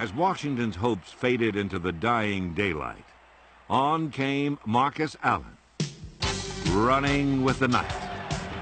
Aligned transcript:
As 0.00 0.14
Washington's 0.14 0.76
hopes 0.76 1.12
faded 1.12 1.56
into 1.56 1.78
the 1.78 1.92
dying 1.92 2.54
daylight, 2.54 3.04
on 3.68 4.10
came 4.10 4.58
Marcus 4.64 5.14
Allen, 5.22 5.58
running 6.68 7.44
with 7.44 7.58
the 7.58 7.68
night. 7.68 7.92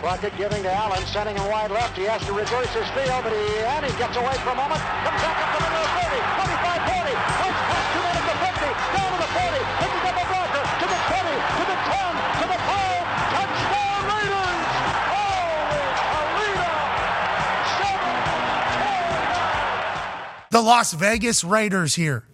Plunkett 0.01 0.37
giving 0.37 0.65
to 0.65 0.73
Allen, 0.73 1.01
sending 1.07 1.37
him 1.37 1.49
wide 1.49 1.71
left. 1.71 1.97
He 1.97 2.03
has 2.07 2.21
to 2.27 2.33
reverse 2.33 2.75
his 2.75 2.89
field, 2.91 3.23
but 3.23 3.33
he, 3.33 3.59
and 3.61 3.87
he 3.87 3.97
gets 3.99 4.17
away 4.17 4.35
for 4.43 4.51
a 4.51 4.57
moment. 4.57 4.81
Comes 4.81 5.23
back 5.23 5.55
up 5.55 5.58
The 20.51 20.61
Las 20.63 20.93
Vegas 20.95 21.45
Raiders 21.45 21.95
here. 21.95 22.25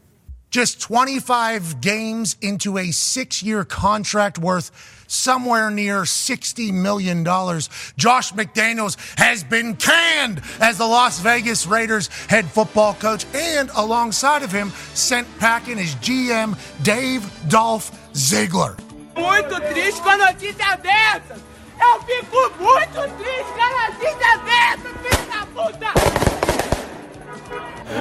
Just 0.51 0.81
25 0.81 1.81
games 1.81 2.37
into 2.41 2.79
a 2.79 2.93
six 2.93 3.43
year 3.43 3.65
contract 3.65 4.39
worth 4.39 4.71
somewhere 5.09 5.69
near 5.69 6.03
$60 6.03 6.73
million. 6.73 7.25
Josh 7.25 8.33
McDaniels 8.33 8.97
has 9.19 9.43
been 9.43 9.75
canned 9.75 10.43
as 10.61 10.79
the 10.79 10.87
Las 10.87 11.19
Vegas 11.19 11.67
Raiders 11.67 12.07
head 12.29 12.45
football 12.47 12.95
coach, 12.95 13.27
and 13.35 13.69
alongside 13.75 14.45
of 14.45 14.53
him, 14.53 14.71
sent 14.95 15.27
packing 15.41 15.77
his 15.77 15.97
GM 15.97 16.57
Dave 16.85 17.29
Dolph 17.49 17.91
Ziegler. 18.15 18.77
muito 19.17 19.61
triste 19.73 20.01
com 20.03 20.11
a 20.11 20.17
notícia 20.17 20.77
dessa. 20.77 21.37
Eu 21.81 22.03
fico 22.03 22.63
muito 22.63 23.17
triste 23.19 23.53
com 23.55 23.63
a 23.63 23.89
notícia 23.89 24.39
dessa, 24.45 24.89
filho 25.03 25.27
da 25.27 25.47
puta. 25.47 25.93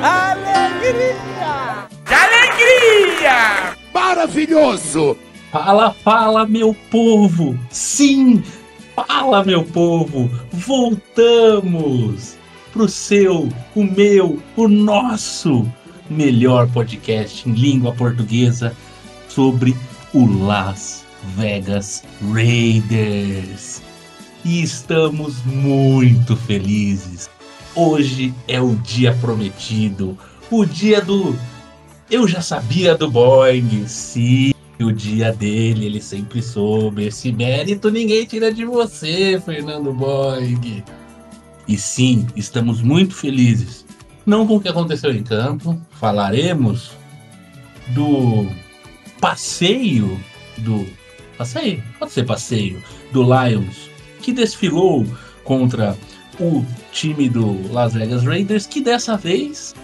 Alegria! 0.02 1.88
Alegria! 2.06 3.76
Maravilhoso! 3.94 5.18
Fala, 5.52 5.94
fala, 5.94 6.48
meu 6.48 6.76
povo! 6.90 7.58
Sim! 7.70 8.44
Fala, 8.96 9.44
meu 9.44 9.64
povo! 9.64 10.30
Voltamos 10.52 12.38
pro 12.72 12.90
seu, 12.90 13.50
o 13.76 13.84
meu, 13.84 14.42
o 14.56 14.68
nosso 14.68 15.72
melhor 16.10 16.68
podcast 16.70 17.48
em 17.48 17.54
língua 17.54 17.94
portuguesa 17.94 18.76
sobre 19.30 19.76
o 20.14 20.26
Las 20.26 21.06
Vegas 21.36 22.04
Raiders. 22.34 23.82
E 24.44 24.62
estamos 24.62 25.44
muito 25.46 26.36
felizes. 26.36 27.30
Hoje 27.76 28.34
é 28.48 28.62
o 28.62 28.76
dia 28.76 29.14
prometido, 29.20 30.18
o 30.52 30.64
dia 30.66 31.02
do 31.02 31.36
eu 32.10 32.28
já 32.28 32.42
sabia 32.42 32.96
do 32.96 33.10
Boeing, 33.10 33.88
sim, 33.88 34.54
o 34.80 34.92
dia 34.92 35.32
dele, 35.34 35.88
ele 35.88 36.02
sempre 36.02 36.44
soube. 36.44 37.08
Esse 37.08 37.32
mérito 37.32 37.90
ninguém 37.90 38.26
tira 38.26 38.54
de 38.54 38.66
você, 38.66 39.42
Fernando 39.44 39.92
Boeing. 39.92 40.84
E 41.68 41.78
sim, 41.78 42.28
estamos 42.36 42.82
muito 42.82 43.16
felizes. 43.16 43.86
Não 44.26 44.46
com 44.46 44.58
o 44.58 44.62
que 44.62 44.70
aconteceu 44.70 45.12
em 45.12 45.24
campo, 45.24 45.80
falaremos 45.92 46.92
do 47.90 48.48
passeio 49.20 50.20
do. 50.60 50.86
Passeio? 51.38 51.84
Pode 51.98 52.12
ser 52.12 52.26
passeio. 52.26 52.84
Do 53.12 53.24
Lions, 53.24 53.90
que 54.22 54.32
desfilou 54.32 55.06
contra 55.44 55.98
o 56.40 56.66
time 56.92 57.30
do 57.30 57.72
Las 57.72 57.94
Vegas 57.94 58.24
Raiders, 58.24 58.66
que 58.66 58.82
dessa 58.82 59.18
vez 59.18 59.76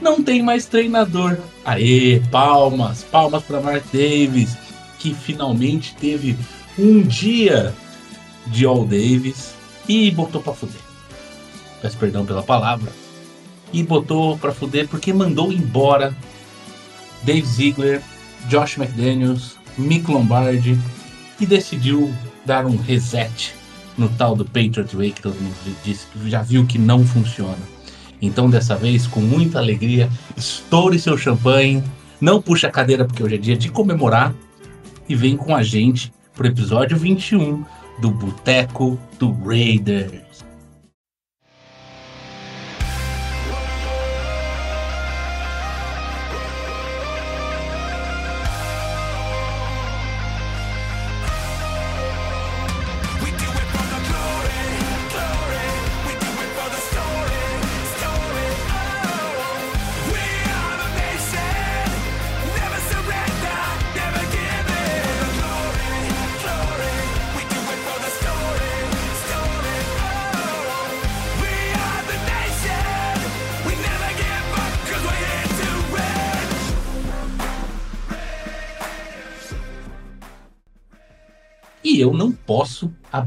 não 0.00 0.22
tem 0.22 0.42
mais 0.42 0.66
treinador. 0.66 1.38
Aê, 1.64 2.20
palmas, 2.30 3.04
palmas 3.04 3.42
para 3.42 3.60
Mark 3.60 3.84
Davis, 3.92 4.56
que 4.98 5.14
finalmente 5.14 5.94
teve 5.96 6.36
um 6.78 7.02
dia 7.02 7.74
de 8.46 8.64
All 8.64 8.84
Davis 8.84 9.54
e 9.88 10.10
botou 10.10 10.40
para 10.40 10.54
fuder. 10.54 10.80
Peço 11.82 11.96
perdão 11.96 12.24
pela 12.24 12.42
palavra. 12.42 12.92
E 13.72 13.82
botou 13.82 14.36
para 14.36 14.52
fuder 14.52 14.88
porque 14.88 15.12
mandou 15.12 15.52
embora 15.52 16.14
Dave 17.22 17.46
Ziegler, 17.46 18.02
Josh 18.48 18.76
McDaniels, 18.76 19.56
Mick 19.78 20.10
Lombardi 20.10 20.76
e 21.38 21.46
decidiu 21.46 22.12
dar 22.44 22.66
um 22.66 22.76
reset 22.76 23.54
no 23.96 24.08
tal 24.08 24.34
do 24.34 24.44
Patriot 24.44 24.94
Way 24.94 25.12
que 25.12 25.22
todo 25.22 25.34
mundo 25.34 25.54
disse 25.84 26.06
já 26.26 26.42
viu 26.42 26.66
que 26.66 26.78
não 26.78 27.04
funciona. 27.04 27.58
Então, 28.22 28.50
dessa 28.50 28.76
vez, 28.76 29.06
com 29.06 29.20
muita 29.20 29.58
alegria, 29.58 30.08
estoure 30.36 30.98
seu 30.98 31.16
champanhe, 31.16 31.82
não 32.20 32.40
puxe 32.40 32.66
a 32.66 32.70
cadeira 32.70 33.04
porque 33.04 33.22
hoje 33.22 33.36
é 33.36 33.38
dia 33.38 33.56
de 33.56 33.70
comemorar 33.70 34.34
e 35.08 35.14
vem 35.14 35.36
com 35.36 35.54
a 35.56 35.62
gente 35.62 36.12
pro 36.34 36.46
episódio 36.46 36.96
21 36.96 37.64
do 38.00 38.10
Boteco 38.10 38.98
do 39.18 39.32
Raiders. 39.32 40.44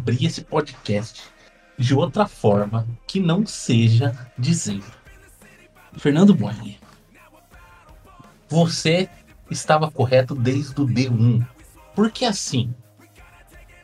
Abrir 0.04 0.26
esse 0.26 0.44
podcast 0.44 1.24
de 1.80 1.96
outra 1.96 2.28
forma 2.28 2.86
que 3.08 3.22
não 3.22 3.46
seja 3.46 4.14
dizendo: 4.38 4.86
Fernando 5.98 6.36
Boing, 6.36 6.78
você 8.50 9.10
estava 9.50 9.90
correto 9.90 10.36
desde 10.36 10.80
o 10.82 10.86
D1. 10.86 11.48
Porque 11.96 12.26
assim, 12.26 12.74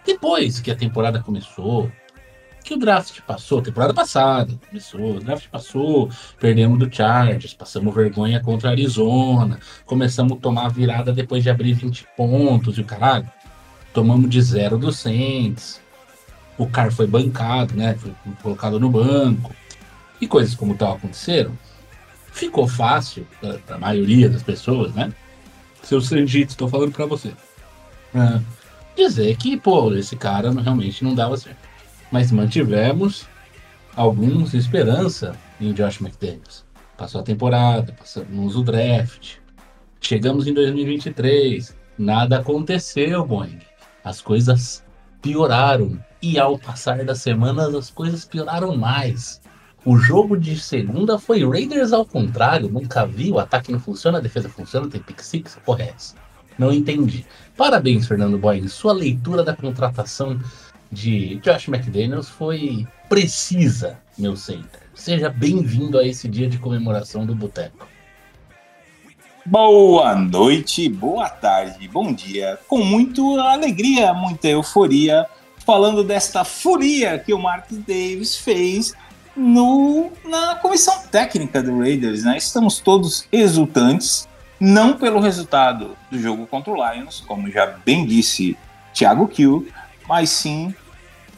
depois 0.06 0.60
que 0.60 0.72
a 0.72 0.76
temporada 0.76 1.24
começou, 1.24 1.90
que 2.66 2.74
o 2.74 2.78
draft 2.78 3.22
passou, 3.22 3.62
temporada 3.62 3.94
passada 3.94 4.60
começou, 4.68 5.16
o 5.16 5.20
draft 5.22 5.48
passou, 5.48 6.10
perdemos 6.38 6.78
do 6.78 6.94
Chargers, 6.94 7.54
passamos 7.54 7.96
vergonha 7.96 8.42
contra 8.42 8.70
a 8.70 8.72
Arizona, 8.74 9.58
começamos 9.86 10.38
a 10.38 10.42
tomar 10.42 10.68
virada 10.68 11.14
depois 11.14 11.44
de 11.44 11.50
abrir 11.50 11.74
20 11.74 12.06
pontos 12.18 12.78
e 12.78 12.82
o 12.82 12.86
caralho. 12.86 13.32
Tomamos 13.94 14.30
de 14.30 14.42
zero 14.42 14.78
do 14.78 14.92
Saints. 14.92 15.82
O 16.60 16.68
cara 16.68 16.92
foi 16.92 17.08
bancado, 17.08 17.74
né? 17.74 17.96
Foi 17.96 18.14
colocado 18.44 18.80
no 18.80 18.90
banco. 18.90 19.56
E 20.20 20.28
coisas 20.28 20.54
como 20.54 20.76
tal 20.76 20.98
aconteceram. 20.98 21.58
Ficou 22.34 22.68
fácil 22.68 23.26
para 23.40 23.76
a 23.76 23.80
maioria 23.80 24.30
das 24.30 24.44
pessoas, 24.44 24.94
né? 24.94 25.12
Seu 25.82 26.02
Sanjito, 26.02 26.52
estou 26.52 26.68
falando 26.68 26.92
para 26.92 27.06
você. 27.06 27.32
Ah, 28.14 28.42
dizer 28.96 29.38
que, 29.38 29.58
pô, 29.58 29.94
esse 29.94 30.18
cara 30.18 30.52
realmente 30.52 31.02
não 31.02 31.16
dava 31.16 31.38
certo. 31.38 31.58
Mas 32.12 32.30
mantivemos 32.30 33.26
alguns 33.96 34.54
esperança 34.54 35.36
em 35.62 35.72
Josh 35.72 36.02
McDaniels. 36.02 36.66
Passou 36.98 37.22
a 37.22 37.24
temporada, 37.24 37.94
passamos 37.94 38.58
o 38.58 38.64
draft. 38.64 39.38
Chegamos 40.02 40.46
em 40.46 40.54
2023. 40.54 41.74
Nada 41.98 42.40
aconteceu, 42.40 43.26
Boeing. 43.26 43.60
As 44.04 44.20
coisas 44.20 44.84
pioraram. 45.22 45.98
E 46.22 46.38
ao 46.38 46.60
passar 46.60 47.04
das 47.06 47.22
semanas, 47.22 47.74
as 47.74 47.90
coisas 47.90 48.26
pioraram 48.26 48.76
mais. 48.76 49.40
O 49.86 49.98
jogo 49.98 50.38
de 50.38 50.60
segunda 50.60 51.18
foi 51.18 51.48
Raiders 51.48 51.94
ao 51.94 52.06
contrário. 52.06 52.70
Nunca 52.70 53.06
vi. 53.06 53.32
O 53.32 53.40
ataque 53.40 53.72
não 53.72 53.80
funciona, 53.80 54.18
a 54.18 54.22
defesa 54.22 54.50
funciona, 54.50 54.90
tem 54.90 55.02
pick 55.02 55.22
six. 55.22 55.58
Porra, 55.66 55.84
é 55.84 55.94
essa? 55.96 56.16
Não 56.58 56.74
entendi. 56.74 57.26
Parabéns, 57.56 58.06
Fernando 58.06 58.38
Boeing. 58.38 58.68
Sua 58.68 58.92
leitura 58.92 59.44
da 59.44 59.56
contratação 59.56 60.38
de 60.92 61.36
Josh 61.38 61.70
McDaniels 61.70 62.28
foi 62.28 62.86
precisa, 63.08 63.98
meu 64.18 64.36
center. 64.36 64.82
Seja 64.94 65.30
bem-vindo 65.30 65.98
a 65.98 66.06
esse 66.06 66.28
dia 66.28 66.50
de 66.50 66.58
comemoração 66.58 67.26
do 67.26 67.34
Boteco. 67.34 67.88
Boa 69.46 70.16
noite, 70.16 70.90
boa 70.90 71.30
tarde, 71.30 71.88
bom 71.88 72.14
dia. 72.14 72.60
Com 72.68 72.84
muita 72.84 73.22
alegria, 73.42 74.14
muita 74.14 74.50
euforia, 74.50 75.26
falando 75.66 76.04
desta 76.04 76.44
furia 76.44 77.18
que 77.18 77.34
o 77.34 77.40
Mark 77.40 77.72
Davis 77.72 78.36
fez 78.36 78.94
no, 79.36 80.12
na 80.26 80.56
comissão 80.56 81.02
técnica 81.10 81.64
do 81.64 81.80
Raiders. 81.80 82.24
Né? 82.26 82.38
Estamos 82.38 82.80
todos 82.80 83.28
exultantes, 83.32 84.28
não 84.60 84.98
pelo 84.98 85.22
resultado 85.22 85.96
do 86.12 86.20
jogo 86.20 86.46
contra 86.46 86.72
o 86.72 86.76
Lions, 86.76 87.24
como 87.26 87.50
já 87.50 87.66
bem 87.66 88.06
disse 88.06 88.58
Thiago 88.94 89.28
Kill, 89.28 89.68
mas 90.08 90.30
sim 90.30 90.76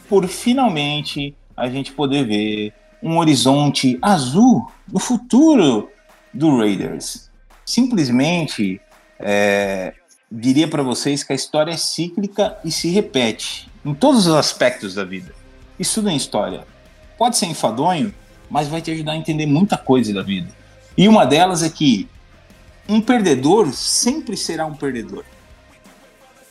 por 0.08 0.26
finalmente 0.26 1.34
a 1.56 1.68
gente 1.68 1.92
poder 1.92 2.26
ver 2.26 2.74
um 3.00 3.18
horizonte 3.18 3.96
azul 4.02 4.70
no 4.92 4.98
futuro 4.98 5.88
do 6.34 6.58
Raiders. 6.58 7.31
Simplesmente 7.64 8.80
é, 9.18 9.94
diria 10.30 10.66
para 10.66 10.82
vocês 10.82 11.22
que 11.22 11.32
a 11.32 11.36
história 11.36 11.72
é 11.72 11.76
cíclica 11.76 12.58
e 12.64 12.70
se 12.70 12.88
repete 12.88 13.70
em 13.84 13.94
todos 13.94 14.26
os 14.26 14.34
aspectos 14.34 14.94
da 14.94 15.04
vida. 15.04 15.34
Estuda 15.78 16.10
em 16.10 16.16
história. 16.16 16.66
Pode 17.18 17.36
ser 17.36 17.46
enfadonho, 17.46 18.14
mas 18.50 18.68
vai 18.68 18.80
te 18.80 18.90
ajudar 18.90 19.12
a 19.12 19.16
entender 19.16 19.46
muita 19.46 19.76
coisa 19.76 20.12
da 20.12 20.22
vida. 20.22 20.48
E 20.96 21.08
uma 21.08 21.24
delas 21.24 21.62
é 21.62 21.70
que 21.70 22.08
um 22.88 23.00
perdedor 23.00 23.72
sempre 23.72 24.36
será 24.36 24.66
um 24.66 24.74
perdedor. 24.74 25.24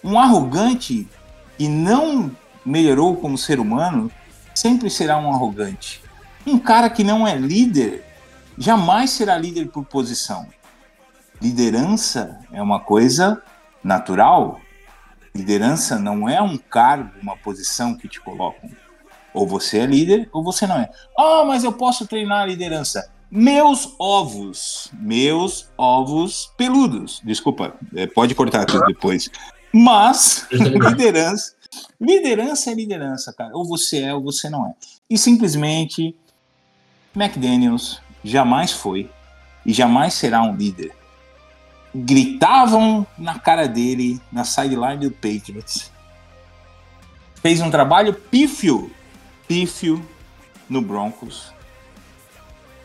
Um 0.04 0.18
arrogante 0.18 1.08
e 1.60 1.68
não 1.68 2.32
melhorou 2.66 3.16
como 3.16 3.38
ser 3.38 3.60
humano 3.60 4.12
sempre 4.54 4.90
será 4.90 5.18
um 5.18 5.32
arrogante. 5.32 6.02
Um 6.46 6.58
cara 6.58 6.90
que 6.90 7.04
não 7.04 7.28
é 7.28 7.36
líder 7.36 8.04
jamais 8.58 9.12
será 9.12 9.38
líder 9.38 9.68
por 9.70 9.86
posição. 9.86 10.48
Liderança 11.42 12.40
é 12.52 12.62
uma 12.62 12.80
coisa 12.80 13.42
natural. 13.84 14.62
Liderança 15.34 15.98
não 15.98 16.30
é 16.30 16.40
um 16.40 16.56
cargo, 16.56 17.10
uma 17.20 17.36
posição 17.36 17.96
que 17.96 18.08
te 18.08 18.22
colocam. 18.22 18.70
Ou 19.34 19.48
você 19.48 19.80
é 19.80 19.86
líder 19.88 20.30
ou 20.32 20.44
você 20.44 20.68
não 20.68 20.78
é. 20.78 20.92
Ah, 21.18 21.44
mas 21.46 21.64
eu 21.64 21.74
posso 21.74 22.06
treinar 22.06 22.44
a 22.44 22.46
liderança. 22.46 23.10
Meus 23.32 23.96
ovos, 23.98 24.92
meus 24.94 25.70
ovos 25.76 26.52
peludos. 26.58 27.22
Desculpa, 27.24 27.74
é, 27.96 28.06
pode 28.06 28.36
cortar 28.36 28.66
tudo 28.66 28.86
depois. 28.86 29.30
Mas 29.74 30.46
liderança, 30.52 31.54
liderança 32.00 32.70
é 32.70 32.74
liderança, 32.76 33.34
cara. 33.34 33.56
Ou 33.56 33.66
você 33.66 34.02
é 34.02 34.14
ou 34.14 34.22
você 34.22 34.48
não 34.48 34.68
é. 34.68 34.74
E 35.10 35.18
simplesmente 35.18 36.16
McDaniels 37.16 38.00
jamais 38.24 38.72
foi 38.72 39.10
e 39.66 39.74
jamais 39.74 40.14
será 40.14 40.44
um 40.44 40.56
líder. 40.56 41.01
Gritavam 41.94 43.06
na 43.18 43.38
cara 43.40 43.68
dele 43.68 44.22
na 44.32 44.44
sideline 44.44 45.10
do 45.10 45.12
Patriots. 45.12 45.92
Fez 47.42 47.60
um 47.60 47.72
trabalho 47.72 48.14
pífio, 48.14 48.92
pífio 49.48 50.06
no 50.70 50.82
Broncos. 50.82 51.52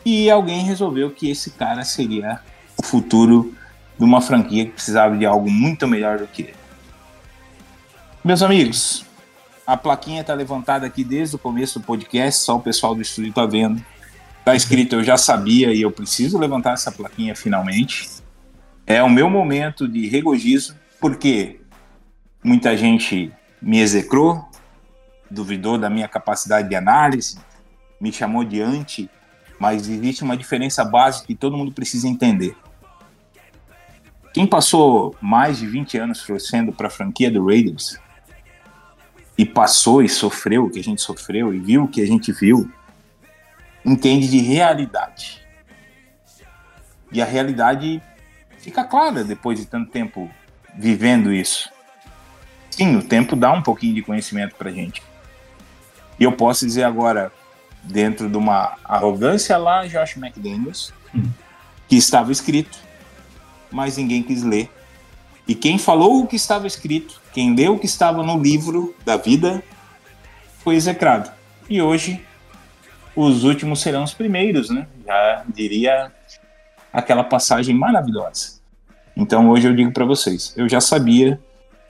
E 0.05 0.29
alguém 0.29 0.63
resolveu 0.63 1.11
que 1.11 1.29
esse 1.29 1.51
cara 1.51 1.83
seria 1.83 2.39
o 2.77 2.85
futuro 2.85 3.53
de 3.97 4.03
uma 4.03 4.21
franquia 4.21 4.65
que 4.65 4.71
precisava 4.71 5.17
de 5.17 5.25
algo 5.25 5.49
muito 5.49 5.87
melhor 5.87 6.19
do 6.19 6.27
que 6.27 6.43
ele. 6.43 6.55
Meus 8.23 8.41
amigos, 8.41 9.05
a 9.65 9.75
plaquinha 9.75 10.21
está 10.21 10.33
levantada 10.33 10.85
aqui 10.85 11.03
desde 11.03 11.35
o 11.35 11.39
começo 11.39 11.79
do 11.79 11.85
podcast, 11.85 12.43
só 12.43 12.55
o 12.55 12.61
pessoal 12.61 12.95
do 12.95 13.01
estúdio 13.01 13.29
está 13.29 13.45
vendo. 13.45 13.83
Está 14.39 14.55
escrito 14.55 14.95
Eu 14.95 15.03
já 15.03 15.17
sabia 15.17 15.73
e 15.73 15.81
eu 15.81 15.91
preciso 15.91 16.37
levantar 16.37 16.73
essa 16.73 16.91
plaquinha 16.91 17.35
finalmente. 17.35 18.09
É 18.89 19.03
o 19.03 19.09
meu 19.09 19.29
momento 19.29 19.85
de 19.85 20.07
regozijo, 20.07 20.73
porque 20.97 21.59
muita 22.41 22.77
gente 22.77 23.33
me 23.61 23.81
execrou, 23.81 24.49
duvidou 25.29 25.77
da 25.77 25.89
minha 25.89 26.07
capacidade 26.07 26.69
de 26.69 26.75
análise, 26.75 27.37
me 27.99 28.13
chamou 28.13 28.45
de 28.45 28.61
anti, 28.61 29.09
mas 29.59 29.89
existe 29.89 30.23
uma 30.23 30.37
diferença 30.37 30.85
básica 30.85 31.27
que 31.27 31.35
todo 31.35 31.57
mundo 31.57 31.73
precisa 31.73 32.07
entender. 32.07 32.55
Quem 34.33 34.47
passou 34.47 35.13
mais 35.19 35.57
de 35.57 35.67
20 35.67 35.97
anos 35.97 36.23
torcendo 36.23 36.71
para 36.71 36.87
a 36.87 36.91
franquia 36.91 37.29
do 37.29 37.45
Raiders 37.45 37.99
e 39.37 39.45
passou 39.45 40.01
e 40.01 40.07
sofreu 40.07 40.63
o 40.63 40.69
que 40.69 40.79
a 40.79 40.83
gente 40.83 41.01
sofreu 41.01 41.53
e 41.53 41.59
viu 41.59 41.83
o 41.83 41.87
que 41.89 42.01
a 42.01 42.07
gente 42.07 42.31
viu, 42.31 42.71
entende 43.83 44.29
de 44.29 44.37
realidade. 44.37 45.45
E 47.11 47.21
a 47.21 47.25
realidade 47.25 48.01
fica 48.67 48.83
clara 48.83 49.23
depois 49.23 49.57
de 49.57 49.65
tanto 49.65 49.89
tempo 49.89 50.29
vivendo 50.75 51.31
isso. 51.31 51.69
Sim, 52.69 52.97
o 52.97 53.01
tempo 53.01 53.33
dá 53.33 53.49
um 53.53 53.61
pouquinho 53.61 53.95
de 53.95 54.01
conhecimento 54.01 54.55
pra 54.55 54.69
gente. 54.69 55.01
E 56.19 56.25
eu 56.25 56.33
posso 56.33 56.65
dizer 56.65 56.83
agora, 56.83 57.31
dentro 57.81 58.29
de 58.29 58.35
uma 58.35 58.77
arrogância 58.83 59.57
lá, 59.57 59.87
Josh 59.87 60.17
McDaniels, 60.17 60.93
hum. 61.15 61.29
que 61.87 61.95
estava 61.95 62.29
escrito, 62.29 62.77
mas 63.71 63.95
ninguém 63.95 64.21
quis 64.21 64.43
ler. 64.43 64.69
E 65.47 65.55
quem 65.55 65.77
falou 65.77 66.21
o 66.21 66.27
que 66.27 66.35
estava 66.35 66.67
escrito, 66.67 67.21
quem 67.31 67.55
leu 67.55 67.75
o 67.75 67.79
que 67.79 67.85
estava 67.85 68.21
no 68.21 68.37
livro 68.37 68.93
da 69.05 69.15
vida, 69.15 69.63
foi 70.59 70.75
execrado. 70.75 71.31
E 71.69 71.81
hoje 71.81 72.21
os 73.15 73.45
últimos 73.45 73.79
serão 73.79 74.03
os 74.03 74.13
primeiros, 74.13 74.69
né? 74.69 74.85
Já 75.05 75.45
diria 75.47 76.11
aquela 76.91 77.23
passagem 77.23 77.73
maravilhosa. 77.73 78.56
Então 79.17 79.49
hoje 79.49 79.67
eu 79.67 79.75
digo 79.75 79.91
para 79.91 80.05
vocês, 80.05 80.53
eu 80.55 80.69
já 80.69 80.79
sabia, 80.79 81.39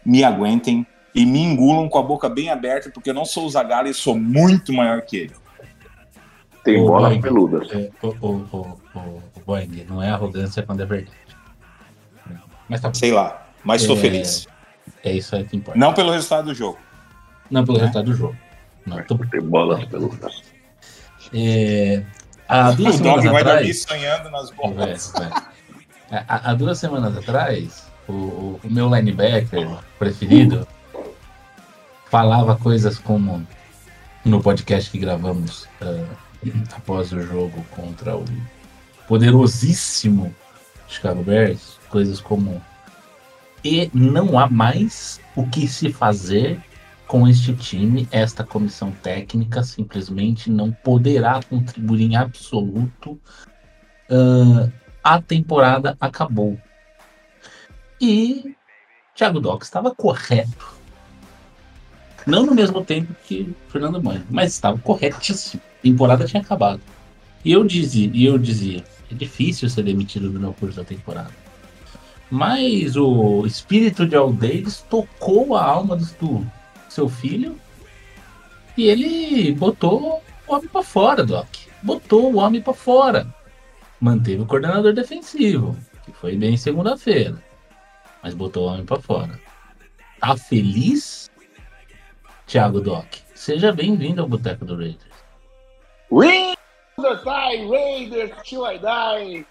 me 0.06 0.24
aguentem 0.24 0.88
e 1.14 1.26
me 1.26 1.40
engulam 1.40 1.90
com 1.90 2.00
a 2.00 2.04
boca 2.04 2.30
bem 2.30 2.50
aberta, 2.50 2.90
porque 2.90 3.10
eu 3.10 3.14
não 3.14 3.26
sou 3.26 3.46
o 3.46 3.50
Zagallo 3.50 3.90
e 3.90 3.94
sou 3.94 4.18
muito 4.18 4.72
maior 4.72 5.02
que 5.02 5.18
ele. 5.18 5.34
Tem 6.64 6.84
bola 6.86 7.20
peluda. 7.20 7.66
É, 7.72 7.90
o, 8.02 8.08
o, 8.08 8.48
o, 8.52 8.80
o, 9.36 9.42
Boeing, 9.46 9.86
não 9.90 10.02
é 10.02 10.10
arrogância 10.10 10.64
quando 10.64 10.82
é 10.82 10.86
verdade. 10.86 11.18
Mas 12.70 12.82
tá 12.82 12.94
Sei 12.94 13.12
lá, 13.12 13.48
mas 13.64 13.82
estou 13.82 13.98
é, 13.98 14.00
feliz. 14.00 14.48
É 15.04 15.12
isso 15.12 15.36
aí 15.36 15.44
que 15.44 15.58
importa. 15.58 15.80
Não 15.80 15.94
pelo 15.94 16.12
resultado 16.12 16.46
do 16.46 16.54
jogo. 16.54 16.78
Não 17.50 17.66
pelo 17.66 17.78
é. 17.78 17.82
resultado 17.82 18.06
do 18.06 18.14
jogo. 18.14 18.38
Não, 18.86 19.02
tô... 19.04 19.18
Tem 19.18 19.42
bola 19.42 19.86
peluda. 19.88 20.30
É, 21.34 22.04
há 22.48 22.72
duas 22.72 22.96
o 22.96 22.98
semanas 23.00 23.26
vai 23.26 23.42
atrás, 23.42 23.58
dormir 23.60 23.74
sonhando 23.74 24.30
nas 24.30 24.50
bolas. 24.52 25.14
É, 25.16 25.57
há, 26.12 26.52
há, 26.52 26.54
duas 26.54 26.80
semanas 26.80 27.18
atrás, 27.18 27.88
o, 28.08 28.12
o, 28.12 28.60
o, 28.64 28.70
meu 28.70 28.94
linebacker 28.94 29.68
preferido 30.00 30.68
falava 32.10 32.56
coisas 32.56 32.98
como 32.98 33.46
no 34.24 34.42
podcast 34.42 34.90
que 34.90 35.00
gravamos 35.00 35.64
uh, 35.82 36.08
após 36.76 37.12
o 37.12 37.22
jogo 37.22 37.64
contra 37.72 38.16
o 38.16 38.26
poderosíssimo 39.08 40.34
Chicago 40.88 41.24
Bears, 41.24 41.78
coisas 41.90 42.20
como 42.20 42.62
e 43.64 43.90
não 43.94 44.40
há 44.40 44.50
mais 44.50 45.20
o 45.36 45.46
que 45.48 45.68
se 45.68 45.92
fazer 45.92 46.60
com 47.08 47.28
este 47.28 47.54
time, 47.54 48.08
esta 48.12 48.44
comissão 48.44 48.92
técnica 48.92 49.64
simplesmente 49.64 50.50
não 50.52 50.72
poderá 50.72 51.42
contribuir 51.50 52.02
em 52.02 52.16
absoluto. 52.16 53.20
Uh, 54.10 54.72
a 55.08 55.22
temporada 55.22 55.96
acabou. 56.02 56.60
E 58.00 58.54
Thiago 59.16 59.40
Doc 59.40 59.64
estava 59.64 59.96
correto. 59.96 60.76
Não 62.26 62.46
no 62.46 62.54
mesmo 62.54 62.84
tempo 62.84 63.16
que 63.26 63.56
Fernando 63.70 64.04
Mãe, 64.04 64.22
mas 64.30 64.52
estava 64.52 64.78
corretíssimo. 64.78 65.62
A 65.80 65.82
temporada 65.82 66.26
tinha 66.26 66.42
acabado. 66.42 66.82
E 67.46 67.54
eu 67.54 67.64
dizia, 67.64 68.12
e 68.14 68.26
eu 68.26 68.38
dizia, 68.38 68.84
é 69.10 69.16
difícil 69.16 69.70
ser 69.70 69.84
demitido 69.84 70.30
no 70.30 70.54
curso 70.54 70.76
da 70.76 70.84
temporada. 70.84 71.32
Mas 72.30 72.98
o 72.98 73.46
espírito 73.46 74.06
de 74.06 74.18
Al 74.18 74.34
Davis 74.34 74.84
tocou 74.90 75.56
a 75.56 75.64
alma 75.64 75.96
do, 75.96 76.46
seu 76.90 77.08
filho 77.08 77.58
e 78.76 78.88
ele 78.88 79.54
botou 79.54 80.22
o 80.46 80.54
homem 80.54 80.68
para 80.68 80.84
fora, 80.84 81.26
Doc. 81.26 81.48
Botou 81.82 82.34
o 82.34 82.40
homem 82.40 82.62
para 82.62 82.74
fora. 82.74 83.37
Manteve 84.00 84.44
o 84.44 84.46
coordenador 84.46 84.94
defensivo, 84.94 85.76
que 86.06 86.12
foi 86.12 86.36
bem 86.36 86.56
segunda-feira, 86.56 87.42
mas 88.22 88.34
botou 88.34 88.66
o 88.66 88.72
homem 88.72 88.86
para 88.86 89.02
fora. 89.02 89.40
Tá 90.20 90.38
feliz? 90.38 91.32
Thiago 92.46 92.80
Doc, 92.80 93.08
seja 93.34 93.74
bem-vindo 93.74 94.22
ao 94.22 94.28
Boteco 94.28 94.66
do 94.66 94.78
Raiders. 94.78 95.18
Raiders 96.12 97.24
die, 97.24 97.70
Raiders 97.70 98.42
till 98.44 98.64
die. 98.80 99.46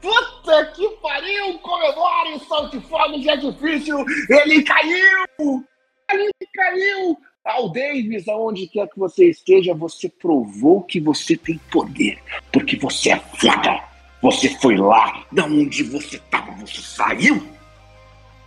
Puta 0.00 0.66
que 0.74 0.88
pariu, 1.02 1.58
comemore, 1.58 2.40
solte 2.48 2.80
fogos 2.80 3.20
de 3.20 3.30
artifício, 3.30 4.04
ele 4.30 4.62
caiu! 4.62 5.64
caiu, 6.08 6.30
caiu. 6.54 7.18
Al 7.44 7.70
Davis, 7.70 8.28
aonde 8.28 8.66
quer 8.66 8.88
que 8.88 8.98
você 8.98 9.30
esteja, 9.30 9.74
você 9.74 10.08
provou 10.08 10.82
que 10.82 11.00
você 11.00 11.36
tem 11.36 11.58
poder, 11.70 12.18
porque 12.52 12.76
você 12.76 13.10
é 13.10 13.18
foda. 13.18 13.82
Você 14.20 14.48
foi 14.60 14.76
lá, 14.76 15.24
da 15.30 15.44
onde 15.44 15.84
você 15.84 16.16
estava, 16.16 16.50
você 16.52 16.80
saiu, 16.82 17.40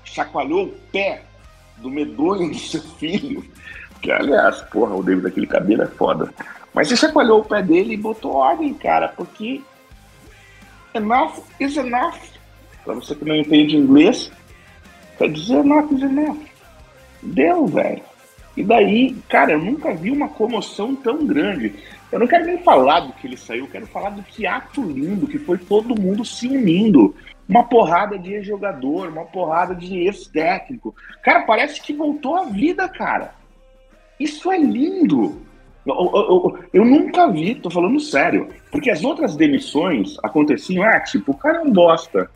chacoalhou 0.04 0.66
o 0.66 0.72
pé 0.92 1.24
do 1.78 1.90
medonho 1.90 2.52
do 2.52 2.60
seu 2.60 2.82
filho. 2.82 3.44
Que, 4.02 4.12
aliás, 4.12 4.62
porra, 4.64 4.96
o 4.96 5.04
Davis 5.04 5.24
daquele 5.24 5.48
cabelo 5.48 5.84
é 5.84 5.88
foda. 5.88 6.34
Mas 6.74 6.88
você 6.88 6.98
chacoalhou 6.98 7.42
o 7.42 7.46
pé 7.46 7.62
dele 7.62 7.94
e 7.94 7.98
botou 7.98 8.34
ordem, 8.34 8.74
cara, 8.74 9.10
porque 9.10 9.62
enough 10.94 11.40
is 11.60 11.78
enough. 11.78 12.20
Pra 12.84 12.94
você 12.94 13.16
que 13.16 13.26
não 13.26 13.36
entende 13.36 13.78
inglês, 13.78 14.32
quer 15.18 15.32
dizer 15.32 15.60
enough 15.60 15.92
is 15.92 16.02
enough. 16.02 16.40
Deu, 17.22 17.68
velho. 17.68 18.11
E 18.62 18.64
daí, 18.64 19.16
cara, 19.28 19.54
eu 19.54 19.60
nunca 19.60 19.92
vi 19.92 20.12
uma 20.12 20.30
comoção 20.30 20.96
tão 20.96 21.26
grande. 21.26 21.74
Eu 22.12 22.20
não 22.20 22.28
quero 22.28 22.46
nem 22.46 22.60
falar 22.60 23.00
do 23.00 23.14
que 23.14 23.26
ele 23.26 23.36
saiu, 23.36 23.66
eu 23.66 23.72
quero 23.72 23.88
falar 23.88 24.12
do 24.12 24.22
que 24.22 24.46
ato 24.46 24.84
lindo, 24.84 25.26
que 25.26 25.40
foi 25.40 25.58
todo 25.58 26.00
mundo 26.00 26.24
se 26.24 26.48
unindo. 26.48 27.16
Uma 27.50 27.64
porrada 27.64 28.20
de 28.20 28.36
ex-jogador, 28.36 29.10
uma 29.10 29.26
porrada 29.26 29.74
de 29.74 29.98
ex-técnico. 29.98 30.94
Cara, 31.24 31.42
parece 31.42 31.82
que 31.82 31.92
voltou 31.92 32.36
à 32.36 32.46
vida, 32.46 32.88
cara. 32.88 33.34
Isso 34.20 34.52
é 34.52 34.60
lindo. 34.60 35.42
Eu, 35.84 35.96
eu, 35.96 36.14
eu, 36.14 36.60
eu, 36.72 36.86
nunca 36.86 37.32
vi, 37.32 37.56
tô 37.56 37.72
falando 37.72 38.00
sério. 38.00 38.50
Porque 38.72 38.92
as 38.92 39.04
outras 39.04 39.36
demissões 39.36 40.18
aconteciam, 40.22 40.84
ah, 40.84 41.00
tipo, 41.00 41.32
o 41.32 41.36
cara 41.36 41.58
é 41.58 41.62
um 41.62 41.72
bosta. 41.72 42.30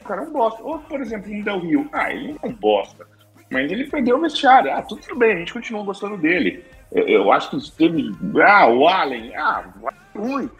O 0.00 0.04
cara 0.04 0.22
é 0.22 0.24
um 0.24 0.32
bosta. 0.32 0.60
Ou, 0.64 0.80
por 0.80 1.00
exemplo, 1.00 1.32
um 1.32 1.42
Del 1.42 1.60
Rio. 1.60 1.88
Ah, 1.92 2.12
ele 2.12 2.34
é 2.42 2.46
um 2.48 2.52
bosta. 2.52 3.13
Mas 3.54 3.70
ele 3.70 3.84
perdeu 3.84 4.16
o 4.16 4.20
vestiário. 4.20 4.72
Ah, 4.72 4.82
tudo 4.82 5.14
bem, 5.14 5.32
a 5.32 5.38
gente 5.38 5.52
continua 5.52 5.84
gostando 5.84 6.16
dele. 6.16 6.64
Eu, 6.90 7.06
eu 7.06 7.32
acho 7.32 7.50
que 7.50 7.70
teve. 7.70 8.10
Ah, 8.44 8.66
o 8.66 8.88
Allen. 8.88 9.32
Ah, 9.36 9.64
ruim. 10.12 10.50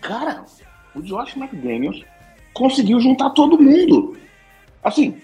Cara, 0.00 0.44
o 0.94 1.02
Josh 1.02 1.36
McDaniels 1.36 2.04
conseguiu 2.52 3.00
juntar 3.00 3.30
todo 3.30 3.60
mundo. 3.60 4.16
Assim, 4.80 5.20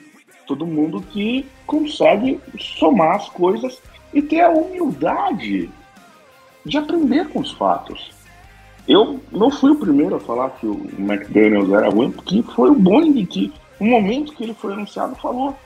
todo 0.49 0.67
mundo 0.67 1.01
que 1.01 1.47
consegue 1.65 2.41
somar 2.59 3.15
as 3.15 3.29
coisas 3.29 3.81
e 4.13 4.21
ter 4.21 4.41
a 4.41 4.51
humildade 4.51 5.71
de 6.67 6.77
aprender 6.77 7.29
com 7.29 7.39
os 7.39 7.53
fatos. 7.53 8.11
Eu 8.89 9.21
não 9.31 9.49
fui 9.49 9.71
o 9.71 9.77
primeiro 9.77 10.17
a 10.17 10.21
falar 10.21 10.51
que 10.51 10.67
o 10.67 10.91
McDaniels 10.99 11.71
era 11.71 11.89
ruim, 11.89 12.11
porque 12.11 12.43
foi 12.43 12.69
o 12.69 12.75
Boeing 12.75 13.25
que, 13.27 13.53
no 13.79 13.87
momento 13.87 14.35
que 14.35 14.43
ele 14.43 14.55
foi 14.55 14.73
anunciado, 14.73 15.15
falou. 15.15 15.57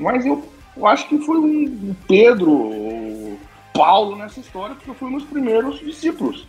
Mas 0.00 0.24
eu, 0.24 0.42
eu 0.76 0.86
acho 0.86 1.06
que 1.08 1.18
foi 1.18 1.38
um 1.38 1.94
Pedro 2.08 2.50
ou 2.50 3.38
Paulo 3.72 4.16
nessa 4.16 4.40
história, 4.40 4.74
porque 4.74 4.90
eu 4.90 4.94
fui 4.94 5.08
um 5.08 5.18
dos 5.18 5.24
primeiros 5.24 5.78
discípulos. 5.78 6.46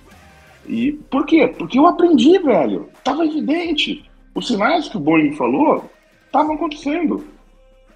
E 0.68 0.94
por 1.10 1.26
quê? 1.26 1.48
Porque 1.48 1.78
eu 1.78 1.86
aprendi, 1.86 2.40
velho. 2.40 2.90
Tava 3.04 3.26
evidente. 3.26 4.10
Os 4.34 4.48
sinais 4.48 4.88
que 4.88 4.98
o 4.98 5.00
Boeing 5.00 5.34
falou 5.34 5.90
estavam 6.26 6.56
acontecendo. 6.56 7.26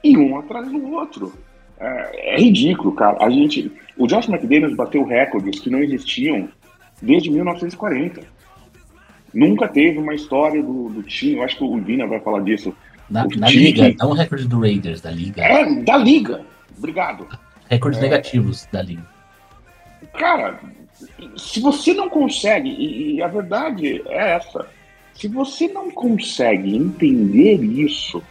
E 0.04 0.18
um 0.18 0.38
atrás 0.38 0.68
do 0.68 0.92
outro. 0.92 1.34
É, 1.80 2.36
é, 2.36 2.38
ridículo, 2.38 2.92
cara. 2.94 3.24
A 3.24 3.30
gente, 3.30 3.72
o 3.98 4.08
Josh 4.08 4.28
McDaniels 4.28 4.76
bateu 4.76 5.04
recordes 5.04 5.60
que 5.60 5.70
não 5.70 5.80
existiam 5.80 6.50
desde 7.02 7.30
1940. 7.30 8.22
Nunca 9.34 9.68
teve 9.68 10.00
uma 10.00 10.14
história 10.14 10.62
do, 10.62 10.90
do 10.90 11.04
time. 11.04 11.38
Eu 11.38 11.44
acho 11.44 11.58
que 11.58 11.64
o 11.64 11.78
Vina 11.78 12.08
vai 12.08 12.20
falar 12.20 12.42
disso. 12.42 12.76
Na, 13.10 13.26
na 13.38 13.50
liga, 13.50 13.92
que... 13.92 13.98
não 13.98 14.14
recorde 14.14 14.48
do 14.48 14.60
Raiders, 14.60 15.02
da 15.02 15.12
liga. 15.12 15.42
É, 15.42 15.84
da 15.84 15.98
liga. 15.98 16.42
Obrigado. 16.78 17.28
Recordes 17.70 18.00
é... 18.00 18.04
negativos 18.04 18.68
da 18.72 18.82
liga. 18.82 19.06
Cara, 20.14 20.60
se 21.38 21.60
você 21.60 21.94
não 21.94 22.10
consegue, 22.10 22.70
e, 22.70 23.16
e 23.16 23.22
a 23.22 23.28
verdade 23.28 24.02
é 24.08 24.32
essa, 24.32 24.68
se 25.14 25.28
você 25.28 25.68
não 25.68 25.90
consegue 25.92 26.76
entender 26.76 27.64
isso, 27.64 28.22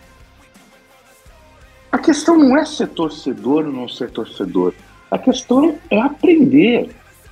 a 1.90 1.98
questão 1.98 2.36
não 2.36 2.56
é 2.58 2.64
ser 2.64 2.88
torcedor 2.88 3.66
ou 3.66 3.72
não 3.72 3.88
ser 3.88 4.10
torcedor. 4.10 4.74
A 5.10 5.18
questão 5.18 5.78
é 5.90 6.00
aprender. 6.00 6.90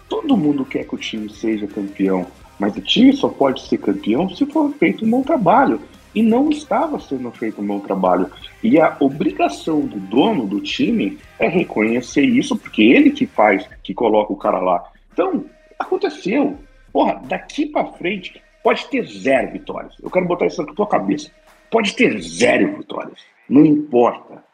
Todo 0.09 0.37
mundo 0.37 0.65
quer 0.65 0.85
que 0.85 0.95
o 0.95 0.99
time 0.99 1.29
seja 1.31 1.67
campeão, 1.67 2.27
mas 2.59 2.77
o 2.77 2.81
time 2.81 3.13
só 3.13 3.29
pode 3.29 3.67
ser 3.67 3.79
campeão 3.79 4.29
se 4.31 4.47
for 4.47 4.73
feito 4.75 5.05
um 5.05 5.11
bom 5.11 5.23
trabalho. 5.23 5.81
E 6.15 6.23
não 6.23 6.51
estava 6.51 7.01
sendo 7.01 7.31
feito 7.31 7.61
um 7.61 7.67
bom 7.67 7.81
trabalho. 7.81 8.31
E 8.63 8.79
a 8.79 8.97
obrigação 9.01 9.81
do 9.81 9.99
dono 9.99 10.47
do 10.47 10.61
time 10.61 11.19
é 11.39 11.49
reconhecer 11.49 12.25
isso, 12.25 12.57
porque 12.57 12.83
ele 12.83 13.11
que 13.11 13.27
faz, 13.27 13.67
que 13.83 13.95
coloca 13.95 14.33
o 14.33 14.37
cara 14.37 14.59
lá. 14.59 14.85
Então, 15.13 15.45
aconteceu. 15.79 16.59
Porra, 16.93 17.21
daqui 17.25 17.67
para 17.67 17.93
frente 17.93 18.43
pode 18.63 18.87
ter 18.87 19.07
zero 19.07 19.53
vitórias. 19.53 19.95
Eu 20.03 20.11
quero 20.11 20.27
botar 20.27 20.47
isso 20.47 20.63
na 20.63 20.73
tua 20.73 20.87
cabeça. 20.87 21.31
Pode 21.71 21.95
ter 21.95 22.21
zero 22.21 22.77
vitórias. 22.77 23.19
Não 23.49 23.65
importa. 23.65 24.45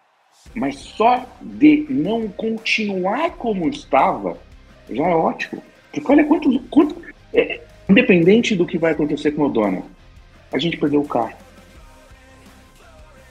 Mas 0.55 0.77
só 0.77 1.27
de 1.41 1.87
não 1.91 2.29
continuar 2.29 3.31
como 3.33 3.69
estava 3.69 4.38
já 4.88 5.05
é 5.05 5.15
ótimo. 5.15 5.62
Porque 5.93 6.12
olha 6.12 6.25
quanto. 6.25 6.61
quanto 6.71 6.97
é, 7.33 7.61
independente 7.88 8.55
do 8.55 8.67
que 8.67 8.79
vai 8.79 8.93
acontecer 8.93 9.33
com 9.33 9.43
o 9.43 9.49
dono, 9.49 9.85
a 10.53 10.59
gente 10.59 10.77
perdeu 10.77 11.00
o 11.00 11.09
carro. 11.09 11.33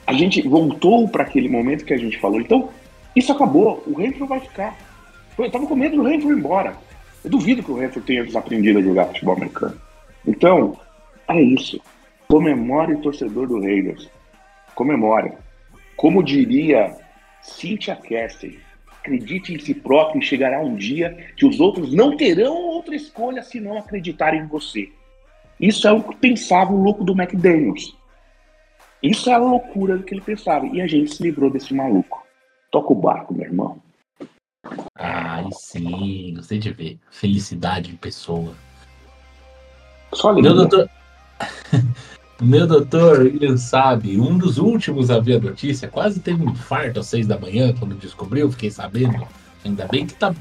A 0.08 0.14
gente 0.14 0.42
voltou 0.48 1.06
para 1.10 1.24
aquele 1.24 1.50
momento 1.50 1.84
que 1.84 1.94
a 1.94 1.98
gente 1.98 2.18
falou. 2.18 2.40
Então, 2.40 2.70
isso 3.14 3.30
acabou. 3.30 3.84
O 3.86 3.94
Renfrew 3.94 4.26
vai 4.26 4.40
ficar. 4.40 4.74
Eu 5.38 5.52
tava 5.52 5.68
com 5.68 5.76
medo 5.76 5.98
do 5.98 6.04
Renfrew 6.04 6.32
ir 6.32 6.40
embora. 6.40 6.78
Eu 7.24 7.30
duvido 7.30 7.62
que 7.62 7.72
o 7.72 7.76
Renfrew 7.76 8.02
tenha 8.04 8.24
desaprendido 8.24 8.80
a 8.80 8.82
jogar 8.82 9.08
futebol 9.08 9.36
americano. 9.36 9.78
Então, 10.26 10.80
é 11.28 11.42
isso. 11.42 11.82
Comemore 12.26 13.02
torcedor 13.02 13.48
do 13.48 13.60
Raiders. 13.60 14.10
Comemore. 14.74 15.34
Como 15.98 16.24
diria 16.24 16.96
Cynthia 17.42 17.96
Cassidy, 17.96 18.60
acredite 19.00 19.54
em 19.54 19.60
si 19.60 19.74
próprio 19.74 20.22
e 20.22 20.26
chegará 20.26 20.62
um 20.62 20.76
dia 20.76 21.18
que 21.36 21.46
os 21.46 21.60
outros 21.60 21.94
não 21.94 22.16
terão 22.16 22.56
outra 22.56 22.96
escolha 22.96 23.44
se 23.44 23.60
não 23.60 23.78
acreditarem 23.78 24.42
em 24.42 24.48
você. 24.48 24.90
Isso 25.60 25.86
é 25.86 25.92
o 25.92 26.02
que 26.02 26.16
pensava 26.16 26.72
o 26.72 26.82
louco 26.82 27.04
do 27.04 27.14
McDaniels. 27.14 27.98
Isso 29.02 29.30
é 29.30 29.34
a 29.34 29.38
loucura 29.38 29.98
do 29.98 30.04
que 30.04 30.14
ele 30.14 30.22
pensava. 30.22 30.66
E 30.68 30.82
a 30.82 30.88
gente 30.88 31.14
se 31.14 31.24
livrou 31.24 31.50
desse 31.50 31.74
maluco. 31.74 32.26
Toca 32.72 32.92
o 32.92 32.96
barco, 32.96 33.34
meu 33.34 33.46
irmão. 33.46 33.82
Ai, 34.96 35.48
sim, 35.54 36.34
gostei 36.36 36.60
de 36.60 36.72
ver. 36.72 37.00
Felicidade 37.12 37.92
em 37.92 37.96
pessoa. 37.96 38.54
Só 40.14 40.34
Meu 40.42 40.54
doutor. 40.54 40.90
Meu 42.40 42.68
doutor, 42.68 43.26
ele 43.26 43.58
sabe, 43.58 44.20
um 44.20 44.38
dos 44.38 44.60
últimos 44.60 45.10
a 45.10 45.20
ver 45.20 45.38
a 45.38 45.40
notícia, 45.40 45.88
quase 45.88 46.20
teve 46.20 46.44
um 46.44 46.52
infarto 46.52 47.00
às 47.00 47.08
seis 47.08 47.26
da 47.26 47.38
manhã 47.38 47.74
quando 47.74 47.96
descobriu, 47.96 48.52
fiquei 48.52 48.70
sabendo. 48.70 49.28
Ainda 49.66 49.88
bem 49.88 50.06
que 50.06 50.14
tá, 50.14 50.36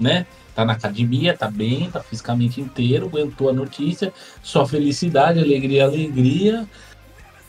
né? 0.00 0.26
Tá 0.54 0.64
na 0.64 0.72
academia, 0.72 1.36
tá 1.36 1.50
bem, 1.50 1.90
tá 1.90 2.00
fisicamente 2.00 2.62
inteiro, 2.62 3.06
aguentou 3.06 3.50
a 3.50 3.52
notícia. 3.52 4.12
Só 4.42 4.64
felicidade, 4.64 5.38
alegria, 5.38 5.84
alegria. 5.84 6.66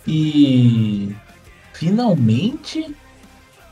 E 0.08 1.16
finalmente 1.74 2.96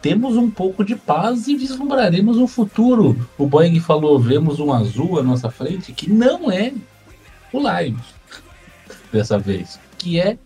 temos 0.02 0.36
um 0.36 0.50
pouco 0.50 0.84
de 0.84 0.96
paz 0.96 1.48
e 1.48 1.56
vislumbraremos 1.56 2.38
um 2.38 2.48
futuro. 2.48 3.28
O 3.38 3.46
Boeing 3.46 3.80
falou: 3.80 4.20
vemos 4.20 4.60
um 4.60 4.74
azul 4.74 5.20
à 5.20 5.24
nossa 5.24 5.50
frente, 5.50 5.94
que 5.94 6.10
não 6.10 6.52
é 6.52 6.74
o 7.52 7.60
Lions 7.60 8.14
dessa 9.12 9.38
vez 9.38 9.80
que 10.04 10.20
é 10.20 10.38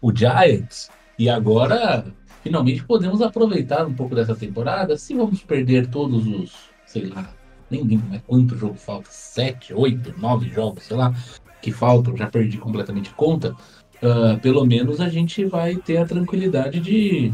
o 0.00 0.14
Giants. 0.14 0.88
E 1.18 1.28
agora, 1.28 2.06
finalmente, 2.42 2.84
podemos 2.84 3.20
aproveitar 3.20 3.84
um 3.84 3.92
pouco 3.92 4.14
dessa 4.14 4.34
temporada. 4.36 4.96
Se 4.96 5.12
vamos 5.12 5.42
perder 5.42 5.88
todos 5.88 6.24
os, 6.26 6.52
sei 6.86 7.06
lá, 7.06 7.34
nem 7.68 7.82
lembro 7.82 8.08
mais 8.08 8.22
quanto 8.26 8.56
jogo 8.56 8.76
falta, 8.76 9.08
sete, 9.10 9.74
oito, 9.74 10.14
nove 10.18 10.48
jogos, 10.48 10.84
sei 10.84 10.96
lá, 10.96 11.12
que 11.60 11.72
faltam, 11.72 12.16
já 12.16 12.28
perdi 12.28 12.56
completamente 12.58 13.10
conta. 13.10 13.54
Uh, 14.02 14.38
pelo 14.40 14.64
menos 14.64 15.00
a 15.00 15.08
gente 15.08 15.44
vai 15.44 15.76
ter 15.76 15.98
a 15.98 16.06
tranquilidade 16.06 16.80
de, 16.80 17.32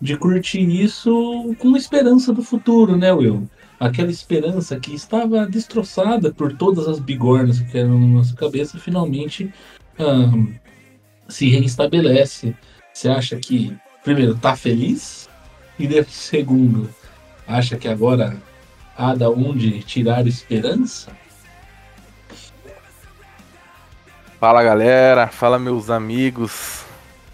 de 0.00 0.16
curtir 0.16 0.60
isso 0.60 1.54
com 1.58 1.76
esperança 1.76 2.32
do 2.32 2.42
futuro, 2.42 2.96
né, 2.96 3.12
Will? 3.12 3.48
Aquela 3.80 4.10
esperança 4.10 4.78
que 4.78 4.94
estava 4.94 5.46
destroçada 5.46 6.32
por 6.32 6.54
todas 6.54 6.86
as 6.86 6.98
bigornas 6.98 7.60
que 7.60 7.78
eram 7.78 7.98
na 7.98 8.06
nossa 8.06 8.34
cabeça, 8.34 8.78
finalmente 8.78 9.50
um, 9.98 10.52
se 11.28 11.48
reestabelece. 11.48 12.54
Você 12.92 13.08
acha 13.08 13.36
que, 13.36 13.74
primeiro, 14.04 14.34
tá 14.36 14.56
feliz? 14.56 15.28
E 15.78 16.04
segundo, 16.04 16.88
acha 17.46 17.76
que 17.76 17.88
agora 17.88 18.36
há 18.96 19.14
da 19.14 19.28
onde 19.30 19.82
tirar 19.82 20.26
esperança? 20.26 21.12
Fala 24.38 24.62
galera, 24.62 25.28
fala 25.28 25.58
meus 25.58 25.88
amigos. 25.88 26.84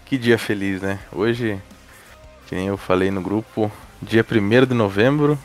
Que 0.05 0.17
dia 0.17 0.37
feliz, 0.37 0.81
né? 0.81 0.99
Hoje, 1.11 1.61
que 2.47 2.55
nem 2.55 2.67
eu 2.67 2.77
falei 2.77 3.11
no 3.11 3.21
grupo, 3.21 3.69
dia 4.01 4.25
1 4.25 4.65
de 4.65 4.73
novembro, 4.73 5.37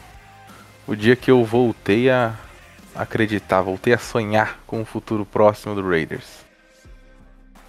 o 0.86 0.94
dia 0.94 1.16
que 1.16 1.32
eu 1.32 1.44
voltei 1.44 2.08
a 2.10 2.32
acreditar, 2.94 3.60
voltei 3.60 3.92
a 3.92 3.98
sonhar 3.98 4.60
com 4.68 4.82
o 4.82 4.84
futuro 4.84 5.26
próximo 5.26 5.74
do 5.74 5.82
Raiders. 5.82 6.44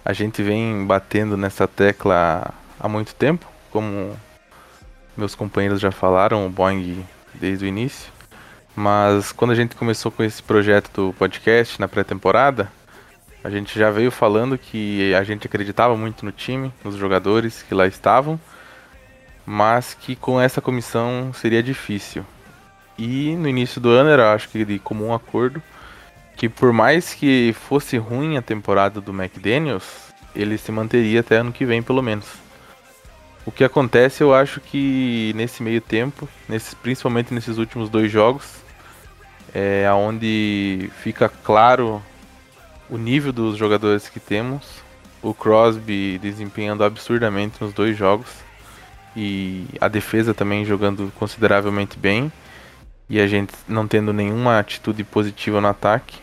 A 0.04 0.12
gente 0.12 0.40
vem 0.40 0.86
batendo 0.86 1.36
nessa 1.36 1.66
tecla 1.66 2.54
há 2.78 2.88
muito 2.88 3.12
tempo, 3.12 3.44
como 3.72 4.16
meus 5.16 5.34
companheiros 5.34 5.80
já 5.80 5.90
falaram, 5.90 6.46
o 6.46 6.48
Boeing 6.50 7.04
desde 7.34 7.64
o 7.64 7.68
início. 7.68 8.12
Mas 8.76 9.32
quando 9.32 9.50
a 9.50 9.56
gente 9.56 9.74
começou 9.74 10.12
com 10.12 10.22
esse 10.22 10.40
projeto 10.40 10.90
do 10.92 11.12
podcast 11.14 11.80
na 11.80 11.88
pré-temporada, 11.88 12.70
a 13.42 13.48
gente 13.48 13.78
já 13.78 13.90
veio 13.90 14.10
falando 14.10 14.58
que 14.58 15.14
a 15.14 15.22
gente 15.24 15.46
acreditava 15.46 15.96
muito 15.96 16.24
no 16.24 16.32
time, 16.32 16.72
nos 16.84 16.96
jogadores 16.96 17.62
que 17.62 17.74
lá 17.74 17.86
estavam, 17.86 18.38
mas 19.46 19.94
que 19.94 20.14
com 20.14 20.40
essa 20.40 20.60
comissão 20.60 21.32
seria 21.32 21.62
difícil. 21.62 22.24
E 22.98 23.34
no 23.36 23.48
início 23.48 23.80
do 23.80 23.88
ano 23.88 24.10
era, 24.10 24.34
acho 24.34 24.48
que 24.50 24.64
de 24.64 24.78
comum 24.78 25.14
acordo, 25.14 25.62
que 26.36 26.48
por 26.48 26.72
mais 26.72 27.14
que 27.14 27.54
fosse 27.54 27.96
ruim 27.96 28.36
a 28.36 28.42
temporada 28.42 29.00
do 29.00 29.10
McDaniels, 29.10 30.12
ele 30.34 30.58
se 30.58 30.70
manteria 30.70 31.20
até 31.20 31.36
ano 31.36 31.52
que 31.52 31.64
vem 31.64 31.82
pelo 31.82 32.02
menos. 32.02 32.26
O 33.46 33.50
que 33.50 33.64
acontece, 33.64 34.22
eu 34.22 34.34
acho 34.34 34.60
que 34.60 35.32
nesse 35.34 35.62
meio 35.62 35.80
tempo, 35.80 36.28
nesse, 36.46 36.76
principalmente 36.76 37.32
nesses 37.32 37.56
últimos 37.56 37.88
dois 37.88 38.12
jogos, 38.12 38.62
é 39.54 39.90
onde 39.92 40.90
fica 41.02 41.28
claro 41.28 42.02
o 42.90 42.98
nível 42.98 43.32
dos 43.32 43.56
jogadores 43.56 44.08
que 44.08 44.20
temos. 44.20 44.82
O 45.22 45.34
Crosby 45.34 46.18
desempenhando 46.18 46.82
absurdamente 46.82 47.62
nos 47.62 47.72
dois 47.72 47.96
jogos 47.96 48.28
e 49.14 49.66
a 49.80 49.88
defesa 49.88 50.32
também 50.32 50.64
jogando 50.64 51.12
consideravelmente 51.18 51.98
bem 51.98 52.32
e 53.08 53.20
a 53.20 53.26
gente 53.26 53.52
não 53.68 53.86
tendo 53.86 54.12
nenhuma 54.12 54.58
atitude 54.58 55.04
positiva 55.04 55.60
no 55.60 55.68
ataque. 55.68 56.18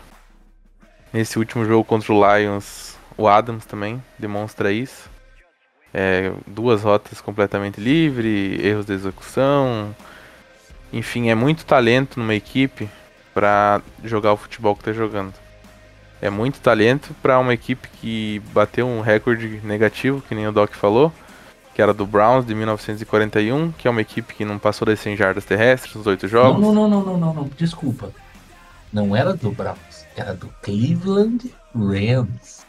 Nesse 1.13 1.37
último 1.37 1.65
jogo 1.65 1.83
contra 1.83 2.13
o 2.13 2.37
Lions, 2.37 2.97
o 3.17 3.27
Adams 3.27 3.65
também 3.65 4.03
demonstra 4.17 4.71
isso. 4.71 5.09
É, 5.93 6.31
duas 6.45 6.83
rotas 6.83 7.21
completamente 7.21 7.79
livre, 7.79 8.59
erros 8.65 8.85
de 8.85 8.93
execução. 8.93 9.95
Enfim, 10.91 11.29
é 11.29 11.35
muito 11.35 11.65
talento 11.65 12.19
numa 12.19 12.35
equipe 12.35 12.89
para 13.33 13.81
jogar 14.03 14.33
o 14.33 14.37
futebol 14.37 14.75
que 14.75 14.81
está 14.81 14.93
jogando. 14.93 15.33
É 16.21 16.29
muito 16.29 16.59
talento 16.59 17.15
para 17.21 17.37
uma 17.39 17.53
equipe 17.53 17.87
que 18.01 18.41
bateu 18.51 18.87
um 18.87 19.01
recorde 19.01 19.61
negativo, 19.63 20.21
que 20.27 20.33
nem 20.33 20.47
o 20.47 20.51
Doc 20.51 20.73
falou, 20.73 21.13
que 21.75 21.81
era 21.81 21.93
do 21.93 22.07
Browns 22.07 22.45
de 22.45 22.55
1941, 22.55 23.71
que 23.73 23.87
é 23.87 23.91
uma 23.91 24.01
equipe 24.01 24.33
que 24.33 24.43
não 24.43 24.57
passou 24.57 24.85
das 24.85 24.99
100 24.99 25.15
jardas 25.15 25.45
terrestres 25.45 25.93
nos 25.93 26.07
oito 26.07 26.27
jogos. 26.27 26.59
Não, 26.59 26.73
não, 26.73 26.89
não, 26.89 27.03
não, 27.03 27.17
não, 27.17 27.33
não, 27.33 27.49
desculpa. 27.55 28.11
Não 28.91 29.15
era 29.15 29.33
do 29.33 29.51
Browns, 29.51 30.07
era 30.15 30.33
do 30.33 30.47
Cleveland 30.61 31.53
Rams. 31.75 32.57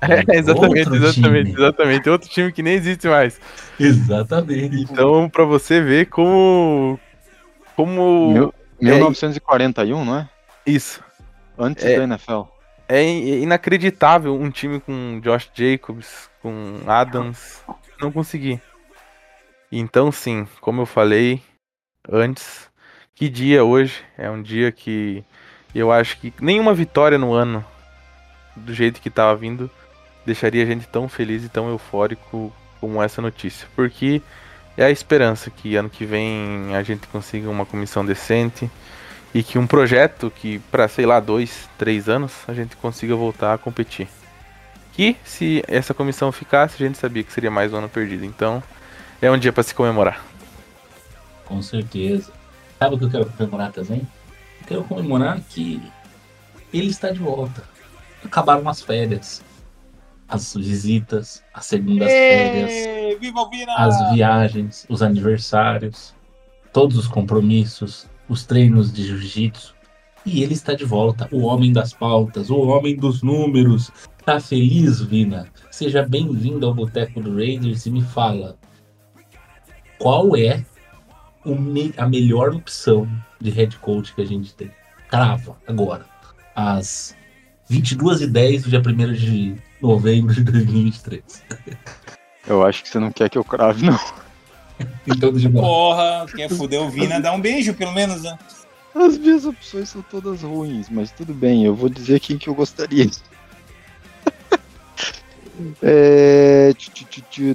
É, 0.00 0.36
exatamente, 0.36 0.94
exatamente, 0.94 1.50
time. 1.50 1.52
exatamente. 1.58 2.08
Outro 2.08 2.28
time 2.28 2.52
que 2.52 2.62
nem 2.62 2.74
existe 2.74 3.08
mais. 3.08 3.40
Exatamente. 3.80 4.82
Então, 4.82 5.28
para 5.28 5.44
você 5.44 5.80
ver 5.80 6.06
como. 6.06 7.00
Como. 7.74 8.32
Mil, 8.32 8.54
1941, 8.80 10.00
é... 10.00 10.04
não 10.04 10.16
é? 10.18 10.28
Isso. 10.64 11.02
Antes 11.58 11.84
é, 11.84 11.96
da 11.96 12.04
NFL. 12.04 12.42
É 12.88 13.04
inacreditável 13.04 14.34
um 14.34 14.50
time 14.50 14.80
com 14.80 15.20
Josh 15.22 15.50
Jacobs, 15.54 16.30
com 16.40 16.80
Adams, 16.86 17.62
não 18.00 18.10
conseguir. 18.10 18.62
Então, 19.70 20.10
sim, 20.10 20.48
como 20.60 20.80
eu 20.80 20.86
falei 20.86 21.42
antes, 22.10 22.70
que 23.14 23.28
dia 23.28 23.62
hoje? 23.62 24.02
É 24.16 24.30
um 24.30 24.40
dia 24.40 24.72
que 24.72 25.22
eu 25.74 25.92
acho 25.92 26.18
que 26.18 26.32
nenhuma 26.40 26.72
vitória 26.72 27.18
no 27.18 27.34
ano, 27.34 27.62
do 28.56 28.72
jeito 28.72 29.02
que 29.02 29.08
estava 29.08 29.36
vindo, 29.36 29.70
deixaria 30.24 30.62
a 30.62 30.66
gente 30.66 30.88
tão 30.88 31.08
feliz 31.08 31.44
e 31.44 31.48
tão 31.48 31.68
eufórico 31.68 32.50
como 32.80 33.02
essa 33.02 33.20
notícia. 33.20 33.68
Porque 33.76 34.22
é 34.78 34.84
a 34.84 34.90
esperança 34.90 35.50
que 35.50 35.76
ano 35.76 35.90
que 35.90 36.06
vem 36.06 36.74
a 36.74 36.82
gente 36.82 37.06
consiga 37.08 37.50
uma 37.50 37.66
comissão 37.66 38.04
decente 38.04 38.70
e 39.34 39.42
que 39.42 39.58
um 39.58 39.66
projeto 39.66 40.30
que 40.30 40.58
para 40.70 40.88
sei 40.88 41.06
lá 41.06 41.20
dois, 41.20 41.68
três 41.76 42.08
anos 42.08 42.32
a 42.46 42.54
gente 42.54 42.76
consiga 42.76 43.14
voltar 43.14 43.54
a 43.54 43.58
competir. 43.58 44.08
Que 44.92 45.16
se 45.24 45.62
essa 45.68 45.94
comissão 45.94 46.32
ficasse 46.32 46.82
a 46.82 46.86
gente 46.86 46.98
sabia 46.98 47.22
que 47.22 47.32
seria 47.32 47.50
mais 47.50 47.72
um 47.72 47.76
ano 47.76 47.88
perdido. 47.88 48.24
Então 48.24 48.62
é 49.20 49.30
um 49.30 49.38
dia 49.38 49.52
para 49.52 49.62
se 49.62 49.74
comemorar. 49.74 50.24
Com 51.44 51.62
certeza. 51.62 52.32
Sabe 52.78 52.94
o 52.94 52.98
que 52.98 53.04
eu 53.04 53.10
quero 53.10 53.26
comemorar 53.26 53.72
também? 53.72 54.06
Eu 54.60 54.66
quero 54.66 54.84
comemorar 54.84 55.40
que 55.48 55.82
ele 56.72 56.88
está 56.88 57.10
de 57.10 57.18
volta. 57.18 57.62
Acabaram 58.24 58.68
as 58.68 58.82
férias 58.82 59.42
as 60.28 60.54
visitas, 60.54 61.42
as 61.54 61.64
segundas 61.64 62.08
férias, 62.10 63.18
as 63.78 64.12
viagens, 64.12 64.86
os 64.88 65.02
aniversários, 65.02 66.14
todos 66.70 66.98
os 66.98 67.08
compromissos, 67.08 68.06
os 68.28 68.44
treinos 68.44 68.92
de 68.92 69.06
jiu-jitsu. 69.06 69.74
E 70.26 70.42
ele 70.42 70.52
está 70.52 70.74
de 70.74 70.84
volta, 70.84 71.28
o 71.32 71.42
homem 71.42 71.72
das 71.72 71.92
pautas, 71.92 72.50
o 72.50 72.58
homem 72.58 72.96
dos 72.96 73.22
números. 73.22 73.90
Tá 74.24 74.38
feliz, 74.38 75.00
Vina? 75.00 75.48
Seja 75.70 76.02
bem-vindo 76.02 76.66
ao 76.66 76.74
Boteco 76.74 77.20
do 77.20 77.34
Raiders 77.34 77.86
e 77.86 77.90
me 77.90 78.02
fala 78.02 78.56
qual 79.98 80.36
é 80.36 80.64
a 81.96 82.06
melhor 82.06 82.54
opção 82.54 83.08
de 83.40 83.50
head 83.50 83.76
coach 83.78 84.14
que 84.14 84.20
a 84.20 84.26
gente 84.26 84.54
tem. 84.54 84.70
Crava, 85.08 85.56
agora. 85.66 86.04
Às 86.54 87.16
22 87.68 88.22
e 88.22 88.26
10 88.26 88.64
do 88.64 88.70
dia 88.70 88.80
1 88.80 89.12
de 89.14 89.56
novembro 89.80 90.34
de 90.34 90.42
2023. 90.42 91.44
Eu 92.46 92.64
acho 92.64 92.82
que 92.82 92.88
você 92.88 92.98
não 92.98 93.12
quer 93.12 93.30
que 93.30 93.38
eu 93.38 93.44
crave, 93.44 93.86
não. 93.86 93.98
Então, 95.06 95.32
de 95.32 95.48
Porra, 95.48 96.26
quer 96.34 96.48
fuder 96.48 96.80
o 96.82 96.90
Vina, 96.90 97.20
dá 97.20 97.32
um 97.32 97.40
beijo, 97.40 97.74
pelo 97.74 97.92
menos, 97.92 98.22
né? 98.22 98.38
As 98.94 99.18
minhas 99.18 99.44
opções 99.44 99.88
são 99.88 100.02
todas 100.02 100.42
ruins, 100.42 100.88
mas 100.90 101.10
tudo 101.10 101.32
bem, 101.32 101.64
eu 101.64 101.74
vou 101.74 101.88
dizer 101.88 102.20
quem 102.20 102.38
que 102.38 102.48
eu 102.48 102.54
gostaria. 102.54 103.08
é, 105.82 106.72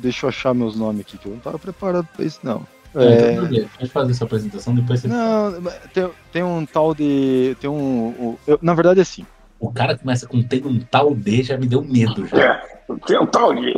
deixa 0.01 0.25
eu 0.25 0.29
achar 0.29 0.53
meus 0.53 0.75
nomes 0.75 1.01
aqui, 1.01 1.17
que 1.17 1.25
eu 1.25 1.33
não 1.33 1.39
tava 1.39 1.59
preparado 1.59 2.07
pra 2.15 2.25
isso, 2.25 2.39
não. 2.43 2.65
É... 2.95 3.33
Então, 3.33 3.69
Pode 3.77 3.89
fazer 3.89 4.11
essa 4.11 4.23
apresentação, 4.25 4.75
depois 4.75 5.01
você. 5.01 5.07
Não, 5.07 5.61
tem, 5.93 6.09
tem 6.31 6.43
um 6.43 6.65
tal 6.65 6.93
de. 6.93 7.57
Tem 7.59 7.69
um. 7.69 8.07
um 8.09 8.37
eu, 8.45 8.59
na 8.61 8.73
verdade, 8.73 8.99
é 8.99 9.01
assim. 9.01 9.25
O 9.59 9.71
cara 9.71 9.97
começa 9.97 10.27
com 10.27 10.43
tem 10.43 10.63
um 10.65 10.79
tal 10.79 11.15
de, 11.15 11.43
já 11.43 11.57
me 11.57 11.65
deu 11.65 11.83
medo. 11.83 12.27
Já. 12.27 12.37
É, 12.37 12.81
tem 13.07 13.19
um 13.19 13.25
tal 13.25 13.53
de. 13.55 13.73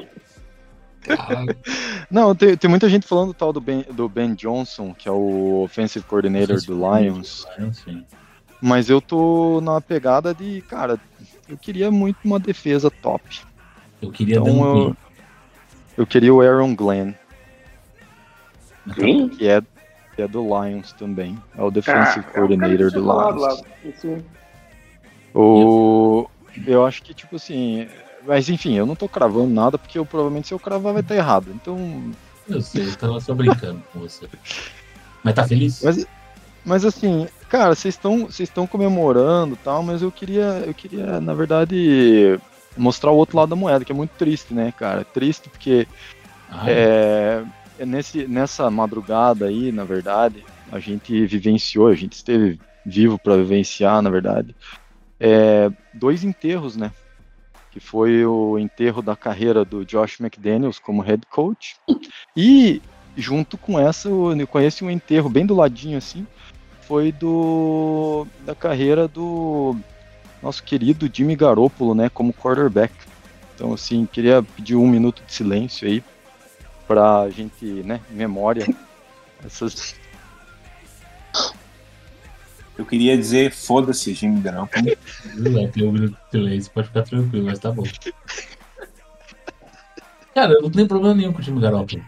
Não, 2.09 2.35
tem, 2.35 2.55
tem, 2.55 2.69
muita 2.69 2.89
gente 2.89 3.07
falando 3.07 3.27
do 3.27 3.33
tal 3.33 3.51
do 3.51 3.61
Ben, 3.61 3.85
do 3.91 4.07
ben 4.07 4.33
Johnson, 4.33 4.93
que 4.93 5.07
é 5.07 5.11
o 5.11 5.63
Offensive 5.63 6.05
Coordinator 6.05 6.57
do 6.65 6.73
Lions. 6.73 7.45
Mas 8.61 8.89
eu 8.89 9.01
tô 9.01 9.61
na 9.61 9.81
pegada 9.81 10.33
de, 10.33 10.61
cara, 10.61 10.99
eu 11.47 11.57
queria 11.57 11.91
muito 11.91 12.17
uma 12.23 12.39
defesa 12.39 12.89
top. 12.89 13.41
Eu 14.01 14.11
queria 14.11 14.37
então, 14.37 14.77
eu, 14.77 14.97
eu 15.97 16.07
queria 16.07 16.33
o 16.33 16.41
Aaron 16.41 16.75
Glenn. 16.75 17.13
Sim? 18.93 19.29
Que 19.29 19.47
é, 19.47 19.61
que 20.15 20.21
é 20.21 20.27
do 20.27 20.41
Lions 20.41 20.93
também. 20.93 21.37
É 21.57 21.61
o 21.61 21.71
Defensive 21.71 22.25
ah, 22.27 22.31
Coordinator 22.31 22.91
do 22.91 22.99
Lions. 22.99 23.41
Lá, 23.41 23.57
o... 25.33 26.29
Eu 26.65 26.85
acho 26.85 27.03
que, 27.03 27.13
tipo 27.13 27.35
assim. 27.35 27.87
Mas 28.25 28.49
enfim, 28.49 28.73
eu 28.73 28.85
não 28.85 28.95
tô 28.95 29.07
cravando 29.07 29.53
nada, 29.53 29.77
porque 29.77 29.97
eu 29.97 30.05
provavelmente 30.05 30.47
se 30.47 30.53
eu 30.53 30.59
cravar 30.59 30.93
vai 30.93 31.01
estar 31.01 31.15
errado. 31.15 31.51
Então. 31.53 32.11
Eu 32.47 32.61
sei, 32.61 32.87
eu 32.87 32.95
tava 32.95 33.19
só 33.19 33.33
brincando 33.33 33.81
com 33.91 33.99
você. 33.99 34.27
Mas 35.23 35.33
tá 35.33 35.47
feliz? 35.47 35.81
Mas, 35.83 36.05
mas 36.63 36.85
assim, 36.85 37.27
cara, 37.49 37.73
vocês 37.73 37.95
estão 37.95 38.25
vocês 38.25 38.49
estão 38.49 38.67
comemorando 38.67 39.57
tal, 39.63 39.81
mas 39.81 40.01
eu 40.01 40.11
queria, 40.11 40.63
eu 40.65 40.73
queria, 40.73 41.19
na 41.19 41.33
verdade, 41.33 42.39
mostrar 42.77 43.11
o 43.11 43.15
outro 43.15 43.37
lado 43.37 43.49
da 43.49 43.55
moeda, 43.55 43.83
que 43.85 43.91
é 43.91 43.95
muito 43.95 44.11
triste, 44.11 44.53
né, 44.53 44.71
cara? 44.77 45.03
Triste 45.03 45.49
porque 45.49 45.87
é, 46.65 47.43
é 47.79 47.85
nesse, 47.85 48.27
nessa 48.27 48.69
madrugada 48.69 49.45
aí, 49.45 49.71
na 49.71 49.83
verdade, 49.83 50.43
a 50.71 50.79
gente 50.79 51.25
vivenciou, 51.25 51.87
a 51.87 51.95
gente 51.95 52.13
esteve 52.13 52.59
vivo 52.85 53.17
para 53.17 53.37
vivenciar, 53.37 54.01
na 54.01 54.09
verdade, 54.09 54.55
é, 55.19 55.71
dois 55.93 56.23
enterros, 56.23 56.75
né? 56.75 56.91
Que 57.75 57.79
foi 57.81 58.25
o 58.25 58.57
enterro 58.57 59.01
da 59.01 59.17
carreira 59.17 59.65
do 59.65 59.83
Josh 59.83 60.21
McDaniels 60.21 60.79
como 60.79 61.01
head 61.01 61.21
coach. 61.27 61.75
E 62.37 62.81
junto 63.15 63.57
com 63.57 63.79
essa, 63.79 64.09
eu 64.09 64.47
conheci 64.47 64.83
um 64.83 64.89
enterro 64.89 65.29
bem 65.29 65.45
do 65.45 65.55
ladinho 65.55 65.97
assim, 65.97 66.27
foi 66.81 67.11
do 67.11 68.27
da 68.45 68.53
carreira 68.53 69.07
do 69.07 69.75
nosso 70.41 70.63
querido 70.63 71.09
Jimmy 71.11 71.35
Garoppolo, 71.35 71.95
né, 71.95 72.09
como 72.09 72.33
quarterback. 72.33 72.93
Então, 73.55 73.73
assim, 73.73 74.05
queria 74.05 74.43
pedir 74.43 74.75
um 74.75 74.87
minuto 74.87 75.23
de 75.25 75.31
silêncio 75.31 75.87
aí 75.87 76.03
pra 76.85 77.29
gente, 77.29 77.65
né, 77.65 78.01
memória 78.09 78.67
essas 79.45 79.95
eu 82.77 82.85
queria 82.85 83.17
dizer, 83.17 83.51
foda-se, 83.51 84.13
Jimmy 84.13 84.41
Garoppolo. 84.41 84.85
Ter 85.73 85.83
um 85.83 85.91
minuto 85.91 86.17
de 86.25 86.31
silêncio, 86.31 86.71
pode 86.71 86.87
ficar 86.87 87.03
tranquilo, 87.03 87.45
mas 87.45 87.59
tá 87.59 87.71
bom. 87.71 87.83
Cara, 90.33 90.53
eu 90.53 90.61
não 90.61 90.69
tenho 90.69 90.87
problema 90.87 91.15
nenhum 91.15 91.33
com 91.33 91.39
o 91.39 91.41
Jimmy 91.41 91.61
Garoppolo. 91.61 92.03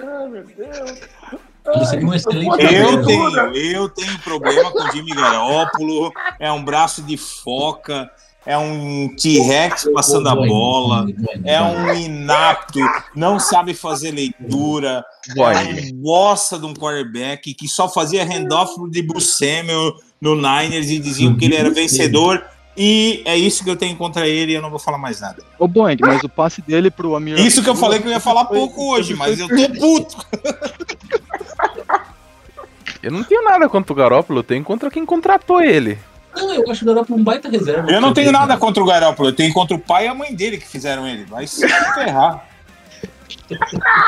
Ai, 0.00 0.28
meu 0.28 0.44
Deus. 0.44 1.88
Seria 1.88 2.06
um 2.06 2.14
excelente 2.14 2.62
Eu 2.62 3.04
tenho, 3.04 3.56
eu 3.56 3.88
tenho 3.88 4.18
problema 4.20 4.70
com 4.70 4.82
o 4.82 4.92
Jimmy 4.92 5.14
Garoppolo. 5.14 6.12
É 6.38 6.50
um 6.52 6.64
braço 6.64 7.02
de 7.02 7.16
foca, 7.16 8.10
é 8.46 8.56
um 8.56 9.08
T-Rex 9.16 9.90
passando 9.92 10.28
a 10.28 10.36
bola, 10.36 11.06
é 11.44 11.60
um 11.60 11.92
inapto, 11.94 12.78
não 13.14 13.40
sabe 13.40 13.74
fazer 13.74 14.12
leitura, 14.12 15.04
é 15.36 15.42
um 15.42 15.92
bosta 16.00 16.56
de 16.56 16.64
um 16.64 16.72
quarterback 16.72 17.52
que 17.52 17.68
só 17.68 17.88
fazia 17.88 18.24
handoff 18.24 18.74
de 18.88 19.02
Bruce 19.02 19.32
Samuel 19.36 19.94
no 20.20 20.36
Niners 20.36 20.88
e 20.88 21.00
diziam 21.00 21.36
que 21.36 21.44
ele 21.44 21.56
era 21.56 21.70
vencedor. 21.70 22.42
E 22.78 23.22
é 23.24 23.34
isso 23.34 23.64
que 23.64 23.70
eu 23.70 23.76
tenho 23.76 23.96
contra 23.96 24.28
ele 24.28 24.52
e 24.52 24.54
eu 24.54 24.60
não 24.60 24.68
vou 24.68 24.78
falar 24.78 24.98
mais 24.98 25.18
nada. 25.18 25.42
Ô, 25.58 25.66
Boeing, 25.66 25.96
mas 25.98 26.22
o 26.22 26.28
passe 26.28 26.60
dele 26.60 26.90
pro 26.90 27.16
Amir. 27.16 27.38
Isso 27.38 27.62
que 27.62 27.70
eu 27.70 27.74
falei 27.74 28.00
que 28.00 28.06
eu 28.06 28.12
ia 28.12 28.20
falar 28.20 28.44
pouco 28.44 28.92
hoje, 28.92 29.14
mas 29.14 29.40
eu 29.40 29.48
tô 29.48 29.80
puto. 29.80 30.16
Eu 33.02 33.10
não 33.10 33.24
tenho 33.24 33.42
nada 33.44 33.68
contra 33.68 33.92
o 33.92 33.96
Garópolo, 33.96 34.40
eu 34.40 34.44
tenho 34.44 34.62
contra 34.62 34.90
quem 34.90 35.06
contratou 35.06 35.62
ele. 35.62 35.96
Não, 36.36 36.54
eu 36.54 36.70
acho 36.70 36.84
que 36.84 36.90
o 36.90 36.94
Garoppolo 36.94 37.18
um 37.20 37.24
baita 37.24 37.48
reserva. 37.48 37.90
Eu 37.90 38.00
não 38.00 38.12
tenho 38.12 38.30
nada 38.30 38.56
contra 38.56 38.82
o 38.82 38.86
Garoppolo, 38.86 39.30
eu 39.30 39.32
tenho 39.34 39.52
contra 39.52 39.74
o 39.76 39.80
pai 39.80 40.04
e 40.04 40.08
a 40.08 40.14
mãe 40.14 40.34
dele 40.34 40.58
que 40.58 40.66
fizeram 40.66 41.06
ele. 41.08 41.24
Vai 41.24 41.46
se 41.46 41.66
ferrar. 41.94 42.46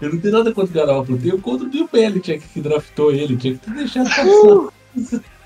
Eu 0.00 0.10
não 0.10 0.18
tenho 0.18 0.34
nada 0.34 0.52
contra 0.52 0.70
o 0.70 0.86
Garoppolo, 0.86 1.16
eu 1.18 1.22
tenho 1.22 1.40
contra 1.40 1.66
o 1.66 1.70
Bill 1.70 1.88
Belichick 1.92 2.48
que 2.48 2.60
draftou 2.60 3.12
ele, 3.12 3.36
tinha 3.36 3.54
que 3.54 3.60
ter 3.60 3.70
deixado 3.74 4.08
passar. 4.08 5.22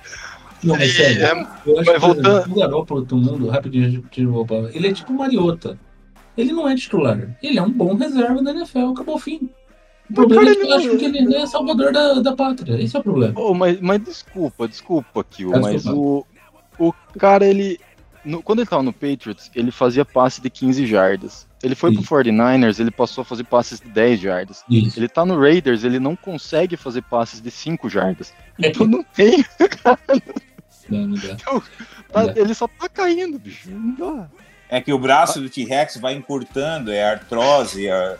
Não, 0.62 0.76
mas 0.76 0.94
sério, 0.94 1.22
É, 1.24 1.46
eu 1.66 1.80
acho 1.80 1.92
que 1.92 1.98
voltando- 1.98 2.50
o 2.52 2.54
Garoppolo 2.54 3.02
do 3.02 3.16
mundo, 3.16 3.48
rapidinho, 3.48 4.02
tiro 4.10 4.38
o 4.40 4.46
palavra, 4.46 4.70
ele 4.74 4.88
é 4.88 4.92
tipo 4.92 5.12
Mariota. 5.12 5.78
Ele 6.36 6.52
não 6.52 6.66
é 6.68 6.74
titular, 6.74 7.36
ele 7.42 7.58
é 7.58 7.62
um 7.62 7.70
bom 7.70 7.94
reserva 7.96 8.42
da 8.42 8.52
NFL, 8.52 8.92
acabou 8.92 9.16
o 9.16 9.18
fim. 9.18 9.50
O 10.10 10.14
problema 10.14 10.50
é 10.50 10.54
que 10.54 10.62
eu 10.62 10.72
acho 10.74 10.96
que 10.96 11.04
ele 11.04 11.34
é 11.36 11.46
salvador 11.46 11.92
da, 11.92 12.14
da 12.14 12.34
pátria, 12.34 12.80
esse 12.82 12.96
é 12.96 12.98
o 12.98 13.02
problema. 13.02 13.38
Ô, 13.40 13.54
mas, 13.54 13.80
mas 13.80 14.02
desculpa, 14.02 14.66
desculpa, 14.66 15.22
Kill, 15.24 15.54
Ah, 15.54 15.60
mas 15.60 15.86
o, 15.86 16.26
o 16.78 16.92
cara, 17.18 17.46
ele. 17.46 17.78
no- 18.24 18.42
quando 18.42 18.58
ele 18.60 18.68
tava 18.68 18.82
no 18.82 18.92
Patriots, 18.92 19.50
ele 19.54 19.70
fazia 19.70 20.04
passe 20.04 20.40
de 20.40 20.50
15 20.50 20.84
jardas. 20.86 21.46
Ele 21.62 21.74
foi 21.74 21.92
pro 21.92 22.00
Isso. 22.00 22.10
49ers, 22.14 22.80
ele 22.80 22.90
passou 22.90 23.20
a 23.22 23.24
fazer 23.24 23.44
passes 23.44 23.78
de 23.80 23.88
10 23.90 24.18
jardas. 24.20 24.64
Isso. 24.68 24.98
Ele 24.98 25.08
tá 25.08 25.24
no 25.26 25.38
Raiders, 25.38 25.84
ele 25.84 26.00
não 26.00 26.16
consegue 26.16 26.74
fazer 26.76 27.02
passes 27.02 27.40
de 27.40 27.50
5 27.50 27.88
jardas. 27.90 28.32
Então 28.58 28.86
não 28.86 29.02
tem. 29.02 29.44
Não, 30.88 31.06
não 31.06 31.16
dá. 31.16 31.36
tá- 32.12 32.32
É. 32.34 32.40
ele 32.40 32.52
só 32.52 32.66
tá 32.66 32.88
caindo, 32.88 33.38
bicho. 33.38 33.70
Não 33.70 33.94
dá. 33.94 34.28
É 34.68 34.80
que 34.80 34.92
o 34.92 34.98
braço 34.98 35.40
do 35.40 35.48
T-Rex 35.48 35.96
vai 35.98 36.14
encurtando, 36.14 36.90
é 36.90 37.04
artrose, 37.12 37.86
é- 37.86 38.16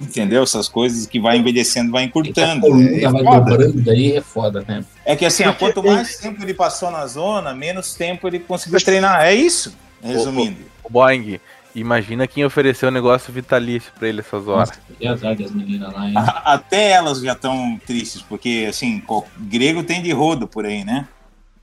entendeu? 0.00 0.42
Essas 0.42 0.68
coisas 0.68 1.06
que 1.06 1.20
vai 1.20 1.38
envelhecendo, 1.38 1.90
vai 1.92 2.04
encurtando. 2.04 2.60
coluna 2.62 2.90
É, 2.90 3.08
vai 3.08 3.24
foda. 3.24 3.40
dobrando, 3.40 3.80
daí 3.82 4.12
é 4.16 4.20
foda, 4.20 4.64
né? 4.66 4.84
É 5.04 5.14
que 5.16 5.24
assim, 5.24 5.44
quanto 5.58 5.82
mais 5.82 6.16
tempo 6.18 6.42
ele 6.42 6.54
passou 6.54 6.90
na 6.90 7.06
zona, 7.06 7.54
menos 7.54 7.94
tempo 7.94 8.26
ele 8.26 8.38
conseguiu 8.38 8.82
treinar. 8.82 9.22
É 9.24 9.34
isso, 9.34 9.76
resumindo. 10.02 10.56
O 10.84 10.90
Boeing, 10.90 11.38
imagina 11.74 12.26
quem 12.26 12.44
ofereceu 12.44 12.88
o 12.88 12.92
negócio 12.92 13.32
vitalício 13.32 13.92
pra 13.98 14.08
ele 14.08 14.20
essas 14.20 14.46
horas. 14.48 14.68
Nossa, 14.70 14.80
que 14.98 15.06
azar 15.06 15.36
das 15.36 15.50
meninas 15.50 15.92
lá, 15.92 16.06
hein? 16.08 16.14
A- 16.16 16.52
Até 16.54 16.90
elas 16.92 17.20
já 17.20 17.32
estão 17.32 17.80
tristes, 17.86 18.22
porque 18.22 18.66
assim, 18.68 19.02
grego 19.38 19.82
tem 19.82 20.02
de 20.02 20.12
rodo 20.12 20.46
por 20.48 20.64
aí, 20.66 20.84
né? 20.84 21.06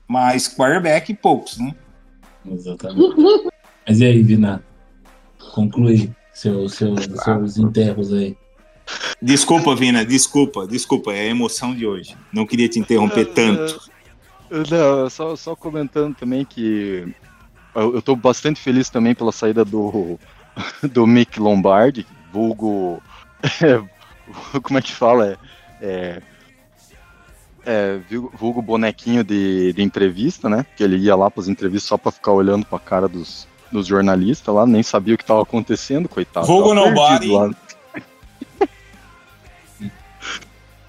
Mas 0.08 0.48
quarterback, 0.48 1.14
poucos, 1.14 1.58
né? 1.58 1.74
Exatamente. 2.50 3.14
Mas 3.86 4.00
e 4.00 4.04
aí, 4.04 4.22
Vina? 4.22 4.62
Conclui 5.54 6.10
seu, 6.40 6.68
seu, 6.68 6.96
seus 6.96 7.58
enterros 7.58 8.12
aí. 8.12 8.34
Desculpa, 9.20 9.76
Vina, 9.76 10.04
desculpa, 10.04 10.66
desculpa, 10.66 11.12
é 11.12 11.20
a 11.20 11.26
emoção 11.26 11.74
de 11.74 11.86
hoje. 11.86 12.16
Não 12.32 12.46
queria 12.46 12.68
te 12.68 12.78
interromper 12.78 13.26
tanto. 13.26 13.78
Não, 14.50 15.10
só, 15.10 15.36
só 15.36 15.54
comentando 15.54 16.16
também 16.16 16.44
que 16.44 17.06
eu, 17.74 17.94
eu 17.94 18.02
tô 18.02 18.16
bastante 18.16 18.58
feliz 18.58 18.88
também 18.88 19.14
pela 19.14 19.32
saída 19.32 19.64
do, 19.64 20.18
do 20.90 21.06
Mick 21.06 21.38
Lombardi, 21.38 22.06
vulgo. 22.32 23.02
como 24.62 24.78
é 24.78 24.82
que 24.82 24.92
fala? 24.92 25.38
É, 25.80 25.82
é, 25.82 26.22
é, 27.66 27.98
vulgo- 28.10 28.32
vulgo 28.34 28.62
bonequinho 28.62 29.22
de, 29.22 29.72
de 29.72 29.82
entrevista, 29.82 30.48
né? 30.48 30.64
Que 30.76 30.82
ele 30.82 30.96
ia 30.96 31.14
lá 31.14 31.30
para 31.30 31.42
as 31.42 31.48
entrevistas 31.48 31.88
só 31.88 31.98
para 31.98 32.12
ficar 32.12 32.32
olhando 32.32 32.64
para 32.64 32.78
a 32.78 32.80
cara 32.80 33.08
dos, 33.08 33.46
dos 33.70 33.86
jornalistas 33.86 34.54
lá, 34.54 34.66
nem 34.66 34.82
sabia 34.82 35.14
o 35.14 35.16
que 35.16 35.22
estava 35.22 35.42
acontecendo, 35.42 36.08
coitado. 36.08 36.46
Vulgo 36.46 36.74
nobody. 36.74 37.28
perdido 37.28 37.32
lá. 37.34 37.50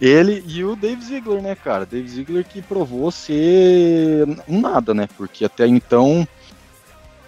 Ele 0.01 0.43
e 0.47 0.63
o 0.63 0.75
Dave 0.75 1.01
Ziegler, 1.03 1.41
né, 1.41 1.55
cara? 1.55 1.85
Dave 1.85 2.07
Ziegler 2.07 2.43
que 2.43 2.61
provou 2.61 3.11
ser 3.11 4.27
um 4.47 4.59
nada, 4.59 4.93
né? 4.93 5.07
Porque 5.15 5.45
até 5.45 5.67
então, 5.67 6.27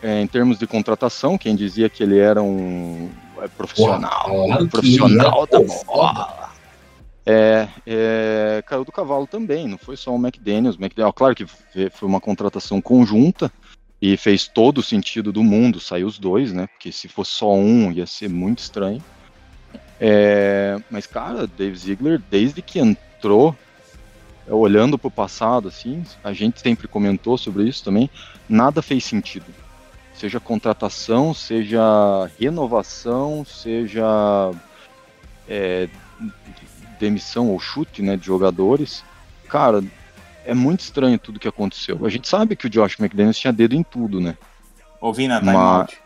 é, 0.02 0.22
em 0.22 0.28
termos 0.28 0.58
de 0.58 0.66
contratação, 0.66 1.38
quem 1.38 1.56
dizia 1.56 1.88
que 1.88 2.02
ele 2.02 2.18
era 2.18 2.42
um 2.42 3.12
é, 3.40 3.48
profissional, 3.48 4.26
claro 4.26 4.64
um 4.64 4.68
profissional 4.68 5.46
da 5.46 5.60
é, 5.60 5.84
bola. 5.86 6.50
É, 7.26 7.68
é, 7.86 8.64
caiu 8.66 8.84
do 8.84 8.92
cavalo 8.92 9.28
também, 9.28 9.68
não 9.68 9.78
foi 9.78 9.96
só 9.96 10.12
o 10.12 10.18
McDaniels. 10.18 10.76
McDaniels 10.76 11.16
claro 11.16 11.36
que 11.36 11.46
foi 11.46 12.10
uma 12.10 12.20
contratação 12.20 12.82
conjunta 12.82 13.52
e 14.06 14.18
fez 14.18 14.50
todo 14.50 14.80
o 14.80 14.84
sentido 14.84 15.32
do 15.32 15.42
mundo 15.42 15.80
sair 15.80 16.04
os 16.04 16.20
dois, 16.20 16.52
né? 16.52 16.68
Porque 16.68 16.92
se 16.92 17.08
fosse 17.08 17.32
só 17.32 17.54
um 17.56 17.90
ia 17.90 18.06
ser 18.06 18.28
muito 18.28 18.60
estranho. 18.60 19.02
É, 19.98 20.76
mas, 20.92 21.08
cara, 21.08 21.48
Dave 21.48 21.74
Ziegler, 21.78 22.22
desde 22.30 22.62
que 22.62 22.80
entrou, 22.80 23.56
é, 24.46 24.54
olhando 24.54 24.98
para 24.98 25.08
o 25.08 25.12
passado, 25.12 25.70
assim, 25.70 26.04
a 26.22 26.34
gente 26.34 26.60
sempre 26.60 26.86
comentou 26.86 27.38
sobre 27.38 27.64
isso 27.64 27.82
também, 27.82 28.10
nada 28.50 28.82
fez 28.82 29.06
sentido. 29.06 29.46
Seja 30.14 30.38
contratação, 30.38 31.34
seja 31.34 32.30
renovação, 32.38 33.46
seja 33.46 34.52
é, 35.48 35.88
demissão 37.00 37.48
ou 37.48 37.58
chute 37.58 38.02
né, 38.02 38.18
de 38.18 38.26
jogadores. 38.26 39.02
Cara, 39.48 39.82
é 40.46 40.54
muito 40.54 40.82
estranho 40.82 41.18
tudo 41.18 41.40
que 41.40 41.48
aconteceu. 41.48 42.06
A 42.06 42.10
gente 42.10 42.28
sabe 42.28 42.56
que 42.56 42.68
o 42.68 42.70
Josh 42.70 43.00
McDaniels 43.00 43.38
tinha 43.38 43.54
dedo 43.54 43.76
em 43.76 43.84
tudo, 43.84 44.20
né? 44.20 44.38
Ô, 45.02 45.12
Vina, 45.14 45.40
time 45.40 45.54
Mas-. 45.54 46.04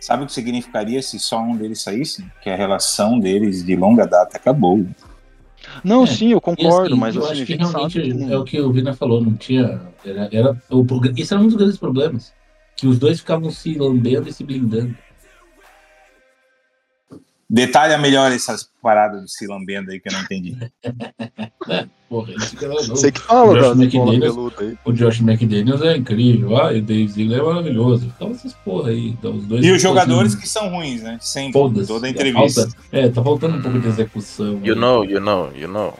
Sabe 0.00 0.22
o 0.22 0.26
que 0.26 0.32
significaria 0.32 1.02
se 1.02 1.18
só 1.18 1.40
um 1.40 1.54
deles 1.54 1.82
saísse? 1.82 2.26
Que 2.42 2.48
a 2.48 2.56
relação 2.56 3.18
deles 3.18 3.64
de 3.64 3.76
longa 3.76 4.06
data 4.06 4.36
acabou. 4.36 4.86
Não, 5.84 6.04
É, 6.04 6.06
sim, 6.06 6.32
eu 6.32 6.38
E 6.38 6.40
concordo, 6.40 6.94
assim, 6.94 7.00
mas 7.00 7.14
eu 7.14 7.22
assim, 7.22 7.32
acho 7.32 7.46
que 7.46 7.54
realmente 7.54 8.10
sabe 8.10 8.32
é 8.32 8.38
o 8.38 8.44
que 8.44 8.58
o 8.58 8.72
Vina 8.72 8.94
falou, 8.94 9.20
não 9.20 9.34
tinha. 9.34 9.82
Era, 10.04 10.28
era, 10.32 10.62
o, 10.70 10.86
esse 11.16 11.34
era 11.34 11.42
um 11.42 11.46
dos 11.46 11.56
grandes 11.56 11.76
problemas. 11.76 12.32
Que 12.74 12.86
os 12.86 12.98
dois 12.98 13.20
ficavam 13.20 13.50
se 13.50 13.74
lambendo 13.74 14.26
e 14.26 14.32
se 14.32 14.42
blindando. 14.42 14.96
Detalha 17.52 17.98
melhor 17.98 18.30
essas 18.30 18.70
paradas 18.80 19.22
do 19.22 19.28
se 19.28 19.44
lambendo 19.46 19.90
aí 19.90 19.98
que 19.98 20.08
eu 20.08 20.12
não 20.12 20.20
entendi. 20.22 20.56
Porra, 22.08 22.32
isso 22.34 22.56
que 22.56 22.64
era 22.64 22.74
louco. 22.74 22.88
Você 22.88 23.10
que 23.12 23.20
fala 23.20 23.50
O 23.50 23.54
Josh 23.54 23.80
escola 23.86 24.14
McDaniels- 24.14 24.54
aí. 24.58 24.78
O 24.84 24.92
Josh 24.92 25.20
McDaniels 25.20 25.82
é 25.82 25.96
incrível, 25.96 26.56
ah, 26.62 26.72
e 26.72 26.78
o 26.78 26.82
Dave 26.82 27.08
Ziegler 27.08 27.40
é 27.40 27.42
maravilhoso. 27.42 28.08
Ficava 28.10 28.30
essas 28.32 28.52
porra 28.54 28.90
aí. 28.90 29.08
então, 29.08 29.34
os 29.36 29.44
dois 29.46 29.64
E 29.64 29.70
os 29.72 29.82
jogadores 29.82 30.32
assim, 30.32 30.40
que 30.42 30.48
são 30.48 30.68
ruins, 30.70 31.02
né? 31.02 31.18
Sempre, 31.20 31.52
toda 31.86 32.06
É, 32.06 32.10
entrevista. 32.10 32.62
falta- 32.62 32.76
É, 32.92 33.08
tá 33.08 33.22
faltando 33.22 33.56
um 33.56 33.62
pouco 33.62 33.78
de 33.80 33.88
execução. 33.88 34.60
You 34.64 34.74
aí. 34.74 34.80
know, 34.80 35.04
you 35.04 35.20
know, 35.20 35.52
you 35.56 35.68
know. 35.68 35.94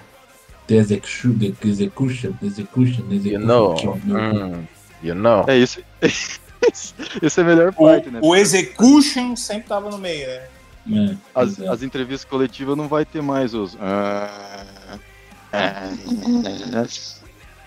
The 0.68 0.76
execution, 0.76 1.32
the 1.38 1.52
execution, 1.68 2.32
the 2.40 2.46
execution, 2.46 3.02
the 3.08 3.14
You 3.28 3.40
know. 3.40 3.72
execution. 3.74 4.16
Hum, 4.16 4.64
you 5.02 5.14
know. 5.16 5.44
É 5.48 5.58
isso. 5.58 5.80
Essa 7.22 7.40
é 7.40 7.44
a 7.44 7.46
melhor 7.46 7.72
parte, 7.72 8.08
né? 8.10 8.20
O, 8.22 8.28
o 8.28 8.36
execution 8.36 9.34
sempre 9.34 9.68
tava 9.68 9.90
no 9.90 9.98
meio, 9.98 10.26
né? 10.28 10.42
É, 10.88 11.16
As, 11.34 11.58
é. 11.58 11.68
as 11.68 11.82
entrevistas 11.82 12.24
coletivas 12.28 12.76
não 12.76 12.88
vai 12.88 13.04
ter 13.04 13.22
mais 13.22 13.54
os. 13.54 13.76
ah, 13.80 14.64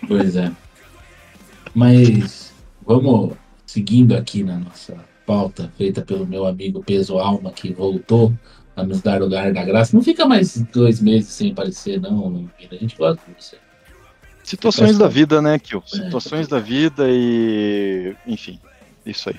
Pois 0.07 0.35
é. 0.35 0.51
Mas 1.73 2.53
vamos 2.85 3.33
seguindo 3.65 4.15
aqui 4.15 4.43
na 4.43 4.57
nossa 4.57 4.95
pauta 5.25 5.71
feita 5.77 6.01
pelo 6.01 6.25
meu 6.25 6.45
amigo 6.45 6.83
Peso 6.83 7.17
Alma, 7.17 7.51
que 7.51 7.73
voltou 7.73 8.33
a 8.75 8.83
nos 8.83 9.01
dar 9.01 9.21
o 9.21 9.25
lugar 9.25 9.53
da 9.53 9.63
graça. 9.63 9.95
Não 9.95 10.03
fica 10.03 10.25
mais 10.25 10.61
dois 10.73 10.99
meses 10.99 11.29
sem 11.29 11.51
aparecer, 11.51 11.99
não. 12.01 12.49
A 12.71 12.75
gente 12.75 12.97
gosta 12.97 13.21
de 13.27 13.43
você. 13.43 13.57
Situações 14.43 14.97
da 14.97 15.07
vida, 15.07 15.41
né, 15.41 15.57
Kio? 15.57 15.81
É. 15.93 15.97
Situações 15.97 16.47
da 16.47 16.59
vida 16.59 17.05
e. 17.07 18.13
Enfim, 18.27 18.59
isso 19.05 19.29
aí. 19.29 19.37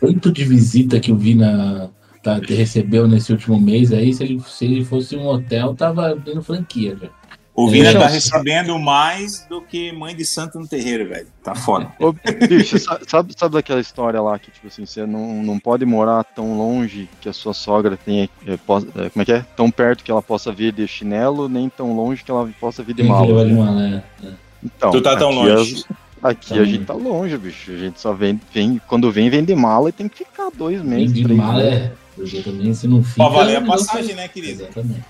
Tanto 0.00 0.30
de 0.30 0.44
visita 0.44 1.00
que 1.00 1.10
o 1.10 1.16
Vina 1.16 1.90
tá, 2.34 2.54
recebeu 2.54 3.06
nesse 3.08 3.32
último 3.32 3.60
mês 3.60 3.92
aí, 3.92 4.12
se 4.12 4.22
ele, 4.24 4.40
se 4.46 4.64
ele 4.64 4.84
fosse 4.84 5.16
um 5.16 5.26
hotel, 5.26 5.74
tava 5.74 6.10
abrindo 6.10 6.42
franquia 6.42 6.96
já. 7.00 7.08
O 7.54 7.68
Vina 7.68 7.92
tá 7.92 8.06
recebendo 8.06 8.78
mais 8.78 9.44
do 9.50 9.60
que 9.60 9.90
mãe 9.90 10.14
de 10.14 10.24
santo 10.24 10.60
no 10.60 10.68
terreiro, 10.68 11.08
velho. 11.08 11.26
Tá 11.42 11.56
foda. 11.56 11.88
Ô, 11.98 12.14
bicho, 12.48 12.78
sa- 12.78 13.00
sabe, 13.04 13.34
sabe 13.36 13.54
daquela 13.56 13.80
história 13.80 14.22
lá 14.22 14.38
que, 14.38 14.48
tipo 14.52 14.68
assim, 14.68 14.86
você 14.86 15.04
não, 15.04 15.42
não 15.42 15.58
pode 15.58 15.84
morar 15.84 16.22
tão 16.22 16.56
longe 16.56 17.08
que 17.20 17.28
a 17.28 17.32
sua 17.32 17.52
sogra 17.52 17.96
tenha. 17.96 18.30
é, 18.46 18.56
possa- 18.56 18.86
é, 18.94 19.10
como 19.10 19.22
é 19.22 19.24
que 19.24 19.32
é? 19.32 19.44
Tão 19.56 19.72
perto 19.72 20.04
que 20.04 20.10
ela 20.10 20.22
possa 20.22 20.52
vir 20.52 20.72
de 20.72 20.86
chinelo, 20.86 21.48
nem 21.48 21.68
tão 21.68 21.96
longe 21.96 22.22
que 22.22 22.30
ela 22.30 22.48
possa 22.60 22.80
vir 22.84 22.94
de 22.94 23.02
que 23.02 23.08
de 23.08 23.52
né? 23.54 24.04
é. 24.22 24.28
Então, 24.62 24.92
Tu 24.92 25.00
tá 25.00 25.16
tão 25.16 25.30
longe. 25.32 25.84
a- 26.22 26.28
aqui 26.28 26.54
Tá 26.54 26.60
a 26.60 26.64
gente 26.64 26.84
tá 26.84 26.94
longe, 26.94 27.36
bicho. 27.38 27.72
A 27.72 27.76
gente 27.76 28.00
só 28.00 28.12
vem, 28.12 28.40
vem. 28.54 28.80
Quando 28.86 29.10
vem, 29.10 29.28
vem 29.30 29.42
de 29.44 29.56
mala 29.56 29.88
e 29.88 29.92
tem 29.92 30.08
que 30.08 30.18
ficar 30.18 30.48
dois 30.56 30.80
meses. 30.80 31.12
de 31.12 31.24
três 31.24 31.36
mala, 31.36 31.60
é. 31.60 31.92
Porque 32.18 32.42
também 32.42 32.74
se 32.74 32.88
não 32.88 33.02
fica. 33.02 33.22
Ó, 33.22 33.30
valer 33.30 33.56
a 33.56 33.64
passagem, 33.64 34.16
né, 34.16 34.26
querido? 34.26 34.64
Exatamente. 34.64 35.04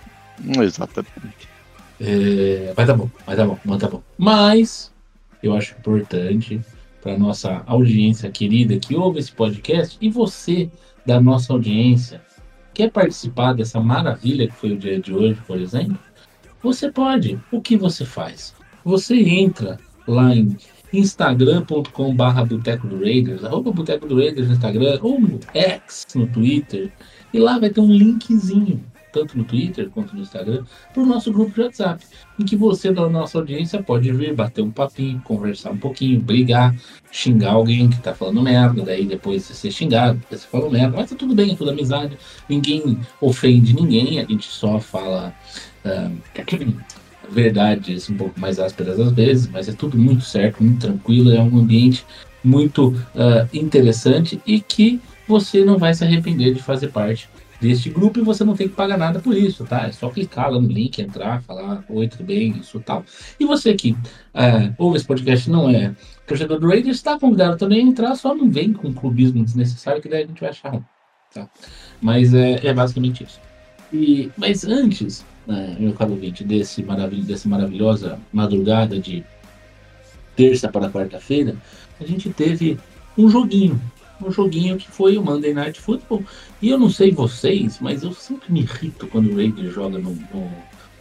Hum, 0.45 0.63
Exatamente. 0.63 1.49
É, 2.01 2.75
mas 2.77 2.87
tá 2.87 2.95
bom, 2.95 3.11
mas 3.27 3.37
tá 3.37 3.47
bom, 3.47 3.59
mas 3.65 3.81
tá 3.81 3.89
bom. 3.89 4.03
Mas 4.17 4.93
eu 5.43 5.57
acho 5.57 5.75
importante 5.79 6.61
para 7.03 7.19
nossa 7.19 7.63
audiência 7.67 8.31
querida 8.31 8.79
que 8.79 8.95
ouve 8.95 9.19
esse 9.19 9.33
podcast 9.33 9.97
e 10.01 10.09
você 10.11 10.71
da 11.07 11.21
nossa 11.21 11.53
audiência 11.53 12.21
quer 12.75 12.91
participar 12.91 13.55
dessa 13.55 13.81
maravilha 13.81 14.47
que 14.47 14.55
foi 14.55 14.73
o 14.73 14.79
dia 14.79 15.01
de 15.01 15.13
hoje, 15.13 15.41
por 15.47 15.59
exemplo, 15.59 15.99
você 16.63 16.93
pode. 16.93 17.41
O 17.51 17.61
que 17.61 17.77
você 17.77 18.05
faz? 18.05 18.55
Você 18.85 19.17
entra 19.17 19.79
lá 20.07 20.35
em 20.35 20.57
instagram.com 20.93 22.15
barra 22.15 22.45
Boteco 22.45 22.87
do 22.87 22.99
Raiders, 22.99 23.45
arroba 23.45 23.71
Boteco 23.73 24.07
do 24.07 24.17
Raiders 24.17 24.49
no 24.49 24.55
Instagram, 24.55 24.99
ou 25.03 25.21
no 25.21 25.41
X 25.55 26.07
no 26.15 26.27
Twitter, 26.27 26.91
e 27.33 27.39
lá 27.39 27.59
vai 27.59 27.71
ter 27.71 27.81
um 27.81 27.93
linkzinho, 27.93 28.83
tanto 29.13 29.37
no 29.37 29.45
Twitter 29.45 29.91
quanto 29.91 30.15
no 30.15 30.23
Instagram, 30.23 30.65
para 30.93 31.03
o 31.03 31.07
nosso 31.07 31.33
grupo 31.33 31.53
de 31.53 31.61
WhatsApp, 31.61 32.05
em 32.39 32.45
que 32.45 32.57
você 32.57 32.93
da 32.93 33.09
nossa 33.09 33.39
audiência 33.39 33.83
pode 33.83 34.11
vir 34.13 34.35
bater 34.35 34.63
um 34.63 34.71
papinho, 34.71 35.21
conversar 35.23 35.73
um 35.73 35.79
pouquinho, 35.79 36.21
brigar, 36.21 36.75
xingar 37.11 37.53
alguém 37.53 37.89
que 37.89 38.01
tá 38.01 38.15
falando 38.15 38.43
merda, 38.43 38.83
daí 38.83 39.05
depois 39.05 39.45
você 39.45 39.55
ser 39.55 39.71
xingado, 39.71 40.19
porque 40.21 40.37
você 40.37 40.47
falou 40.47 40.71
merda, 40.71 40.97
mas 40.97 41.11
tá 41.11 41.17
tudo 41.17 41.35
bem, 41.35 41.53
é 41.53 41.57
tudo 41.57 41.71
amizade, 41.71 42.17
ninguém 42.49 42.99
ofende 43.21 43.75
ninguém, 43.75 44.21
a 44.21 44.25
gente 44.25 44.47
só 44.47 44.79
fala 44.79 45.35
ah, 45.85 46.11
verdades 47.31 48.09
um 48.09 48.17
pouco 48.17 48.39
mais 48.39 48.59
ásperas 48.59 48.99
às 48.99 49.13
vezes, 49.13 49.49
mas 49.49 49.69
é 49.69 49.73
tudo 49.73 49.99
muito 49.99 50.25
certo, 50.25 50.63
muito 50.63 50.81
tranquilo, 50.81 51.33
é 51.33 51.41
um 51.41 51.59
ambiente 51.59 52.05
muito 52.43 52.95
ah, 53.15 53.47
interessante 53.53 54.41
e 54.47 54.61
que 54.61 55.01
você 55.27 55.65
não 55.65 55.77
vai 55.77 55.93
se 55.95 56.05
arrepender 56.05 56.55
de 56.55 56.63
fazer 56.63 56.89
parte 56.89 57.29
deste 57.61 57.91
grupo 57.91 58.19
e 58.19 58.23
você 58.23 58.45
não 58.45 58.55
tem 58.55 58.69
que 58.69 58.75
pagar 58.75 58.97
nada 58.97 59.19
por 59.19 59.37
isso, 59.37 59.65
tá? 59.65 59.87
É 59.87 59.93
só 59.93 60.09
clicar 60.09 60.51
lá 60.51 60.61
no 60.61 60.69
link, 60.69 61.01
entrar, 61.01 61.43
falar 61.43 61.85
oi, 61.89 62.07
tudo 62.07 62.25
bem, 62.25 62.57
isso 62.59 62.79
tal. 62.81 63.05
E 63.39 63.45
você 63.45 63.75
que 63.75 63.97
ah, 64.33 64.73
ouve 64.79 64.97
esse 64.97 65.07
podcast 65.07 65.51
não 65.51 65.69
é 65.69 65.95
torcedor 66.27 66.61
do 66.61 66.69
Raiders, 66.69 66.97
está 66.97 67.19
convidado 67.19 67.57
também 67.57 67.81
a 67.81 67.83
entrar, 67.83 68.15
só 68.15 68.35
não 68.35 68.51
vem 68.51 68.73
com 68.73 68.93
clubismo 68.93 69.45
desnecessário, 69.45 70.01
que 70.01 70.09
daí 70.09 70.23
a 70.25 70.27
gente 70.27 70.41
vai 70.41 70.51
achar 70.51 70.71
ruim, 70.71 70.85
tá? 71.35 71.49
Mas 72.01 72.33
é, 72.33 72.67
é 72.67 72.73
basicamente 72.73 73.25
isso. 73.25 73.41
E, 73.93 74.31
mas 74.37 74.65
antes, 74.65 75.25
né, 75.49 75.77
meu 75.81 75.93
caro 75.95 76.13
ouvinte, 76.13 76.45
desse 76.45 76.83
maravilho, 76.83 77.25
dessa 77.25 77.49
maravilhosa 77.49 78.21
madrugada 78.33 79.01
de 79.01 79.25
terça 80.37 80.69
para 80.69 80.91
quarta-feira, 80.91 81.57
a 82.01 82.05
gente 82.05 82.31
teve 82.31 82.79
um 83.17 83.29
joguinho. 83.29 83.81
Um 84.23 84.31
joguinho 84.31 84.77
que 84.77 84.89
foi 84.89 85.17
o 85.17 85.23
Monday 85.25 85.55
Night 85.55 85.81
Football. 85.81 86.25
E 86.61 86.69
eu 86.69 86.79
não 86.79 86.91
sei 86.91 87.11
vocês, 87.13 87.79
mas 87.81 88.03
eu 88.03 88.13
sempre 88.13 88.53
me 88.53 88.61
irrito 88.61 89.07
quando 89.07 89.31
o 89.31 89.37
Raiders 89.37 89.73
joga 89.73 89.99
no, 89.99 90.11
no- 90.11 90.51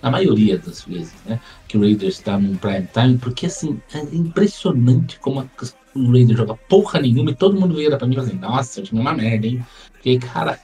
na 0.02 0.12
maioria 0.12 0.58
das 0.60 0.84
vezes, 0.84 1.14
né? 1.26 1.40
Que 1.68 1.78
o 1.78 1.82
Raiders 1.82 2.16
está 2.16 2.38
num 2.40 2.56
prime 2.56 2.88
time, 2.94 3.18
porque 3.18 3.48
assim, 3.48 3.80
é 3.94 4.00
impressionante 4.16 5.20
como 5.20 5.40
a- 5.40 5.48
o 5.96 6.12
Raiders 6.12 6.38
joga 6.38 6.54
porra 6.70 7.00
nenhuma 7.02 7.32
e 7.32 7.36
todo 7.36 7.60
mundo 7.60 7.76
vira 7.76 7.98
pra 7.98 8.06
mim 8.08 8.14
e 8.14 8.18
fala 8.18 8.28
assim, 8.28 8.38
nossa, 8.38 8.80
o 8.80 8.84
time 8.84 9.00
é 9.00 9.02
uma 9.02 9.14
merda, 9.16 9.48
hein? 9.48 9.66
Porque, 9.92 10.20
caralho, 10.20 10.60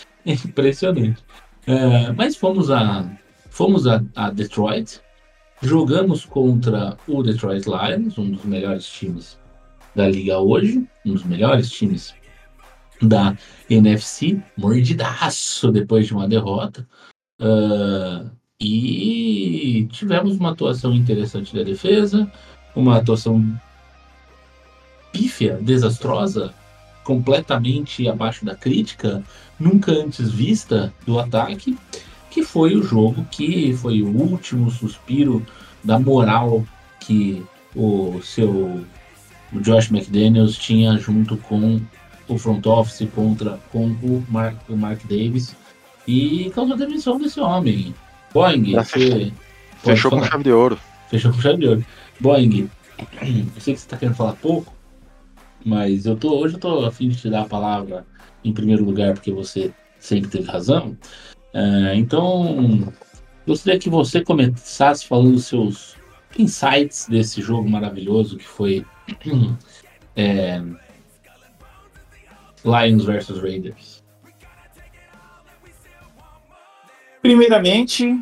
é 0.26 0.32
impressionante. 0.32 1.22
É, 1.66 2.10
mas 2.12 2.36
fomos 2.36 2.70
a. 2.70 3.06
Fomos 3.58 3.88
a, 3.88 4.00
a 4.14 4.30
Detroit, 4.30 5.00
jogamos 5.60 6.24
contra 6.24 6.96
o 7.08 7.24
Detroit 7.24 7.64
Lions, 7.66 8.16
um 8.16 8.30
dos 8.30 8.44
melhores 8.44 8.86
times 8.88 9.36
da 9.96 10.08
liga 10.08 10.38
hoje, 10.38 10.86
um 11.04 11.14
dos 11.14 11.24
melhores 11.24 11.68
times 11.68 12.14
da 13.02 13.36
NFC, 13.68 14.40
mordidaço 14.56 15.72
depois 15.72 16.06
de 16.06 16.14
uma 16.14 16.28
derrota. 16.28 16.86
Ah, 17.40 18.26
e 18.60 19.88
tivemos 19.90 20.36
uma 20.36 20.52
atuação 20.52 20.94
interessante 20.94 21.52
da 21.52 21.64
defesa, 21.64 22.30
uma 22.76 22.98
atuação 22.98 23.44
pífia, 25.10 25.58
desastrosa, 25.60 26.54
completamente 27.02 28.06
abaixo 28.08 28.44
da 28.44 28.54
crítica, 28.54 29.20
nunca 29.58 29.90
antes 29.90 30.30
vista 30.30 30.94
do 31.04 31.18
ataque, 31.18 31.76
que 32.38 32.44
foi 32.44 32.76
o 32.76 32.82
jogo 32.84 33.26
que 33.32 33.72
foi 33.72 34.00
o 34.00 34.08
último 34.08 34.70
suspiro 34.70 35.44
da 35.82 35.98
moral 35.98 36.64
que 37.00 37.44
o 37.74 38.20
seu 38.22 38.84
o 39.52 39.60
Josh 39.60 39.90
McDaniels 39.90 40.56
tinha 40.56 40.96
junto 40.98 41.36
com 41.36 41.80
o 42.28 42.38
front 42.38 42.64
office 42.66 43.08
contra 43.12 43.58
com 43.72 43.86
o 43.86 44.24
Mark, 44.28 44.56
o 44.68 44.76
Mark 44.76 45.00
Davis 45.04 45.56
e 46.06 46.50
causou 46.54 46.74
a 46.74 46.78
demissão 46.78 47.18
desse 47.18 47.40
homem. 47.40 47.92
Boeing, 48.32 48.74
você 48.74 49.32
Fechou 49.82 50.10
com 50.10 50.22
chave 50.22 50.44
de 50.44 50.52
ouro. 50.52 50.78
Fechou 51.08 51.32
com 51.32 51.40
chave 51.40 51.58
de 51.58 51.66
ouro. 51.66 51.86
Boeing, 52.20 52.70
eu 53.20 53.60
sei 53.60 53.74
que 53.74 53.80
você 53.80 53.88
tá 53.88 53.96
querendo 53.96 54.14
falar 54.14 54.34
pouco, 54.34 54.72
mas 55.64 56.06
eu 56.06 56.16
tô, 56.16 56.38
hoje 56.38 56.54
eu 56.54 56.60
tô 56.60 56.84
a 56.84 56.92
fim 56.92 57.08
de 57.08 57.16
te 57.16 57.28
dar 57.28 57.42
a 57.42 57.48
palavra 57.48 58.06
em 58.44 58.52
primeiro 58.52 58.84
lugar, 58.84 59.14
porque 59.14 59.32
você 59.32 59.72
sempre 59.98 60.30
teve 60.30 60.48
razão. 60.48 60.96
É, 61.52 61.94
então, 61.94 62.92
gostaria 63.46 63.78
que 63.78 63.88
você 63.88 64.22
começasse 64.22 65.06
falando 65.06 65.34
os 65.36 65.46
seus 65.46 65.96
insights 66.38 67.06
desse 67.08 67.40
jogo 67.40 67.68
maravilhoso 67.68 68.36
que 68.36 68.46
foi 68.46 68.84
é, 70.16 70.60
Lions 72.64 73.04
versus 73.04 73.40
Raiders. 73.40 74.02
Primeiramente, 77.22 78.18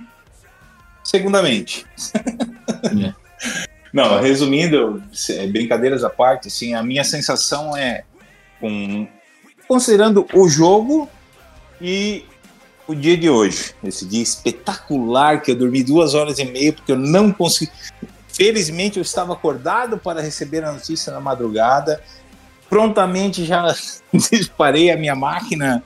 segundamente. 1.04 1.84
É. 2.84 3.14
Não, 3.92 4.20
resumindo, 4.20 5.02
se- 5.12 5.46
brincadeiras 5.46 6.04
à 6.04 6.10
parte, 6.10 6.48
assim, 6.48 6.74
a 6.74 6.82
minha 6.82 7.02
sensação 7.04 7.76
é, 7.76 8.04
com, 8.60 9.08
considerando 9.66 10.26
o 10.34 10.48
jogo 10.48 11.08
e 11.80 12.24
o 12.86 12.94
dia 12.94 13.16
de 13.16 13.28
hoje, 13.28 13.74
esse 13.82 14.06
dia 14.06 14.22
espetacular 14.22 15.42
que 15.42 15.50
eu 15.50 15.56
dormi 15.56 15.82
duas 15.82 16.14
horas 16.14 16.38
e 16.38 16.44
meia 16.44 16.72
porque 16.72 16.92
eu 16.92 16.98
não 16.98 17.32
consegui. 17.32 17.72
Felizmente 18.28 18.98
eu 18.98 19.02
estava 19.02 19.32
acordado 19.32 19.98
para 19.98 20.20
receber 20.20 20.62
a 20.64 20.72
notícia 20.72 21.12
na 21.12 21.20
madrugada. 21.20 22.02
Prontamente 22.68 23.44
já 23.44 23.74
disparei 24.30 24.90
a 24.90 24.96
minha 24.96 25.14
máquina 25.14 25.82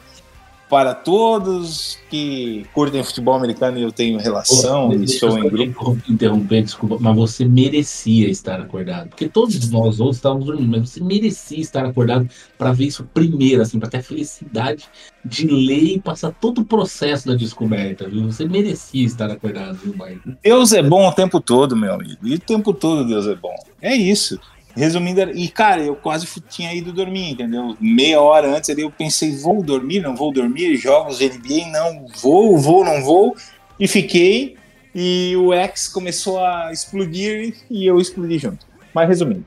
para 0.71 0.95
todos 0.95 1.99
que 2.09 2.65
curtem 2.73 3.03
futebol 3.03 3.35
americano 3.35 3.77
e 3.77 3.83
eu 3.83 3.91
tenho 3.91 4.19
relação 4.19 4.89
Pô, 4.89 4.95
e 4.95 5.05
estou 5.05 5.37
em 5.37 5.49
grupo. 5.49 5.63
interrom- 5.65 5.99
interromper, 6.09 6.63
desculpa, 6.63 6.97
mas 7.01 7.17
você 7.17 7.45
merecia 7.45 8.29
estar 8.31 8.61
acordado. 8.61 9.09
Porque 9.09 9.29
todos 9.29 9.69
nós 9.71 9.99
outros 9.99 10.19
estávamos 10.19 10.47
dormindo, 10.47 10.71
mas 10.71 10.89
você 10.89 11.03
merecia 11.03 11.59
estar 11.59 11.85
acordado 11.85 12.29
para 12.57 12.73
ver 12.73 12.87
isso 12.87 13.05
primeiro, 13.13 13.61
assim, 13.61 13.81
para 13.81 13.91
ter 13.91 13.99
a 13.99 14.03
felicidade 14.03 14.85
de 15.25 15.49
ler 15.49 15.83
e 15.97 16.01
passar 16.01 16.31
todo 16.31 16.61
o 16.61 16.65
processo 16.65 17.27
da 17.27 17.35
descoberta, 17.35 18.09
viu? 18.09 18.31
Você 18.31 18.47
merecia 18.47 19.05
estar 19.05 19.29
acordado, 19.29 19.77
viu, 19.77 19.95
Marco? 19.97 20.31
Deus 20.43 20.73
é 20.73 20.83
bom 20.83 21.09
o 21.09 21.13
tempo 21.13 21.41
todo, 21.41 21.77
meu 21.77 21.93
amigo. 21.95 22.17
E 22.23 22.35
o 22.35 22.39
tempo 22.39 22.73
todo 22.73 23.05
Deus 23.05 23.27
é 23.27 23.35
bom. 23.35 23.55
É 23.83 23.95
isso. 23.95 24.39
Resumindo, 24.77 25.21
e 25.33 25.49
cara, 25.49 25.83
eu 25.83 25.97
quase 25.97 26.27
tinha 26.49 26.73
ido 26.73 26.93
dormir, 26.93 27.33
entendeu? 27.33 27.77
Meia 27.81 28.21
hora 28.21 28.57
antes 28.57 28.71
ali 28.71 28.83
eu 28.83 28.91
pensei, 28.91 29.37
vou 29.37 29.63
dormir, 29.63 30.01
não 30.01 30.15
vou 30.15 30.33
dormir, 30.33 30.77
jogos 30.77 31.19
NBA, 31.21 31.67
não 31.73 32.07
vou, 32.21 32.57
vou, 32.57 32.85
não 32.85 33.03
vou. 33.03 33.37
E 33.79 33.89
fiquei, 33.89 34.57
e 34.95 35.35
o 35.37 35.53
X 35.53 35.89
começou 35.89 36.39
a 36.39 36.71
explodir 36.73 37.55
e 37.69 37.85
eu 37.87 37.99
explodi 37.99 38.39
junto. 38.39 38.67
Mas 38.95 39.09
resumindo, 39.09 39.45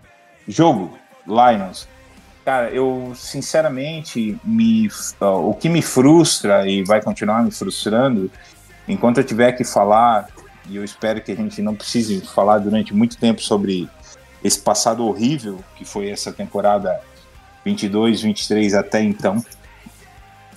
jogo, 0.47 0.97
Lions. 1.25 1.87
Cara, 2.43 2.69
eu 2.71 3.13
sinceramente, 3.15 4.37
me, 4.43 4.89
ó, 5.21 5.49
o 5.49 5.53
que 5.53 5.69
me 5.69 5.81
frustra 5.81 6.67
e 6.67 6.83
vai 6.83 7.01
continuar 7.01 7.41
me 7.41 7.51
frustrando, 7.51 8.29
enquanto 8.85 9.19
eu 9.19 9.23
tiver 9.23 9.53
que 9.53 9.63
falar 9.63 10.27
e 10.69 10.75
eu 10.75 10.83
espero 10.83 11.21
que 11.21 11.31
a 11.31 11.35
gente 11.35 11.61
não 11.61 11.75
precise 11.75 12.21
falar 12.21 12.59
durante 12.59 12.93
muito 12.93 13.17
tempo 13.17 13.41
sobre 13.41 13.89
esse 14.43 14.59
passado 14.59 15.05
horrível 15.05 15.63
que 15.75 15.85
foi 15.85 16.09
essa 16.09 16.31
temporada 16.31 16.99
22, 17.63 18.21
23 18.21 18.73
até 18.73 19.01
então, 19.01 19.43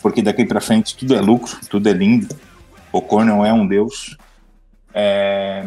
porque 0.03 0.23
daqui 0.23 0.45
para 0.45 0.61
frente 0.61 0.97
tudo 0.97 1.15
é 1.15 1.21
lucro, 1.21 1.59
tudo 1.69 1.89
é 1.89 1.93
lindo. 1.93 2.29
O 2.93 3.01
Cor 3.03 3.25
não 3.25 3.45
é 3.45 3.53
um 3.53 3.67
deus. 3.67 4.17
É, 4.93 5.67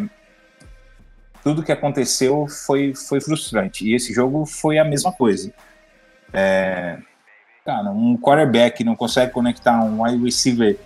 tudo 1.43 1.63
que 1.63 1.71
aconteceu 1.71 2.47
foi, 2.47 2.93
foi 2.95 3.21
frustrante. 3.21 3.85
E 3.85 3.93
esse 3.93 4.13
jogo 4.13 4.45
foi 4.45 4.77
a 4.77 4.83
mesma 4.83 5.11
coisa. 5.11 5.53
É, 6.33 6.97
cara, 7.65 7.91
um 7.91 8.17
quarterback 8.17 8.83
não 8.83 8.95
consegue 8.95 9.31
conectar 9.31 9.83
um 9.83 10.03
wide 10.03 10.23
receiver 10.23 10.77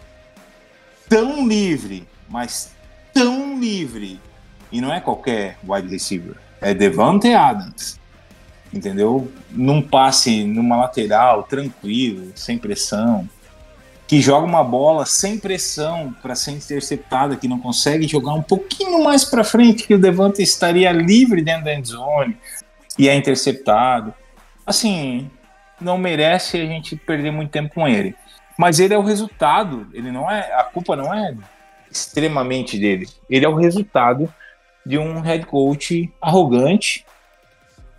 tão 1.07 1.47
livre, 1.47 2.07
mas 2.29 2.71
tão 3.13 3.59
livre. 3.59 4.19
E 4.71 4.81
não 4.81 4.93
é 4.93 4.99
qualquer 4.99 5.57
wide 5.63 5.87
receiver. 5.87 6.35
É 6.63 6.73
Devante 6.73 7.34
Adams. 7.34 7.99
Entendeu? 8.73 9.32
Num 9.52 9.82
passe 9.82 10.43
numa 10.43 10.78
lateral, 10.78 11.43
tranquilo, 11.43 12.32
sem 12.36 12.58
pressão 12.58 13.30
que 14.13 14.21
joga 14.21 14.45
uma 14.45 14.63
bola 14.63 15.08
sem 15.08 15.39
pressão 15.39 16.13
para 16.21 16.36
ser 16.36 16.52
interceptada, 16.52 17.36
que 17.36 17.47
não 17.47 17.60
consegue 17.60 18.08
jogar 18.08 18.34
um 18.34 18.43
pouquinho 18.43 19.04
mais 19.04 19.26
para 19.26 19.43
frente, 19.43 19.88
que 19.88 19.95
o 19.95 19.99
Devante 19.99 20.41
estaria 20.41 20.91
livre 20.91 21.41
dentro 21.41 21.65
da 21.65 21.73
endzone 21.73 22.38
e 22.95 23.10
é 23.10 23.15
interceptado. 23.15 24.13
Assim, 24.65 25.32
não 25.80 25.97
merece 25.97 26.58
a 26.58 26.65
gente 26.65 26.95
perder 26.95 27.32
muito 27.32 27.49
tempo 27.49 27.73
com 27.73 27.88
ele. 27.88 28.15
Mas 28.56 28.80
ele 28.80 28.93
é 28.93 28.97
o 28.97 29.02
resultado, 29.02 29.88
ele 29.93 30.12
não 30.12 30.30
é, 30.30 30.54
a 30.54 30.63
culpa 30.63 30.95
não 30.95 31.12
é 31.12 31.36
extremamente 31.91 32.78
dele. 32.78 33.08
Ele 33.28 33.45
é 33.45 33.49
o 33.49 33.56
resultado 33.56 34.32
de 34.85 34.97
um 34.97 35.19
head 35.21 35.45
coach 35.45 36.11
arrogante, 36.21 37.05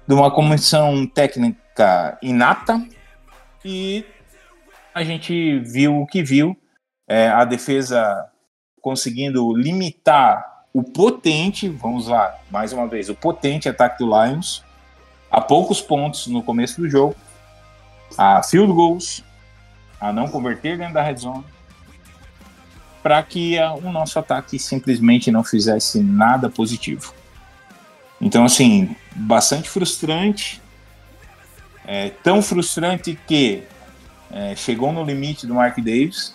de 0.07 0.15
uma 0.15 0.31
comissão 0.31 1.07
técnica 1.07 2.19
inata. 2.23 2.83
E 3.65 4.05
a 4.95 5.03
gente 5.03 5.59
viu 5.61 6.01
o 6.01 6.07
que 6.07 6.23
viu, 6.23 6.57
é, 7.09 7.29
a 7.29 7.45
defesa 7.45 8.31
conseguindo 8.81 9.55
limitar 9.57 10.65
o 10.73 10.83
potente, 10.83 11.69
vamos 11.69 12.09
lá, 12.09 12.37
mais 12.51 12.73
uma 12.73 12.87
vez, 12.87 13.09
o 13.09 13.15
potente 13.15 13.69
ataque 13.69 14.05
do 14.05 14.07
Lions 14.07 14.63
a 15.35 15.41
poucos 15.41 15.81
pontos 15.81 16.29
no 16.29 16.45
começo 16.45 16.81
do 16.81 16.89
jogo, 16.89 17.17
a 18.17 18.41
field 18.41 18.73
goals, 18.73 19.25
a 20.01 20.13
não 20.13 20.29
converter 20.29 20.79
dentro 20.79 20.95
da 20.95 21.03
red 21.03 21.17
zone, 21.17 21.45
para 23.05 23.23
que 23.23 23.59
o 23.83 23.93
nosso 23.93 24.19
ataque 24.19 24.59
simplesmente 24.59 25.31
não 25.31 25.45
fizesse 25.45 26.03
nada 26.03 26.49
positivo. 26.49 27.13
Então, 28.19 28.47
assim, 28.47 28.97
bastante 29.15 29.69
frustrante, 29.69 30.59
é, 31.87 32.09
tão 32.09 32.41
frustrante 32.41 33.19
que 33.27 33.63
é, 34.31 34.57
chegou 34.57 34.91
no 34.91 35.05
limite 35.05 35.47
do 35.47 35.53
Mark 35.53 35.77
Davis, 35.77 36.35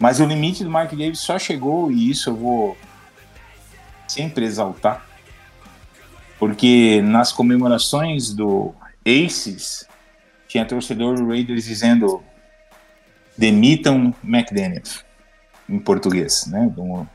mas 0.00 0.18
o 0.18 0.24
limite 0.24 0.64
do 0.64 0.70
Mark 0.70 0.90
Davis 0.90 1.20
só 1.20 1.38
chegou, 1.38 1.92
e 1.92 2.10
isso 2.10 2.30
eu 2.30 2.36
vou 2.36 2.76
sempre 4.08 4.44
exaltar, 4.44 5.06
porque 6.40 7.00
nas 7.02 7.32
comemorações 7.32 8.34
do 8.34 8.74
Aces, 9.06 9.86
tinha 10.48 10.64
torcedor 10.64 11.14
do 11.14 11.28
Raiders 11.28 11.66
dizendo 11.66 12.20
demitam 13.38 14.12
McDaniel, 14.24 15.05
em 15.68 15.78
português, 15.78 16.46
né? 16.46 16.70
Vamos 16.76 17.06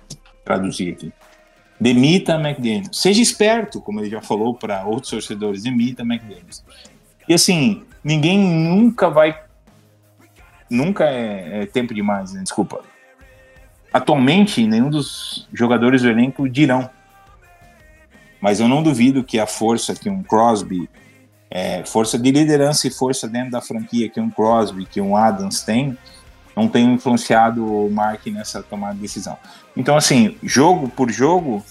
traduzir 0.44 0.94
aqui. 0.94 1.14
Demita 1.80 2.36
McDaniel. 2.36 2.94
Seja 2.94 3.22
esperto, 3.22 3.82
como 3.82 4.00
ele 4.00 4.10
já 4.10 4.22
falou 4.22 4.54
para 4.54 4.86
outros 4.86 5.10
torcedores, 5.10 5.64
demita 5.64 6.04
McDaniel. 6.04 6.44
E 7.28 7.34
assim, 7.34 7.84
ninguém 8.04 8.40
nunca 8.40 9.10
vai 9.10 9.36
nunca 10.70 11.04
é, 11.06 11.64
é 11.64 11.66
tempo 11.66 11.94
demais, 11.94 12.32
né? 12.34 12.42
Desculpa. 12.42 12.82
Atualmente, 13.92 14.66
nenhum 14.66 14.90
dos 14.90 15.48
jogadores 15.52 16.02
do 16.02 16.10
elenco 16.10 16.48
dirão. 16.48 16.90
Mas 18.40 18.60
eu 18.60 18.68
não 18.68 18.82
duvido 18.82 19.24
que 19.24 19.38
a 19.38 19.46
força 19.46 19.94
que 19.94 20.10
um 20.10 20.24
Crosby, 20.24 20.90
é, 21.50 21.84
força 21.84 22.18
de 22.18 22.32
liderança 22.32 22.88
e 22.88 22.92
força 22.92 23.28
dentro 23.28 23.52
da 23.52 23.62
franquia 23.62 24.10
que 24.10 24.20
um 24.20 24.30
Crosby, 24.30 24.86
que 24.86 25.02
um 25.02 25.16
Adams 25.16 25.62
tem, 25.62 25.98
não 26.56 26.68
tenham 26.68 26.94
influenciado 26.94 27.66
o 27.66 27.90
Mark 27.92 28.26
nessa 28.28 28.62
tomada 28.62 28.96
de 28.96 29.02
decisão. 29.02 29.38
Então, 29.76 29.96
assim, 29.96 30.38
jogo 30.44 30.90
por 30.90 31.10
jogo, 31.12 31.64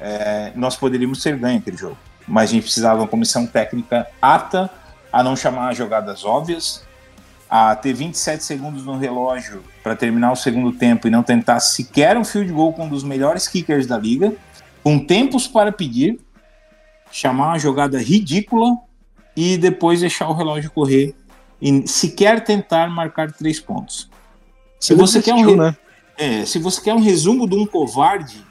é, 0.00 0.52
nós 0.54 0.76
poderíamos 0.76 1.22
ser 1.22 1.36
ganho 1.38 1.58
aquele 1.58 1.76
jogo. 1.76 1.96
Mas 2.26 2.50
a 2.50 2.52
gente 2.54 2.64
precisava 2.64 3.00
uma 3.00 3.08
comissão 3.08 3.46
técnica 3.46 4.06
apta 4.20 4.70
a 5.12 5.22
não 5.22 5.36
chamar 5.36 5.74
jogadas 5.74 6.24
óbvias, 6.24 6.84
a 7.48 7.74
ter 7.76 7.92
27 7.92 8.42
segundos 8.42 8.84
no 8.84 8.98
relógio 8.98 9.62
para 9.82 9.94
terminar 9.94 10.32
o 10.32 10.36
segundo 10.36 10.72
tempo 10.72 11.06
e 11.06 11.10
não 11.10 11.22
tentar 11.22 11.60
sequer 11.60 12.16
um 12.16 12.24
field 12.24 12.52
goal 12.52 12.72
com 12.72 12.86
um 12.86 12.88
dos 12.88 13.04
melhores 13.04 13.46
kickers 13.46 13.86
da 13.86 13.96
liga, 13.96 14.34
com 14.82 14.98
tempos 14.98 15.46
para 15.46 15.70
pedir, 15.70 16.18
chamar 17.10 17.48
uma 17.48 17.58
jogada 17.58 17.98
ridícula 17.98 18.76
e 19.36 19.56
depois 19.56 20.00
deixar 20.00 20.28
o 20.28 20.34
relógio 20.34 20.70
correr 20.70 21.14
e 21.62 21.86
sequer 21.86 22.42
tentar 22.42 22.90
marcar 22.90 23.32
três 23.32 23.60
pontos. 23.60 24.10
Se 24.78 24.92
Ele 24.92 25.00
você 25.00 25.22
quer 25.22 25.34
um 25.34 25.36
desistiu, 25.38 25.62
né? 25.62 25.76
é, 26.18 26.44
se 26.44 26.58
você 26.58 26.80
quer 26.80 26.94
um 26.94 27.00
resumo 27.00 27.48
de 27.48 27.54
um 27.54 27.66
covarde, 27.66 28.44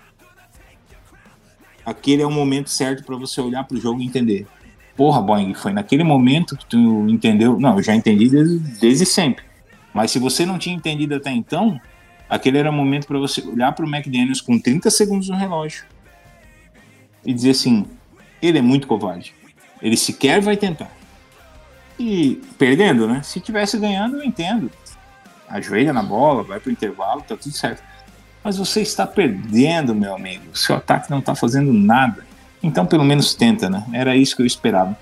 aquele 1.86 2.22
é 2.22 2.26
o 2.26 2.32
momento 2.32 2.70
certo 2.70 3.04
para 3.04 3.16
você 3.16 3.40
olhar 3.42 3.64
para 3.64 3.78
o 3.78 3.82
jogo 3.82 4.02
e 4.02 4.06
entender. 4.06 4.48
Porra, 4.96 5.22
Boeing, 5.22 5.54
foi 5.54 5.74
naquele 5.74 6.04
momento 6.04 6.56
que 6.56 6.66
tu 6.66 7.08
entendeu. 7.10 7.60
Não, 7.60 7.78
eu 7.78 7.84
já 7.84 7.94
entendi 7.94 8.30
desde, 8.30 8.60
desde 8.80 9.06
sempre. 9.06 9.44
Mas 9.94 10.12
se 10.12 10.20
você 10.20 10.46
não 10.46 10.58
tinha 10.58 10.76
entendido 10.76 11.16
até 11.16 11.32
então, 11.32 11.80
aquele 12.30 12.58
era 12.58 12.70
o 12.70 12.74
momento 12.74 13.06
para 13.08 13.20
você 13.20 13.42
olhar 13.42 13.74
para 13.74 13.86
o 13.86 13.90
McDaniels 13.90 14.42
com 14.42 14.58
30 14.58 14.90
segundos 14.90 15.30
no 15.30 15.36
relógio 15.36 15.86
e 17.26 17.34
dizer 17.34 17.52
assim: 17.52 17.86
ele 18.42 18.58
é 18.58 18.62
muito 18.62 18.88
covarde. 18.88 19.34
Ele 19.82 19.98
sequer 19.98 20.42
vai 20.42 20.56
tentar. 20.56 20.92
E 22.00 22.42
perdendo, 22.58 23.08
né? 23.08 23.22
Se 23.24 23.40
tivesse 23.40 23.78
ganhando, 23.78 24.18
eu 24.18 24.24
entendo. 24.24 24.72
Ajoelha 25.49 25.93
na 25.93 26.03
bola, 26.03 26.43
vai 26.43 26.60
pro 26.60 26.71
intervalo, 26.71 27.21
tá 27.21 27.36
tudo 27.36 27.55
certo. 27.55 27.84
Mas 28.43 28.58
você 28.58 28.81
está 28.81 29.08
perdendo, 29.08 29.95
meu 29.95 30.15
amigo. 30.15 30.55
Seu 30.55 30.75
ataque 30.75 31.10
não 31.10 31.19
tá 31.19 31.34
fazendo 31.34 31.73
nada. 31.73 32.25
Então, 32.62 32.86
pelo 32.86 33.03
menos 33.03 33.34
tenta, 33.34 33.69
né? 33.69 33.86
Era 33.91 34.15
isso 34.15 34.36
que 34.36 34.41
eu 34.41 34.45
esperava. 34.45 34.97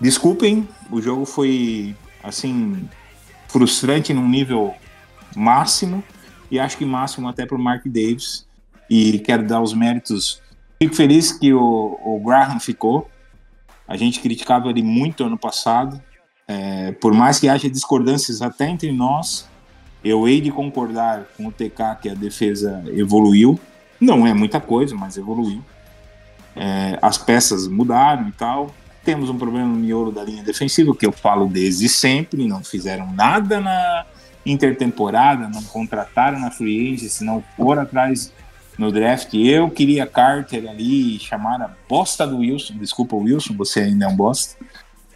Desculpem, 0.00 0.66
o 0.90 1.00
jogo 1.00 1.24
foi, 1.24 1.94
assim, 2.22 2.88
frustrante 3.48 4.14
num 4.14 4.28
nível 4.28 4.74
máximo. 5.36 6.02
E 6.50 6.58
acho 6.58 6.78
que 6.78 6.84
máximo 6.84 7.28
até 7.28 7.44
pro 7.44 7.58
Mark 7.58 7.82
Davis. 7.84 8.46
E 8.88 9.18
quero 9.18 9.46
dar 9.46 9.60
os 9.60 9.74
méritos. 9.74 10.40
Fico 10.80 10.94
feliz 10.94 11.30
que 11.32 11.52
o, 11.52 11.98
o 12.02 12.20
Graham 12.24 12.58
ficou. 12.58 13.10
A 13.86 13.96
gente 13.96 14.20
criticava 14.20 14.70
ele 14.70 14.82
muito 14.82 15.24
ano 15.24 15.36
passado. 15.36 16.00
É, 16.46 16.92
por 16.92 17.12
mais 17.12 17.38
que 17.38 17.48
haja 17.48 17.68
discordâncias 17.68 18.40
até 18.40 18.68
entre 18.68 18.90
nós, 18.92 19.46
eu 20.04 20.28
hei 20.28 20.40
de 20.40 20.50
concordar 20.50 21.26
com 21.36 21.46
o 21.46 21.52
TK 21.52 22.02
que 22.02 22.08
a 22.08 22.14
defesa 22.14 22.82
evoluiu. 22.88 23.58
Não 24.00 24.26
é 24.26 24.32
muita 24.32 24.60
coisa, 24.60 24.94
mas 24.94 25.16
evoluiu. 25.16 25.62
É, 26.54 26.98
as 27.02 27.18
peças 27.18 27.66
mudaram 27.66 28.28
e 28.28 28.32
tal. 28.32 28.74
Temos 29.04 29.30
um 29.30 29.38
problema 29.38 29.66
no 29.66 29.76
miolo 29.76 30.12
da 30.12 30.22
linha 30.22 30.42
defensiva, 30.42 30.94
que 30.94 31.06
eu 31.06 31.12
falo 31.12 31.46
desde 31.48 31.88
sempre. 31.88 32.46
Não 32.46 32.62
fizeram 32.62 33.12
nada 33.12 33.60
na 33.60 34.06
intertemporada, 34.44 35.48
não 35.48 35.62
contrataram 35.62 36.38
na 36.38 36.50
free 36.50 36.94
agency, 36.94 37.24
não 37.24 37.42
foram 37.56 37.82
atrás 37.82 38.32
no 38.78 38.92
draft. 38.92 39.34
Eu 39.34 39.68
queria 39.70 40.06
Carter 40.06 40.68
ali, 40.68 41.18
chamar 41.18 41.60
a 41.60 41.70
bosta 41.88 42.26
do 42.26 42.38
Wilson. 42.38 42.74
Desculpa, 42.74 43.16
Wilson, 43.16 43.54
você 43.56 43.80
ainda 43.80 44.04
é 44.04 44.08
um 44.08 44.16
bosta. 44.16 44.56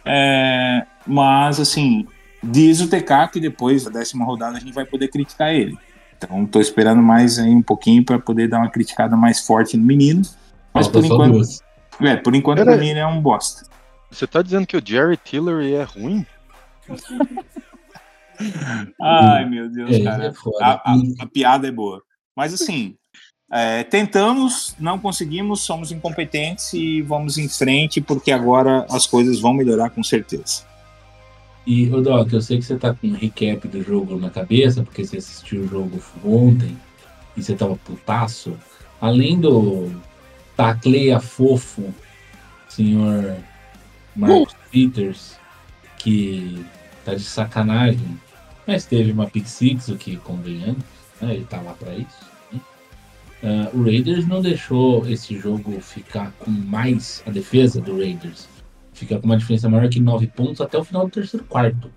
É, 0.05 0.85
mas, 1.07 1.59
assim, 1.59 2.05
diz 2.43 2.81
o 2.81 2.87
TK 2.89 3.29
que 3.31 3.39
depois 3.39 3.83
da 3.85 3.91
décima 3.91 4.25
rodada 4.25 4.57
a 4.57 4.59
gente 4.59 4.73
vai 4.73 4.85
poder 4.85 5.07
criticar 5.07 5.53
ele. 5.53 5.77
Então, 6.17 6.45
tô 6.45 6.59
esperando 6.61 7.01
mais 7.01 7.39
aí 7.39 7.49
um 7.49 7.61
pouquinho 7.61 8.03
para 8.05 8.19
poder 8.19 8.47
dar 8.47 8.59
uma 8.59 8.69
criticada 8.69 9.15
mais 9.17 9.45
forte 9.45 9.75
no 9.77 9.83
menino. 9.85 10.21
Mas 10.73 10.85
Falta 10.87 10.99
por 10.99 11.05
enquanto, 11.05 11.33
duas. 11.33 11.59
é, 12.01 12.15
por 12.15 12.35
enquanto 12.35 12.57
Pera 12.59 12.71
pra 12.71 12.75
aí. 12.75 12.79
mim 12.81 12.89
ele 12.91 12.99
é 12.99 13.07
um 13.07 13.21
bosta. 13.21 13.65
Você 14.11 14.25
tá 14.27 14.41
dizendo 14.41 14.65
que 14.67 14.77
o 14.77 14.81
Jerry 14.85 15.17
Tillery 15.17 15.73
é 15.73 15.83
ruim? 15.83 16.25
Ai, 19.01 19.45
meu 19.49 19.69
Deus, 19.69 19.91
É, 19.91 20.03
cara. 20.03 20.25
é. 20.27 20.33
A, 20.63 20.91
a- 20.93 21.01
a 21.21 21.25
piada 21.27 21.67
é 21.67 21.71
boa. 21.71 22.01
Mas 22.35 22.53
assim, 22.53 22.95
é, 23.51 23.83
tentamos, 23.83 24.75
não 24.79 24.97
conseguimos, 24.97 25.61
somos 25.61 25.91
incompetentes 25.91 26.73
e 26.73 27.01
vamos 27.01 27.37
em 27.37 27.47
frente, 27.47 28.01
porque 28.01 28.31
agora 28.31 28.85
as 28.89 29.05
coisas 29.05 29.39
vão 29.39 29.53
melhorar 29.53 29.89
com 29.91 30.03
certeza. 30.03 30.63
E, 31.65 31.89
ô 31.91 32.01
Doc, 32.01 32.31
eu 32.33 32.41
sei 32.41 32.57
que 32.57 32.65
você 32.65 32.77
tá 32.77 32.93
com 32.93 33.07
um 33.07 33.13
recap 33.13 33.67
do 33.67 33.81
jogo 33.81 34.19
na 34.19 34.29
cabeça, 34.29 34.83
porque 34.83 35.05
você 35.05 35.17
assistiu 35.17 35.61
o 35.61 35.67
jogo 35.67 36.01
ontem 36.23 36.77
e 37.37 37.43
você 37.43 37.55
tava 37.55 37.75
putaço. 37.77 38.53
Além 38.99 39.39
do 39.39 39.89
tacleia 40.57 41.19
fofo, 41.19 41.93
senhor 42.69 43.35
Marcos 44.15 44.55
Peters, 44.71 45.35
que 45.97 46.65
tá 47.05 47.15
de 47.15 47.23
sacanagem, 47.23 48.19
mas 48.67 48.85
teve 48.85 49.11
uma 49.11 49.27
pick 49.27 49.45
six, 49.47 49.87
o 49.87 49.95
que 49.95 50.17
convenhamos, 50.17 50.83
né? 51.21 51.35
Ele 51.35 51.45
tá 51.45 51.61
lá 51.61 51.73
pra 51.73 51.93
isso. 51.95 52.07
né? 52.51 52.59
Uh, 53.41 53.77
o 53.77 53.83
Raiders 53.83 54.27
não 54.27 54.41
deixou 54.41 55.07
esse 55.07 55.37
jogo 55.37 55.79
ficar 55.81 56.31
com 56.39 56.51
mais 56.51 57.23
a 57.25 57.29
defesa 57.29 57.81
do 57.81 57.97
Raiders. 57.97 58.47
Ficar 58.93 59.19
com 59.19 59.25
uma 59.25 59.37
diferença 59.37 59.69
maior 59.69 59.89
que 59.89 59.99
9 59.99 60.27
pontos 60.27 60.61
até 60.61 60.77
o 60.77 60.83
final 60.83 61.05
do 61.05 61.11
terceiro 61.11 61.45
quarto. 61.45 61.91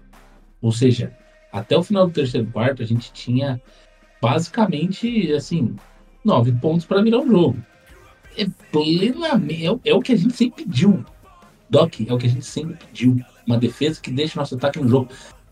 Ou 0.60 0.72
seja, 0.72 1.12
até 1.52 1.76
o 1.76 1.82
final 1.82 2.06
do 2.06 2.12
terceiro 2.12 2.46
quarto 2.48 2.82
a 2.82 2.86
gente 2.86 3.12
tinha 3.12 3.60
basicamente 4.20 5.32
assim 5.32 5.76
9 6.24 6.52
pontos 6.52 6.86
para 6.86 7.02
virar 7.02 7.20
o 7.20 7.28
jogo. 7.28 7.58
É 8.36 8.46
plenamente. 8.70 9.66
É, 9.66 9.90
é, 9.90 9.94
o 9.94 10.02
que 10.02 10.12
a 10.12 10.16
gente 10.16 10.34
sempre 10.34 10.64
pediu. 10.64 11.04
Doc, 11.68 12.00
é 12.06 12.12
o 12.12 12.18
que 12.18 12.26
a 12.26 12.30
gente 12.30 12.44
sempre 12.44 12.76
pediu. 12.86 13.20
Uma 13.46 13.58
defesa 13.58 14.00
que 14.00 14.10
deixe 14.10 14.36
nosso 14.36 14.54
ataque 14.54 14.78
no 14.78 14.88
jogo. 14.88 15.08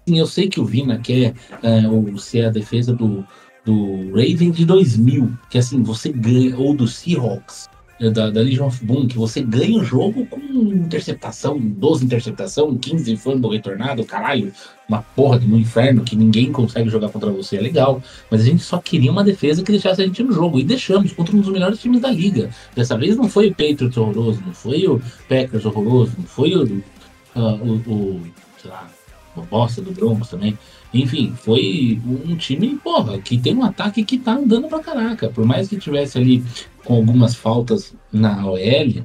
Sim, 0.06 0.18
eu 0.18 0.26
sei 0.26 0.48
que 0.48 0.60
o 0.60 0.64
Vina 0.64 0.98
quer 0.98 1.34
é, 1.62 1.88
o, 1.88 2.18
ser 2.18 2.46
a 2.46 2.50
defesa 2.50 2.92
do, 2.92 3.26
do 3.64 4.10
Raven 4.10 4.50
de 4.50 4.66
2000, 4.66 5.32
que 5.48 5.58
assim, 5.58 5.82
você 5.82 6.12
ganha, 6.12 6.56
ou 6.58 6.74
do 6.74 6.86
Seahawks, 6.86 7.68
é, 7.68 7.73
da, 8.00 8.30
da 8.30 8.40
Legion 8.40 8.66
of 8.66 8.84
Boom, 8.84 9.06
que 9.06 9.16
você 9.16 9.40
ganha 9.40 9.78
o 9.78 9.84
jogo 9.84 10.26
com 10.26 10.40
interceptação, 10.40 11.58
12 11.58 12.04
interceptação, 12.04 12.76
15 12.76 13.16
fumble 13.16 13.52
retornado, 13.52 14.04
caralho, 14.04 14.52
uma 14.88 15.02
porra 15.02 15.38
no 15.38 15.58
inferno 15.58 16.02
que 16.02 16.16
ninguém 16.16 16.52
consegue 16.52 16.90
jogar 16.90 17.08
contra 17.08 17.30
você, 17.30 17.56
é 17.56 17.60
legal. 17.60 18.02
Mas 18.30 18.42
a 18.42 18.44
gente 18.44 18.62
só 18.62 18.78
queria 18.78 19.10
uma 19.10 19.24
defesa 19.24 19.62
que 19.62 19.72
deixasse 19.72 20.02
a 20.02 20.06
gente 20.06 20.22
no 20.22 20.32
jogo, 20.32 20.58
e 20.58 20.64
deixamos 20.64 21.12
contra 21.12 21.34
um 21.36 21.40
dos 21.40 21.50
melhores 21.50 21.80
times 21.80 22.00
da 22.00 22.10
liga. 22.10 22.50
Dessa 22.74 22.96
vez 22.96 23.16
não 23.16 23.28
foi 23.28 23.48
o 23.48 23.50
Patriots 23.50 23.96
horroroso, 23.96 24.42
não 24.44 24.52
foi 24.52 24.86
o 24.86 25.00
Packers 25.28 25.64
horroroso, 25.64 26.12
não 26.18 26.24
foi 26.24 26.54
o, 26.54 26.64
uh, 26.64 27.82
o, 27.86 27.92
o 27.92 28.20
sei 28.60 28.70
lá, 28.70 28.88
a 29.36 29.40
bosta 29.40 29.80
do 29.80 29.92
Broncos 29.92 30.28
também. 30.28 30.58
Enfim, 30.94 31.34
foi 31.34 32.00
um 32.06 32.36
time, 32.36 32.78
porra, 32.78 33.18
que 33.18 33.36
tem 33.36 33.56
um 33.56 33.64
ataque 33.64 34.04
que 34.04 34.16
tá 34.16 34.34
andando 34.34 34.68
pra 34.68 34.78
caraca. 34.78 35.28
Por 35.28 35.44
mais 35.44 35.68
que 35.68 35.76
tivesse 35.76 36.16
ali 36.16 36.44
com 36.84 36.94
algumas 36.94 37.34
faltas 37.34 37.96
na 38.12 38.46
OL, 38.46 39.04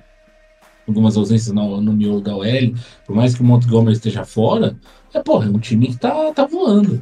algumas 0.87 1.17
ausências 1.17 1.51
no, 1.51 1.81
no 1.81 1.91
miolo 1.91 2.21
da 2.21 2.35
OL, 2.35 2.75
por 3.07 3.15
mais 3.15 3.33
que 3.33 3.41
o 3.41 3.43
Montgomery 3.43 3.93
esteja 3.93 4.23
fora, 4.23 4.77
é, 5.11 5.19
porra, 5.19 5.47
é 5.47 5.49
um 5.49 5.57
time 5.57 5.87
que 5.87 5.97
tá, 5.97 6.31
tá 6.31 6.45
voando. 6.45 7.01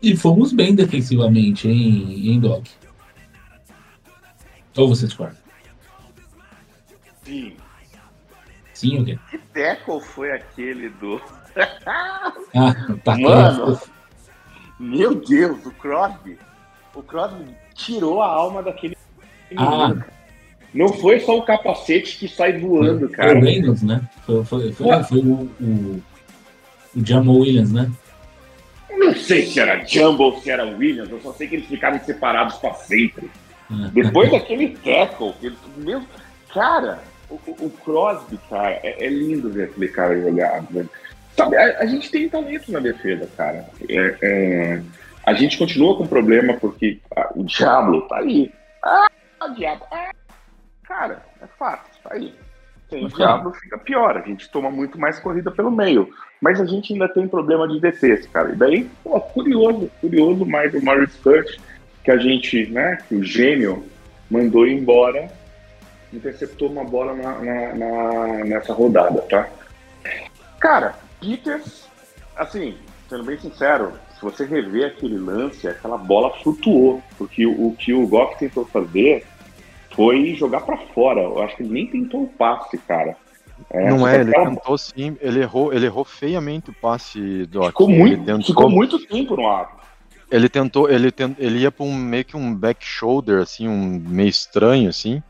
E 0.00 0.16
fomos 0.16 0.50
bem 0.50 0.74
defensivamente 0.74 1.68
em, 1.68 2.30
em 2.30 2.40
Doc. 2.40 2.64
Ou 4.78 4.88
você 4.88 5.06
discorda? 5.06 5.36
Sim. 7.22 7.52
Sim, 8.72 9.00
o 9.00 9.04
quê? 9.04 9.18
Que 9.30 9.38
tackle 9.38 10.00
foi 10.00 10.30
aquele 10.30 10.88
do 10.88 11.20
ah, 12.54 12.96
tá 13.04 13.16
Mano, 13.18 13.80
meu 14.78 15.14
Deus, 15.14 15.64
o 15.66 15.70
Crosby. 15.72 16.38
O 16.94 17.02
Crosby 17.02 17.54
tirou 17.74 18.22
a 18.22 18.26
alma 18.26 18.62
daquele 18.62 18.96
ah. 19.56 19.94
Não 20.74 20.88
foi 20.92 21.20
só 21.20 21.38
o 21.38 21.42
capacete 21.42 22.18
que 22.18 22.28
sai 22.28 22.58
voando, 22.58 23.08
cara. 23.08 23.30
Foi 23.30 23.38
o 23.38 23.44
Reynolds, 23.44 23.82
né? 23.82 24.02
Foi, 24.26 24.44
foi, 24.44 24.72
foi, 24.72 25.02
foi 25.04 25.18
o, 25.18 25.50
o, 25.60 26.02
o 26.94 27.06
Jamal 27.06 27.36
Williams, 27.36 27.72
né? 27.72 27.90
Não 28.90 29.14
sei 29.14 29.46
se 29.46 29.60
era 29.60 29.84
Jumbo 29.84 30.24
ou 30.24 30.40
se 30.40 30.50
era 30.50 30.64
Williams, 30.64 31.10
eu 31.10 31.20
só 31.20 31.32
sei 31.32 31.46
que 31.48 31.56
eles 31.56 31.68
ficaram 31.68 31.98
separados 32.00 32.56
para 32.56 32.74
sempre. 32.74 33.30
Ah. 33.70 33.90
Depois 33.92 34.30
daquele 34.30 34.76
tackle, 34.76 35.34
mesmo, 35.76 36.06
cara, 36.52 37.02
o, 37.30 37.34
o 37.34 37.70
Crosby, 37.84 38.38
cara, 38.50 38.80
é, 38.82 39.04
é, 39.04 39.08
lindo 39.08 39.50
ver 39.50 39.64
aquele 39.64 39.88
cara 39.88 40.20
jogar. 40.20 40.62
Velho. 40.70 40.90
Sabe, 41.38 41.56
a, 41.56 41.78
a, 41.78 41.86
gente 41.86 42.10
tem 42.10 42.28
talento 42.28 42.72
na 42.72 42.80
defesa, 42.80 43.28
cara. 43.36 43.64
É, 43.88 44.16
é, 44.20 44.82
a 45.24 45.32
gente 45.34 45.56
continua 45.56 45.96
com 45.96 46.04
problema 46.04 46.54
porque 46.54 46.98
o 47.36 47.44
Diablo 47.44 48.02
tá 48.08 48.16
aí. 48.16 48.52
Ah, 48.82 49.06
Diablo. 49.56 49.86
Ah, 49.92 50.10
cara, 50.82 51.22
é 51.40 51.46
fato, 51.56 51.88
tá 52.02 52.14
aí. 52.14 52.34
O 52.90 53.06
Diablo 53.06 53.52
fica 53.52 53.78
pior, 53.78 54.16
a 54.16 54.22
gente 54.22 54.50
toma 54.50 54.68
muito 54.68 54.98
mais 54.98 55.20
corrida 55.20 55.50
pelo 55.52 55.70
meio. 55.70 56.12
Mas 56.40 56.60
a 56.60 56.64
gente 56.64 56.92
ainda 56.92 57.08
tem 57.08 57.28
problema 57.28 57.68
de 57.68 57.78
defesa, 57.78 58.28
cara. 58.32 58.50
E 58.50 58.56
daí, 58.56 58.90
pô, 59.04 59.20
curioso, 59.20 59.88
curioso 60.00 60.44
mais 60.44 60.74
o 60.74 60.84
Maurice 60.84 61.18
Kurt, 61.18 61.56
que 62.02 62.10
a 62.10 62.16
gente, 62.16 62.66
né, 62.66 62.98
que 63.08 63.14
o 63.14 63.22
gênio 63.22 63.84
mandou 64.28 64.66
embora, 64.66 65.30
interceptou 66.12 66.70
uma 66.70 66.82
bola 66.82 67.14
na, 67.14 67.38
na, 67.38 67.74
na 67.74 68.44
nessa 68.44 68.72
rodada, 68.72 69.20
tá? 69.22 69.48
Cara, 70.58 70.94
Peters, 71.20 71.88
assim, 72.36 72.76
sendo 73.08 73.24
bem 73.24 73.38
sincero, 73.38 73.92
se 74.14 74.22
você 74.22 74.44
rever 74.44 74.86
aquele 74.86 75.18
lance, 75.18 75.66
aquela 75.68 75.96
bola 75.96 76.36
flutuou, 76.38 77.02
porque 77.16 77.46
o, 77.46 77.68
o 77.68 77.76
que 77.76 77.92
o 77.92 78.06
Goff 78.06 78.38
tentou 78.38 78.64
fazer 78.66 79.26
foi 79.94 80.34
jogar 80.34 80.60
para 80.60 80.76
fora. 80.76 81.20
Eu 81.20 81.42
acho 81.42 81.56
que 81.56 81.62
ele 81.62 81.72
nem 81.72 81.86
tentou 81.86 82.24
o 82.24 82.28
passe, 82.28 82.78
cara. 82.78 83.16
É, 83.70 83.90
não 83.90 84.06
é, 84.06 84.20
ele 84.20 84.30
aquela... 84.30 84.50
tentou 84.50 84.78
sim, 84.78 85.16
ele 85.20 85.40
errou, 85.40 85.72
ele 85.72 85.86
errou 85.86 86.04
feiamente 86.04 86.70
o 86.70 86.72
passe 86.72 87.46
do 87.46 87.64
ficou 87.64 87.88
muito, 87.88 88.24
tentou... 88.24 88.46
ficou 88.46 88.70
muito 88.70 89.06
tempo 89.06 89.36
no 89.36 89.48
ar. 89.48 89.76
Ele 90.30 90.48
tentou, 90.48 90.88
ele 90.88 91.10
tent, 91.10 91.34
ele 91.38 91.60
ia 91.60 91.72
para 91.72 91.84
um 91.84 91.94
meio 91.94 92.24
que 92.24 92.36
um 92.36 92.54
back 92.54 92.84
shoulder 92.84 93.40
assim, 93.40 93.66
um 93.66 94.02
meio 94.06 94.28
estranho 94.28 94.88
assim. 94.88 95.22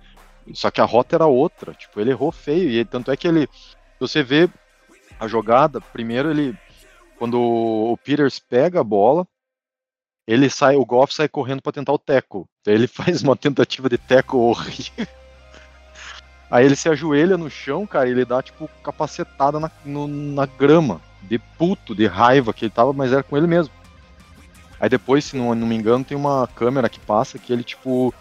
Só 0.52 0.70
que 0.70 0.80
a 0.80 0.84
rota 0.84 1.16
era 1.16 1.26
outra, 1.26 1.72
tipo, 1.72 2.00
ele 2.00 2.10
errou 2.10 2.32
feio 2.32 2.70
e 2.70 2.84
tanto 2.84 3.10
é 3.10 3.16
que 3.16 3.28
ele 3.28 3.48
você 4.00 4.22
vê 4.22 4.48
a 5.18 5.26
jogada, 5.26 5.80
primeiro 5.80 6.30
ele 6.30 6.56
quando 7.18 7.40
o 7.40 7.96
Peters 7.96 8.38
pega 8.38 8.80
a 8.80 8.84
bola, 8.84 9.26
ele 10.26 10.48
sai, 10.48 10.76
o 10.76 10.84
Goff 10.84 11.12
sai 11.12 11.28
correndo 11.28 11.60
para 11.60 11.72
tentar 11.72 11.92
o 11.92 11.98
tackle. 11.98 12.44
Daí 12.64 12.74
ele 12.74 12.86
faz 12.88 13.22
uma 13.22 13.36
tentativa 13.36 13.88
de 13.88 13.98
tackle 13.98 14.38
horrível. 14.38 15.06
Aí 16.50 16.64
ele 16.64 16.76
se 16.76 16.88
ajoelha 16.88 17.36
no 17.36 17.50
chão, 17.50 17.86
cara, 17.86 18.08
e 18.08 18.12
ele 18.12 18.24
dá 18.24 18.42
tipo 18.42 18.70
capacetada 18.82 19.58
na, 19.58 19.70
no, 19.84 20.06
na 20.06 20.46
grama, 20.46 21.00
de 21.22 21.38
puto, 21.38 21.94
de 21.94 22.06
raiva 22.06 22.54
que 22.54 22.64
ele 22.64 22.70
tava, 22.70 22.92
mas 22.92 23.12
era 23.12 23.22
com 23.22 23.36
ele 23.36 23.46
mesmo. 23.46 23.74
Aí 24.80 24.88
depois, 24.88 25.24
se 25.24 25.36
não, 25.36 25.54
não 25.54 25.66
me 25.66 25.74
engano, 25.74 26.04
tem 26.04 26.16
uma 26.16 26.48
câmera 26.54 26.88
que 26.88 27.00
passa 27.00 27.38
que 27.38 27.52
ele 27.52 27.64
tipo 27.64 28.14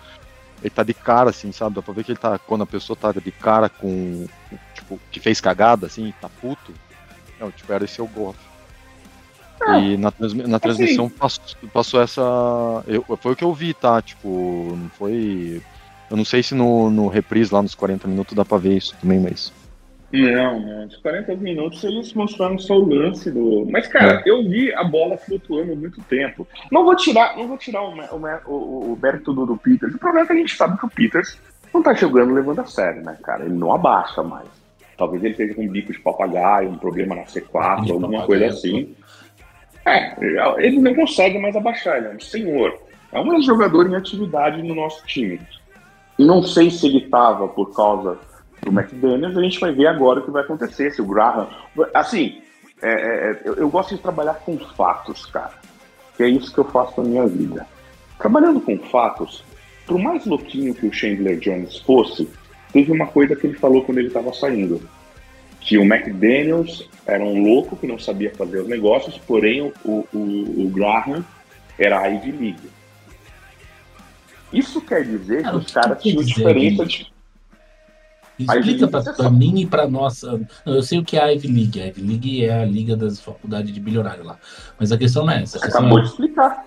ele 0.62 0.70
tá 0.70 0.84
de 0.84 0.94
cara, 0.94 1.30
assim, 1.30 1.52
sabe? 1.52 1.76
Dá 1.76 1.82
pra 1.82 1.94
ver 1.94 2.04
que 2.04 2.12
ele 2.12 2.20
tá. 2.20 2.38
Quando 2.40 2.64
a 2.64 2.68
pessoa 2.68 2.98
tá 2.98 3.12
de 3.12 3.32
cara 3.32 3.70
com. 3.70 4.28
Tipo, 4.74 5.00
que 5.12 5.20
fez 5.20 5.40
cagada, 5.40 5.86
assim, 5.86 6.14
tá 6.20 6.30
puto. 6.30 6.74
Não, 7.40 7.52
tipo, 7.52 7.72
era 7.72 7.86
esse 7.86 8.02
o 8.02 8.08
Goff. 8.08 8.38
Ah, 9.62 9.80
e 9.80 9.98
na, 9.98 10.14
na 10.48 10.60
transmissão 10.60 11.06
assim. 11.06 11.16
passou, 11.16 11.70
passou, 11.74 12.02
essa. 12.02 12.22
Eu, 12.88 13.04
foi 13.18 13.32
o 13.32 13.36
que 13.36 13.44
eu 13.44 13.54
vi, 13.54 13.74
tá? 13.74 14.02
Tipo, 14.02 14.76
não 14.78 14.90
foi. 14.90 15.62
Eu 16.10 16.16
não 16.18 16.24
sei 16.24 16.44
se 16.44 16.54
no, 16.54 16.90
no 16.90 17.08
reprise 17.08 17.54
lá 17.54 17.62
nos 17.62 17.76
40 17.76 18.08
minutos 18.08 18.36
dá 18.36 18.46
pra 18.46 18.58
ver 18.58 18.78
isso 18.78 18.96
também, 19.02 19.20
mas. 19.20 19.52
Não, 20.14 20.60
não. 20.60 20.86
Nos 20.86 20.96
40 20.98 21.36
minutos 21.36 21.84
eles 21.84 22.14
mostraram 22.14 22.58
só 22.60 22.76
o 22.76 22.88
lance 22.88 23.32
do. 23.32 23.68
Mas, 23.70 23.88
cara, 23.88 24.22
é. 24.26 24.30
eu 24.30 24.48
vi 24.48 24.74
a 24.74 24.84
bola 24.84 25.18
flutuando 25.18 25.76
muito 25.76 26.02
tempo. 26.04 26.48
Não 26.72 26.86
vou 26.86 26.96
tirar, 26.96 27.36
não 27.36 27.48
vou 27.48 27.58
tirar 27.58 27.82
o, 27.82 27.94
o, 27.94 28.52
o, 28.52 28.94
o 28.94 29.00
mérito 29.02 29.34
do, 29.34 29.46
do 29.46 29.58
Peters. 29.58 29.96
O 29.96 30.00
problema 30.00 30.24
é 30.24 30.28
que 30.28 30.34
a 30.34 30.38
gente 30.38 30.56
sabe 30.56 30.78
que 30.78 30.86
o 30.86 30.90
Peters 30.90 31.38
não 31.74 31.82
tá 31.84 31.94
jogando 31.94 32.34
levando 32.34 32.60
a 32.60 32.66
sério, 32.66 33.04
né, 33.04 33.18
cara? 33.22 33.44
Ele 33.44 33.56
não 33.56 33.74
abaixa 33.74 34.24
mais. 34.24 34.57
Talvez 34.98 35.24
ele 35.24 35.34
esteja 35.34 35.54
com 35.54 35.64
um 35.64 35.70
bico 35.70 35.94
de 35.94 36.00
papagaio, 36.00 36.70
um 36.70 36.78
problema 36.78 37.16
na 37.16 37.24
C4, 37.24 37.92
alguma 37.92 38.26
coisa 38.26 38.48
assim. 38.48 38.96
É, 39.86 40.16
ele 40.58 40.80
não 40.80 40.94
consegue 40.96 41.38
mais 41.40 41.56
abaixar, 41.56 41.98
ele 41.98 42.08
é 42.08 42.16
um 42.16 42.20
senhor. 42.20 42.78
É 43.12 43.20
um 43.20 43.42
jogador 43.42 43.90
em 43.90 43.96
atividade 43.96 44.62
no 44.62 44.76
nosso 44.76 45.06
time. 45.06 45.40
Não 46.18 46.42
sei 46.42 46.72
se 46.72 46.88
ele 46.88 46.98
estava 46.98 47.48
por 47.48 47.74
causa 47.74 48.18
do 48.64 48.72
McDaniels, 48.72 49.38
a 49.38 49.42
gente 49.42 49.60
vai 49.60 49.72
ver 49.72 49.88
agora 49.88 50.20
o 50.20 50.24
que 50.24 50.32
vai 50.32 50.42
acontecer. 50.42 50.92
Se 50.92 51.02
o 51.02 51.06
Graham. 51.06 51.48
Assim, 51.94 52.42
é, 52.82 52.90
é, 52.92 53.42
eu, 53.46 53.56
eu, 53.56 53.70
gosto 53.70 53.96
de 53.96 54.02
trabalhar 54.02 54.34
com 54.36 54.58
fatos, 54.58 55.26
cara. 55.28 55.54
Que 56.16 56.24
é 56.24 56.30
isso 56.30 56.52
que 56.52 56.60
eu 56.60 56.66
faço 56.66 57.02
na 57.02 57.08
minha 57.08 57.28
vida. 57.28 57.66
Trabalhando 58.18 58.60
com 58.60 58.78
fatos, 58.80 59.44
por 59.86 60.00
mais 60.00 60.26
louquinho 60.26 60.74
que 60.74 60.88
o 60.88 60.94
Chandler 60.94 61.40
Jones 61.40 61.78
fosse, 61.78 62.28
teve 62.72 62.92
uma 62.92 63.08
coisa 63.08 63.36
que 63.36 63.48
ele 63.48 63.58
falou 63.58 63.84
quando 63.84 64.00
ele 64.00 64.08
estava 64.08 64.34
saindo. 64.34 64.82
Que 65.60 65.78
o 65.78 65.84
McDaniels 65.84 66.88
era 67.06 67.24
um 67.24 67.42
louco 67.44 67.76
que 67.76 67.88
não 67.88 68.00
sabia 68.00 68.34
fazer 68.34 68.62
os 68.62 68.68
negócios, 68.68 69.18
porém 69.18 69.62
o, 69.62 70.08
o, 70.14 70.66
o 70.66 70.70
Graham 70.70 71.26
era 71.78 72.00
a 72.00 72.08
Ivy 72.08 72.32
League. 72.32 72.70
Isso 74.54 74.80
quer 74.82 75.04
dizer 75.04 75.44
que 75.44 75.56
os 75.56 75.72
caras 75.72 76.02
tinham 76.02 76.24
diferença 76.24 76.86
de 76.86 77.12
Explica 78.40 78.88
para 78.88 79.14
pra 79.14 79.30
mim 79.32 79.62
e 79.62 79.66
pra 79.66 79.88
nossa. 79.88 80.40
Eu 80.66 80.84
sei 80.84 81.00
o 81.00 81.04
que 81.04 81.18
é 81.18 81.24
a 81.24 81.28
Ivy 81.30 81.48
League. 81.48 81.82
A 81.82 81.86
Ivy 81.88 82.02
League 82.02 82.46
é 82.46 82.62
a 82.62 82.66
liga 82.66 82.96
das 82.96 83.20
faculdades 83.20 83.74
de 83.74 83.80
bilionário 83.80 84.24
lá. 84.24 84.38
Mas 84.80 84.92
a 84.92 84.98
questão 84.98 85.26
não 85.26 85.34
é 85.34 85.42
essa. 85.42 85.58
Você 85.58 85.66
acabou 85.66 85.98
é... 85.98 86.02
de 86.04 86.10
explicar. 86.10 86.64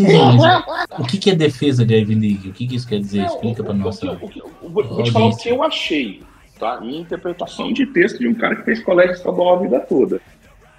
Mas 0.00 0.98
o 0.98 1.04
que, 1.04 1.18
que 1.18 1.30
é 1.30 1.34
defesa 1.34 1.84
de 1.84 1.94
Ivy 1.94 2.14
League? 2.14 2.48
O 2.50 2.52
que, 2.52 2.66
que 2.66 2.76
isso 2.76 2.88
quer 2.88 3.00
dizer? 3.00 3.24
Explica 3.26 3.62
para 3.62 3.74
nós. 3.74 4.00
Vou 4.62 5.02
te 5.02 5.10
falar 5.12 5.26
o 5.26 5.36
que 5.36 5.48
eu 5.48 5.62
achei, 5.62 6.22
tá? 6.58 6.80
Minha 6.80 7.00
interpretação 7.00 7.72
de 7.72 7.86
texto 7.86 8.18
de 8.18 8.28
um 8.28 8.34
cara 8.34 8.56
que 8.56 8.62
fez 8.62 8.82
colégio 8.82 9.14
estadual 9.14 9.56
a 9.56 9.58
vida 9.60 9.80
toda. 9.80 10.20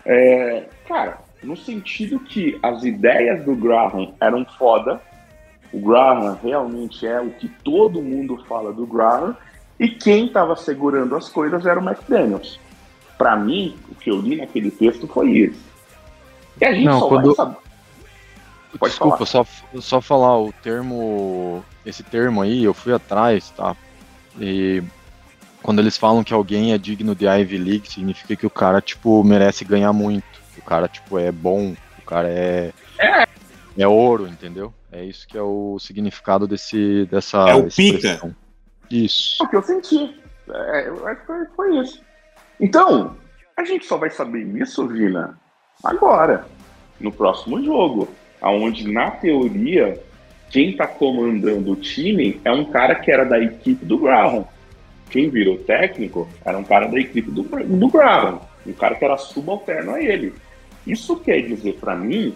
É, 0.06 0.64
cara, 0.88 1.18
no 1.44 1.56
sentido 1.56 2.20
que 2.20 2.58
as 2.62 2.84
ideias 2.84 3.44
do 3.46 3.56
Graham 3.56 4.14
eram 4.20 4.46
foda, 4.58 5.02
o 5.72 5.80
Graham 5.80 6.38
realmente 6.44 7.06
é 7.06 7.20
o 7.22 7.30
que 7.30 7.48
todo 7.64 8.02
mundo 8.02 8.44
fala 8.48 8.74
do 8.74 8.86
Graham, 8.88 9.36
e 9.80 9.88
quem 9.88 10.26
estava 10.26 10.56
segurando 10.56 11.16
as 11.16 11.30
coisas 11.30 11.66
era 11.66 11.80
o 11.80 11.84
McDaniels. 11.84 12.60
Para 13.18 13.36
mim, 13.36 13.76
o 13.90 13.96
que 13.96 14.10
eu 14.10 14.20
li 14.20 14.36
naquele 14.38 14.72
texto 14.72 15.08
foi 15.08 15.30
isso. 15.32 15.70
E 16.60 16.66
a 16.66 16.74
gente 16.74 16.86
Não, 16.86 17.00
só 17.00 17.08
quando- 17.08 17.26
vai 17.28 17.36
saber. 17.36 17.58
Pode 18.78 18.92
Desculpa, 18.92 19.26
falar. 19.26 19.46
só, 19.46 19.82
só 19.82 20.02
falar 20.02 20.40
o 20.40 20.52
termo. 20.52 21.64
Esse 21.86 22.04
termo 22.04 22.42
aí, 22.42 22.64
eu 22.64 22.74
fui 22.74 22.94
atrás, 22.94 23.50
tá? 23.50 23.76
E 24.40 24.84
quando 25.64 25.80
eles 25.80 25.98
falam 25.98 26.24
que 26.24 26.34
alguém 26.34 26.74
é 26.74 26.78
digno 26.78 27.16
de 27.16 27.26
Ivy 27.28 27.58
League, 27.58 27.92
significa 27.92 28.36
que 28.36 28.46
o 28.46 28.50
cara, 28.50 28.80
tipo, 28.80 29.24
merece 29.24 29.66
ganhar 29.66 29.92
muito. 29.92 30.24
Que 30.54 30.60
o 30.60 30.64
cara, 30.64 30.88
tipo, 30.88 31.18
é 31.18 31.32
bom, 31.32 31.76
o 31.98 32.02
cara 32.06 32.30
é. 32.30 32.72
É 33.78 33.88
ouro, 33.88 34.28
entendeu? 34.28 34.74
É 34.92 35.04
isso 35.04 35.28
que 35.28 35.38
é 35.38 35.42
o 35.42 35.78
significado 35.80 36.48
desse, 36.48 37.08
dessa. 37.10 37.38
É 37.50 37.56
o 37.56 37.68
expressão. 37.68 38.36
Isso. 38.90 39.42
É 39.42 39.46
o 39.46 39.50
que 39.50 39.56
eu 39.56 39.64
senti. 39.64 40.20
É, 40.50 40.88
eu 40.90 41.08
acho 41.08 41.22
que 41.22 41.28
foi, 41.28 41.46
foi 41.56 41.78
isso. 41.78 42.02
Então, 42.60 43.16
a 43.56 43.64
gente 43.64 43.86
só 43.86 43.98
vai 43.98 44.10
saber 44.10 44.42
isso, 44.58 44.88
Vina, 44.88 45.40
agora, 45.84 46.46
no 47.00 47.12
próximo 47.12 47.64
jogo. 47.64 48.10
Onde, 48.42 48.92
na 48.92 49.12
teoria, 49.12 50.02
quem 50.50 50.76
tá 50.76 50.88
comandando 50.88 51.72
o 51.72 51.76
time 51.76 52.40
é 52.44 52.52
um 52.52 52.66
cara 52.66 52.96
que 52.96 53.12
era 53.12 53.24
da 53.24 53.40
equipe 53.40 53.86
do 53.86 53.98
Graham. 53.98 54.46
Quem 55.10 55.30
virou 55.30 55.58
técnico 55.58 56.28
era 56.46 56.58
um 56.58 56.64
cara 56.64 56.88
da 56.88 57.00
equipe 57.00 57.30
do, 57.30 57.44
do 57.44 57.88
Graham. 57.88 58.40
Um 58.66 58.74
cara 58.74 58.96
que 58.96 59.06
era 59.06 59.18
subalterno 59.18 59.96
a 59.96 60.04
ele. 60.04 60.34
Isso 60.86 61.18
quer 61.18 61.42
dizer 61.42 61.78
para 61.80 61.96
mim 61.96 62.36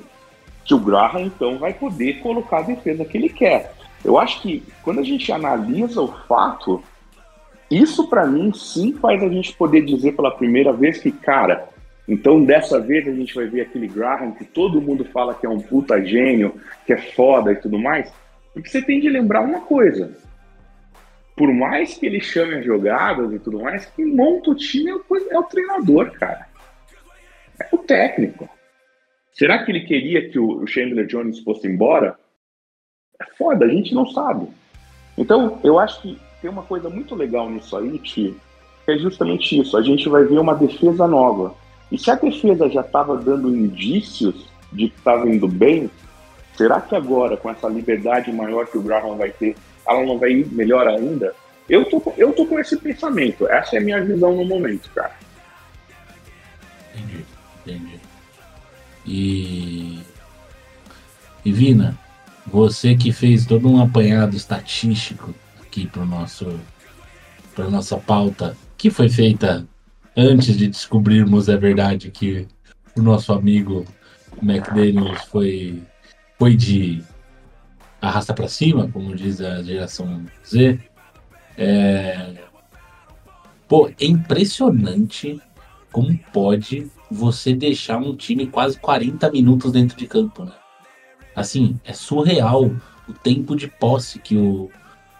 que 0.66 0.74
o 0.74 0.80
Graham, 0.80 1.22
então, 1.22 1.58
vai 1.58 1.74
poder 1.74 2.20
colocar 2.20 2.60
a 2.60 2.64
defesa 2.64 3.04
que 3.06 3.18
ele 3.18 3.30
quer. 3.30 3.74
Eu 4.04 4.18
acho 4.18 4.42
que 4.42 4.64
quando 4.82 5.00
a 5.00 5.04
gente 5.04 5.32
analisa 5.32 6.02
o 6.02 6.08
fato, 6.28 6.84
isso 7.70 8.08
para 8.08 8.28
mim 8.28 8.54
sim 8.54 8.94
faz 8.94 9.22
a 9.24 9.30
gente 9.30 9.54
poder 9.54 9.82
dizer 9.82 10.14
pela 10.14 10.32
primeira 10.32 10.72
vez 10.72 11.00
que, 11.00 11.12
cara, 11.12 11.70
então 12.08 12.44
dessa 12.44 12.80
vez 12.80 13.08
a 13.08 13.12
gente 13.12 13.34
vai 13.34 13.46
ver 13.46 13.62
aquele 13.62 13.88
Graham 13.88 14.32
que 14.32 14.44
todo 14.44 14.82
mundo 14.82 15.06
fala 15.06 15.34
que 15.34 15.46
é 15.46 15.50
um 15.50 15.60
puta 15.60 16.04
gênio, 16.04 16.60
que 16.86 16.94
é 16.94 16.98
foda 16.98 17.52
e 17.52 17.56
tudo 17.56 17.80
mais. 17.80 18.14
Porque 18.54 18.70
você 18.70 18.82
tem 18.82 19.00
de 19.00 19.10
lembrar 19.10 19.42
uma 19.42 19.62
coisa. 19.62 20.16
Por 21.36 21.52
mais 21.52 21.98
que 21.98 22.06
ele 22.06 22.22
chame 22.22 22.56
as 22.56 22.66
jogadas 22.66 23.32
e 23.34 23.40
tudo 23.40 23.62
mais, 23.62 23.86
quem 23.86 24.06
monta 24.06 24.52
o 24.52 24.56
time 24.56 24.92
é 24.92 24.96
o, 24.96 25.04
é 25.32 25.40
o 25.40 25.44
treinador, 25.44 26.12
cara. 26.12 26.48
É 27.60 27.68
o 27.72 27.78
técnico. 27.80 28.48
Será 29.32 29.64
que 29.64 29.72
ele 29.72 29.82
queria 29.82 30.30
que 30.30 30.38
o 30.38 30.66
Chandler 30.68 31.08
Jones 31.08 31.40
fosse 31.40 31.68
embora? 31.68 32.16
É 33.20 33.26
foda, 33.36 33.66
a 33.66 33.68
gente 33.68 33.96
não 33.96 34.06
sabe. 34.08 34.48
Então, 35.18 35.60
eu 35.64 35.80
acho 35.80 36.02
que 36.02 36.20
tem 36.40 36.52
uma 36.52 36.64
coisa 36.64 36.90
muito 36.90 37.16
legal 37.16 37.50
nisso 37.50 37.76
aí, 37.76 37.98
que 37.98 38.36
é 38.88 38.98
justamente 38.98 39.60
isso. 39.60 39.76
A 39.76 39.82
gente 39.82 40.08
vai 40.08 40.24
ver 40.26 40.38
uma 40.38 40.54
defesa 40.54 41.08
nova. 41.08 41.56
E 41.94 42.00
se 42.00 42.10
a 42.10 42.16
defesa 42.16 42.68
já 42.72 42.82
estava 42.82 43.16
dando 43.16 43.56
indícios 43.56 44.48
de 44.72 44.90
que 44.90 44.98
estava 44.98 45.30
indo 45.30 45.48
bem, 45.48 45.92
será 46.58 46.82
que 46.82 46.96
agora, 46.96 47.38
com 47.38 47.52
essa 47.52 47.68
liberdade 47.68 48.32
maior 48.32 48.66
que 48.66 48.80
o 48.80 48.82
Graham 48.82 49.16
vai 49.16 49.30
ter, 49.30 49.56
ela 49.88 50.04
não 50.04 50.18
vai 50.18 50.32
ir 50.32 50.52
melhor 50.52 50.88
ainda? 50.88 51.36
Eu 51.70 51.86
tô, 51.86 52.02
eu 52.18 52.34
tô 52.34 52.48
com 52.48 52.60
esse 52.60 52.76
pensamento. 52.78 53.48
Essa 53.48 53.76
é 53.76 53.80
a 53.80 53.82
minha 53.82 54.04
visão 54.04 54.36
no 54.36 54.44
momento, 54.44 54.90
cara. 54.90 55.16
Entendi, 56.96 57.26
entendi. 57.62 58.00
E. 59.06 60.00
E 61.46 61.52
Vina, 61.52 61.96
você 62.48 62.96
que 62.96 63.12
fez 63.12 63.46
todo 63.46 63.70
um 63.70 63.80
apanhado 63.80 64.36
estatístico 64.36 65.32
aqui 65.62 65.86
para 65.86 66.04
nosso 66.06 66.60
para 67.54 67.70
nossa 67.70 67.98
pauta, 67.98 68.58
que 68.78 68.90
foi 68.90 69.10
feita 69.10 69.68
antes 70.16 70.58
de 70.58 70.68
descobrirmos 70.68 71.50
a 71.50 71.58
verdade 71.58 72.12
que 72.12 72.48
o 72.96 73.02
nosso 73.02 73.34
amigo 73.34 73.86
McDaniels 74.42 75.22
foi 75.26 75.82
foi 76.38 76.56
de 76.56 77.02
arrasta 78.02 78.34
para 78.34 78.48
cima, 78.48 78.90
como 78.92 79.16
diz 79.16 79.40
a 79.40 79.64
geração 79.64 80.26
Z. 80.46 80.80
É... 81.58 82.34
Pô, 83.68 83.88
é 83.88 84.06
impressionante 84.06 85.40
como 85.92 86.18
pode 86.34 86.92
você 87.10 87.54
deixar 87.54 87.98
um 87.98 88.16
time 88.16 88.48
quase 88.48 88.78
40 88.78 89.32
minutos 89.32 89.72
dentro 89.72 89.96
de 89.96 90.08
campo, 90.08 90.44
né? 90.44 90.52
Assim, 91.36 91.80
é 91.86 91.94
surreal 91.94 92.72
o 93.08 93.14
tempo 93.14 93.56
de 93.56 93.68
posse 93.68 94.20
que 94.20 94.36
o, 94.36 94.70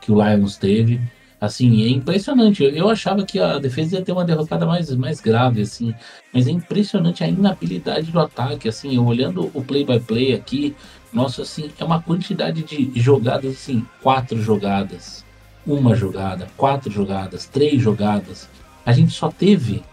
que 0.02 0.12
o 0.12 0.22
Lions 0.22 0.58
teve. 0.58 1.00
Assim, 1.44 1.84
é 1.84 1.90
impressionante. 1.90 2.64
Eu, 2.64 2.88
achava 2.88 3.26
que 3.26 3.38
a 3.38 3.60
defesa 3.60 3.98
ia 3.98 4.02
ter 4.02 4.14
uma 4.14 4.24
derrocada 4.24 4.66
mais, 4.66 4.90
mais 4.96 5.20
grave, 5.20 5.64
assim. 5.64 5.94
Mas 6.34 6.48
é 6.48 6.52
impressionante 6.52 7.22
a 7.22 7.28
inabilidade 7.28 8.14
do 8.14 8.20
ataque, 8.22 8.70
assim. 8.70 8.96
Eu 8.96 9.06
olhando 9.06 9.52
o 9.54 9.62
play-by-play 9.62 10.34
aqui, 10.34 10.74
nossa, 11.12 11.42
assim, 11.42 11.70
é 11.78 11.84
uma 11.84 12.02
quantidade 12.02 12.64
de 12.64 12.98
jogadas, 12.98 13.56
assim, 13.56 13.86
quatro 14.02 14.42
jogadas, 14.42 15.26
uma 15.68 15.94
jogada, 15.94 16.48
quatro 16.56 16.90
jogadas, 16.90 17.46
três 17.46 17.82
jogadas. 17.82 18.48
A 18.86 18.94
gente 18.94 19.12
só 19.12 19.30
teve 19.30 19.84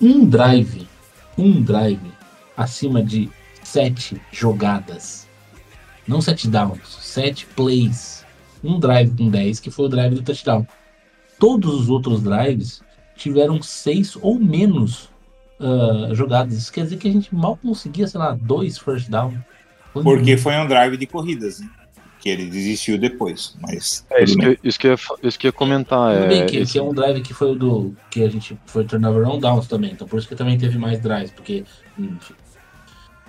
um 0.00 0.26
drive, 0.26 0.88
um 1.38 1.62
drive 1.62 2.10
acima 2.56 3.00
de 3.00 3.30
sete 3.62 4.20
jogadas. 4.32 5.28
Não 6.04 6.20
sete 6.20 6.48
downs, 6.48 6.98
sete 7.00 7.46
plays. 7.46 8.20
Um 8.62 8.78
drive 8.78 9.16
com 9.16 9.28
10, 9.30 9.60
que 9.60 9.70
foi 9.70 9.86
o 9.86 9.88
drive 9.88 10.14
do 10.14 10.22
touchdown. 10.22 10.66
Todos 11.38 11.74
os 11.74 11.88
outros 11.88 12.22
drives 12.22 12.82
tiveram 13.16 13.62
seis 13.62 14.16
ou 14.20 14.38
menos 14.38 15.08
ah, 15.58 16.10
jogadas. 16.12 16.54
Isso 16.56 16.72
quer 16.72 16.84
dizer 16.84 16.96
que 16.98 17.08
a 17.08 17.12
gente 17.12 17.34
mal 17.34 17.56
conseguia, 17.56 18.06
sei 18.06 18.18
lá, 18.20 18.36
dois 18.40 18.78
first 18.78 19.08
down. 19.08 19.32
Foi 19.92 20.02
Porque 20.02 20.36
foi 20.36 20.54
um 20.56 20.66
drive 20.66 20.96
de 20.96 21.06
corridas, 21.06 21.60
né? 21.60 21.68
Que 22.20 22.28
ele 22.28 22.46
desistiu 22.50 22.98
depois, 22.98 23.56
mas. 23.62 24.04
É, 24.10 24.22
isso 24.22 24.36
que, 24.36 24.58
isso, 24.62 24.78
que 24.78 24.86
eu, 24.88 24.96
isso 25.22 25.38
que 25.38 25.46
eu 25.46 25.48
ia 25.48 25.52
comentar. 25.52 26.12
Tudo 26.14 26.24
É, 26.24 26.28
bem 26.28 26.46
que, 26.46 26.58
esse- 26.58 26.72
que 26.72 26.78
é 26.78 26.82
um 26.82 26.92
drive 26.92 27.22
que 27.22 27.32
foi 27.32 27.52
o 27.52 27.54
do. 27.54 27.96
que 28.10 28.22
a 28.22 28.28
gente 28.28 28.58
foi 28.66 28.84
turnover 28.84 29.26
on 29.26 29.38
downs 29.40 29.66
também, 29.66 29.92
então 29.92 30.06
por 30.06 30.18
isso 30.18 30.28
que 30.28 30.36
também 30.36 30.58
teve 30.58 30.76
mais 30.76 31.00
drives, 31.00 31.30
porque. 31.30 31.64
Enfim. 31.98 32.34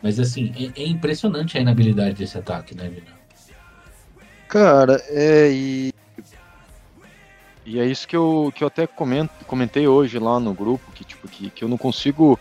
Mas 0.03 0.19
assim, 0.19 0.51
é, 0.75 0.81
é 0.81 0.87
impressionante 0.87 1.57
a 1.57 1.61
inabilidade 1.61 2.15
desse 2.15 2.37
ataque, 2.37 2.75
né, 2.75 2.89
Vina? 2.89 3.20
Cara, 4.51 5.01
é 5.07 5.49
e. 5.49 5.91
E 7.65 7.79
é 7.79 7.85
isso 7.85 8.05
que 8.05 8.17
eu, 8.17 8.51
que 8.53 8.63
eu 8.65 8.67
até 8.67 8.85
comento, 8.85 9.31
comentei 9.45 9.87
hoje 9.87 10.19
lá 10.19 10.39
no 10.41 10.53
grupo, 10.53 10.91
que, 10.91 11.05
tipo, 11.05 11.25
que, 11.29 11.49
que 11.51 11.63
eu 11.63 11.69
não 11.69 11.77
consigo. 11.77 12.37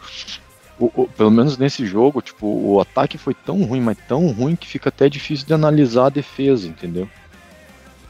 o- 0.78 1.02
o- 1.02 1.08
pelo 1.08 1.30
menos 1.30 1.56
nesse 1.56 1.86
jogo, 1.86 2.20
tipo, 2.20 2.46
o 2.46 2.80
ataque 2.80 3.16
foi 3.18 3.34
tão 3.34 3.62
ruim, 3.64 3.80
mas 3.80 3.98
tão 4.08 4.28
ruim 4.32 4.56
que 4.56 4.66
fica 4.66 4.88
até 4.88 5.08
difícil 5.08 5.46
de 5.46 5.52
analisar 5.54 6.06
a 6.06 6.10
defesa, 6.10 6.66
entendeu? 6.66 7.08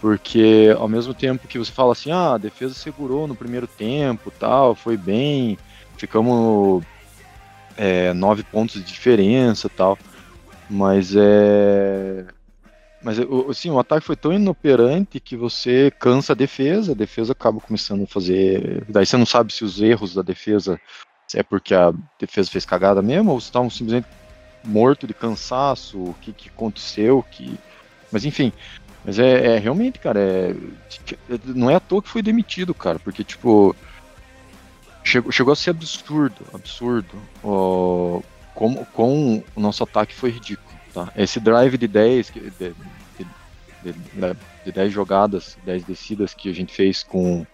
Porque 0.01 0.73
ao 0.79 0.89
mesmo 0.89 1.13
tempo 1.13 1.47
que 1.47 1.59
você 1.59 1.71
fala 1.71 1.93
assim, 1.93 2.11
ah, 2.11 2.35
a 2.35 2.39
defesa 2.39 2.73
segurou 2.75 3.27
no 3.27 3.37
primeiro 3.37 3.67
tempo, 3.67 4.31
tal, 4.39 4.75
foi 4.75 4.97
bem, 4.97 5.59
ficamos 5.99 6.83
é, 7.77 8.13
nove 8.15 8.43
pontos 8.45 8.75
de 8.75 8.83
diferença, 8.93 9.69
tal, 9.69 9.99
mas 10.69 11.15
é, 11.17 12.27
mas 13.03 13.19
assim, 13.49 13.71
o 13.71 13.79
ataque 13.79 14.07
foi 14.07 14.17
tão 14.17 14.33
inoperante 14.33 15.19
que 15.21 15.37
você 15.37 15.91
cansa 15.99 16.33
a 16.33 16.37
defesa, 16.37 16.93
a 16.93 16.95
defesa 16.95 17.33
acaba 17.33 17.61
começando 17.61 18.05
a 18.05 18.07
fazer. 18.07 18.85
Daí 18.89 19.07
você 19.07 19.17
não 19.17 19.25
sabe 19.25 19.53
se 19.53 19.65
os 19.65 19.81
erros 19.81 20.15
da 20.15 20.23
defesa 20.23 20.79
é 21.35 21.43
porque 21.43 21.75
a 21.75 21.93
defesa 22.19 22.51
fez 22.51 22.65
cagada 22.65 23.01
mesmo, 23.01 23.31
ou 23.33 23.41
se 23.41 23.47
estavam 23.47 23.71
simplesmente 23.71 24.07
morto 24.65 25.07
de 25.07 25.15
cansaço, 25.15 25.99
o 25.99 26.15
que, 26.21 26.33
que 26.33 26.49
aconteceu, 26.49 27.25
que. 27.31 27.59
Mas 28.13 28.25
enfim. 28.25 28.53
Mas 29.05 29.19
é, 29.19 29.57
é 29.57 29.59
realmente, 29.59 29.99
cara, 29.99 30.21
é, 30.21 30.55
não 31.47 31.71
é 31.71 31.77
à 31.77 31.81
toa 31.81 32.03
que 32.03 32.09
foi 32.09 32.23
demitido, 32.23 32.75
cara, 32.75 32.99
porque 32.99 33.25
tipo. 33.25 33.75
Chegou, 35.03 35.33
chegou 35.33 35.53
a 35.53 35.57
ser 35.57 35.71
absurdo, 35.71 36.45
absurdo. 36.53 37.17
ó, 37.43 38.21
como, 38.55 38.85
como 38.93 39.43
o 39.57 39.61
nosso 39.61 39.83
ataque 39.83 40.15
foi 40.15 40.31
ridículo. 40.31 40.70
Tá? 40.93 41.09
Esse 41.17 41.39
drive 41.41 41.79
de 41.79 41.87
10, 41.87 42.31
que- 42.31 42.41
de, 42.41 42.51
de, 42.51 42.75
de, 43.83 43.93
de- 43.93 44.37
de 44.65 44.73
10 44.73 44.93
jogadas, 44.93 45.57
10 45.65 45.85
descidas 45.85 46.35
que 46.35 46.51
a 46.51 46.55
gente 46.55 46.75
fez 46.75 47.03
com 47.03 47.47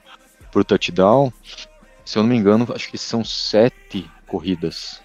pro 0.51 0.65
touchdown, 0.65 1.33
se 2.05 2.19
eu 2.19 2.23
não 2.23 2.31
me 2.31 2.37
engano, 2.37 2.67
acho 2.75 2.91
que 2.91 2.97
são 2.99 3.23
7 3.25 4.09
corridas. 4.27 5.03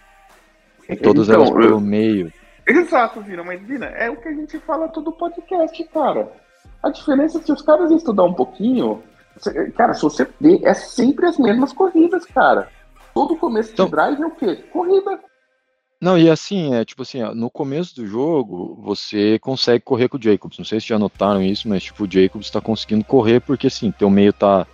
E 0.89 0.95
todas 0.95 1.27
Então, 1.27 1.41
elas 1.41 1.49
pelo 1.51 1.63
eu- 1.75 1.79
meio. 1.81 2.31
Exato, 2.65 3.21
Vina, 3.21 3.43
mas 3.43 3.61
Vina, 3.61 3.87
é 3.87 4.09
o 4.09 4.15
que 4.15 4.27
a 4.29 4.33
gente 4.33 4.57
fala 4.59 4.87
todo 4.87 5.11
podcast, 5.11 5.83
cara. 5.85 6.31
A 6.81 6.89
diferença 6.89 7.37
é 7.37 7.39
que 7.41 7.47
se 7.47 7.51
os 7.51 7.61
caras 7.61 7.91
estudar 7.91 8.23
um 8.23 8.33
pouquinho, 8.33 9.03
cara, 9.75 9.93
se 9.93 10.01
você 10.03 10.27
vê, 10.39 10.59
é 10.63 10.73
sempre 10.73 11.25
as 11.27 11.37
mesmas 11.37 11.73
corridas, 11.73 12.25
cara. 12.25 12.69
Todo 13.13 13.35
começo 13.35 13.73
Então- 13.73 13.85
de 13.85 13.91
drive 13.91 14.21
é 14.21 14.25
o 14.25 14.31
quê? 14.31 14.55
Corrida. 14.71 15.19
Não, 16.01 16.17
e 16.17 16.31
assim, 16.31 16.73
é 16.73 16.83
tipo 16.83 17.03
assim, 17.03 17.21
no 17.35 17.47
começo 17.47 17.95
do 17.95 18.07
jogo, 18.07 18.75
você 18.81 19.37
consegue 19.37 19.83
correr 19.83 20.09
com 20.09 20.17
o 20.17 20.21
Jacobs. 20.21 20.57
Não 20.57 20.65
sei 20.65 20.79
se 20.79 20.87
já 20.87 20.97
notaram 20.97 21.43
isso, 21.43 21.69
mas 21.69 21.83
tipo, 21.83 22.05
o 22.05 22.11
Jacobs 22.11 22.49
tá 22.49 22.59
conseguindo 22.59 23.05
correr 23.05 23.39
porque 23.39 23.67
assim, 23.67 23.91
teu 23.91 24.09
meio 24.09 24.33
tá. 24.33 24.65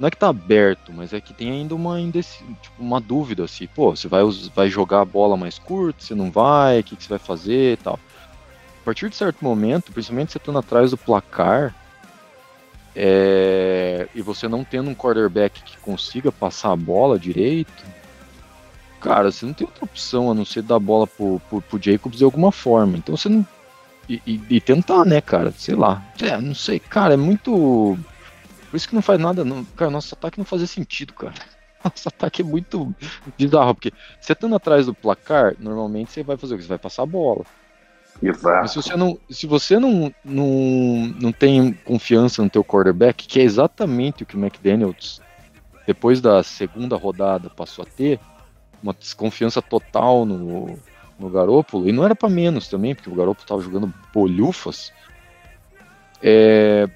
Não 0.00 0.08
é 0.08 0.10
que 0.10 0.16
tá 0.16 0.28
aberto, 0.28 0.92
mas 0.92 1.12
é 1.12 1.20
que 1.20 1.32
tem 1.32 1.52
ainda 1.52 1.74
uma, 1.74 2.00
indeci... 2.00 2.44
tipo, 2.60 2.82
uma 2.82 3.00
dúvida, 3.00 3.44
assim, 3.44 3.66
pô, 3.68 3.94
você 3.94 4.08
vai, 4.08 4.22
vai 4.54 4.68
jogar 4.68 5.02
a 5.02 5.04
bola 5.04 5.36
mais 5.36 5.56
curta, 5.58 6.02
você 6.02 6.14
não 6.14 6.30
vai, 6.32 6.80
o 6.80 6.84
que, 6.84 6.96
que 6.96 7.04
você 7.04 7.10
vai 7.10 7.18
fazer 7.18 7.74
e 7.74 7.76
tal. 7.76 7.98
A 8.82 8.84
partir 8.84 9.08
de 9.08 9.16
certo 9.16 9.42
momento, 9.42 9.92
principalmente 9.92 10.32
você 10.32 10.38
estando 10.38 10.58
atrás 10.58 10.90
do 10.90 10.98
placar, 10.98 11.74
é, 12.94 14.08
e 14.14 14.20
você 14.20 14.48
não 14.48 14.64
tendo 14.64 14.90
um 14.90 14.94
quarterback 14.94 15.62
que 15.62 15.78
consiga 15.78 16.30
passar 16.32 16.72
a 16.72 16.76
bola 16.76 17.18
direito, 17.18 17.84
cara, 19.06 19.30
você 19.30 19.46
não 19.46 19.52
tem 19.52 19.64
outra 19.64 19.84
opção 19.84 20.30
a 20.30 20.34
não 20.34 20.44
ser 20.44 20.62
dar 20.62 20.74
a 20.76 20.80
bola 20.80 21.06
pro, 21.06 21.40
pro, 21.48 21.62
pro 21.62 21.80
Jacobs 21.80 22.18
de 22.18 22.24
alguma 22.24 22.50
forma. 22.50 22.96
Então 22.96 23.16
você 23.16 23.28
não. 23.28 23.46
E, 24.08 24.20
e- 24.26 24.40
e 24.50 24.60
tentar, 24.60 25.04
né, 25.04 25.20
cara? 25.20 25.52
Sei 25.52 25.76
lá. 25.76 26.02
É, 26.20 26.36
não 26.40 26.54
sei, 26.54 26.80
cara, 26.80 27.14
é 27.14 27.16
muito. 27.16 27.96
Por 28.68 28.76
isso 28.76 28.88
que 28.88 28.94
não 28.96 29.02
faz 29.02 29.20
nada, 29.20 29.44
não. 29.44 29.64
Cara, 29.76 29.90
nosso 29.92 30.12
ataque 30.14 30.38
não 30.38 30.44
fazia 30.44 30.66
sentido, 30.66 31.12
cara. 31.14 31.34
Nosso 31.84 32.08
ataque 32.08 32.42
é 32.42 32.44
muito 32.44 32.92
bizarro, 33.38 33.74
porque 33.76 33.92
você 34.20 34.32
estando 34.32 34.56
atrás 34.56 34.86
do 34.86 34.94
placar, 34.94 35.54
normalmente 35.60 36.10
você 36.10 36.24
vai 36.24 36.36
fazer 36.36 36.54
o 36.54 36.56
que? 36.56 36.64
Você 36.64 36.68
vai 36.68 36.78
passar 36.78 37.04
a 37.04 37.06
bola. 37.06 37.44
Mas 38.20 38.36
Exato. 38.38 38.68
se 38.68 38.74
você 38.76 38.96
não, 38.96 39.18
se 39.30 39.46
você 39.46 39.78
não, 39.78 40.12
não, 40.24 41.14
não 41.20 41.30
tem 41.32 41.72
confiança 41.84 42.42
no 42.42 42.50
teu 42.50 42.64
quarterback, 42.64 43.28
que 43.28 43.38
é 43.38 43.42
exatamente 43.44 44.24
o 44.24 44.26
que 44.26 44.36
o 44.36 44.40
McDaniels, 44.40 45.20
depois 45.86 46.20
da 46.20 46.42
segunda 46.42 46.96
rodada, 46.96 47.48
passou 47.50 47.84
a 47.84 47.86
ter, 47.86 48.18
uma 48.86 48.94
desconfiança 48.94 49.60
total 49.60 50.24
no, 50.24 50.78
no 51.18 51.28
Garoppolo, 51.30 51.88
e 51.88 51.92
não 51.92 52.04
era 52.04 52.14
pra 52.14 52.28
menos 52.28 52.68
também, 52.68 52.94
porque 52.94 53.10
o 53.10 53.14
Garoppolo 53.14 53.46
tava 53.46 53.62
jogando 53.62 53.92
bolhufas, 54.14 54.92
é, 56.22 56.88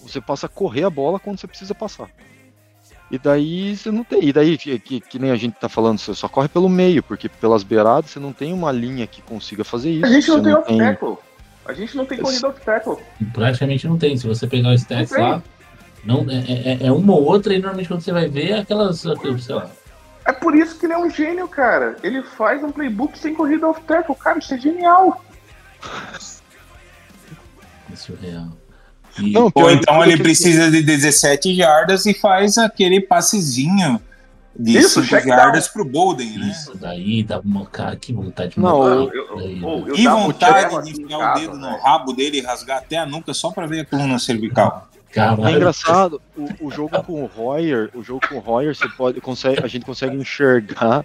você 0.00 0.20
passa 0.20 0.46
a 0.46 0.48
correr 0.48 0.84
a 0.84 0.90
bola 0.90 1.18
quando 1.18 1.38
você 1.38 1.46
precisa 1.46 1.74
passar. 1.74 2.08
E 3.10 3.18
daí 3.18 3.76
você 3.76 3.90
não 3.90 4.02
tem. 4.02 4.24
E 4.24 4.32
daí, 4.32 4.56
que, 4.56 4.78
que, 4.78 5.00
que 5.00 5.18
nem 5.18 5.30
a 5.30 5.36
gente 5.36 5.54
tá 5.54 5.68
falando, 5.68 5.98
você 5.98 6.14
só 6.14 6.26
corre 6.26 6.48
pelo 6.48 6.68
meio, 6.68 7.02
porque 7.02 7.28
pelas 7.28 7.62
beiradas 7.62 8.10
você 8.10 8.18
não 8.18 8.32
tem 8.32 8.52
uma 8.52 8.72
linha 8.72 9.06
que 9.06 9.22
consiga 9.22 9.62
fazer 9.62 9.90
isso. 9.90 10.06
A 10.06 10.08
gente 10.08 10.28
não 10.30 10.42
tem 10.42 10.54
off-tackle. 10.54 11.16
A 11.66 11.72
gente 11.74 11.96
não 11.96 12.06
tem 12.06 12.18
corrida 12.18 12.48
off-tackle. 12.48 12.96
Praticamente 13.32 13.86
não 13.86 13.98
tem. 13.98 14.16
Se 14.16 14.26
você 14.26 14.46
pegar 14.46 14.70
o 14.70 14.74
stats 14.74 15.10
tem. 15.10 15.22
lá, 15.22 15.42
não, 16.04 16.26
é, 16.28 16.82
é- 16.82 16.86
é 16.86 16.92
uma 16.92 17.14
ou 17.14 17.24
outra, 17.24 17.54
e 17.54 17.58
normalmente 17.58 17.88
quando 17.88 18.00
você 18.00 18.12
vai 18.12 18.28
ver 18.28 18.50
é 18.50 18.58
aquelas, 18.60 19.00
sei 19.00 19.54
lá, 19.54 19.70
É 20.26 20.32
por 20.32 20.54
isso 20.54 20.78
que 20.78 20.86
ele 20.86 20.92
é 20.94 20.98
um 20.98 21.10
gênio, 21.10 21.46
cara. 21.46 21.96
Ele 22.02 22.22
faz 22.22 22.62
um 22.64 22.70
playbook 22.72 23.18
sem 23.18 23.34
corrida 23.34 23.68
off-tackle. 23.68 24.14
Cara, 24.16 24.38
isso 24.38 24.54
é 24.54 24.58
genial. 24.58 25.22
é 27.92 27.96
surreal. 27.96 28.48
E, 29.18 29.30
Não, 29.32 29.50
Ou 29.54 29.70
então 29.70 30.02
é 30.02 30.08
ele 30.08 30.22
precisa 30.22 30.70
de 30.70 30.82
17 30.82 31.54
jardas 31.54 32.04
e 32.06 32.14
faz 32.14 32.58
aquele 32.58 33.00
passezinho 33.00 34.00
de 34.58 34.78
Isso, 34.78 35.02
5 35.02 35.06
check 35.08 35.26
jardas 35.26 35.68
pro 35.68 35.84
Bolden, 35.84 36.38
né? 36.38 36.48
isso 36.48 36.76
daí 36.76 37.22
dá 37.22 37.38
uma 37.40 37.66
cara, 37.66 37.94
que 37.96 38.12
vontade 38.12 38.54
de 38.54 38.60
Não, 38.60 38.78
matar 38.78 38.90
eu- 38.90 39.06
daí, 39.06 39.16
eu- 39.18 39.36
velho. 39.36 39.88
eu- 39.88 39.96
E 39.96 40.08
vontade 40.08 40.82
de 40.84 41.02
enfiar 41.02 41.18
o 41.18 41.34
dedo 41.40 41.54
no 41.56 41.68
velho. 41.70 41.82
rabo 41.82 42.12
dele 42.12 42.38
e 42.38 42.40
rasgar 42.40 42.78
até 42.78 42.96
a 42.96 43.06
nuca 43.06 43.32
só 43.34 43.50
pra 43.50 43.66
ver 43.66 43.80
a 43.80 43.84
coluna 43.84 44.18
cervical. 44.18 44.88
Caralho, 45.14 45.46
É 45.46 45.52
engraçado, 45.52 46.20
o, 46.36 46.66
o 46.66 46.70
jogo 46.70 47.02
com 47.04 47.22
o 47.22 47.26
Royer, 47.26 47.88
o 47.94 48.02
jogo 48.02 48.20
com 48.28 48.36
o 48.36 48.40
Royer, 48.40 48.74
você 48.74 48.88
pode, 48.88 49.20
consegue, 49.20 49.62
a 49.62 49.68
gente 49.68 49.86
consegue 49.86 50.16
enxergar. 50.16 51.04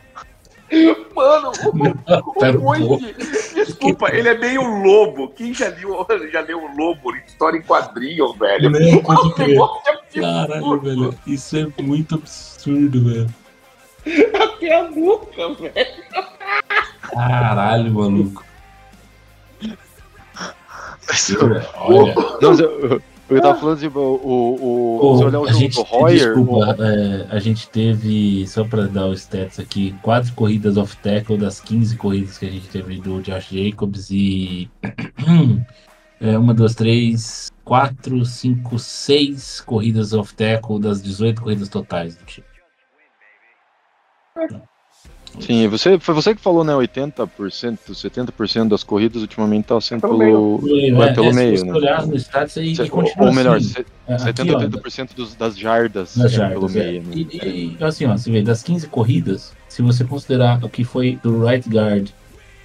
Mano, 1.15 1.51
o, 1.65 2.45
um 2.45 2.59
Moise, 2.59 3.15
desculpa, 3.55 4.13
ele 4.13 4.29
é 4.29 4.37
meio 4.37 4.61
lobo. 4.83 5.29
Quem 5.29 5.53
já 5.53 5.67
leu, 5.69 6.05
já 6.31 6.41
leu 6.41 6.63
o 6.63 6.75
lobo, 6.75 7.15
história 7.15 7.57
em 7.57 7.61
quadrinho, 7.61 8.33
velho? 8.33 8.69
Não, 8.69 9.01
pode 9.01 9.33
crer. 9.33 9.57
é 9.87 10.19
Caralho, 10.19 10.79
velho. 10.79 11.19
Isso 11.25 11.57
é 11.57 11.81
muito 11.81 12.15
absurdo, 12.15 13.03
velho. 13.03 13.29
Até 14.41 14.75
a 14.75 14.83
nuca, 14.83 15.53
velho. 15.55 16.03
Caralho, 17.01 17.91
maluco. 17.91 18.45
Olha, 21.75 22.15
Não, 22.41 22.49
mas 22.49 23.01
eu, 23.29 23.35
eu 23.37 23.41
tava 23.41 23.59
falando 23.59 23.79
tipo, 23.79 23.99
o, 23.99 24.55
o, 24.59 25.13
o, 25.13 25.17
se 25.17 25.23
olhar 25.23 25.39
o 25.39 25.47
jogo 25.47 25.59
gente, 25.59 25.75
do 25.75 25.81
Royer, 25.83 26.35
desculpa, 26.35 26.75
é, 26.79 27.27
a 27.29 27.39
gente 27.39 27.69
teve, 27.69 28.47
só 28.47 28.63
pra 28.63 28.83
dar 28.83 29.07
os 29.07 29.21
stats 29.21 29.59
aqui, 29.59 29.95
quatro 30.01 30.33
corridas 30.33 30.77
off-tackle 30.77 31.37
das 31.37 31.59
15 31.59 31.95
corridas 31.97 32.37
que 32.37 32.45
a 32.45 32.49
gente 32.49 32.67
teve 32.69 32.99
do 32.99 33.21
Josh 33.21 33.49
Jacobs 33.49 34.09
e 34.09 34.69
é, 36.19 36.37
uma, 36.37 36.53
duas, 36.53 36.73
três, 36.73 37.51
quatro, 37.63 38.25
cinco, 38.25 38.79
seis 38.79 39.61
corridas 39.61 40.11
off-tackle 40.13 40.79
das 40.79 41.01
18 41.01 41.41
corridas 41.41 41.69
totais 41.69 42.15
do 42.15 42.25
time. 42.25 42.45
Sim, 45.39 45.67
você, 45.67 45.99
foi 45.99 46.13
você 46.15 46.35
que 46.35 46.41
falou, 46.41 46.63
né, 46.63 46.73
80%, 46.73 47.93
70% 47.93 48.69
das 48.69 48.83
corridas 48.83 49.21
ultimamente 49.21 49.65
tá 49.65 49.79
sendo 49.79 50.01
Pelo 50.01 50.17
pelo, 50.17 50.59
Foi, 50.59 50.91
vai 50.91 51.09
é, 51.09 51.13
pelo 51.13 51.27
é, 51.27 51.33
meio, 51.33 51.65
né? 51.65 51.73
Cê- 52.47 52.61
e 52.61 52.75
ou 53.19 53.33
melhor, 53.33 53.57
assim. 53.57 53.67
se- 53.67 53.85
É, 54.07 54.15
aqui, 54.15 54.23
70, 54.23 54.53
ó, 54.53 54.59
80% 54.59 55.15
dos, 55.15 55.35
das 55.35 55.57
jardas 55.57 56.15
das 56.17 56.33
é 56.33 56.35
jardas, 56.35 56.53
pelo 56.59 56.69
é. 56.79 56.83
meio, 56.85 57.03
né? 57.03 57.11
E, 57.15 57.75
e, 57.79 57.83
assim, 57.83 58.05
ó, 58.05 58.17
você 58.17 58.31
vê, 58.31 58.41
das 58.41 58.63
15 58.63 58.87
corridas, 58.87 59.53
se 59.67 59.81
você 59.81 60.03
considerar 60.03 60.63
o 60.63 60.69
que 60.69 60.83
foi 60.83 61.19
do 61.21 61.45
right 61.45 61.67
guard 61.69 62.09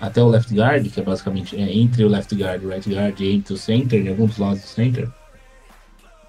até 0.00 0.22
o 0.22 0.28
left 0.28 0.52
guard, 0.54 0.86
que 0.90 1.00
é 1.00 1.02
basicamente 1.02 1.56
é, 1.56 1.72
entre 1.72 2.04
o 2.04 2.08
left 2.08 2.34
guard 2.34 2.62
e 2.62 2.66
o 2.66 2.68
right 2.70 2.88
guard, 2.90 3.20
e 3.20 3.32
entre 3.32 3.54
o 3.54 3.56
center, 3.56 4.02
de 4.02 4.08
alguns 4.08 4.38
lados 4.38 4.60
do 4.62 4.66
center, 4.66 5.08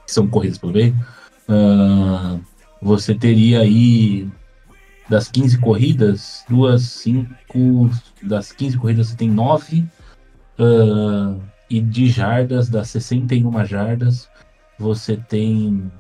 que 0.06 0.12
são 0.14 0.28
corridas 0.28 0.58
pelo 0.58 0.74
meio, 0.74 0.96
ah, 1.50 2.38
você 2.82 3.16
teria 3.16 3.62
aí 3.62 4.28
das 5.10 5.28
15 5.30 5.60
corridas, 5.60 6.44
duas, 6.50 6.84
cinco, 6.84 7.90
das 8.22 8.52
15 8.52 8.78
corridas 8.78 9.08
você 9.08 9.16
tem 9.16 9.30
9, 9.30 9.86
e 11.70 11.82
de 11.82 12.08
jardas, 12.08 12.70
das 12.70 12.90
61 12.90 13.66
jardas, 13.66 14.30
você 14.78 15.18
tem 15.18 15.92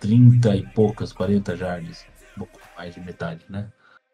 30 0.00 0.56
e 0.56 0.62
poucas, 0.68 1.12
40 1.12 1.56
jardas. 1.56 2.04
Um 2.36 2.40
pouco 2.40 2.58
mais 2.76 2.94
de 2.94 3.00
metade, 3.00 3.44
né? 3.48 3.66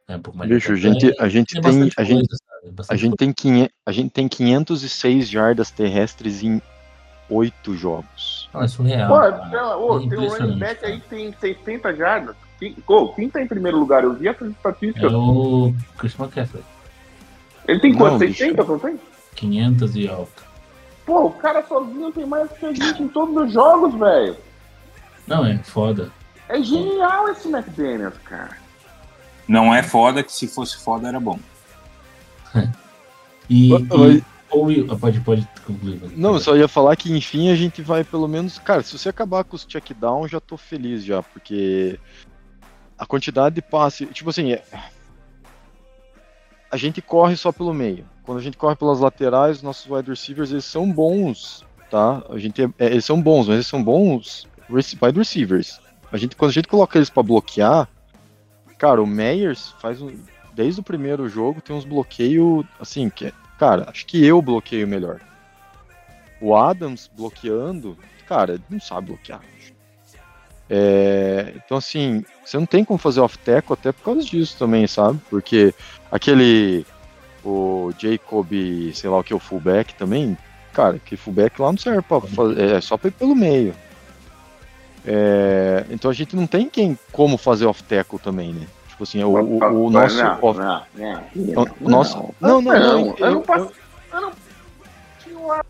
É 0.06 0.16
um 0.16 0.20
pouco 0.20 0.38
mais 0.38 0.50
Bicho, 0.50 0.72
a 0.72 0.76
gente, 0.76 1.14
a 1.18 1.28
gente 1.28 1.56
É 1.56 1.60
tem, 1.60 1.70
bastante 1.70 1.94
a 1.96 2.04
gente, 2.04 2.28
coisa, 2.28 2.44
sabe? 2.44 2.74
a 2.88 2.96
gente 2.96 3.16
tem, 3.16 3.32
500, 3.32 3.74
a 3.86 3.92
gente 3.92 4.10
tem 4.10 4.28
506 4.28 5.28
jardas 5.28 5.70
terrestres 5.70 6.42
em 6.42 6.60
8 7.30 7.74
jogos. 7.74 8.48
Não, 8.52 8.62
é 8.62 8.68
surreal. 8.68 9.08
Pô, 9.08 9.18
cara. 9.18 9.98
tem, 10.00 10.08
tem 10.08 10.18
um 10.18 10.28
running 10.28 10.58
back 10.58 10.84
aí 10.84 11.00
que 11.00 11.08
tem 11.08 11.32
60 11.32 11.94
jardas. 11.94 12.36
Quem, 12.58 12.76
ô, 12.86 13.08
quem 13.08 13.28
tá 13.28 13.42
em 13.42 13.46
primeiro 13.46 13.78
lugar? 13.78 14.04
Eu 14.04 14.14
vi 14.14 14.28
essas 14.28 14.50
estatísticas. 14.50 15.12
É 15.12 15.16
o 15.16 15.74
Christian 15.98 16.24
McCaffrey. 16.24 16.62
Ele 17.66 17.80
tem 17.80 17.94
quanto? 17.94 18.18
bicho. 18.18 18.38
60, 18.38 18.64
não 18.64 18.78
tem? 18.78 19.00
500 19.34 19.96
e 19.96 20.08
alto. 20.08 20.44
Pô, 21.04 21.26
o 21.26 21.30
cara 21.32 21.62
sozinho 21.66 22.12
tem 22.12 22.26
mais 22.26 22.50
que 22.52 22.66
a 22.66 22.72
gente 22.72 23.02
em 23.02 23.08
todos 23.08 23.36
os 23.36 23.52
jogos, 23.52 23.94
velho. 23.98 24.36
Não, 25.26 25.44
é 25.44 25.58
foda. 25.58 26.10
É 26.48 26.62
genial 26.62 27.28
esse 27.28 27.48
McDaniels, 27.48 28.18
cara. 28.24 28.56
Não 29.46 29.74
é 29.74 29.82
foda, 29.82 30.22
que 30.22 30.32
se 30.32 30.46
fosse 30.46 30.76
foda 30.76 31.08
era 31.08 31.20
bom. 31.20 31.38
E, 33.50 33.68
e 33.68 34.24
ou, 34.54 34.70
ah, 34.90 34.96
pode, 34.96 35.20
pode 35.20 35.48
concluir. 35.66 36.00
Não, 36.16 36.34
eu 36.34 36.40
só 36.40 36.56
ia 36.56 36.68
falar 36.68 36.96
que 36.96 37.12
enfim 37.12 37.50
a 37.50 37.56
gente 37.56 37.82
vai 37.82 38.04
pelo 38.04 38.28
menos. 38.28 38.58
Cara, 38.58 38.82
se 38.82 38.96
você 38.96 39.08
acabar 39.08 39.44
com 39.44 39.56
os 39.56 39.66
check 39.66 39.92
down, 39.92 40.28
já 40.28 40.40
tô 40.40 40.56
feliz 40.56 41.04
já, 41.04 41.22
porque 41.22 41.98
a 42.98 43.06
quantidade 43.06 43.54
de 43.54 43.62
passe. 43.62 44.06
Tipo 44.06 44.30
assim, 44.30 44.52
é- 44.52 44.62
a 46.70 46.76
gente 46.76 47.00
corre 47.00 47.36
só 47.36 47.52
pelo 47.52 47.72
meio. 47.72 48.04
Quando 48.24 48.38
a 48.38 48.42
gente 48.42 48.56
corre 48.56 48.74
pelas 48.76 49.00
laterais, 49.00 49.62
nossos 49.62 49.90
wide 49.90 50.08
receivers 50.10 50.50
eles 50.50 50.64
são 50.64 50.90
bons, 50.90 51.64
tá? 51.90 52.22
A 52.28 52.38
gente 52.38 52.62
é- 52.62 52.70
é, 52.78 52.86
eles 52.86 53.04
são 53.04 53.20
bons, 53.20 53.46
mas 53.46 53.54
eles 53.56 53.66
são 53.66 53.82
bons 53.82 54.48
wide 54.68 55.18
receivers. 55.18 55.80
A 56.10 56.16
gente, 56.16 56.36
quando 56.36 56.50
a 56.50 56.54
gente 56.54 56.68
coloca 56.68 56.98
eles 56.98 57.10
pra 57.10 57.22
bloquear, 57.22 57.88
cara, 58.78 59.02
o 59.02 59.06
Meyers 59.06 59.74
faz 59.80 60.00
um, 60.00 60.16
desde 60.52 60.80
o 60.80 60.84
primeiro 60.84 61.28
jogo 61.28 61.60
tem 61.60 61.74
uns 61.74 61.84
bloqueios 61.84 62.64
assim 62.80 63.10
que, 63.10 63.26
é- 63.26 63.32
cara, 63.58 63.90
acho 63.90 64.06
que 64.06 64.24
eu 64.24 64.40
bloqueio 64.40 64.86
melhor. 64.86 65.20
O 66.40 66.56
Adams 66.56 67.10
bloqueando, 67.14 67.96
cara, 68.26 68.54
ele 68.54 68.64
não 68.68 68.80
sabe 68.80 69.08
bloquear. 69.08 69.40
É, 70.70 71.52
então, 71.56 71.76
assim, 71.76 72.24
você 72.44 72.56
não 72.58 72.66
tem 72.66 72.84
como 72.84 72.98
fazer 72.98 73.20
off-tackle 73.20 73.74
até 73.74 73.92
por 73.92 74.02
causa 74.04 74.22
disso 74.22 74.56
também, 74.58 74.86
sabe? 74.86 75.20
Porque 75.28 75.74
aquele. 76.10 76.86
O 77.44 77.92
Jacob, 77.98 78.48
sei 78.94 79.10
lá 79.10 79.18
o 79.18 79.22
que, 79.24 79.34
o 79.34 79.38
fullback 79.38 79.94
também, 79.96 80.34
cara, 80.72 80.98
que 80.98 81.14
fullback 81.14 81.60
lá 81.60 81.70
não 81.70 81.76
serve 81.78 82.00
pra 82.00 82.18
fazer. 82.22 82.58
É 82.72 82.80
só 82.80 82.96
pra 82.96 83.08
ir 83.08 83.12
pelo 83.12 83.34
meio. 83.34 83.74
É, 85.06 85.84
então 85.90 86.10
a 86.10 86.14
gente 86.14 86.34
não 86.34 86.46
tem 86.46 86.68
quem 86.68 86.98
como 87.12 87.36
fazer 87.36 87.66
off-tackle 87.66 88.18
também, 88.18 88.54
né? 88.54 88.66
Tipo 88.88 89.02
assim, 89.02 89.22
o, 89.22 89.28
o, 89.28 89.86
o 89.86 89.90
nosso. 89.90 90.16
Não, 90.16 90.38
off- 90.42 90.58
não, 90.58 90.82
não, 91.34 91.66
o 91.80 91.88
nosso. 91.90 92.34
Não, 92.40 92.62
não, 92.62 92.72
não. 92.72 93.14
Ano 93.20 93.36
eu- 93.36 93.40
passado. 93.42 93.72
Ano 94.12 94.32
tinha 95.22 95.38
um 95.38 95.52
ar- 95.52 95.66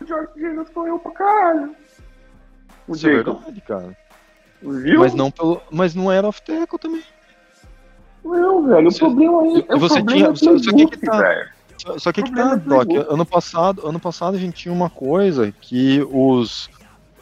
O 0.00 0.06
George 0.06 0.28
Jesus 0.36 0.68
correu 0.70 0.98
pra 0.98 1.12
caralho. 1.12 1.76
O 2.88 2.94
Isso 2.94 3.08
é 3.08 3.16
Jacob. 3.16 3.34
verdade, 3.36 3.60
cara. 3.60 3.96
Viu? 4.64 5.00
Mas 5.00 5.14
não, 5.14 5.30
pelo, 5.30 5.60
mas 5.70 5.94
não 5.94 6.10
era 6.10 6.26
off-tackle 6.26 6.78
também. 6.78 7.02
Não, 8.24 8.66
velho, 8.66 8.88
o 8.88 8.90
Você- 8.90 8.98
problema 8.98 9.42
aí 9.42 9.48
e 9.58 9.64
é 9.68 9.74
o 9.74 9.78
você 9.78 9.94
problema 9.96 10.12
tinha- 10.12 10.32
do 10.32 10.38
só- 10.38 10.44
só 10.44 10.54
que 10.58 10.70
playbook, 10.72 10.98
que 10.98 11.06
tá- 11.06 11.18
velho. 11.18 11.48
Só, 11.76 11.98
só 11.98 12.12
que, 12.12 12.22
que 12.22 12.32
tá, 12.34 12.54
do 12.54 12.68
Doc, 12.68 12.88
ano 13.10 13.26
passado, 13.26 13.86
ano 13.86 14.00
passado 14.00 14.36
a 14.36 14.40
gente 14.40 14.54
tinha 14.54 14.72
uma 14.72 14.88
coisa 14.88 15.52
que 15.60 16.06
os, 16.10 16.70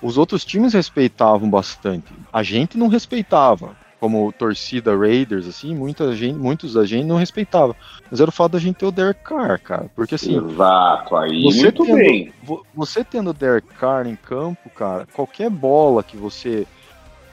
os 0.01 0.16
outros 0.18 0.45
times 0.45 0.74
respeitavam 0.74 1.51
bastante. 1.51 2.07
A 2.32 2.43
gente 2.43 2.78
não 2.78 2.86
respeitava. 2.88 3.80
Como 3.99 4.32
torcida 4.32 4.97
Raiders, 4.97 5.47
assim, 5.47 5.76
muita 5.76 6.12
gente, 6.12 6.36
muitos 6.36 6.74
da 6.74 6.84
gente 6.84 7.07
não 7.07 7.16
respeitava. 7.18 7.76
Mas 8.11 8.20
era 8.20 8.28
o 8.30 8.32
fato 8.32 8.53
da 8.53 8.59
gente 8.59 8.74
ter 8.74 8.84
o 8.86 8.90
Derek 8.90 9.20
Carr, 9.22 9.61
cara. 9.61 9.88
Porque 9.95 10.16
assim, 10.16 10.45
Exato, 10.45 11.14
aí 11.16 11.40
você 11.45 11.62
muito 11.62 11.84
tendo, 11.84 11.97
bem. 11.97 12.32
vo- 12.43 12.66
você 12.74 13.05
tendo 13.05 13.30
o 13.30 13.32
Derek 13.32 13.68
Carr 13.78 14.09
em 14.09 14.16
campo, 14.16 14.68
cara, 14.70 15.07
qualquer 15.12 15.49
bola 15.49 16.03
que 16.03 16.16
você. 16.16 16.66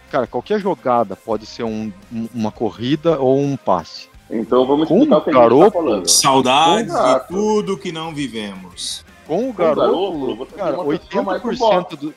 Cara, 0.09 0.25
qualquer 0.27 0.59
jogada 0.59 1.15
pode 1.15 1.45
ser 1.45 1.63
um- 1.63 1.91
um- 2.11 2.27
uma 2.33 2.51
corrida 2.51 3.19
ou 3.19 3.39
um 3.39 3.55
passe. 3.55 4.07
Então 4.29 4.65
vamos 4.65 4.87
Com 4.87 4.99
explicar 5.03 5.19
o 5.19 5.19
o 5.21 5.25
que 5.25 5.31
a 5.33 5.41
gente 5.63 5.63
tá 5.65 5.71
falando. 5.71 6.07
Saudades 6.07 6.93
de 6.93 7.27
tudo 7.27 7.77
que 7.77 7.91
não 7.91 8.13
vivemos. 8.13 9.03
Com 9.27 9.49
o 9.49 9.53
Garoppolo, 9.53 9.85
Garoppolo, 9.87 10.35
você 10.37 10.49
tem 10.49 10.57
cara, 10.59 10.79
uma 10.79 10.85
pessoa 10.99 11.23
mais 11.23 11.41
pro 11.41 11.49
80% 11.51 11.95
do. 11.99 12.13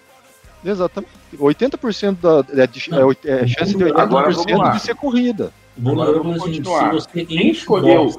Exatamente. 0.64 1.12
80% 1.38 2.18
da. 2.20 2.44
É, 2.54 2.62
é, 3.30 3.42
é 3.42 3.46
chance 3.46 3.76
de 3.76 3.84
Agora 3.84 4.28
80% 4.30 4.34
vamos 4.46 4.58
lá. 4.58 4.70
de 4.70 4.80
ser 4.80 4.94
corrida. 4.94 5.52
Agora 5.78 6.02
Agora, 6.02 6.18
vamos 6.22 6.42
continuar. 6.42 6.92
você 6.92 7.24
Quem 7.24 7.48
o 7.48 7.52
escolheu, 7.52 8.10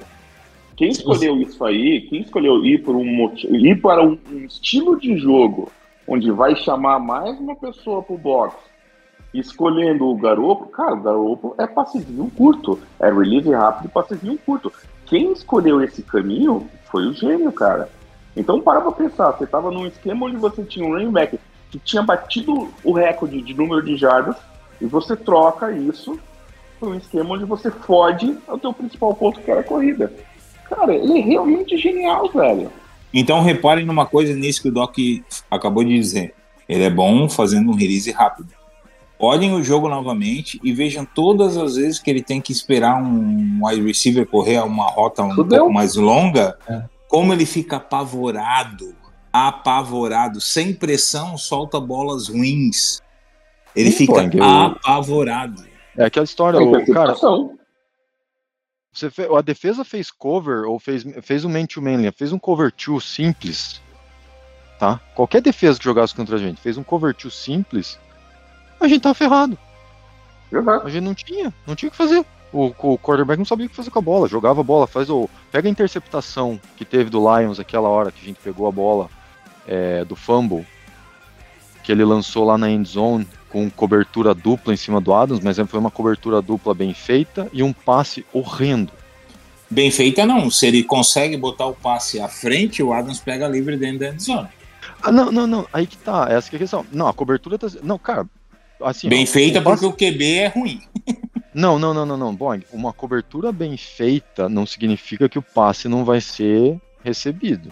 quem 0.76 0.89
escolheu 0.89 1.41
isso 1.41 1.63
aí, 1.63 2.01
quem 2.09 2.21
escolheu 2.21 2.65
ir 2.65 2.84
por 2.84 2.95
um 2.95 3.05
motivo, 3.05 3.55
ir 3.55 3.80
para 3.82 4.03
um, 4.03 4.17
um 4.32 4.38
estilo 4.45 4.99
de 4.99 5.17
jogo 5.17 5.71
onde 6.07 6.32
vai 6.32 6.55
chamar 6.55 6.99
mais 6.99 7.39
uma 7.39 7.55
pessoa 7.55 8.01
pro 8.03 8.17
box, 8.17 8.55
escolhendo 9.34 10.06
o 10.06 10.16
Garoppolo, 10.16 10.70
cara, 10.70 10.94
o 10.94 11.02
Garoppolo 11.02 11.56
é 11.58 11.66
passezinho 11.66 12.32
curto, 12.36 12.80
é 13.00 13.12
release 13.12 13.52
rápido 13.52 13.88
e 13.88 13.92
passezinho 13.92 14.38
curto. 14.46 14.72
Quem 15.06 15.32
escolheu 15.32 15.82
esse 15.82 16.02
caminho 16.04 16.68
foi 16.86 17.08
o 17.08 17.14
gênio, 17.14 17.52
cara. 17.52 17.90
Então 18.36 18.62
para 18.62 18.82
pra 18.82 18.92
pensar, 18.92 19.32
você 19.32 19.46
tava 19.46 19.72
num 19.72 19.88
esquema 19.88 20.26
onde 20.26 20.38
você 20.38 20.64
tinha 20.64 20.86
um 20.86 20.94
running 20.94 21.12
back 21.12 21.40
que 21.72 21.80
tinha 21.80 22.04
batido 22.04 22.70
o 22.84 22.94
recorde 22.94 23.42
de 23.42 23.54
número 23.54 23.84
de 23.84 23.98
jardas 23.98 24.36
e 24.80 24.86
você 24.86 25.16
troca 25.16 25.72
isso 25.72 26.20
por 26.80 26.90
um 26.90 26.96
esquema 26.96 27.36
onde 27.36 27.46
você 27.46 27.72
fode 27.72 28.38
o 28.48 28.58
teu 28.58 28.74
principal 28.74 29.16
ponto 29.16 29.40
que 29.40 29.50
era 29.50 29.62
a 29.62 29.64
corrida. 29.64 30.12
Cara, 30.70 30.94
ele 30.94 31.20
é 31.20 31.22
realmente 31.22 31.78
genial, 31.78 32.30
velho. 32.30 32.72
Então 33.14 33.42
reparem 33.42 33.86
numa 33.86 34.06
coisa 34.06 34.34
nisso 34.34 34.62
que 34.62 34.70
o 34.70 34.72
Doc 34.72 34.98
acabou 35.50 35.84
de 35.84 35.96
dizer. 35.96 36.34
Ele 36.68 36.84
é 36.84 36.90
bom 36.90 37.30
fazendo 37.30 37.72
um 37.72 37.76
release 37.76 38.12
rápido. 38.12 38.50
Olhem 39.24 39.53
o 39.53 39.63
jogo 39.63 39.88
novamente 39.88 40.59
e 40.63 40.74
vejam 40.74 41.05
todas 41.05 41.55
as 41.57 41.76
vezes 41.76 41.99
que 41.99 42.09
ele 42.09 42.21
tem 42.21 42.41
que 42.41 42.51
esperar 42.51 43.01
um 43.01 43.59
wide 43.65 43.82
receiver 43.86 44.26
correr 44.28 44.59
uma 44.63 44.86
rota 44.88 45.24
um 45.24 45.34
Fudeu. 45.34 45.59
pouco 45.59 45.74
mais 45.74 45.95
longa, 45.95 46.57
É. 46.67 46.84
como 47.07 47.32
ele 47.32 47.45
fica 47.45 47.78
apavorado, 47.78 48.93
apavorado, 49.32 50.41
sem 50.41 50.74
pressão, 50.74 51.38
solta 51.38 51.80
bolas 51.80 52.28
ruins. 52.28 53.01
Ele 53.76 53.91
Sim, 53.91 54.05
fica 54.07 54.30
eu- 54.38 54.43
apavorado. 54.43 55.63
É 55.97 56.05
aquela 56.05 56.24
história, 56.26 56.57
É 56.57 56.61
o, 56.61 56.86
cara, 56.93 57.15
você 58.91 59.09
fe- 59.09 59.28
a 59.36 59.41
defesa 59.41 59.84
fez 59.84 60.11
cover 60.11 60.65
ou 60.65 60.80
fez, 60.80 61.03
fez 61.21 61.45
um 61.45 61.49
man-to-man, 61.49 61.95
linha, 61.97 62.11
fez 62.11 62.32
um 62.34 62.38
cover 62.39 62.71
two 62.71 62.99
simples, 63.01 63.82
tá? 64.80 64.99
Qualquer 65.15 65.41
defesa 65.41 65.80
que 65.80 65.86
jogasse 65.86 66.13
contra 66.13 66.36
a 66.36 66.39
gente 66.39 66.61
fez 66.61 66.78
um 66.78 66.84
cover 66.84 67.15
two 67.15 67.32
simples, 67.32 67.97
a 68.86 68.90
gente 68.90 69.02
tava 69.02 69.16
ferrado. 69.16 69.58
Exato. 70.52 70.88
A 70.88 70.90
gente 70.90 71.04
não 71.04 71.14
tinha, 71.14 71.54
não 71.66 71.76
tinha 71.76 71.90
o 71.90 71.92
que 71.92 71.98
fazer. 71.98 72.26
O, 72.52 72.68
o 72.68 72.98
quarterback 73.00 73.40
não 73.40 73.46
sabia 73.46 73.66
o 73.66 73.70
que 73.70 73.76
fazer 73.76 73.90
com 73.90 73.98
a 73.98 74.02
bola, 74.02 74.28
jogava 74.28 74.62
a 74.62 74.64
bola, 74.64 74.86
faz 74.86 75.10
o. 75.10 75.28
Pega 75.52 75.68
a 75.68 75.72
interceptação 75.72 76.60
que 76.78 76.86
teve 76.86 77.10
do 77.10 77.20
Lions 77.20 77.60
aquela 77.60 77.90
hora 77.90 78.12
que 78.12 78.22
a 78.22 78.26
gente 78.26 78.40
pegou 78.40 78.68
a 78.68 78.72
bola 78.72 79.10
é, 79.68 80.06
do 80.06 80.16
fumble, 80.16 80.66
que 81.84 81.92
ele 81.92 82.06
lançou 82.06 82.46
lá 82.46 82.58
na 82.58 82.70
end 82.70 82.88
zone 82.88 83.28
com 83.50 83.70
cobertura 83.70 84.34
dupla 84.34 84.74
em 84.74 84.78
cima 84.78 85.00
do 85.00 85.14
Adams, 85.14 85.44
mas 85.44 85.58
foi 85.68 85.80
uma 85.80 85.92
cobertura 85.92 86.42
dupla 86.42 86.74
bem 86.74 86.94
feita 86.94 87.50
e 87.54 87.62
um 87.62 87.74
passe 87.74 88.26
horrendo. 88.34 88.92
Bem 89.70 89.90
feita 89.90 90.26
não. 90.26 90.52
Se 90.52 90.68
ele 90.68 90.84
consegue 90.84 91.38
botar 91.38 91.66
o 91.68 91.74
passe 91.74 92.20
à 92.20 92.28
frente, 92.28 92.84
o 92.84 92.94
Adams 92.94 93.20
pega 93.20 93.48
livre 93.48 93.78
dentro 93.78 94.00
da 94.00 94.10
endzone. 94.10 94.50
Ah, 95.02 95.12
não, 95.12 95.32
não, 95.32 95.48
não, 95.48 95.68
aí 95.74 95.86
que 95.86 95.98
tá, 95.98 96.28
essa 96.30 96.50
que 96.50 96.56
é 96.56 96.58
a 96.58 96.60
questão. 96.60 96.86
Não, 96.92 97.08
a 97.08 97.14
cobertura 97.14 97.58
tá. 97.58 97.68
Não, 97.82 97.98
cara, 97.98 98.28
assim. 98.84 99.10
Bem 99.10 99.24
ó, 99.24 99.28
feita 99.28 99.62
porque 99.62 99.86
o 99.86 99.94
QB 99.94 100.34
é 100.36 100.48
ruim. 100.48 100.82
Não, 101.56 101.78
não, 101.78 101.94
não, 101.94 102.04
não, 102.04 102.18
não. 102.18 102.34
Boing, 102.34 102.64
uma 102.72 102.92
cobertura 102.92 103.52
bem 103.52 103.78
feita 103.78 104.50
não 104.50 104.66
significa 104.66 105.30
que 105.30 105.38
o 105.38 105.42
passe 105.44 105.88
não 105.88 106.04
vai 106.04 106.20
ser 106.20 106.82
recebido, 107.04 107.70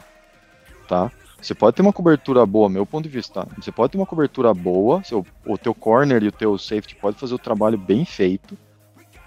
tá? 0.87 1.11
Você 1.41 1.55
pode 1.55 1.75
ter 1.75 1.81
uma 1.81 1.91
cobertura 1.91 2.45
boa, 2.45 2.69
meu 2.69 2.85
ponto 2.85 3.05
de 3.05 3.09
vista? 3.09 3.47
Você 3.59 3.71
pode 3.71 3.93
ter 3.93 3.97
uma 3.97 4.05
cobertura 4.05 4.53
boa, 4.53 5.03
seu, 5.03 5.25
o 5.47 5.57
teu 5.57 5.73
corner 5.73 6.21
e 6.21 6.27
o 6.27 6.31
teu 6.31 6.55
safety 6.59 6.93
pode 6.95 7.17
fazer 7.17 7.33
o 7.33 7.39
trabalho 7.39 7.75
bem 7.75 8.05
feito, 8.05 8.55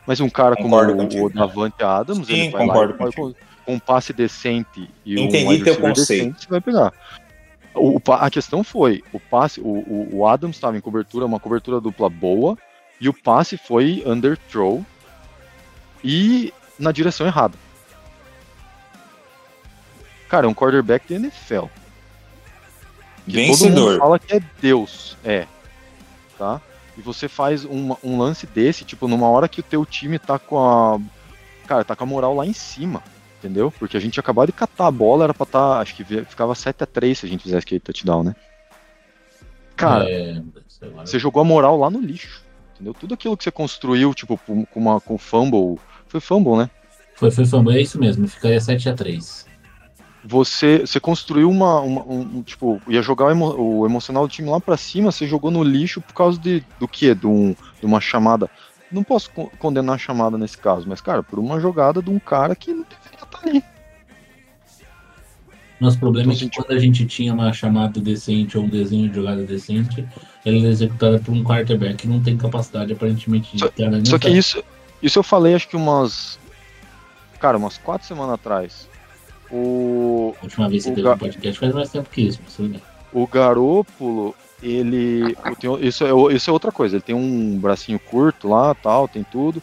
mas 0.07 0.21
um 0.21 0.31
cara 0.31 0.55
Concordo 0.55 0.93
como 0.93 1.03
contigo. 1.03 1.25
o, 1.25 1.27
o 1.27 1.31
Davante 1.31 1.83
Adams, 1.83 2.25
Sim, 2.29 2.33
ele 2.35 2.51
vai 2.51 2.61
lá 2.65 2.73
concordo 2.75 2.95
contigo. 2.95 3.35
com 3.67 3.75
um 3.75 3.79
passe 3.81 4.13
decente 4.13 4.89
e 5.05 5.21
Entendi 5.21 5.63
um 5.63 5.65
teu 5.65 5.81
conceito. 5.81 6.27
decente, 6.29 6.43
você 6.45 6.49
vai 6.49 6.61
pegar. 6.61 6.93
O, 7.75 8.01
a 8.13 8.31
questão 8.31 8.63
foi, 8.63 9.03
o 9.13 9.19
passe, 9.19 9.61
o, 9.61 10.09
o, 10.13 10.27
Adams 10.27 10.57
estava 10.57 10.77
em 10.77 10.81
cobertura, 10.81 11.27
uma 11.27 11.41
cobertura 11.41 11.81
dupla 11.81 12.09
boa, 12.09 12.57
e 13.01 13.09
o 13.09 13.13
passe 13.13 13.57
foi 13.57 14.03
underthrow 14.07 14.85
e 16.03 16.53
na 16.79 16.93
direção 16.93 17.27
errada. 17.27 17.59
Cara, 20.29 20.47
é 20.47 20.49
um 20.49 20.55
quarterback 20.55 21.07
de 21.07 21.15
NFL. 21.15 21.67
Que 23.27 23.33
todo 23.33 23.47
Vencedor. 23.47 23.91
mundo 23.91 23.99
fala 23.99 24.19
que 24.19 24.37
é 24.37 24.41
Deus. 24.61 25.17
É. 25.25 25.47
Tá? 26.39 26.61
E 26.97 27.03
você 27.03 27.29
faz 27.29 27.65
um, 27.65 27.97
um 28.03 28.19
lance 28.19 28.47
desse, 28.47 28.85
tipo, 28.85 29.09
numa 29.09 29.29
hora 29.29 29.49
que 29.49 29.61
o 29.61 29.65
teu 29.65 29.85
time 29.85 30.19
tá 30.19 30.39
com 30.39 30.59
a. 30.59 31.01
Cara, 31.67 31.85
tá 31.85 31.97
com 31.97 32.05
a 32.05 32.07
moral 32.07 32.35
lá 32.35 32.47
em 32.47 32.53
cima. 32.53 33.03
Entendeu? 33.45 33.71
Porque 33.79 33.95
a 33.95 34.01
gente 34.01 34.19
acabou 34.19 34.47
de 34.47 34.53
catar 34.53 34.87
a 34.87 34.91
bola, 34.91 35.25
era 35.25 35.35
pra 35.35 35.45
tá. 35.45 35.79
Acho 35.81 35.95
que 35.95 36.03
ficava 36.03 36.55
7x3 36.55 37.15
se 37.15 37.27
a 37.27 37.29
gente 37.29 37.43
fizesse 37.43 37.63
aquele 37.65 37.79
touchdown, 37.81 38.23
né? 38.25 38.35
Cara, 39.77 40.09
é, 40.09 40.41
você 41.05 41.19
jogou 41.19 41.43
a 41.43 41.45
moral 41.45 41.79
lá 41.79 41.91
no 41.91 42.01
lixo. 42.01 42.43
Entendeu? 42.75 42.95
Tudo 42.95 43.13
aquilo 43.13 43.37
que 43.37 43.45
você 43.45 43.51
construiu, 43.51 44.15
tipo, 44.15 44.39
com, 44.39 44.67
uma, 44.75 44.99
com 44.99 45.19
fumble. 45.19 45.79
Foi 46.09 46.21
fumble, 46.21 46.57
né? 46.57 46.71
Foi, 47.17 47.31
foi 47.31 47.45
fumble, 47.45 47.77
é 47.77 47.83
isso 47.83 47.99
mesmo, 48.01 48.27
ficaria 48.27 48.59
7x3. 48.59 49.45
Você, 50.25 50.79
você 50.87 50.99
construiu 50.99 51.51
uma, 51.51 51.81
uma- 51.81 52.03
um, 52.05 52.43
tipo, 52.43 52.81
ia 52.89 53.03
jogar 53.03 53.27
o, 53.27 53.31
emo- 53.31 53.55
o 53.61 53.85
emocional 53.85 54.27
do 54.27 54.33
time 54.33 54.49
lá 54.49 54.59
pra 54.59 54.77
cima, 54.79 55.13
você 55.13 55.27
jogou 55.27 55.51
no 55.51 55.63
lixo 55.63 56.01
por 56.01 56.15
causa 56.15 56.39
de, 56.39 56.65
do 56.81 56.89
quê? 56.89 57.15
De, 57.15 57.27
um, 57.27 57.55
de 57.79 57.85
uma 57.85 58.01
chamada. 58.01 58.49
Não 58.91 59.05
posso 59.05 59.31
con- 59.33 59.51
condenar 59.59 59.97
a 59.97 59.99
chamada 59.99 60.39
nesse 60.39 60.57
caso, 60.57 60.87
mas, 60.89 61.01
cara, 61.03 61.23
por 61.23 61.39
uma 61.39 61.61
jogada 61.61 62.01
de 62.01 62.09
um 62.11 62.19
cara 62.19 62.55
que 62.57 62.73
não 62.73 62.83
estar 62.83 62.97
ali. 63.49 63.63
Nosso 65.81 65.99
problema 65.99 66.33
é 66.33 66.37
Então, 66.37 66.49
que 66.49 66.57
quando 66.57 66.71
a 66.73 66.79
gente 66.79 67.05
tinha 67.05 67.35
uma 67.35 67.53
chamada 67.53 68.01
decente 68.01 68.57
ou 68.57 68.65
um 68.65 68.69
desenho 68.69 69.09
de 69.09 69.17
jogada 69.17 69.43
decente, 69.43 70.07
ela 70.45 70.57
é 70.57 70.61
executada 70.61 71.19
por 71.19 71.33
um 71.33 71.43
quarterback 71.43 71.97
que 71.97 72.09
não 72.09 72.23
tem 72.23 72.37
capacidade 72.37 72.93
aparentemente 72.93 73.53
de 73.53 73.59
Só- 73.59 73.71
Só 74.05 74.19
que 74.19 74.29
isso, 74.31 74.63
isso 75.03 75.19
eu 75.19 75.23
falei 75.23 75.55
acho 75.55 75.69
que 75.69 75.77
umas. 75.77 76.39
Cara, 77.41 77.59
umas 77.59 77.77
quatro 77.77 78.07
semanas 78.07 78.35
atrás. 78.35 78.89
O, 79.51 80.35
A 80.41 80.45
última 80.45 80.69
vez 80.69 80.85
que 80.85 80.91
teve 80.91 81.03
Ga- 81.03 81.15
um 81.15 81.19
podcast 81.19 81.59
faz 81.61 81.75
mais 81.75 81.91
tempo 81.91 82.09
que 82.09 82.23
isso, 82.23 82.41
mas 82.43 82.71
o 83.13 83.27
Garópolo, 83.27 84.35
ele. 84.63 85.37
isso, 85.83 86.05
é, 86.05 86.35
isso 86.35 86.51
é 86.51 86.53
outra 86.53 86.73
coisa. 86.73 86.97
Ele 86.97 87.03
tem 87.03 87.15
um 87.15 87.59
bracinho 87.59 87.99
curto 87.99 88.49
lá, 88.49 88.75
tal, 88.75 89.07
tem 89.07 89.25
tudo. 89.25 89.63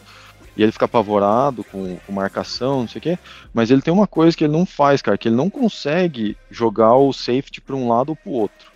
E 0.56 0.62
ele 0.62 0.72
fica 0.72 0.84
apavorado 0.84 1.64
com, 1.64 1.96
com 2.06 2.12
marcação, 2.12 2.80
não 2.80 2.88
sei 2.88 2.98
o 2.98 3.02
quê. 3.02 3.18
Mas 3.54 3.70
ele 3.70 3.80
tem 3.80 3.92
uma 3.92 4.06
coisa 4.06 4.36
que 4.36 4.44
ele 4.44 4.52
não 4.52 4.66
faz, 4.66 5.00
cara, 5.00 5.16
que 5.16 5.28
ele 5.28 5.36
não 5.36 5.48
consegue 5.48 6.36
jogar 6.50 6.94
o 6.94 7.12
safety 7.12 7.60
para 7.60 7.76
um 7.76 7.88
lado 7.88 8.10
ou 8.10 8.16
pro 8.16 8.32
outro. 8.32 8.70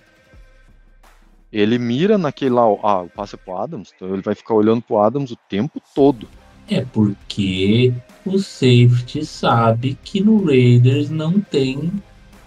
Ele 1.52 1.78
mira 1.78 2.18
naquele 2.18 2.50
lá, 2.50 2.64
ah, 2.82 3.04
passa 3.14 3.36
pro 3.36 3.56
Adams, 3.56 3.92
então 3.94 4.12
ele 4.12 4.22
vai 4.22 4.34
ficar 4.34 4.54
olhando 4.54 4.82
pro 4.82 4.98
Adams 4.98 5.30
o 5.30 5.36
tempo 5.48 5.80
todo. 5.94 6.28
É 6.68 6.84
porque 6.84 7.92
o 8.24 8.38
safety 8.38 9.24
sabe 9.24 9.96
que 10.02 10.20
no 10.20 10.44
Raiders 10.44 11.10
não 11.10 11.40
tem. 11.40 11.92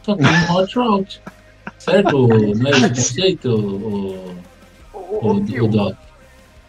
Só 0.03 0.15
tem 0.17 0.27
hot 0.51 0.75
route. 0.77 1.21
Certo? 1.77 2.27
Não 2.27 2.67
é 2.67 2.71
esse 2.71 2.89
conceito, 2.89 3.49
o, 3.49 4.35
o, 4.93 5.27
o, 5.27 5.63
o 5.63 5.67
Doc? 5.67 5.95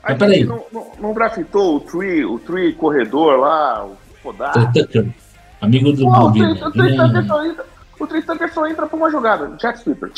A 0.03 0.11
Mas 0.11 0.19
peraí. 0.19 0.35
gente 0.39 0.47
não, 0.49 0.65
não, 0.73 0.93
não 0.99 1.15
draftou 1.15 1.77
o 1.77 1.81
Tree, 1.81 2.25
o 2.25 2.39
Tree 2.39 2.73
corredor 2.75 3.39
lá, 3.39 3.85
o 3.85 3.97
Podar. 4.23 4.55
Amigo 5.61 5.93
do 5.93 6.03
Pô, 6.05 6.09
o 6.09 6.11
Malvina. 6.11 6.55
Trey- 6.55 6.65
o 6.69 6.73
Trey 6.73 6.97
Tucker 6.97 7.27
só 7.27 7.45
entra- 7.45 7.67
o 8.01 8.07
Trey 8.07 8.23
Tucker 8.23 8.55
só 8.55 8.67
entra 8.67 8.87
pra 8.87 8.97
uma 8.97 9.11
jogada, 9.11 9.49
Jack 9.59 9.79
Sweeper. 9.81 10.11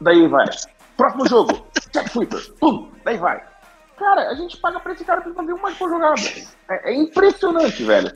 Daí 0.00 0.26
vai. 0.28 0.46
Próximo 0.96 1.28
jogo, 1.28 1.66
Jack 1.92 2.08
Sweeper. 2.10 2.40
Pum, 2.58 2.88
daí 3.04 3.18
vai. 3.18 3.42
Cara, 3.98 4.30
a 4.30 4.34
gente 4.34 4.56
paga 4.58 4.80
pra 4.80 4.92
esse 4.92 5.04
cara 5.04 5.20
pra 5.20 5.32
fazer 5.34 5.52
uma 5.52 5.70
por 5.72 5.90
jogada. 5.90 6.20
É, 6.70 6.90
é 6.90 6.94
impressionante, 6.94 7.82
velho. 7.84 8.10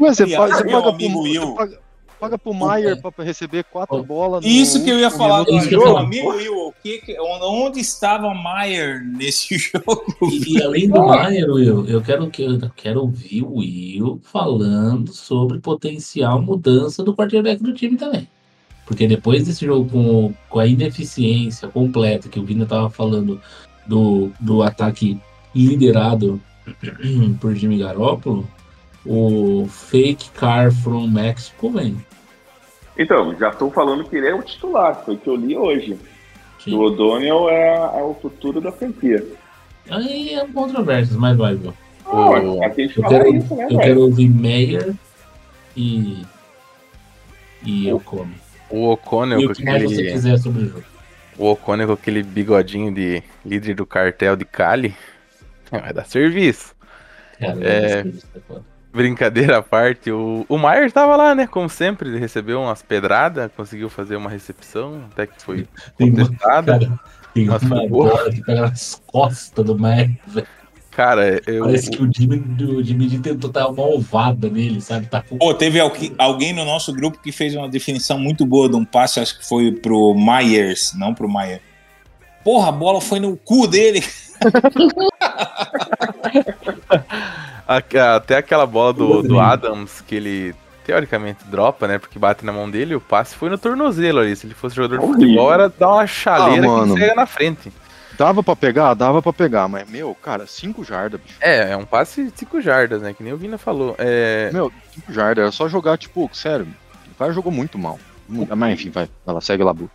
Ué, 0.00 0.12
você, 0.12 0.24
E 0.24 0.36
paga, 0.36 0.54
você 0.54 0.64
paga, 0.64 0.88
amigo 0.90 1.12
pro, 1.14 1.22
Will? 1.22 1.42
você 1.42 1.54
paga, 1.56 1.78
paga 2.18 2.38
pro 2.38 2.52
Maier 2.54 3.00
pra 3.00 3.10
pra 3.12 3.24
receber 3.24 3.64
quatro 3.64 4.02
bolas. 4.02 4.42
no 4.44 4.48
Isso 4.50 4.82
que 4.84 4.90
eu 4.90 4.98
ia 4.98 5.10
falar 5.10 5.44
minuto 5.44 5.52
do 5.52 5.58
Isso 5.58 5.68
que 5.68 5.74
eu 5.74 5.80
ia 5.80 5.84
jogo. 5.86 5.94
falar. 5.96 6.06
Amigo 6.06 6.28
Will, 6.30 6.54
o 6.68 6.72
que, 6.82 6.98
que- 6.98 7.20
onde 7.20 7.80
estava 7.80 8.34
Maier 8.34 9.02
nesse 9.04 9.56
jogo? 9.58 10.04
E, 10.30 10.54
e 10.58 10.62
além 10.62 10.88
do 10.88 11.00
Maier, 11.06 11.48
Will, 11.50 11.86
eu 11.86 12.00
quero, 12.02 12.28
que- 12.30 12.42
eu 12.42 12.70
quero 12.76 13.00
ouvir 13.00 13.42
o 13.42 13.56
Will 13.58 14.20
falando 14.24 15.12
sobre 15.12 15.58
potencial 15.60 16.40
mudança 16.42 17.02
do 17.04 17.14
quarterback 17.14 17.62
do 17.62 17.72
time 17.72 17.96
também. 17.96 18.28
Porque 18.86 19.06
depois 19.06 19.44
desse 19.46 19.66
jogo 19.66 19.90
com, 19.90 20.34
com 20.48 20.58
a 20.58 20.66
ineficiência 20.66 21.68
completa 21.68 22.28
que 22.28 22.40
o 22.40 22.44
Vina 22.44 22.64
estava 22.64 22.88
falando 22.88 23.40
do, 23.86 24.32
do 24.40 24.62
ataque 24.62 25.18
liderado 25.54 26.40
por 27.40 27.54
Jimmy 27.54 27.78
Garoppolo, 27.78 28.48
o 29.04 29.66
fake 29.70 30.30
car 30.30 30.72
from 30.72 31.06
Mexico 31.06 31.70
vem. 31.70 31.96
Então, 32.98 33.34
já 33.38 33.50
estou 33.50 33.70
falando 33.70 34.04
que 34.04 34.16
ele 34.16 34.26
é 34.28 34.34
o 34.34 34.42
titular, 34.42 35.04
foi 35.04 35.14
o 35.14 35.18
que 35.18 35.28
eu 35.28 35.36
li 35.36 35.56
hoje. 35.56 35.96
Sim. 36.62 36.74
O 36.74 36.80
O'Donnell 36.80 37.48
é, 37.48 37.76
é 38.00 38.02
o 38.02 38.14
futuro 38.20 38.60
da 38.60 38.72
franquia. 38.72 39.24
Aí 39.88 40.34
é 40.34 40.42
um 40.42 40.52
controvérsia, 40.52 41.16
mas 41.16 41.36
vai, 41.36 41.52
a 41.52 42.68
gente 42.70 42.98
Eu 42.98 43.08
quero, 43.08 43.34
isso, 43.36 43.54
né, 43.54 43.66
eu 43.70 43.78
quero 43.78 44.00
ouvir 44.00 44.28
Meyer 44.28 44.94
e. 45.76 46.22
E 47.64 47.88
eu 47.88 48.00
come. 48.00 48.34
O 48.70 48.90
O'Connell 48.90 49.40
E 49.40 49.46
com 49.46 49.52
o 49.52 49.54
que 49.54 49.64
mais 49.64 49.82
você 49.82 49.94
aquele. 49.94 50.12
quiser 50.12 50.38
sobre 50.38 50.62
o 50.62 50.68
jogo. 50.68 50.84
O 51.38 51.46
O'Connell 51.46 51.86
com 51.86 51.92
aquele 51.94 52.22
bigodinho 52.22 52.92
de 52.92 53.22
líder 53.44 53.74
do 53.74 53.86
cartel 53.86 54.36
de 54.36 54.44
Cali. 54.44 54.94
Vai 55.70 55.92
dar 55.92 56.04
serviço. 56.06 56.74
Cara, 57.38 57.58
É. 57.64 58.00
é 58.00 58.40
foda. 58.46 58.64
Brincadeira 58.98 59.58
à 59.58 59.62
parte, 59.62 60.10
o, 60.10 60.44
o 60.48 60.58
Maier 60.58 60.90
tava 60.90 61.14
lá, 61.14 61.32
né? 61.32 61.46
Como 61.46 61.68
sempre, 61.68 62.08
ele 62.08 62.18
recebeu 62.18 62.60
umas 62.60 62.82
pedradas, 62.82 63.48
conseguiu 63.56 63.88
fazer 63.88 64.16
uma 64.16 64.28
recepção, 64.28 65.04
até 65.12 65.24
que 65.24 65.40
foi 65.40 65.68
Tem 65.96 66.10
uma, 66.10 66.26
contestada. 66.26 66.80
cara, 66.80 67.00
tem 67.32 67.48
uma 67.48 67.86
bola 67.86 68.28
que 68.28 68.42
pega 68.42 68.62
nas 68.62 69.00
costas 69.06 69.64
do 69.64 69.78
Mac, 69.78 70.10
velho. 70.26 70.46
Cara, 70.90 71.40
eu. 71.46 71.62
Parece 71.62 71.90
que 71.90 72.02
o 72.02 72.10
Jimmy, 72.12 72.44
o 72.60 72.82
Jimmy 72.82 73.20
tentou 73.20 73.48
dar 73.48 73.68
uma 73.68 73.84
ovada 73.84 74.50
nele, 74.50 74.80
sabe? 74.80 75.06
Tá 75.06 75.22
com... 75.22 75.38
Pô, 75.38 75.54
teve 75.54 75.78
alguém 76.18 76.52
no 76.52 76.64
nosso 76.64 76.92
grupo 76.92 77.20
que 77.22 77.30
fez 77.30 77.54
uma 77.54 77.68
definição 77.68 78.18
muito 78.18 78.44
boa 78.44 78.68
de 78.68 78.74
um 78.74 78.84
passe, 78.84 79.20
acho 79.20 79.38
que 79.38 79.46
foi 79.46 79.70
pro 79.70 80.12
Myers, 80.16 80.92
não 80.98 81.14
pro 81.14 81.28
Maier. 81.28 81.60
Porra, 82.42 82.70
a 82.70 82.72
bola 82.72 83.00
foi 83.00 83.20
no 83.20 83.36
cu 83.36 83.68
dele. 83.68 84.02
Até 87.66 88.36
aquela 88.36 88.66
bola 88.66 88.92
do, 88.92 89.22
do 89.22 89.38
Adams 89.40 90.00
que 90.00 90.14
ele 90.14 90.54
teoricamente 90.86 91.44
dropa, 91.44 91.86
né? 91.86 91.98
Porque 91.98 92.18
bate 92.18 92.44
na 92.44 92.52
mão 92.52 92.70
dele, 92.70 92.94
o 92.94 93.00
passe 93.00 93.34
foi 93.34 93.50
no 93.50 93.58
tornozelo 93.58 94.20
ali. 94.20 94.34
Se 94.34 94.46
ele 94.46 94.54
fosse 94.54 94.74
jogador 94.74 94.98
de 94.98 95.04
Horrível. 95.04 95.20
futebol, 95.20 95.52
era 95.52 95.68
dar 95.68 95.88
uma 95.92 96.06
chaleira 96.06 96.66
Ah, 96.66 96.84
que 96.86 96.98
chega 96.98 97.14
na 97.14 97.26
frente. 97.26 97.72
Dava 98.16 98.42
pra 98.42 98.56
pegar? 98.56 98.94
Dava 98.94 99.22
pra 99.22 99.32
pegar, 99.32 99.68
mas, 99.68 99.88
meu, 99.88 100.12
cara, 100.14 100.44
5 100.46 100.82
jardas, 100.82 101.20
bicho. 101.20 101.36
É, 101.40 101.70
é 101.72 101.76
um 101.76 101.84
passe 101.84 102.24
de 102.24 102.32
5 102.36 102.60
jardas, 102.60 103.00
né? 103.02 103.12
Que 103.12 103.22
nem 103.22 103.32
o 103.32 103.36
Vina 103.36 103.58
falou. 103.58 103.94
É, 103.98 104.50
Meu, 104.52 104.72
5 104.94 105.12
jardas, 105.12 105.42
era 105.42 105.52
só 105.52 105.68
jogar, 105.68 105.96
tipo, 105.98 106.28
sério, 106.32 106.66
o 107.12 107.14
cara 107.16 107.32
jogou 107.32 107.52
muito 107.52 107.78
mal. 107.78 107.98
Muito- 108.28 108.56
Mas 108.56 108.72
enfim, 108.74 108.90
vai, 108.90 109.08
vai 109.24 109.34
lá, 109.34 109.40
segue 109.40 109.62
lá, 109.62 109.72
Bu. 109.72 109.88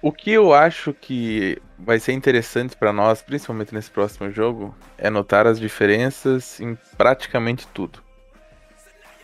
O 0.00 0.12
que 0.12 0.30
eu 0.30 0.54
acho 0.54 0.92
que 0.92 1.60
vai 1.76 1.98
ser 1.98 2.12
interessante 2.12 2.76
pra 2.76 2.92
nós, 2.92 3.20
principalmente 3.20 3.74
nesse 3.74 3.90
próximo 3.90 4.30
jogo, 4.30 4.74
é 4.96 5.10
notar 5.10 5.46
as 5.46 5.58
diferenças 5.58 6.60
em 6.60 6.78
praticamente 6.96 7.66
tudo. 7.68 8.00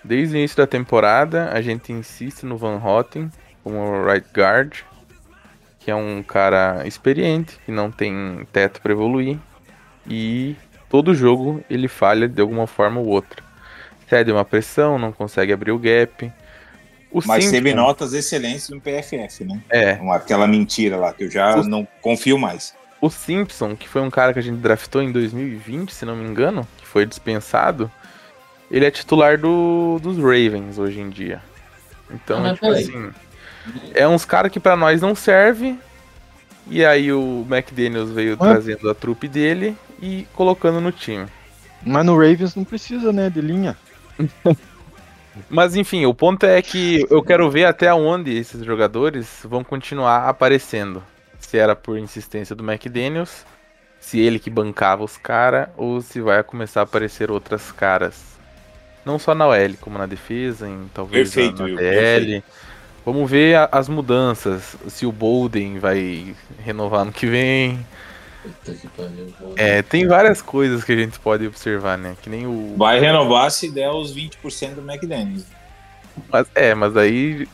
Desde 0.03 0.35
o 0.35 0.39
início 0.39 0.57
da 0.57 0.67
temporada, 0.67 1.51
a 1.53 1.63
gente 1.63 1.93
insiste 1.93 2.45
no 2.45 2.57
Van 2.57 2.77
Hotten 2.77 3.31
como 3.63 4.05
right 4.05 4.27
guard, 4.35 4.81
que 5.79 5.91
é 5.91 5.95
um 5.95 6.23
cara 6.23 6.87
experiente, 6.87 7.59
que 7.65 7.71
não 7.71 7.91
tem 7.91 8.47
teto 8.53 8.83
para 8.83 8.93
evoluir, 8.93 9.39
e 10.07 10.57
todo 10.91 11.15
jogo 11.15 11.65
ele 11.71 11.87
falha 11.87 12.29
de 12.29 12.41
alguma 12.41 12.67
forma 12.67 13.01
ou 13.01 13.07
outra. 13.07 13.43
Cede 14.09 14.33
uma 14.33 14.45
pressão, 14.45 14.99
não 14.99 15.13
consegue 15.13 15.53
abrir 15.53 15.71
o 15.71 15.79
gap. 15.79 16.31
O 17.15 17.21
Mas 17.25 17.45
teve 17.49 17.69
Simpson- 17.71 17.77
notas 17.77 18.13
excelentes 18.13 18.69
no 18.69 18.81
PFF, 18.81 19.45
né? 19.45 19.61
É, 19.71 19.93
Aquela 20.11 20.47
mentira 20.49 20.97
lá, 20.97 21.13
que 21.13 21.25
eu 21.25 21.31
já 21.31 21.57
Os- 21.59 21.67
não 21.69 21.87
confio 22.03 22.37
mais. 22.37 22.75
O 23.01 23.09
Simpson, 23.09 23.77
que 23.77 23.89
foi 23.89 24.03
um 24.03 24.11
cara 24.11 24.33
que 24.33 24.39
a 24.41 24.43
gente 24.43 24.57
draftou 24.59 25.01
em 25.01 25.13
2020, 25.13 25.95
se 25.95 26.05
não 26.05 26.17
me 26.17 26.29
engano, 26.29 26.67
que 26.79 26.87
foi 26.87 27.07
dispensado, 27.07 27.89
ele 28.71 28.85
é 28.85 28.91
titular 28.91 29.39
do, 29.39 29.99
dos 30.03 30.17
Ravens 30.19 30.77
hoje 30.79 31.01
em 31.01 31.09
dia. 31.09 31.41
Então, 32.11 32.45
Ah, 32.45 32.55
tipo 32.55 32.67
assim, 32.67 33.11
é 33.95 34.09
uns 34.09 34.25
caras 34.25 34.51
que 34.51 34.59
pra 34.59 34.75
nós 34.77 35.01
não 35.01 35.15
serve. 35.15 35.79
E 36.67 36.85
aí 36.85 37.13
o 37.13 37.47
McDaniels 37.49 38.11
veio 38.11 38.37
trazendo 38.37 38.91
a 38.91 38.95
trupe 38.95 39.29
dele 39.29 39.77
e 40.03 40.27
colocando 40.35 40.81
no 40.81 40.91
time. 40.91 41.27
Mas 41.85 42.05
no 42.07 42.15
Ravens 42.17 42.57
não 42.57 42.65
precisa, 42.65 43.13
né, 43.13 43.31
de 43.31 43.41
linha. 43.41 43.77
Mas 45.49 45.75
enfim, 45.77 46.07
o 46.07 46.15
ponto 46.15 46.45
é 46.45 46.61
que 46.63 47.05
eu 47.11 47.23
quero 47.23 47.51
ver 47.51 47.65
até 47.65 47.93
onde 47.93 48.37
esses 48.37 48.65
jogadores 48.65 49.41
vão 49.45 49.65
continuar 49.65 50.29
aparecendo. 50.29 51.03
Se 51.39 51.59
era 51.59 51.75
por 51.77 51.99
insistência 51.99 52.55
do 52.55 52.65
McDaniels, 52.65 53.45
se 54.01 54.21
ele 54.21 54.39
que 54.39 54.51
bancava 54.51 55.05
os 55.05 55.17
caras, 55.17 55.69
ou 55.77 56.01
se 56.01 56.21
vai 56.21 56.43
começar 56.43 56.81
a 56.81 56.85
aparecer 56.85 57.31
outras 57.31 57.73
caras. 57.73 58.35
Não 59.05 59.19
só 59.19 59.35
na 59.35 59.47
OL, 59.47 59.75
como 59.81 59.99
na 59.99 60.07
defesa, 60.07 60.69
em 60.69 60.89
talvez 60.95 61.31
Perfeito, 61.35 61.63
na, 61.63 61.77
DL. 61.77 62.43
Vamos 63.05 63.31
ver 63.31 63.57
a- 63.57 63.69
as 63.71 63.89
mudanças. 63.89 64.77
Se 64.89 65.05
o 65.05 65.13
Bolden 65.13 65.79
vai 65.79 66.35
renovar 66.65 67.05
no 67.05 67.13
que 67.13 67.27
vem. 67.27 67.85
É, 69.57 69.83
tem 69.83 70.07
várias 70.07 70.43
coisas 70.43 70.85
que 70.85 70.93
a 70.93 70.97
gente 70.97 71.19
pode 71.19 71.47
observar, 71.47 71.97
né? 71.97 72.17
Que 72.23 72.29
nem 72.29 72.47
o. 72.47 72.75
Vai 72.77 73.01
renovar 73.01 73.51
se 73.51 73.71
der 73.71 73.91
os 73.91 74.15
20% 74.15 74.75
do 74.75 74.81
McDaniels. 74.81 75.47
Mas, 76.31 76.47
é, 76.55 76.75
mas 76.75 76.97
aí 76.97 77.49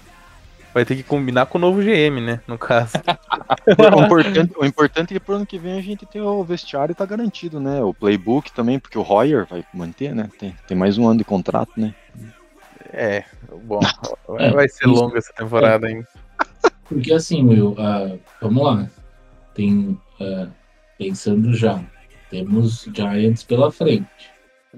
vai 0.72 0.84
ter 0.84 0.96
que 0.96 1.02
combinar 1.02 1.46
com 1.46 1.58
o 1.58 1.60
novo 1.60 1.80
GM, 1.80 2.20
né? 2.20 2.40
No 2.46 2.58
caso. 2.58 2.92
O 3.66 4.02
importante, 4.02 4.52
o 4.58 4.64
importante 4.64 5.10
é 5.14 5.18
que 5.18 5.24
pro 5.24 5.34
ano 5.34 5.46
que 5.46 5.58
vem 5.58 5.78
a 5.78 5.82
gente 5.82 6.06
tem 6.06 6.20
o 6.20 6.42
vestiário 6.42 6.94
tá 6.94 7.04
garantido, 7.04 7.60
né? 7.60 7.82
O 7.82 7.92
playbook 7.92 8.50
também, 8.52 8.78
porque 8.78 8.98
o 8.98 9.02
Royer 9.02 9.46
vai 9.46 9.64
manter, 9.74 10.14
né? 10.14 10.30
Tem, 10.38 10.54
tem 10.66 10.76
mais 10.76 10.96
um 10.96 11.06
ano 11.06 11.18
de 11.18 11.24
contrato, 11.24 11.72
né? 11.76 11.94
É, 12.92 13.24
bom. 13.64 13.80
É, 14.38 14.50
vai 14.50 14.68
ser 14.68 14.88
isso. 14.88 14.94
longa 14.94 15.18
essa 15.18 15.32
temporada 15.32 15.86
ainda. 15.86 16.06
Porque 16.84 17.12
assim, 17.12 17.44
Will, 17.44 17.74
ah, 17.78 18.16
vamos 18.40 18.64
lá. 18.64 18.88
Tem. 19.54 19.98
ah, 20.20 20.48
pensando 21.10 21.54
já. 21.54 21.82
Temos 22.30 22.86
Giants 22.94 23.42
pela 23.42 23.72
frente. 23.72 24.06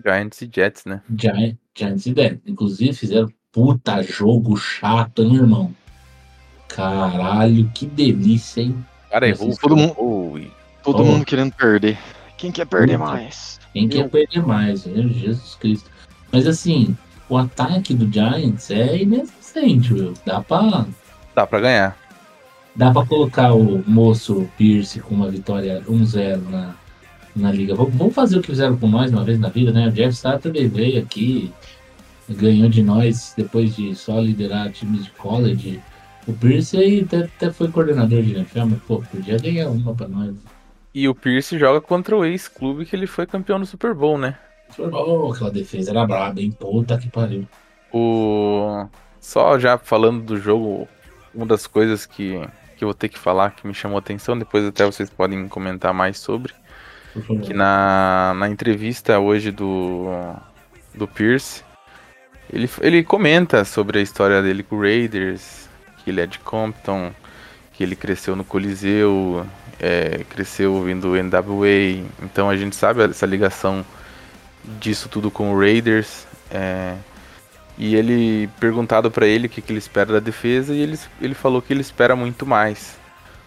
Giants 0.06 0.40
e 0.40 0.50
Jets, 0.54 0.84
né? 0.86 1.02
Giant, 1.18 1.56
Giants 1.76 2.06
e 2.06 2.14
Dead. 2.14 2.40
Inclusive 2.46 2.92
fizeram 2.94 3.28
puta 3.50 4.00
jogo 4.02 4.56
chato, 4.56 5.22
hein, 5.22 5.34
irmão? 5.34 5.74
Caralho, 6.68 7.68
que 7.74 7.84
delícia, 7.84 8.62
hein? 8.62 8.84
Cara, 9.10 9.28
errou. 9.28 9.54
todo 9.60 9.76
mundo- 9.76 9.94
Oh, 9.98 10.38
Todo 10.82 11.02
Oh. 11.02 11.04
mundo 11.04 11.24
querendo 11.24 11.52
perder. 11.52 11.96
Quem 12.38 12.50
quer 12.50 12.66
perder 12.66 12.98
Puta. 12.98 13.10
mais? 13.12 13.60
Quem 13.72 13.88
quer 13.88 14.08
perder 14.08 14.44
mais, 14.44 14.84
né? 14.86 15.02
Jesus 15.08 15.54
Cristo. 15.56 15.88
Mas 16.32 16.46
assim, 16.46 16.96
o 17.28 17.36
ataque 17.36 17.94
do 17.94 18.10
Giants 18.12 18.68
é 18.70 18.96
inexistente, 19.02 19.92
Will. 19.92 20.14
Dá 20.26 20.40
pra, 20.40 20.86
Dá 21.36 21.46
pra 21.46 21.60
ganhar. 21.60 21.96
Dá 22.74 22.90
pra 22.90 23.06
colocar 23.06 23.54
o 23.54 23.82
moço 23.86 24.48
Pierce 24.56 25.00
com 25.00 25.14
uma 25.14 25.30
vitória 25.30 25.82
1-0 25.88 26.50
na, 26.50 26.74
na 27.34 27.52
liga. 27.52 27.74
Vamos, 27.74 28.14
fazer 28.14 28.38
o 28.38 28.40
que 28.40 28.48
fizeram 28.48 28.76
com 28.76 28.88
nós 28.88 29.10
uma 29.10 29.24
vez 29.24 29.38
na 29.38 29.48
vida, 29.48 29.72
né? 29.72 29.88
O 29.88 29.92
Jeff 29.92 30.10
Starr 30.10 30.38
também 30.38 30.68
veio 30.68 31.00
aqui, 31.00 31.52
ganhou 32.28 32.68
de 32.68 32.82
nós 32.82 33.34
depois 33.36 33.76
de 33.76 33.94
só 33.94 34.18
liderar 34.20 34.70
times 34.72 35.04
de 35.04 35.10
college. 35.12 35.80
O 36.26 36.32
Pierce 36.32 36.76
aí 36.76 37.00
até, 37.00 37.24
até 37.24 37.50
foi 37.50 37.68
coordenador 37.68 38.22
de 38.22 38.34
NFL, 38.34 38.66
mas 38.66 38.82
pô, 38.82 39.02
podia 39.10 39.38
ganhar 39.38 39.68
uma 39.68 39.94
pra 39.94 40.08
nós. 40.08 40.34
E 40.94 41.08
o 41.08 41.14
Pierce 41.14 41.58
joga 41.58 41.80
contra 41.80 42.16
o 42.16 42.24
ex-clube 42.24 42.84
que 42.84 42.94
ele 42.94 43.06
foi 43.06 43.26
campeão 43.26 43.58
do 43.58 43.66
Super 43.66 43.94
Bowl, 43.94 44.18
né? 44.18 44.36
Oh, 44.78 45.32
aquela 45.32 45.50
defesa 45.50 45.90
era 45.90 46.06
braba, 46.06 46.40
hein? 46.40 46.50
Puta 46.50 46.96
que 46.98 47.08
pariu. 47.08 47.46
O... 47.92 48.86
Só 49.20 49.58
já 49.58 49.78
falando 49.78 50.22
do 50.22 50.36
jogo, 50.36 50.88
uma 51.34 51.46
das 51.46 51.66
coisas 51.66 52.04
que, 52.06 52.40
que 52.82 52.84
eu 52.84 52.88
vou 52.88 52.94
ter 52.94 53.08
que 53.08 53.18
falar 53.18 53.52
que 53.52 53.64
me 53.64 53.72
chamou 53.72 53.96
a 53.96 54.00
atenção, 54.00 54.36
depois 54.36 54.66
até 54.66 54.84
vocês 54.84 55.08
podem 55.08 55.46
comentar 55.46 55.94
mais 55.94 56.18
sobre. 56.18 56.52
que 57.44 57.54
na, 57.54 58.34
na 58.36 58.48
entrevista 58.48 59.20
hoje 59.20 59.52
do, 59.52 60.08
do 60.92 61.06
Pierce, 61.06 61.62
ele, 62.52 62.68
ele 62.80 63.04
comenta 63.04 63.64
sobre 63.64 64.00
a 64.00 64.02
história 64.02 64.42
dele 64.42 64.64
com 64.64 64.74
o 64.74 64.80
Raiders, 64.80 65.68
que 65.98 66.10
ele 66.10 66.20
é 66.20 66.26
de 66.26 66.40
Compton, 66.40 67.12
que 67.72 67.84
ele 67.84 67.94
cresceu 67.94 68.34
no 68.34 68.42
Coliseu, 68.42 69.46
é, 69.78 70.24
cresceu 70.28 70.82
vindo 70.82 71.14
NWA, 71.14 72.04
então 72.20 72.50
a 72.50 72.56
gente 72.56 72.74
sabe 72.74 73.04
essa 73.04 73.26
ligação 73.26 73.86
disso 74.80 75.08
tudo 75.08 75.30
com 75.30 75.52
o 75.52 75.58
Raiders. 75.58 76.26
É, 76.50 76.96
e 77.78 77.94
ele 77.94 78.48
perguntado 78.60 79.10
para 79.10 79.26
ele 79.26 79.46
o 79.46 79.50
que, 79.50 79.62
que 79.62 79.72
ele 79.72 79.78
espera 79.78 80.12
da 80.12 80.20
defesa 80.20 80.74
e 80.74 80.80
ele, 80.80 80.98
ele 81.20 81.34
falou 81.34 81.62
que 81.62 81.72
ele 81.72 81.80
espera 81.80 82.14
muito 82.14 82.46
mais. 82.46 82.98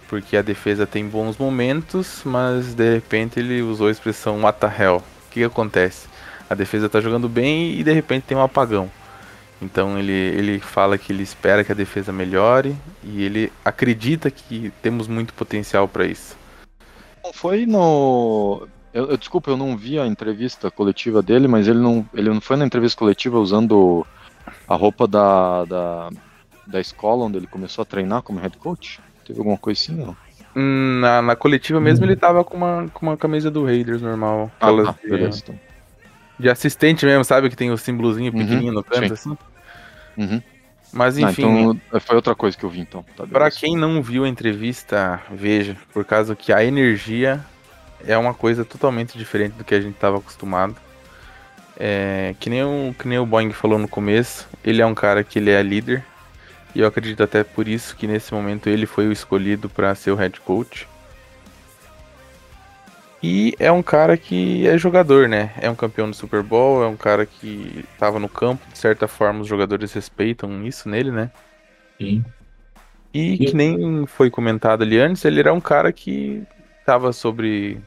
Porque 0.07 0.37
a 0.37 0.41
defesa 0.41 0.85
tem 0.85 1.07
bons 1.07 1.37
momentos, 1.37 2.21
mas 2.23 2.73
de 2.73 2.93
repente 2.93 3.39
ele 3.39 3.61
usou 3.61 3.87
a 3.87 3.91
expressão 3.91 4.41
what 4.41 4.59
the 4.59 4.67
hell. 4.67 4.97
O 4.97 5.31
que, 5.31 5.39
que 5.39 5.43
acontece? 5.43 6.07
A 6.49 6.53
defesa 6.53 6.87
tá 6.87 7.01
jogando 7.01 7.27
bem 7.27 7.79
e 7.79 7.83
de 7.83 7.91
repente 7.91 8.23
tem 8.23 8.37
um 8.37 8.41
apagão. 8.41 8.89
Então 9.61 9.97
ele, 9.97 10.11
ele 10.11 10.59
fala 10.59 10.97
que 10.97 11.11
ele 11.11 11.23
espera 11.23 11.63
que 11.63 11.71
a 11.71 11.75
defesa 11.75 12.11
melhore 12.11 12.75
e 13.03 13.23
ele 13.23 13.51
acredita 13.63 14.29
que 14.29 14.71
temos 14.81 15.07
muito 15.07 15.33
potencial 15.33 15.87
para 15.87 16.05
isso. 16.05 16.37
Foi 17.33 17.65
no. 17.65 18.67
Eu, 18.95 19.09
eu, 19.09 19.17
desculpa, 19.17 19.51
eu 19.51 19.57
não 19.57 19.75
vi 19.75 19.99
a 19.99 20.07
entrevista 20.07 20.71
coletiva 20.71 21.21
dele, 21.21 21.49
mas 21.49 21.67
ele 21.67 21.79
não, 21.79 22.07
ele 22.13 22.29
não 22.29 22.39
foi 22.39 22.55
na 22.55 22.65
entrevista 22.65 22.97
coletiva 22.97 23.37
usando 23.37 24.07
a 24.65 24.73
roupa 24.73 25.05
da, 25.05 25.65
da, 25.65 26.09
da 26.65 26.79
escola 26.79 27.25
onde 27.25 27.35
ele 27.35 27.45
começou 27.45 27.81
a 27.81 27.85
treinar 27.85 28.21
como 28.21 28.39
head 28.39 28.57
coach? 28.57 29.01
Teve 29.25 29.39
alguma 29.39 29.57
coisa 29.57 29.81
assim, 29.81 29.95
não? 29.95 30.15
Hum, 30.55 30.99
na, 31.01 31.21
na 31.21 31.35
coletiva 31.35 31.81
mesmo 31.81 32.05
hum. 32.05 32.07
ele 32.07 32.15
tava 32.15 32.41
com 32.45 32.55
uma, 32.55 32.87
com 32.93 33.05
uma 33.05 33.17
camisa 33.17 33.51
do 33.51 33.65
Raiders 33.65 34.01
normal. 34.01 34.49
Ah, 34.61 34.71
tá, 34.71 34.95
beleza. 35.03 35.41
Então. 35.43 35.59
De 36.39 36.49
assistente 36.49 37.05
mesmo, 37.05 37.25
sabe? 37.25 37.49
Que 37.49 37.55
tem 37.57 37.71
o 37.71 37.77
símbolozinho 37.77 38.31
uhum, 38.31 38.39
pequenininho 38.39 38.71
no 38.71 38.81
canto, 38.81 39.07
sim. 39.07 39.13
assim. 39.13 39.37
Uhum. 40.15 40.41
Mas 40.93 41.17
enfim. 41.17 41.43
Ah, 41.43 41.75
então 41.89 41.99
foi 41.99 42.15
outra 42.15 42.33
coisa 42.33 42.57
que 42.57 42.63
eu 42.63 42.69
vi 42.69 42.79
então. 42.79 43.03
Tá 43.17 43.27
para 43.27 43.51
quem 43.51 43.75
não 43.75 44.01
viu 44.01 44.23
a 44.23 44.29
entrevista, 44.29 45.21
veja, 45.29 45.75
por 45.93 46.05
causa 46.05 46.33
que 46.33 46.53
a 46.53 46.63
energia 46.63 47.45
é 48.05 48.17
uma 48.17 48.33
coisa 48.33 48.65
totalmente 48.65 49.17
diferente 49.17 49.53
do 49.53 49.63
que 49.63 49.75
a 49.75 49.81
gente 49.81 49.95
estava 49.95 50.17
acostumado. 50.17 50.75
É, 51.77 52.35
que, 52.39 52.49
nem 52.49 52.63
o, 52.63 52.95
que 52.97 53.07
nem 53.07 53.19
o 53.19 53.25
Boeing 53.25 53.51
falou 53.51 53.77
no 53.77 53.87
começo, 53.87 54.47
ele 54.63 54.81
é 54.81 54.85
um 54.85 54.95
cara 54.95 55.23
que 55.23 55.39
ele 55.39 55.51
é 55.51 55.61
líder. 55.61 56.03
E 56.73 56.81
eu 56.81 56.87
acredito 56.87 57.23
até 57.23 57.43
por 57.43 57.67
isso 57.67 57.95
que 57.95 58.07
nesse 58.07 58.33
momento 58.33 58.67
ele 58.67 58.85
foi 58.85 59.07
o 59.07 59.11
escolhido 59.11 59.69
para 59.69 59.95
ser 59.95 60.11
o 60.11 60.15
head 60.15 60.39
coach. 60.41 60.87
E 63.23 63.55
é 63.57 63.71
um 63.71 63.81
cara 63.81 64.17
que 64.17 64.67
é 64.67 64.77
jogador, 64.77 65.27
né? 65.27 65.51
É 65.59 65.69
um 65.69 65.75
campeão 65.75 66.09
do 66.09 66.15
Super 66.15 66.43
Bowl, 66.43 66.83
é 66.83 66.87
um 66.87 66.97
cara 66.97 67.25
que 67.25 67.83
estava 67.93 68.19
no 68.19 68.29
campo, 68.29 68.61
de 68.71 68.77
certa 68.77 69.07
forma 69.07 69.41
os 69.41 69.47
jogadores 69.47 69.91
respeitam 69.93 70.65
isso 70.65 70.87
nele, 70.87 71.11
né? 71.11 71.31
Sim. 71.97 72.23
E 73.13 73.37
que 73.37 73.55
nem 73.55 74.05
foi 74.05 74.29
comentado 74.29 74.83
ali 74.83 74.99
antes, 74.99 75.23
ele 75.23 75.39
era 75.39 75.53
um 75.53 75.61
cara 75.61 75.91
que 75.93 76.43
estava 76.85 77.11
sobre. 77.11 77.81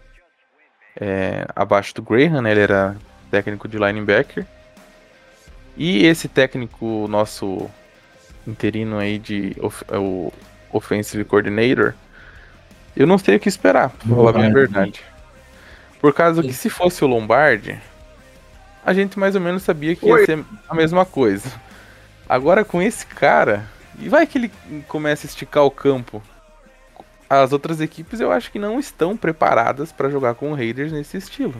É, 1.00 1.46
abaixo 1.54 1.94
do 1.94 2.02
Graham, 2.02 2.42
né? 2.42 2.50
Ele 2.50 2.60
era 2.60 2.96
técnico 3.30 3.68
de 3.68 3.78
linebacker. 3.78 4.44
E 5.76 6.04
esse 6.04 6.26
técnico 6.26 7.06
nosso 7.08 7.70
interino 8.44 8.98
aí 8.98 9.16
de 9.16 9.54
of, 9.60 9.84
é 9.88 9.96
o 9.96 10.32
offensive 10.72 11.24
coordinator, 11.24 11.94
eu 12.96 13.06
não 13.06 13.16
sei 13.16 13.36
o 13.36 13.40
que 13.40 13.48
esperar, 13.48 13.90
pra 13.90 14.08
falar 14.08 14.44
a 14.44 14.50
verdade. 14.50 15.04
Por 16.00 16.12
causa 16.12 16.42
que 16.42 16.52
se 16.52 16.68
fosse 16.68 17.04
o 17.04 17.06
Lombardi, 17.06 17.78
a 18.84 18.92
gente 18.92 19.18
mais 19.18 19.34
ou 19.34 19.40
menos 19.40 19.62
sabia 19.62 19.94
que 19.94 20.06
ia 20.06 20.14
Oi. 20.14 20.26
ser 20.26 20.44
a 20.68 20.74
mesma 20.74 21.04
coisa. 21.04 21.48
Agora 22.28 22.64
com 22.64 22.82
esse 22.82 23.06
cara, 23.06 23.64
e 23.98 24.08
vai 24.08 24.26
que 24.26 24.38
ele 24.38 24.52
começa 24.88 25.26
a 25.26 25.28
esticar 25.28 25.64
o 25.64 25.70
campo. 25.70 26.22
As 27.28 27.52
outras 27.52 27.80
equipes 27.80 28.20
eu 28.20 28.32
acho 28.32 28.50
que 28.50 28.58
não 28.58 28.78
estão 28.78 29.16
preparadas 29.16 29.92
para 29.92 30.08
jogar 30.08 30.34
com 30.34 30.52
o 30.52 30.54
Raiders 30.54 30.92
nesse 30.92 31.16
estilo. 31.16 31.54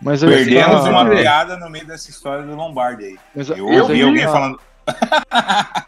Mas 0.00 0.22
Perdemos 0.22 0.84
uma 0.84 1.08
piada 1.08 1.56
no 1.56 1.70
meio 1.70 1.86
dessa 1.86 2.10
história 2.10 2.44
do 2.44 2.54
Lombardi 2.54 3.04
aí. 3.04 3.18
Mas 3.34 3.48
eu 3.50 3.66
ouvi 3.66 4.02
alguém 4.02 4.24
falando. 4.24 4.60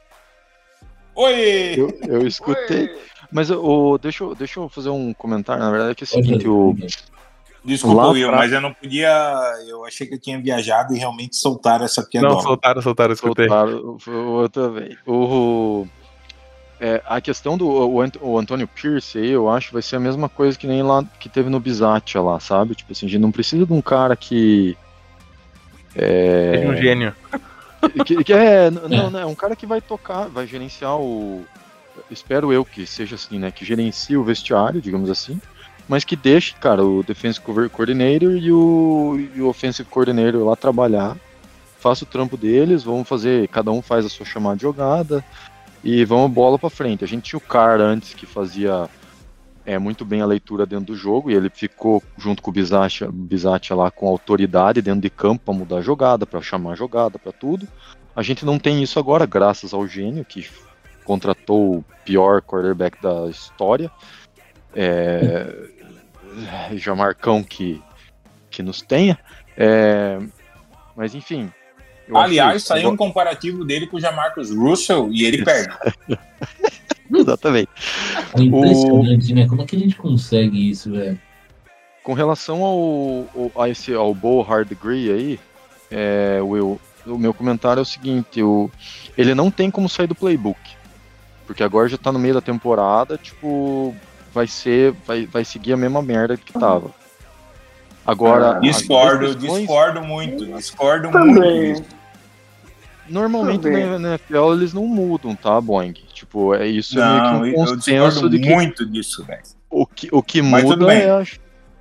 Oi! 1.17 1.75
Eu, 1.77 1.99
eu 2.09 2.27
escutei. 2.27 2.89
Oi. 2.89 2.99
Mas 3.31 3.51
o, 3.51 3.99
deixa, 3.99 4.23
eu, 4.23 4.35
deixa 4.35 4.61
eu 4.61 4.69
fazer 4.69 4.91
um 4.91 5.13
comentário. 5.13 5.63
Na 5.63 5.71
verdade, 5.71 5.93
é 5.93 5.95
que 5.95 6.05
é 6.05 6.07
o 6.07 6.09
seguinte: 6.09 6.49
o, 6.49 6.77
Desculpa, 7.65 8.09
Will, 8.09 8.29
pra... 8.29 8.37
mas 8.37 8.53
eu 8.53 8.61
não 8.61 8.75
podia. 8.75 9.11
Eu 9.67 9.85
achei 9.85 10.07
que 10.07 10.15
eu 10.15 10.21
tinha 10.21 10.41
viajado 10.41 10.95
e 10.95 10.99
realmente 10.99 11.37
soltaram 11.37 11.85
essa 11.85 12.03
piada. 12.03 12.29
Não, 12.29 12.41
soltaram, 12.41 12.83
soltaram, 12.83 13.15
escutei. 13.15 13.49
Soltaram, 13.49 13.97
eu 14.43 14.49
também. 14.51 14.97
O, 15.07 15.87
é, 16.85 17.03
a 17.07 17.19
questão 17.19 17.57
do 17.57 17.67
o, 17.67 17.97
o 18.21 18.39
Antônio 18.39 18.69
Pierce 18.69 19.17
aí, 19.17 19.31
eu 19.31 19.49
acho 19.49 19.73
vai 19.73 19.81
ser 19.81 19.97
a 19.97 20.01
mesma 20.01 20.29
coisa 20.29 20.59
que 20.59 20.67
nem 20.67 20.83
lá 20.83 21.03
que 21.19 21.31
teve 21.31 21.49
no 21.49 21.59
Bizatia 21.59 22.21
lá, 22.21 22.39
sabe? 22.39 22.75
Tipo 22.75 22.93
assim, 22.93 23.07
a 23.07 23.09
gente 23.09 23.23
não 23.23 23.33
precisa 23.33 23.65
de 23.65 23.73
um 23.73 23.81
cara 23.81 24.15
que. 24.15 24.77
É, 25.97 26.61
é 26.63 26.69
um 26.69 26.77
gênio. 26.77 27.15
Que, 28.07 28.25
que 28.25 28.33
é, 28.33 28.71
não, 28.71 29.11
não, 29.11 29.21
é 29.21 29.27
um 29.27 29.35
cara 29.35 29.55
que 29.55 29.67
vai 29.67 29.79
tocar, 29.79 30.27
vai 30.27 30.47
gerenciar 30.47 30.97
o. 30.99 31.45
Espero 32.11 32.51
eu 32.51 32.65
que 32.65 32.87
seja 32.87 33.15
assim, 33.15 33.39
né? 33.39 33.51
Que 33.51 33.63
gerencia 33.63 34.19
o 34.19 34.25
vestiário, 34.25 34.81
digamos 34.81 35.11
assim 35.11 35.39
mas 35.87 36.03
que 36.03 36.17
deixe, 36.17 36.55
cara, 36.55 36.83
o 36.83 37.03
Defensive 37.03 37.45
Coordinator 37.69 38.33
e 38.33 38.51
o, 38.51 39.21
e 39.35 39.43
o 39.43 39.49
Offensive 39.49 39.87
Coordinator 39.87 40.43
lá 40.43 40.57
trabalhar. 40.57 41.15
Faça 41.79 42.05
o 42.05 42.07
trampo 42.07 42.39
deles, 42.39 42.83
vamos 42.83 43.07
fazer, 43.07 43.47
cada 43.49 43.71
um 43.71 43.83
faz 43.83 44.07
a 44.07 44.09
sua 44.09 44.25
chamada 44.25 44.57
de 44.57 44.63
jogada 44.63 45.23
e 45.85 46.03
vamos 46.05 46.33
bola 46.33 46.59
para 46.59 46.71
frente. 46.71 47.05
A 47.05 47.07
gente 47.07 47.25
tinha 47.25 47.39
o 47.39 47.41
Car 47.41 47.79
antes 47.79 48.15
que 48.15 48.25
fazia 48.25 48.89
é, 49.67 49.79
muito 49.79 50.03
bem 50.03 50.23
a 50.23 50.27
leitura 50.27 50.65
dentro 50.65 50.87
do 50.87 50.97
jogo 50.97 51.31
e 51.31 51.35
ele 51.35 51.51
ficou 51.51 52.03
junto 52.17 52.43
com 52.43 52.51
o 52.51 52.55
Bizatia, 52.55 53.11
Bizatia 53.13 53.77
lá 53.77 53.91
com 53.91 54.09
autoridade 54.09 54.81
dentro 54.81 55.03
de 55.03 55.11
campo 55.11 55.45
para 55.45 55.55
mudar 55.55 55.77
a 55.77 55.83
jogada, 55.83 56.25
para 56.27 56.41
chamar 56.41 56.73
a 56.73 56.77
jogada, 56.77 57.19
para 57.19 57.33
tudo. 57.33 57.69
A 58.17 58.23
gente 58.23 58.47
não 58.47 58.59
tem 58.59 58.83
isso 58.83 58.99
agora, 58.99 59.27
graças 59.27 59.75
ao 59.75 59.87
gênio 59.87 60.25
que 60.25 60.49
contratou 61.05 61.77
o 61.77 61.85
pior 62.03 62.41
quarterback 62.41 63.01
da 63.03 63.29
história. 63.29 63.91
É, 64.75 65.69
Jamarcão 66.77 67.43
que, 67.43 67.83
que 68.51 68.63
nos 68.63 68.81
tenha. 68.81 69.19
É, 69.55 70.19
mas 70.97 71.15
enfim. 71.15 71.53
Aliás, 72.13 72.65
saiu 72.65 72.91
um 72.91 72.97
comparativo 72.97 73.65
dele 73.65 73.87
com 73.87 73.97
o 73.97 74.01
Jamarcus 74.01 74.51
Russell 74.51 75.09
e 75.13 75.25
ele 75.25 75.45
perde. 75.45 75.75
Exatamente. 77.13 77.71
É 78.37 78.43
impressionante, 78.43 79.33
o... 79.33 79.35
né? 79.35 79.47
Como 79.47 79.63
é 79.63 79.65
que 79.65 79.77
a 79.77 79.79
gente 79.79 79.97
consegue 79.97 80.71
isso, 80.71 80.91
velho? 80.91 81.19
Com 82.03 82.13
relação 82.13 82.63
ao, 82.63 83.27
ao, 83.35 83.63
a 83.63 83.69
esse, 83.69 83.95
ao 83.95 84.15
Bow 84.15 84.43
Hard 84.43 84.69
Degree 84.69 85.11
aí, 85.11 85.41
é, 85.91 86.41
Will, 86.43 86.79
o 87.07 87.19
meu 87.19 87.33
comentário 87.33 87.81
é 87.81 87.83
o 87.83 87.87
seguinte: 87.87 88.43
o, 88.43 88.71
ele 89.17 89.35
não 89.35 89.51
tem 89.51 89.71
como 89.71 89.89
sair 89.89 90.07
do 90.07 90.15
playbook. 90.15 90.59
Porque 91.47 91.63
agora 91.63 91.89
já 91.89 91.99
tá 91.99 92.11
no 92.11 92.19
meio 92.19 92.35
da 92.35 92.41
temporada, 92.41 93.19
tipo, 93.19 93.95
vai 94.33 94.47
ser, 94.47 94.93
vai, 95.07 95.27
vai 95.27 95.45
seguir 95.45 95.75
a 95.75 95.77
mesma 95.77 96.03
merda 96.03 96.37
que 96.37 96.53
tava. 96.53 96.91
Agora. 98.07 98.57
Ah, 98.57 98.61
discordo, 98.61 99.35
discordo 99.35 100.03
muito, 100.03 100.47
discordo 100.47 101.11
Também. 101.11 101.73
muito. 101.73 101.95
Normalmente 103.09 103.63
Também. 103.63 103.99
na 103.99 104.11
NFL 104.11 104.55
eles 104.55 104.73
não 104.73 104.87
mudam, 104.87 105.35
tá, 105.35 105.61
Boeing? 105.61 105.93
Tipo, 106.13 106.55
é 106.55 106.67
isso 106.67 106.97
não, 106.97 107.37
é 107.37 107.41
meio 107.41 107.55
que 107.55 107.61
um 107.61 107.65
consenso 107.67 108.31
de 108.31 108.39
que. 108.39 108.49
muito 108.49 108.87
disso, 108.87 109.25
velho. 109.25 109.43
O 109.71 109.87
que, 109.87 110.09
o 110.13 110.23
que 110.23 110.41
muda 110.41 110.95
é. 110.95 111.25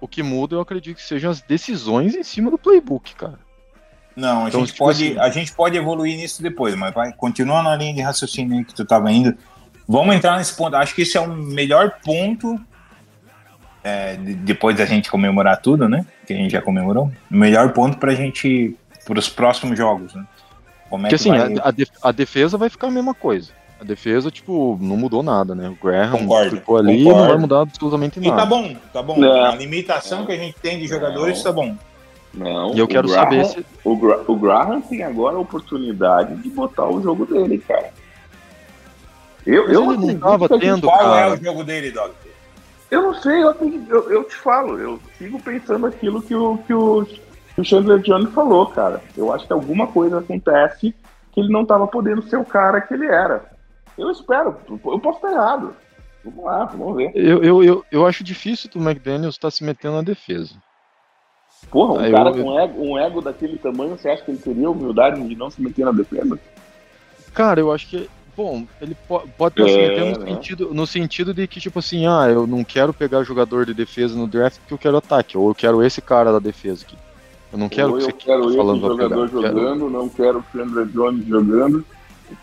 O 0.01 0.07
que 0.07 0.21
muda, 0.21 0.55
eu 0.55 0.59
acredito 0.59 0.97
que 0.97 1.03
sejam 1.03 1.31
as 1.31 1.41
decisões 1.41 2.13
em 2.13 2.23
cima 2.23 2.51
do 2.51 2.57
playbook, 2.57 3.15
cara. 3.15 3.39
Não, 4.15 4.45
a, 4.45 4.47
então, 4.49 4.59
gente, 4.59 4.73
tipo 4.73 4.83
pode, 4.83 5.11
assim, 5.11 5.19
a 5.19 5.29
gente 5.29 5.53
pode 5.53 5.77
evoluir 5.77 6.17
nisso 6.17 6.43
depois, 6.43 6.75
mas 6.75 6.93
vai 6.93 7.13
continuar 7.13 7.63
na 7.63 7.75
linha 7.75 7.93
de 7.93 8.01
raciocínio 8.01 8.65
que 8.65 8.73
tu 8.73 8.85
tava 8.85 9.11
indo. 9.11 9.35
Vamos 9.87 10.15
entrar 10.15 10.37
nesse 10.37 10.55
ponto. 10.55 10.75
Acho 10.75 10.93
que 10.93 11.03
esse 11.03 11.17
é 11.17 11.21
o 11.21 11.33
melhor 11.33 11.99
ponto. 12.03 12.59
É, 13.83 14.15
depois 14.15 14.77
da 14.77 14.85
gente 14.85 15.11
comemorar 15.11 15.61
tudo, 15.61 15.89
né? 15.89 16.05
Que 16.25 16.33
a 16.33 16.37
gente 16.37 16.51
já 16.51 16.61
comemorou. 16.61 17.11
O 17.29 17.35
melhor 17.35 17.73
ponto 17.73 17.97
pra 17.97 18.15
gente. 18.15 18.75
para 19.05 19.19
os 19.19 19.27
próximos 19.27 19.77
jogos, 19.77 20.13
né? 20.13 20.25
Como 20.89 21.05
é 21.05 21.09
Porque 21.09 21.23
que 21.23 21.29
assim, 21.29 21.55
vai... 21.57 21.83
a, 22.01 22.11
defesa 22.11 22.57
vai 22.57 22.69
ficar 22.69 22.87
a 22.87 22.91
mesma 22.91 23.13
coisa. 23.13 23.51
A 23.81 23.83
defesa, 23.83 24.31
tipo, 24.31 24.77
não 24.79 24.95
mudou 24.95 25.21
nada, 25.21 25.53
né? 25.53 25.67
O 25.67 25.85
Graham 25.85 26.11
concordo, 26.11 26.55
ficou 26.55 26.77
ali 26.77 27.03
concordo. 27.03 27.19
não 27.19 27.27
vai 27.27 27.37
mudar 27.37 27.61
absolutamente 27.61 28.19
nada. 28.19 28.33
E 28.33 28.37
tá 28.37 28.45
bom, 28.45 28.75
tá 28.93 29.01
bom. 29.01 29.19
Não. 29.19 29.45
A 29.45 29.55
limitação 29.55 30.25
que 30.25 30.31
a 30.31 30.37
gente 30.37 30.55
tem 30.59 30.79
de 30.79 30.87
jogadores 30.87 31.37
não. 31.37 31.43
tá 31.43 31.51
bom. 31.51 31.75
Não, 32.33 32.73
e 32.73 32.79
eu 32.79 32.87
quero 32.87 33.07
Graham, 33.07 33.23
saber 33.23 33.45
se. 33.45 33.65
O, 33.83 33.97
Gra 33.97 34.23
o 34.27 34.35
Graham 34.35 34.81
tem 34.81 35.03
agora 35.03 35.35
a 35.35 35.39
oportunidade 35.39 36.35
de 36.35 36.49
botar 36.49 36.87
o 36.87 37.01
jogo 37.01 37.25
dele, 37.25 37.57
cara. 37.59 37.91
Eu, 39.45 39.67
eu 39.69 39.85
não 39.97 40.17
tava 40.19 40.47
tendo, 40.57 40.87
Qual 40.87 40.97
cara. 40.97 41.27
é 41.27 41.33
o 41.33 41.43
jogo 41.43 41.63
dele, 41.63 41.91
Dog? 41.91 42.13
Eu 42.91 43.01
não 43.01 43.13
sei, 43.15 43.43
eu, 43.43 43.55
eu, 43.89 44.11
eu, 44.11 44.23
te 44.23 44.35
falo, 44.35 44.77
eu 44.77 44.99
sigo 45.17 45.41
pensando 45.41 45.87
aquilo 45.87 46.21
que 46.21 46.35
o, 46.35 46.57
que 46.59 46.73
o, 46.73 47.05
que 47.05 47.61
o 47.61 47.63
Chandler 47.63 47.99
Jones 47.99 48.33
falou, 48.33 48.67
cara. 48.67 49.01
Eu 49.17 49.33
acho 49.33 49.47
que 49.47 49.53
alguma 49.53 49.87
coisa 49.87 50.19
acontece 50.19 50.93
que 51.31 51.39
ele 51.39 51.51
não 51.51 51.63
estava 51.63 51.87
podendo 51.87 52.21
ser 52.21 52.37
o 52.37 52.45
cara 52.45 52.81
que 52.81 52.93
ele 52.93 53.07
era. 53.07 53.45
Eu 53.97 54.11
espero, 54.11 54.57
eu 54.69 54.99
posso 54.99 55.17
estar 55.17 55.31
errado. 55.31 55.75
Vamos 56.23 56.45
lá, 56.45 56.65
vamos 56.65 56.95
ver. 56.95 57.11
Eu, 57.15 57.43
eu, 57.43 57.63
eu, 57.63 57.85
eu 57.91 58.05
acho 58.05 58.23
difícil 58.23 58.69
que 58.69 58.77
o 58.77 58.81
McDaniels 58.81 59.35
estar 59.35 59.47
tá 59.47 59.51
se 59.51 59.63
metendo 59.63 59.95
na 59.95 60.01
defesa. 60.01 60.55
Porra, 61.69 61.93
um 61.93 61.99
Aí 61.99 62.11
cara 62.11 62.29
eu... 62.29 62.43
com 62.43 62.59
ego, 62.59 62.81
um 62.81 62.97
ego 62.97 63.21
daquele 63.21 63.57
tamanho, 63.57 63.97
você 63.97 64.09
acha 64.09 64.23
que 64.23 64.31
ele 64.31 64.37
teria 64.37 64.69
humildade 64.69 65.21
de 65.27 65.35
não 65.35 65.49
se 65.49 65.61
meter 65.61 65.85
na 65.85 65.91
defesa? 65.91 66.39
Cara, 67.33 67.59
eu 67.59 67.71
acho 67.71 67.89
que 67.89 68.09
Bom, 68.35 68.65
ele 68.81 68.97
pode, 69.07 69.29
pode 69.37 69.61
estar 69.61 69.71
é, 69.71 69.87
metendo 69.89 70.19
no, 70.19 70.25
né? 70.25 70.31
sentido, 70.33 70.73
no 70.73 70.87
sentido 70.87 71.33
de 71.33 71.47
que, 71.47 71.59
tipo 71.59 71.79
assim, 71.79 72.07
ah, 72.07 72.27
eu 72.27 72.47
não 72.47 72.63
quero 72.63 72.91
pegar 72.93 73.23
jogador 73.23 73.65
de 73.65 73.73
defesa 73.73 74.15
no 74.15 74.27
draft 74.27 74.59
porque 74.59 74.73
eu 74.73 74.77
quero 74.77 74.97
ataque, 74.97 75.37
ou 75.37 75.49
eu 75.49 75.55
quero 75.55 75.83
esse 75.83 76.01
cara 76.01 76.31
da 76.31 76.39
defesa 76.39 76.83
aqui. 76.83 76.97
Eu 77.51 77.59
não 77.59 77.69
quero 77.69 77.91
ou 77.91 77.97
que 77.97 78.03
eu 78.03 78.05
você 78.07 78.13
quero 78.13 78.47
esse 78.47 78.57
falando 78.57 78.81
jogador 78.81 79.27
jogando, 79.27 79.61
quero... 79.61 79.89
não 79.89 80.09
quero 80.09 80.39
o 80.39 80.45
Chandler 80.51 80.87
Jones 80.87 81.27
jogando. 81.27 81.85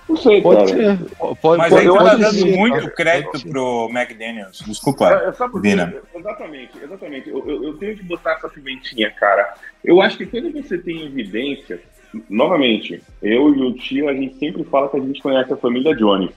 Não 0.09 0.17
sei, 0.17 0.41
pode 0.41 0.73
cara. 0.73 0.97
Ser. 0.97 1.37
Pode, 1.41 1.59
Mas 1.59 1.73
aí 1.73 1.87
tá 1.87 2.15
dando 2.15 2.31
ser, 2.33 2.57
muito 2.57 2.91
crédito 2.93 3.49
pro 3.49 3.89
McDaniels. 3.93 4.63
Desculpa, 4.65 5.09
é, 5.09 5.29
é 5.29 5.33
porque, 5.33 5.69
Vina. 5.69 5.95
Exatamente, 6.15 6.79
exatamente. 6.81 7.29
Eu, 7.29 7.49
eu, 7.49 7.65
eu, 7.65 7.77
tenho 7.79 7.97
que 7.97 8.05
botar 8.05 8.35
essa 8.35 8.49
pimentinha, 8.49 9.11
cara. 9.11 9.55
Eu 9.83 10.01
acho 10.01 10.17
que 10.17 10.27
quando 10.27 10.53
você 10.53 10.79
tem 10.79 11.05
evidência, 11.05 11.81
novamente, 12.29 13.03
eu 13.23 13.55
e 13.55 13.63
o 13.63 13.73
tio, 13.75 14.09
a 14.09 14.15
gente 14.15 14.37
sempre 14.39 14.65
fala 14.65 14.89
que 14.89 14.97
a 14.97 15.01
gente 15.01 15.23
conhece 15.23 15.53
a 15.53 15.57
família 15.57 15.95
Jones. 15.95 16.31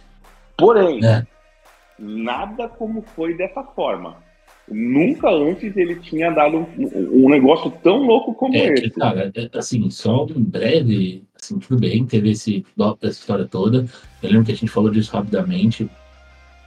Porém, 0.57 1.03
é. 1.03 1.26
nada 1.97 2.67
como 2.67 3.01
foi 3.15 3.36
dessa 3.36 3.63
forma. 3.63 4.17
Nunca 4.69 5.30
antes 5.30 5.76
ele 5.76 5.95
tinha 5.95 6.32
dado 6.32 6.57
um, 6.57 7.26
um 7.26 7.30
negócio 7.30 7.69
tão 7.84 8.03
louco 8.03 8.34
como 8.34 8.55
é, 8.55 8.74
esse. 8.74 8.89
Cara, 8.91 9.32
é, 9.36 9.57
assim, 9.57 9.89
só 9.89 10.24
um 10.26 10.43
breve, 10.43 11.24
assim, 11.39 11.59
tudo 11.59 11.80
bem, 11.80 12.05
teve 12.05 12.32
esse 12.32 12.65
essa 13.01 13.19
história 13.19 13.45
toda. 13.45 13.86
Eu 14.21 14.30
lembro 14.30 14.45
que 14.45 14.53
a 14.53 14.55
gente 14.55 14.71
falou 14.71 14.89
disso 14.89 15.11
rapidamente. 15.11 15.89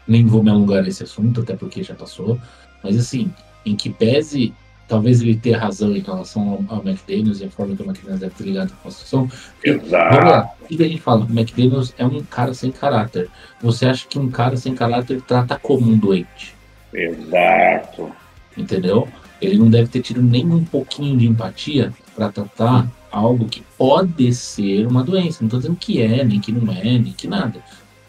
Nem 0.07 0.27
vou 0.27 0.43
me 0.43 0.51
alongar 0.51 0.83
nesse 0.83 1.03
assunto, 1.03 1.41
até 1.41 1.57
porque 1.57 1.83
já 1.83 1.95
passou. 1.95 2.39
Mas 2.85 2.99
assim, 2.99 3.33
em 3.65 3.75
que 3.75 3.89
pese 3.89 4.53
talvez 4.89 5.21
ele 5.21 5.37
tenha 5.37 5.59
razão 5.59 5.95
em 5.95 6.01
relação 6.01 6.65
ao, 6.69 6.77
ao 6.77 6.87
McDaniels 6.87 7.41
e 7.41 7.45
a 7.45 7.51
forma 7.51 7.75
que 7.77 7.83
o 7.83 7.87
McDaniels 7.87 8.21
deve 8.21 8.35
ter 8.35 8.45
ligado 8.45 8.73
com 8.83 8.89
a 8.89 8.91
situação. 8.91 9.31
Exato. 9.65 10.15
Vamos 10.15 10.31
lá, 10.31 10.51
o 10.61 10.67
que 10.67 10.83
a 10.83 10.89
gente 10.89 11.01
fala? 11.01 11.25
O 11.25 11.31
McDaniels 11.31 11.95
é 11.99 12.07
um 12.07 12.23
cara 12.23 12.55
sem 12.55 12.71
caráter. 12.71 13.29
Você 13.61 13.87
acha 13.87 14.07
que 14.07 14.19
um 14.19 14.31
cara 14.31 14.57
sem 14.57 14.75
caráter 14.75 15.21
trata 15.23 15.59
como 15.59 15.91
um 15.91 15.97
doente? 15.97 16.55
Exato. 16.93 18.11
Entendeu? 18.57 19.09
Ele 19.41 19.59
não 19.59 19.69
deve 19.69 19.89
ter 19.89 20.01
tido 20.01 20.23
nem 20.23 20.47
um 20.51 20.65
pouquinho 20.65 21.17
de 21.17 21.27
empatia 21.27 21.93
para 22.15 22.31
tratar 22.31 22.91
algo 23.11 23.47
que 23.47 23.63
pode 23.77 24.35
ser 24.35 24.87
uma 24.87 25.03
doença. 25.03 25.39
Não 25.41 25.47
estou 25.47 25.61
dizendo 25.61 25.77
que 25.77 26.01
é, 26.01 26.25
nem 26.25 26.41
que 26.41 26.53
não 26.53 26.73
é, 26.73 26.85
nem 26.85 27.13
que 27.13 27.27
nada. 27.27 27.61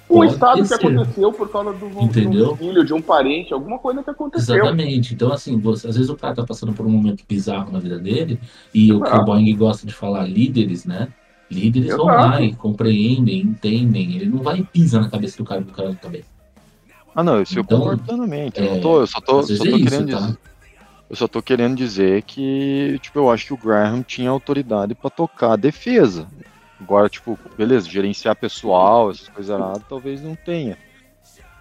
Um 0.09 0.23
estado 0.23 0.65
que 0.65 0.73
aconteceu 0.73 1.33
por 1.33 1.49
causa 1.49 1.73
do, 1.73 1.89
do 1.89 2.55
filho, 2.55 2.85
de 2.85 2.93
um 2.93 3.01
parente, 3.01 3.53
alguma 3.53 3.77
coisa 3.77 4.01
que 4.01 4.09
aconteceu. 4.09 4.55
Exatamente. 4.55 5.13
Então, 5.13 5.33
assim, 5.33 5.59
você, 5.59 5.87
às 5.87 5.95
vezes 5.95 6.09
o 6.09 6.15
cara 6.15 6.33
tá 6.33 6.43
passando 6.45 6.71
por 6.71 6.85
um 6.85 6.89
momento 6.89 7.23
bizarro 7.27 7.71
na 7.71 7.79
vida 7.79 7.99
dele, 7.99 8.39
e 8.73 8.91
o 8.93 9.01
que 9.01 9.13
o 9.13 9.25
Boeing 9.25 9.55
gosta 9.55 9.85
de 9.85 9.93
falar, 9.93 10.25
líderes, 10.25 10.85
né? 10.85 11.09
Líderes 11.49 11.89
Exato. 11.89 12.05
vão 12.05 12.15
lá 12.15 12.41
e 12.41 12.53
compreendem, 12.53 13.39
entendem. 13.39 14.15
Ele 14.15 14.25
não 14.25 14.39
vai 14.39 14.63
pisar 14.63 15.01
na 15.01 15.09
cabeça 15.09 15.37
do 15.37 15.45
cara 15.45 15.61
do 15.61 15.71
cara 15.71 15.93
também. 16.01 16.23
Ah, 17.15 17.23
não, 17.23 17.41
isso 17.41 17.59
então, 17.59 17.77
eu 17.77 17.83
concordo 17.83 18.03
plenamente. 18.03 18.59
É, 18.59 18.77
eu, 18.77 18.81
tô, 18.81 18.99
eu 19.01 19.07
só 19.07 19.19
tô, 19.19 19.43
só 19.43 19.63
tô 19.63 19.75
é 19.75 19.79
querendo 19.79 20.09
isso, 20.09 20.19
tá? 20.19 20.25
dizer. 20.25 20.37
Eu 21.09 21.15
só 21.15 21.27
tô 21.27 21.41
querendo 21.41 21.75
dizer 21.75 22.21
que, 22.23 22.99
tipo, 23.01 23.17
eu 23.17 23.31
acho 23.31 23.47
que 23.47 23.53
o 23.53 23.57
Graham 23.57 24.03
tinha 24.03 24.29
autoridade 24.29 24.93
para 24.93 25.09
tocar 25.09 25.53
a 25.53 25.55
defesa. 25.55 26.27
Agora, 26.79 27.09
tipo, 27.09 27.37
beleza, 27.57 27.89
gerenciar 27.89 28.35
pessoal, 28.35 29.09
essas 29.11 29.27
coisas 29.29 29.55
erradas, 29.55 29.83
talvez 29.89 30.21
não 30.21 30.35
tenha. 30.35 30.77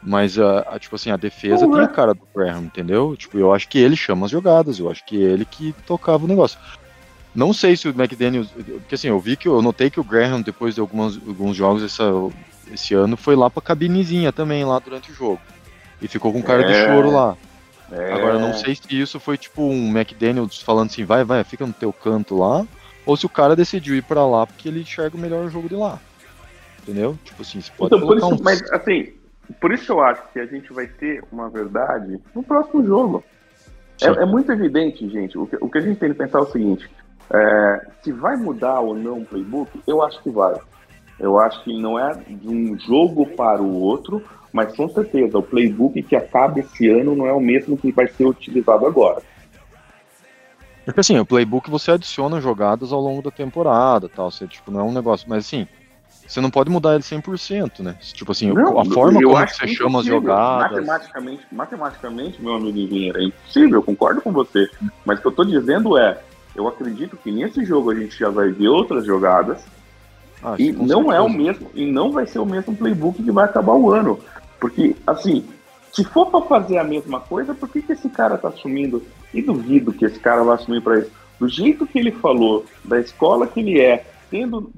Mas, 0.02 0.38
a, 0.38 0.60
a, 0.60 0.78
tipo 0.78 0.94
assim, 0.94 1.10
a 1.10 1.16
defesa 1.16 1.68
tem 1.68 1.80
a 1.80 1.88
cara 1.88 2.14
do 2.14 2.28
Graham, 2.34 2.64
entendeu? 2.64 3.16
Tipo, 3.16 3.38
eu 3.38 3.52
acho 3.52 3.66
que 3.66 3.78
ele 3.78 3.96
chama 3.96 4.26
as 4.26 4.32
jogadas, 4.32 4.78
eu 4.78 4.90
acho 4.90 5.04
que 5.04 5.16
ele 5.16 5.44
que 5.44 5.74
tocava 5.86 6.24
o 6.24 6.28
negócio. 6.28 6.58
Não 7.34 7.52
sei 7.52 7.76
se 7.76 7.88
o 7.88 7.90
McDaniels. 7.90 8.48
Porque 8.50 8.94
assim, 8.94 9.08
eu 9.08 9.18
vi 9.18 9.36
que 9.36 9.48
eu 9.48 9.60
notei 9.60 9.90
que 9.90 9.98
o 9.98 10.04
Graham, 10.04 10.42
depois 10.42 10.74
de 10.74 10.80
algumas, 10.80 11.16
alguns 11.16 11.56
jogos 11.56 11.82
essa, 11.82 12.04
esse 12.72 12.94
ano, 12.94 13.16
foi 13.16 13.34
lá 13.34 13.50
pra 13.50 13.62
cabinezinha 13.62 14.32
também, 14.32 14.64
lá 14.64 14.78
durante 14.78 15.10
o 15.10 15.14
jogo. 15.14 15.40
E 16.00 16.06
ficou 16.06 16.32
com 16.32 16.42
cara 16.42 16.62
é, 16.62 16.66
de 16.66 16.86
choro 16.86 17.10
lá. 17.10 17.36
É. 17.90 18.12
Agora, 18.12 18.38
não 18.38 18.54
sei 18.54 18.74
se 18.74 18.82
isso 18.90 19.18
foi 19.18 19.36
tipo 19.36 19.62
um 19.62 19.88
McDaniels 19.88 20.60
falando 20.60 20.90
assim, 20.90 21.04
vai, 21.04 21.24
vai, 21.24 21.42
fica 21.42 21.66
no 21.66 21.72
teu 21.72 21.92
canto 21.92 22.38
lá 22.38 22.66
ou 23.06 23.16
se 23.16 23.24
o 23.24 23.28
cara 23.28 23.56
decidiu 23.56 23.94
ir 23.94 24.02
para 24.02 24.26
lá 24.26 24.46
porque 24.46 24.68
ele 24.68 24.80
enxerga 24.80 25.16
o 25.16 25.20
melhor 25.20 25.48
jogo 25.48 25.68
de 25.68 25.76
lá. 25.76 25.98
Entendeu? 26.82 27.16
Tipo 27.24 27.42
assim, 27.42 27.60
você 27.60 27.72
pode 27.76 27.94
então, 27.94 28.06
por 28.06 28.16
isso, 28.16 28.26
um... 28.26 28.38
Mas 28.42 28.62
assim, 28.72 29.12
por 29.60 29.72
isso 29.72 29.92
eu 29.92 30.00
acho 30.00 30.22
que 30.32 30.40
a 30.40 30.46
gente 30.46 30.72
vai 30.72 30.86
ter 30.86 31.22
uma 31.30 31.48
verdade 31.48 32.20
no 32.34 32.42
próximo 32.42 32.84
jogo. 32.84 33.24
É, 34.02 34.06
é, 34.06 34.26
muito 34.26 34.52
evidente, 34.52 35.08
gente. 35.08 35.38
O 35.38 35.46
que, 35.46 35.56
o 35.60 35.70
que, 35.70 35.78
a 35.78 35.80
gente 35.80 35.98
tem 35.98 36.10
que 36.10 36.18
pensar 36.18 36.38
é 36.38 36.42
o 36.42 36.50
seguinte: 36.50 36.88
é, 37.32 37.86
se 38.02 38.12
vai 38.12 38.36
mudar 38.36 38.80
ou 38.80 38.94
não 38.94 39.20
o 39.20 39.24
playbook, 39.24 39.70
eu 39.86 40.02
acho 40.02 40.22
que 40.22 40.30
vai. 40.30 40.54
Eu 41.18 41.40
acho 41.40 41.64
que 41.64 41.80
não 41.80 41.98
é 41.98 42.14
de 42.14 42.48
um 42.48 42.78
jogo 42.78 43.26
para 43.26 43.62
o 43.62 43.80
outro, 43.80 44.22
mas 44.52 44.76
com 44.76 44.88
certeza 44.88 45.38
o 45.38 45.42
playbook 45.42 46.02
que 46.02 46.14
acaba 46.14 46.60
esse 46.60 46.88
ano 46.88 47.16
não 47.16 47.26
é 47.26 47.32
o 47.32 47.40
mesmo 47.40 47.76
que 47.76 47.90
vai 47.90 48.06
ser 48.06 48.26
utilizado 48.26 48.86
agora. 48.86 49.22
Porque 50.86 51.00
assim, 51.00 51.18
o 51.18 51.26
playbook 51.26 51.68
você 51.68 51.90
adiciona 51.90 52.40
jogadas 52.40 52.92
ao 52.92 53.00
longo 53.00 53.20
da 53.20 53.30
temporada, 53.30 54.08
tal, 54.08 54.30
você 54.30 54.46
tipo 54.46 54.70
não 54.70 54.80
é 54.80 54.82
um 54.84 54.92
negócio, 54.92 55.28
mas 55.28 55.44
assim, 55.44 55.66
você 56.24 56.40
não 56.40 56.48
pode 56.48 56.70
mudar 56.70 56.94
ele 56.94 57.02
100%, 57.02 57.80
né? 57.80 57.96
Tipo 58.00 58.30
assim, 58.30 58.52
não, 58.52 58.78
a 58.78 58.84
forma 58.84 59.20
como 59.20 59.36
você 59.36 59.66
chama 59.66 59.98
as 59.98 60.06
jogadas. 60.06 60.70
Matematicamente, 60.70 61.42
matematicamente, 61.50 62.40
meu 62.40 62.54
amigo 62.54 62.78
engenheiro, 62.78 63.18
é 63.18 63.24
impossível, 63.24 63.78
eu 63.78 63.82
concordo 63.82 64.22
com 64.22 64.30
você. 64.30 64.70
Mas 65.04 65.18
o 65.18 65.22
que 65.22 65.26
eu 65.26 65.32
tô 65.32 65.44
dizendo 65.44 65.98
é, 65.98 66.20
eu 66.54 66.68
acredito 66.68 67.16
que 67.16 67.32
nesse 67.32 67.64
jogo 67.64 67.90
a 67.90 67.94
gente 67.96 68.16
já 68.16 68.30
vai 68.30 68.52
ver 68.52 68.68
outras 68.68 69.04
jogadas. 69.04 69.64
Ah, 70.40 70.54
e 70.56 70.70
não 70.70 70.86
certeza. 70.86 71.16
é 71.16 71.20
o 71.20 71.28
mesmo, 71.28 71.70
e 71.74 71.84
não 71.84 72.12
vai 72.12 72.26
ser 72.26 72.38
o 72.38 72.46
mesmo 72.46 72.76
playbook 72.76 73.20
que 73.20 73.32
vai 73.32 73.44
acabar 73.44 73.72
o 73.72 73.92
ano. 73.92 74.20
Porque, 74.60 74.94
assim, 75.04 75.44
se 75.96 76.04
for 76.04 76.26
para 76.26 76.42
fazer 76.42 76.76
a 76.76 76.84
mesma 76.84 77.20
coisa, 77.20 77.54
por 77.54 77.70
que, 77.70 77.80
que 77.80 77.92
esse 77.92 78.10
cara 78.10 78.36
tá 78.36 78.48
assumindo? 78.48 79.02
E 79.32 79.40
duvido 79.40 79.94
que 79.94 80.04
esse 80.04 80.20
cara 80.20 80.44
vai 80.44 80.56
assumir 80.56 80.82
para 80.82 80.98
isso. 80.98 81.10
Do 81.40 81.48
jeito 81.48 81.86
que 81.86 81.98
ele 81.98 82.12
falou, 82.12 82.66
da 82.84 83.00
escola 83.00 83.46
que 83.46 83.60
ele 83.60 83.80
é, 83.80 84.04
tendo. 84.30 84.70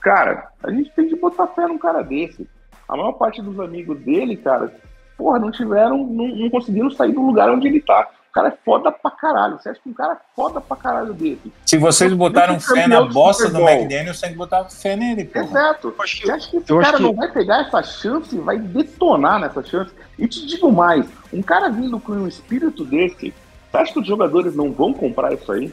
Cara, 0.00 0.48
a 0.64 0.72
gente 0.72 0.90
tem 0.90 1.08
que 1.08 1.14
botar 1.14 1.46
fé 1.46 1.68
num 1.68 1.78
cara 1.78 2.02
desse. 2.02 2.48
A 2.88 2.96
maior 2.96 3.12
parte 3.12 3.40
dos 3.40 3.60
amigos 3.60 3.96
dele, 4.00 4.36
cara, 4.36 4.74
porra, 5.16 5.38
não 5.38 5.52
tiveram, 5.52 5.98
não, 6.04 6.26
não 6.26 6.50
conseguiram 6.50 6.90
sair 6.90 7.12
do 7.12 7.24
lugar 7.24 7.48
onde 7.48 7.68
ele 7.68 7.80
tá 7.80 8.08
cara 8.36 8.48
é 8.48 8.56
foda 8.62 8.92
pra 8.92 9.10
caralho. 9.10 9.58
Você 9.58 9.70
acha 9.70 9.80
que 9.82 9.88
um 9.88 9.94
cara 9.94 10.12
é 10.12 10.18
foda 10.36 10.60
pra 10.60 10.76
caralho 10.76 11.14
desse? 11.14 11.50
Se 11.64 11.78
vocês 11.78 12.12
botaram 12.12 12.60
fé 12.60 12.86
na 12.86 13.00
bosta 13.02 13.48
do 13.48 13.60
McDaniel, 13.60 14.12
você 14.12 14.20
tem 14.20 14.30
que 14.32 14.36
botar 14.36 14.64
fé 14.64 14.94
nele, 14.94 15.24
pô. 15.24 15.38
Exato. 15.38 15.94
Você 15.96 16.30
acha 16.30 16.50
que 16.50 16.58
esse 16.58 16.66
cara 16.66 16.98
que... 16.98 17.02
não 17.02 17.14
vai 17.14 17.32
pegar 17.32 17.62
essa 17.62 17.82
chance, 17.82 18.36
vai 18.38 18.58
detonar 18.58 19.40
nessa 19.40 19.62
chance? 19.62 19.90
E 20.18 20.28
te 20.28 20.46
digo 20.46 20.70
mais, 20.70 21.06
um 21.32 21.40
cara 21.40 21.70
vindo 21.70 21.98
com 21.98 22.12
um 22.12 22.28
espírito 22.28 22.84
desse, 22.84 23.32
você 23.70 23.76
acha 23.78 23.92
que 23.94 24.00
os 24.00 24.06
jogadores 24.06 24.54
não 24.54 24.70
vão 24.70 24.92
comprar 24.92 25.32
isso 25.32 25.50
aí? 25.50 25.72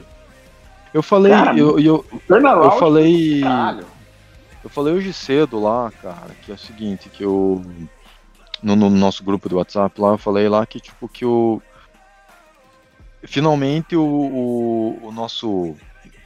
Eu 0.93 1.03
falei, 1.03 1.33
cara, 1.33 1.57
eu, 1.57 1.77
eu, 1.79 2.05
eu 2.29 2.71
falei, 2.71 3.41
caralho. 3.41 3.85
eu 4.63 4.69
falei 4.69 4.93
hoje 4.93 5.11
cedo 5.11 5.59
lá, 5.59 5.91
cara, 6.01 6.31
que 6.45 6.51
é 6.51 6.55
o 6.55 6.57
seguinte, 6.57 7.09
que 7.09 7.23
eu 7.23 7.61
no, 8.61 8.75
no, 8.75 8.89
nosso 8.89 9.21
grupo 9.21 9.49
do 9.49 9.57
WhatsApp 9.57 9.99
lá, 9.99 10.11
eu 10.11 10.17
falei 10.17 10.47
lá 10.47 10.65
que 10.65 10.79
tipo 10.79 11.09
que 11.09 11.25
o 11.25 11.61
finalmente 13.23 13.95
o, 13.95 14.03
o, 14.03 15.07
o, 15.07 15.11
nosso 15.11 15.75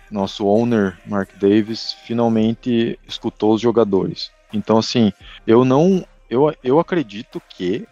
nosso 0.09 0.45
owner 0.45 0.97
Mark 1.05 1.29
Davis 1.37 1.93
finalmente 2.05 2.99
escutou 3.07 3.53
os 3.53 3.61
jogadores. 3.61 4.31
Então 4.53 4.77
assim, 4.77 5.11
eu 5.45 5.65
não 5.65 6.05
eu, 6.29 6.53
eu 6.63 6.79
acredito 6.79 7.41
que 7.49 7.87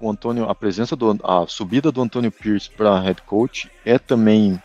o 0.00 0.10
Antônio 0.10 0.48
a 0.48 0.54
presença 0.54 0.96
do 0.96 1.18
a 1.22 1.46
subida 1.46 1.92
do 1.92 2.02
Antônio 2.02 2.32
Pierce 2.32 2.70
para 2.70 3.00
head 3.00 3.22
coach 3.22 3.70
é 3.84 3.98
também 3.98 4.60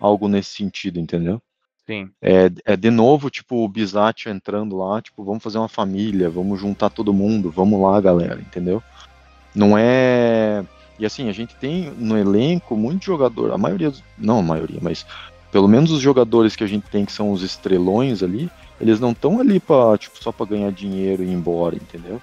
algo 0.00 0.28
nesse 0.28 0.50
sentido, 0.50 1.00
entendeu? 1.00 1.40
Sim. 1.86 2.10
É, 2.20 2.50
é 2.64 2.76
de 2.76 2.90
novo, 2.90 3.30
tipo, 3.30 3.64
o 3.64 3.68
Bizatti 3.68 4.28
entrando 4.28 4.76
lá, 4.76 5.00
tipo, 5.00 5.22
vamos 5.22 5.42
fazer 5.42 5.58
uma 5.58 5.68
família, 5.68 6.28
vamos 6.28 6.60
juntar 6.60 6.90
todo 6.90 7.14
mundo, 7.14 7.50
vamos 7.50 7.80
lá, 7.80 8.00
galera, 8.00 8.40
entendeu? 8.40 8.82
Não 9.54 9.78
é 9.78 10.64
e 10.98 11.06
assim, 11.06 11.28
a 11.28 11.32
gente 11.32 11.54
tem 11.56 11.90
no 11.98 12.16
elenco 12.16 12.76
muito 12.76 13.04
jogador, 13.04 13.52
a 13.52 13.58
maioria, 13.58 13.92
não 14.16 14.38
a 14.38 14.42
maioria, 14.42 14.78
mas 14.80 15.06
pelo 15.52 15.68
menos 15.68 15.90
os 15.90 16.00
jogadores 16.00 16.56
que 16.56 16.64
a 16.64 16.66
gente 16.66 16.88
tem 16.88 17.04
que 17.04 17.12
são 17.12 17.32
os 17.32 17.42
estrelões 17.42 18.22
ali, 18.22 18.50
eles 18.80 19.00
não 19.00 19.12
estão 19.12 19.40
ali 19.40 19.58
para 19.58 19.96
tipo, 19.98 20.22
só 20.22 20.32
para 20.32 20.46
ganhar 20.46 20.70
dinheiro 20.72 21.22
e 21.22 21.26
ir 21.26 21.32
embora, 21.32 21.76
entendeu? 21.76 22.20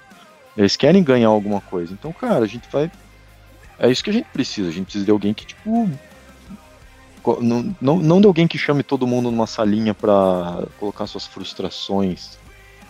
Eles 0.56 0.76
querem 0.76 1.02
ganhar 1.02 1.28
alguma 1.28 1.60
coisa. 1.60 1.92
Então, 1.92 2.12
cara, 2.12 2.44
a 2.44 2.46
gente 2.46 2.68
vai 2.70 2.90
É 3.78 3.90
isso 3.90 4.04
que 4.04 4.10
a 4.10 4.12
gente 4.12 4.26
precisa. 4.32 4.68
A 4.68 4.72
gente 4.72 4.84
precisa 4.84 5.04
de 5.04 5.10
alguém 5.10 5.34
que, 5.34 5.46
tipo. 5.46 5.90
Não, 7.40 7.74
não, 7.80 7.96
não 7.98 8.20
de 8.20 8.26
alguém 8.26 8.46
que 8.46 8.58
chame 8.58 8.82
todo 8.82 9.06
mundo 9.06 9.30
numa 9.30 9.46
salinha 9.46 9.94
para 9.94 10.66
colocar 10.78 11.06
suas 11.06 11.26
frustrações. 11.26 12.38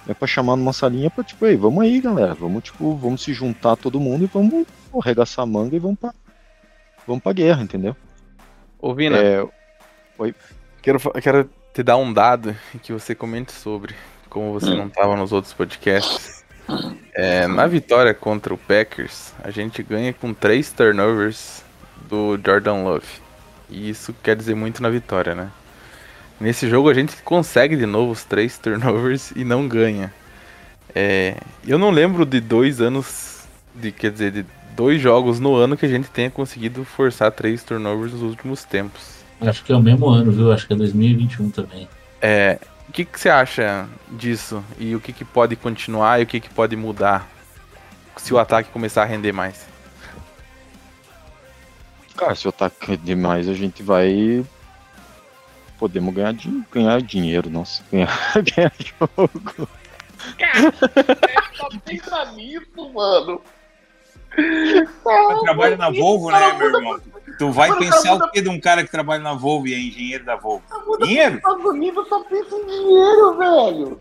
É 0.06 0.12
pra 0.12 0.26
chamar 0.28 0.56
numa 0.56 0.72
salinha 0.72 1.10
pra, 1.10 1.24
tipo, 1.24 1.46
ei, 1.46 1.56
vamos 1.56 1.82
aí, 1.82 2.00
galera. 2.00 2.34
Vamos, 2.34 2.64
tipo, 2.64 2.94
vamos 2.96 3.22
se 3.22 3.32
juntar 3.32 3.76
todo 3.76 4.00
mundo 4.00 4.24
e 4.24 4.26
vamos 4.26 4.66
pô, 4.90 5.00
arregaçar 5.00 5.42
a 5.42 5.46
manga 5.46 5.74
e 5.74 5.78
vamos 5.78 5.98
pra. 5.98 6.12
Vamos 7.06 7.22
pra 7.22 7.32
guerra, 7.32 7.62
entendeu? 7.62 7.96
Ô, 8.78 8.94
Vina. 8.94 9.16
É... 9.16 9.46
Oi. 10.18 10.34
Quero, 10.82 10.98
quero 11.22 11.50
te 11.72 11.82
dar 11.82 11.96
um 11.96 12.12
dado 12.12 12.54
que 12.82 12.92
você 12.92 13.14
comente 13.14 13.52
sobre, 13.52 13.94
como 14.28 14.52
você 14.52 14.70
hum. 14.70 14.76
não 14.76 14.86
estava 14.86 15.16
nos 15.16 15.32
outros 15.32 15.54
podcasts. 15.54 16.44
É, 17.14 17.46
na 17.46 17.66
vitória 17.66 18.12
contra 18.14 18.52
o 18.52 18.58
Packers, 18.58 19.32
a 19.42 19.50
gente 19.50 19.82
ganha 19.82 20.12
com 20.12 20.32
três 20.32 20.70
turnovers 20.70 21.62
do 22.08 22.38
Jordan 22.44 22.84
Love. 22.84 23.06
E 23.70 23.88
isso 23.88 24.14
quer 24.22 24.36
dizer 24.36 24.54
muito 24.54 24.82
na 24.82 24.90
vitória, 24.90 25.34
né? 25.34 25.50
Nesse 26.40 26.68
jogo 26.68 26.88
a 26.88 26.94
gente 26.94 27.16
consegue 27.22 27.76
de 27.76 27.86
novo 27.86 28.12
os 28.12 28.24
três 28.24 28.58
turnovers 28.58 29.32
e 29.36 29.44
não 29.44 29.68
ganha. 29.68 30.12
É, 30.94 31.36
eu 31.66 31.78
não 31.78 31.90
lembro 31.90 32.24
de 32.24 32.40
dois 32.40 32.80
anos, 32.80 33.46
de 33.74 33.90
quer 33.90 34.10
dizer, 34.10 34.30
de 34.30 34.46
dois 34.76 35.00
jogos 35.00 35.40
no 35.40 35.54
ano 35.54 35.76
que 35.76 35.86
a 35.86 35.88
gente 35.88 36.08
tenha 36.08 36.30
conseguido 36.30 36.84
forçar 36.84 37.30
três 37.32 37.62
turnovers 37.62 38.12
nos 38.12 38.22
últimos 38.22 38.64
tempos. 38.64 39.24
Acho 39.40 39.64
que 39.64 39.72
é 39.72 39.76
o 39.76 39.82
mesmo 39.82 40.08
ano, 40.08 40.30
viu? 40.32 40.52
Acho 40.52 40.66
que 40.66 40.72
é 40.72 40.76
2021 40.76 41.50
também. 41.50 41.88
É, 42.20 42.58
o 42.88 42.92
que, 42.92 43.04
que 43.04 43.18
você 43.18 43.28
acha 43.28 43.86
disso? 44.10 44.62
E 44.78 44.94
o 44.94 45.00
que, 45.00 45.12
que 45.12 45.24
pode 45.24 45.56
continuar 45.56 46.20
e 46.20 46.24
o 46.24 46.26
que, 46.26 46.40
que 46.40 46.48
pode 46.48 46.76
mudar 46.76 47.28
se 48.16 48.32
o 48.32 48.38
ataque 48.38 48.70
começar 48.70 49.02
a 49.02 49.06
render 49.06 49.32
mais? 49.32 49.66
Cara, 52.16 52.34
se 52.34 52.46
o 52.46 52.50
ataque 52.50 52.86
render 52.86 53.16
mais, 53.16 53.48
a 53.48 53.54
gente 53.54 53.82
vai. 53.82 54.44
Podemos 55.78 56.14
ganhar, 56.14 56.34
ganhar 56.70 57.02
dinheiro, 57.02 57.50
nossa. 57.50 57.82
Ganhar, 57.90 58.08
ganhar 58.54 58.72
jogo. 58.78 59.68
Cara, 60.38 60.72
só 61.54 61.68
pensa 61.84 62.32
nisso, 62.32 62.92
mano. 62.92 63.40
Trabalha 65.42 65.76
na 65.76 65.90
Volvo, 65.90 66.30
né, 66.30 66.52
meu 66.54 66.74
irmão? 66.74 67.00
Tu 67.38 67.50
vai 67.50 67.76
pensar 67.76 68.14
o 68.14 68.30
que 68.30 68.40
de 68.40 68.48
um 68.48 68.60
cara 68.60 68.84
que 68.84 68.90
trabalha 68.90 69.22
na 69.22 69.34
Volvo 69.34 69.66
e 69.66 69.74
é 69.74 69.78
engenheiro 69.78 70.24
da 70.24 70.36
Volvo? 70.36 70.64
Dinheiro? 71.02 71.36
Estados 71.36 71.64
Unidos 71.64 72.08
só 72.08 72.22
pensa 72.24 72.54
em 72.54 72.66
dinheiro, 72.66 73.36
velho. 73.36 74.00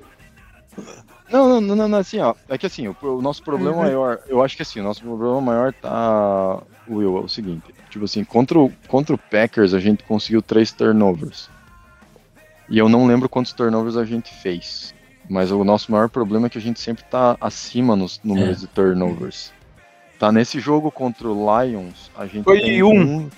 Não, 1.30 1.50
não, 1.50 1.76
não, 1.76 1.88
não, 1.88 1.98
assim, 1.98 2.20
ó. 2.20 2.36
É 2.48 2.58
que 2.58 2.66
assim, 2.66 2.88
o, 2.88 2.95
o 3.02 3.22
nosso 3.22 3.44
problema 3.44 3.78
uhum. 3.78 3.84
maior, 3.84 4.20
eu 4.28 4.44
acho 4.44 4.56
que 4.56 4.62
assim, 4.62 4.80
o 4.80 4.84
nosso 4.84 5.02
problema 5.02 5.41
maior 5.41 5.74
tá. 5.74 6.62
Will, 6.88 7.18
é 7.18 7.22
o 7.22 7.30
seguinte. 7.30 7.74
Tipo 7.90 8.06
assim, 8.06 8.24
contra 8.24 8.60
o, 8.60 8.72
contra 8.88 9.16
o 9.16 9.18
Packers 9.18 9.74
a 9.74 9.80
gente 9.80 10.04
conseguiu 10.04 10.41
três 10.41 10.72
turnovers. 10.72 11.50
E 12.74 12.80
eu 12.80 12.90
não 12.90 13.06
lembro 13.06 13.30
quantos 13.30 13.54
turnovers 13.54 13.95
a 13.95 14.04
gente 14.04 14.34
fez. 14.34 14.95
Mas 15.30 15.52
o 15.52 15.64
nosso 15.64 15.91
maior 15.91 16.10
problema 16.10 16.48
é 16.48 16.50
que 16.50 16.58
a 16.58 16.62
gente 16.62 16.80
sempre 16.80 17.04
tá 17.04 17.38
acima 17.40 17.95
nos 17.95 18.20
números 18.24 18.58
é. 18.58 18.60
de 18.62 18.68
turnovers. 18.68 19.54
Tá 20.18 20.32
nesse 20.32 20.60
jogo 20.60 20.90
contra 20.90 21.28
o 21.30 21.62
Lions, 21.62 22.10
a 22.18 22.26
gente 22.26 22.44
Foi 22.44 22.60
tem 22.60 22.82
um. 22.82 23.20
um. 23.20 23.30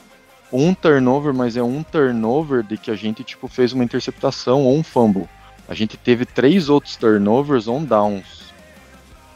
um 0.53 0.73
turnover, 0.73 1.33
mas 1.33 1.57
é 1.57 1.61
um 1.61 1.83
turnover 1.83 2.63
de 2.63 2.77
que 2.77 2.89
a 2.89 2.95
gente 2.95 3.25
tipo 3.25 3.49
fez 3.49 3.73
uma 3.73 3.83
interceptação 3.83 4.63
ou 4.63 4.77
um 4.77 4.81
fumble. 4.81 5.27
A 5.67 5.73
gente 5.73 5.97
teve 5.97 6.25
três 6.25 6.69
outros 6.69 6.95
turnovers 6.95 7.67
on 7.67 7.83
downs 7.83 8.53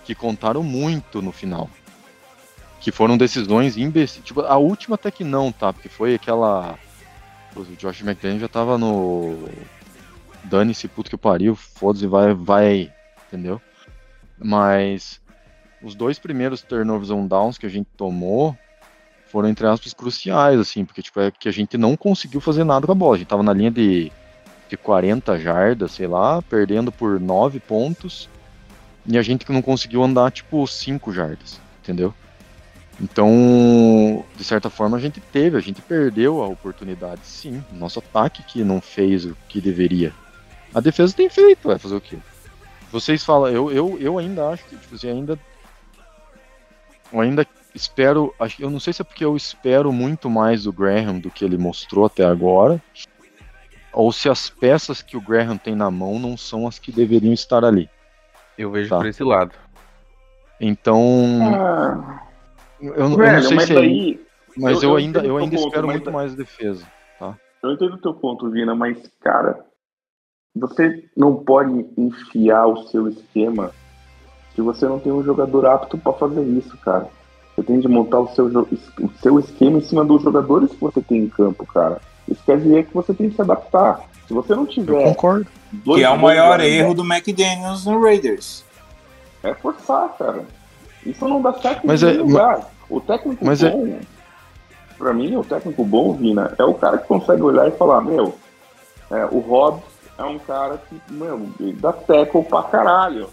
que 0.06 0.16
contaram 0.16 0.64
muito 0.64 1.22
no 1.22 1.34
final. 1.34 1.70
Que 2.80 2.90
foram 2.90 3.18
decisões 3.18 3.76
imbecis. 3.76 4.24
Tipo, 4.24 4.44
a 4.44 4.56
última 4.56 4.96
até 4.96 5.12
que 5.12 5.26
não, 5.26 5.52
tá? 5.52 5.74
Porque 5.74 5.90
foi 5.90 6.16
aquela. 6.16 6.80
O 7.54 7.66
Josh 7.76 8.00
McDaniel 8.00 8.40
já 8.40 8.48
tava 8.48 8.78
no. 8.78 9.50
Dane-se, 10.50 10.88
puto 10.88 11.10
que 11.10 11.18
pariu, 11.18 11.56
foda-se, 11.56 12.08
vai, 12.08 12.34
vai. 12.34 12.94
Entendeu? 13.28 13.62
Mas 14.38 15.22
os 15.82 15.96
dois 15.96 16.18
primeiros 16.18 16.62
turnovers 16.62 17.12
on 17.12 17.28
downs 17.28 17.58
que 17.58 17.66
a 17.66 17.70
gente 17.70 17.88
tomou 17.96 18.58
foram, 19.28 19.48
entre 19.48 19.68
aspas, 19.68 19.94
cruciais, 19.94 20.60
assim, 20.60 20.84
porque 20.84 21.02
tipo, 21.02 21.20
é 21.20 21.32
que 21.32 21.48
a 21.48 21.52
gente 21.52 21.78
não 21.78 21.96
conseguiu 21.96 22.42
fazer 22.42 22.64
nada 22.64 22.86
com 22.86 22.92
a 22.92 22.96
bola. 22.96 23.16
A 23.16 23.18
gente 23.20 23.28
tava 23.28 23.44
na 23.44 23.54
linha 23.54 23.70
de, 23.70 24.12
de 24.68 24.76
40 24.76 25.38
jardas, 25.38 25.92
sei 25.92 26.08
lá, 26.08 26.42
perdendo 26.42 26.92
por 26.92 27.20
9 27.20 27.60
pontos, 27.60 28.28
e 29.06 29.18
a 29.18 29.22
gente 29.22 29.50
não 29.52 29.62
conseguiu 29.62 30.04
andar, 30.04 30.32
tipo, 30.32 30.66
5 30.66 31.14
jardas, 31.14 31.62
entendeu? 31.84 32.14
Então, 33.02 34.26
de 34.36 34.44
certa 34.44 34.70
forma, 34.70 34.98
a 34.98 35.00
gente 35.00 35.22
teve, 35.22 35.56
a 35.56 35.62
gente 35.62 35.82
perdeu 35.82 36.42
a 36.42 36.48
oportunidade, 36.48 37.22
sim. 37.24 37.64
Nosso 37.72 38.00
ataque 38.00 38.44
que 38.44 38.64
não 38.64 38.82
fez 38.82 39.26
o 39.26 39.38
que 39.48 39.62
deveria. 39.62 40.14
A 40.74 40.80
defesa 40.80 41.16
tem 41.16 41.30
feito, 41.30 41.68
vai 41.68 41.80
fazer 41.80 41.96
o 41.96 42.02
quê? 42.02 42.18
Vocês 42.92 43.24
falam, 43.24 43.50
eu, 43.50 43.72
eu, 43.72 43.98
eu 44.00 44.18
ainda 44.18 44.50
acho 44.50 44.64
que, 44.66 44.76
tipo, 44.76 44.96
assim, 44.96 45.10
ainda 45.10 45.40
eu 47.12 47.20
ainda 47.20 47.46
espero. 47.74 48.34
Eu 48.60 48.70
não 48.70 48.80
sei 48.80 48.94
se 48.94 49.02
é 49.02 49.06
porque 49.06 49.26
eu 49.26 49.36
espero 49.36 49.92
muito 49.92 50.30
mais 50.30 50.64
do 50.64 50.74
Graham 50.74 51.20
do 51.20 51.30
que 51.30 51.44
ele 51.44 51.58
mostrou 51.58 52.06
até 52.06 52.24
agora. 52.24 52.82
Ou 53.92 54.12
se 54.12 54.30
as 54.30 54.50
peças 54.50 55.02
que 55.02 55.18
o 55.18 55.22
Graham 55.22 55.58
tem 55.58 55.76
na 55.76 55.90
mão 55.90 56.20
não 56.20 56.38
são 56.38 56.68
as 56.68 56.78
que 56.78 56.92
deveriam 56.92 57.34
estar 57.34 57.66
ali. 57.66 57.90
Eu 58.58 58.72
vejo 58.72 58.90
tá? 58.90 58.98
por 58.98 59.08
esse 59.08 59.24
lado. 59.24 59.54
Então. 60.62 61.40
Ah, 61.56 62.24
eu, 62.80 62.94
eu, 62.94 63.18
velho, 63.18 63.34
não 63.34 63.42
sei 63.42 63.56
mas 63.56 63.68
se 63.68 63.76
é 63.76 63.80
aí, 63.80 64.26
Mas 64.56 64.84
eu, 64.84 64.92
eu 64.92 64.96
ainda, 64.96 65.20
eu 65.26 65.38
ainda 65.38 65.56
ponto, 65.56 65.68
espero 65.68 65.88
muito 65.88 66.12
mais 66.12 66.36
defesa. 66.36 66.86
Tá? 67.18 67.36
Eu 67.64 67.72
entendo 67.72 67.96
o 67.96 68.02
teu 68.02 68.14
ponto, 68.14 68.50
Vina, 68.52 68.76
mas, 68.76 68.98
cara, 69.22 69.66
você 70.56 71.04
não 71.16 71.36
pode 71.36 71.86
enfiar 71.98 72.66
o 72.68 72.88
seu 72.88 73.08
esquema 73.08 73.72
se 74.56 74.62
você 74.62 74.86
não 74.86 75.00
tem 75.00 75.12
um 75.12 75.24
jogador 75.24 75.66
apto 75.66 75.98
para 75.98 76.14
fazer 76.14 76.42
isso, 76.44 76.76
cara. 76.78 77.08
Você 77.56 77.64
tem 77.64 77.80
de 77.80 77.88
montar 77.88 78.20
o 78.20 78.30
seu, 78.30 78.48
o 78.48 79.12
seu 79.22 79.40
esquema 79.40 79.78
em 79.78 79.82
cima 79.82 80.04
dos 80.04 80.22
jogadores 80.22 80.72
que 80.72 80.82
você 80.82 81.02
tem 81.02 81.24
em 81.24 81.30
campo, 81.30 81.66
cara. 81.66 82.02
Isso 82.28 82.42
quer 82.46 82.58
dizer 82.58 82.86
que 82.86 82.94
você 82.94 83.14
tem 83.14 83.30
que 83.30 83.36
se 83.36 83.42
adaptar. 83.42 84.02
Se 84.28 84.34
você 84.34 84.56
não 84.56 84.66
tiver. 84.66 85.02
Eu 85.02 85.14
concordo. 85.14 85.48
Que 85.84 86.04
é 86.04 86.10
o 86.10 86.20
maior 86.20 86.60
erro 86.60 86.94
do 86.94 87.04
McDaniels 87.04 87.86
no 87.86 88.02
Raiders. 88.02 88.64
É 89.44 89.54
forçar, 89.54 90.10
cara. 90.18 90.46
Isso 91.06 91.28
não 91.28 91.42
dá 91.42 91.54
certo 91.54 91.86
mas 91.86 92.04
em 92.04 92.10
é, 92.10 92.14
lugar. 92.14 92.58
Mas... 92.58 92.66
O 92.90 93.00
técnico 93.00 93.46
mas 93.46 93.64
é- 93.64 93.70
bom, 93.70 93.88
é... 93.88 94.00
pra 94.98 95.14
mim, 95.14 95.36
o 95.36 95.44
técnico 95.44 95.86
bom, 95.86 96.14
Vina, 96.14 96.54
é 96.58 96.64
o 96.64 96.74
cara 96.74 96.98
que 96.98 97.08
consegue 97.08 97.42
olhar 97.44 97.68
e 97.68 97.72
falar, 97.72 98.02
meu, 98.02 98.36
é, 99.12 99.26
o 99.26 99.40
Hobbs 99.40 99.84
é 100.20 100.24
um 100.24 100.38
cara 100.38 100.78
que, 100.78 101.14
meu, 101.14 101.50
dá 101.80 101.94
tackle 101.94 102.44
pra 102.44 102.64
caralho 102.64 103.30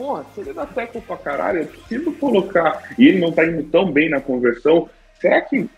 porra, 0.00 0.24
se 0.34 0.40
ele 0.40 0.54
dá 0.54 0.64
tackle 0.64 1.02
pra 1.02 1.18
caralho, 1.18 1.60
é 1.60 1.64
possível 1.64 2.14
colocar. 2.18 2.82
E 2.98 3.06
ele 3.06 3.20
não 3.20 3.30
tá 3.30 3.44
indo 3.44 3.62
tão 3.64 3.92
bem 3.92 4.08
na 4.08 4.18
conversão. 4.18 4.88
Será 5.20 5.42
que 5.42 5.68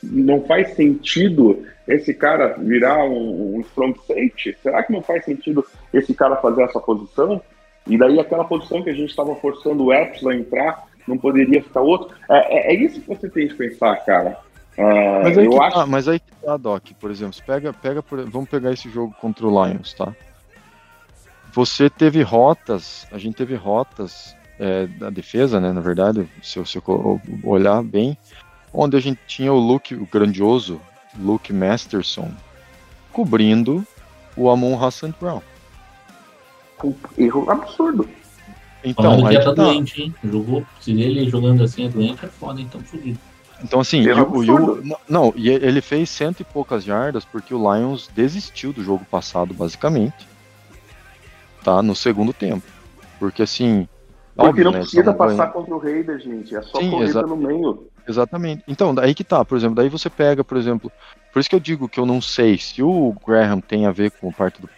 não 0.00 0.40
faz 0.42 0.76
sentido 0.76 1.66
esse 1.88 2.14
cara 2.14 2.54
virar 2.58 3.04
um, 3.04 3.56
um 3.56 3.60
strong 3.62 3.98
safety? 4.06 4.56
Será 4.62 4.84
que 4.84 4.92
não 4.92 5.02
faz 5.02 5.24
sentido 5.24 5.66
esse 5.92 6.14
cara 6.14 6.36
fazer 6.36 6.62
essa 6.62 6.78
posição? 6.78 7.42
E 7.88 7.98
daí 7.98 8.20
aquela 8.20 8.44
posição 8.44 8.84
que 8.84 8.90
a 8.90 8.94
gente 8.94 9.10
estava 9.10 9.34
forçando 9.34 9.86
o 9.86 9.92
Epps 9.92 10.24
a 10.24 10.32
entrar, 10.32 10.86
não 11.08 11.18
poderia 11.18 11.60
ficar 11.60 11.80
outro? 11.80 12.16
É, 12.30 12.70
é, 12.70 12.72
é, 12.72 12.76
isso 12.76 13.00
que 13.00 13.08
você 13.08 13.28
tem 13.28 13.48
que 13.48 13.54
pensar, 13.54 13.96
cara. 14.04 14.38
É, 14.76 15.22
mas, 15.22 15.38
aí 15.38 15.44
eu 15.44 15.62
acho... 15.62 15.76
tá, 15.76 15.86
mas 15.86 16.08
aí 16.08 16.18
que 16.18 16.32
tá, 16.42 16.56
Doc, 16.56 16.90
por 16.98 17.10
exemplo, 17.10 17.38
pega, 17.46 17.72
pega 17.72 18.02
por, 18.02 18.28
vamos 18.28 18.48
pegar 18.48 18.72
esse 18.72 18.88
jogo 18.90 19.14
contra 19.20 19.46
o 19.46 19.64
Lions, 19.64 19.92
tá? 19.92 20.14
Você 21.52 21.90
teve 21.90 22.22
rotas, 22.22 23.06
a 23.12 23.18
gente 23.18 23.34
teve 23.34 23.54
rotas 23.54 24.34
é, 24.58 24.86
da 24.86 25.10
defesa, 25.10 25.60
né, 25.60 25.72
na 25.72 25.80
verdade, 25.80 26.26
se 26.42 26.58
você 26.58 26.80
olhar 27.44 27.82
bem, 27.82 28.16
onde 28.72 28.96
a 28.96 29.00
gente 29.00 29.20
tinha 29.26 29.52
o 29.52 29.58
Luke, 29.58 29.94
o 29.94 30.06
grandioso 30.06 30.80
Luke 31.18 31.52
Masterson, 31.52 32.32
cobrindo 33.12 33.86
o 34.34 34.48
Amon 34.48 34.82
Hassan 34.82 35.12
Brown. 35.20 35.42
Um 36.82 36.94
erro 37.18 37.50
absurdo. 37.50 38.08
Então, 38.82 39.24
aí 39.26 39.38
tá 39.38 39.52
doente, 39.52 40.02
hein? 40.02 40.14
Jogou, 40.24 40.66
se 40.80 40.90
ele 40.90 41.28
jogando 41.28 41.62
assim 41.62 41.84
é 41.84 41.88
doente, 41.88 42.24
é 42.24 42.28
foda, 42.28 42.60
então 42.60 42.80
fudido. 42.80 43.18
Então, 43.62 43.80
assim, 43.80 44.06
o, 44.08 44.40
o, 44.40 44.96
não, 45.08 45.32
e 45.36 45.48
ele 45.48 45.80
fez 45.80 46.10
cento 46.10 46.40
e 46.40 46.44
poucas 46.44 46.82
jardas 46.82 47.24
porque 47.24 47.54
o 47.54 47.58
Lions 47.58 48.08
desistiu 48.14 48.72
do 48.72 48.82
jogo 48.82 49.04
passado, 49.04 49.54
basicamente 49.54 50.32
tá? 51.62 51.82
No 51.82 51.94
segundo 51.94 52.32
tempo. 52.32 52.66
Porque 53.18 53.42
assim. 53.42 53.88
Porque 54.34 54.48
óbvio, 54.48 54.64
não 54.64 54.72
né, 54.72 54.78
precisa 54.80 55.12
passar 55.12 55.36
ganhando. 55.36 55.52
contra 55.52 55.74
o 55.74 55.78
Raiders, 55.78 56.24
gente. 56.24 56.56
É 56.56 56.62
só 56.62 56.80
Sim, 56.80 56.90
correr 56.90 57.12
pelo 57.12 57.36
meio. 57.36 57.86
Exatamente. 58.08 58.64
Então, 58.66 58.94
daí 58.94 59.14
que 59.14 59.22
tá, 59.22 59.44
por 59.44 59.56
exemplo, 59.56 59.76
daí 59.76 59.88
você 59.88 60.10
pega, 60.10 60.42
por 60.42 60.56
exemplo, 60.56 60.90
por 61.32 61.38
isso 61.38 61.48
que 61.48 61.54
eu 61.54 61.60
digo 61.60 61.88
que 61.88 62.00
eu 62.00 62.06
não 62.06 62.20
sei 62.20 62.58
se 62.58 62.82
o 62.82 63.14
Graham 63.26 63.60
tem 63.60 63.86
a 63.86 63.92
ver 63.92 64.10
com 64.10 64.32
parte 64.32 64.60
do 64.60 64.68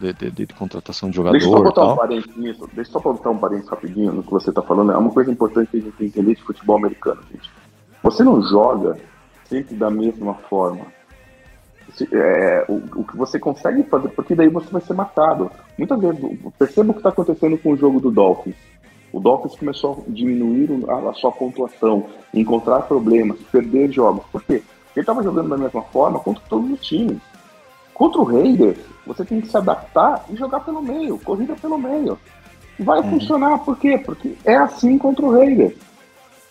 de, 0.00 0.14
de, 0.14 0.30
de, 0.30 0.46
de 0.46 0.54
contratação 0.54 1.10
de 1.10 1.16
jogador. 1.16 1.32
Deixa 1.36 1.48
eu 1.48 1.52
só 1.52 1.62
botar 1.62 1.92
um 1.92 1.96
parênteses 1.96 2.36
nisso. 2.36 2.70
Deixa 2.72 2.88
eu 2.88 2.92
só 2.92 3.12
botar 3.12 3.30
um 3.30 3.38
parênteses 3.38 3.68
rapidinho 3.68 4.12
no 4.12 4.22
que 4.22 4.30
você 4.30 4.52
tá 4.52 4.62
falando. 4.62 4.92
É 4.92 4.96
uma 4.96 5.10
coisa 5.10 5.30
importante 5.30 5.70
que 5.72 5.76
a 5.78 5.80
gente 5.80 5.92
tem 5.96 6.08
que 6.08 6.18
entender 6.18 6.36
de 6.36 6.42
futebol 6.42 6.76
americano, 6.76 7.20
gente. 7.30 7.50
Você 8.02 8.24
não 8.24 8.42
joga 8.42 8.96
sempre 9.44 9.74
da 9.74 9.90
mesma 9.90 10.34
forma. 10.34 10.86
É, 12.12 12.64
o, 12.68 13.00
o, 13.00 13.04
que 13.04 13.16
você 13.16 13.38
consegue 13.38 13.82
fazer, 13.82 14.08
porque 14.10 14.34
daí 14.34 14.48
você 14.48 14.70
vai 14.70 14.80
ser 14.80 14.94
matado. 14.94 15.50
Muitas 15.76 16.00
vezes, 16.00 16.20
perceba 16.58 16.90
o 16.90 16.94
que 16.94 17.00
está 17.00 17.08
acontecendo 17.08 17.58
com 17.58 17.72
o 17.72 17.76
jogo 17.76 18.00
do 18.00 18.10
Dolphins. 18.10 18.56
O 19.12 19.18
Dolphins 19.18 19.56
começou 19.56 20.04
a 20.06 20.10
diminuir 20.12 20.68
a, 20.88 21.10
a 21.10 21.14
sua 21.14 21.32
pontuação, 21.32 22.06
encontrar 22.32 22.82
problemas, 22.82 23.38
perder 23.50 23.90
jogos. 23.90 24.24
Por 24.30 24.42
quê? 24.44 24.62
Ele 24.94 25.02
estava 25.02 25.22
jogando 25.22 25.48
da 25.48 25.56
mesma 25.56 25.82
forma 25.82 26.20
contra 26.20 26.42
todos 26.48 26.70
os 26.70 26.80
times. 26.80 27.18
Contra 27.92 28.20
o 28.20 28.24
Raiders, 28.24 28.78
você 29.06 29.24
tem 29.24 29.40
que 29.40 29.48
se 29.48 29.56
adaptar 29.56 30.24
e 30.30 30.36
jogar 30.36 30.60
pelo 30.60 30.80
meio, 30.80 31.18
corrida 31.18 31.54
pelo 31.56 31.76
meio. 31.76 32.18
Vai 32.78 33.00
uhum. 33.00 33.10
funcionar, 33.10 33.58
por 33.58 33.76
quê? 33.78 33.98
Porque 33.98 34.36
é 34.44 34.56
assim 34.56 34.96
contra 34.96 35.26
o 35.26 35.32
Raiders. 35.32 35.74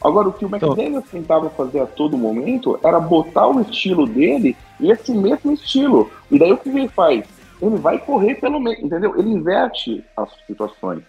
Agora, 0.01 0.29
o 0.29 0.33
que 0.33 0.45
o 0.45 0.49
McDaniels 0.49 1.09
tentava 1.09 1.49
fazer 1.49 1.81
a 1.81 1.85
todo 1.85 2.17
momento 2.17 2.79
era 2.83 2.99
botar 2.99 3.47
o 3.47 3.59
estilo 3.61 4.07
dele 4.07 4.55
e 4.79 4.91
esse 4.91 5.11
mesmo 5.11 5.51
estilo. 5.51 6.09
E 6.31 6.39
daí 6.39 6.51
o 6.51 6.57
que 6.57 6.69
ele 6.69 6.87
faz? 6.87 7.25
Ele 7.61 7.75
vai 7.75 7.99
correr 7.99 8.35
pelo 8.35 8.59
meio, 8.59 8.79
entendeu? 8.85 9.19
Ele 9.19 9.29
inverte 9.29 10.03
as 10.15 10.29
situações. 10.47 11.03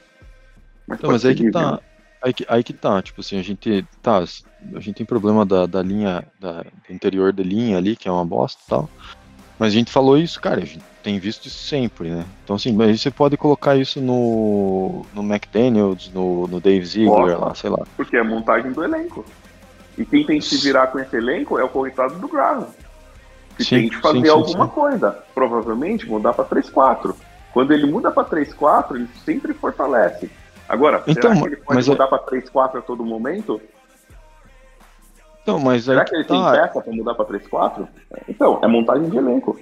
Mas, 0.89 0.99
então, 0.99 1.11
mas 1.11 1.25
aí 1.25 1.35
que 1.35 1.51
tá. 1.51 1.73
Né? 1.73 1.79
Aí 2.23 2.35
que, 2.35 2.45
aí 2.49 2.63
que 2.63 2.73
tá, 2.73 3.01
tipo 3.01 3.21
assim, 3.21 3.39
a 3.39 3.43
gente 3.43 3.87
tá, 4.03 4.19
a 4.19 4.81
gente 4.81 4.97
tem 4.97 5.07
problema 5.07 5.47
da, 5.47 5.65
da 5.65 5.81
linha, 5.83 6.25
da, 6.39 6.63
do 6.63 6.93
interior 6.93 7.33
da 7.33 7.43
linha 7.43 7.79
ali, 7.79 7.97
que 7.97 8.09
é 8.09 8.13
uma 8.13 8.25
bosta 8.25 8.61
e 8.67 8.69
tal. 8.69 8.91
Mas 9.59 9.69
a 9.69 9.77
gente 9.77 9.91
falou 9.91 10.19
isso, 10.19 10.41
cara, 10.41 10.61
a 10.61 10.65
gente 10.65 10.85
tem 11.03 11.19
visto 11.19 11.47
isso 11.47 11.67
sempre, 11.67 12.11
né? 12.11 12.25
Então, 12.45 12.57
assim, 12.57 12.73
mas 12.73 13.01
você 13.01 13.11
pode 13.11 13.37
colocar 13.37 13.77
isso 13.77 14.01
no, 14.01 15.05
no 15.15 15.23
McDaniels, 15.23 16.11
no, 16.13 16.47
no 16.47 16.61
Dave 16.61 16.85
Ziegler, 16.85 17.39
lá, 17.41 17.55
sei 17.55 17.71
lá. 17.71 17.85
Porque 17.97 18.17
é 18.17 18.23
montagem 18.23 18.73
do 18.73 18.85
elenco. 18.85 19.25
E 19.97 20.05
quem 20.05 20.25
tem 20.25 20.39
que 20.39 20.45
se 20.45 20.59
virar 20.59 20.89
com 20.89 20.99
esse 20.99 21.17
elenco 21.17 21.59
é 21.59 21.65
o 21.65 21.69
corretado 21.69 22.19
do 22.19 22.29
Graham. 22.29 22.67
Que 23.57 23.65
sim, 23.65 23.77
tem 23.77 23.89
que 23.89 23.97
fazer 23.97 24.19
sim, 24.19 24.25
sim, 24.25 24.31
alguma 24.31 24.69
coisa. 24.69 25.19
Provavelmente 25.35 26.09
mudar 26.09 26.33
para 26.33 26.45
3-4. 26.45 27.15
Quando 27.53 27.73
ele 27.73 27.87
muda 27.87 28.11
para 28.11 28.25
3-4, 28.25 28.95
ele 28.95 29.09
sempre 29.25 29.53
fortalece. 29.53 30.31
Agora, 30.69 31.03
então, 31.07 31.15
será 31.15 31.35
que 31.35 31.47
ele 31.47 31.57
pode 31.57 31.91
mudar 31.91 32.05
é... 32.05 32.07
para 32.07 32.19
3-4 32.19 32.79
a 32.79 32.83
todo 32.83 33.05
momento? 33.05 33.61
Então, 35.43 35.59
mas 35.59 35.85
Será 35.85 36.05
que 36.05 36.15
ele 36.15 36.25
tá... 36.25 36.35
tem 36.35 36.61
peça 36.61 36.81
para 36.81 36.93
mudar 36.93 37.15
para 37.15 37.25
3-4? 37.25 37.89
Então, 38.29 38.61
é 38.63 38.69
montagem 38.69 39.09
de 39.09 39.17
elenco. 39.17 39.59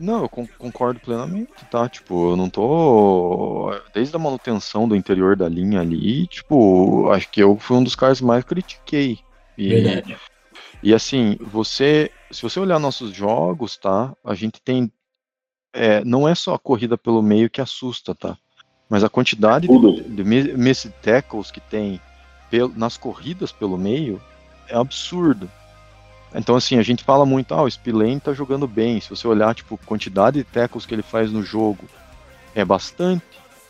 Não, 0.00 0.22
eu 0.22 0.28
concordo 0.30 0.98
plenamente, 0.98 1.52
tá? 1.70 1.86
Tipo, 1.86 2.30
eu 2.32 2.36
não 2.36 2.48
tô. 2.48 3.70
Desde 3.92 4.16
a 4.16 4.18
manutenção 4.18 4.88
do 4.88 4.96
interior 4.96 5.36
da 5.36 5.46
linha 5.46 5.82
ali, 5.82 6.26
tipo, 6.26 7.10
acho 7.10 7.30
que 7.30 7.42
eu 7.42 7.58
fui 7.58 7.76
um 7.76 7.84
dos 7.84 7.94
caras 7.94 8.18
que 8.18 8.24
mais 8.24 8.42
critiquei. 8.42 9.18
E, 9.58 9.68
Verdade. 9.68 10.16
E 10.82 10.94
assim, 10.94 11.36
você. 11.38 12.10
Se 12.30 12.40
você 12.40 12.58
olhar 12.58 12.78
nossos 12.78 13.12
jogos, 13.12 13.76
tá? 13.76 14.16
A 14.24 14.34
gente 14.34 14.58
tem. 14.62 14.90
É, 15.70 16.02
não 16.02 16.26
é 16.26 16.34
só 16.34 16.54
a 16.54 16.58
corrida 16.58 16.96
pelo 16.96 17.20
meio 17.20 17.50
que 17.50 17.60
assusta, 17.60 18.14
tá? 18.14 18.38
Mas 18.88 19.04
a 19.04 19.10
quantidade 19.10 19.68
de, 19.68 20.02
de 20.02 20.24
miss 20.24 20.90
tackles 21.02 21.50
que 21.50 21.60
tem 21.60 22.00
nas 22.74 22.96
corridas 22.96 23.52
pelo 23.52 23.76
meio 23.76 24.20
é 24.66 24.76
absurdo. 24.76 25.48
Então, 26.34 26.54
assim, 26.54 26.78
a 26.78 26.82
gente 26.82 27.02
fala 27.02 27.26
muito, 27.26 27.52
ah, 27.54 27.62
o 27.62 27.70
Spillane 27.70 28.20
tá 28.20 28.32
jogando 28.32 28.66
bem. 28.66 29.00
Se 29.00 29.10
você 29.10 29.26
olhar, 29.26 29.54
tipo, 29.54 29.78
quantidade 29.84 30.38
de 30.38 30.44
tackles 30.44 30.86
que 30.86 30.94
ele 30.94 31.02
faz 31.02 31.32
no 31.32 31.42
jogo, 31.42 31.84
é 32.54 32.64
bastante. 32.64 33.24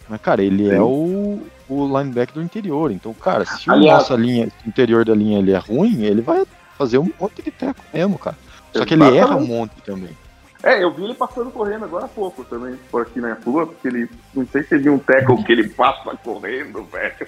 Mas, 0.09 0.21
cara, 0.21 0.43
ele 0.43 0.67
é 0.67 0.73
Sim. 0.73 0.77
é 0.77 0.83
o, 0.83 1.43
o 1.69 1.99
linebacker 1.99 2.35
do 2.35 2.43
interior. 2.43 2.91
Então, 2.91 3.15
cara, 3.15 3.47
se 3.47 3.71
Aliás, 3.71 3.95
a 3.95 3.99
nossa 3.99 4.15
linha, 4.17 4.49
o 4.65 4.69
interior 4.69 5.05
da 5.05 5.15
linha 5.15 5.39
ele 5.39 5.53
é 5.53 5.59
ruim, 5.59 6.03
ele 6.03 6.21
vai 6.21 6.45
fazer 6.77 6.99
um 6.99 7.11
monte 7.19 7.43
de 7.43 7.51
tackle 7.51 7.85
mesmo, 7.95 8.19
cara. 8.19 8.37
Só 8.75 8.85
que 8.85 8.95
ele 8.95 9.17
erra 9.17 9.37
um 9.37 9.47
monte 9.47 9.81
também. 9.83 10.17
É, 10.63 10.83
eu 10.83 10.93
vi 10.93 11.05
ele 11.05 11.15
passando 11.15 11.51
correndo 11.51 11.87
agora 11.87 12.05
há 12.05 12.09
pouco 12.09 12.45
também, 12.45 12.79
por 12.91 13.03
aqui 13.03 13.19
na 13.19 13.33
rua, 13.33 13.67
porque 13.67 13.89
ele. 13.89 14.11
Não 14.35 14.47
sei 14.47 14.63
se 14.63 14.77
viu 14.77 14.95
um 14.95 14.99
tackle 14.99 15.43
que 15.43 15.53
ele 15.53 15.69
passa 15.71 16.15
correndo, 16.17 16.85
velho. 16.85 17.27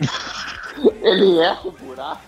ele 1.03 1.39
erra 1.39 1.61
o 1.65 1.73
buraco. 1.73 2.21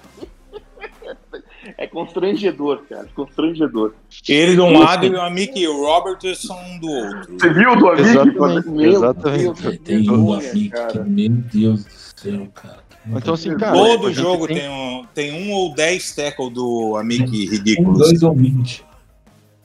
É 1.79 1.87
constrangedor, 1.87 2.83
cara. 2.89 3.09
Constrangedor. 3.15 3.95
Ele 4.29 4.55
de 4.55 4.61
um 4.61 4.79
lado 4.79 5.07
e 5.07 5.11
o 5.11 5.21
Amick 5.21 5.67
Robertson 5.67 6.79
do 6.81 6.89
outro. 6.89 7.39
Você 7.39 7.53
viu 7.53 7.77
do 7.77 7.89
Amick? 7.89 8.09
Exatamente. 8.09 8.69
Meu 8.69 8.91
exatamente. 8.91 9.63
Deus, 9.63 9.79
tem 9.79 10.11
um 10.11 10.33
Amick, 10.33 10.99
meu 11.07 11.31
Deus 11.31 11.85
do 11.85 11.91
céu, 11.91 12.49
cara. 12.55 12.85
Então, 13.07 13.35
assim, 13.35 13.55
cara, 13.57 13.77
Todo 13.77 14.13
jogo 14.13 14.47
tem... 14.47 14.57
tem... 14.57 14.71
um, 14.71 15.05
tem 15.15 15.33
um 15.33 15.53
ou 15.53 15.75
dez 15.75 16.15
tackle 16.15 16.51
do 16.51 16.97
Amick 16.97 17.47
ridículo. 17.47 17.99
dois 17.99 18.23
ou 18.23 18.35
vinte. 18.35 18.85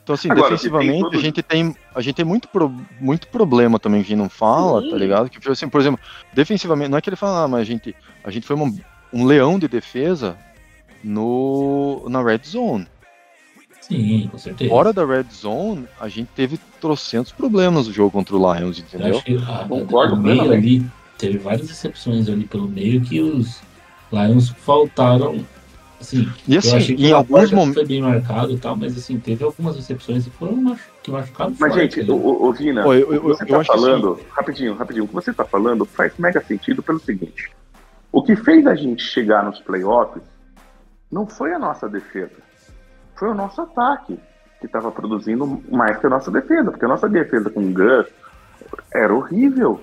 Então, 0.03 0.15
assim, 0.15 0.31
Agora, 0.31 0.49
defensivamente, 0.49 1.15
a 1.15 1.19
gente 1.19 1.43
tem, 1.43 1.75
a 1.93 2.01
gente 2.01 2.15
tem 2.15 2.25
muito, 2.25 2.47
pro, 2.47 2.73
muito 2.99 3.27
problema 3.27 3.77
também 3.77 4.01
que 4.01 4.07
a 4.07 4.09
gente 4.09 4.17
não 4.17 4.27
fala, 4.27 4.81
Sim. 4.81 4.89
tá 4.89 4.97
ligado? 4.97 5.29
Que, 5.29 5.49
assim, 5.49 5.69
por 5.69 5.79
exemplo, 5.79 5.99
defensivamente, 6.33 6.89
não 6.89 6.97
é 6.97 7.01
que 7.01 7.09
ele 7.09 7.15
fala, 7.15 7.43
ah, 7.43 7.47
mas 7.47 7.61
a 7.61 7.63
gente, 7.63 7.95
a 8.23 8.31
gente 8.31 8.47
foi 8.47 8.55
uma, 8.55 8.73
um 9.13 9.23
leão 9.23 9.59
de 9.59 9.67
defesa 9.67 10.35
no, 11.03 12.05
na 12.09 12.21
Red 12.21 12.41
Zone. 12.45 12.87
Sim, 13.81 14.29
com 14.31 14.37
certeza. 14.37 14.69
Fora 14.69 14.93
da 14.93 15.05
Red 15.05 15.25
Zone, 15.33 15.87
a 15.99 16.07
gente 16.07 16.29
teve 16.35 16.59
trocentos 16.79 17.31
problemas 17.31 17.87
no 17.87 17.93
jogo 17.93 18.11
contra 18.11 18.35
o 18.35 18.53
Lions, 18.53 18.79
entendeu? 18.79 19.21
A, 19.47 19.67
Concordo 19.67 20.15
no 20.15 20.21
meio 20.21 20.51
ali, 20.51 20.85
teve 21.17 21.39
várias 21.39 21.69
exceções 21.69 22.29
ali 22.29 22.45
pelo 22.45 22.67
meio 22.67 23.01
que 23.01 23.19
os 23.19 23.59
Lions 24.11 24.49
faltaram. 24.49 25.43
Assim, 25.99 26.29
e 26.47 26.55
assim, 26.55 26.69
eu 26.69 26.77
achei 26.77 26.95
que 26.95 27.05
em 27.07 27.11
alguns 27.11 27.51
momentos 27.51 27.73
foi 27.73 27.85
bem 27.85 28.01
marcado 28.01 28.53
e 28.53 28.57
tal, 28.57 28.75
mas 28.75 28.97
assim, 28.97 29.19
teve 29.19 29.43
algumas 29.43 29.75
exceções 29.75 30.23
que 30.23 30.29
foram 30.29 30.55
machu 30.55 30.89
que 31.03 31.11
machucaram 31.11 31.53
Mas, 31.59 31.73
forte, 31.73 31.95
gente, 31.95 32.07
né? 32.07 32.13
o, 32.13 32.47
o 32.47 32.53
Vina, 32.53 32.83
Pô, 32.83 32.93
eu, 32.93 33.13
eu, 33.13 33.21
você 33.21 33.43
eu, 33.43 33.47
tá 33.47 33.63
falando, 33.65 34.13
assim... 34.13 34.23
rapidinho, 34.31 34.75
rapidinho, 34.75 35.03
o 35.03 35.07
que 35.09 35.13
você 35.13 35.33
tá 35.33 35.43
falando 35.43 35.83
faz 35.83 36.13
mega 36.17 36.41
sentido 36.41 36.81
pelo 36.81 36.99
seguinte. 36.99 37.51
O 38.13 38.23
que 38.23 38.35
fez 38.35 38.65
a 38.65 38.75
gente 38.75 39.03
chegar 39.03 39.43
nos 39.43 39.59
playoffs 39.59 40.23
não 41.11 41.27
foi 41.27 41.53
a 41.53 41.59
nossa 41.59 41.87
defesa, 41.87 42.37
foi 43.15 43.29
o 43.29 43.35
nosso 43.35 43.61
ataque 43.61 44.19
que 44.59 44.65
estava 44.65 44.91
produzindo 44.91 45.61
mais 45.71 45.97
que 45.97 46.07
a 46.07 46.09
nossa 46.09 46.29
defesa, 46.31 46.71
porque 46.71 46.85
a 46.85 46.89
nossa 46.89 47.07
defesa 47.07 47.49
com 47.49 47.61
o 47.61 47.73
Gus 47.73 48.07
era 48.93 49.13
horrível. 49.13 49.81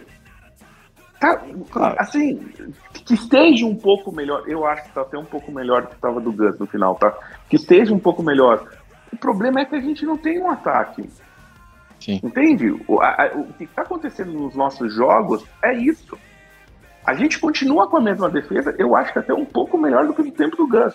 Tá, 1.19 1.43
assim, 1.99 2.39
que 2.93 3.15
esteja 3.15 3.65
um 3.65 3.75
pouco 3.75 4.15
melhor, 4.15 4.45
eu 4.47 4.67
acho 4.67 4.83
que 4.83 4.89
está 4.89 5.01
até 5.01 5.17
um 5.17 5.25
pouco 5.25 5.51
melhor 5.51 5.83
do 5.83 5.89
que 5.89 5.95
estava 5.95 6.21
do 6.21 6.31
Gus 6.31 6.59
no 6.59 6.67
final, 6.67 6.95
tá? 6.97 7.17
Que 7.49 7.57
esteja 7.57 7.95
um 7.95 7.99
pouco 7.99 8.23
melhor. 8.23 8.69
O 9.11 9.17
problema 9.17 9.61
é 9.61 9.65
que 9.65 9.77
a 9.77 9.81
gente 9.81 10.05
não 10.05 10.19
tem 10.19 10.39
um 10.39 10.51
ataque. 10.51 11.09
Sim. 11.99 12.21
Entende? 12.23 12.71
O, 12.87 13.01
a, 13.01 13.31
o 13.35 13.53
que 13.55 13.65
está 13.65 13.83
acontecendo 13.83 14.33
nos 14.33 14.55
nossos 14.55 14.95
jogos 14.95 15.45
é 15.63 15.75
isso. 15.75 16.19
A 17.05 17.15
gente 17.15 17.39
continua 17.39 17.89
com 17.89 17.97
a 17.97 18.01
mesma 18.01 18.29
defesa, 18.29 18.75
eu 18.79 18.95
acho 18.95 19.13
que 19.13 19.19
até 19.19 19.33
um 19.33 19.45
pouco 19.45 19.79
melhor 19.79 20.07
do 20.07 20.13
que 20.13 20.23
no 20.23 20.33
tempo 20.33 20.57
do 20.57 20.69
Gus. 20.69 20.95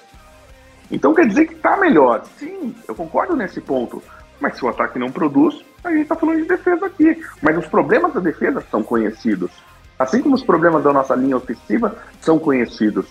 Então 0.92 1.14
quer 1.14 1.28
dizer 1.28 1.46
que 1.46 1.54
está 1.54 1.78
melhor. 1.78 2.24
Sim, 2.38 2.76
eu 2.88 2.94
concordo 2.94 3.36
nesse 3.36 3.62
ponto. 3.62 4.04
Mas 4.40 4.58
se 4.58 4.66
o 4.66 4.68
ataque 4.68 5.00
não 5.00 5.12
produz, 5.12 5.64
a 5.84 5.90
gente 5.92 6.02
está 6.02 6.16
falando 6.16 6.42
de 6.42 6.48
defesa 6.48 6.86
aqui. 6.86 7.24
Mas 7.42 7.58
os 7.58 7.68
problemas 7.68 8.14
da 8.14 8.20
defesa 8.20 8.64
são 8.70 8.84
conhecidos. 8.84 9.52
Assim 9.98 10.22
como 10.22 10.36
os 10.36 10.44
problemas 10.44 10.84
da 10.84 10.92
nossa 10.92 11.16
linha 11.16 11.38
ofensiva 11.38 11.96
são 12.20 12.40
conhecidos. 12.40 13.06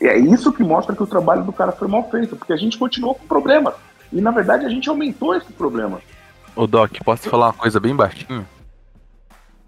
É 0.00 0.16
isso 0.18 0.52
que 0.52 0.62
mostra 0.62 0.94
que 0.94 1.02
o 1.02 1.06
trabalho 1.06 1.44
do 1.44 1.52
cara 1.52 1.72
foi 1.72 1.88
mal 1.88 2.08
feito, 2.10 2.36
porque 2.36 2.52
a 2.52 2.56
gente 2.56 2.78
continuou 2.78 3.14
com 3.14 3.26
problemas. 3.26 3.74
E 4.12 4.20
na 4.20 4.30
verdade 4.30 4.66
a 4.66 4.68
gente 4.68 4.88
aumentou 4.88 5.34
esse 5.34 5.52
problema. 5.52 6.00
Ô 6.54 6.66
Doc, 6.66 6.92
posso 7.04 7.28
falar 7.28 7.46
uma 7.46 7.52
coisa 7.54 7.80
bem 7.80 7.94
baixinho? 7.94 8.46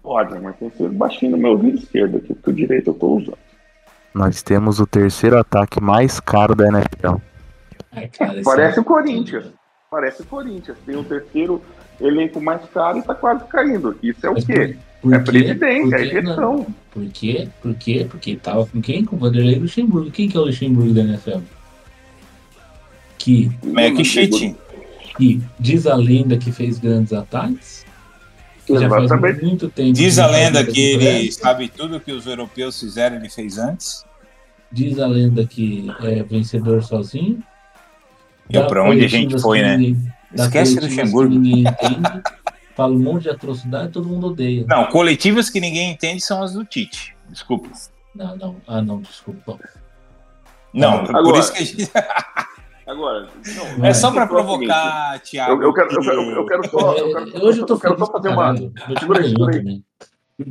Pode, 0.03 0.39
mas 0.39 0.55
tem 0.57 0.69
que 0.69 0.77
ser 0.77 0.89
baixinho 0.89 1.31
no 1.31 1.37
meu 1.37 1.51
ouvido 1.51 1.77
esquerdo 1.77 2.17
aqui, 2.17 2.33
porque 2.33 2.49
o 2.49 2.53
direito 2.53 2.89
eu 2.89 2.93
tô 2.93 3.17
usando. 3.17 3.37
Nós 4.13 4.43
temos 4.43 4.79
o 4.79 4.85
terceiro 4.85 5.37
ataque 5.37 5.81
mais 5.81 6.19
caro 6.19 6.53
da 6.53 6.67
NFL. 6.67 7.15
É, 7.95 8.07
cara, 8.07 8.41
Parece 8.43 8.77
é... 8.77 8.81
o 8.81 8.85
Corinthians. 8.85 9.45
Parece 9.89 10.21
o 10.21 10.25
Corinthians. 10.25 10.77
Tem 10.85 10.95
o 10.95 11.03
terceiro 11.03 11.61
elenco 11.99 12.41
mais 12.41 12.61
caro 12.73 12.97
e 12.97 13.01
tá 13.01 13.15
quase 13.15 13.43
caindo. 13.45 13.97
Isso 14.01 14.25
é 14.25 14.29
o 14.29 14.35
quê? 14.35 14.77
Por, 15.01 15.09
por 15.09 15.13
é 15.13 15.19
presidência, 15.19 15.95
é 15.95 16.05
gestão. 16.05 16.67
Por 16.91 17.05
quê? 17.09 17.47
Por 17.61 17.75
quê? 17.75 18.07
Porque 18.09 18.35
tava 18.35 18.65
com 18.65 18.81
quem? 18.81 19.05
Com 19.05 19.15
o 19.15 19.19
Vanderlei 19.19 19.59
Luxemburgo. 19.59 20.11
Quem 20.11 20.29
que 20.29 20.37
é 20.37 20.39
o 20.39 20.45
Luxemburgo 20.45 20.93
da 20.93 21.01
NFL? 21.01 21.39
Que. 23.17 23.51
Mac 23.63 24.03
Shit. 24.03 24.55
Que 25.17 25.41
diz 25.59 25.87
a 25.87 25.95
lenda 25.95 26.37
que 26.37 26.51
fez 26.51 26.79
grandes 26.79 27.13
ataques. 27.13 27.85
Que 28.65 28.79
já 28.79 28.89
faz 28.89 29.41
muito 29.41 29.69
tempo. 29.69 29.93
Diz 29.93 30.19
a 30.19 30.27
lenda 30.27 30.63
que 30.63 30.79
ele 30.79 31.31
sabe 31.31 31.67
tudo 31.67 31.99
que 31.99 32.11
os 32.11 32.25
europeus 32.25 32.79
fizeram, 32.79 33.17
ele 33.17 33.29
fez 33.29 33.57
antes. 33.57 34.05
Diz 34.71 34.99
a 34.99 35.07
lenda 35.07 35.45
que 35.45 35.91
é 36.03 36.23
vencedor 36.23 36.83
sozinho. 36.83 37.43
E 38.49 38.59
para 38.59 38.83
onde 38.83 39.05
a 39.05 39.07
gente 39.07 39.39
foi, 39.39 39.61
né? 39.61 39.95
Esquece 40.33 40.75
do 40.75 40.85
Luxemburgo. 40.85 41.35
fala 42.75 42.93
um 42.93 42.99
monte 42.99 43.23
de 43.23 43.29
atrocidade 43.29 43.91
todo 43.91 44.07
mundo 44.07 44.27
odeia. 44.27 44.65
Não, 44.67 44.85
coletivas 44.85 45.49
que 45.49 45.59
ninguém 45.59 45.91
entende 45.91 46.21
são 46.21 46.41
as 46.41 46.53
do 46.53 46.63
Tite. 46.63 47.15
Desculpa. 47.29 47.69
Não, 48.15 48.35
não. 48.35 48.55
Ah, 48.67 48.81
não, 48.81 49.01
desculpa. 49.01 49.57
Não, 50.73 50.99
Agora, 50.99 51.23
por 51.23 51.37
isso 51.37 51.53
que 51.53 51.59
a 51.59 51.65
gente. 51.65 51.91
Agora, 52.91 53.29
não, 53.77 53.85
é 53.85 53.93
só 53.93 54.11
para 54.11 54.27
provocar, 54.27 55.17
Thiago. 55.21 55.53
Eu, 55.53 55.67
eu, 55.67 55.73
quero, 55.73 55.89
eu, 55.93 56.21
eu 56.31 56.45
quero 56.45 56.69
só. 56.69 56.93
Eu 56.97 57.13
quero, 57.13 57.45
Hoje 57.45 57.61
eu 57.61 57.65
tô 57.65 57.75
eu 57.75 57.79
quero 57.79 57.97
só 57.97 58.11
fazer 58.11 58.29
uma. 58.29 58.53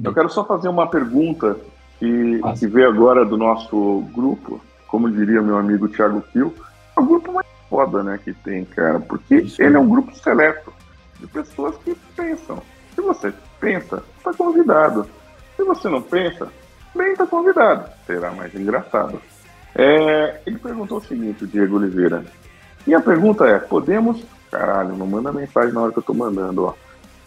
Eu 0.02 0.14
quero 0.14 0.30
só 0.30 0.44
fazer 0.46 0.68
uma 0.68 0.86
pergunta 0.86 1.58
que, 1.98 2.40
que 2.58 2.66
veio 2.66 2.88
agora 2.88 3.26
do 3.26 3.36
nosso 3.36 4.02
grupo, 4.14 4.58
como 4.86 5.10
diria 5.10 5.42
meu 5.42 5.58
amigo 5.58 5.86
Thiago 5.86 6.22
Kiel, 6.32 6.54
é 6.96 7.00
o 7.00 7.04
grupo 7.04 7.30
mais 7.30 7.46
foda, 7.68 8.02
né, 8.02 8.18
que 8.24 8.32
tem, 8.32 8.64
cara, 8.64 8.98
porque 9.00 9.36
Isso. 9.36 9.62
ele 9.62 9.76
é 9.76 9.78
um 9.78 9.88
grupo 9.88 10.16
seleto 10.16 10.72
de 11.18 11.26
pessoas 11.26 11.76
que 11.84 11.94
pensam. 12.16 12.62
Se 12.94 13.02
você 13.02 13.34
pensa, 13.60 14.02
está 14.16 14.32
convidado. 14.32 15.06
Se 15.56 15.62
você 15.62 15.90
não 15.90 16.00
pensa, 16.00 16.48
nem 16.94 17.12
está 17.12 17.26
convidado. 17.26 17.90
Será 18.06 18.30
mais 18.30 18.54
engraçado. 18.54 19.20
É, 19.74 20.40
ele 20.46 20.58
perguntou 20.58 20.98
o 20.98 21.04
seguinte, 21.04 21.44
o 21.44 21.46
Diego 21.46 21.76
Oliveira. 21.76 22.24
E 22.86 22.94
a 22.94 23.00
pergunta 23.00 23.46
é: 23.46 23.58
podemos. 23.58 24.22
Caralho, 24.50 24.96
não 24.96 25.06
manda 25.06 25.32
mensagem 25.32 25.72
na 25.72 25.80
hora 25.80 25.92
que 25.92 25.98
eu 25.98 26.02
tô 26.02 26.12
mandando, 26.12 26.64
ó. 26.64 26.74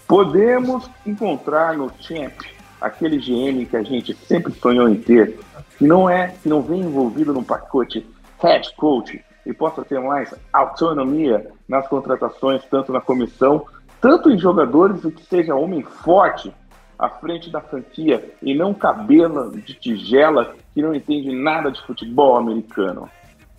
Podemos 0.06 0.90
encontrar 1.06 1.78
no 1.78 1.90
Champ 2.00 2.34
aquele 2.82 3.18
GM 3.18 3.66
que 3.66 3.78
a 3.78 3.84
gente 3.84 4.14
sempre 4.14 4.54
sonhou 4.54 4.90
em 4.90 4.96
ter, 4.96 5.40
que 5.78 5.88
não 5.88 6.10
é, 6.10 6.36
que 6.44 6.50
não 6.50 6.62
vem 6.62 6.82
envolvido 6.82 7.34
no 7.34 7.44
pacote 7.44 8.06
head 8.42 8.76
coach 8.76 9.24
e 9.46 9.54
possa 9.54 9.84
ter 9.84 10.00
mais 10.02 10.34
autonomia 10.52 11.50
nas 11.68 11.88
contratações, 11.88 12.62
tanto 12.70 12.92
na 12.92 13.00
comissão, 13.00 13.66
tanto 14.02 14.30
em 14.30 14.38
jogadores, 14.38 15.04
e 15.06 15.12
que 15.12 15.26
seja 15.26 15.56
homem 15.56 15.82
forte 15.82 16.54
à 16.98 17.10
frente 17.10 17.50
da 17.50 17.62
franquia 17.62 18.34
e 18.42 18.54
não 18.54 18.74
cabelo 18.74 19.52
de 19.52 19.74
tigela 19.74 20.56
que 20.74 20.82
não 20.82 20.94
entende 20.94 21.32
nada 21.32 21.72
de 21.72 21.82
futebol 21.86 22.38
americano. 22.38 23.10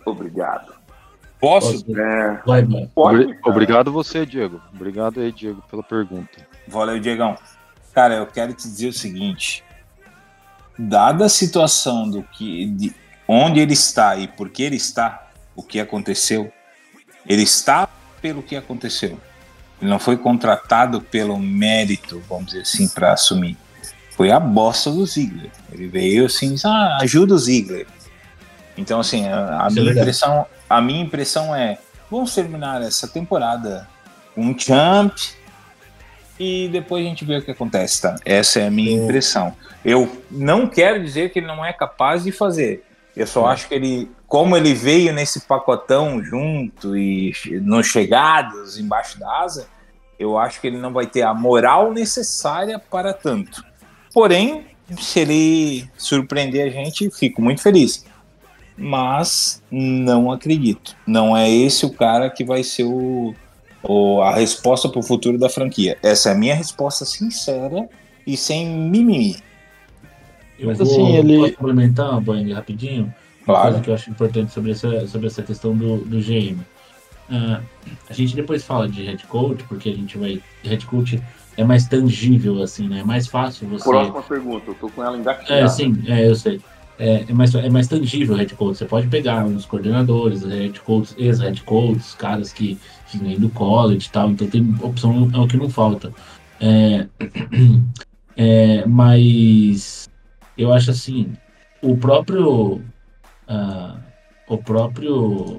Obrigado. 0.05 0.75
Posso? 1.41 1.85
É, 1.91 2.41
vai, 2.47 2.63
vai. 2.63 2.89
Pode, 2.95 3.39
Obrigado 3.45 3.93
você, 3.93 4.25
Diego. 4.25 4.61
Obrigado 4.73 5.21
aí, 5.21 5.31
Diego, 5.31 5.63
pela 5.71 5.83
pergunta. 5.83 6.47
Valeu, 6.67 6.99
Diegão. 6.99 7.37
Cara, 7.93 8.15
eu 8.15 8.27
quero 8.27 8.55
te 8.55 8.63
dizer 8.63 8.89
o 8.89 8.93
seguinte: 8.93 9.63
dada 10.79 11.27
a 11.27 11.29
situação 11.29 12.11
do 12.11 12.23
que, 12.23 12.67
de 12.67 12.95
onde 13.29 13.61
ele 13.61 13.73
está 13.73 14.17
e 14.17 14.27
por 14.27 14.49
que 14.49 14.63
ele 14.63 14.77
está, 14.77 15.29
o 15.55 15.63
que 15.63 15.79
aconteceu, 15.79 16.51
ele 17.27 17.43
está 17.43 17.89
pelo 18.21 18.43
que 18.43 18.57
aconteceu. 18.57 19.19
Ele 19.81 19.91
não 19.91 19.99
foi 19.99 20.17
contratado 20.17 21.01
pelo 21.01 21.39
mérito, 21.39 22.23
vamos 22.29 22.47
dizer 22.47 22.63
assim, 22.63 22.89
para 22.89 23.13
assumir. 23.13 23.57
Foi 24.11 24.31
a 24.31 24.39
bosta 24.39 24.91
do 24.91 25.05
Ziggler. 25.05 25.51
Ele 25.73 25.89
veio 25.89 26.27
assim, 26.27 26.55
ah, 26.65 26.99
ajuda 27.01 27.35
o 27.35 27.39
Ziggler. 27.39 27.87
Então, 28.77 29.01
assim, 29.01 29.27
a, 29.27 29.67
a 29.67 29.71
minha, 29.71 29.91
é 29.91 29.93
impressão, 29.93 30.47
a 30.69 30.81
minha 30.81 31.03
impressão 31.03 31.55
é: 31.55 31.79
vamos 32.11 32.35
terminar 32.35 32.83
essa 32.83 33.07
temporada 33.07 33.89
com 34.35 34.43
um 34.43 34.59
champ 34.59 35.13
e 36.39 36.69
depois 36.69 37.05
a 37.05 37.09
gente 37.09 37.25
vê 37.25 37.37
o 37.37 37.43
que 37.43 37.51
acontece, 37.51 38.03
tá? 38.03 38.17
Essa 38.25 38.61
é 38.61 38.67
a 38.67 38.71
minha 38.71 38.93
impressão. 38.93 39.55
Eu 39.85 40.23
não 40.31 40.67
quero 40.67 41.03
dizer 41.03 41.31
que 41.31 41.39
ele 41.39 41.47
não 41.47 41.65
é 41.65 41.73
capaz 41.73 42.25
de 42.25 42.33
fazer. 42.33 42.85
Eu 43.17 43.27
só 43.27 43.47
acho 43.47 43.69
que 43.69 43.75
ele, 43.75 44.11
como 44.35 44.57
ele 44.57 44.75
veio 44.75 45.15
nesse 45.15 45.43
pacotão 45.43 46.21
junto 46.21 46.97
e 46.97 47.33
nos 47.63 47.87
chegados 47.87 48.77
embaixo 48.77 49.17
da 49.17 49.43
asa, 49.43 49.69
eu 50.19 50.37
acho 50.37 50.61
que 50.61 50.67
ele 50.67 50.79
não 50.79 50.93
vai 50.93 51.07
ter 51.07 51.23
a 51.23 51.33
moral 51.33 51.93
necessária 51.93 52.77
para 52.77 53.13
tanto. 53.13 53.65
Porém, 54.13 54.67
se 54.99 55.21
ele 55.21 55.89
surpreender 55.97 56.67
a 56.67 56.69
gente, 56.69 57.09
fico 57.13 57.41
muito 57.41 57.63
feliz 57.63 58.05
mas 58.77 59.63
não 59.71 60.33
acredito. 60.33 60.97
Não 61.07 61.37
é 61.37 61.49
esse 61.49 61.87
o 61.87 61.93
cara 61.93 62.29
que 62.29 62.45
vai 62.45 62.65
ser 62.65 62.83
o, 62.83 63.33
o 63.85 64.21
a 64.21 64.35
resposta 64.35 64.89
para 64.89 64.99
o 64.99 65.03
futuro 65.05 65.39
da 65.39 65.49
franquia. 65.49 65.97
Essa 66.03 66.31
é 66.31 66.33
a 66.33 66.35
minha 66.35 66.57
resposta 66.57 67.05
sincera 67.05 67.89
e 68.27 68.37
sem 68.37 68.67
mimimi. 68.67 69.37
Eu 70.59 70.67
mas 70.67 70.79
vou, 70.79 70.89
assim, 70.89 71.17
ele... 71.19 71.39
posso 71.39 71.53
complementar, 71.53 72.21
Boing, 72.21 72.53
rapidinho? 72.53 73.15
Uma 73.47 73.55
claro. 73.55 73.63
coisa 73.63 73.81
que 73.81 73.91
eu 73.91 73.95
acho 73.95 74.11
importante 74.11 74.53
sobre 74.53 74.71
essa, 74.73 75.07
sobre 75.07 75.27
essa 75.27 75.43
questão 75.43 75.77
do, 75.77 75.99
do 75.99 76.19
GM. 76.19 76.59
Uh, 76.61 76.65
ah, 77.31 77.61
a 78.09 78.13
gente 78.13 78.37
depois 78.37 78.65
fala 78.65 78.89
de 78.89 79.03
head 79.03 79.25
coach, 79.27 79.65
porque 79.65 79.89
a 79.89 79.95
gente 79.95 80.19
vai. 80.19 80.43
Head 80.63 80.87
coach 80.87 81.23
é 81.57 81.65
mais 81.65 81.87
tangível, 81.87 82.63
assim, 82.63 82.89
né? 82.89 83.01
É 83.01 83.05
mais 83.05 83.27
fácil 83.27 83.69
você. 83.69 83.89
Próxima 83.89 84.23
pergunta, 84.23 84.71
eu 84.71 84.75
tô 84.75 84.89
com 84.89 85.03
ela 85.03 85.17
engatilhada. 85.17 85.65
É, 85.65 85.69
sim, 85.69 86.03
é, 86.07 86.29
eu 86.29 86.35
sei 86.35 86.61
é, 86.99 87.25
é, 87.29 87.33
mais, 87.33 87.55
é 87.55 87.71
mais 87.71 87.89
tangível 87.89 88.35
o 88.35 88.39
head 88.39 88.55
coach. 88.55 88.79
Você 88.79 88.85
pode 88.85 89.07
pegar 89.09 89.45
uns 89.45 89.67
coordenadores, 89.67 90.45
head 90.45 90.81
coach, 90.81 91.15
ex-head 91.19 91.63
coaches, 91.63 92.15
caras 92.15 92.53
que 92.53 92.79
vêm 93.15 93.39
do 93.39 93.49
college 93.51 94.07
e 94.07 94.11
tal, 94.11 94.31
então 94.31 94.49
tem 94.49 94.75
opção, 94.83 95.31
é 95.33 95.39
o 95.39 95.47
que 95.47 95.57
não 95.57 95.69
falta. 95.69 96.13
É, 96.61 97.07
é, 98.37 98.87
mas 98.87 100.09
eu 100.57 100.73
acho 100.73 100.91
assim, 100.91 101.33
o 101.83 101.97
próprio. 101.97 102.81
Uh, 103.49 104.01
o 104.49 104.59
próprio. 104.59 105.59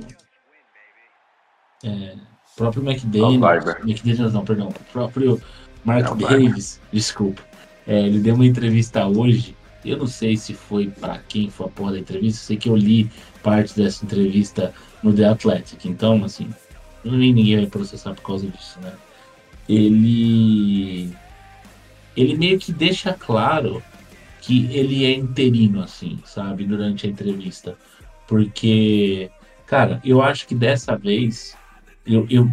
É, 1.83 2.15
próprio 2.55 2.83
McDaniels. 2.89 3.65
McDaniels 3.83 4.33
não, 4.33 4.43
perdão. 4.43 4.69
O 4.69 4.91
próprio 4.91 5.41
Mark 5.83 6.15
Davis, 6.17 6.79
desculpa. 6.91 7.41
É, 7.87 7.99
ele 8.01 8.19
deu 8.19 8.35
uma 8.35 8.45
entrevista 8.45 9.05
hoje 9.05 9.55
eu 9.85 9.97
não 9.97 10.07
sei 10.07 10.35
se 10.35 10.53
foi 10.53 10.87
para 10.89 11.19
quem 11.19 11.49
foi 11.49 11.67
a 11.67 11.69
porra 11.69 11.93
da 11.93 11.99
entrevista, 11.99 12.43
sei 12.43 12.57
que 12.57 12.67
eu 12.67 12.75
li 12.75 13.09
parte 13.43 13.75
dessa 13.75 14.03
entrevista 14.03 14.73
no 15.03 15.13
The 15.13 15.25
Athletic, 15.25 15.85
então, 15.85 16.23
assim, 16.23 16.49
nem 17.03 17.31
ninguém 17.31 17.57
vai 17.57 17.67
processar 17.67 18.15
por 18.15 18.23
causa 18.23 18.47
disso, 18.47 18.79
né? 18.81 18.91
Ele. 19.69 21.13
Ele 22.17 22.35
meio 22.35 22.57
que 22.57 22.71
deixa 22.71 23.13
claro 23.13 23.83
que 24.45 24.67
ele 24.71 25.03
é 25.05 25.11
interino, 25.11 25.81
assim, 25.81 26.19
sabe, 26.23 26.65
durante 26.65 27.07
a 27.07 27.09
entrevista. 27.09 27.75
Porque, 28.27 29.31
cara, 29.65 29.99
eu 30.05 30.21
acho 30.21 30.47
que 30.47 30.53
dessa 30.53 30.95
vez, 30.95 31.57
eu, 32.05 32.27
eu 32.29 32.47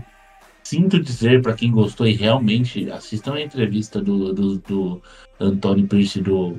sinto 0.63 0.99
dizer 0.99 1.43
para 1.43 1.53
quem 1.53 1.71
gostou 1.71 2.07
e 2.07 2.15
realmente 2.15 2.91
assistam 2.91 3.35
a 3.35 3.43
entrevista 3.43 4.01
do, 4.01 4.33
do, 4.33 4.59
do 4.59 5.03
Antônio 5.39 5.87
Pierce 5.87 6.23
do 6.23 6.59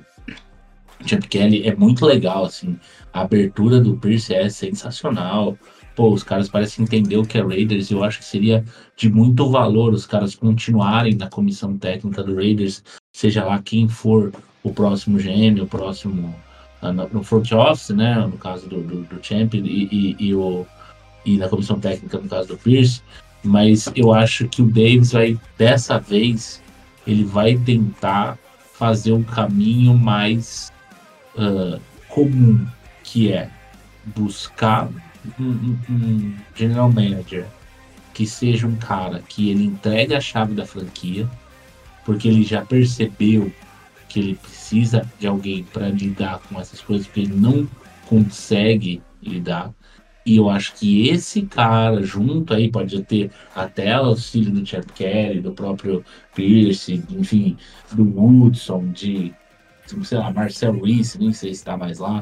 Champ 1.03 1.23
Kelly 1.23 1.67
é 1.67 1.75
muito 1.75 2.05
legal, 2.05 2.45
assim. 2.45 2.77
A 3.11 3.21
abertura 3.21 3.79
do 3.79 3.97
Pierce 3.97 4.35
é 4.35 4.47
sensacional. 4.49 5.57
Pô, 5.95 6.13
os 6.13 6.21
caras 6.21 6.47
parecem 6.47 6.85
entender 6.85 7.17
o 7.17 7.25
que 7.25 7.39
é 7.39 7.41
Raiders. 7.41 7.89
Eu 7.89 8.03
acho 8.03 8.19
que 8.19 8.25
seria 8.25 8.63
de 8.95 9.09
muito 9.09 9.49
valor 9.49 9.93
os 9.93 10.05
caras 10.05 10.35
continuarem 10.35 11.15
na 11.15 11.27
comissão 11.27 11.75
técnica 11.75 12.23
do 12.23 12.35
Raiders, 12.35 12.83
seja 13.11 13.43
lá 13.43 13.59
quem 13.63 13.89
for 13.89 14.31
o 14.63 14.73
próximo 14.73 15.19
gênio, 15.19 15.65
o 15.65 15.67
próximo. 15.67 16.33
Ah, 16.81 16.91
no 16.91 17.23
front 17.23 17.49
office, 17.51 17.89
né? 17.89 18.15
No 18.15 18.37
caso 18.37 18.67
do, 18.67 18.81
do, 18.81 19.03
do 19.03 19.23
Champ 19.23 19.53
e, 19.53 19.59
e, 19.59 20.15
e, 20.19 20.33
o, 20.33 20.65
e 21.25 21.37
na 21.37 21.47
comissão 21.47 21.79
técnica, 21.79 22.17
no 22.17 22.27
caso 22.27 22.49
do 22.49 22.57
Pierce. 22.57 23.01
Mas 23.43 23.91
eu 23.95 24.13
acho 24.13 24.47
que 24.47 24.61
o 24.61 24.67
Davis 24.67 25.11
vai, 25.11 25.39
dessa 25.57 25.99
vez, 25.99 26.61
ele 27.05 27.23
vai 27.23 27.57
tentar 27.57 28.37
fazer 28.73 29.13
um 29.13 29.23
caminho 29.23 29.93
mais 29.93 30.71
uh, 31.35 31.79
comum, 32.09 32.65
que 33.03 33.31
é 33.31 33.49
buscar 34.05 34.89
um, 35.39 35.43
um, 35.43 35.77
um, 35.89 36.35
general 36.55 36.91
manager 36.91 37.45
que 38.13 38.27
seja 38.27 38.67
um 38.67 38.75
cara 38.75 39.23
que 39.27 39.49
ele 39.49 39.65
entregue 39.65 40.13
a 40.13 40.21
chave 40.21 40.53
da 40.53 40.65
franquia, 40.65 41.27
porque 42.05 42.27
ele 42.27 42.43
já 42.43 42.63
percebeu 42.63 43.51
que 44.13 44.19
ele 44.19 44.35
precisa 44.35 45.09
de 45.19 45.25
alguém 45.25 45.63
para 45.63 45.89
lidar 45.89 46.39
com 46.47 46.61
essas 46.61 46.79
coisas, 46.79 47.07
porque 47.07 47.21
ele 47.21 47.33
não 47.33 47.67
consegue 48.05 49.01
lidar. 49.21 49.73
E 50.23 50.37
eu 50.37 50.49
acho 50.49 50.75
que 50.75 51.09
esse 51.09 51.41
cara, 51.41 52.01
junto 52.03 52.53
aí, 52.53 52.69
pode 52.69 53.01
ter 53.03 53.31
até 53.55 53.91
auxílio 53.91 54.51
do 54.51 54.65
Chad 54.65 54.85
Kelly, 54.93 55.41
do 55.41 55.51
próprio 55.51 56.05
Pierce, 56.35 57.03
enfim, 57.09 57.57
do 57.91 58.03
Woodson, 58.03 58.91
de 58.91 59.33
sei 60.03 60.17
lá, 60.17 60.31
Marcel 60.31 60.79
Reese, 60.79 61.19
nem 61.19 61.33
sei 61.33 61.49
se 61.49 61.61
está 61.61 61.75
mais 61.75 61.99
lá, 61.99 62.19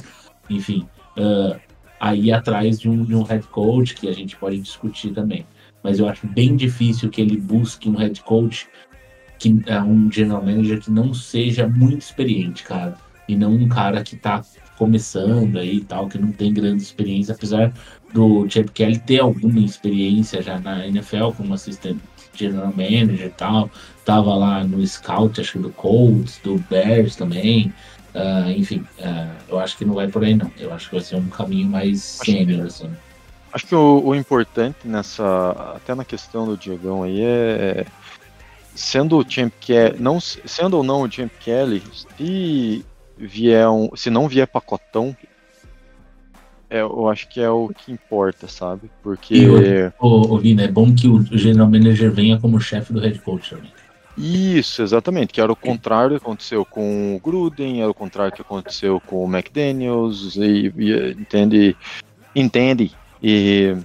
enfim, 0.49 0.87
uh, 1.17 1.59
aí 1.99 2.31
atrás 2.31 2.79
de 2.79 2.89
um, 2.89 3.03
de 3.03 3.13
um 3.13 3.21
head 3.21 3.45
coach 3.47 3.95
que 3.95 4.07
a 4.07 4.13
gente 4.13 4.35
pode 4.37 4.59
discutir 4.59 5.11
também. 5.11 5.45
Mas 5.83 5.99
eu 5.99 6.07
acho 6.07 6.25
bem 6.25 6.55
difícil 6.55 7.09
que 7.09 7.21
ele 7.21 7.37
busque 7.37 7.89
um 7.89 7.95
head 7.95 8.19
coach 8.21 8.67
que 9.41 9.59
é 9.65 9.81
um 9.81 10.11
general 10.11 10.45
manager 10.45 10.79
que 10.79 10.91
não 10.91 11.15
seja 11.15 11.67
muito 11.67 12.03
experiente, 12.03 12.61
cara. 12.61 12.95
E 13.27 13.35
não 13.35 13.51
um 13.51 13.67
cara 13.67 14.03
que 14.03 14.15
tá 14.15 14.43
começando 14.77 15.57
aí 15.57 15.77
e 15.77 15.81
tal, 15.81 16.07
que 16.07 16.19
não 16.19 16.31
tem 16.31 16.53
grande 16.53 16.83
experiência, 16.83 17.33
apesar 17.33 17.73
do 18.13 18.47
Chip 18.47 18.71
Kelly 18.71 18.99
ter 18.99 19.19
alguma 19.19 19.59
experiência 19.59 20.43
já 20.43 20.59
na 20.59 20.85
NFL 20.85 21.31
como 21.35 21.55
assistente 21.55 21.99
general 22.35 22.67
manager 22.67 23.25
e 23.25 23.29
tal. 23.29 23.67
Tava 24.05 24.35
lá 24.35 24.63
no 24.63 24.85
scout, 24.85 25.41
acho 25.41 25.53
que 25.53 25.59
do 25.59 25.71
Colts, 25.71 26.39
do 26.43 26.63
Bears 26.69 27.15
também. 27.15 27.73
Uh, 28.13 28.51
enfim, 28.55 28.85
uh, 28.99 29.31
eu 29.49 29.59
acho 29.59 29.75
que 29.75 29.85
não 29.85 29.95
vai 29.95 30.07
por 30.07 30.23
aí 30.23 30.35
não. 30.35 30.51
Eu 30.59 30.71
acho 30.71 30.87
que 30.87 30.95
vai 30.95 31.03
ser 31.03 31.15
um 31.15 31.29
caminho 31.29 31.67
mais 31.67 31.99
sênior, 31.99 32.67
assim. 32.67 32.91
Acho 33.51 33.65
que 33.65 33.75
o, 33.75 34.03
o, 34.05 34.15
importante 34.15 34.77
nessa. 34.85 35.73
Até 35.75 35.95
na 35.95 36.05
questão 36.05 36.45
do 36.45 36.55
Diegão 36.55 37.01
aí 37.01 37.21
é. 37.21 37.87
Sendo 38.73 39.17
o 39.17 39.29
Champ 39.29 39.51
Kelly. 39.59 39.99
Não, 39.99 40.19
sendo 40.19 40.77
ou 40.77 40.83
não 40.83 41.01
o 41.01 41.11
Champ 41.11 41.31
Kelly, 41.39 41.83
se 41.93 42.85
vier 43.17 43.67
um. 43.69 43.89
Se 43.95 44.09
não 44.09 44.27
vier 44.27 44.47
pacotão, 44.47 45.15
é, 46.71 46.79
eu 46.79 47.09
acho 47.09 47.27
que 47.27 47.41
é 47.41 47.49
o 47.49 47.67
que 47.67 47.91
importa, 47.91 48.47
sabe? 48.47 48.89
Porque. 49.03 49.35
E, 49.35 49.49
o, 49.99 50.33
o, 50.33 50.37
Lina, 50.37 50.63
é 50.63 50.67
bom 50.69 50.95
que 50.95 51.05
o 51.05 51.21
General 51.37 51.69
Manager 51.69 52.09
venha 52.09 52.39
como 52.39 52.61
chefe 52.61 52.93
do 52.93 53.01
head 53.01 53.19
coach 53.19 53.49
também. 53.49 53.73
Isso, 54.17 54.81
exatamente. 54.81 55.33
Que 55.33 55.41
era 55.41 55.51
o 55.51 55.55
contrário 55.55 56.17
que 56.17 56.23
aconteceu 56.23 56.63
com 56.63 57.15
o 57.15 57.19
Gruden, 57.19 57.81
era 57.81 57.91
o 57.91 57.93
contrário 57.93 58.31
que 58.31 58.41
aconteceu 58.41 59.01
com 59.01 59.25
o 59.25 59.29
McDaniels, 59.29 60.37
e, 60.37 60.73
e 60.77 61.11
entende? 61.11 61.75
Entende? 62.33 62.91
E. 63.21 63.75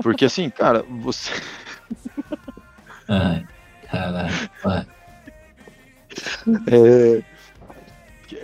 Porque 0.00 0.24
assim, 0.24 0.48
cara, 0.50 0.84
você. 1.00 1.32
Ai, 3.08 3.44
caralho. 3.90 4.50
É, 6.66 7.22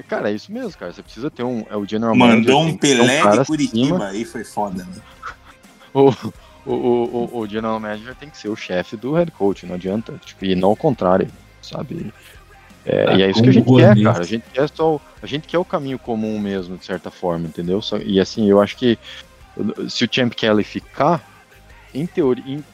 cara, 0.09 0.31
é 0.31 0.35
isso 0.35 0.53
mesmo, 0.53 0.79
cara. 0.79 0.93
Você 0.93 1.03
precisa 1.03 1.31
ter 1.31 1.43
um. 1.43 1.65
É 1.71 1.77
o 1.77 1.87
General 1.87 2.15
Mandou 2.15 2.61
Manager, 2.61 2.75
um 2.75 2.77
Pelé 2.77 3.25
um 3.25 3.39
de 3.39 3.45
Curitiba, 3.45 4.07
aí 4.09 4.25
foi 4.25 4.45
foda, 4.45 4.85
né? 4.85 4.97
O, 6.67 6.73
o, 6.73 6.73
o, 6.75 7.39
o 7.39 7.47
General 7.47 7.79
Manager 7.79 8.17
tem 8.17 8.29
que 8.29 8.37
ser 8.37 8.49
o 8.49 8.57
chefe 8.57 8.97
do 8.97 9.13
head 9.13 9.31
coach, 9.31 9.65
não 9.65 9.77
adianta. 9.77 10.19
Tipo, 10.25 10.45
e 10.47 10.57
não 10.57 10.71
ao 10.71 10.77
contrário, 10.77 11.29
sabe? 11.63 12.13
É, 12.85 13.05
ah, 13.07 13.15
e 13.15 13.23
é 13.23 13.31
isso 13.31 13.43
que 13.43 13.51
a 13.51 13.53
gente 13.53 13.73
quer, 13.73 14.03
cara. 14.03 14.21
A 14.21 14.27
gente 14.27 14.45
quer 14.53 14.69
só. 14.69 15.01
A 15.23 15.27
gente 15.27 15.47
quer 15.47 15.59
o 15.59 15.65
caminho 15.65 15.99
comum 15.99 16.39
mesmo, 16.41 16.77
de 16.77 16.85
certa 16.85 17.13
forma, 17.13 17.47
entendeu? 17.47 17.81
Só, 17.81 17.99
e 17.99 18.19
assim, 18.19 18.49
eu 18.49 18.61
acho 18.61 18.77
que 18.77 18.99
se 19.89 20.05
o 20.05 20.09
Champ 20.11 20.33
Kelly 20.35 20.65
ficar, 20.65 21.23
em 21.95 22.07
teoria, 22.07 22.45
em, 22.45 22.65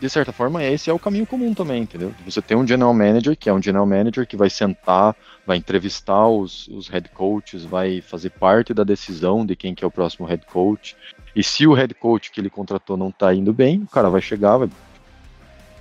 de 0.00 0.10
certa 0.10 0.32
forma, 0.32 0.62
esse 0.62 0.90
é 0.90 0.92
o 0.92 0.98
caminho 0.98 1.26
comum 1.26 1.54
também, 1.54 1.82
entendeu? 1.82 2.12
Você 2.24 2.42
tem 2.42 2.56
um 2.56 2.66
general 2.66 2.92
manager, 2.92 3.36
que 3.36 3.48
é 3.48 3.52
um 3.52 3.62
general 3.62 3.86
manager 3.86 4.26
que 4.26 4.36
vai 4.36 4.50
sentar, 4.50 5.14
vai 5.46 5.56
entrevistar 5.56 6.26
os, 6.28 6.68
os 6.68 6.88
head 6.88 7.08
coaches, 7.10 7.64
vai 7.64 8.00
fazer 8.00 8.30
parte 8.30 8.74
da 8.74 8.84
decisão 8.84 9.46
de 9.46 9.54
quem 9.54 9.74
que 9.74 9.84
é 9.84 9.86
o 9.86 9.90
próximo 9.90 10.26
head 10.26 10.44
coach. 10.46 10.96
E 11.34 11.42
se 11.42 11.66
o 11.66 11.72
head 11.72 11.94
coach 11.94 12.30
que 12.30 12.40
ele 12.40 12.50
contratou 12.50 12.96
não 12.96 13.10
tá 13.10 13.32
indo 13.32 13.52
bem, 13.52 13.82
o 13.82 13.86
cara 13.86 14.10
vai 14.10 14.20
chegar, 14.20 14.58
vai, 14.58 14.68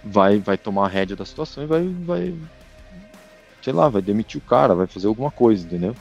vai, 0.03 0.40
vai 0.40 0.57
tomar 0.57 0.85
a 0.85 0.90
rédea 0.90 1.15
da 1.15 1.26
situação 1.26 1.64
e 1.64 1.68
vai, 1.68 1.84
vai, 1.84 2.35
sei 3.61 3.73
lá, 3.73 3.90
vai 3.90 4.02
demitir 4.02 4.40
o 4.40 4.48
cara, 4.48 4.76
vai 4.76 4.88
fazer 4.88 5.07
alguma 5.07 5.31
coisa, 5.31 5.65
entendeu? 5.65 5.95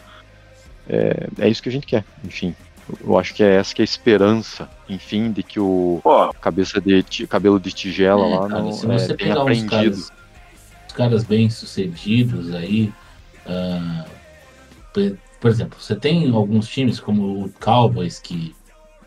É, 0.88 1.28
é 1.38 1.48
isso 1.48 1.62
que 1.62 1.68
a 1.68 1.72
gente 1.72 1.86
quer, 1.86 2.04
enfim. 2.24 2.54
Eu 3.00 3.18
acho 3.18 3.34
que 3.34 3.42
é 3.42 3.56
essa 3.56 3.74
que 3.74 3.80
é 3.80 3.84
a 3.84 3.84
esperança, 3.84 4.68
enfim, 4.88 5.32
de 5.32 5.42
que 5.42 5.58
o 5.58 6.00
Pô. 6.02 6.32
cabeça 6.34 6.80
de 6.80 7.26
cabelo 7.26 7.58
de 7.58 7.72
tigela 7.72 8.26
é, 8.26 8.36
lá 8.36 8.48
cara, 8.48 8.62
não 8.62 8.72
se 8.72 8.86
você 8.86 9.12
é, 9.12 9.16
pegar 9.16 9.44
Os 9.44 9.62
caras, 9.64 10.12
os 10.88 10.92
caras 10.92 11.24
bem 11.24 11.48
sucedidos 11.48 12.54
aí, 12.54 12.92
uh, 13.46 14.10
por 15.40 15.50
exemplo, 15.50 15.80
você 15.80 15.96
tem 15.96 16.30
alguns 16.30 16.68
times 16.68 17.00
como 17.00 17.44
o 17.44 17.52
Cowboys 17.60 18.18
que 18.18 18.54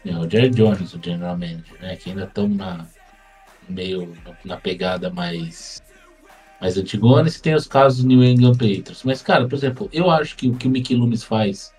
né, 0.03 0.17
o 0.17 0.29
Jerry 0.29 0.49
Jones, 0.49 0.93
o 0.93 0.99
general 1.03 1.37
manager, 1.37 1.79
né, 1.81 1.95
que 1.95 2.09
ainda 2.09 2.23
estão 2.23 2.47
na 2.47 2.85
meio 3.67 4.15
na 4.43 4.57
pegada 4.57 5.09
mais 5.09 5.81
mais 6.61 6.77
antigona, 6.77 7.27
e 7.27 7.31
você 7.31 7.41
tem 7.41 7.53
os 7.53 7.67
casos 7.67 8.01
do 8.01 8.07
New 8.07 8.23
England 8.23 8.53
Patriots. 8.53 9.03
Mas, 9.03 9.21
cara, 9.21 9.47
por 9.47 9.55
exemplo, 9.55 9.89
eu 9.91 10.09
acho 10.09 10.35
que 10.37 10.47
o 10.47 10.55
que 10.55 10.67
o 10.67 10.69
Mickey 10.69 10.95
Loomis 10.95 11.23
faz 11.23 11.74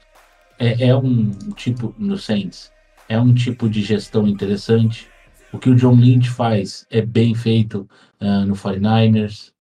é, 0.58 0.88
é 0.88 0.96
um 0.96 1.30
tipo, 1.54 1.94
no 1.98 2.16
Saints, 2.16 2.72
é 3.08 3.18
um 3.18 3.34
tipo 3.34 3.68
de 3.68 3.82
gestão 3.82 4.26
interessante. 4.26 5.08
O 5.52 5.58
que 5.58 5.70
o 5.70 5.74
John 5.74 5.94
Lynch 5.94 6.28
faz 6.30 6.86
é 6.90 7.00
bem 7.00 7.34
feito 7.34 7.88
uh, 8.20 8.44
no 8.46 8.54
49ers. 8.54 9.52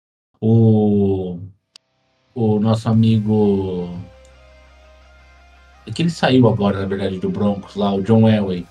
O, 0.41 1.39
o 2.33 2.59
nosso 2.59 2.89
amigo. 2.89 3.97
que 5.93 6.01
ele 6.01 6.09
saiu 6.09 6.47
agora, 6.47 6.81
na 6.81 6.87
verdade, 6.87 7.19
do 7.19 7.29
Broncos 7.29 7.75
lá, 7.75 7.93
o 7.93 8.01
John 8.01 8.27
Elway. 8.27 8.65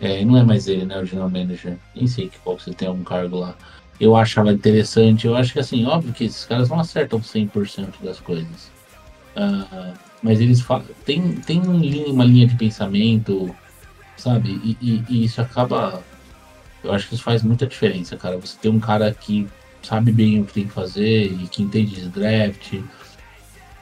É, 0.00 0.24
não 0.24 0.36
é 0.36 0.42
mais 0.42 0.66
ele, 0.66 0.84
né? 0.84 0.98
O 0.98 1.04
general 1.04 1.30
manager. 1.30 1.78
Nem 1.94 2.06
sei 2.06 2.28
que 2.28 2.38
qual 2.38 2.58
você 2.58 2.72
tem 2.72 2.88
algum 2.88 3.04
cargo 3.04 3.38
lá. 3.38 3.54
Eu 4.00 4.16
achava 4.16 4.52
interessante. 4.52 5.26
Eu 5.26 5.36
acho 5.36 5.52
que, 5.52 5.60
assim, 5.60 5.84
óbvio 5.86 6.12
que 6.12 6.24
esses 6.24 6.44
caras 6.44 6.68
não 6.68 6.80
acertam 6.80 7.20
100% 7.20 8.02
das 8.02 8.20
coisas. 8.20 8.70
Uh, 9.36 9.94
mas 10.24 10.40
eles 10.40 10.62
falam, 10.62 10.86
tem, 11.04 11.32
tem 11.34 11.60
uma 11.60 12.24
linha 12.24 12.46
de 12.46 12.56
pensamento, 12.56 13.54
sabe? 14.16 14.58
E, 14.64 14.78
e, 14.80 15.04
e, 15.06 15.24
isso 15.26 15.38
acaba. 15.38 16.02
Eu 16.82 16.94
acho 16.94 17.08
que 17.08 17.14
isso 17.14 17.22
faz 17.22 17.42
muita 17.42 17.66
diferença, 17.66 18.16
cara. 18.16 18.38
Você 18.38 18.56
tem 18.58 18.70
um 18.70 18.80
cara 18.80 19.12
que 19.12 19.46
sabe 19.82 20.10
bem 20.10 20.40
o 20.40 20.46
que 20.46 20.54
tem 20.54 20.66
que 20.66 20.72
fazer 20.72 21.26
e 21.26 21.46
que 21.46 21.62
entende 21.62 21.96
de 21.96 22.08
draft. 22.08 22.72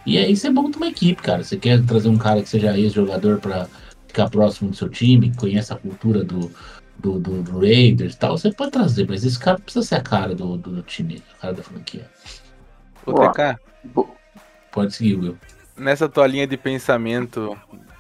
E 0.05 0.19
é, 0.19 0.29
isso 0.29 0.45
é 0.45 0.51
bom 0.51 0.69
pra 0.69 0.79
uma 0.79 0.89
equipe, 0.89 1.23
cara. 1.23 1.45
Você 1.45 1.57
quer 1.57 1.81
trazer 1.85 2.09
um 2.09 2.19
cara 2.19 2.43
que 2.43 2.49
seja 2.49 2.77
ex-jogador 2.77 3.39
para 3.39 3.69
ficar 4.09 4.29
próximo 4.29 4.71
do 4.71 4.77
seu 4.77 4.89
time, 4.89 5.31
que 5.31 5.37
conheça 5.37 5.75
a 5.75 5.79
cultura 5.79 6.25
do, 6.25 6.51
do, 6.99 7.21
do, 7.21 7.41
do 7.41 7.61
Raiders 7.61 8.15
e 8.15 8.19
tal, 8.19 8.37
você 8.37 8.53
pode 8.53 8.73
trazer, 8.73 9.07
mas 9.09 9.25
esse 9.25 9.39
cara 9.39 9.59
precisa 9.59 9.87
ser 9.87 9.95
a 9.95 10.01
cara 10.01 10.35
do, 10.35 10.57
do, 10.57 10.71
do 10.73 10.83
time, 10.83 11.23
a 11.35 11.41
cara 11.41 11.55
da 11.55 11.63
franquia. 11.63 12.11
Ô, 13.07 13.15
TK. 13.15 13.57
Pode 14.73 14.93
seguir, 14.93 15.15
Will 15.15 15.39
nessa 15.83 16.09
tua 16.09 16.27
linha 16.27 16.47
de 16.47 16.57
pensamento 16.57 17.57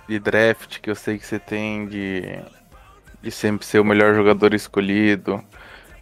de 0.08 0.18
draft 0.18 0.80
que 0.80 0.90
eu 0.90 0.94
sei 0.94 1.18
que 1.18 1.26
você 1.26 1.38
tem 1.38 1.86
de, 1.86 2.38
de 3.22 3.30
sempre 3.30 3.66
ser 3.66 3.80
o 3.80 3.84
melhor 3.84 4.14
jogador 4.14 4.54
escolhido, 4.54 5.42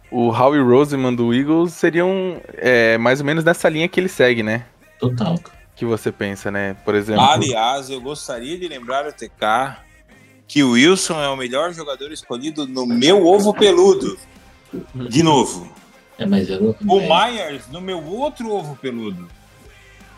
o 0.09 0.29
Howie 0.29 0.61
Roseman 0.61 1.13
do 1.13 1.33
Eagles 1.33 1.73
seria 1.73 2.05
um, 2.05 2.39
é, 2.57 2.97
mais 2.97 3.19
ou 3.21 3.25
menos 3.25 3.43
nessa 3.43 3.69
linha 3.69 3.87
que 3.87 3.99
ele 3.99 4.09
segue, 4.09 4.43
né? 4.43 4.65
Total. 4.99 5.39
Que 5.75 5.85
você 5.85 6.11
pensa, 6.11 6.51
né? 6.51 6.75
Por 6.85 6.93
exemplo. 6.93 7.23
Aliás, 7.23 7.89
eu 7.89 7.99
gostaria 8.01 8.57
de 8.57 8.67
lembrar 8.67 9.07
o 9.07 9.11
TK 9.11 9.77
que 10.47 10.63
o 10.63 10.71
Wilson 10.71 11.21
é 11.21 11.29
o 11.29 11.37
melhor 11.37 11.73
jogador 11.73 12.11
escolhido 12.11 12.67
no 12.67 12.85
meu 12.85 13.25
ovo 13.25 13.53
peludo. 13.53 14.17
De 15.09 15.23
novo. 15.23 15.71
É, 16.17 16.25
mas 16.25 16.49
eu... 16.49 16.75
O 16.87 16.99
Myers 16.99 17.67
no 17.71 17.79
meu 17.79 18.03
outro 18.03 18.51
ovo 18.51 18.75
peludo. 18.75 19.29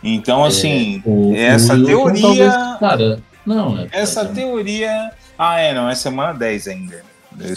Então, 0.03 0.43
é, 0.43 0.47
assim, 0.47 1.01
o, 1.05 1.33
essa 1.33 1.75
o 1.75 1.85
teoria. 1.85 2.21
Talvez, 2.21 2.79
cara, 2.79 3.19
não, 3.45 3.79
é, 3.79 3.87
essa 3.91 4.21
é, 4.21 4.25
teoria. 4.25 5.11
Ah, 5.37 5.59
é, 5.59 5.73
não, 5.73 5.89
é 5.89 5.95
semana 5.95 6.33
10 6.33 6.67
ainda. 6.67 7.03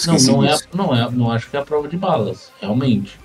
não, 0.07 0.19
não 0.19 0.45
é, 0.45 0.57
não 0.73 0.95
é, 0.95 1.11
não 1.11 1.33
acho 1.33 1.51
que 1.51 1.57
é 1.57 1.61
a 1.61 1.65
prova 1.65 1.89
de 1.89 1.97
balas, 1.97 2.53
realmente. 2.61 3.19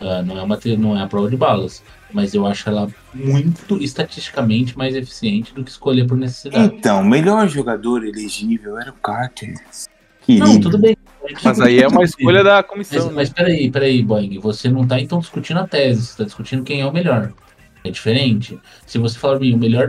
Uh, 0.00 0.22
não, 0.24 0.38
é 0.38 0.42
uma, 0.42 0.58
não 0.78 0.96
é 0.96 1.02
a 1.02 1.06
prova 1.06 1.28
de 1.30 1.36
balas. 1.36 1.82
Mas 2.10 2.32
eu 2.32 2.46
acho 2.46 2.68
ela 2.68 2.88
muito 3.12 3.76
estatisticamente 3.82 4.78
mais 4.78 4.94
eficiente 4.94 5.52
do 5.52 5.62
que 5.62 5.70
escolher 5.70 6.06
por 6.06 6.16
necessidade. 6.16 6.74
Então, 6.74 7.02
o 7.02 7.04
melhor 7.04 7.46
jogador 7.48 8.02
elegível 8.02 8.78
era 8.78 8.90
o 8.90 8.94
Carter. 8.94 9.54
Não, 10.26 10.58
tudo 10.58 10.78
bem. 10.78 10.96
Mas 11.44 11.60
aí 11.60 11.80
é 11.80 11.88
uma 11.88 12.04
escolha 12.04 12.42
da 12.42 12.62
comissão. 12.62 12.98
Mas, 12.98 13.08
né? 13.08 13.12
mas 13.14 13.28
peraí, 13.30 13.70
peraí, 13.70 14.02
Boeing. 14.02 14.38
Você 14.38 14.70
não 14.70 14.84
está 14.84 14.98
então 14.98 15.18
discutindo 15.18 15.60
a 15.60 15.66
tese, 15.66 16.00
você 16.00 16.10
está 16.12 16.24
discutindo 16.24 16.64
quem 16.64 16.80
é 16.80 16.86
o 16.86 16.92
melhor 16.92 17.32
é 17.88 17.90
diferente. 17.90 18.58
Se 18.86 18.98
você 18.98 19.18
falar 19.18 19.38
mim, 19.38 19.54
o 19.54 19.58
melhor 19.58 19.88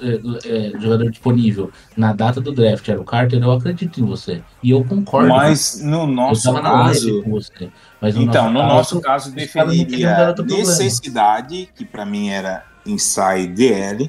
é, 0.00 0.74
é, 0.74 0.80
jogador 0.80 1.10
disponível 1.10 1.70
na 1.96 2.12
data 2.12 2.40
do 2.40 2.52
draft 2.52 2.88
era 2.88 3.00
o 3.00 3.04
Carter, 3.04 3.42
eu 3.42 3.52
acredito 3.52 4.00
em 4.00 4.04
você. 4.04 4.42
E 4.62 4.70
eu 4.70 4.84
concordo. 4.84 5.28
Mas 5.28 5.80
no 5.82 6.06
nosso 6.06 6.52
caso. 6.52 7.22
Você, 7.24 7.70
mas 8.00 8.14
no 8.14 8.22
então, 8.22 8.50
nosso 8.50 8.96
no 8.96 9.00
caso, 9.00 9.30
nosso 9.30 9.32
caso, 9.32 9.32
definiria 9.32 10.34
necessidade, 10.46 11.68
que 11.74 11.84
para 11.84 12.04
mim 12.04 12.28
era 12.28 12.64
inside 12.86 13.48
DL, 13.48 14.08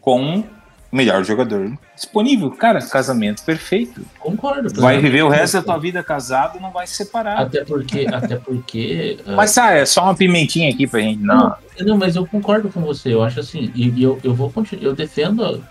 com 0.00 0.40
o 0.40 0.44
melhor 0.92 1.24
jogador 1.24 1.78
disponível. 1.94 2.50
Cara, 2.50 2.80
casamento 2.80 3.44
perfeito. 3.44 4.04
Concordo. 4.18 4.72
Vai 4.80 5.00
viver 5.00 5.22
o 5.22 5.28
resto 5.28 5.54
da 5.54 5.62
tua 5.62 5.78
vida 5.78 6.02
casado, 6.02 6.60
não 6.60 6.70
vai 6.70 6.86
se 6.86 6.94
separar. 6.94 7.40
Até 7.40 7.64
porque, 7.64 8.06
até 8.12 8.36
porque. 8.36 9.18
Mas 9.36 9.56
ah, 9.58 9.72
é 9.72 9.86
só 9.86 10.04
uma 10.04 10.14
pimentinha 10.14 10.70
aqui 10.70 10.86
pra 10.86 11.00
gente. 11.00 11.22
Não. 11.22 11.56
não, 11.78 11.86
não 11.86 11.98
mas 11.98 12.16
eu 12.16 12.26
concordo 12.26 12.68
com 12.68 12.80
você. 12.80 13.14
Eu 13.14 13.22
acho 13.22 13.40
assim, 13.40 13.70
e, 13.74 14.02
eu, 14.02 14.18
eu 14.22 14.34
vou 14.34 14.50
continuar. 14.50 14.84
Eu 14.84 14.94
defendo. 14.94 15.64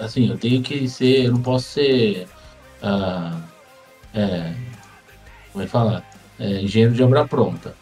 Assim, 0.00 0.28
eu 0.28 0.38
tenho 0.38 0.62
que 0.62 0.88
ser. 0.88 1.26
Eu 1.26 1.32
não 1.32 1.42
posso 1.42 1.68
ser. 1.68 2.26
Uh, 2.82 3.40
é, 4.14 4.52
como 5.52 5.62
é 5.62 5.66
que 5.66 5.72
falar? 5.72 6.04
É, 6.38 6.62
engenheiro 6.62 6.94
de 6.94 7.02
obra 7.02 7.26
pronta. 7.26 7.74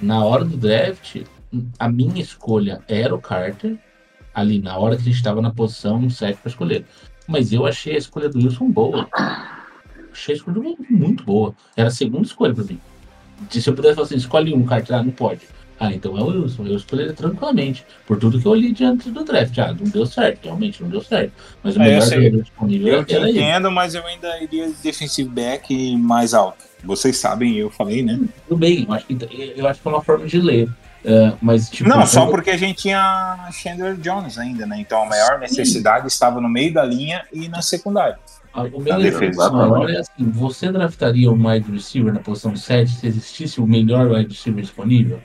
Na 0.00 0.24
hora 0.24 0.44
do 0.44 0.56
draft, 0.56 1.22
a 1.78 1.88
minha 1.88 2.22
escolha 2.22 2.80
era 2.88 3.14
o 3.14 3.20
Carter. 3.20 3.76
Ali, 4.38 4.58
na 4.60 4.76
hora 4.78 4.94
que 4.96 5.02
a 5.02 5.04
gente 5.04 5.14
estava 5.16 5.40
na 5.42 5.50
posição 5.50 6.08
7 6.08 6.38
para 6.40 6.48
escolher. 6.50 6.84
Mas 7.26 7.52
eu 7.52 7.66
achei 7.66 7.94
a 7.94 7.98
escolha 7.98 8.28
do 8.28 8.38
Wilson 8.38 8.70
boa. 8.70 9.08
Achei 10.12 10.34
a 10.34 10.36
escolha 10.38 10.54
do 10.54 10.60
Wilson 10.62 10.84
muito 10.90 11.24
boa. 11.24 11.54
Era 11.76 11.88
a 11.88 11.92
segunda 11.92 12.26
escolha 12.26 12.54
para 12.54 12.64
mim. 12.64 12.78
Se 13.50 13.68
eu 13.68 13.74
pudesse 13.74 13.94
falar 13.94 14.06
assim, 14.06 14.16
escolhe 14.16 14.52
um, 14.54 14.64
Carter, 14.64 14.96
ah, 14.96 15.02
não 15.02 15.10
pode. 15.12 15.42
Ah, 15.80 15.92
então 15.92 16.16
é 16.18 16.22
o 16.22 16.26
Wilson. 16.42 16.66
Eu 16.66 16.76
escolheria 16.76 17.12
tranquilamente. 17.12 17.84
Por 18.06 18.18
tudo 18.18 18.40
que 18.40 18.46
eu 18.46 18.54
li 18.54 18.72
diante 18.72 19.10
do 19.10 19.22
draft. 19.24 19.56
Ah, 19.58 19.72
não 19.72 19.88
deu 19.90 20.06
certo, 20.06 20.44
realmente 20.44 20.82
não 20.82 20.90
deu 20.90 21.00
certo. 21.02 21.32
Mas 21.62 21.76
o 21.76 21.80
É, 21.80 21.84
melhor 21.84 22.02
sei. 22.02 22.18
jogador 22.24 22.42
disponível 22.42 22.88
Eu 22.88 23.04
era 23.08 23.28
ele. 23.28 23.38
entendo, 23.38 23.70
mas 23.70 23.94
eu 23.94 24.04
ainda 24.06 24.42
iria 24.42 24.66
de 24.66 24.74
defensive 24.82 25.28
back 25.28 25.96
mais 25.96 26.34
alto. 26.34 26.64
Vocês 26.82 27.16
sabem, 27.16 27.54
eu 27.56 27.70
falei, 27.70 28.02
né? 28.02 28.18
Tudo 28.48 28.58
bem, 28.58 28.84
eu 28.88 28.92
acho 28.94 29.06
que, 29.06 29.16
eu 29.56 29.66
acho 29.68 29.80
que 29.82 29.86
é 29.88 29.90
uma 29.90 30.02
forma 30.02 30.26
de 30.26 30.40
ler. 30.40 30.68
É, 31.04 31.32
mas, 31.40 31.70
tipo, 31.70 31.88
Não, 31.88 32.04
só 32.06 32.24
eu- 32.24 32.30
porque 32.30 32.50
a 32.50 32.56
gente 32.56 32.82
tinha 32.82 33.48
Chandler 33.52 33.96
Jones 33.96 34.36
ainda, 34.38 34.66
né? 34.66 34.80
Então 34.80 35.02
a 35.02 35.06
maior 35.06 35.38
necessidade 35.38 36.06
estava 36.08 36.40
no 36.40 36.48
meio 36.48 36.72
da 36.74 36.84
linha 36.84 37.24
e 37.32 37.48
na 37.48 37.62
secundária. 37.62 38.18
Ah, 38.52 38.62
O 38.62 38.80
meu 38.80 38.98
defesa. 38.98 39.50
maior 39.50 39.88
é 39.90 39.98
assim: 39.98 40.30
você 40.30 40.72
draftaria 40.72 41.30
um 41.30 41.46
wide 41.48 41.70
receiver 41.70 42.12
na 42.12 42.18
posição 42.20 42.56
7 42.56 42.90
se 42.90 43.06
existisse 43.06 43.60
o 43.60 43.66
melhor 43.66 44.10
wide 44.10 44.34
receiver 44.34 44.60
disponível? 44.62 45.20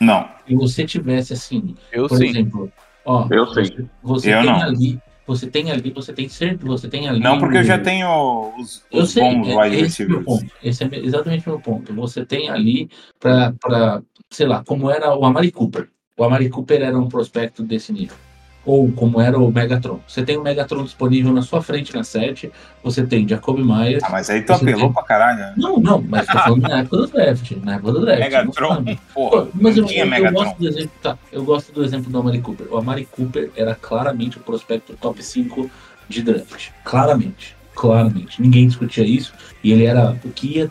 Não. 0.00 0.28
Se 0.46 0.54
você 0.54 0.84
tivesse 0.84 1.32
assim, 1.32 1.74
Eu 1.90 2.06
por 2.06 2.18
sim. 2.18 2.28
exemplo, 2.28 2.70
ó, 3.04 3.26
Eu 3.30 3.46
você, 3.46 3.64
sei. 3.64 3.86
você 4.02 4.34
Eu 4.34 4.42
tem 4.42 4.46
não. 4.52 4.60
ali, 4.62 5.00
você 5.28 5.46
tem 5.46 5.70
ali, 5.70 5.92
você 5.92 6.10
tem 6.10 6.26
certo, 6.26 6.64
você 6.64 6.88
tem 6.88 7.06
ali. 7.06 7.20
Não, 7.20 7.38
porque 7.38 7.58
eu 7.58 7.64
já 7.64 7.78
tenho 7.78 8.50
os, 8.58 8.82
Eu 8.90 9.02
os 9.02 9.10
sei, 9.10 9.22
bons 9.22 9.46
é, 9.46 9.56
wide 9.56 9.76
esse 9.84 10.02
é 10.02 10.06
o 10.06 10.08
meu 10.08 10.18
receivers. 10.20 10.24
ponto. 10.24 10.52
Esse 10.64 10.84
é 10.84 10.98
exatamente 11.04 11.46
o 11.46 11.50
meu 11.50 11.60
ponto. 11.60 11.94
Você 11.94 12.24
tem 12.24 12.48
ali 12.48 12.88
para, 13.20 14.02
sei 14.30 14.46
lá, 14.46 14.64
como 14.64 14.90
era 14.90 15.14
o 15.14 15.26
Amari 15.26 15.52
Cooper. 15.52 15.90
O 16.16 16.24
Amari 16.24 16.48
Cooper 16.48 16.80
era 16.80 16.98
um 16.98 17.08
prospecto 17.08 17.62
desse 17.62 17.92
nível. 17.92 18.16
Ou 18.64 18.92
como 18.92 19.18
era 19.20 19.38
o 19.38 19.50
Megatron. 19.50 19.98
Você 20.06 20.22
tem 20.22 20.36
o 20.36 20.42
Megatron 20.42 20.84
disponível 20.84 21.32
na 21.32 21.40
sua 21.40 21.62
frente 21.62 21.94
na 21.94 22.04
7, 22.04 22.52
você 22.84 23.06
tem 23.06 23.26
Jacob 23.26 23.58
Myers. 23.58 24.02
Ah, 24.04 24.10
mas 24.10 24.28
aí 24.28 24.42
tu 24.42 24.52
apelou 24.52 24.80
tem- 24.80 24.92
pra 24.92 25.02
caralho, 25.04 25.38
né? 25.38 25.54
Não, 25.56 25.78
não, 25.78 26.02
mas 26.06 26.26
tô 26.26 26.38
falando 26.38 26.62
na 26.62 26.80
época 26.80 26.96
do 26.98 27.06
draft. 27.06 27.50
Na 27.64 27.74
época 27.76 27.92
do 27.92 28.00
draft. 28.02 28.20
Megatron, 28.20 28.84
porra, 29.14 29.46
Pô, 29.46 29.48
Mas 29.54 29.76
eu, 29.78 29.84
eu, 29.86 29.90
eu 29.90 30.06
Megatron. 30.06 30.44
gosto 30.44 30.58
do 30.58 30.68
exemplo, 30.68 30.90
tá, 31.02 31.18
eu 31.32 31.44
gosto 31.44 31.72
do 31.72 31.82
exemplo 31.82 32.10
do 32.12 32.18
Amari 32.18 32.40
Cooper. 32.40 32.66
O 32.70 32.76
Amari 32.76 33.06
Cooper 33.10 33.50
era 33.56 33.74
claramente 33.74 34.36
o 34.36 34.40
prospecto 34.40 34.94
top 35.00 35.22
5 35.24 35.70
de 36.08 36.22
draft. 36.22 36.68
Claramente. 36.84 37.56
Claramente. 37.74 38.42
Ninguém 38.42 38.66
discutia 38.66 39.04
isso. 39.04 39.32
E 39.64 39.72
ele 39.72 39.84
era. 39.86 40.10
O 40.24 40.30
que 40.30 40.58
ia. 40.58 40.68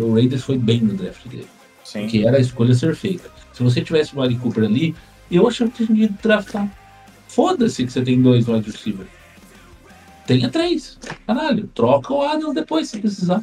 O, 0.00 0.14
Raiders 0.14 0.44
foi 0.44 0.58
bem 0.58 0.80
no 0.80 0.94
draft 0.94 1.26
dele. 1.26 1.46
Sim. 1.82 2.02
Porque 2.02 2.24
era 2.26 2.36
a 2.36 2.40
escolha 2.40 2.74
ser 2.74 2.94
feita. 2.94 3.28
Se 3.52 3.62
você 3.62 3.80
tivesse 3.80 4.14
o 4.14 4.20
Amari 4.20 4.36
Cooper 4.36 4.64
ali, 4.64 4.94
eu 5.30 5.48
achava 5.48 5.70
que 5.70 5.86
tinha 5.86 6.08
que 6.08 6.14
draftar. 6.22 6.68
Foda-se 7.34 7.84
que 7.86 7.92
você 7.92 8.02
tem 8.02 8.20
dois 8.20 8.46
wide 8.48 8.70
receiver. 8.70 9.06
Tenha 10.26 10.48
três. 10.50 10.98
Caralho. 11.26 11.66
Troca 11.74 12.12
o 12.12 12.22
Adams 12.22 12.54
depois 12.54 12.88
se 12.88 13.00
precisar. 13.00 13.42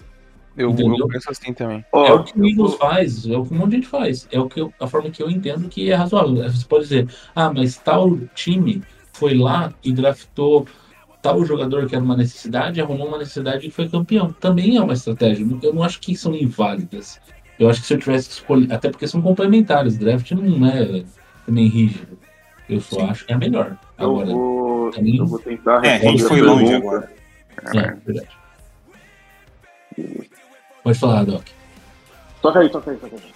Eu, 0.57 0.73
eu 0.99 1.07
penso 1.07 1.31
assim 1.31 1.53
também. 1.53 1.85
É 1.93 2.13
o 2.13 2.23
que 2.23 2.39
o 2.39 2.45
Eagles 2.45 2.73
faz, 2.75 3.25
é 3.25 3.37
o 3.37 3.45
que 3.45 3.53
um 3.53 3.57
monte 3.57 3.69
de 3.71 3.75
gente 3.77 3.87
faz. 3.87 4.27
É 4.31 4.39
o 4.39 4.47
que 4.49 4.59
eu- 4.61 4.73
a 4.79 4.87
forma 4.87 5.09
que 5.09 5.23
eu 5.23 5.29
entendo 5.29 5.69
que 5.69 5.89
é 5.89 5.95
razoável. 5.95 6.35
Você 6.51 6.65
pode 6.65 6.83
dizer, 6.83 7.07
ah, 7.35 7.51
mas 7.53 7.77
tal 7.77 8.17
time 8.35 8.81
foi 9.13 9.33
lá 9.35 9.73
e 9.83 9.91
draftou 9.91 10.67
tal 11.21 11.43
jogador 11.45 11.87
que 11.87 11.95
era 11.95 12.03
uma 12.03 12.15
necessidade, 12.15 12.79
arrumou 12.81 13.07
uma 13.07 13.17
necessidade 13.17 13.67
e 13.67 13.71
foi 13.71 13.87
campeão. 13.89 14.31
Também 14.33 14.77
é 14.77 14.81
uma 14.81 14.93
estratégia. 14.93 15.45
Eu 15.61 15.73
não 15.73 15.83
acho 15.83 15.99
que 15.99 16.15
são 16.15 16.35
inválidas. 16.35 17.19
Eu 17.57 17.69
acho 17.69 17.81
que 17.81 17.87
se 17.87 17.93
eu 17.93 17.97
tivesse 17.99 18.27
que 18.29 18.33
escolher, 18.35 18.71
até 18.71 18.89
porque 18.89 19.07
são 19.07 19.21
complementares, 19.21 19.97
draft 19.97 20.31
não 20.31 20.65
é 20.67 21.03
também 21.45 21.67
rígido. 21.67 22.17
Eu 22.69 22.79
só 22.81 23.01
acho 23.07 23.25
que 23.25 23.31
é 23.31 23.35
a 23.35 23.39
melhor. 23.39 23.77
Eu 23.97 24.09
Agora, 24.11 24.25
vou, 24.31 24.91
também- 24.91 25.17
eu 25.17 25.25
vou 25.25 25.39
tentar 25.39 25.83
É, 25.83 25.95
a 25.95 25.99
gente 25.99 26.23
foi 26.23 26.41
longe 26.41 26.73
agora. 26.73 27.11
é, 27.73 27.95
verdade. 28.05 28.27
Pode 30.83 30.97
falar, 30.99 31.23
Doc. 31.25 31.43
Toca 32.41 32.59
aí, 32.59 32.69
toca 32.69 32.91
aí, 32.91 32.97
toca 32.97 33.15
aí. 33.15 33.33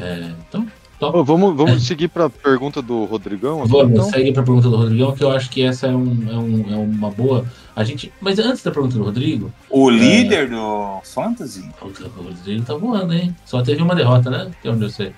É, 0.00 0.32
então, 0.48 0.66
vamos 1.00 1.56
vamos 1.56 1.84
seguir 1.86 2.08
para 2.08 2.26
a 2.26 2.30
pergunta 2.30 2.80
do 2.80 3.04
Rodrigão? 3.04 3.66
Vamos, 3.66 3.92
então? 3.92 4.04
segue 4.10 4.32
para 4.32 4.42
a 4.42 4.44
pergunta 4.44 4.68
do 4.70 4.76
Rodrigão, 4.76 5.12
que 5.14 5.24
eu 5.24 5.30
acho 5.32 5.50
que 5.50 5.62
essa 5.62 5.88
é, 5.88 5.90
um, 5.90 6.26
é, 6.30 6.34
um- 6.36 6.72
é 6.72 6.76
uma 6.76 7.10
boa. 7.10 7.44
A 7.74 7.82
gente, 7.84 8.12
mas 8.20 8.38
antes 8.38 8.62
da 8.62 8.70
pergunta 8.70 8.96
do 8.96 9.04
Rodrigo, 9.04 9.52
O 9.68 9.90
líder 9.90 10.48
do 10.48 11.00
Fantasy? 11.04 11.68
o, 11.82 11.86
o 11.86 12.22
Rodrigo 12.22 12.64
tá 12.64 12.74
voando, 12.74 13.12
hein? 13.12 13.34
Só 13.44 13.60
teve 13.62 13.82
uma 13.82 13.94
derrota, 13.94 14.30
né? 14.30 14.50
Que 14.62 14.68
é 14.68 14.70
onde 14.70 14.84
eu 14.84 14.90
sei. 14.90 15.12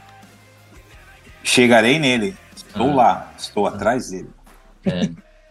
Chegarei 1.44 1.98
nele. 1.98 2.35
Estou 2.73 2.91
Ah. 2.91 2.95
lá, 2.95 3.33
estou 3.39 3.67
atrás 3.67 4.11
dele. 4.11 4.31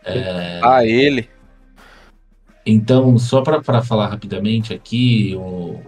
É, 0.06 0.60
Ah, 0.64 0.84
ele. 0.86 1.30
então, 2.66 3.18
só 3.18 3.42
para 3.42 3.82
falar 3.84 4.08
rapidamente 4.08 4.74
aqui, 4.74 5.36
o, 5.38 5.80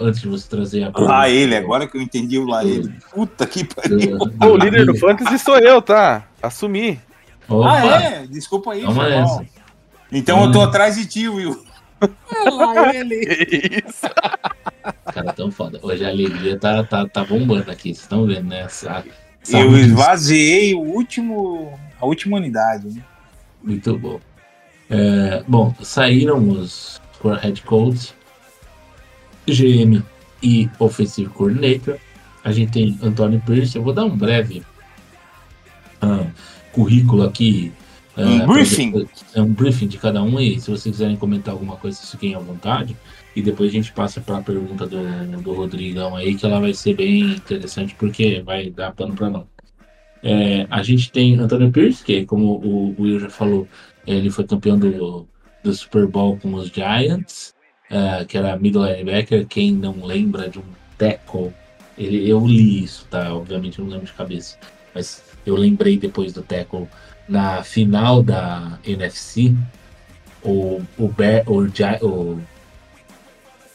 antes 0.00 0.20
de 0.20 0.28
você 0.28 0.48
trazer 0.48 0.84
a 0.84 0.92
Lá 0.98 1.28
ele, 1.28 1.56
agora 1.56 1.86
que 1.86 1.96
eu 1.96 2.02
entendi 2.02 2.38
o 2.38 2.46
lá 2.46 2.64
ele. 2.64 2.92
Puta 3.12 3.46
que 3.46 3.64
pariu. 3.64 4.18
o 4.18 4.56
líder 4.56 4.86
do 4.86 4.96
Fantasy 4.96 5.38
sou 5.38 5.58
eu, 5.58 5.82
tá? 5.82 6.26
Assumi. 6.42 7.00
Opa, 7.48 7.72
Ah, 7.72 8.02
é? 8.02 8.26
Desculpa 8.26 8.72
aí, 8.72 8.82
foi 8.84 9.12
essa. 9.12 9.44
Então 10.12 10.44
eu 10.44 10.52
tô 10.52 10.60
atrás 10.62 10.96
de 10.96 11.06
ti, 11.06 11.28
Will. 11.28 11.64
lá 12.52 12.94
ele. 12.94 13.16
Isso. 13.86 14.06
cara, 15.12 15.32
tão 15.32 15.50
foda. 15.50 15.78
Hoje 15.82 16.04
a 16.04 16.08
alegria 16.08 16.58
tá, 16.58 16.84
tá, 16.84 17.06
tá 17.08 17.24
bombando 17.24 17.70
aqui, 17.70 17.88
vocês 17.94 18.00
estão 18.02 18.26
vendo, 18.26 18.48
né? 18.48 18.60
Essa, 18.62 19.04
essa 19.48 19.58
Eu 19.58 19.76
esvaziei 19.78 20.74
o 20.74 20.80
último, 20.80 21.78
a 22.00 22.06
última 22.06 22.36
unidade. 22.36 22.88
né? 22.88 23.02
Muito 23.62 23.98
bom. 23.98 24.20
É, 24.88 25.42
bom, 25.46 25.74
saíram 25.82 26.48
os 26.48 27.00
head 27.42 27.60
coaches, 27.62 28.14
GM 29.46 30.02
e 30.42 30.68
Offensive 30.78 31.28
Coordinator. 31.30 31.96
A 32.44 32.52
gente 32.52 32.70
tem 32.72 32.98
Antônio 33.02 33.42
Pierce. 33.44 33.76
Eu 33.76 33.82
vou 33.82 33.92
dar 33.92 34.04
um 34.04 34.16
breve 34.16 34.62
ah, 36.00 36.26
currículo 36.72 37.24
aqui. 37.24 37.72
ah, 38.16 38.22
Um 38.22 38.38
pra 38.38 38.46
briefing. 38.54 38.90
depois- 38.92 39.24
É 39.34 39.42
um 39.42 39.52
briefing 39.52 39.88
de 39.88 39.98
cada 39.98 40.22
um 40.22 40.38
e 40.38 40.60
se 40.60 40.70
vocês 40.70 40.94
quiserem 40.94 41.16
comentar 41.16 41.52
alguma 41.52 41.76
coisa, 41.76 41.98
fiquem 42.02 42.34
à 42.34 42.38
vontade. 42.38 42.96
E 43.36 43.42
depois 43.42 43.68
a 43.68 43.72
gente 43.72 43.92
passa 43.92 44.18
para 44.18 44.38
a 44.38 44.42
pergunta 44.42 44.86
do, 44.86 45.42
do 45.42 45.52
Rodrigão 45.52 46.16
aí, 46.16 46.34
que 46.34 46.46
ela 46.46 46.58
vai 46.58 46.72
ser 46.72 46.94
bem 46.94 47.32
interessante, 47.32 47.94
porque 47.94 48.40
vai 48.40 48.70
dar 48.70 48.92
pano 48.92 49.14
para 49.14 49.28
nós. 49.28 49.44
É, 50.22 50.66
a 50.70 50.82
gente 50.82 51.12
tem 51.12 51.38
Antônio 51.38 51.70
Pierce, 51.70 52.02
que 52.02 52.24
como 52.24 52.54
o 52.54 52.94
Will 52.98 53.20
já 53.20 53.28
falou, 53.28 53.68
ele 54.06 54.30
foi 54.30 54.46
campeão 54.46 54.78
do, 54.78 55.28
do 55.62 55.74
Super 55.74 56.06
Bowl 56.06 56.38
com 56.38 56.54
os 56.54 56.68
Giants, 56.68 57.54
é, 57.90 58.24
que 58.24 58.38
era 58.38 58.58
middle 58.58 58.86
linebacker. 58.86 59.46
Quem 59.46 59.72
não 59.72 60.02
lembra 60.02 60.48
de 60.48 60.58
um 60.58 60.64
tackle, 60.96 61.52
ele, 61.98 62.26
eu 62.26 62.44
li 62.46 62.84
isso, 62.84 63.06
tá? 63.10 63.34
Obviamente 63.34 63.82
não 63.82 63.88
lembro 63.88 64.06
de 64.06 64.14
cabeça, 64.14 64.56
mas 64.94 65.22
eu 65.44 65.56
lembrei 65.56 65.98
depois 65.98 66.32
do 66.32 66.42
tackle 66.42 66.88
na 67.28 67.62
final 67.62 68.22
da 68.22 68.78
NFC. 68.82 69.54
O, 70.42 70.80
o, 70.96 71.08
Bear, 71.08 71.42
o, 71.46 71.66
o, 72.02 72.40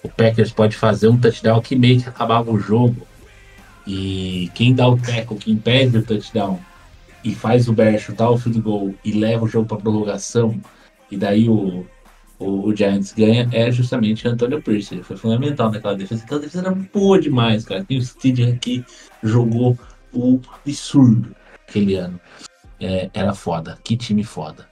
o 0.03 0.09
Packers 0.09 0.51
pode 0.51 0.75
fazer 0.75 1.07
um 1.07 1.19
touchdown 1.19 1.61
que 1.61 1.75
meio 1.75 2.01
que 2.01 2.09
acabava 2.09 2.51
o 2.51 2.59
jogo. 2.59 3.07
E 3.85 4.51
quem 4.53 4.73
dá 4.73 4.87
o 4.87 4.97
tackle, 4.97 5.37
que 5.37 5.51
impede 5.51 5.97
o 5.97 6.03
touchdown 6.03 6.59
e 7.23 7.33
faz 7.33 7.67
o 7.67 7.73
Bear 7.73 7.97
chutar 7.99 8.29
o 8.29 8.37
field 8.37 8.61
goal 8.61 8.95
e 9.03 9.11
leva 9.11 9.45
o 9.45 9.47
jogo 9.47 9.67
para 9.67 9.77
prorrogação, 9.77 10.59
e 11.09 11.17
daí 11.17 11.49
o, 11.49 11.85
o, 12.39 12.67
o 12.67 12.75
Giants 12.75 13.13
ganha, 13.13 13.47
é 13.51 13.71
justamente 13.71 14.27
Antônio 14.27 14.61
Pierce. 14.61 14.95
Ele 14.95 15.03
foi 15.03 15.17
fundamental 15.17 15.71
naquela 15.71 15.95
defesa. 15.95 16.23
Aquela 16.23 16.39
defesa 16.39 16.67
era 16.67 16.75
boa 16.75 17.19
demais, 17.19 17.65
cara. 17.65 17.83
Tem 17.83 17.97
o 17.97 18.01
Steve 18.01 18.57
que 18.59 18.83
jogou 19.21 19.77
o 20.13 20.39
absurdo 20.55 21.35
aquele 21.67 21.95
ano. 21.95 22.19
É, 22.79 23.09
era 23.13 23.33
foda. 23.33 23.77
Que 23.83 23.95
time 23.95 24.23
foda. 24.23 24.70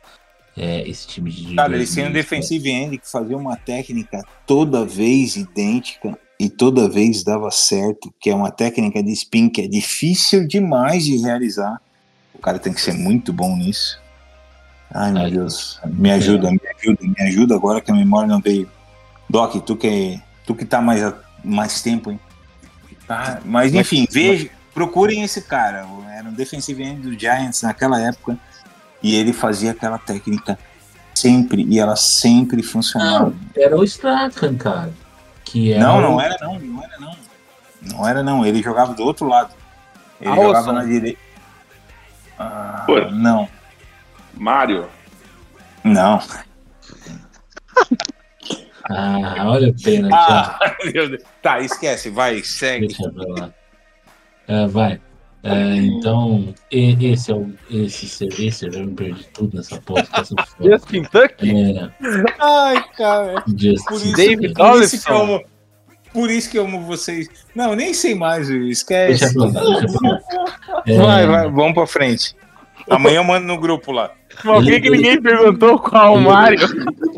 É, 0.57 0.87
esse 0.87 1.07
time 1.07 1.31
de. 1.31 1.55
Cara, 1.55 1.75
eles 1.75 1.93
têm 1.93 2.03
um 2.03 2.11
2000, 2.11 2.23
defensive 2.23 2.69
end 2.69 2.97
que 2.97 3.09
fazia 3.09 3.37
uma 3.37 3.55
técnica 3.55 4.23
toda 4.45 4.85
vez 4.85 5.35
idêntica 5.35 6.17
e 6.39 6.49
toda 6.49 6.89
vez 6.89 7.23
dava 7.23 7.51
certo, 7.51 8.13
que 8.19 8.29
é 8.29 8.35
uma 8.35 8.51
técnica 8.51 9.03
de 9.03 9.11
spin 9.11 9.49
que 9.49 9.61
é 9.61 9.67
difícil 9.67 10.47
demais 10.47 11.05
de 11.05 11.17
realizar. 11.17 11.81
O 12.33 12.39
cara 12.39 12.57
tem 12.57 12.73
que 12.73 12.81
ser 12.81 12.93
muito 12.93 13.33
bom 13.33 13.55
nisso. 13.55 14.01
Ai, 14.91 15.11
meu 15.11 15.23
Ai, 15.23 15.31
Deus. 15.31 15.79
Me 15.85 16.11
ajuda, 16.11 16.49
me 16.51 16.61
ajuda, 16.77 16.99
me 17.01 17.27
ajuda 17.27 17.55
agora 17.55 17.81
que 17.81 17.91
a 17.91 17.93
memória 17.93 18.27
não 18.27 18.39
veio. 18.39 18.69
Doc, 19.29 19.55
tu 19.63 19.75
que, 19.75 20.19
tu 20.45 20.55
que 20.55 20.65
tá 20.65 20.81
mais, 20.81 21.01
mais 21.43 21.81
tempo, 21.81 22.11
hein? 22.11 22.19
Tá, 23.05 23.41
mas 23.43 23.73
enfim, 23.73 24.07
veja, 24.09 24.49
procurem 24.73 25.23
esse 25.23 25.41
cara. 25.41 25.85
Era 26.15 26.29
um 26.29 26.33
defensive 26.33 26.81
end 26.81 27.01
do 27.01 27.19
Giants 27.19 27.61
naquela 27.61 27.99
época 28.01 28.37
e 29.01 29.15
ele 29.15 29.31
fazia 29.33 29.71
aquela 29.71 29.97
técnica 29.97 30.57
sempre 31.15 31.63
e 31.67 31.79
ela 31.79 31.95
sempre 31.95 32.61
funcionava. 32.63 33.25
Não, 33.29 33.35
era 33.55 33.77
o 33.77 33.83
Strachan, 33.83 34.55
cara. 34.55 34.93
Que 35.45 35.73
é 35.73 35.79
Não, 35.79 35.97
o- 35.97 36.01
não 36.01 36.21
era 36.21 36.37
não, 36.41 36.59
não 36.59 36.83
era 36.83 36.97
não. 36.99 37.15
Não 37.81 38.07
era 38.07 38.23
não, 38.23 38.45
ele 38.45 38.61
jogava 38.61 38.93
do 38.93 39.03
outro 39.03 39.27
lado. 39.27 39.53
Ele 40.19 40.29
Awesome. 40.29 40.47
jogava 40.47 40.73
na 40.73 40.83
direita. 40.83 41.19
Ah, 42.37 42.83
Pô. 42.85 42.99
não, 43.11 43.47
Mário. 44.33 44.87
não. 45.83 46.19
Ah, 48.91 49.43
olha 49.45 49.69
a 49.69 49.83
pena, 49.83 50.09
Ah, 50.11 50.57
já. 50.61 50.75
meu 50.91 51.09
Deus. 51.09 51.21
Tá, 51.43 51.59
esquece, 51.59 52.09
vai, 52.09 52.41
segue. 52.43 52.87
Deixa 52.87 53.11
pra 53.11 53.23
lá. 53.27 53.49
Uh, 54.47 54.67
vai. 54.67 54.99
Uh, 55.41 55.75
então, 55.83 56.53
esse 56.69 57.31
é 57.31 57.35
o. 57.35 57.49
Esse, 57.71 58.27
esse 58.27 58.65
eu 58.65 58.71
já 58.73 58.79
me 58.83 58.93
perdi 58.93 59.25
tudo 59.33 59.55
nessa 59.55 59.79
porra. 59.81 60.05
Justin 60.59 61.03
Tuck? 61.03 61.33
É, 61.41 61.89
Ai, 62.39 62.83
cara. 62.97 63.43
Justin 63.47 63.85
Por 63.85 63.95
isso, 63.95 64.15
David 64.15 64.53
eu 65.07 65.17
amo. 65.17 65.41
Por 66.11 66.29
isso 66.29 66.49
que 66.49 66.57
eu 66.57 66.65
amo 66.65 66.81
vocês. 66.81 67.29
Não, 67.55 67.73
nem 67.75 67.93
sei 67.93 68.15
mais, 68.15 68.49
esquece. 68.49 69.19
deixa 69.19 69.33
pra 69.33 69.45
lá, 69.61 69.79
deixa 69.79 69.97
pra 69.97 70.09
lá. 70.09 70.83
É, 70.85 70.97
Vai, 70.97 71.27
vai, 71.27 71.49
vamos 71.51 71.73
pra 71.73 71.87
frente. 71.87 72.35
Amanhã 72.89 73.17
eu 73.17 73.23
mando 73.23 73.45
no 73.47 73.57
grupo 73.59 73.91
lá. 73.91 74.11
Por 74.41 74.63
que, 74.63 74.81
que 74.81 74.89
ninguém 74.89 75.21
perguntou 75.21 75.79
qual 75.79 76.15
o 76.15 76.21
Mario? 76.21 76.59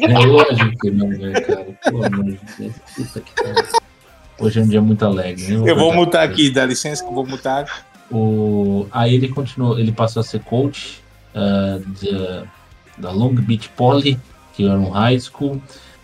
É 0.01 0.17
lógico 0.19 0.77
que 0.79 0.91
não, 0.91 1.07
né, 1.07 1.31
cara? 1.39 1.67
Pelo 1.83 2.05
amor 2.05 2.25
de 2.25 2.39
Deus. 2.59 2.73
Puta 2.95 3.21
que 3.21 3.33
pariu. 3.35 3.63
Hoje 4.39 4.59
é 4.59 4.63
um 4.63 4.67
dia 4.67 4.81
muito 4.81 5.05
alegre. 5.05 5.55
né? 5.57 5.69
Eu 5.71 5.75
vou 5.75 5.93
mutar 5.93 6.23
aqui, 6.23 6.49
dá 6.49 6.65
licença 6.65 7.03
que 7.03 7.09
eu 7.09 7.13
vou 7.15 7.25
mutar. 7.25 7.65
O... 8.11 8.87
Aí 8.91 9.15
ele 9.15 9.29
continuou, 9.29 9.79
ele 9.79 9.91
passou 9.91 10.19
a 10.19 10.23
ser 10.23 10.41
coach 10.41 11.01
ah, 11.33 11.79
de- 11.99 12.47
da 12.97 13.11
Long 13.11 13.33
Beach 13.35 13.69
Poly, 13.69 14.19
que 14.53 14.65
era 14.67 14.77
um 14.77 14.89
high 14.89 15.19
school, 15.19 15.61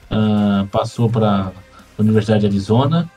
ah, 0.09 0.65
passou 0.71 1.09
para 1.09 1.51
a 1.97 2.01
Universidade 2.01 2.41
de 2.41 2.47
Arizona 2.47 3.09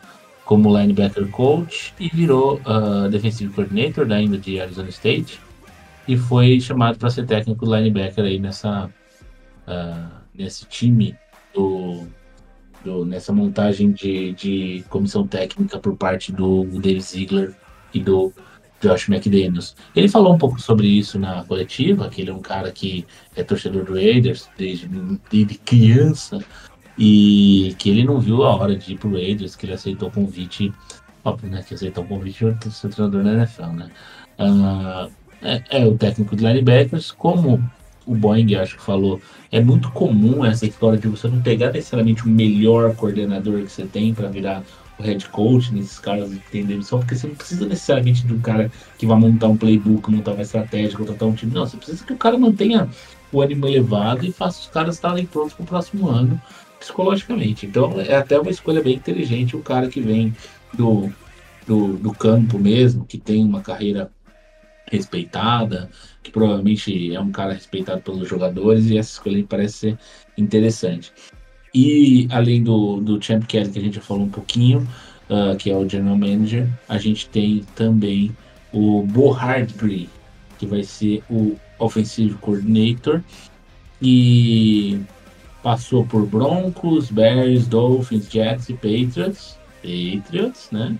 como 0.44 0.76
linebacker 0.76 1.28
coach 1.28 1.94
e 2.00 2.08
virou 2.08 2.60
ah, 2.64 3.06
defensive 3.08 3.52
coordinator 3.52 4.04
da 4.06 4.16
ainda 4.16 4.36
de 4.36 4.60
Arizona 4.60 4.88
State 4.88 5.40
e 6.08 6.16
foi 6.16 6.60
chamado 6.60 6.98
para 6.98 7.10
ser 7.10 7.24
técnico 7.26 7.64
linebacker 7.64 8.24
aí 8.24 8.38
nessa 8.38 8.90
nesse 10.34 10.66
time 10.66 11.14
do, 11.54 12.04
do- 12.84 13.04
nessa 13.04 13.32
montagem 13.32 13.92
de, 13.92 14.32
de 14.32 14.84
comissão 14.88 15.24
técnica 15.26 15.78
por 15.78 15.96
parte 15.96 16.32
do 16.32 16.64
Dave 16.80 17.00
Ziegler 17.00 17.54
e 17.94 18.00
do 18.00 18.32
Josh 18.80 19.08
McDaniels. 19.08 19.76
Ele 19.94 20.08
falou 20.08 20.34
um 20.34 20.38
pouco 20.38 20.60
sobre 20.60 20.86
isso 20.86 21.18
na 21.18 21.44
coletiva, 21.44 22.08
que 22.08 22.22
ele 22.22 22.30
é 22.30 22.34
um 22.34 22.40
cara 22.40 22.70
que 22.72 23.06
é 23.36 23.42
torcedor 23.42 23.84
do 23.84 23.94
Raiders 23.94 24.48
desde, 24.56 24.88
desde 25.30 25.58
criança 25.58 26.42
e 26.98 27.74
que 27.78 27.90
ele 27.90 28.04
não 28.04 28.18
viu 28.20 28.42
a 28.42 28.54
hora 28.54 28.74
de 28.74 28.92
ir 28.92 28.98
pro 28.98 29.12
Raiders, 29.12 29.54
que 29.54 29.66
ele 29.66 29.74
aceitou 29.74 30.08
o 30.08 30.12
convite, 30.12 30.72
óbvio, 31.24 31.50
né, 31.50 31.62
que 31.66 31.74
aceitou 31.74 32.04
o 32.04 32.06
convite 32.06 32.52
de 32.52 32.70
ser 32.70 32.88
treinador 32.88 33.24
da 33.24 33.32
NFL, 33.34 33.72
né. 33.72 33.90
Ah, 34.38 35.08
é, 35.42 35.62
é 35.70 35.86
o 35.86 35.96
técnico 35.96 36.36
de 36.36 36.44
linebackers, 36.44 37.10
como 37.10 37.62
o 38.06 38.14
Boeing 38.14 38.54
acho 38.56 38.76
que 38.76 38.82
falou, 38.82 39.20
é 39.52 39.60
muito 39.60 39.90
comum 39.92 40.44
essa 40.44 40.66
história 40.66 40.98
de 40.98 41.08
você 41.08 41.28
não 41.28 41.40
pegar 41.40 41.72
necessariamente 41.72 42.24
o 42.24 42.28
melhor 42.28 42.94
coordenador 42.96 43.62
que 43.62 43.70
você 43.70 43.84
tem 43.84 44.12
para 44.12 44.28
virar 44.28 44.62
head 45.00 45.28
coach 45.28 45.72
nesses 45.74 45.98
caras 45.98 46.30
que 46.30 46.50
tem 46.50 46.64
demissão, 46.64 46.98
porque 46.98 47.14
você 47.14 47.26
não 47.26 47.34
precisa 47.34 47.66
necessariamente 47.66 48.26
de 48.26 48.34
um 48.34 48.40
cara 48.40 48.70
que 48.98 49.06
vai 49.06 49.18
montar 49.18 49.48
um 49.48 49.56
playbook, 49.56 50.10
montar 50.10 50.32
uma 50.32 50.42
estratégia, 50.42 50.96
contratar 50.96 51.28
um 51.28 51.34
time. 51.34 51.52
Não, 51.52 51.66
você 51.66 51.76
precisa 51.76 52.04
que 52.04 52.12
o 52.12 52.16
cara 52.16 52.38
mantenha 52.38 52.88
o 53.32 53.40
ânimo 53.40 53.66
elevado 53.66 54.24
e 54.24 54.32
faça 54.32 54.60
os 54.60 54.66
caras 54.66 54.96
estarem 54.96 55.26
prontos 55.26 55.54
para 55.54 55.62
o 55.62 55.66
próximo 55.66 56.08
ano 56.08 56.40
psicologicamente. 56.78 57.66
Então 57.66 58.00
é 58.00 58.16
até 58.16 58.38
uma 58.38 58.50
escolha 58.50 58.82
bem 58.82 58.96
inteligente 58.96 59.56
o 59.56 59.62
cara 59.62 59.88
que 59.88 60.00
vem 60.00 60.34
do, 60.72 61.10
do, 61.66 61.96
do 61.96 62.12
campo 62.12 62.58
mesmo, 62.58 63.04
que 63.04 63.18
tem 63.18 63.44
uma 63.44 63.60
carreira 63.60 64.10
respeitada, 64.90 65.88
que 66.22 66.30
provavelmente 66.30 67.14
é 67.14 67.20
um 67.20 67.30
cara 67.30 67.52
respeitado 67.52 68.02
pelos 68.02 68.28
jogadores, 68.28 68.86
e 68.86 68.98
essa 68.98 69.12
escolha 69.12 69.36
me 69.36 69.44
parece 69.44 69.74
ser 69.74 69.98
interessante. 70.36 71.12
E 71.74 72.26
além 72.30 72.62
do, 72.62 73.00
do 73.00 73.22
Champ 73.22 73.44
Kelly, 73.46 73.70
que 73.70 73.78
a 73.78 73.82
gente 73.82 73.94
já 73.94 74.00
falou 74.00 74.24
um 74.24 74.30
pouquinho, 74.30 74.86
ah, 75.28 75.54
que 75.56 75.70
é 75.70 75.76
o 75.76 75.88
General 75.88 76.16
Manager, 76.16 76.68
a 76.88 76.98
gente 76.98 77.28
tem 77.28 77.64
também 77.74 78.34
o 78.72 79.02
Bo 79.02 79.30
Hardgree, 79.30 80.08
que 80.58 80.66
vai 80.66 80.82
ser 80.82 81.22
o 81.30 81.56
Offensive 81.78 82.34
Coordinator, 82.34 83.22
e 84.02 85.00
passou 85.62 86.04
por 86.04 86.26
Broncos, 86.26 87.10
Bears, 87.10 87.66
Dolphins, 87.66 88.28
Jets 88.30 88.68
e 88.68 88.74
Patriots, 88.74 89.58
Patriots, 89.82 90.68
né? 90.72 90.96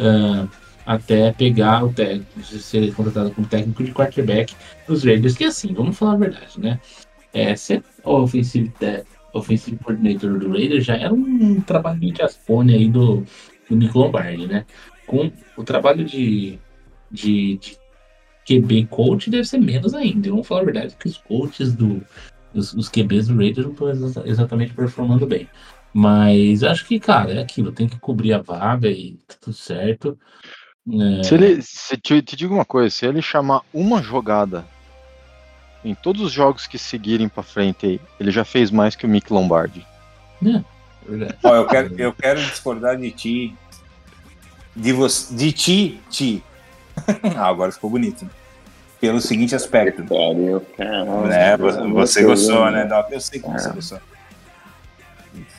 Ah, 0.00 0.48
até 0.88 1.32
pegar 1.32 1.84
o 1.84 1.92
técnico, 1.92 2.42
ser 2.42 2.94
contratado 2.94 3.30
como 3.32 3.46
técnico 3.46 3.84
de 3.84 3.92
quarterback 3.92 4.54
nos 4.88 5.04
Raiders, 5.04 5.36
que 5.36 5.44
assim, 5.44 5.74
vamos 5.74 5.98
falar 5.98 6.14
a 6.14 6.16
verdade, 6.16 6.58
né? 6.58 6.80
É, 7.32 7.54
ser 7.54 7.84
o 8.02 8.22
offensive, 8.22 8.72
offensive 9.38 9.76
coordinator 9.78 10.38
do 10.38 10.50
Raiders 10.50 10.84
já 10.84 10.96
era 10.96 11.12
um 11.12 11.60
trabalho 11.60 12.00
de 12.00 12.22
aspone 12.22 12.74
aí 12.74 12.88
do, 12.88 13.24
do 13.68 13.76
Nick 13.76 13.96
Lombardi, 13.96 14.46
né? 14.46 14.64
Com 15.06 15.30
o 15.56 15.64
trabalho 15.64 16.04
de, 16.04 16.58
de, 17.10 17.56
de 17.58 17.78
QB 18.46 18.86
coach 18.86 19.30
deve 19.30 19.44
ser 19.44 19.58
menos 19.58 19.94
ainda. 19.94 20.30
Vamos 20.30 20.46
falar 20.46 20.62
a 20.62 20.64
verdade, 20.64 20.96
que 20.98 21.08
os 21.08 21.18
coaches 21.18 21.72
do. 21.74 22.02
Os, 22.54 22.72
os 22.74 22.88
QBs 22.88 23.28
do 23.28 23.36
Raiders 23.36 23.66
não 23.66 23.72
estão 23.72 23.90
exa- 23.90 24.22
exatamente 24.26 24.72
performando 24.72 25.26
bem. 25.26 25.48
Mas 25.92 26.62
acho 26.62 26.86
que, 26.86 26.98
cara, 27.00 27.32
é 27.32 27.38
aquilo, 27.42 27.72
tem 27.72 27.88
que 27.88 27.98
cobrir 27.98 28.32
a 28.32 28.38
vaga 28.42 28.88
e 28.88 29.18
tá 29.26 29.34
tudo 29.40 29.54
certo. 29.54 30.18
É, 30.90 31.22
Se 31.22 31.34
ele, 31.34 31.60
se 31.60 31.96
te, 31.96 32.22
te 32.22 32.36
digo 32.36 32.54
uma 32.54 32.64
coisa, 32.64 32.88
se 32.90 33.06
ele 33.06 33.20
chamar 33.20 33.62
uma 33.72 34.02
jogada 34.02 34.64
em 35.84 35.94
todos 35.94 36.22
os 36.22 36.32
jogos 36.32 36.66
que 36.66 36.78
seguirem 36.78 37.28
pra 37.28 37.42
frente 37.42 37.86
aí, 37.86 38.00
ele 38.18 38.30
já 38.30 38.44
fez 38.44 38.70
mais 38.70 38.94
que 38.96 39.06
o 39.06 39.08
Mick 39.08 39.32
Lombardi. 39.32 39.86
é 40.44 40.62
verdade. 41.06 41.34
Ó, 41.42 41.54
eu 41.54 41.66
quero, 41.66 41.94
eu 42.00 42.12
quero 42.12 42.40
discordar 42.40 42.96
de 42.96 43.10
ti. 43.10 43.54
De, 44.74 44.92
você, 44.92 45.34
de 45.34 45.52
ti, 45.52 46.00
ti. 46.10 46.42
ah, 47.36 47.46
agora 47.46 47.72
ficou 47.72 47.90
bonito. 47.90 48.28
Pelo 49.00 49.20
seguinte 49.20 49.54
aspecto. 49.54 50.04
Pariu, 50.04 50.60
caramba. 50.76 51.32
É, 51.32 51.56
você, 51.56 51.80
você 51.88 52.22
gostou, 52.24 52.70
né, 52.70 52.84
Doc? 52.84 53.10
Eu 53.12 53.20
sei 53.20 53.40
que 53.40 53.48
você 53.48 53.68
É. 53.68 53.72
gostou. 53.72 54.00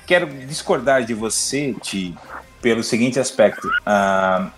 Quero 0.06 0.28
discordar 0.48 1.04
de 1.04 1.14
você, 1.14 1.74
Ti, 1.82 2.16
pelo 2.62 2.84
seguinte 2.84 3.20
aspecto. 3.20 3.70
Ah, 3.86 4.50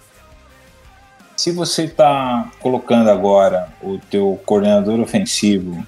se 1.36 1.52
você 1.52 1.86
está 1.86 2.52
colocando 2.60 3.10
agora 3.10 3.70
o 3.82 3.98
teu 3.98 4.40
coordenador 4.46 5.00
ofensivo 5.00 5.86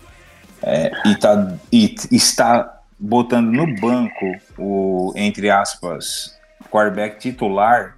é, 0.61 0.91
e, 1.05 1.15
tá, 1.15 1.57
e 1.71 1.95
está 2.11 2.81
botando 2.97 3.51
no 3.51 3.75
banco 3.75 4.25
o, 4.57 5.13
entre 5.15 5.49
aspas, 5.49 6.37
quarterback 6.71 7.19
titular 7.19 7.97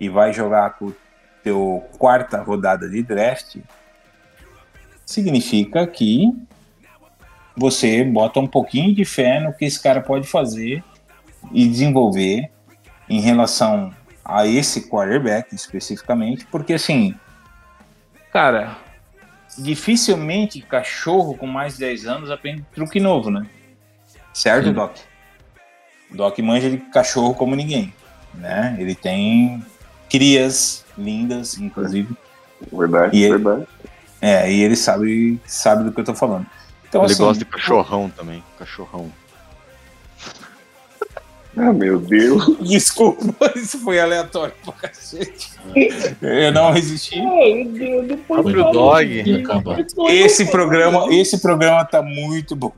e 0.00 0.08
vai 0.08 0.32
jogar 0.32 0.70
com 0.78 0.86
o 0.86 0.96
teu 1.42 1.84
quarta 1.98 2.40
rodada 2.42 2.88
de 2.88 3.02
draft, 3.02 3.56
significa 5.04 5.86
que 5.86 6.32
você 7.56 8.04
bota 8.04 8.40
um 8.40 8.46
pouquinho 8.46 8.94
de 8.94 9.04
fé 9.04 9.40
no 9.40 9.52
que 9.52 9.64
esse 9.64 9.82
cara 9.82 10.00
pode 10.00 10.26
fazer 10.26 10.82
e 11.52 11.66
desenvolver 11.66 12.50
em 13.08 13.20
relação 13.20 13.94
a 14.28 14.46
esse 14.46 14.88
quarterback 14.88 15.54
especificamente, 15.54 16.46
porque 16.46 16.74
assim, 16.74 17.14
cara, 18.32 18.76
dificilmente 19.56 20.60
cachorro 20.60 21.36
com 21.36 21.46
mais 21.46 21.74
de 21.74 21.80
10 21.80 22.06
anos 22.06 22.30
aprende 22.30 22.64
truque 22.74 22.98
novo, 23.00 23.30
né? 23.30 23.46
Certo, 24.34 24.66
Sim. 24.66 24.72
Doc? 24.72 24.96
Doc 26.10 26.38
manja 26.40 26.70
de 26.70 26.78
cachorro 26.78 27.34
como 27.34 27.54
ninguém, 27.54 27.92
né? 28.34 28.76
Ele 28.78 28.94
tem 28.94 29.64
crias 30.10 30.84
lindas, 30.96 31.58
inclusive, 31.58 32.14
Verdade, 32.72 33.14
E 33.16 33.22
ele- 33.22 33.32
verdade. 33.38 33.66
é, 34.20 34.50
e 34.50 34.62
ele 34.62 34.76
sabe, 34.76 35.38
sabe 35.46 35.84
do 35.84 35.92
que 35.92 36.00
eu 36.00 36.04
tô 36.04 36.14
falando. 36.14 36.46
Então, 36.88 37.02
ele 37.04 37.12
assim, 37.12 37.22
gosta 37.22 37.44
de 37.44 37.50
cachorrão 37.50 38.08
também, 38.08 38.42
cachorrão. 38.58 39.12
Ah, 41.56 41.72
meu 41.72 41.98
Deus. 41.98 42.56
Desculpa, 42.60 43.52
isso 43.56 43.78
foi 43.80 43.98
aleatório 43.98 44.52
pra 44.64 44.72
cacete. 44.74 45.50
Eu 46.20 46.52
não 46.52 46.70
resisti. 46.70 47.18
Ai, 47.18 47.64
meu 47.64 47.72
Deus, 47.72 48.06
depois 48.08 48.42
Próprio 48.42 48.60
fala 48.62 48.72
dog. 48.72 49.44
Esse 50.10 50.50
programa, 50.50 51.06
esse 51.14 51.40
programa 51.40 51.84
tá 51.84 52.02
muito 52.02 52.54
bom. 52.54 52.72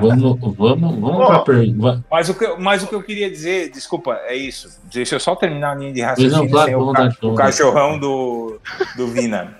Vamos, 0.00 0.40
vamos, 0.56 0.98
vamos 0.98 1.26
pra 1.26 1.38
pergunta. 1.40 2.04
Mas 2.10 2.28
o, 2.30 2.34
que, 2.34 2.44
eu- 2.44 2.58
mas 2.58 2.82
o 2.82 2.86
que 2.86 2.94
eu 2.94 3.02
queria 3.02 3.30
dizer, 3.30 3.70
desculpa, 3.70 4.18
é 4.26 4.34
isso. 4.34 4.80
Deixa 4.92 5.14
eu 5.14 5.20
só 5.20 5.36
terminar 5.36 5.72
a 5.72 5.74
linha 5.74 5.92
de 5.92 6.00
raciocínio 6.00 6.38
não, 6.44 6.48
claro, 6.48 6.66
sem 6.70 6.76
o, 6.76 6.92
ca- 6.92 7.12
o 7.22 7.34
cachorrão 7.34 7.98
do, 7.98 8.58
do 8.96 9.06
Vina. 9.08 9.56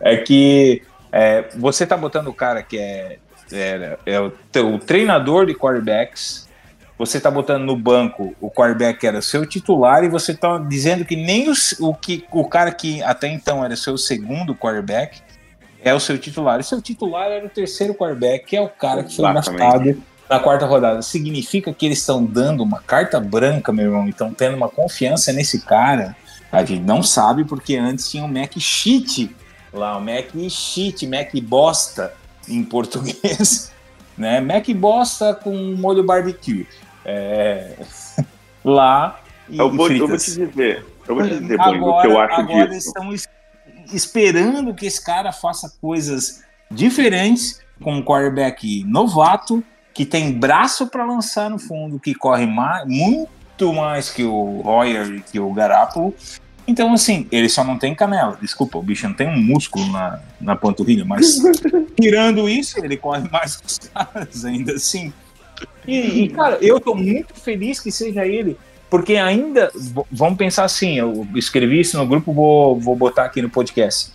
É 0.00 0.16
que 0.18 0.82
é, 1.10 1.44
você 1.56 1.84
tá 1.84 1.96
botando 1.96 2.28
o 2.28 2.32
cara 2.32 2.62
que 2.62 2.78
é, 2.78 3.18
é, 3.52 3.98
é 4.06 4.20
o, 4.20 4.32
o 4.72 4.78
treinador 4.78 5.46
de 5.46 5.54
quarterbacks, 5.54 6.47
você 6.98 7.20
tá 7.20 7.30
botando 7.30 7.62
no 7.64 7.76
banco 7.76 8.34
o 8.40 8.50
quarterback 8.50 8.98
que 8.98 9.06
era 9.06 9.22
seu 9.22 9.46
titular 9.46 10.02
e 10.04 10.08
você 10.08 10.34
tá 10.34 10.58
dizendo 10.58 11.04
que 11.04 11.14
nem 11.16 11.48
os- 11.48 11.76
o, 11.78 11.94
que, 11.94 12.24
o 12.32 12.44
cara 12.44 12.72
que 12.72 13.02
até 13.02 13.28
então 13.28 13.64
era 13.64 13.76
seu 13.76 13.96
segundo 13.96 14.54
quarterback 14.54 15.20
é 15.82 15.94
o 15.94 16.00
seu 16.00 16.18
titular. 16.18 16.58
E 16.58 16.64
seu 16.64 16.82
titular 16.82 17.30
era 17.30 17.46
o 17.46 17.48
terceiro 17.48 17.94
quarterback, 17.94 18.44
que 18.46 18.56
é 18.56 18.60
o 18.60 18.68
cara 18.68 19.04
que 19.04 19.14
foi 19.14 19.24
draftado 19.32 20.02
na 20.28 20.40
quarta 20.40 20.66
rodada. 20.66 21.00
Significa 21.02 21.72
que 21.72 21.86
eles 21.86 21.98
estão 21.98 22.24
dando 22.24 22.62
uma 22.62 22.80
carta 22.80 23.20
branca, 23.20 23.72
meu 23.72 23.86
irmão, 23.86 24.06
e 24.06 24.10
estão 24.10 24.34
tendo 24.34 24.56
uma 24.56 24.68
confiança 24.68 25.32
nesse 25.32 25.60
cara 25.60 26.16
A 26.50 26.64
gente 26.64 26.82
não 26.82 27.02
sabe 27.02 27.44
porque 27.44 27.76
antes 27.76 28.10
tinha 28.10 28.24
o 28.24 28.28
Mac 28.28 28.52
Cheat 28.58 29.30
lá, 29.72 29.96
o 29.96 30.00
Mac 30.00 30.30
Cheat, 30.50 31.06
Mac 31.06 31.30
Bosta 31.42 32.12
em 32.48 32.64
português, 32.64 33.70
né? 34.18 34.40
Mac 34.40 34.66
Bosta 34.70 35.34
com 35.34 35.54
molho 35.76 36.02
barbecue. 36.02 36.66
É... 37.10 37.74
lá 38.62 39.18
e, 39.48 39.58
eu, 39.58 39.70
vou, 39.74 39.90
eu 39.90 40.06
vou 40.06 40.18
te 40.18 40.26
dizer, 40.26 40.84
eu 41.08 41.14
vou 41.14 41.26
te 41.26 41.38
dizer, 41.40 41.58
agora, 41.58 41.80
o 41.80 42.00
que 42.02 42.06
eu 42.06 42.20
acho 42.20 42.40
agora 42.40 42.68
disso. 42.68 42.88
estamos 42.88 43.26
esperando 43.92 44.74
que 44.74 44.84
esse 44.84 45.02
cara 45.02 45.32
faça 45.32 45.72
coisas 45.80 46.44
diferentes 46.70 47.60
com 47.82 47.94
um 47.94 48.02
quarterback 48.02 48.84
novato 48.84 49.64
que 49.94 50.04
tem 50.04 50.32
braço 50.32 50.86
para 50.86 51.04
lançar 51.04 51.48
no 51.48 51.58
fundo, 51.58 51.98
que 51.98 52.14
corre 52.14 52.46
mais, 52.46 52.86
muito 52.86 53.72
mais 53.72 54.10
que 54.10 54.22
o 54.22 54.60
Royer 54.60 55.14
e 55.14 55.20
que 55.20 55.40
o 55.40 55.52
Garapolo. 55.52 56.14
Então, 56.66 56.92
assim, 56.92 57.26
ele 57.32 57.48
só 57.48 57.64
não 57.64 57.78
tem 57.78 57.94
canela. 57.94 58.38
Desculpa, 58.40 58.76
o 58.76 58.82
bicho 58.82 59.08
não 59.08 59.14
tem 59.14 59.26
um 59.26 59.42
músculo 59.42 59.90
na, 59.90 60.20
na 60.38 60.54
panturrilha, 60.54 61.04
mas 61.04 61.38
tirando 61.98 62.46
isso, 62.48 62.78
ele 62.84 62.96
corre 62.96 63.26
mais 63.30 63.56
que 63.56 63.66
os 63.66 63.78
caras, 63.78 64.44
ainda 64.44 64.74
assim. 64.74 65.12
E, 65.88 66.24
e, 66.24 66.28
cara, 66.28 66.58
eu 66.60 66.78
tô 66.78 66.94
muito 66.94 67.32
feliz 67.34 67.80
que 67.80 67.90
seja 67.90 68.26
ele, 68.26 68.58
porque 68.90 69.16
ainda, 69.16 69.72
vamos 70.12 70.36
pensar 70.36 70.64
assim, 70.64 70.98
eu 70.98 71.26
escrevi 71.34 71.80
isso 71.80 71.96
no 71.96 72.06
grupo, 72.06 72.30
vou, 72.30 72.78
vou 72.78 72.94
botar 72.94 73.24
aqui 73.24 73.40
no 73.40 73.48
podcast. 73.48 74.12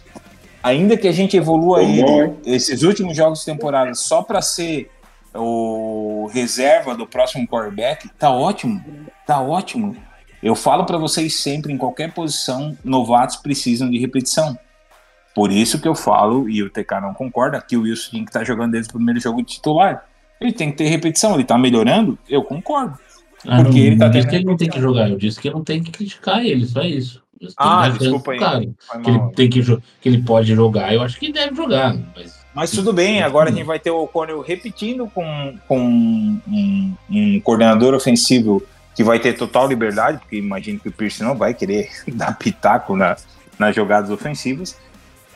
Ainda 0.61 0.95
que 0.95 1.07
a 1.07 1.11
gente 1.11 1.35
evolua 1.35 1.81
ele, 1.81 2.31
esses 2.45 2.83
últimos 2.83 3.17
jogos 3.17 3.39
de 3.39 3.45
temporada 3.45 3.91
só 3.95 4.21
para 4.21 4.39
ser 4.39 4.91
o 5.33 6.29
reserva 6.31 6.95
do 6.95 7.07
próximo 7.07 7.47
quarterback, 7.47 8.07
tá 8.19 8.29
ótimo, 8.29 8.79
tá 9.25 9.41
ótimo. 9.41 9.97
Eu 10.43 10.55
falo 10.55 10.85
para 10.85 10.99
vocês 10.99 11.33
sempre, 11.35 11.73
em 11.73 11.77
qualquer 11.77 12.13
posição, 12.13 12.77
novatos 12.83 13.37
precisam 13.37 13.89
de 13.89 13.97
repetição. 13.97 14.55
Por 15.33 15.51
isso 15.51 15.81
que 15.81 15.87
eu 15.87 15.95
falo, 15.95 16.47
e 16.47 16.61
o 16.61 16.69
TK 16.69 17.01
não 17.01 17.15
concorda, 17.15 17.59
que 17.59 17.75
o 17.75 17.81
Wilson 17.81 18.11
tem 18.11 18.23
que 18.23 18.29
estar 18.29 18.41
tá 18.41 18.45
jogando 18.45 18.73
desde 18.73 18.91
o 18.91 18.93
primeiro 18.93 19.19
jogo 19.19 19.41
de 19.41 19.53
titular. 19.53 20.05
Ele 20.44 20.53
tem 20.53 20.72
que 20.72 20.78
ter 20.78 20.88
repetição, 20.88 21.34
ele 21.36 21.44
tá 21.44 21.57
melhorando, 21.57 22.18
eu 22.30 22.44
concordo. 22.44 22.98
Ah, 23.45 23.64
porque 23.64 23.80
não, 23.80 23.86
ele 23.86 23.98
tá 23.98 24.07
disse 24.07 24.28
que 24.28 24.36
ele 24.36 24.45
não 24.45 24.57
tem 24.57 24.70
que 24.70 24.80
jogar, 24.80 25.10
eu 25.10 25.18
disse 25.18 25.40
que 25.40 25.49
eu 25.49 25.53
não 25.53 25.64
tenho 25.64 25.84
que 25.84 25.91
criticar 25.91 26.45
ele, 26.45 26.65
só 26.65 26.82
isso. 26.82 27.22
Ah, 27.57 27.90
desculpa 27.90 28.32
aí. 28.32 28.40
Cara, 28.40 28.61
que 28.61 29.10
ele, 29.10 29.20
tem 29.36 29.49
que, 29.49 29.61
que 29.64 30.10
ele 30.10 30.22
pode 30.22 30.53
jogar, 30.53 30.94
eu 30.94 31.02
acho 31.02 31.20
que 31.20 31.26
ele 31.26 31.34
deve 31.34 31.56
jogar, 31.56 31.95
mas 32.15 32.44
mas 32.53 32.70
tudo 32.70 32.94
bem, 32.94 33.24
agora 33.24 33.49
a 33.49 33.52
gente 33.52 33.65
vai 33.65 33.80
ter 33.80 33.90
o 33.90 34.03
O'Connell 34.03 34.41
repetindo 34.41 35.07
com, 35.07 35.57
com 35.68 35.80
um, 35.80 36.95
um, 37.10 37.40
coordenador 37.40 37.95
ofensivo 37.95 38.61
que 38.95 39.03
vai 39.03 39.20
ter 39.20 39.34
total 39.34 39.68
liberdade, 39.68 40.20
porque 40.20 40.38
imagino 40.38 40.80
que 40.80 40.88
o 40.88 40.91
Pierce 40.91 41.24
não 41.24 41.36
vai 41.36 41.56
querer 41.56 41.90
dar 42.14 42.38
pitaco 42.38 42.95
na, 42.95 43.18
nas 43.57 43.76
jogadas 43.76 44.11
ofensivas. 44.11 44.78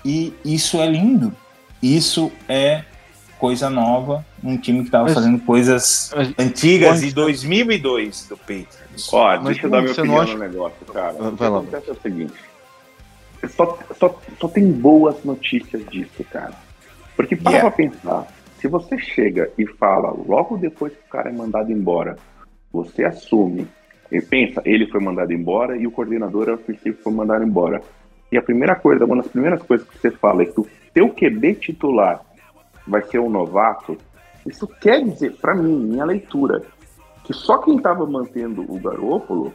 E 0.06 0.32
isso 0.46 0.80
é 0.80 0.86
lindo. 0.86 1.34
Isso 1.82 2.32
é 2.48 2.84
coisa 3.39 3.69
nova, 3.69 4.26
um 4.43 4.57
time 4.57 4.80
que 4.80 4.85
estava 4.85 5.09
fazendo 5.09 5.39
coisas 5.39 6.11
mas, 6.15 6.34
antigas 6.38 7.01
de 7.01 7.14
2002 7.14 8.27
do 8.30 8.38
Patriots. 8.38 9.14
Ó, 9.14 9.38
deixa 9.38 9.65
eu 9.65 9.69
dar 9.69 9.81
minha 9.81 9.93
opinião 9.93 10.22
acha... 10.22 10.34
no 10.34 10.39
negócio, 10.39 10.85
cara. 10.88 11.14
Vai 11.14 11.31
o 11.31 11.38
que 11.38 11.43
lá. 11.43 11.59
acontece 11.59 11.89
é 11.89 11.93
o 11.93 12.01
seguinte, 12.01 12.34
só, 13.47 13.77
só, 13.97 14.19
só 14.39 14.47
tem 14.47 14.72
boas 14.72 15.23
notícias 15.23 15.85
disso, 15.88 16.23
cara. 16.31 16.53
Porque 17.15 17.35
para 17.35 17.51
yeah. 17.51 17.69
pra 17.69 17.85
pensar, 17.85 18.27
se 18.59 18.68
você 18.68 18.97
chega 18.97 19.51
e 19.57 19.65
fala 19.65 20.11
logo 20.11 20.57
depois 20.57 20.93
que 20.93 20.99
o 21.07 21.09
cara 21.09 21.30
é 21.30 21.34
mandado 21.34 21.72
embora, 21.72 22.18
você 22.72 23.03
assume 23.03 23.68
e 24.11 24.22
pensa, 24.22 24.61
ele 24.65 24.88
foi 24.88 25.01
mandado 25.01 25.34
embora 25.34 25.76
e 25.77 25.85
o 25.85 25.91
coordenador 25.91 26.49
ofensivo 26.49 26.97
foi 27.03 27.14
mandado 27.14 27.43
embora. 27.43 27.81
E 28.31 28.38
a 28.38 28.41
primeira 28.41 28.76
coisa, 28.76 29.05
uma 29.05 29.18
das 29.18 29.27
primeiras 29.27 29.61
coisas 29.61 29.88
que 29.88 29.97
você 29.97 30.11
fala 30.11 30.43
é 30.43 30.45
que 30.45 30.59
o 30.59 30.68
teu 30.93 31.09
QB 31.09 31.55
titular 31.55 32.22
vai 32.88 33.01
ser 33.03 33.19
um 33.19 33.30
novato. 33.30 33.97
Isso 34.45 34.68
quer 34.68 35.03
dizer, 35.03 35.35
para 35.38 35.55
mim, 35.55 35.77
minha 35.77 36.05
leitura, 36.05 36.64
que 37.23 37.34
só 37.34 37.57
quem 37.57 37.77
estava 37.77 38.05
mantendo 38.05 38.61
o 38.61 38.80
Garópolo 38.80 39.53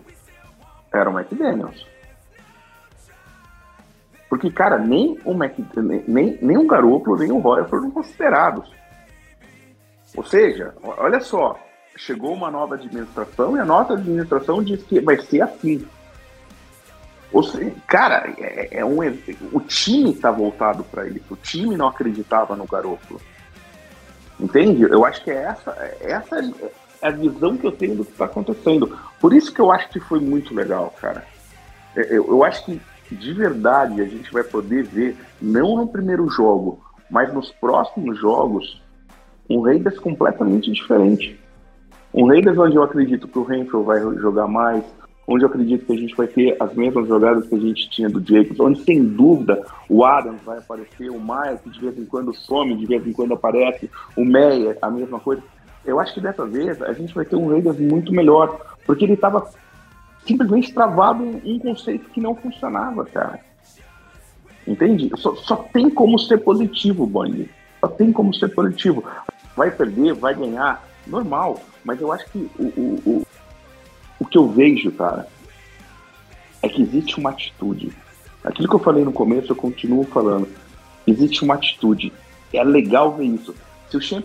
era 0.93 1.09
o 1.09 1.19
McDaniels. 1.19 1.87
Porque, 4.29 4.51
cara, 4.51 4.79
nem 4.79 5.19
o, 5.27 5.35
Mac, 5.35 5.55
nem, 6.09 6.39
nem 6.41 6.57
o 6.57 6.67
Garoppolo, 6.67 7.19
nem 7.19 7.31
o 7.31 7.39
Roy 7.39 7.65
foram 7.65 7.91
considerados. 7.91 8.71
Ou 10.17 10.25
seja, 10.25 10.75
olha 10.83 11.21
só, 11.21 11.59
chegou 11.97 12.33
uma 12.33 12.51
nova 12.51 12.77
administração 12.77 13.57
e 13.57 13.61
a 13.61 13.65
nova 13.65 13.95
administração 13.95 14.63
diz 14.63 14.83
que 14.85 15.01
vai 15.01 15.19
ser 15.19 15.43
assim. 15.43 15.87
Seja, 17.41 17.73
cara, 17.87 18.35
é, 18.39 18.79
é 18.79 18.85
um, 18.85 18.99
o 19.53 19.61
time 19.61 20.11
está 20.11 20.31
voltado 20.31 20.85
para 20.85 21.07
isso. 21.09 21.25
O 21.31 21.37
time 21.37 21.77
não 21.77 21.89
acreditava 21.89 22.55
no 22.57 22.67
Garoppolo. 22.67 23.21
Entende? 24.39 24.83
Eu 24.83 25.05
acho 25.05 25.23
que 25.23 25.31
é 25.31 25.45
essa, 25.45 25.71
essa 26.01 26.41
é 26.41 27.07
a 27.07 27.11
visão 27.11 27.57
que 27.57 27.67
eu 27.67 27.73
tenho 27.73 27.97
do 27.97 28.05
que 28.05 28.13
está 28.13 28.25
acontecendo. 28.25 28.99
Por 29.21 29.33
isso 29.33 29.53
que 29.53 29.61
eu 29.61 29.71
acho 29.71 29.89
que 29.89 30.01
foi 30.01 30.21
muito 30.21 30.55
legal, 30.55 30.93
cara. 31.01 31.25
É, 31.97 32.17
eu, 32.17 32.27
eu 32.29 32.45
acho 32.45 32.65
que 32.65 32.81
de 33.11 33.33
verdade 33.33 34.01
a 34.01 34.07
gente 34.07 34.33
vai 34.33 34.43
poder 34.43 34.85
ver, 34.85 35.17
não 35.41 35.77
no 35.77 35.87
primeiro 35.87 36.29
jogo, 36.29 36.83
mas 37.11 37.33
nos 37.33 37.53
próximos 37.53 38.19
jogos, 38.19 38.83
um 39.49 39.61
Raiders 39.61 39.99
completamente 39.99 40.71
diferente. 40.71 41.39
Um 42.15 42.27
Raiders 42.27 42.59
onde 42.59 42.77
eu 42.77 42.83
acredito 42.83 43.29
que 43.29 43.39
o 43.39 43.45
Renfro 43.45 43.83
vai 43.83 44.01
jogar 44.01 44.47
mais, 44.47 44.85
onde 45.27 45.45
eu 45.45 45.49
acredito 45.49 45.87
que 45.87 45.93
a 45.93 45.97
gente 45.97 46.17
vai 46.17 46.27
ter 46.27 46.57
as 46.61 46.75
mesmas 46.75 47.07
jogadas 47.07 47.47
que 47.47 47.55
a 47.55 47.59
gente 47.59 47.89
tinha 47.91 48.09
do 48.09 48.21
Jacobs, 48.21 48.59
onde 48.59 48.83
sem 48.83 49.05
dúvida 49.05 49.65
o 49.89 50.05
Adams 50.05 50.43
vai 50.43 50.59
aparecer, 50.59 51.11
o 51.11 51.21
Maia 51.21 51.57
que 51.57 51.71
de 51.71 51.81
vez 51.81 51.99
em 51.99 52.05
quando 52.05 52.35
some, 52.35 52.77
de 52.77 52.87
vez 52.87 53.07
em 53.07 53.13
quando 53.13 53.35
aparece, 53.35 53.91
o 54.17 54.25
Meia, 54.25 54.77
a 54.83 54.91
mesma 54.91 55.21
coisa. 55.21 55.43
Eu 55.85 55.99
acho 55.99 56.15
que 56.15 56.21
dessa 56.21 56.45
vez 56.47 56.81
a 56.83 56.93
gente 56.93 57.15
vai 57.15 57.25
ter 57.25 57.37
um 57.37 57.49
Raiders 57.49 57.79
muito 57.79 58.13
melhor, 58.13 58.61
porque 58.85 59.05
ele 59.05 59.15
estava 59.15 59.49
simplesmente 60.27 60.73
travado 60.73 61.23
um 61.23 61.59
conceito 61.59 62.09
que 62.11 62.21
não 62.21 62.35
funcionava, 62.35 63.05
cara. 63.07 63.41
Entende? 64.67 65.11
Só, 65.17 65.35
só 65.37 65.57
tem 65.57 65.91
como 65.91 66.19
ser 66.19 66.39
positivo, 66.39 67.07
Bond. 67.07 67.51
Só 67.81 67.89
tem 67.89 68.13
como 68.13 68.33
ser 68.33 68.49
positivo. 68.49 69.05
Vai 69.57 69.71
perder, 69.71 70.15
vai 70.15 70.35
ganhar, 70.35 70.85
normal. 71.07 71.61
Mas 71.85 72.01
eu 72.01 72.13
acho 72.13 72.25
que 72.31 72.49
o, 72.59 72.65
o, 72.65 73.27
o 74.23 74.25
que 74.25 74.39
eu 74.39 74.49
vejo, 74.49 74.93
cara, 74.93 75.27
é 76.63 76.69
que 76.69 76.81
existe 76.81 77.19
uma 77.19 77.31
atitude. 77.31 77.91
Aquilo 78.45 78.69
que 78.69 78.75
eu 78.77 78.79
falei 78.79 79.05
no 79.05 79.13
começo, 79.13 79.51
eu 79.51 79.57
continuo 79.57 80.05
falando. 80.05 80.49
Existe 81.05 81.43
uma 81.43 81.55
atitude. 81.55 82.13
É 82.53 82.63
legal 82.63 83.17
ver 83.17 83.25
isso. 83.25 83.53
Se 83.91 83.97
o 83.97 84.01
Champ, 84.01 84.25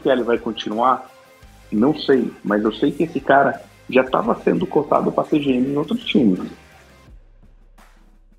Kelly 0.00 0.22
vai 0.22 0.38
continuar, 0.38 1.10
não 1.72 1.92
sei. 1.98 2.30
Mas 2.44 2.62
eu 2.62 2.72
sei 2.72 2.92
que 2.92 3.02
esse 3.02 3.18
cara 3.18 3.60
já 3.90 4.02
estava 4.02 4.32
sendo 4.42 4.64
cotado 4.64 5.10
para 5.10 5.24
ser 5.24 5.40
GM 5.40 5.72
em 5.72 5.76
outros 5.76 6.04
times. 6.04 6.48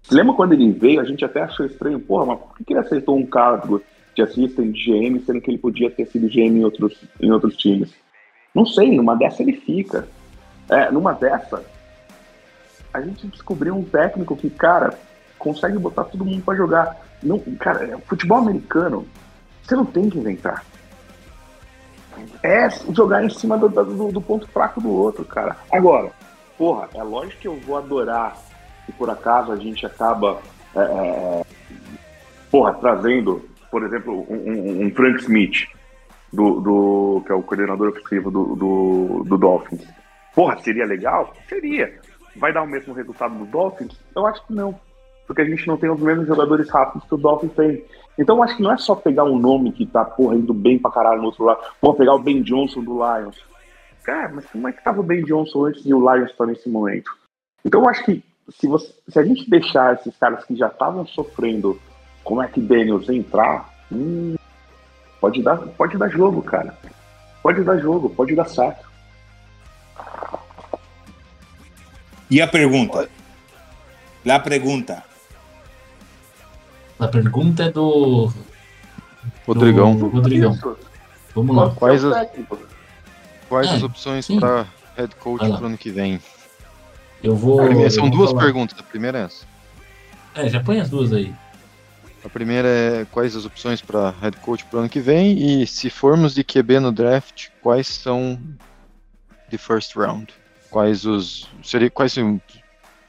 Lembra 0.10 0.36
quando 0.36 0.54
ele 0.54 0.72
veio, 0.72 1.02
a 1.02 1.04
gente 1.04 1.26
até 1.26 1.42
achou 1.42 1.66
estranho, 1.66 2.00
porra, 2.00 2.28
mas 2.28 2.40
por 2.40 2.66
que 2.66 2.72
ele 2.72 2.80
aceitou 2.80 3.18
um 3.18 3.26
cargo 3.26 3.82
de 4.16 4.22
assistente 4.22 4.72
de 4.72 4.86
GM, 4.86 5.20
sendo 5.20 5.42
que 5.42 5.52
ele 5.52 5.58
podia 5.58 5.92
ter 5.92 6.06
sido 6.06 6.30
GM 6.30 6.60
em 6.60 6.64
outros, 6.64 6.98
em 7.20 7.30
outros 7.30 7.58
times? 7.58 7.94
Não 8.56 8.66
sei, 8.66 8.96
numa 8.96 9.16
dessa 9.16 9.44
ele 9.44 9.54
fica. 9.54 10.08
É, 10.70 10.92
numa 10.92 11.14
dessa, 11.14 11.64
a 12.94 13.02
gente 13.02 13.28
descobriu 13.28 13.76
um 13.76 13.84
técnico 13.84 14.36
que, 14.36 14.50
cara, 14.50 14.98
consegue 15.38 15.78
botar 15.78 16.06
todo 16.06 16.26
mundo 16.26 16.44
para 16.44 16.58
jogar. 16.58 16.98
Não, 17.24 17.40
cara, 17.60 17.98
futebol 18.08 18.40
americano, 18.40 19.08
você 19.64 19.76
não 19.76 19.86
tem 19.86 20.10
que 20.10 20.18
inventar 20.18 20.64
é 22.44 22.70
jogar 22.94 23.24
em 23.24 23.30
cima 23.30 23.58
do, 23.58 23.70
do, 23.70 24.12
do, 24.12 24.22
ponto 24.22 24.48
fraco 24.48 24.82
do 24.82 24.90
outro, 24.90 25.24
cara. 25.26 25.56
Agora, 25.72 26.12
porra, 26.58 26.90
é 26.94 27.04
lógico 27.04 27.42
que 27.42 27.48
eu 27.48 27.56
vou 27.60 27.78
adorar 27.78 28.36
se 28.86 28.92
por 28.94 29.10
acaso 29.10 29.52
a 29.52 29.58
gente 29.58 29.86
acaba, 29.86 30.40
é, 30.76 30.80
é 30.80 31.46
porra, 32.50 32.74
trazendo, 32.76 33.48
por 33.70 33.84
exemplo, 33.84 34.26
um, 34.30 34.86
um 34.86 34.92
Frank 34.92 35.20
Smith, 35.22 35.68
do, 36.32 36.60
do, 36.60 37.24
que 37.26 37.32
é 37.32 37.36
o 37.36 37.44
coordenador 37.44 37.90
ofensivo 37.90 38.32
do, 38.32 38.56
do, 38.56 39.24
do 39.26 39.38
Dolphins. 39.38 39.86
Porra, 40.38 40.56
seria 40.60 40.86
legal? 40.86 41.34
Seria. 41.50 42.00
Vai 42.36 42.54
dar 42.54 42.62
o 42.62 42.68
mesmo 42.68 42.94
resultado 42.94 43.34
do 43.34 43.46
Dolphins? 43.48 44.00
Eu 44.16 44.28
acho 44.28 44.46
que 44.46 44.54
não. 44.54 44.80
Porque 45.26 45.42
a 45.42 45.46
gente 45.46 45.68
não 45.68 45.78
tem 45.78 45.90
os 45.90 46.00
mesmos 46.00 46.28
jogadores 46.28 46.70
rápidos 46.70 47.10
que 47.10 47.16
o 47.16 47.18
Dolphins 47.18 47.54
tem. 47.54 47.84
Então 48.20 48.44
acho 48.44 48.56
que 48.56 48.62
não 48.62 48.72
é 48.72 48.78
só 48.78 48.94
pegar 48.94 49.24
um 49.24 49.40
nome 49.40 49.72
que 49.72 49.84
tá, 49.88 50.06
porra, 50.06 50.36
indo 50.36 50.54
bem 50.54 50.78
pra 50.78 50.92
caralho 50.92 51.22
no 51.22 51.26
outro 51.26 51.44
lado. 51.44 51.62
Porra, 51.82 51.98
pegar 51.98 52.14
o 52.14 52.20
Ben 52.20 52.44
Johnson 52.44 52.84
do 52.84 52.98
Lions. 52.98 53.44
Cara, 54.04 54.32
mas 54.32 54.46
como 54.46 54.68
é 54.68 54.72
que 54.72 54.84
tava 54.84 55.00
o 55.00 55.04
Ben 55.04 55.24
Johnson 55.24 55.66
antes 55.66 55.84
e 55.84 55.92
o 55.92 56.14
Lions 56.14 56.32
tá 56.38 56.46
nesse 56.46 56.70
momento? 56.70 57.10
Então 57.66 57.82
eu 57.82 57.90
acho 57.90 58.06
que 58.06 58.24
se, 58.52 58.68
você, 58.68 58.94
se 59.08 59.18
a 59.18 59.24
gente 59.24 59.50
deixar 59.50 59.96
esses 59.96 60.16
caras 60.18 60.46
que 60.46 60.56
já 60.56 60.68
estavam 60.68 61.04
sofrendo 61.08 61.80
como 62.24 62.44
é 62.44 62.48
que 62.48 62.62
Daniels 62.62 63.10
entrar, 63.10 63.74
hum, 63.92 64.36
pode, 65.20 65.42
dar, 65.42 65.58
pode 65.58 65.98
dar 65.98 66.10
jogo, 66.10 66.44
cara. 66.44 66.78
Pode 67.42 67.64
dar 67.64 67.80
jogo, 67.80 68.08
pode 68.08 68.36
dar 68.36 68.46
certo. 68.46 68.87
E 72.30 72.42
a 72.42 72.48
pergunta? 72.48 73.10
La 74.26 74.40
pergunta. 74.40 75.04
A 77.00 77.08
pergunta 77.08 77.64
é 77.64 77.72
do. 77.72 78.32
Rodrigão. 79.46 79.96
Do 79.96 80.08
Rodrigão. 80.08 80.58
Vamos 81.34 81.56
lá. 81.56 81.70
Quais 81.72 82.04
as- 82.04 82.14
técnico. 82.14 82.60
Quais 83.48 83.68
É, 83.72 83.76
as 83.76 83.84
opções 83.84 84.28
para 84.28 84.66
head 84.98 85.16
coach 85.16 85.48
lá. 85.48 85.58
pro 85.58 85.68
ano 85.68 85.78
que 85.78 85.90
vem? 85.90 86.20
Eu 87.24 87.36
vou. 87.36 87.58
Primeiro, 87.58 87.84
eu 87.84 87.92
são 87.92 88.04
vou 88.10 88.12
duas 88.18 88.32
falar. 88.32 88.44
perguntas. 88.44 88.78
A 88.80 88.84
primeira 88.84 89.20
é 89.20 89.24
essa. 89.24 89.46
É, 90.36 90.50
já 90.50 90.60
põe 90.62 90.80
as 90.82 90.90
duas 90.90 91.14
aí. 91.14 91.34
A 92.26 92.30
primeira 92.30 92.68
é 92.68 93.06
quais 93.10 93.36
as 93.36 93.46
opções 93.46 93.82
para 93.82 94.14
head 94.22 94.36
coach 94.38 94.66
pro 94.66 94.80
ano 94.80 94.90
que 94.90 95.00
vem 95.00 95.62
e 95.62 95.66
se 95.68 95.90
formos 95.90 96.34
de 96.34 96.44
QB 96.44 96.80
no 96.82 96.92
draft, 96.92 97.48
quais 97.62 97.88
são 97.88 98.38
de 99.50 99.58
first 99.58 99.96
round? 99.96 100.34
Quais 100.70 101.06
os 101.06 101.48
seria 101.64 101.90
quais 101.90 102.14
que 102.14 102.22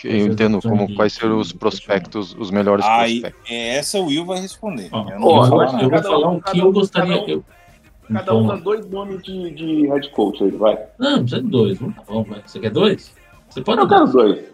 eu 0.08 0.16
entendo 0.26 0.60
como 0.62 0.94
quais 0.94 1.12
serão 1.12 1.38
os 1.38 1.52
prospectos, 1.52 2.34
os 2.38 2.50
melhores 2.50 2.84
Aí, 2.86 3.20
prospectos? 3.20 3.50
é, 3.50 3.76
essa 3.76 3.98
o 3.98 4.06
Will 4.06 4.24
vai 4.24 4.40
responder. 4.40 4.88
Ó, 4.92 5.10
eu 5.10 5.18
não 5.18 5.26
ó, 5.26 5.30
vou 5.30 5.44
eu, 5.44 5.48
falar 5.50 5.66
vou- 5.66 5.80
eu 5.92 6.02
falar 6.02 6.30
um- 6.30 6.36
o 6.36 6.42
que 6.42 6.58
eu 6.58 6.72
gostaria. 6.72 7.14
cada 7.14 7.24
um- 7.26 7.28
eu- 7.28 7.44
Cada 8.08 8.22
Então, 8.22 8.40
um 8.40 8.44
ó. 8.46 8.48
dá 8.48 8.56
dois 8.56 8.88
nomes 8.88 9.22
de, 9.22 9.50
de 9.50 9.86
head 9.88 10.08
coach 10.12 10.42
aí, 10.42 10.50
vai. 10.52 10.78
Não, 10.98 11.10
não 11.10 11.18
precisa 11.20 11.42
de 11.42 11.48
dois. 11.50 11.78
Vamos, 11.78 11.94
vamos, 12.06 12.28
vai. 12.28 12.42
Você 12.46 12.58
quer 12.58 12.70
dois? 12.70 13.14
Você 13.50 13.60
pode 13.60 13.80
Eu 13.82 13.86
dar. 13.86 13.98
quero 13.98 14.12
dois. 14.12 14.44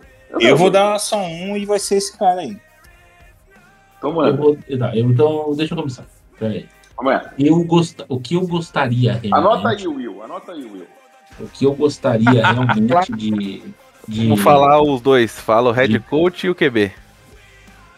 Eu 0.40 0.56
vou 0.56 0.70
dar 0.70 0.98
só 0.98 1.16
um 1.18 1.56
e 1.56 1.64
vai 1.64 1.78
ser 1.78 1.96
esse 1.98 2.18
cara 2.18 2.40
aí. 2.40 2.56
Então, 3.98 4.10
Eu 4.10 4.16
mano, 4.16 4.36
vou, 4.36 4.56
tá, 4.56 4.96
eu, 4.96 5.08
então, 5.10 5.52
deixa 5.56 5.72
eu 5.72 5.78
começar. 5.78 6.04
Pera 6.36 6.52
aí. 6.54 6.66
vamos 6.96 7.12
lá. 7.12 7.32
Eu 7.38 7.62
gost... 7.64 8.00
O 8.08 8.18
que 8.18 8.34
eu 8.34 8.44
gostaria 8.46 9.12
realmente. 9.12 9.32
Anota 9.34 9.68
aí, 9.68 9.86
Will. 9.86 10.22
Anota 10.22 10.50
aí, 10.52 10.64
Will. 10.64 10.86
O 11.40 11.46
que 11.48 11.64
eu 11.66 11.74
gostaria 11.74 12.30
realmente 12.46 13.12
de. 13.16 13.62
de... 14.08 14.28
Vamos 14.28 14.40
falar 14.42 14.80
os 14.82 15.00
dois. 15.00 15.38
Fala 15.38 15.70
o 15.70 15.72
head 15.72 15.98
coach 16.00 16.46
e 16.46 16.50
o 16.50 16.54
QB. 16.54 16.92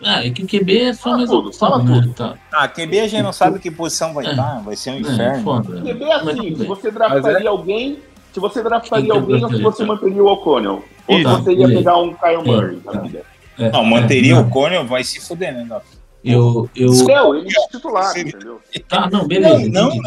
Ah, 0.02 0.24
é 0.26 0.30
que 0.30 0.42
o 0.42 0.46
QB 0.46 0.78
é 0.78 0.92
só 0.92 1.04
Fala 1.04 1.16
mais 1.16 1.30
tudo, 1.30 1.52
fala 1.54 1.82
né? 1.82 2.00
tudo. 2.02 2.12
Tá. 2.14 2.34
Ah, 2.52 2.68
QB 2.68 3.00
a 3.00 3.08
gente 3.08 3.22
não 3.22 3.32
sabe 3.32 3.58
que 3.58 3.70
posição 3.70 4.12
vai 4.12 4.26
É. 4.26 4.30
estar, 4.30 4.60
vai 4.60 4.76
ser 4.76 4.90
um 4.90 4.96
É, 4.96 5.00
inferno. 5.00 5.42
foda. 5.42 5.80
QB 5.80 6.04
é 6.04 6.12
assim, 6.14 6.56
se 6.56 6.64
você 6.66 6.90
draftaria 6.90 7.48
alguém, 7.48 7.98
se 8.32 8.38
você 8.40 8.62
draftaria 8.62 9.12
alguém 9.14 9.42
ou 9.42 9.50
se 9.50 9.62
você 9.62 9.82
tá? 9.82 9.86
manteria 9.86 10.22
o 10.22 10.26
O'Connell. 10.26 10.84
Ou 11.08 11.16
se 11.18 11.24
Tá, 11.24 11.36
você 11.36 11.50
ia 11.52 11.56
beleza. 11.66 11.78
pegar 11.78 11.96
um 11.96 12.12
Kyle 12.14 12.34
É, 12.34 12.42
Murray 12.42 12.76
da 12.76 12.92
tá. 12.92 13.00
vida. 13.00 13.22
É, 13.58 13.70
Não, 13.70 13.84
manteria 13.84 14.34
é, 14.34 14.38
o 14.38 14.50
Conel, 14.50 14.84
vai 14.86 15.02
se 15.02 15.18
fuder, 15.18 15.54
né, 15.54 15.64
Doc? 15.66 15.82
Eu. 16.22 16.68
eu... 16.76 16.90
Não, 16.92 17.34
ele 17.34 17.48
é 17.48 17.68
titular, 17.70 18.18
entendeu? 18.18 18.60
Tá, 18.88 19.08
não, 19.08 19.26
beleza. 19.26 19.66
Não, 19.70 19.88
entendi. 19.94 20.00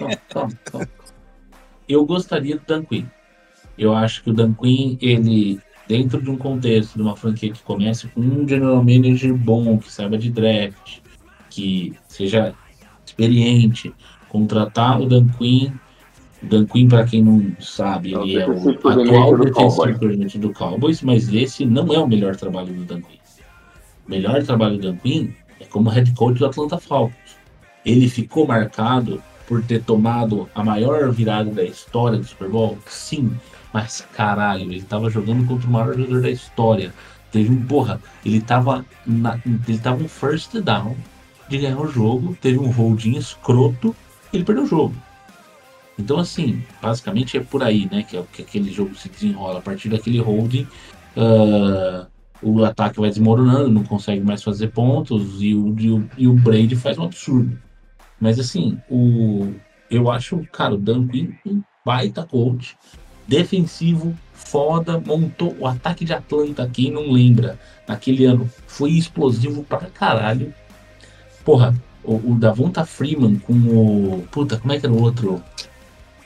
não 0.00 0.08
é 0.08 0.16
Calma, 0.28 0.52
Eu 1.90 2.06
gostaria 2.06 2.56
do 2.56 2.62
Dan 2.64 2.84
Quinn. 2.84 3.06
Eu 3.76 3.92
acho 3.92 4.22
que 4.22 4.30
o 4.30 4.32
Dan 4.32 4.54
Quinn, 4.54 4.96
ele, 5.00 5.58
dentro 5.88 6.22
de 6.22 6.30
um 6.30 6.36
contexto 6.36 6.94
de 6.94 7.02
uma 7.02 7.16
franquia 7.16 7.52
que 7.52 7.62
comece 7.64 8.06
com 8.08 8.20
um 8.20 8.46
general 8.46 8.76
manager 8.76 9.34
bom, 9.34 9.76
que 9.76 9.90
saiba 9.90 10.16
de 10.16 10.30
draft, 10.30 11.00
que 11.50 11.92
seja 12.06 12.54
experiente, 13.04 13.92
contratar 14.28 15.00
o 15.00 15.06
Dan 15.06 15.26
Quinn. 15.36 15.72
O 16.40 16.46
Dan 16.46 16.64
Quinn, 16.66 16.88
para 16.88 17.04
quem 17.04 17.24
não 17.24 17.56
sabe, 17.58 18.14
É 18.14 18.18
o 18.18 18.22
ele 18.22 18.36
é 18.36 18.46
o 18.46 18.54
defensive 18.54 18.78
coordinator 18.78 19.48
atual 19.48 19.70
defensive 19.70 19.98
coordinator 19.98 20.40
do 20.40 20.52
Cowboys, 20.52 21.02
mas 21.02 21.34
esse 21.34 21.66
não 21.66 21.92
é 21.92 21.98
o 21.98 22.06
melhor 22.06 22.36
trabalho 22.36 22.72
do 22.72 22.84
Dan 22.84 23.00
Quinn. 23.00 23.18
O 24.06 24.10
melhor 24.10 24.40
trabalho 24.44 24.78
do 24.78 24.92
Dan 24.92 24.96
Quinn 24.98 25.30
é 25.58 25.64
como 25.64 25.90
head 25.90 26.12
coach 26.14 26.38
do 26.38 26.46
Atlanta 26.46 26.78
Falcons. 26.78 27.36
Ele 27.84 28.08
ficou 28.08 28.46
marcado 28.46 29.20
por 29.50 29.64
ter 29.64 29.82
tomado 29.82 30.48
a 30.54 30.62
maior 30.62 31.10
virada 31.10 31.50
da 31.50 31.64
história 31.64 32.16
do 32.16 32.24
Super 32.24 32.48
Bowl? 32.48 32.78
Sim, 32.86 33.36
mas 33.72 34.06
caralho, 34.14 34.62
ele 34.62 34.80
tava 34.80 35.10
jogando 35.10 35.44
contra 35.44 35.66
o 35.66 35.72
maior 35.72 35.92
jogador 35.92 36.22
da 36.22 36.30
história. 36.30 36.94
Teve 37.32 37.50
um, 37.50 37.60
porra, 37.60 38.00
ele 38.24 38.40
tava, 38.40 38.86
na, 39.04 39.40
ele 39.44 39.78
tava 39.78 40.04
um 40.04 40.08
first 40.08 40.54
down 40.60 40.96
de 41.48 41.58
ganhar 41.58 41.80
o 41.80 41.88
jogo, 41.88 42.38
teve 42.40 42.60
um 42.60 42.70
holding 42.70 43.16
escroto, 43.16 43.94
ele 44.32 44.44
perdeu 44.44 44.62
o 44.62 44.68
jogo. 44.68 44.94
Então, 45.98 46.20
assim, 46.20 46.62
basicamente 46.80 47.36
é 47.36 47.40
por 47.40 47.64
aí, 47.64 47.88
né, 47.90 48.04
que, 48.04 48.16
é, 48.16 48.24
que 48.32 48.42
aquele 48.42 48.72
jogo 48.72 48.94
se 48.94 49.08
desenrola. 49.08 49.58
A 49.58 49.62
partir 49.62 49.88
daquele 49.88 50.20
holding, 50.20 50.64
ah, 51.16 52.06
o 52.40 52.64
ataque 52.64 53.00
vai 53.00 53.10
desmoronando, 53.10 53.68
não 53.68 53.82
consegue 53.82 54.24
mais 54.24 54.44
fazer 54.44 54.68
pontos 54.68 55.42
e 55.42 55.56
o, 55.56 55.74
e 55.76 55.90
o, 55.90 56.10
e 56.16 56.28
o 56.28 56.34
Brady 56.34 56.76
faz 56.76 56.96
um 56.98 57.02
absurdo. 57.02 57.58
Mas 58.20 58.38
assim, 58.38 58.78
o, 58.90 59.52
eu 59.90 60.10
acho, 60.10 60.44
cara, 60.52 60.74
o 60.74 60.78
Dan 60.78 61.06
Quinn 61.08 61.30
um 61.46 61.62
baita 61.84 62.22
coach, 62.24 62.76
defensivo, 63.26 64.14
foda, 64.34 65.00
montou 65.00 65.56
o 65.58 65.66
ataque 65.66 66.04
de 66.04 66.12
Atlanta, 66.12 66.68
quem 66.70 66.90
não 66.90 67.10
lembra, 67.10 67.58
naquele 67.88 68.24
ano, 68.24 68.50
foi 68.66 68.90
explosivo 68.90 69.62
pra 69.64 69.78
caralho. 69.86 70.52
Porra, 71.44 71.74
o, 72.04 72.32
o 72.32 72.34
Davonta 72.38 72.84
Freeman 72.84 73.36
com 73.38 73.52
o. 73.54 74.26
Puta, 74.30 74.58
como 74.58 74.72
é 74.72 74.78
que 74.78 74.86
era 74.86 74.94
o 74.94 75.00
outro 75.02 75.42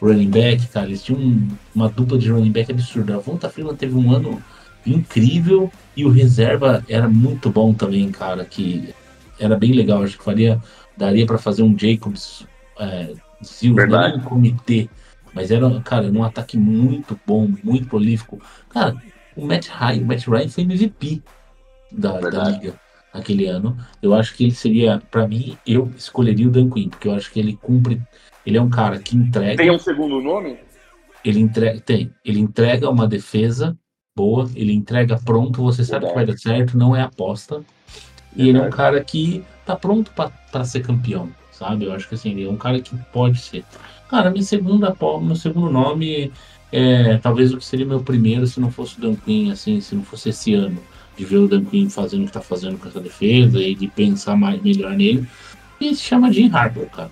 running 0.01 0.31
back, 0.31 0.66
cara? 0.69 0.87
Eles 0.87 1.03
tinham 1.03 1.21
um- 1.21 1.49
uma 1.75 1.89
dupla 1.89 2.19
de 2.19 2.31
running 2.31 2.51
back 2.53 2.71
absurda. 2.73 3.15
Davonta 3.15 3.49
Freeman 3.49 3.77
teve 3.77 3.95
um 3.95 4.11
ano 4.12 4.43
incrível 4.87 5.71
e 5.97 6.05
o 6.05 6.11
reserva 6.11 6.85
era 6.89 7.09
muito 7.09 7.51
bom 7.51 7.73
também, 7.73 8.11
cara, 8.11 8.45
que 8.45 8.95
era 9.39 9.57
bem 9.57 9.73
legal. 9.73 10.03
Acho 10.03 10.19
que 10.19 10.25
faria, 10.25 10.61
daria 10.97 11.27
pra 11.27 11.39
fazer 11.39 11.62
um 11.62 11.77
Jacobs 11.79 12.47
é, 12.79 13.15
Silva, 13.43 13.87
não 13.87 14.03
era 14.03 14.16
um 14.16 14.21
comitê, 14.21 14.89
mas 15.33 15.51
era, 15.51 15.69
cara, 15.81 16.07
um 16.07 16.23
ataque 16.23 16.57
muito 16.57 17.19
bom, 17.27 17.53
muito 17.62 17.89
prolífico. 17.89 18.41
Cara, 18.69 18.97
o 19.37 19.47
Matt 19.47 19.69
Ryan, 19.69 20.03
o 20.03 20.07
Matt 20.07 20.27
Ryan 20.27 20.49
foi 20.49 20.65
MVP 20.65 21.23
da, 21.91 22.21
da 22.21 22.49
liga 22.49 22.75
naquele 23.12 23.47
ano. 23.47 23.77
Eu 24.03 24.15
acho 24.15 24.35
que 24.35 24.45
ele 24.45 24.55
seria, 24.55 25.03
pra 25.11 25.27
mim, 25.27 25.57
eu 25.66 25.91
escolheria 25.97 26.49
o 26.49 26.51
Dan 26.51 26.71
Quinn, 26.71 26.89
porque 26.89 27.09
eu 27.09 27.15
acho 27.15 27.31
que 27.31 27.41
ele 27.41 27.57
cumpre, 27.61 28.01
ele 28.47 28.57
é 28.57 28.62
um 28.62 28.71
cara 28.71 28.99
que 28.99 29.16
entrega 29.16 29.57
Tem 29.57 29.71
um 29.71 29.79
segundo 29.79 30.21
nome? 30.21 30.59
ele 31.25 31.41
entrega, 31.41 31.81
tem, 31.81 32.11
ele 32.25 32.39
entrega 32.39 32.91
uma 32.91 33.09
defesa 33.09 33.77
boa, 34.15 34.49
ele 34.55 34.73
entrega 34.73 35.19
pronto, 35.25 35.62
você 35.62 35.85
sabe 35.85 36.07
que 36.07 36.15
vai 36.15 36.27
dar 36.27 36.37
certo, 36.37 36.77
não 36.77 36.95
é 36.95 37.01
aposta. 37.01 37.65
E 38.37 38.49
ele 38.49 38.59
é 38.59 38.62
um 38.62 38.71
cara 38.71 39.03
que 39.03 39.43
tá 39.65 39.77
pronto 39.77 40.11
para 40.12 40.65
ser 40.65 40.81
campeão, 40.81 41.31
sabe? 41.53 41.85
Eu 41.85 41.93
acho 41.93 42.09
que 42.09 42.15
assim, 42.15 42.31
ele 42.31 42.45
é 42.45 42.51
um 42.51 42.57
cara 42.57 42.81
que 42.81 42.97
pode 43.12 43.39
ser. 43.39 43.65
Cara, 44.09 44.31
minha 44.31 44.45
segunda, 44.45 44.95
meu 45.23 45.36
segundo 45.36 45.70
nome 45.70 46.32
é 46.73 47.19
talvez 47.19 47.53
o 47.53 47.59
que 47.59 47.65
seria 47.65 47.86
meu 47.86 48.01
primeiro 48.01 48.47
se 48.47 48.61
não 48.61 48.70
fosse 48.70 48.99
o 48.99 49.01
Dan 49.01 49.15
Quinn, 49.15 49.51
assim, 49.51 49.81
se 49.81 49.95
não 49.95 50.03
fosse 50.03 50.28
esse 50.28 50.55
ano, 50.55 50.78
de 51.16 51.24
ver 51.24 51.39
o 51.39 51.49
Dan 51.49 51.65
Quinn 51.65 51.89
fazendo 51.89 52.23
o 52.24 52.27
que 52.27 52.32
tá 52.32 52.41
fazendo 52.41 52.78
com 52.78 52.89
essa 52.89 53.01
defesa 53.01 53.61
e 53.62 53.74
de 53.74 53.89
pensar 53.89 54.36
mais 54.36 54.61
melhor 54.62 54.93
nele. 54.93 55.27
E 55.81 55.95
se 55.95 56.03
chama 56.03 56.32
Jim 56.32 56.51
Harbaugh, 56.53 56.86
cara. 56.86 57.11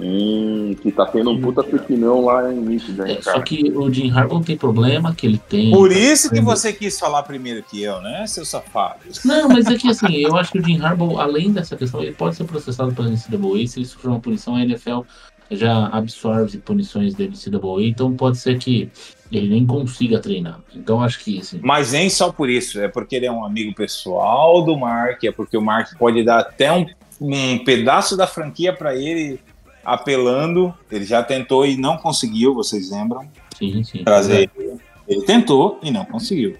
Hum, 0.00 0.76
que 0.80 0.92
tá 0.92 1.04
tendo 1.06 1.30
um 1.32 1.40
puta 1.40 1.64
pepinão 1.64 2.24
lá 2.24 2.52
em 2.52 2.56
Michigan, 2.56 3.08
hein, 3.08 3.16
É, 3.18 3.22
só 3.22 3.40
que 3.40 3.72
o 3.74 3.92
Jim 3.92 4.12
Harbaugh 4.12 4.44
tem 4.44 4.56
problema 4.56 5.12
que 5.12 5.26
ele 5.26 5.38
tem. 5.38 5.72
Por 5.72 5.90
isso 5.90 6.30
que 6.30 6.40
você 6.40 6.72
quis 6.72 7.00
falar 7.00 7.24
primeiro 7.24 7.64
que 7.64 7.82
eu, 7.82 8.00
né, 8.00 8.24
seu 8.28 8.44
safado? 8.44 9.00
Não, 9.24 9.48
mas 9.48 9.66
é 9.66 9.76
que 9.76 9.88
assim, 9.88 10.18
eu 10.18 10.36
acho 10.36 10.52
que 10.52 10.60
o 10.60 10.64
Jim 10.64 10.80
Harbaugh, 10.80 11.18
além 11.18 11.50
dessa 11.50 11.76
questão, 11.76 12.00
ele 12.00 12.12
pode 12.12 12.36
ser 12.36 12.44
processado 12.44 12.94
pela 12.94 13.08
NCAA, 13.08 13.66
se 13.66 13.80
ele 13.80 13.86
sofrer 13.86 14.10
uma 14.10 14.20
punição, 14.20 14.54
a 14.54 14.62
NFL 14.62 15.00
já 15.50 15.88
absorve 15.88 16.58
punições 16.58 17.14
da 17.14 17.24
NCAA, 17.24 17.82
então 17.82 18.14
pode 18.14 18.38
ser 18.38 18.56
que 18.56 18.88
ele 19.32 19.48
nem 19.48 19.66
consiga 19.66 20.20
treinar. 20.20 20.60
Então 20.76 21.02
acho 21.02 21.24
que 21.24 21.40
assim, 21.40 21.58
Mas 21.60 21.90
nem 21.90 22.08
só 22.08 22.30
por 22.30 22.48
isso, 22.48 22.78
é 22.80 22.86
porque 22.86 23.16
ele 23.16 23.26
é 23.26 23.32
um 23.32 23.44
amigo 23.44 23.74
pessoal 23.74 24.62
do 24.64 24.76
Mark, 24.76 25.24
é 25.24 25.32
porque 25.32 25.56
o 25.56 25.62
Mark 25.62 25.96
pode 25.98 26.22
dar 26.22 26.38
até 26.38 26.70
um, 26.72 26.86
um 27.20 27.58
pedaço 27.64 28.16
da 28.16 28.28
franquia 28.28 28.72
para 28.72 28.94
ele 28.94 29.40
apelando. 29.84 30.74
Ele 30.90 31.04
já 31.04 31.22
tentou 31.22 31.64
e 31.66 31.76
não 31.76 31.96
conseguiu, 31.96 32.54
vocês 32.54 32.90
lembram? 32.90 33.28
sim, 33.58 33.82
sim. 33.82 34.04
Trazer 34.04 34.50
ele. 34.56 34.78
Ele 35.06 35.22
tentou 35.22 35.78
e 35.82 35.90
não 35.90 36.04
conseguiu. 36.04 36.56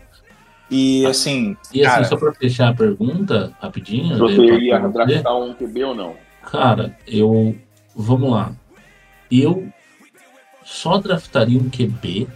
E 0.70 1.04
assim, 1.06 1.56
E 1.72 1.80
assim, 1.82 1.90
cara, 1.94 2.04
só 2.04 2.16
pra 2.16 2.32
fechar 2.34 2.68
a 2.70 2.74
pergunta, 2.74 3.52
rapidinho, 3.60 4.14
Se 4.14 4.20
você 4.20 4.58
ia 4.58 4.78
draftar 4.78 5.36
um 5.36 5.54
QB 5.54 5.84
ou 5.84 5.94
não? 5.94 6.14
Cara, 6.42 6.96
eu. 7.06 7.54
Vamos 7.94 8.30
lá. 8.30 8.52
Eu 9.30 9.68
só 10.64 10.98
draftaria 10.98 11.58
um 11.58 11.68
QB 11.70 12.26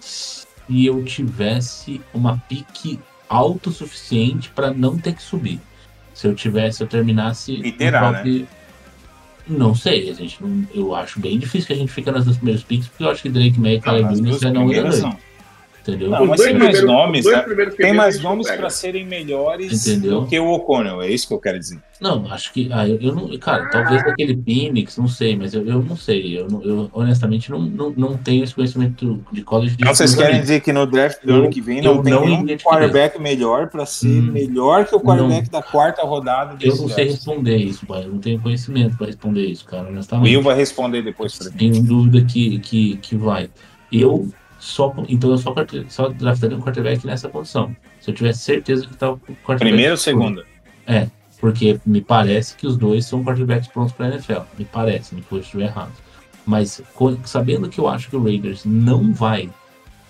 se 0.00 0.46
eu 0.68 1.04
tivesse 1.04 2.00
uma 2.12 2.38
pique 2.48 2.98
autossuficiente 3.28 4.50
para 4.50 4.72
não 4.72 4.98
ter 4.98 5.14
que 5.14 5.22
subir. 5.22 5.60
Se 6.12 6.26
eu 6.26 6.34
tivesse, 6.34 6.82
eu 6.82 6.86
terminasse. 6.86 7.56
no 7.58 7.66
Iterar, 7.66 8.16
top- 8.22 8.48
Não 9.46 9.74
sei, 9.74 10.08
a 10.08 10.14
gente 10.14 10.42
não, 10.42 10.66
eu 10.74 10.94
acho 10.94 11.20
bem 11.20 11.38
difícil 11.38 11.66
que 11.66 11.72
a 11.74 11.76
gente 11.76 11.92
fique 11.92 12.10
nas 12.10 12.24
duas 12.24 12.36
primeiras 12.36 12.62
picks, 12.62 12.88
porque 12.88 13.04
eu 13.04 13.10
acho 13.10 13.22
que 13.22 13.28
Drake 13.28 13.60
May 13.60 13.74
e 13.74 13.76
não, 13.76 13.82
Caleb 13.82 14.08
Williams 14.14 14.28
duas 14.30 14.40
já 14.40 14.52
não 14.52 14.66
não. 15.02 15.18
Entendeu? 15.86 16.08
Não, 16.08 16.24
mas 16.24 16.40
tem 16.40 16.56
mais 16.56 16.82
nomes, 16.82 17.26
né? 17.26 17.44
Tem 17.76 17.92
mais 17.92 18.18
nomes 18.22 18.50
para 18.50 18.70
serem 18.70 19.04
melhores 19.04 19.86
Entendeu? 19.86 20.22
do 20.22 20.26
que 20.26 20.40
o 20.40 20.48
O'Connell, 20.50 21.02
é 21.02 21.10
isso 21.10 21.28
que 21.28 21.34
eu 21.34 21.38
quero 21.38 21.58
dizer. 21.58 21.78
Não, 22.00 22.26
acho 22.32 22.52
que. 22.54 22.70
Ah, 22.72 22.88
eu, 22.88 22.98
eu 23.00 23.14
não. 23.14 23.38
Cara, 23.38 23.66
talvez 23.66 24.00
aquele 24.06 24.34
Phoenix, 24.42 24.96
não 24.96 25.06
sei, 25.06 25.36
mas 25.36 25.52
eu, 25.52 25.64
eu 25.66 25.82
não 25.82 25.94
sei. 25.94 26.38
Eu, 26.38 26.48
não- 26.48 26.62
eu 26.62 26.90
honestamente 26.92 27.50
não, 27.50 27.60
não, 27.60 27.90
não 27.94 28.16
tenho 28.16 28.42
esse 28.42 28.54
conhecimento 28.54 29.22
de 29.30 29.42
college 29.42 29.76
de 29.76 29.82
Então 29.82 29.94
vocês 29.94 30.14
querem 30.14 30.40
dizer 30.40 30.60
que 30.62 30.72
no 30.72 30.86
draft 30.86 31.22
do 31.22 31.30
Eu- 31.30 31.36
ano 31.36 31.50
que 31.50 31.60
vem 31.60 31.84
eu 31.84 31.96
não 31.96 32.02
tem 32.02 32.12
não 32.14 32.26
nenhum 32.26 32.46
quarterback 32.58 33.20
melhor 33.20 33.68
para 33.68 33.84
ser 33.84 34.08
Hum, 34.08 34.32
melhor 34.32 34.86
que 34.86 34.94
o 34.94 35.00
quarterback 35.00 35.50
da 35.50 35.62
quarta 35.62 36.02
rodada 36.02 36.56
Eu 36.62 36.70
não 36.76 36.88
sei 36.88 37.04
draft? 37.04 37.10
responder 37.10 37.56
isso, 37.58 37.84
pai. 37.86 38.04
Eu 38.04 38.08
não 38.08 38.18
tenho 38.18 38.40
conhecimento 38.40 38.96
para 38.96 39.06
responder 39.06 39.44
isso, 39.46 39.66
cara, 39.66 39.84
O 39.84 39.88
honestamente. 39.90 40.30
Will 40.30 40.42
vai 40.42 40.56
responder 40.56 41.02
depois 41.02 41.36
para 41.36 41.50
mim. 41.50 41.56
Tenho 41.58 41.82
dúvida 41.82 42.24
que, 42.24 42.58
que, 42.60 42.96
que 42.96 43.14
vai. 43.16 43.50
Eu 43.92 44.28
só. 44.64 44.94
Então 45.08 45.30
eu 45.30 45.38
só, 45.38 45.52
quarter- 45.52 45.84
só 45.88 46.08
draftaria 46.08 46.56
um 46.56 46.60
quarterback 46.60 47.06
nessa 47.06 47.28
posição. 47.28 47.74
Se 48.00 48.10
eu 48.10 48.14
tivesse 48.14 48.40
certeza 48.40 48.86
que 48.86 48.96
tá 48.96 49.12
o 49.12 49.18
quarterback. 49.18 49.58
Primeira 49.60 49.92
ou 49.92 49.96
segunda? 49.98 50.44
É, 50.86 51.08
porque 51.40 51.78
me 51.84 52.00
parece 52.00 52.56
que 52.56 52.66
os 52.66 52.76
dois 52.76 53.04
são 53.06 53.22
quarterbacks 53.24 53.68
prontos 53.68 53.92
para 53.92 54.08
NFL. 54.08 54.40
Me 54.58 54.64
parece, 54.64 55.14
me 55.14 55.22
pode 55.22 55.42
estiver 55.44 55.64
errado. 55.66 55.92
Mas 56.46 56.82
sabendo 57.24 57.68
que 57.68 57.78
eu 57.78 57.88
acho 57.88 58.08
que 58.10 58.16
o 58.16 58.22
Raiders 58.22 58.64
não 58.64 59.12
vai 59.12 59.48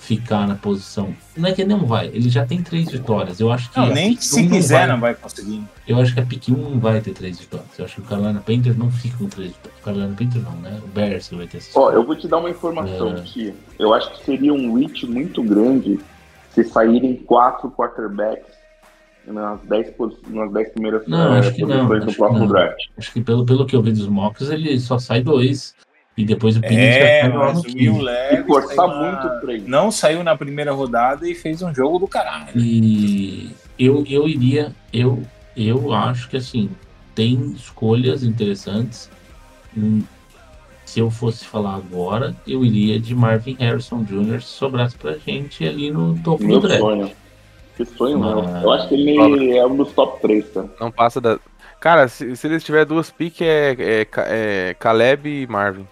ficar 0.05 0.47
na 0.47 0.55
posição. 0.55 1.15
Não 1.37 1.49
é 1.49 1.53
que 1.53 1.65
não 1.65 1.87
vai, 1.87 2.09
ele 2.09 2.29
já 2.29 2.45
tem 2.45 2.63
três 2.63 2.91
vitórias. 2.91 3.41
Eu 3.41 3.51
acho 3.51 3.71
que. 3.71 3.79
Não, 3.79 3.87
nem 3.89 4.17
se 4.17 4.41
um 4.43 4.49
quiser 4.51 4.81
vai- 4.81 4.87
não 4.89 5.01
vai 5.01 5.15
conseguir. 5.15 5.63
Eu 5.89 5.99
acho 6.01 6.13
que 6.13 6.21
a 6.21 6.27
pick 6.27 6.49
1 6.49 6.53
não 6.57 6.79
vai 6.79 7.01
ter 7.01 7.13
três 7.13 7.39
vitórias. 7.41 7.69
Eu 7.79 7.85
acho 7.87 7.95
que 7.97 8.01
o 8.03 8.05
Carolina 8.05 8.41
Panthers 8.41 8.77
não 8.77 8.91
fica 8.91 9.17
com 9.17 9.27
três 9.29 9.53
vitórias. 9.53 9.81
O 9.81 9.85
Carolina 9.85 10.15
Panthers 10.17 10.45
não, 10.45 10.53
né? 10.57 10.81
O 10.85 10.89
Bears 10.89 11.29
que 11.29 11.35
vai 11.37 11.47
ter 11.47 11.57
essas 11.59 11.75
Ó, 11.77 11.91
eu 11.91 12.05
vou 12.05 12.15
te 12.17 12.29
dar 12.29 12.39
uma 12.39 12.51
informação 12.51 13.15
É. 13.17 13.21
que 13.23 13.55
eu 13.79 13.95
acho 13.95 14.11
que 14.13 14.25
seria 14.25 14.53
um 14.53 14.75
reach 14.79 15.07
muito 15.07 15.43
grande 15.43 15.99
se 16.55 16.63
saírem 16.65 17.17
quatro 17.17 17.71
quarterbacks 17.71 18.53
nas 19.27 19.59
dez, 19.63 19.91
posi- 19.97 20.19
nas 20.29 20.53
dez 20.53 20.69
primeiras 20.71 21.07
Não, 21.09 21.33
acho 21.33 21.53
que 21.55 21.63
não, 21.63 21.69
posições 21.89 22.03
acho 22.03 22.07
do 22.13 22.17
próximo 22.17 22.39
não. 22.41 22.47
draft. 22.49 22.79
Acho 22.99 23.13
que 23.13 23.21
pelo, 23.23 23.47
pelo 23.47 23.65
que 23.67 23.75
eu 23.75 23.83
vi 23.83 23.91
dos 23.93 24.07
mocks, 24.07 24.51
ele 24.51 24.79
só 24.79 24.99
sai 24.99 25.23
dois. 25.23 25.75
E 26.17 26.25
depois 26.25 26.57
o 26.57 26.61
Phoenix 26.61 26.97
É, 26.97 27.29
mas 27.29 27.59
o 27.59 27.63
Will 27.63 27.95
15. 27.95 28.03
Levis 28.03 28.47
E 28.71 28.75
saiu 28.77 28.87
na- 28.89 29.41
não 29.67 29.91
saiu 29.91 30.23
na 30.23 30.37
primeira 30.37 30.73
rodada 30.73 31.29
e 31.29 31.35
fez 31.35 31.61
um 31.63 31.75
jogo 31.75 31.99
do 31.99 32.07
caralho. 32.07 32.53
E 32.57 33.51
eu, 33.79 34.05
eu 34.09 34.29
iria, 34.29 34.73
eu, 34.93 35.23
eu 35.57 35.93
acho 35.93 36.29
que 36.29 36.37
assim, 36.37 36.71
tem 37.15 37.53
escolhas 37.57 38.23
interessantes. 38.23 39.11
Hum, 39.77 40.03
Se 40.85 41.01
eu 41.01 41.11
fosse 41.11 41.45
falar 41.45 41.75
agora, 41.77 42.37
eu 42.47 42.65
iria 42.65 43.01
de 43.01 43.13
Marvin 43.17 43.57
Harrison 43.59 44.05
Jr. 44.05 44.41
se 44.41 44.49
sobrasse 44.51 44.97
pra 44.97 45.15
gente 45.15 45.67
ali 45.67 45.91
no 45.91 46.17
topo 46.19 46.45
Meu 46.45 46.61
do 46.61 46.69
draft. 46.69 46.81
sonho. 46.83 47.11
Que 47.77 47.85
sonho, 47.85 48.19
Mas- 48.21 48.31
não. 48.37 48.63
Eu 48.63 48.71
acho 48.71 48.89
que 48.89 48.95
ele 48.95 49.57
é 49.57 49.67
um 49.67 49.77
dos 49.77 49.91
top 49.93 50.21
3, 50.23 50.49
cara. 50.51 50.69
Não 50.79 50.93
passa 50.93 51.21
da. 51.21 51.41
Cara, 51.81 52.07
se, 52.07 52.37
se 52.37 52.47
eles 52.47 52.63
tiverem 52.63 52.87
duas 52.87 53.11
piques, 53.11 53.41
é, 53.45 53.75
é, 53.79 54.07
é 54.69 54.77
Caleb 54.79 55.29
e 55.29 55.47
Marvin. 55.49 55.85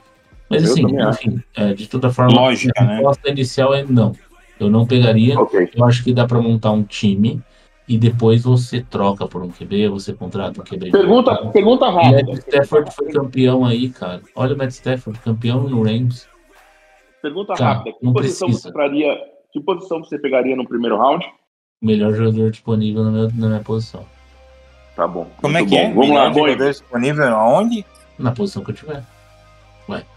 Mas 0.52 0.64
Eu 0.64 0.72
assim, 0.72 1.28
enfim, 1.28 1.42
é, 1.56 1.72
de 1.74 1.88
toda 1.88 2.10
forma, 2.10 2.32
Lógica, 2.32 2.72
a 2.80 2.84
né? 2.84 2.94
resposta 2.94 3.30
inicial 3.30 3.74
é 3.74 3.84
não. 3.84 4.12
Eu 4.60 4.70
não 4.70 4.86
pegaria. 4.86 5.38
Ok. 5.40 5.70
Eu 5.74 5.84
acho 5.84 6.04
que 6.04 6.12
dá 6.12 6.26
pra 6.26 6.40
montar 6.40 6.70
um 6.70 6.82
time 6.84 7.40
e 7.88 7.98
depois 7.98 8.42
você 8.44 8.80
troca 8.82 9.26
por 9.26 9.42
um 9.42 9.48
QB, 9.48 9.88
você 9.88 10.12
contrata 10.12 10.60
um 10.60 10.64
QB. 10.64 10.90
Pergunta, 10.90 11.32
mercado. 11.32 11.52
pergunta 11.52 11.84
O 11.86 11.90
rápida. 11.90 12.22
Matt 12.32 12.38
Stafford 12.46 12.90
foi 12.94 13.08
campeão 13.12 13.64
aí, 13.64 13.88
cara. 13.88 14.20
Olha 14.36 14.54
o 14.54 14.58
Matt 14.58 14.70
Stafford, 14.70 15.18
campeão 15.20 15.62
no 15.64 15.82
Rams. 15.82 16.28
Pergunta 17.20 17.54
Tá, 17.54 17.72
rápida. 17.74 17.96
Que 17.98 18.04
não 18.04 18.12
posição, 18.12 18.48
precisa. 18.48 18.68
você 18.68 18.72
traria, 18.72 19.16
que 19.52 19.60
posição 19.60 19.98
você 20.04 20.18
pegaria 20.18 20.54
no 20.56 20.66
primeiro 20.66 20.96
round? 20.96 21.24
Melhor 21.80 22.12
jogador 22.14 22.50
disponível 22.50 23.02
na 23.04 23.10
minha, 23.10 23.28
na 23.34 23.48
minha 23.48 23.60
posição. 23.60 24.04
Tá 24.94 25.06
bom. 25.08 25.26
Como 25.40 25.56
é 25.56 25.60
muito 25.60 25.70
que 25.70 25.76
bom. 25.76 25.82
é? 25.82 25.88
Vamos 25.94 26.08
lá, 26.10 26.14
Melhor 26.14 26.32
Boeing. 26.34 26.52
jogador 26.52 26.70
disponível 26.70 27.24
aonde? 27.36 27.84
Na 28.18 28.30
posição 28.32 28.62
que 28.62 28.70
eu 28.70 28.74
tiver. 28.74 29.02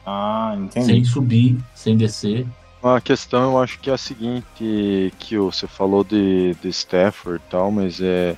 Ah, 0.06 0.56
entendi. 0.58 0.86
Sem 0.86 1.04
subir, 1.04 1.58
sem 1.74 1.98
descer. 1.98 2.46
A 2.84 3.02
questão 3.02 3.52
eu 3.52 3.60
acho 3.60 3.80
que 3.80 3.90
é 3.90 3.94
a 3.94 3.98
seguinte, 3.98 5.12
que 5.18 5.38
você 5.38 5.66
falou 5.66 6.04
de, 6.04 6.56
de 6.62 6.70
Stafford 6.70 7.42
e 7.44 7.50
tal, 7.52 7.72
mas 7.72 8.00
é. 8.00 8.38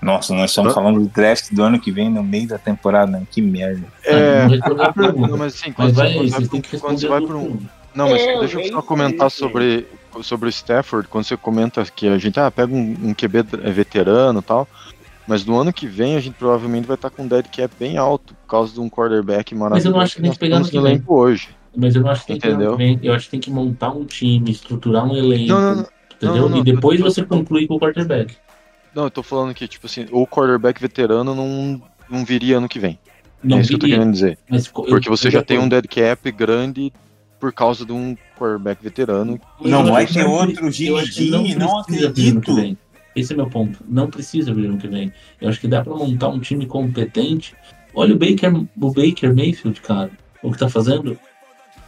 Nossa, 0.00 0.34
nós 0.34 0.50
estamos 0.50 0.74
falando 0.74 1.00
do 1.00 1.08
draft 1.08 1.50
do 1.50 1.62
ano 1.62 1.80
que 1.80 1.90
vem 1.90 2.10
no 2.10 2.22
meio 2.22 2.46
da 2.46 2.58
temporada. 2.58 3.10
né? 3.10 3.26
Que 3.30 3.40
merda. 3.40 3.86
É, 4.04 4.42
não 4.42 4.48
respondeu 4.50 4.84
a 4.84 4.86
não, 4.86 4.92
pergunta. 4.92 5.36
mas 5.36 5.54
assim, 5.54 5.74
Mas 5.76 5.76
quando, 5.76 5.94
vai 5.94 6.14
você, 6.14 6.30
vai, 6.30 6.62
quando 6.78 6.98
você 7.00 7.08
vai 7.08 7.20
para 7.22 7.36
um. 7.36 7.58
Não, 7.94 8.10
mas 8.10 8.22
É, 8.22 8.38
deixa 8.38 8.60
eu 8.60 8.72
só 8.72 8.82
comentar 8.82 9.30
sobre, 9.30 9.88
sobre 10.22 10.48
o 10.48 10.50
Stafford, 10.50 11.08
quando 11.08 11.24
você 11.24 11.36
comenta 11.36 11.84
que 11.84 12.06
a 12.06 12.18
gente 12.18 12.38
ah, 12.38 12.50
pega 12.50 12.72
um, 12.72 12.96
um 13.02 13.14
QB 13.14 13.42
veterano 13.72 14.40
e 14.40 14.42
tal, 14.42 14.68
mas 15.26 15.44
no 15.44 15.58
ano 15.58 15.72
que 15.72 15.86
vem 15.86 16.16
a 16.16 16.20
gente 16.20 16.34
provavelmente 16.34 16.86
vai 16.86 16.94
estar 16.96 17.10
com 17.10 17.22
um 17.22 17.28
dead 17.28 17.46
cap 17.48 17.74
bem 17.78 17.96
alto, 17.96 18.34
por 18.34 18.46
causa 18.48 18.72
de 18.74 18.80
um 18.80 18.88
quarterback 18.88 19.54
maravilhoso. 19.54 19.74
Mas 19.74 19.84
eu 19.84 19.90
não 19.92 20.00
acho 20.00 20.16
que 20.16 20.22
tem 20.22 20.30
que 20.32 20.38
pegar 20.38 20.58
no 20.58 20.64
que 20.66 20.72
vem. 20.80 20.92
elenco 20.92 21.14
hoje. 21.14 21.48
Mas 21.76 21.96
eu 21.96 22.02
não 22.02 22.10
acho 22.10 22.20
que 22.22 22.26
tem 22.28 22.38
que, 22.38 22.46
Entendeu? 22.48 22.78
eu 23.02 23.12
acho 23.14 23.24
que 23.24 23.30
tem 23.32 23.40
que 23.40 23.50
montar 23.50 23.90
um 23.90 24.04
time, 24.04 24.50
estruturar 24.50 25.04
um 25.06 25.16
elenco. 25.16 25.48
Não, 25.48 25.60
não, 25.60 25.74
não. 25.76 25.86
Entendeu? 26.14 26.42
não, 26.42 26.48
não, 26.50 26.58
e 26.58 26.62
depois 26.62 27.00
tô- 27.00 27.10
você 27.10 27.24
conclui 27.24 27.66
com 27.66 27.74
o 27.74 27.80
quarterback. 27.80 28.36
Não, 28.94 29.04
eu 29.04 29.10
tô 29.10 29.22
falando 29.24 29.52
que, 29.52 29.66
tipo 29.66 29.86
assim, 29.86 30.06
o 30.12 30.24
quarterback 30.26 30.80
veterano 30.80 31.34
não, 31.34 31.82
não 32.08 32.24
viria 32.24 32.58
ano 32.58 32.68
que 32.68 32.78
vem. 32.78 32.98
Não 33.42 33.58
é 33.58 33.60
isso 33.60 33.68
que 33.70 33.74
eu 33.74 33.78
tô 33.80 33.86
viria, 33.86 33.98
querendo 33.98 34.12
dizer. 34.12 34.38
mas 34.48 34.68
co- 34.68 34.84
eu- 34.84 34.88
Porque 34.90 35.10
você 35.10 35.26
eu 35.26 35.32
já 35.32 35.42
tem 35.42 35.58
um 35.58 35.68
dead 35.68 35.86
cap 35.88 36.30
grande 36.30 36.92
por 37.40 37.52
causa 37.52 37.84
de 37.84 37.92
um 37.92 38.16
quarterback 38.38 38.82
veterano. 38.82 39.38
Não 39.60 39.84
vai 39.84 40.06
ter 40.06 40.24
outro 40.24 40.54
pre- 40.54 40.70
Jimmy 40.70 40.90
eu 40.90 40.96
acho 40.98 41.12
que 41.12 41.24
G, 41.30 41.54
não 41.56 41.78
acredito. 41.80 42.76
Esse 43.14 43.32
é 43.32 43.36
meu 43.36 43.48
ponto. 43.48 43.78
Não 43.88 44.08
precisa 44.10 44.52
vir 44.52 44.66
ano 44.66 44.78
que 44.78 44.88
vem. 44.88 45.12
Eu 45.40 45.48
acho 45.48 45.60
que 45.60 45.68
dá 45.68 45.82
pra 45.82 45.94
montar 45.94 46.28
um 46.28 46.38
time 46.40 46.66
competente. 46.66 47.54
Olha 47.94 48.14
o 48.14 48.18
Baker, 48.18 48.52
o 48.56 48.90
Baker 48.92 49.34
Mayfield, 49.34 49.80
cara. 49.80 50.10
O 50.42 50.50
que 50.50 50.58
tá 50.58 50.68
fazendo 50.68 51.16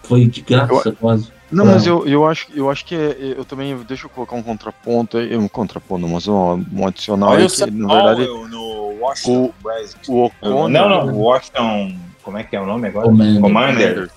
foi 0.04 0.26
de 0.26 0.40
graça 0.40 0.92
quase. 0.92 1.28
Não, 1.50 1.64
Pra- 1.64 1.74
mas 1.74 1.86
eu, 1.86 2.06
eu 2.06 2.26
acho 2.26 2.48
eu 2.54 2.70
acho 2.70 2.84
que 2.84 2.94
é- 2.94 3.34
eu 3.36 3.44
também 3.44 3.76
deixa 3.88 4.06
eu 4.06 4.10
colocar 4.10 4.34
um 4.36 4.42
contraponto 4.42 5.16
aí, 5.18 5.36
um 5.36 5.46
contraponto, 5.48 6.06
mas 6.08 6.26
um, 6.26 6.64
um 6.72 6.86
adicional 6.86 7.30
Olha 7.30 7.40
aí 7.40 7.46
o 7.46 7.50
que 7.50 7.70
na 7.70 7.94
verdade 7.94 8.26
no 8.26 8.98
Washington 9.00 9.52
Redskins. 9.64 10.08
o 10.08 10.24
O'Connor 10.24 10.68
Não, 10.68 10.88
não, 10.88 11.16
Washington. 11.18 11.96
Como 12.22 12.36
é 12.38 12.42
que 12.44 12.56
é 12.56 12.60
o 12.60 12.66
nome 12.66 12.88
agora? 12.88 13.06
Commander. 13.06 13.40
Commander. 13.40 14.10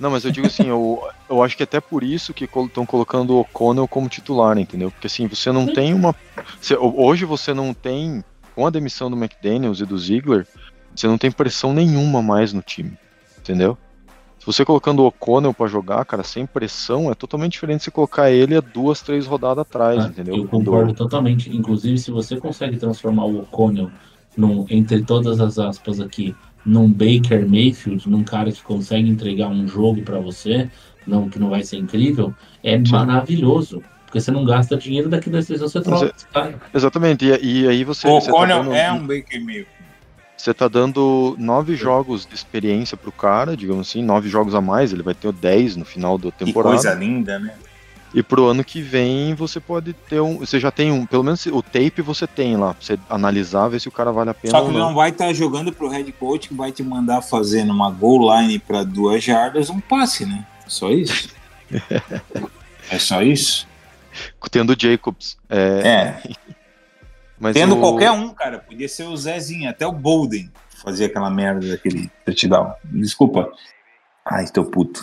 Não, 0.00 0.10
mas 0.10 0.24
eu 0.24 0.30
digo 0.30 0.46
assim, 0.46 0.66
eu, 0.66 0.98
eu 1.28 1.42
acho 1.42 1.56
que 1.56 1.62
até 1.62 1.80
por 1.80 2.02
isso 2.02 2.32
que 2.32 2.44
estão 2.44 2.86
colocando 2.86 3.34
o 3.34 3.40
O'Connell 3.40 3.86
como 3.86 4.08
titular, 4.08 4.56
entendeu? 4.58 4.90
Porque 4.90 5.06
assim, 5.06 5.26
você 5.26 5.52
não 5.52 5.66
tem 5.66 5.92
uma. 5.92 6.14
você- 6.60 6.76
hoje 6.76 7.24
você 7.24 7.52
não 7.52 7.74
tem, 7.74 8.24
com 8.54 8.66
a 8.66 8.70
demissão 8.70 9.10
do 9.10 9.16
McDaniels 9.16 9.80
e 9.80 9.84
do 9.84 9.98
Ziegler, 9.98 10.46
você 10.94 11.06
não 11.06 11.18
tem 11.18 11.30
pressão 11.30 11.72
nenhuma 11.72 12.22
mais 12.22 12.52
no 12.52 12.62
time, 12.62 12.92
entendeu? 13.38 13.76
Se 14.38 14.46
você 14.46 14.64
colocando 14.64 15.00
o 15.00 15.06
O'Connell 15.06 15.52
pra 15.52 15.66
jogar, 15.66 16.02
cara, 16.06 16.22
sem 16.22 16.46
pressão, 16.46 17.10
é 17.10 17.14
totalmente 17.14 17.52
diferente 17.52 17.84
você 17.84 17.90
colocar 17.90 18.30
ele 18.30 18.56
a 18.56 18.60
duas, 18.62 19.02
três 19.02 19.26
rodadas 19.26 19.60
atrás, 19.60 20.02
Ah, 20.02 20.08
entendeu? 20.08 20.34
Eu 20.34 20.46
concordo 20.46 20.94
totalmente. 20.94 21.54
Inclusive, 21.54 21.98
se 21.98 22.10
você 22.10 22.40
consegue 22.40 22.78
transformar 22.78 23.26
o 23.26 23.40
O'Connell 23.40 23.90
num, 24.34 24.66
entre 24.70 25.04
todas 25.04 25.40
as 25.40 25.58
aspas 25.58 26.00
aqui, 26.00 26.34
num 26.64 26.90
Baker 26.90 27.46
Mayfield, 27.48 28.08
num 28.08 28.24
cara 28.24 28.52
que 28.52 28.62
consegue 28.62 29.08
entregar 29.08 29.48
um 29.48 29.66
jogo 29.66 30.02
pra 30.02 30.18
você, 30.18 30.70
não 31.06 31.28
que 31.28 31.38
não 31.38 31.50
vai 31.50 31.62
ser 31.62 31.76
incrível, 31.76 32.34
é 32.62 32.78
maravilhoso. 32.78 33.82
Porque 34.06 34.20
você 34.20 34.32
não 34.32 34.44
gasta 34.44 34.76
dinheiro 34.76 35.08
daqui 35.08 35.30
da 35.30 35.40
sessão, 35.40 35.68
você 35.68 35.78
Mas 35.78 35.86
troca 35.86 36.14
esse 36.16 36.26
cara. 36.26 36.60
Exatamente, 36.74 37.24
e, 37.24 37.62
e 37.62 37.68
aí 37.68 37.84
você. 37.84 38.08
O 38.08 38.20
você 38.20 38.32
tá 38.32 38.48
é 38.76 38.92
um 38.92 39.06
Baker 39.06 39.40
Mayfield. 39.40 39.68
Você 40.36 40.54
tá 40.54 40.68
dando 40.68 41.36
nove 41.38 41.76
jogos 41.76 42.24
de 42.24 42.34
experiência 42.34 42.96
pro 42.96 43.12
cara, 43.12 43.54
digamos 43.54 43.88
assim, 43.88 44.02
nove 44.02 44.28
jogos 44.30 44.54
a 44.54 44.60
mais, 44.60 44.90
ele 44.90 45.02
vai 45.02 45.12
ter 45.12 45.30
10 45.30 45.76
no 45.76 45.84
final 45.84 46.16
da 46.16 46.32
Que 46.32 46.46
temporada. 46.46 46.74
coisa 46.74 46.94
linda, 46.94 47.38
né? 47.38 47.52
E 48.12 48.22
pro 48.22 48.46
ano 48.46 48.64
que 48.64 48.82
vem 48.82 49.34
você 49.34 49.60
pode 49.60 49.92
ter 49.92 50.20
um. 50.20 50.38
Você 50.38 50.58
já 50.58 50.70
tem 50.70 50.90
um. 50.90 51.06
Pelo 51.06 51.22
menos 51.22 51.46
o 51.46 51.62
tape 51.62 52.02
você 52.02 52.26
tem 52.26 52.56
lá, 52.56 52.74
pra 52.74 52.82
você 52.84 52.98
analisar, 53.08 53.68
ver 53.68 53.80
se 53.80 53.88
o 53.88 53.92
cara 53.92 54.10
vale 54.10 54.30
a 54.30 54.34
pena 54.34 54.50
Só 54.58 54.64
que 54.66 54.72
não. 54.72 54.78
não 54.88 54.94
vai 54.94 55.10
estar 55.10 55.32
jogando 55.32 55.72
pro 55.72 55.88
head 55.88 56.10
coach 56.12 56.48
que 56.48 56.54
vai 56.54 56.72
te 56.72 56.82
mandar 56.82 57.22
fazer 57.22 57.64
numa 57.64 57.88
goal 57.90 58.36
line 58.40 58.58
para 58.58 58.82
duas 58.82 59.22
jardas 59.22 59.70
um 59.70 59.78
passe, 59.78 60.26
né? 60.26 60.44
Só 60.66 60.90
isso. 60.90 61.28
é 62.90 62.98
só 62.98 63.22
isso? 63.22 63.66
Tendo 64.50 64.74
Jacobs. 64.78 65.36
É, 65.48 66.18
É. 66.18 66.22
mas 67.38 67.54
Tendo 67.54 67.76
o- 67.76 67.80
qualquer 67.80 68.10
um, 68.10 68.30
cara. 68.34 68.58
Podia 68.58 68.88
ser 68.88 69.04
o 69.04 69.16
Zezinho, 69.16 69.70
até 69.70 69.86
o 69.86 69.92
Bolden 69.92 70.50
fazia 70.82 71.06
aquela 71.06 71.30
merda 71.30 71.68
daquele 71.68 72.10
touchdown. 72.24 72.72
Desculpa. 72.84 73.50
Ai, 74.24 74.46
tô 74.48 74.64
puto. 74.64 75.02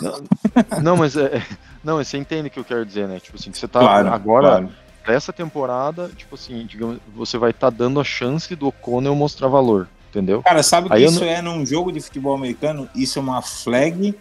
Não, 0.82 0.96
mas 0.96 1.16
é. 1.16 1.42
Não, 1.82 1.96
mas 1.96 2.08
você 2.08 2.18
entende 2.18 2.48
o 2.48 2.50
que 2.50 2.58
eu 2.60 2.64
quero 2.64 2.84
dizer, 2.86 3.06
né? 3.08 3.20
Tipo 3.20 3.36
assim, 3.36 3.50
que 3.50 3.58
você 3.58 3.68
tá 3.68 3.80
Claro, 3.80 4.08
agora, 4.08 4.46
claro. 4.48 4.68
pra 5.04 5.14
essa 5.14 5.32
temporada, 5.32 6.10
tipo 6.16 6.34
assim, 6.34 6.64
digamos, 6.66 6.98
você 7.14 7.36
vai 7.36 7.50
estar 7.50 7.70
dando 7.70 8.00
a 8.00 8.04
chance 8.04 8.54
do 8.54 8.68
O'Connell 8.68 9.14
mostrar 9.14 9.48
valor, 9.48 9.88
entendeu? 10.10 10.42
Cara, 10.42 10.62
sabe 10.62 10.86
o 10.86 10.90
que 10.90 10.96
Aí 10.96 11.02
eu 11.04 11.10
isso 11.10 11.20
não- 11.20 11.26
é 11.28 11.42
num 11.42 11.64
jogo 11.66 11.90
de 11.92 12.00
futebol 12.00 12.34
americano? 12.34 12.88
Isso 12.94 13.18
é 13.18 13.22
uma 13.22 13.42
flag 13.42 14.14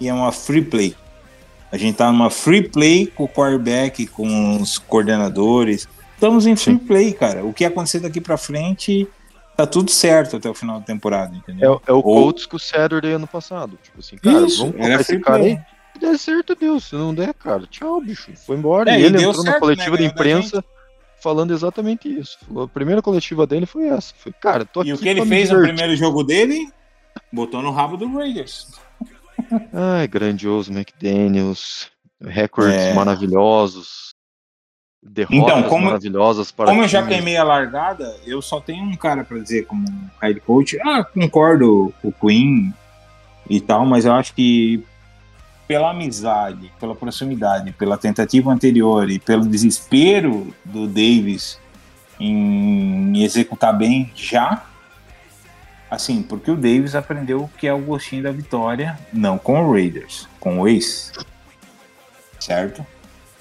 e 0.00 0.08
é 0.08 0.12
uma 0.14 0.32
free 0.32 0.62
play. 0.64 0.94
A 1.70 1.76
gente 1.78 1.96
tá 1.96 2.10
numa 2.12 2.28
free 2.28 2.68
play 2.68 3.06
com 3.06 3.24
o 3.24 3.28
quarterback, 3.28 4.06
com 4.06 4.60
os 4.60 4.76
coordenadores. 4.78 5.88
Estamos 6.14 6.46
em 6.46 6.54
free 6.56 6.74
Sim. 6.74 6.78
play, 6.78 7.12
cara. 7.12 7.44
O 7.44 7.52
que 7.52 7.64
acontecer 7.64 8.00
daqui 8.00 8.20
para 8.20 8.36
frente 8.36 9.08
tá 9.66 9.72
tudo 9.72 9.90
certo 9.90 10.36
até 10.36 10.48
o 10.48 10.54
final 10.54 10.78
da 10.78 10.86
temporada, 10.86 11.34
entendeu? 11.34 11.80
É, 11.86 11.90
é 11.90 11.92
o 11.92 11.96
Ou... 11.96 12.02
Colts 12.02 12.46
com 12.46 12.56
o 12.56 12.60
Saturday 12.60 13.12
ano 13.12 13.26
passado. 13.26 13.78
Tipo 13.82 14.00
assim, 14.00 14.16
cara, 14.16 14.46
Isso, 14.46 14.58
vamos 14.58 14.76
colocar 14.76 15.00
esse 15.00 15.20
cara 15.20 15.42
aí. 15.42 15.60
Se 15.92 16.00
der 16.00 16.18
certo, 16.18 16.54
Deus. 16.54 16.84
Se 16.84 16.94
não 16.94 17.14
der, 17.14 17.34
cara, 17.34 17.66
tchau, 17.66 18.00
bicho. 18.00 18.32
Foi 18.46 18.56
embora. 18.56 18.90
É, 18.90 19.00
e 19.00 19.04
ele 19.04 19.18
entrou 19.18 19.34
certo, 19.34 19.46
na 19.46 19.60
coletiva 19.60 19.96
né, 19.96 19.98
de 19.98 20.04
imprensa 20.04 20.64
falando 21.22 21.52
exatamente 21.52 22.08
isso. 22.08 22.38
A 22.60 22.66
primeira 22.66 23.00
coletiva 23.00 23.46
dele 23.46 23.66
foi 23.66 23.86
essa. 23.86 24.12
Foi, 24.16 24.32
cara, 24.32 24.64
tô 24.64 24.80
aqui. 24.80 24.90
E 24.90 24.92
o 24.92 24.98
que 24.98 25.08
ele 25.08 25.24
fez 25.24 25.50
no 25.50 25.60
primeiro 25.60 25.94
jogo 25.96 26.24
dele? 26.24 26.68
Botou 27.32 27.62
no 27.62 27.70
rabo 27.70 27.96
do 27.96 28.10
Raiders. 28.12 28.68
Ai, 29.72 30.08
grandioso 30.08 30.72
McDaniels. 30.72 31.90
Recordes 32.20 32.76
é. 32.76 32.94
maravilhosos. 32.94 34.11
Derrotas 35.02 35.58
então, 35.58 35.62
como, 35.68 35.86
maravilhosas 35.86 36.52
para 36.52 36.66
Como 36.66 36.82
eu 36.82 36.88
já 36.88 37.04
queimei 37.04 37.36
a 37.36 37.42
largada, 37.42 38.16
eu 38.24 38.40
só 38.40 38.60
tenho 38.60 38.84
um 38.84 38.94
cara 38.94 39.24
para 39.24 39.38
dizer 39.38 39.66
como 39.66 39.84
head 40.20 40.38
coach. 40.40 40.78
Ah, 40.80 41.02
concordo 41.02 41.92
com 42.00 42.08
o 42.08 42.12
Queen 42.12 42.72
e 43.50 43.60
tal, 43.60 43.84
mas 43.84 44.04
eu 44.04 44.12
acho 44.12 44.32
que 44.32 44.84
pela 45.66 45.90
amizade, 45.90 46.72
pela 46.78 46.94
proximidade, 46.94 47.72
pela 47.72 47.98
tentativa 47.98 48.52
anterior 48.52 49.10
e 49.10 49.18
pelo 49.18 49.44
desespero 49.44 50.54
do 50.64 50.86
Davis 50.86 51.58
em 52.20 53.22
executar 53.24 53.76
bem 53.76 54.12
já, 54.14 54.64
assim, 55.90 56.22
porque 56.22 56.50
o 56.50 56.56
Davis 56.56 56.94
aprendeu 56.94 57.50
que 57.58 57.66
é 57.66 57.72
o 57.72 57.78
gostinho 57.78 58.22
da 58.22 58.30
vitória, 58.30 58.98
não 59.12 59.36
com 59.36 59.64
o 59.64 59.72
Raiders, 59.72 60.28
com 60.38 60.60
o 60.60 60.68
Ace, 60.68 61.12
certo? 62.38 62.86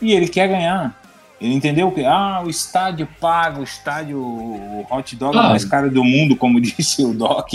E 0.01 0.13
ele 0.13 0.27
quer 0.27 0.47
ganhar. 0.47 1.00
Ele 1.41 1.55
entendeu 1.55 1.91
que 1.91 2.05
ah, 2.05 2.43
o 2.45 2.49
estádio 2.49 3.07
paga, 3.19 3.59
o 3.59 3.63
estádio 3.63 4.19
o 4.19 4.85
hot 4.91 5.15
dog 5.15 5.35
ah. 5.35 5.49
mais 5.49 5.65
caro 5.65 5.89
do 5.89 6.03
mundo, 6.03 6.35
como 6.35 6.61
disse 6.61 7.03
o 7.03 7.15
Doc. 7.15 7.49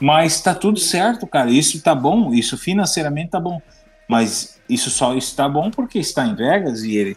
Mas 0.00 0.40
tá 0.40 0.54
tudo 0.54 0.80
certo, 0.80 1.26
cara. 1.26 1.50
Isso 1.50 1.82
tá 1.82 1.94
bom, 1.94 2.32
isso 2.32 2.56
financeiramente 2.56 3.30
tá 3.32 3.40
bom. 3.40 3.60
Mas 4.08 4.58
isso 4.66 4.88
só 4.88 5.14
está 5.14 5.46
bom 5.46 5.70
porque 5.70 5.98
está 5.98 6.24
em 6.26 6.34
Vegas 6.34 6.82
e 6.82 6.96
ele, 6.96 7.16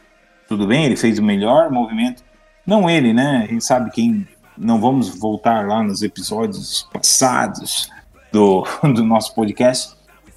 tudo 0.50 0.68
bem, 0.68 0.84
ele 0.84 0.98
fez 0.98 1.18
o 1.18 1.24
melhor 1.24 1.72
movimento. 1.72 2.24
Não 2.66 2.90
ele, 2.90 3.14
né? 3.14 3.46
A 3.46 3.48
gente 3.48 3.64
sabe 3.64 3.90
quem. 3.90 4.28
Não 4.58 4.82
vamos 4.82 5.18
voltar 5.18 5.66
lá 5.66 5.82
nos 5.82 6.04
episódios 6.04 6.88
passados 6.92 7.90
do, 8.34 8.66
do 8.84 9.06
nosso 9.06 9.34
podcast. 9.34 9.96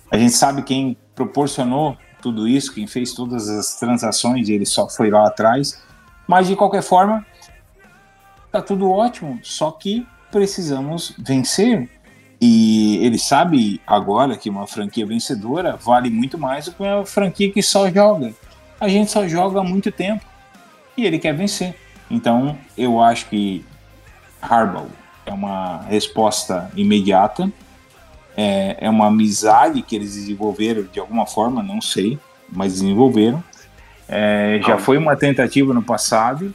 A 0.09 0.17
gente 0.17 0.35
sabe 0.35 0.63
quem 0.63 0.97
proporcionou 1.17 1.97
tudo 2.25 2.49
isso, 2.49 2.73
quem 2.73 2.87
fez 2.87 3.13
todas 3.13 3.51
as 3.51 3.79
transações, 3.79 4.49
ele 4.49 4.65
só 4.65 4.89
foi 4.89 5.11
lá 5.11 5.27
atrás. 5.27 5.79
Mas 6.27 6.47
de 6.47 6.57
qualquer 6.57 6.83
forma, 6.83 7.25
tá 8.51 8.63
tudo 8.63 8.91
ótimo, 8.91 9.39
só 9.43 9.71
que 9.71 10.07
precisamos 10.31 11.15
vencer. 11.19 11.87
E 12.41 12.97
ele 13.05 13.19
sabe 13.19 13.79
agora 13.87 14.39
que 14.39 14.49
uma 14.49 14.67
franquia 14.67 15.05
vencedora 15.05 15.77
vale 15.77 16.09
muito 16.09 16.39
mais 16.39 16.65
do 16.65 16.73
que 16.73 16.83
uma 16.83 17.05
franquia 17.05 17.53
que 17.53 17.63
só 17.63 17.91
joga. 17.91 18.33
A 18.81 18.89
gente 18.89 19.11
só 19.11 19.29
joga 19.29 19.61
há 19.61 19.63
muito 19.63 19.93
tempo 19.93 20.25
e 20.97 21.05
ele 21.05 21.19
quer 21.19 21.35
vencer. 21.35 21.77
Então 22.11 22.57
eu 22.77 23.03
acho 23.03 23.27
que 23.27 23.63
Harbaugh 24.41 24.89
é 25.27 25.33
uma 25.33 25.83
resposta 25.83 26.71
imediata. 26.75 27.53
É, 28.37 28.77
é 28.81 28.91
uma 28.91 29.07
amizade 29.07 29.83
que 29.83 29.95
eles 29.95 30.15
desenvolveram 30.15 30.83
de 30.83 30.99
alguma 30.99 31.27
forma, 31.27 31.63
não 31.63 31.81
sei, 31.81 32.19
mas 32.51 32.75
desenvolveram. 32.75 33.43
É, 34.09 34.61
já 34.67 34.77
foi 34.79 34.99
uma 34.99 35.17
tentativa 35.17 35.73
no 35.73 35.83
passado. 35.83 36.55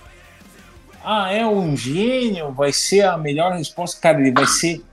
Ah, 1.04 1.32
é 1.32 1.46
um 1.46 1.76
gênio, 1.76 2.52
vai 2.52 2.72
ser 2.74 3.02
a 3.02 3.18
melhor 3.18 3.54
resposta. 3.54 4.00
Cara, 4.00 4.20
ele 4.20 4.32
vai 4.32 4.46
ser 4.46 4.84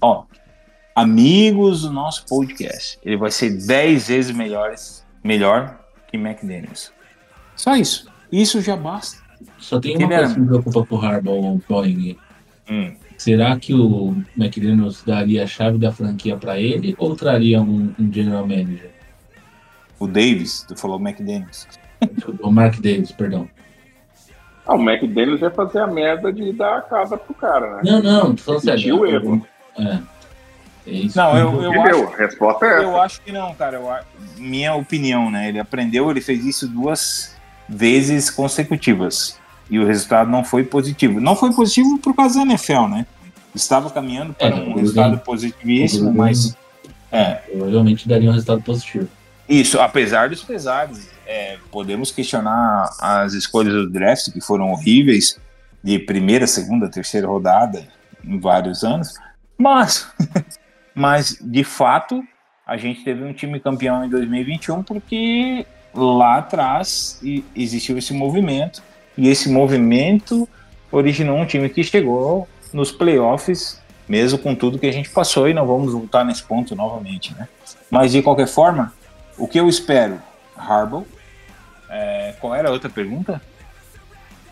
Ó, 0.00 0.24
amigos 0.94 1.82
do 1.82 1.92
nosso 1.92 2.26
podcast, 2.26 2.98
ele 3.04 3.16
vai 3.16 3.30
ser 3.30 3.50
10 3.50 4.08
vezes 4.08 4.36
melhores, 4.36 5.04
melhor 5.22 5.78
que 6.08 6.16
McDaniels. 6.16 6.92
Só 7.56 7.76
isso. 7.76 8.10
Isso 8.30 8.60
já 8.60 8.76
basta. 8.76 9.20
Só 9.58 9.80
tem 9.80 9.96
uma 9.96 10.08
coisa 10.08 10.34
que 10.34 10.40
me 10.40 10.46
preocupa 10.46 10.86
com 10.86 10.96
o 10.96 11.00
Harbaugh, 11.00 11.60
Boeing. 11.68 12.16
Hum. 12.68 12.94
Será 13.22 13.56
que 13.56 13.72
o 13.72 14.16
McDaniels 14.36 15.04
daria 15.04 15.44
a 15.44 15.46
chave 15.46 15.78
da 15.78 15.92
franquia 15.92 16.36
para 16.36 16.58
ele 16.58 16.96
ou 16.98 17.14
traria 17.14 17.62
um, 17.62 17.94
um, 17.96 18.12
general 18.12 18.44
manager? 18.44 18.90
O 19.96 20.08
Davis, 20.08 20.64
tu 20.66 20.76
falou 20.76 20.98
McDaniels. 21.00 21.68
o 22.42 22.50
Mark 22.50 22.80
Davis, 22.80 23.12
perdão. 23.12 23.48
Ah, 24.66 24.74
o 24.74 24.82
McDaniels 24.82 25.38
vai 25.38 25.50
fazer 25.50 25.78
a 25.78 25.86
merda 25.86 26.32
de 26.32 26.52
dar 26.52 26.78
a 26.78 26.80
casa 26.80 27.16
pro 27.16 27.32
cara, 27.32 27.76
né? 27.76 27.82
Não, 27.84 28.02
não, 28.02 28.34
tô 28.34 28.42
falando 28.42 28.62
sério. 28.62 28.98
o 28.98 29.06
erro. 29.06 29.46
É. 29.78 29.98
É 30.84 30.90
isso 30.90 31.16
não, 31.16 31.38
eu, 31.38 31.62
eu, 31.62 31.80
acho, 31.80 32.02
a 32.02 32.16
resposta 32.16 32.66
é 32.66 32.82
eu 32.82 33.00
acho 33.00 33.20
que 33.20 33.30
não, 33.30 33.54
cara. 33.54 33.76
Eu, 33.76 33.88
minha 34.36 34.74
opinião, 34.74 35.30
né? 35.30 35.48
Ele 35.48 35.60
aprendeu, 35.60 36.10
ele 36.10 36.20
fez 36.20 36.44
isso 36.44 36.66
duas 36.66 37.36
vezes 37.68 38.28
consecutivas. 38.30 39.40
E 39.70 39.78
o 39.78 39.86
resultado 39.86 40.30
não 40.30 40.44
foi 40.44 40.64
positivo. 40.64 41.20
Não 41.20 41.34
foi 41.34 41.52
positivo 41.52 41.98
por 41.98 42.14
causa 42.14 42.40
da 42.40 42.42
NFL, 42.42 42.86
né? 42.88 43.06
Estava 43.54 43.90
caminhando 43.90 44.32
para 44.32 44.56
é, 44.56 44.60
um 44.60 44.74
resultado 44.74 45.18
positivíssimo, 45.18 46.12
mas. 46.12 46.56
É. 47.10 47.34
Provavelmente 47.34 48.08
daria 48.08 48.30
um 48.30 48.32
resultado 48.32 48.62
positivo. 48.62 49.08
Isso, 49.48 49.80
apesar 49.80 50.28
dos 50.28 50.42
pesares. 50.42 51.10
É, 51.26 51.56
podemos 51.70 52.10
questionar 52.10 52.90
as 53.00 53.32
escolhas 53.32 53.72
do 53.72 53.88
draft, 53.88 54.32
que 54.32 54.40
foram 54.40 54.70
horríveis, 54.72 55.38
de 55.82 55.98
primeira, 55.98 56.46
segunda, 56.46 56.90
terceira 56.90 57.26
rodada 57.26 57.86
em 58.24 58.38
vários 58.38 58.82
anos. 58.84 59.14
Mas 59.56 60.06
Mas, 60.94 61.38
de 61.40 61.64
fato, 61.64 62.22
a 62.66 62.76
gente 62.76 63.02
teve 63.02 63.24
um 63.24 63.32
time 63.32 63.58
campeão 63.60 64.04
em 64.04 64.08
2021 64.08 64.82
porque 64.82 65.66
lá 65.94 66.38
atrás 66.38 67.20
existiu 67.54 67.98
esse 67.98 68.12
movimento 68.12 68.82
e 69.16 69.28
esse 69.28 69.48
movimento 69.48 70.48
originou 70.90 71.36
um 71.36 71.46
time 71.46 71.68
que 71.68 71.82
chegou 71.82 72.48
nos 72.72 72.90
playoffs, 72.90 73.80
mesmo 74.08 74.38
com 74.38 74.54
tudo 74.54 74.78
que 74.78 74.86
a 74.86 74.92
gente 74.92 75.10
passou, 75.10 75.48
e 75.48 75.54
não 75.54 75.66
vamos 75.66 75.92
voltar 75.92 76.24
nesse 76.24 76.42
ponto 76.42 76.74
novamente, 76.74 77.34
né? 77.34 77.48
Mas 77.90 78.12
de 78.12 78.22
qualquer 78.22 78.48
forma, 78.48 78.92
o 79.36 79.46
que 79.46 79.58
eu 79.58 79.68
espero? 79.68 80.20
Harbaugh. 80.56 81.06
É, 81.88 82.34
qual 82.40 82.54
era 82.54 82.68
a 82.68 82.72
outra 82.72 82.88
pergunta? 82.88 83.40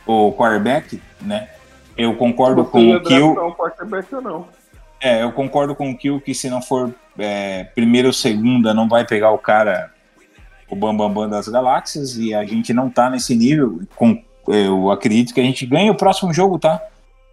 O 0.06 0.32
quarterback, 0.32 1.00
né? 1.20 1.48
Eu 1.96 2.14
concordo 2.14 2.64
com 2.64 2.94
o 2.94 3.00
que 3.02 3.18
o 3.18 3.54
quarterback 3.54 4.14
ou 4.14 4.20
não. 4.20 4.60
É, 5.00 5.22
eu 5.22 5.32
concordo 5.32 5.74
com 5.74 5.90
o 5.90 5.96
Kill 5.96 6.20
que 6.20 6.34
se 6.34 6.50
não 6.50 6.60
for 6.60 6.94
é, 7.18 7.64
primeira 7.64 8.08
ou 8.08 8.12
segunda, 8.12 8.74
não 8.74 8.86
vai 8.86 9.06
pegar 9.06 9.30
o 9.30 9.38
cara, 9.38 9.90
o 10.68 10.76
Bambambam 10.76 11.08
Bam 11.08 11.22
Bam 11.22 11.28
das 11.30 11.48
galáxias, 11.48 12.16
e 12.16 12.34
a 12.34 12.44
gente 12.44 12.74
não 12.74 12.90
tá 12.90 13.08
nesse 13.08 13.34
nível. 13.34 13.80
Com, 13.96 14.22
eu 14.48 14.90
acredito 14.90 15.34
que 15.34 15.40
a 15.40 15.44
gente 15.44 15.66
ganha 15.66 15.92
o 15.92 15.96
próximo 15.96 16.32
jogo, 16.32 16.58
tá? 16.58 16.82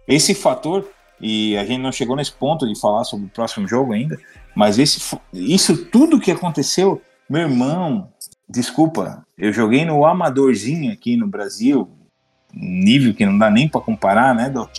Esse 0.06 0.34
fator, 0.34 0.88
e 1.20 1.56
a 1.56 1.64
gente 1.64 1.80
não 1.80 1.92
chegou 1.92 2.16
nesse 2.16 2.32
ponto 2.32 2.66
de 2.66 2.78
falar 2.78 3.04
sobre 3.04 3.26
o 3.26 3.30
próximo 3.30 3.66
jogo 3.66 3.92
ainda, 3.92 4.18
mas 4.54 4.78
esse, 4.78 5.18
isso 5.32 5.86
tudo 5.86 6.20
que 6.20 6.30
aconteceu, 6.30 7.00
meu 7.28 7.42
irmão, 7.42 8.08
desculpa, 8.48 9.24
eu 9.36 9.52
joguei 9.52 9.84
no 9.84 10.04
amadorzinho 10.04 10.92
aqui 10.92 11.16
no 11.16 11.26
Brasil, 11.26 11.88
nível 12.52 13.14
que 13.14 13.26
não 13.26 13.38
dá 13.38 13.50
nem 13.50 13.68
para 13.68 13.80
comparar, 13.80 14.34
né, 14.34 14.48
Doc? 14.48 14.70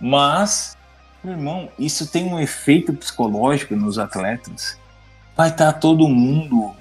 Mas 0.00 0.76
meu 1.22 1.34
irmão, 1.34 1.68
isso 1.78 2.10
tem 2.10 2.24
um 2.24 2.40
efeito 2.40 2.94
psicológico 2.94 3.76
nos 3.76 3.98
atletas. 3.98 4.78
Vai 5.36 5.50
estar 5.50 5.72
tá 5.72 5.78
todo 5.78 6.08
mundo. 6.08 6.74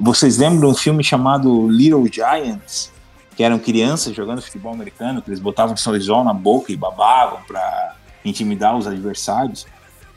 Vocês 0.00 0.38
lembram 0.38 0.60
de 0.60 0.66
um 0.66 0.74
filme 0.74 1.04
chamado 1.04 1.68
Little 1.68 2.06
Giants? 2.10 2.90
Que 3.38 3.44
eram 3.44 3.56
crianças 3.60 4.16
jogando 4.16 4.42
futebol 4.42 4.72
americano, 4.72 5.22
que 5.22 5.30
eles 5.30 5.38
botavam 5.38 5.76
sorrisol 5.76 6.24
na 6.24 6.34
boca 6.34 6.72
e 6.72 6.76
babavam 6.76 7.38
para 7.46 7.94
intimidar 8.24 8.76
os 8.76 8.84
adversários. 8.84 9.64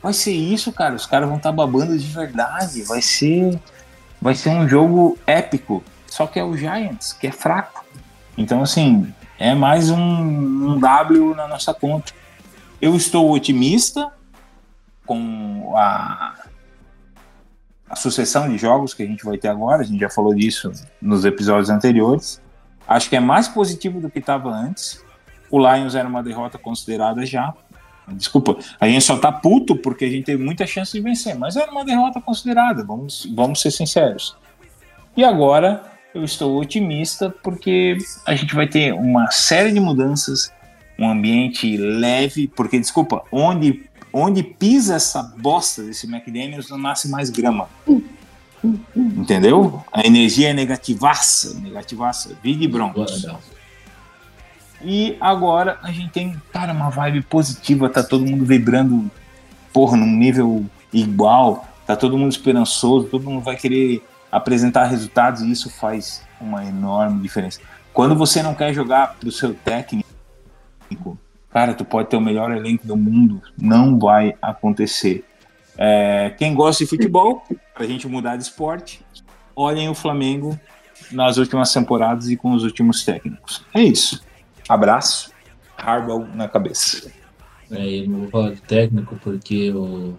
Vai 0.02 0.12
ser 0.12 0.32
isso, 0.32 0.72
cara. 0.72 0.96
Os 0.96 1.06
caras 1.06 1.28
vão 1.28 1.36
estar 1.36 1.50
tá 1.50 1.56
babando 1.56 1.96
de 1.96 2.08
verdade. 2.08 2.82
Vai 2.82 3.00
ser, 3.00 3.60
vai 4.20 4.34
ser 4.34 4.48
um 4.48 4.68
jogo 4.68 5.16
épico. 5.24 5.84
Só 6.08 6.26
que 6.26 6.40
é 6.40 6.42
o 6.42 6.56
Giants, 6.56 7.12
que 7.12 7.28
é 7.28 7.30
fraco. 7.30 7.84
Então, 8.36 8.60
assim, 8.60 9.14
é 9.38 9.54
mais 9.54 9.88
um, 9.88 10.00
um 10.00 10.80
W 10.80 11.36
na 11.36 11.46
nossa 11.46 11.72
conta. 11.72 12.12
Eu 12.80 12.96
estou 12.96 13.30
otimista 13.30 14.10
com 15.06 15.74
a, 15.76 16.34
a 17.88 17.94
sucessão 17.94 18.48
de 18.48 18.58
jogos 18.58 18.94
que 18.94 19.04
a 19.04 19.06
gente 19.06 19.24
vai 19.24 19.38
ter 19.38 19.46
agora. 19.46 19.82
A 19.82 19.84
gente 19.84 20.00
já 20.00 20.10
falou 20.10 20.34
disso 20.34 20.72
nos 21.00 21.24
episódios 21.24 21.70
anteriores. 21.70 22.41
Acho 22.86 23.08
que 23.08 23.16
é 23.16 23.20
mais 23.20 23.48
positivo 23.48 24.00
do 24.00 24.10
que 24.10 24.18
estava 24.18 24.50
antes. 24.50 25.02
O 25.50 25.58
Lions 25.58 25.94
era 25.94 26.08
uma 26.08 26.22
derrota 26.22 26.58
considerada 26.58 27.24
já. 27.24 27.54
Desculpa, 28.08 28.56
a 28.80 28.88
gente 28.88 29.04
só 29.04 29.16
tá 29.16 29.30
puto 29.30 29.76
porque 29.76 30.04
a 30.04 30.10
gente 30.10 30.24
teve 30.24 30.42
muita 30.42 30.66
chance 30.66 30.92
de 30.92 31.00
vencer, 31.00 31.36
mas 31.36 31.56
era 31.56 31.70
uma 31.70 31.84
derrota 31.84 32.20
considerada, 32.20 32.84
vamos, 32.84 33.30
vamos 33.34 33.60
ser 33.60 33.70
sinceros. 33.70 34.36
E 35.16 35.24
agora 35.24 35.82
eu 36.14 36.24
estou 36.24 36.60
otimista 36.60 37.30
porque 37.42 37.96
a 38.26 38.34
gente 38.34 38.54
vai 38.54 38.66
ter 38.66 38.92
uma 38.92 39.30
série 39.30 39.72
de 39.72 39.80
mudanças, 39.80 40.52
um 40.98 41.08
ambiente 41.08 41.76
leve, 41.76 42.48
porque 42.48 42.78
desculpa, 42.78 43.22
onde 43.30 43.88
onde 44.12 44.42
pisa 44.42 44.96
essa 44.96 45.22
bosta 45.22 45.82
desse 45.82 46.06
McDaniels 46.06 46.68
não 46.68 46.76
nasce 46.76 47.08
mais 47.08 47.30
grama. 47.30 47.68
Entendeu? 48.94 49.82
A 49.92 50.06
energia 50.06 50.50
é 50.50 50.52
negativaça, 50.52 51.58
negativaça, 51.60 52.36
e 52.44 52.68
broncos. 52.68 53.26
E 54.84 55.16
agora 55.20 55.78
a 55.82 55.92
gente 55.92 56.10
tem, 56.10 56.40
cara, 56.52 56.72
uma 56.72 56.90
vibe 56.90 57.22
positiva, 57.22 57.88
tá 57.88 58.02
todo 58.02 58.26
mundo 58.26 58.44
vibrando, 58.44 59.10
porra, 59.72 59.96
num 59.96 60.06
nível 60.06 60.64
igual, 60.92 61.66
tá 61.86 61.96
todo 61.96 62.18
mundo 62.18 62.32
esperançoso, 62.32 63.08
todo 63.08 63.30
mundo 63.30 63.42
vai 63.42 63.56
querer 63.56 64.02
apresentar 64.30 64.84
resultados 64.84 65.42
e 65.42 65.50
isso 65.50 65.70
faz 65.70 66.22
uma 66.40 66.64
enorme 66.64 67.20
diferença. 67.20 67.60
Quando 67.92 68.16
você 68.16 68.42
não 68.42 68.54
quer 68.54 68.72
jogar 68.72 69.16
pro 69.20 69.30
seu 69.30 69.54
técnico, 69.54 70.08
cara, 71.50 71.74
tu 71.74 71.84
pode 71.84 72.08
ter 72.08 72.16
o 72.16 72.20
melhor 72.20 72.50
elenco 72.50 72.86
do 72.86 72.96
mundo, 72.96 73.42
não 73.56 73.98
vai 73.98 74.34
acontecer. 74.40 75.24
É, 75.76 76.34
quem 76.38 76.54
gosta 76.54 76.84
de 76.84 76.90
futebol, 76.90 77.44
pra 77.74 77.86
gente 77.86 78.06
mudar 78.06 78.36
de 78.36 78.42
esporte, 78.42 79.04
olhem 79.54 79.88
o 79.88 79.94
Flamengo 79.94 80.58
nas 81.10 81.36
últimas 81.36 81.72
temporadas 81.72 82.28
e 82.28 82.36
com 82.36 82.52
os 82.52 82.64
últimos 82.64 83.04
técnicos. 83.04 83.64
É 83.74 83.82
isso. 83.82 84.22
Abraço. 84.68 85.32
Hardball 85.76 86.26
na 86.34 86.48
cabeça. 86.48 87.10
É, 87.70 87.86
eu 88.00 88.08
não 88.08 88.20
vou 88.20 88.28
falar 88.28 88.50
de 88.50 88.62
técnico 88.62 89.18
porque 89.22 89.70
o 89.70 90.16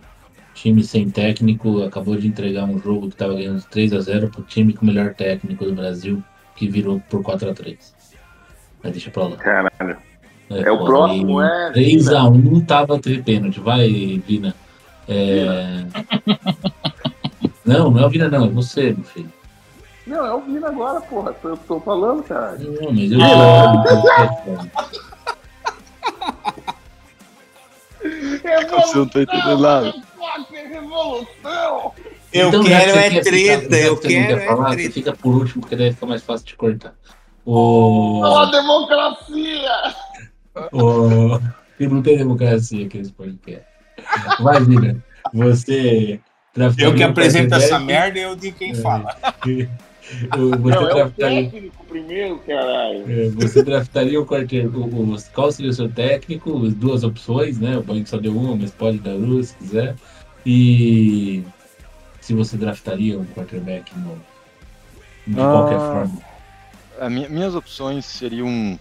time 0.54 0.84
sem 0.84 1.10
técnico 1.10 1.84
acabou 1.84 2.16
de 2.16 2.28
entregar 2.28 2.66
um 2.66 2.80
jogo 2.80 3.08
que 3.08 3.16
estava 3.16 3.34
ganhando 3.34 3.64
3 3.70 3.94
a 3.94 4.00
0 4.00 4.30
pro 4.30 4.44
time 4.44 4.74
com 4.74 4.84
o 4.84 4.88
melhor 4.88 5.14
técnico 5.14 5.66
do 5.66 5.74
Brasil, 5.74 6.24
que 6.56 6.68
virou 6.68 7.00
por 7.10 7.22
4 7.24 7.50
a 7.50 7.54
3 7.54 7.94
Mas 8.82 8.92
deixa 8.92 9.12
pra 9.12 9.28
lá. 9.28 9.38
Caralho. 9.38 9.98
É, 10.50 10.62
é 10.62 10.72
o 10.72 10.84
próximo, 10.84 11.42
é. 11.42 11.72
3x1 11.74 12.44
não 12.44 12.62
tava 12.62 13.00
ter 13.00 13.24
pênalti. 13.24 13.60
Vai, 13.60 14.22
Vina. 14.28 14.54
É... 15.08 15.86
não, 17.66 17.92
não 17.92 18.02
é 18.02 18.06
o 18.06 18.10
Vina, 18.10 18.30
não, 18.30 18.46
é 18.46 18.50
você, 18.50 18.94
meu 18.94 19.04
filho. 19.04 19.32
Não, 20.06 20.26
é 20.26 20.34
o 20.34 20.42
Vina 20.42 20.68
agora, 20.68 21.02
porra. 21.02 21.36
Eu 21.44 21.58
tô 21.58 21.80
falando, 21.80 22.24
cara. 22.24 22.58
Não, 22.58 22.92
mas 22.92 23.12
eu. 23.12 23.20
Você 28.84 28.98
não 28.98 29.08
tá 29.08 29.22
entendendo 29.22 29.60
nada. 29.60 29.94
Revolução! 30.52 31.94
Eu 32.32 32.50
então, 32.50 32.64
quero 32.64 32.98
é 32.98 33.22
treta, 33.22 33.78
eu 33.78 33.98
quero 33.98 34.40
é 34.40 34.48
falar, 34.48 34.72
treta. 34.72 34.92
Fica 34.92 35.14
por 35.14 35.36
último, 35.36 35.62
porque 35.62 35.76
daí 35.76 35.94
fica 35.94 36.06
mais 36.06 36.24
fácil 36.24 36.48
de 36.48 36.56
cortar. 36.56 36.96
O... 37.46 38.22
Oh, 38.22 38.38
a 38.38 38.52
democracia! 38.52 39.96
O... 40.72 41.40
Não 41.80 42.02
tem 42.02 42.18
democracia 42.18 42.86
aqui 42.86 42.98
nesse 42.98 43.12
podcast. 43.12 43.66
Imagina, 44.40 45.04
você. 45.34 46.20
Eu 46.78 46.94
que 46.94 47.04
apresento 47.04 47.56
essa 47.56 47.80
merda, 47.80 48.20
eu 48.20 48.36
de 48.36 48.52
quem 48.52 48.72
é. 48.72 48.76
fala. 48.76 49.16
Você 50.04 50.80
não, 50.80 50.90
é 50.90 51.06
o 51.06 51.12
técnico 51.12 51.86
primeiro, 51.86 52.38
caralho. 52.40 53.06
É, 53.10 53.30
você 53.30 53.64
draftaria 53.64 54.20
o 54.20 54.26
quarteiro. 54.26 54.70
O, 54.78 55.14
o, 55.14 55.18
qual 55.34 55.52
seria 55.52 55.72
o 55.72 55.74
seu 55.74 55.90
técnico? 55.90 56.66
As 56.66 56.74
duas 56.74 57.04
opções, 57.04 57.58
né? 57.58 57.78
O 57.78 57.84
banco 57.84 58.08
só 58.08 58.18
deu 58.18 58.36
uma, 58.36 58.56
mas 58.56 58.72
pode 58.72 59.00
dar 59.00 59.16
duas 59.16 59.48
se 59.48 59.56
quiser. 59.56 59.96
E 60.46 61.44
se 62.20 62.34
você 62.34 62.58
draftaria 62.58 63.18
um 63.18 63.26
quarterback 63.26 63.98
no, 63.98 64.16
de 65.26 65.40
ah, 65.40 65.52
qualquer 65.52 65.80
forma. 65.80 66.22
Minha, 67.10 67.30
minhas 67.30 67.56
opções 67.56 68.06
seriam. 68.06 68.78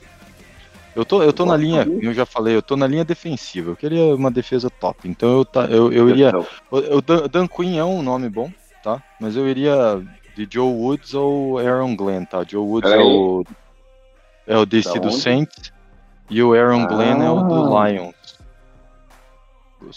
Eu 0.95 1.05
tô, 1.05 1.23
eu 1.23 1.33
tô 1.33 1.47
na 1.47 1.57
linha, 1.57 1.87
eu 2.03 2.13
já 2.13 2.27
falei, 2.27 2.55
eu 2.55 2.63
tô 2.63 2.77
na 2.77 2.87
linha 2.87 3.05
defensiva. 3.05 3.71
Eu 3.71 3.77
queria 3.77 4.15
uma 4.15 4.31
defesa 4.31 4.69
top. 4.69 5.09
Então 5.09 5.39
eu, 5.39 5.45
tá, 5.45 5.65
eu, 5.65 5.91
eu 5.91 6.09
iria. 6.09 6.33
O, 6.71 6.99
o 6.99 7.29
Dan 7.29 7.47
Quinn 7.47 7.79
é 7.79 7.85
um 7.85 8.03
nome 8.03 8.29
bom, 8.29 8.53
tá? 8.83 9.03
Mas 9.19 9.35
eu 9.35 9.49
iria 9.49 10.03
de 10.37 10.47
Joe 10.51 10.71
Woods 10.71 11.15
ou 11.15 11.59
Aaron 11.59 11.97
Glenn, 11.97 12.25
tá? 12.25 12.45
Joe 12.47 12.63
Woods 12.63 12.91
é 12.91 12.99
o, 12.99 13.45
é 14.47 14.59
o 14.59 14.67
DC 14.67 15.01
do 15.01 15.11
Saints 15.11 15.73
e 16.29 16.43
o 16.43 16.55
Aaron 16.55 16.83
ah. 16.83 16.87
Glenn 16.87 17.23
é 17.23 17.31
o 17.31 17.43
do 17.43 17.77
ah. 17.77 17.89
Lions. 17.89 18.15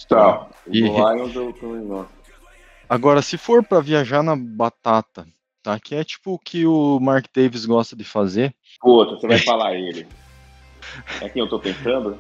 Tá, 0.08 0.48
e... 0.68 0.82
do 0.82 0.88
Lions 0.88 1.36
eu 1.36 1.54
também 1.54 1.86
gosto. 1.86 2.16
Agora, 2.88 3.22
se 3.22 3.38
for 3.38 3.64
para 3.64 3.82
viajar 3.82 4.24
na 4.24 4.36
batata, 4.36 5.28
tá? 5.62 5.80
Que 5.80 5.96
é 5.96 6.04
tipo 6.04 6.34
o 6.34 6.40
que 6.40 6.66
o 6.66 7.00
Mark 7.00 7.26
Davis 7.36 7.66
gosta 7.66 7.96
de 7.96 8.04
fazer. 8.04 8.54
Puta, 8.80 9.16
você 9.16 9.28
vai 9.28 9.40
falar 9.44 9.74
ele. 9.74 10.08
É 11.22 11.30
quem 11.30 11.42
eu 11.42 11.48
tô 11.48 11.60
pensando? 11.60 12.18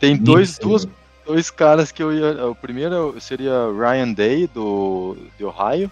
Tem 0.00 0.16
dois, 0.16 0.58
duas, 0.58 0.86
dois 1.26 1.50
caras 1.50 1.92
que 1.92 2.02
eu 2.02 2.12
ia. 2.12 2.46
O 2.46 2.54
primeiro 2.54 3.14
seria 3.20 3.52
Ryan 3.72 4.12
Day, 4.12 4.46
do, 4.46 5.16
de 5.38 5.44
Ohio. 5.44 5.90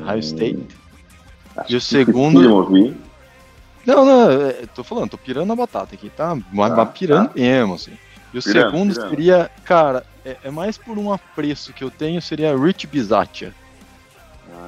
Ohio 0.00 0.18
State. 0.18 0.66
E 1.68 1.76
o 1.76 1.80
segundo. 1.80 2.40
Não, 3.86 4.04
não, 4.04 4.30
é, 4.32 4.52
tô 4.74 4.82
falando, 4.82 5.10
tô 5.10 5.18
pirando 5.18 5.52
a 5.52 5.56
batata 5.56 5.94
aqui, 5.94 6.10
tá? 6.10 6.36
Mas 6.52 6.72
ah, 6.72 6.86
pirando 6.86 7.28
tá. 7.28 7.34
mesmo, 7.36 7.74
assim. 7.74 7.92
E 8.34 8.38
o 8.38 8.42
pirando, 8.42 8.70
segundo 8.70 8.92
pirando. 8.92 9.10
seria, 9.10 9.50
cara, 9.64 10.04
é, 10.24 10.36
é, 10.42 10.50
mais 10.50 10.76
por 10.76 10.98
um 10.98 11.12
apreço 11.12 11.72
que 11.72 11.84
eu 11.84 11.90
tenho, 11.90 12.20
seria 12.20 12.56
Rich 12.56 12.86
Bizatia. 12.88 13.54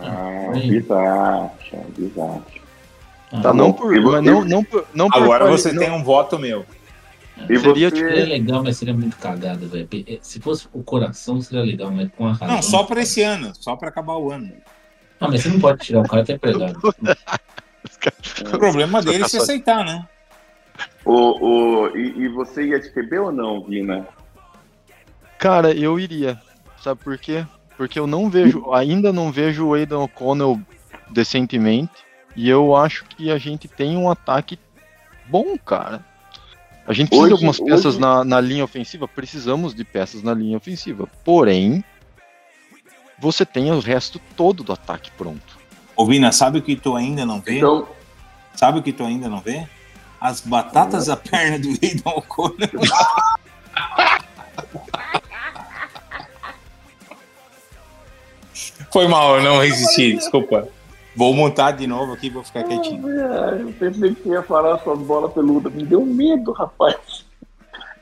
Ah, 0.02 0.52
Bizatia, 0.54 1.84
Bizatia. 1.96 2.62
Tá, 3.30 3.52
não 3.52 3.72
por. 3.72 3.94
Mas 4.00 4.24
não, 4.24 4.44
não, 4.44 4.64
por, 4.64 4.86
não 4.94 5.08
por 5.08 5.22
Agora 5.22 5.46
você 5.46 5.72
não... 5.72 5.82
tem 5.82 5.90
um 5.90 6.02
voto 6.02 6.38
meu. 6.38 6.64
E 7.48 7.58
seria, 7.58 7.90
você... 7.90 7.96
tipo, 7.96 8.08
é 8.08 8.24
legal, 8.24 8.62
mas 8.64 8.76
seria 8.76 8.94
muito 8.94 9.16
cagado, 9.16 9.68
velho. 9.68 9.88
Se 10.22 10.40
fosse 10.40 10.66
o 10.72 10.82
coração, 10.82 11.40
seria 11.40 11.62
legal, 11.62 11.90
mas 11.90 12.10
com 12.16 12.26
a 12.26 12.32
razão. 12.32 12.48
Não, 12.48 12.62
só 12.62 12.82
pra 12.82 13.02
esse 13.02 13.22
ano, 13.22 13.52
só 13.54 13.76
pra 13.76 13.90
acabar 13.90 14.16
o 14.16 14.32
ano. 14.32 14.52
Ah, 15.20 15.28
mas 15.28 15.42
você 15.42 15.48
não 15.48 15.60
pode 15.60 15.84
tirar, 15.84 16.00
o 16.00 16.08
cara 16.08 16.24
tá 16.24 16.32
empregado. 16.32 16.78
o 18.40 18.58
problema 18.58 19.02
dele 19.02 19.24
é 19.24 19.28
se 19.28 19.36
aceitar, 19.36 19.84
né? 19.84 20.06
O, 21.04 21.46
o, 21.46 21.96
e, 21.96 22.24
e, 22.24 22.28
você 22.28 22.66
ia 22.66 22.78
de 22.78 22.90
QB 22.90 23.18
ou 23.18 23.32
não, 23.32 23.64
Vina? 23.64 24.06
Cara, 25.38 25.72
eu 25.72 25.98
iria. 25.98 26.40
Sabe 26.82 27.02
por 27.02 27.18
quê? 27.18 27.46
Porque 27.76 27.98
eu 27.98 28.06
não 28.06 28.28
vejo, 28.28 28.72
ainda 28.72 29.12
não 29.12 29.30
vejo 29.32 29.66
o 29.66 29.74
Aidan 29.74 30.00
O'Connell 30.00 30.60
decentemente. 31.10 32.07
E 32.38 32.48
eu 32.48 32.76
acho 32.76 33.04
que 33.04 33.32
a 33.32 33.36
gente 33.36 33.66
tem 33.66 33.96
um 33.96 34.08
ataque 34.08 34.56
bom, 35.26 35.58
cara. 35.58 36.06
A 36.86 36.92
gente 36.92 37.08
precisa 37.08 37.24
hoje, 37.24 37.30
de 37.30 37.34
algumas 37.34 37.58
peças 37.58 37.94
hoje... 37.94 37.98
na, 37.98 38.22
na 38.22 38.40
linha 38.40 38.62
ofensiva, 38.62 39.08
precisamos 39.08 39.74
de 39.74 39.82
peças 39.82 40.22
na 40.22 40.32
linha 40.32 40.56
ofensiva. 40.56 41.08
Porém, 41.24 41.82
você 43.18 43.44
tem 43.44 43.72
o 43.72 43.80
resto 43.80 44.20
todo 44.36 44.62
do 44.62 44.72
ataque 44.72 45.10
pronto. 45.18 45.58
Ô 45.96 46.06
Vina, 46.06 46.30
sabe 46.30 46.60
o 46.60 46.62
que 46.62 46.76
tu 46.76 46.94
ainda 46.94 47.26
não 47.26 47.40
vê? 47.40 47.56
Então... 47.56 47.88
Sabe 48.54 48.78
o 48.78 48.82
que 48.84 48.92
tu 48.92 49.02
ainda 49.02 49.28
não 49.28 49.40
vê? 49.40 49.66
As 50.20 50.40
batatas 50.40 51.08
à 51.08 51.16
perna 51.16 51.58
do 51.58 51.70
Aidan 51.82 52.08
O'Connor. 52.10 52.70
Foi 58.92 59.08
mal, 59.08 59.38
eu 59.38 59.42
não 59.42 59.58
resisti, 59.58 60.14
desculpa. 60.14 60.68
Vou 61.18 61.34
montar 61.34 61.72
de 61.72 61.84
novo 61.84 62.12
aqui 62.12 62.28
e 62.28 62.30
vou 62.30 62.44
ficar 62.44 62.62
quietinho. 62.62 63.08
eu 63.08 63.72
pensei 63.72 64.14
que 64.14 64.28
ia 64.28 64.40
falar 64.40 64.78
suas 64.78 65.00
bolas 65.00 65.32
peludas. 65.32 65.72
Me 65.72 65.84
deu 65.84 66.06
medo, 66.06 66.52
rapaz. 66.52 67.26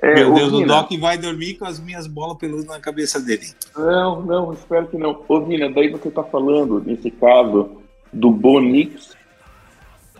É, 0.03 0.17
Meu 0.17 0.35
Deus, 0.35 0.53
o 0.53 0.67
Doc 0.67 0.93
vai 1.01 1.17
dormir 1.17 1.55
com 1.55 1.65
as 1.65 1.81
minhas 1.81 2.07
bolas 2.07 2.37
peludas 2.37 2.67
na 2.67 2.79
cabeça 2.79 3.19
dele. 3.19 3.47
Não, 3.75 4.21
não, 4.21 4.53
espero 4.53 4.87
que 4.89 4.99
não. 4.99 5.19
Ô, 5.27 5.41
Vina, 5.41 5.71
daí 5.71 5.89
você 5.89 6.11
tá 6.11 6.23
falando, 6.23 6.83
nesse 6.85 7.11
caso, 7.11 7.79
do 8.13 8.31
Bonix, 8.31 9.17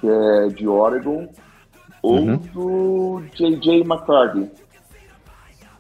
que 0.01 0.09
é 0.09 0.49
de 0.49 0.67
Oregon, 0.67 1.29
ou 2.01 2.15
uhum. 2.15 2.37
do 2.55 3.23
J.J. 3.35 3.81
McCarthy. 3.83 4.51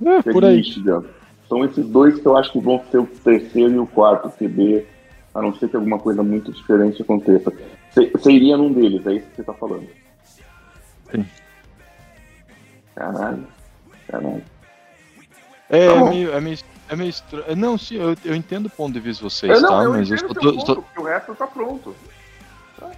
É, 0.04 0.20
por 0.30 0.44
aí. 0.44 0.56
Michigan. 0.56 1.02
São 1.48 1.64
esses 1.64 1.86
dois 1.86 2.20
que 2.20 2.26
eu 2.26 2.36
acho 2.36 2.52
que 2.52 2.60
vão 2.60 2.82
ser 2.90 2.98
o 2.98 3.06
terceiro 3.06 3.72
e 3.72 3.78
o 3.78 3.86
quarto 3.86 4.28
QB, 4.28 4.84
a 5.36 5.42
não 5.42 5.54
ser 5.54 5.68
que 5.68 5.76
alguma 5.76 5.98
coisa 5.98 6.22
muito 6.22 6.50
diferente 6.50 7.02
aconteça. 7.02 7.52
Você 7.94 8.32
iria 8.32 8.56
num 8.56 8.72
deles, 8.72 9.06
é 9.06 9.14
isso 9.14 9.26
que 9.28 9.36
você 9.36 9.44
tá 9.44 9.52
falando. 9.52 9.86
Sim. 11.10 11.26
Caralho. 12.94 13.46
Caralho. 14.08 14.42
É, 15.68 15.86
tá 15.86 15.92
é, 15.92 16.08
meio, 16.08 16.32
é 16.32 16.40
meio, 16.40 16.58
é 16.88 16.96
meio 16.96 17.10
estranho. 17.10 17.44
É, 17.48 17.54
não, 17.54 17.76
sim, 17.76 17.96
eu, 17.96 18.16
eu 18.24 18.34
entendo 18.34 18.66
o 18.66 18.70
ponto 18.70 18.94
de 18.94 19.00
vista 19.00 19.22
de 19.22 19.30
vocês, 19.30 19.58
é, 19.58 19.60
não, 19.60 19.68
tá? 19.68 19.84
Eu 19.84 19.90
mas 19.90 20.10
eu 20.10 20.18
só 20.18 20.74
tô. 20.74 20.84
O 20.96 21.02
resto 21.02 21.34
tá 21.34 21.46
pronto. 21.46 21.94
Tá. 22.80 22.90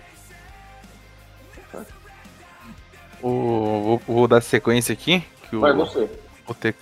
O, 3.21 3.83
vou, 3.83 4.03
vou, 4.07 4.29
dar 4.29 4.41
sequência 4.41 4.93
aqui. 4.93 5.25
Que 5.51 5.57
o, 5.57 5.61
Vai 5.61 5.73
você. 5.73 6.09
O 6.47 6.55
TK 6.55 6.79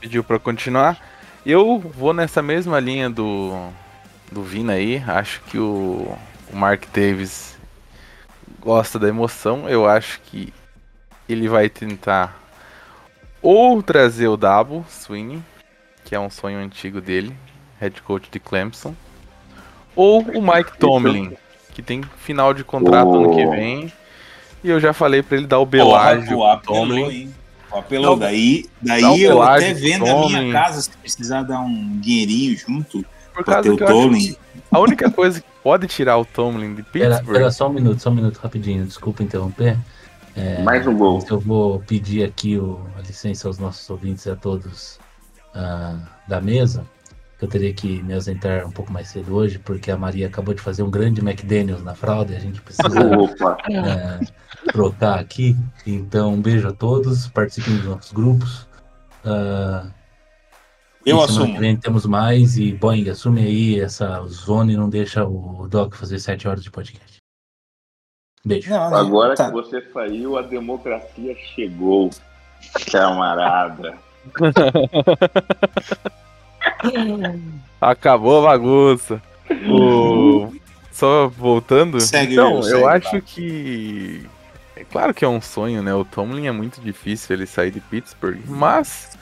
pediu 0.00 0.22
para 0.22 0.38
continuar. 0.38 1.04
Eu 1.44 1.78
vou 1.80 2.12
nessa 2.12 2.40
mesma 2.40 2.78
linha 2.78 3.10
do, 3.10 3.70
do 4.30 4.42
Vina 4.42 4.74
aí. 4.74 5.02
Acho 5.06 5.40
que 5.42 5.58
o, 5.58 6.16
o 6.52 6.56
Mark 6.56 6.84
Davis 6.92 7.58
gosta 8.60 8.98
da 8.98 9.08
emoção, 9.08 9.68
eu 9.68 9.88
acho 9.88 10.20
que 10.20 10.52
ele 11.28 11.48
vai 11.48 11.68
tentar 11.68 12.38
ou 13.42 13.82
trazer 13.82 14.28
o 14.28 14.36
Dabo 14.36 14.84
Sweeney, 14.88 15.42
que 16.04 16.14
é 16.14 16.20
um 16.20 16.28
sonho 16.28 16.58
antigo 16.58 17.00
dele, 17.00 17.34
head 17.80 18.02
coach 18.02 18.28
de 18.30 18.38
Clemson, 18.38 18.94
ou 19.96 20.20
o 20.20 20.42
Mike 20.42 20.78
Tomlin, 20.78 21.36
que 21.72 21.82
tem 21.82 22.02
final 22.18 22.52
de 22.52 22.62
contrato 22.62 23.08
oh. 23.08 23.24
ano 23.24 23.34
que 23.34 23.46
vem. 23.46 23.92
E 24.62 24.68
eu 24.68 24.78
já 24.78 24.92
falei 24.92 25.22
para 25.22 25.38
ele 25.38 25.46
dar 25.46 25.58
o 25.58 25.64
belágio 25.64 26.40
oh, 26.40 26.58
pro 26.58 26.74
Tomlin. 26.74 27.32
Apelou, 27.72 28.16
daí, 28.16 28.68
daí 28.82 29.22
eu 29.22 29.40
até 29.40 29.72
vendo 29.72 30.04
a 30.04 30.26
minha 30.26 30.52
casa, 30.52 30.82
se 30.82 30.90
precisar 30.90 31.44
dar 31.44 31.60
um 31.60 31.98
dinheirinho 32.00 32.58
junto, 32.58 33.04
por 33.44 33.52
causa 33.52 33.76
Tomlin. 33.76 34.36
A 34.70 34.78
única 34.78 35.10
coisa 35.10 35.40
que 35.40 35.46
pode 35.62 35.86
tirar 35.86 36.16
o 36.18 36.24
Tomlin 36.24 36.74
de 36.74 36.82
Pittsburgh. 36.82 37.32
Pera, 37.38 37.50
só 37.50 37.68
um 37.68 37.72
minuto, 37.72 38.00
só 38.00 38.10
um 38.10 38.14
minuto 38.14 38.38
rapidinho, 38.38 38.84
desculpa 38.84 39.22
interromper. 39.22 39.76
É, 40.36 40.62
Mais 40.62 40.86
um 40.86 40.96
gol. 40.96 41.24
Eu 41.28 41.40
vou 41.40 41.80
pedir 41.80 42.24
aqui 42.24 42.56
o, 42.56 42.80
a 42.96 43.00
licença 43.00 43.48
aos 43.48 43.58
nossos 43.58 43.88
ouvintes 43.90 44.26
e 44.26 44.30
a 44.30 44.36
todos 44.36 44.98
uh, 45.54 46.00
da 46.28 46.40
mesa, 46.40 46.86
que 47.38 47.44
eu 47.44 47.48
teria 47.48 47.72
que 47.72 48.02
me 48.02 48.14
ausentar 48.14 48.64
um 48.66 48.70
pouco 48.70 48.92
mais 48.92 49.08
cedo 49.08 49.34
hoje, 49.34 49.58
porque 49.58 49.90
a 49.90 49.96
Maria 49.96 50.28
acabou 50.28 50.54
de 50.54 50.60
fazer 50.60 50.82
um 50.82 50.90
grande 50.90 51.20
McDaniels 51.20 51.82
na 51.82 51.94
fralda 51.94 52.32
e 52.32 52.36
a 52.36 52.40
gente 52.40 52.60
precisa 52.60 52.88
uh, 52.88 54.72
trocar 54.72 55.18
aqui. 55.18 55.56
Então, 55.84 56.34
um 56.34 56.40
beijo 56.40 56.68
a 56.68 56.72
todos, 56.72 57.26
participem 57.28 57.76
dos 57.76 57.86
nossos 57.86 58.12
grupos. 58.12 58.68
Uh, 59.24 59.90
eu 61.04 61.22
assumo. 61.22 61.58
Que 61.58 61.76
temos 61.76 62.06
mais 62.06 62.58
e 62.58 62.72
Boeing, 62.72 63.08
assume 63.08 63.42
aí 63.42 63.80
essa 63.80 64.22
zona 64.26 64.72
e 64.72 64.76
não 64.76 64.88
deixa 64.88 65.24
o 65.24 65.66
Doc 65.68 65.94
fazer 65.94 66.18
sete 66.18 66.46
horas 66.46 66.62
de 66.62 66.70
podcast. 66.70 67.18
Beijo. 68.44 68.70
Não, 68.70 68.94
Agora 68.94 69.34
tá. 69.34 69.46
que 69.46 69.52
você 69.52 69.82
saiu, 69.92 70.38
a 70.38 70.42
democracia 70.42 71.36
chegou, 71.54 72.10
camarada. 72.90 73.98
Acabou 77.80 78.46
a 78.46 78.50
bagunça. 78.50 79.22
O... 79.68 80.52
Só 80.92 81.28
voltando. 81.28 82.00
Segue 82.00 82.34
então, 82.34 82.60
eu, 82.68 82.88
acho 82.88 83.12
tá. 83.12 83.20
que. 83.20 84.26
É 84.76 84.84
claro 84.84 85.12
que 85.12 85.24
é 85.24 85.28
um 85.28 85.40
sonho, 85.40 85.82
né? 85.82 85.94
O 85.94 86.04
Tomlin 86.04 86.46
é 86.46 86.52
muito 86.52 86.80
difícil 86.80 87.36
ele 87.36 87.46
sair 87.46 87.70
de 87.70 87.80
Pittsburgh, 87.80 88.40
mas 88.46 89.18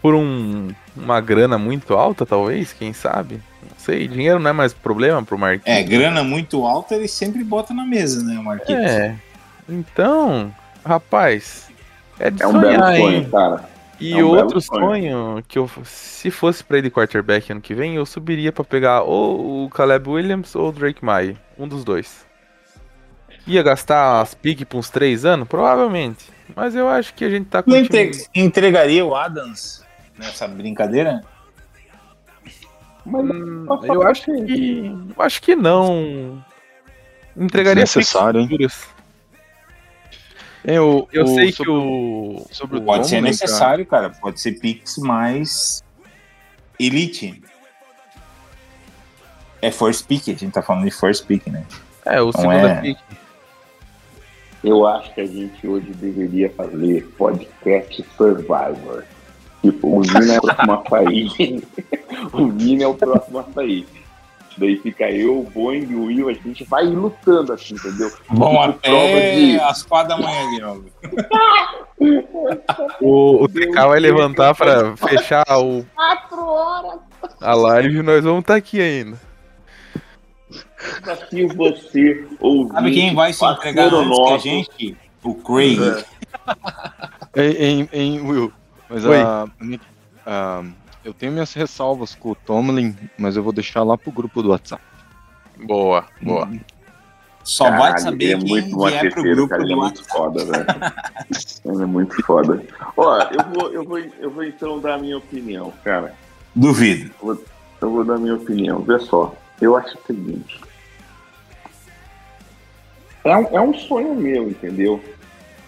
por 0.00 0.14
um, 0.14 0.68
uma 0.96 1.20
grana 1.20 1.58
muito 1.58 1.94
alta, 1.94 2.26
talvez, 2.26 2.72
quem 2.72 2.92
sabe? 2.92 3.40
Não 3.62 3.76
sei, 3.78 4.06
dinheiro 4.06 4.38
não 4.38 4.50
é 4.50 4.52
mais 4.52 4.72
problema 4.72 5.22
pro 5.22 5.38
Marquinhos. 5.38 5.78
É, 5.78 5.82
grana 5.82 6.22
muito 6.22 6.64
alta 6.64 6.94
ele 6.94 7.08
sempre 7.08 7.42
bota 7.42 7.72
na 7.72 7.84
mesa, 7.84 8.22
né, 8.22 8.38
o 8.38 8.44
Marquinhos? 8.44 8.90
É. 8.90 9.16
Então, 9.68 10.54
rapaz, 10.84 11.68
é 12.18 12.30
de 12.30 12.42
é 12.42 12.46
um 12.46 12.52
sonhar, 12.52 12.96
sonho, 12.96 13.16
hein? 13.16 13.28
Cara. 13.30 13.72
E 13.98 14.12
é 14.14 14.24
um 14.24 14.28
outro 14.28 14.60
sonho. 14.60 14.80
sonho. 14.80 15.44
que 15.46 15.58
eu, 15.58 15.70
se 15.84 16.30
fosse 16.30 16.64
pra 16.64 16.78
ir 16.78 16.82
de 16.82 16.90
quarterback 16.90 17.52
ano 17.52 17.60
que 17.60 17.72
vem, 17.72 17.94
eu 17.94 18.04
subiria 18.04 18.50
para 18.50 18.64
pegar 18.64 19.02
ou 19.02 19.64
o 19.64 19.70
Caleb 19.70 20.08
Williams 20.10 20.54
ou 20.56 20.68
o 20.68 20.72
Drake 20.72 21.04
May, 21.04 21.36
um 21.56 21.68
dos 21.68 21.84
dois. 21.84 22.26
Ia 23.46 23.62
gastar 23.62 24.20
as 24.20 24.34
piques 24.34 24.64
por 24.64 24.78
uns 24.78 24.90
três 24.90 25.24
anos? 25.24 25.48
Provavelmente. 25.48 26.26
Mas 26.54 26.74
eu 26.74 26.88
acho 26.88 27.14
que 27.14 27.24
a 27.24 27.30
gente 27.30 27.46
tá 27.46 27.62
com. 27.62 27.70
Entregaria 28.34 29.04
o 29.04 29.14
Adams 29.14 29.82
nessa 30.22 30.48
brincadeira? 30.48 31.22
Mas, 33.04 33.24
hum, 33.24 33.66
eu 33.82 34.02
acho 34.02 34.24
que. 34.24 34.96
Acho 35.18 35.42
que 35.42 35.56
não. 35.56 36.42
Entregaria 37.36 37.82
necessário, 37.82 38.40
hein? 38.40 38.48
Eu, 40.64 41.08
eu 41.12 41.24
o, 41.24 41.34
sei 41.34 41.52
que 41.52 41.68
o. 41.68 42.46
Sobre 42.50 42.78
o 42.78 42.82
pode 42.82 43.08
ser 43.08 43.20
necessário, 43.20 43.84
cara. 43.84 44.10
cara. 44.10 44.20
Pode 44.20 44.40
ser 44.40 44.52
Pix 44.52 44.98
mais 44.98 45.82
Elite. 46.78 47.42
É 49.60 49.70
First 49.70 50.06
Pick, 50.06 50.28
a 50.28 50.32
gente 50.32 50.50
tá 50.50 50.62
falando 50.62 50.84
de 50.84 50.90
First 50.90 51.26
Pick, 51.26 51.46
né? 51.46 51.64
É, 52.04 52.20
o 52.20 52.32
segundo 52.32 52.66
é... 52.66 52.80
pick. 52.80 52.98
Eu 54.62 54.86
acho 54.86 55.12
que 55.14 55.20
a 55.20 55.26
gente 55.26 55.66
hoje 55.66 55.92
deveria 55.94 56.50
fazer 56.50 57.04
podcast 57.18 58.04
Survivor. 58.16 59.04
Tipo, 59.62 59.98
o 59.98 60.02
Vini 60.02 60.32
é 60.34 60.38
o 60.38 60.42
próximo 60.42 60.72
a 60.72 60.82
sair. 60.90 61.64
o 62.32 62.48
Vini 62.48 62.82
é 62.82 62.88
o 62.88 62.94
próximo 62.94 63.38
a 63.38 63.44
sair. 63.54 63.86
Daí 64.58 64.76
fica 64.76 65.10
eu, 65.10 65.40
o 65.40 65.44
Boeing 65.44 65.86
e 65.90 65.94
o 65.94 66.04
Will, 66.04 66.28
a 66.28 66.34
gente 66.34 66.64
vai 66.64 66.84
lutando 66.84 67.52
assim, 67.52 67.74
entendeu? 67.74 68.12
Bom, 68.28 68.60
até 68.60 69.34
de... 69.34 69.58
as 69.60 69.82
quatro 69.82 70.10
da 70.10 70.18
manhã, 70.18 70.50
Guilherme. 70.50 70.92
o, 73.00 73.44
o 73.44 73.48
TK 73.48 73.72
vai 73.72 73.98
levantar 73.98 74.54
pra 74.54 74.94
fechar 74.96 75.44
o... 75.58 75.86
Quatro 75.94 76.44
horas. 76.44 77.00
a 77.40 77.54
live 77.54 77.98
e 77.98 78.02
nós 78.02 78.22
vamos 78.22 78.40
estar 78.40 78.54
tá 78.54 78.58
aqui 78.58 78.80
ainda. 78.80 79.18
Desafio 81.00 81.48
você, 81.56 82.26
ouvir. 82.40 82.72
Sabe 82.72 82.92
quem 82.92 83.14
vai 83.14 83.32
se 83.32 83.44
entregar 83.44 83.94
antes 83.94 84.08
nosso. 84.08 84.26
que 84.26 84.32
a 84.32 84.38
gente? 84.38 84.96
O 85.22 85.34
Craig. 85.34 85.78
É. 87.34 87.42
em, 87.42 87.80
em, 87.80 87.88
em 87.92 88.20
Will, 88.20 88.52
mas 88.92 89.06
a, 89.06 89.48
a, 90.26 90.64
eu 91.02 91.14
tenho 91.14 91.32
minhas 91.32 91.52
ressalvas 91.54 92.14
com 92.14 92.32
o 92.32 92.34
Tomlin, 92.34 92.94
mas 93.18 93.36
eu 93.36 93.42
vou 93.42 93.52
deixar 93.52 93.82
lá 93.82 93.96
pro 93.96 94.12
grupo 94.12 94.42
do 94.42 94.50
WhatsApp. 94.50 94.82
Boa, 95.64 96.04
boa. 96.20 96.48
Só 97.42 97.64
Caralho, 97.64 97.82
vai 97.82 97.98
saber 97.98 98.32
é 98.32 98.38
quem 98.38 98.48
muito 98.48 98.84
vier 98.84 99.12
pro 99.12 99.22
grupo 99.22 99.48
cara, 99.48 99.64
do 99.64 99.72
é 99.72 99.74
muito 99.74 100.08
foda, 100.08 100.44
velho. 100.44 100.66
ele 101.64 101.82
é 101.82 101.86
muito 101.86 102.22
foda. 102.22 102.62
Ó, 102.96 103.20
eu 103.20 103.44
vou, 103.52 103.72
eu, 103.72 103.84
vou, 103.84 103.98
eu 103.98 104.30
vou 104.30 104.44
então 104.44 104.78
dar 104.78 104.94
a 104.94 104.98
minha 104.98 105.18
opinião, 105.18 105.72
cara. 105.82 106.14
Duvido. 106.54 107.10
Eu 107.20 107.26
vou, 107.26 107.44
eu 107.80 107.90
vou 107.90 108.04
dar 108.04 108.14
a 108.14 108.18
minha 108.18 108.34
opinião. 108.34 108.80
Vê 108.82 108.98
só, 109.00 109.34
eu 109.60 109.76
acho 109.76 109.98
o 109.98 110.06
seguinte. 110.06 110.60
É 113.24 113.36
um, 113.36 113.46
é 113.56 113.60
um 113.60 113.74
sonho 113.74 114.14
meu, 114.14 114.48
entendeu? 114.48 115.02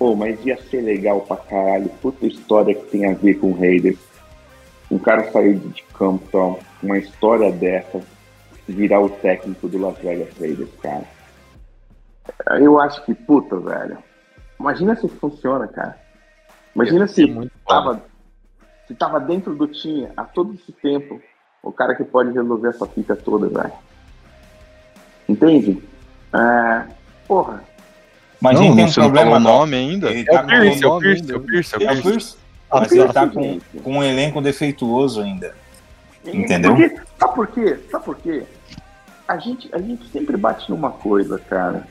Pô, 0.04 0.14
mas 0.14 0.44
ia 0.44 0.60
ser 0.64 0.82
legal 0.82 1.22
pra 1.22 1.38
caralho. 1.38 1.88
Puta 2.02 2.26
história 2.26 2.74
que 2.74 2.90
tem 2.90 3.10
a 3.10 3.14
ver 3.14 3.40
com 3.40 3.52
o 3.52 3.58
Raiders. 3.58 3.96
Um 4.90 4.98
cara 4.98 5.32
sair 5.32 5.54
de 5.54 5.82
campo, 5.84 6.22
então, 6.28 6.58
uma 6.82 6.98
história 6.98 7.50
dessa, 7.50 8.02
virar 8.68 9.00
o 9.00 9.08
técnico 9.08 9.66
do 9.66 9.78
Las 9.78 9.96
Vegas 9.96 10.28
Raiders, 10.38 10.68
cara. 10.82 11.04
Eu 12.60 12.78
acho 12.78 13.02
que, 13.06 13.14
puta, 13.14 13.56
velho. 13.56 13.96
Imagina 14.60 14.94
se 14.94 15.08
funciona, 15.08 15.66
cara. 15.68 15.98
Imagina 16.74 17.06
se 17.06 17.24
tava, 17.66 18.04
se 18.86 18.94
tava 18.94 19.18
dentro 19.18 19.54
do 19.54 19.66
time 19.68 20.06
há 20.18 20.24
todo 20.24 20.52
esse 20.52 20.70
tempo 20.70 21.18
o 21.62 21.72
cara 21.72 21.94
que 21.94 22.04
pode 22.04 22.30
resolver 22.30 22.68
essa 22.68 22.86
fita 22.86 23.16
toda, 23.16 23.48
velho. 23.48 23.72
Entende? 25.26 25.82
É, 26.34 26.88
porra, 27.26 27.64
mas 28.44 28.60
não, 28.60 28.76
tem 28.76 28.84
um 28.84 28.92
problema. 28.92 29.36
o 29.36 29.40
nome 29.40 29.74
ainda? 29.74 30.10
Ele 30.10 30.22
tá 30.22 30.40
é, 30.40 30.42
o 30.42 30.46
Pierce, 30.46 30.84
é 30.84 30.86
o 30.86 31.00
Pierce, 31.00 31.32
é 31.32 31.36
o 31.36 31.40
Pierce, 31.40 31.74
é 31.74 31.78
o 31.78 32.02
Pierce. 32.02 32.36
Mas 32.70 32.92
ele 32.92 33.10
tá 33.10 33.26
com, 33.26 33.58
com 33.82 33.92
um 33.92 34.02
elenco 34.02 34.42
defeituoso 34.42 35.22
ainda. 35.22 35.54
Entendeu? 36.26 36.76
Porque, 36.76 37.00
sabe 37.18 37.34
por 37.34 37.46
quê? 37.46 37.78
Sabe 37.90 38.04
por 38.04 38.16
quê? 38.16 38.42
A 39.26 39.38
gente, 39.38 39.74
a 39.74 39.78
gente 39.78 40.06
sempre 40.10 40.36
bate 40.36 40.68
numa 40.70 40.90
coisa, 40.90 41.38
cara. 41.38 41.86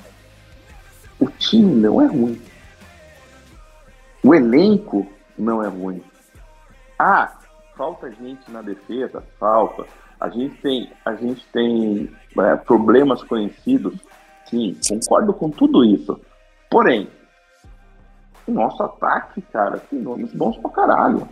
O 1.19 1.27
time 1.27 1.73
não 1.73 1.99
é 1.99 2.05
ruim. 2.05 2.39
O 4.23 4.35
elenco 4.35 5.07
não 5.35 5.63
é 5.63 5.67
ruim. 5.67 6.03
Ah, 6.99 7.31
falta 7.75 8.11
gente 8.11 8.51
na 8.51 8.61
defesa, 8.61 9.23
falta. 9.39 9.85
A 10.19 10.29
gente 10.29 10.55
tem, 10.61 10.91
a 11.03 11.15
gente 11.15 11.43
tem 11.51 12.11
é, 12.37 12.55
problemas 12.57 13.23
conhecidos. 13.23 13.95
Sim, 14.45 14.77
concordo 14.87 15.33
com 15.33 15.49
tudo 15.49 15.83
isso. 15.83 16.21
Porém, 16.73 17.07
o 18.47 18.51
nosso 18.51 18.81
ataque, 18.81 19.43
cara, 19.43 19.77
tem 19.77 19.99
nomes 19.99 20.33
bons 20.33 20.57
pra 20.57 20.71
caralho. 20.71 21.29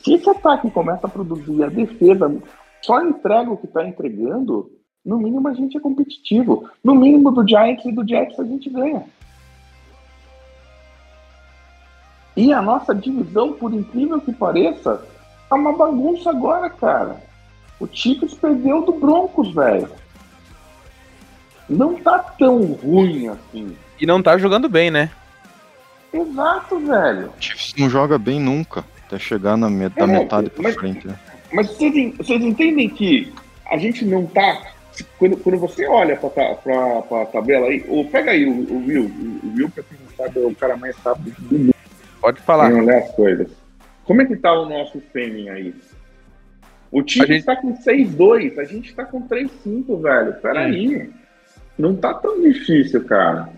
Se 0.00 0.12
esse 0.12 0.28
ataque 0.28 0.70
começa 0.70 1.06
a 1.06 1.10
produzir 1.10 1.64
a 1.64 1.68
defesa, 1.70 2.30
só 2.82 3.00
entrega 3.00 3.50
o 3.50 3.56
que 3.56 3.66
tá 3.66 3.82
entregando, 3.82 4.70
no 5.02 5.16
mínimo 5.16 5.48
a 5.48 5.54
gente 5.54 5.78
é 5.78 5.80
competitivo. 5.80 6.68
No 6.84 6.94
mínimo 6.94 7.30
do 7.30 7.48
Giants 7.48 7.86
e 7.86 7.92
do 7.92 8.06
Jets 8.06 8.38
a 8.38 8.44
gente 8.44 8.68
ganha. 8.68 9.02
E 12.36 12.52
a 12.52 12.60
nossa 12.60 12.94
divisão, 12.94 13.54
por 13.54 13.72
incrível 13.72 14.20
que 14.20 14.34
pareça, 14.34 15.02
tá 15.48 15.56
uma 15.56 15.72
bagunça 15.72 16.28
agora, 16.28 16.68
cara. 16.68 17.16
O 17.80 17.86
Chiefs 17.90 18.34
perdeu 18.34 18.82
do 18.82 18.92
Broncos, 18.92 19.54
velho 19.54 19.99
não 21.70 21.94
tá 21.94 22.18
tão 22.18 22.60
ruim 22.72 23.28
assim. 23.28 23.76
E 24.00 24.04
não 24.04 24.20
tá 24.20 24.36
jogando 24.36 24.68
bem, 24.68 24.90
né? 24.90 25.10
Exato, 26.12 26.78
velho. 26.80 27.28
O 27.28 27.42
Chiefs 27.42 27.74
não 27.78 27.88
joga 27.88 28.18
bem 28.18 28.40
nunca, 28.40 28.84
até 29.06 29.18
chegar 29.18 29.56
na 29.56 29.70
met 29.70 29.92
é, 29.96 30.06
metade 30.06 30.50
pra 30.50 30.64
mas, 30.64 30.74
frente. 30.74 31.06
Né? 31.06 31.16
Mas 31.52 31.68
vocês, 31.68 32.16
vocês 32.16 32.42
entendem 32.42 32.88
que 32.88 33.32
a 33.70 33.78
gente 33.78 34.04
não 34.04 34.26
tá 34.26 34.72
quando, 35.18 35.36
quando 35.36 35.58
você 35.58 35.86
olha 35.86 36.16
para 36.16 37.22
a 37.22 37.26
tabela 37.26 37.68
aí, 37.68 37.84
ou 37.88 38.04
pega 38.04 38.32
aí 38.32 38.44
o, 38.44 38.50
o 38.50 38.86
Will, 38.86 39.04
o 39.04 39.56
Will, 39.56 39.70
para 39.70 39.84
quem 39.84 39.96
não 39.98 40.16
sabe, 40.16 40.42
é 40.42 40.46
o 40.46 40.54
cara 40.54 40.76
mais 40.76 40.96
rápido 40.96 41.34
do 41.38 41.58
mundo. 41.58 41.74
Pode 42.20 42.40
falar. 42.40 42.70
Não 42.70 42.98
as 42.98 43.10
coisas. 43.12 43.48
Como 44.04 44.20
é 44.20 44.24
que 44.24 44.36
tá 44.36 44.52
o 44.52 44.68
nosso 44.68 45.00
Fêmen 45.12 45.48
aí? 45.48 45.74
O 46.90 47.02
time 47.02 47.26
gente... 47.26 47.38
está 47.38 47.54
com 47.54 47.72
6-2, 47.72 48.58
a 48.58 48.64
gente 48.64 48.90
está 48.90 49.04
com 49.04 49.26
3-5, 49.28 50.02
velho. 50.02 50.34
Peraí. 50.42 50.94
É. 50.96 51.19
Não 51.80 51.96
tá 51.96 52.12
tão 52.12 52.40
difícil, 52.42 53.02
cara. 53.04 53.48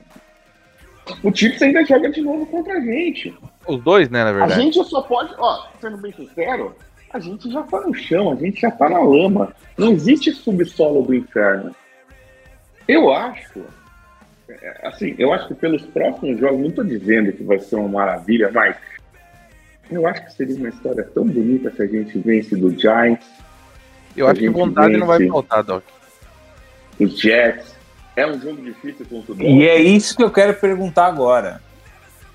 O 1.24 1.34
Chiefs 1.34 1.60
ainda 1.60 1.84
joga 1.84 2.08
de 2.08 2.22
novo 2.22 2.46
contra 2.46 2.74
a 2.74 2.80
gente. 2.80 3.34
Os 3.66 3.82
dois, 3.82 4.08
né, 4.08 4.22
na 4.22 4.32
verdade. 4.32 4.52
A 4.52 4.56
gente 4.56 4.84
só 4.84 5.02
pode, 5.02 5.34
ó, 5.36 5.66
sendo 5.80 5.96
bem 5.96 6.12
sincero, 6.12 6.74
a 7.12 7.18
gente 7.18 7.50
já 7.50 7.62
tá 7.64 7.80
no 7.80 7.92
chão, 7.92 8.32
a 8.32 8.36
gente 8.36 8.60
já 8.60 8.70
tá 8.70 8.88
na 8.88 9.00
lama. 9.00 9.52
Não 9.76 9.90
existe 9.90 10.30
subsolo 10.30 11.02
do 11.02 11.14
inferno. 11.14 11.74
Eu 12.86 13.12
acho, 13.12 13.64
é, 14.48 14.86
assim, 14.86 15.16
eu 15.18 15.32
acho 15.32 15.48
que 15.48 15.54
pelos 15.54 15.82
próximos 15.82 16.38
jogos, 16.38 16.60
não 16.60 16.70
tô 16.70 16.84
dizendo 16.84 17.32
que 17.32 17.42
vai 17.42 17.58
ser 17.58 17.74
uma 17.74 17.88
maravilha, 17.88 18.52
mas 18.52 18.76
eu 19.90 20.06
acho 20.06 20.24
que 20.26 20.32
seria 20.34 20.56
uma 20.56 20.68
história 20.68 21.02
tão 21.12 21.26
bonita 21.26 21.72
se 21.72 21.82
a 21.82 21.86
gente 21.86 22.16
vence 22.20 22.54
do 22.54 22.70
Giants. 22.70 23.26
Eu 24.16 24.28
acho 24.28 24.38
que 24.38 24.48
vontade 24.48 24.96
não 24.96 25.06
vai 25.08 25.26
faltar, 25.26 25.64
Doc. 25.64 25.82
Os 27.00 27.18
Jets. 27.18 27.71
É 28.16 28.26
um 28.26 28.38
jogo 28.38 28.62
difícil 28.62 29.06
contra 29.06 29.32
o 29.32 29.34
Dolphins. 29.34 29.62
E 29.62 29.68
é 29.68 29.80
isso 29.80 30.16
que 30.16 30.22
eu 30.22 30.30
quero 30.30 30.54
perguntar 30.54 31.06
agora. 31.06 31.62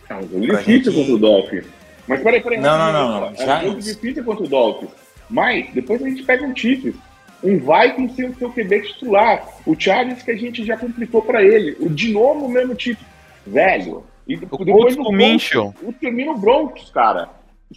É 0.09 0.15
um 0.15 0.21
jogo 0.21 0.47
pra 0.47 0.57
difícil 0.57 0.91
gente... 0.91 0.95
contra 0.95 1.13
o 1.13 1.17
Dolphins. 1.17 1.65
Mas 2.07 2.21
peraí, 2.21 2.41
peraí. 2.41 2.59
Não, 2.59 2.77
não, 2.77 2.93
não. 2.93 3.19
não. 3.19 3.27
É 3.37 3.57
um 3.59 3.67
jogo 3.67 3.81
difícil 3.81 4.23
contra 4.23 4.43
o 4.43 4.47
Dolphins. 4.47 4.91
Mas 5.29 5.69
depois 5.73 6.01
a 6.01 6.09
gente 6.09 6.23
pega 6.23 6.45
um 6.45 6.55
Chiefs. 6.55 6.95
Um 7.43 7.59
Vikings 7.59 8.15
sem 8.15 8.29
o 8.29 8.35
seu 8.35 8.51
QB 8.51 8.81
titular. 8.81 9.45
O 9.65 9.75
Chargers 9.79 10.23
que 10.23 10.31
a 10.31 10.37
gente 10.37 10.65
já 10.65 10.77
complicou 10.77 11.21
para 11.21 11.43
ele. 11.43 11.77
O 11.79 11.89
de 11.89 12.11
novo 12.11 12.45
o 12.45 12.49
mesmo 12.49 12.73
tipo. 12.73 13.03
Velho. 13.45 14.03
E 14.27 14.35
depois 14.35 14.97
o, 14.97 15.01
o 15.03 15.11
Minchel. 15.11 15.73
O 15.83 15.93
termina 15.93 16.31
o 16.31 16.37
Broncos, 16.37 16.89
cara. 16.89 17.29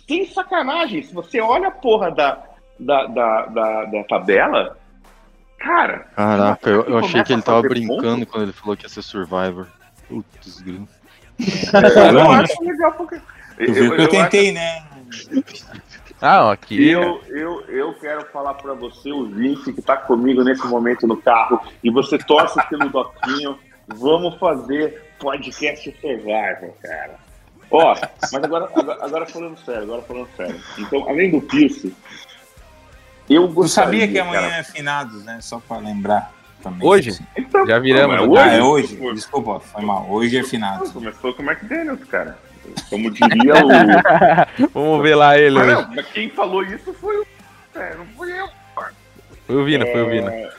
Sem 0.08 0.24
sacanagem. 0.26 1.02
Se 1.02 1.12
você 1.12 1.40
olha 1.40 1.68
a 1.68 1.72
porra 1.72 2.10
da, 2.10 2.42
da, 2.78 3.06
da, 3.06 3.46
da, 3.46 3.84
da 3.84 4.04
tabela, 4.04 4.78
cara. 5.60 6.06
Caraca, 6.16 6.68
eu, 6.68 6.82
eu 6.84 6.98
achei 6.98 7.22
que 7.22 7.32
ele 7.32 7.42
tava 7.42 7.62
brincando 7.62 8.20
ponto. 8.20 8.26
quando 8.26 8.42
ele 8.44 8.52
falou 8.52 8.76
que 8.76 8.84
ia 8.84 8.88
ser 8.88 9.02
Survivor. 9.02 9.68
Putz, 10.08 10.60
grilo. 10.60 10.88
É, 11.38 12.10
eu 12.10 12.30
acho 12.32 12.64
legal 12.64 12.92
porque. 12.92 13.20
Que 13.56 13.70
eu, 13.70 13.94
eu 13.94 14.08
tentei, 14.08 14.46
acho... 14.48 14.54
né? 14.54 14.84
Ah, 16.20 16.52
aqui. 16.52 16.88
Eu, 16.88 17.22
eu, 17.28 17.60
eu 17.68 17.94
quero 17.94 18.26
falar 18.26 18.54
para 18.54 18.74
você, 18.74 19.10
o 19.10 19.26
Vince, 19.26 19.72
que 19.72 19.80
tá 19.80 19.96
comigo 19.96 20.42
nesse 20.42 20.66
momento 20.66 21.06
no 21.06 21.16
carro, 21.16 21.60
e 21.82 21.90
você 21.90 22.18
torce 22.18 22.60
pelo 22.68 22.88
Doquinho. 22.88 23.58
Vamos 23.86 24.36
fazer 24.38 25.14
podcast 25.18 25.96
Survivor, 26.00 26.72
cara. 26.82 27.18
Ó, 27.70 27.94
mas 28.20 28.34
agora, 28.34 28.68
agora, 28.74 29.04
agora, 29.04 29.26
falando 29.26 29.56
sério, 29.60 29.82
agora 29.84 30.02
falando 30.02 30.28
sério. 30.36 30.60
Então, 30.78 31.08
além 31.08 31.30
do 31.30 31.40
Pierce, 31.40 31.94
eu 33.34 33.48
gostaria... 33.48 33.90
sabia 33.90 34.08
que 34.08 34.18
amanhã 34.18 34.42
cara... 34.42 34.56
é 34.56 34.62
finados, 34.62 35.24
né? 35.24 35.38
Só 35.40 35.60
para 35.60 35.78
lembrar. 35.78 36.32
Também, 36.62 36.86
hoje? 36.86 37.10
Assim. 37.10 37.24
Então, 37.36 37.66
Já 37.66 37.78
viramos. 37.78 38.16
Não, 38.16 38.24
é 38.24 38.28
hoje, 38.28 38.42
ah, 38.42 38.52
é 38.52 38.62
hoje. 38.62 39.14
Desculpa, 39.14 39.60
foi 39.60 39.82
mal. 39.82 40.06
Hoje 40.10 40.38
é 40.38 40.42
finados. 40.42 40.92
Começou 40.92 41.32
com 41.32 41.42
o 41.42 41.46
McDaniels, 41.46 42.04
cara. 42.04 42.36
Como 42.88 43.10
diria 43.10 43.54
o. 43.64 44.68
Vamos 44.74 45.02
ver 45.02 45.14
lá 45.14 45.38
ele. 45.38 45.58
Não, 45.58 45.88
mas 45.94 46.06
quem 46.08 46.28
falou 46.28 46.62
isso 46.62 46.92
foi 46.94 47.16
o. 47.16 47.26
É, 47.74 47.94
não 47.94 48.04
fui 48.06 48.30
eu. 48.38 48.48
Foi 49.46 49.56
o 49.56 49.64
Vina, 49.64 49.84
é... 49.84 49.92
foi 49.92 50.02
o 50.02 50.10
Vina. 50.10 50.30
É, 50.30 50.50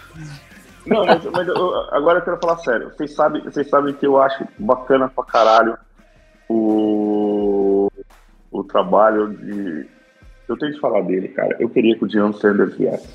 não, 0.86 1.06
mas, 1.06 1.24
mas 1.26 1.48
eu, 1.48 1.94
agora 1.94 2.20
eu 2.20 2.24
quero 2.24 2.38
falar 2.38 2.58
sério. 2.58 2.90
Vocês 2.90 3.14
sabem, 3.14 3.42
vocês 3.44 3.70
sabem 3.70 3.94
que 3.94 4.06
eu 4.06 4.20
acho 4.22 4.46
bacana 4.58 5.08
pra 5.08 5.24
caralho 5.24 5.78
o, 6.50 7.90
o 8.52 8.64
trabalho 8.64 9.30
de. 9.30 9.88
Eu 10.52 10.58
tenho 10.58 10.74
que 10.74 10.80
falar 10.82 11.02
dele, 11.04 11.30
cara. 11.30 11.56
Eu 11.62 11.70
queria 11.70 11.96
que 11.96 12.04
o 12.04 12.08
Dion 12.08 12.34
Sanders 12.34 12.76
viesse. 12.76 13.08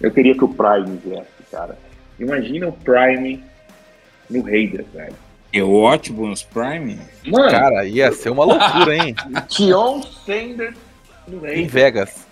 Eu 0.00 0.12
queria 0.12 0.36
que 0.36 0.44
o 0.44 0.48
Prime 0.48 0.96
viesse, 1.04 1.42
cara. 1.50 1.76
Imagina 2.16 2.68
o 2.68 2.72
Prime 2.72 3.42
no 4.30 4.42
Raiders, 4.42 4.86
velho. 4.94 5.16
É 5.52 5.62
ótimo 5.62 6.28
nos 6.28 6.44
Prime? 6.44 6.96
Mano, 7.26 7.50
cara, 7.50 7.84
ia 7.84 8.12
ser 8.12 8.30
uma 8.30 8.44
loucura, 8.44 8.94
hein? 8.94 9.16
Dion 9.50 10.00
Sanders 10.02 10.76
no 11.26 11.40
Raiders. 11.40 11.60
Em 11.60 11.66
Vegas. 11.66 12.26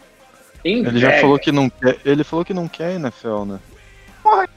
Em 0.65 0.79
ele 0.79 0.85
Vegas. 0.85 1.01
já 1.01 1.21
falou 1.21 1.39
que 1.41 1.51
não 1.51 1.69
quer. 1.69 1.99
Ele 2.05 2.23
falou 2.23 2.45
que 2.45 2.55
não 2.55 2.69
quer 2.69 2.95
NFL, 2.95 3.45
né? 3.45 3.59
Porra, 4.23 4.49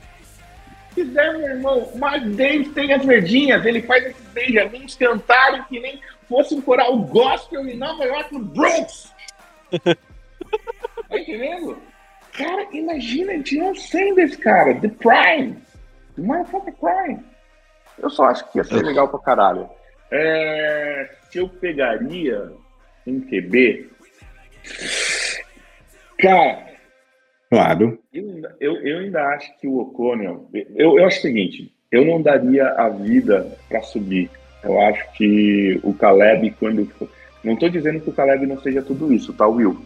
quiser, 0.94 1.34
meu 1.40 1.50
irmão. 1.50 1.92
Mas 1.96 2.22
Davis 2.36 2.72
tem 2.72 2.94
as 2.94 3.04
verdinhas, 3.04 3.66
ele 3.66 3.82
faz 3.82 4.06
esses 4.06 4.28
Benjamins 4.32 4.94
cantarem 4.94 5.64
que 5.64 5.80
nem 5.80 6.00
fosse 6.30 6.54
um 6.54 6.62
coral 6.62 6.96
gospel 7.00 7.68
em 7.68 7.76
Nova 7.76 8.06
York, 8.06 8.32
no 8.32 8.40
Bronx. 8.40 9.13
tá 11.10 11.20
entendendo? 11.20 11.78
Cara, 12.34 12.68
imagina 12.72 13.38
Dion 13.40 13.76
Sanders, 13.76 14.36
cara, 14.38 14.74
The 14.80 14.90
Prime. 14.90 15.58
The 16.16 16.22
Motherfucker 16.22 16.74
Prime. 16.74 17.24
Eu 18.00 18.10
só 18.10 18.26
acho 18.26 18.52
que 18.52 18.58
ia 18.58 18.64
ser 18.64 18.84
legal 18.84 19.08
pra 19.08 19.20
caralho. 19.20 19.70
É, 20.12 21.10
se 21.30 21.38
eu 21.38 21.48
pegaria 21.48 22.52
um 23.06 23.22
QB. 23.22 23.90
Cara, 26.20 26.74
Claro. 27.54 28.00
Eu, 28.12 28.42
eu, 28.60 28.78
eu, 28.78 28.98
ainda 28.98 29.22
acho 29.28 29.56
que 29.60 29.68
o 29.68 29.78
O'Connell. 29.78 30.50
Eu, 30.76 30.98
eu 30.98 31.06
acho 31.06 31.20
o 31.20 31.22
seguinte: 31.22 31.72
eu 31.92 32.04
não 32.04 32.20
daria 32.20 32.68
a 32.70 32.90
vida 32.90 33.56
para 33.70 33.80
subir. 33.84 34.28
Eu 34.64 34.82
acho 34.82 35.14
que 35.14 35.80
o 35.84 35.94
Caleb, 35.94 36.50
quando. 36.60 36.90
Não 37.44 37.54
estou 37.54 37.70
dizendo 37.70 38.00
que 38.00 38.10
o 38.10 38.14
Caleb 38.14 38.46
não 38.46 38.62
seja 38.62 38.82
tudo 38.82 39.14
isso, 39.14 39.34
tá, 39.34 39.48
Will? 39.48 39.84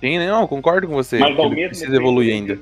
Sim, 0.00 0.18
não, 0.18 0.46
concordo 0.46 0.88
com 0.88 0.94
você. 0.94 1.18
Mas 1.18 1.38
ao 1.38 1.48
mesmo 1.48 1.68
precisa 1.68 1.90
tempo, 1.90 2.02
evoluir 2.02 2.34
ainda. 2.34 2.58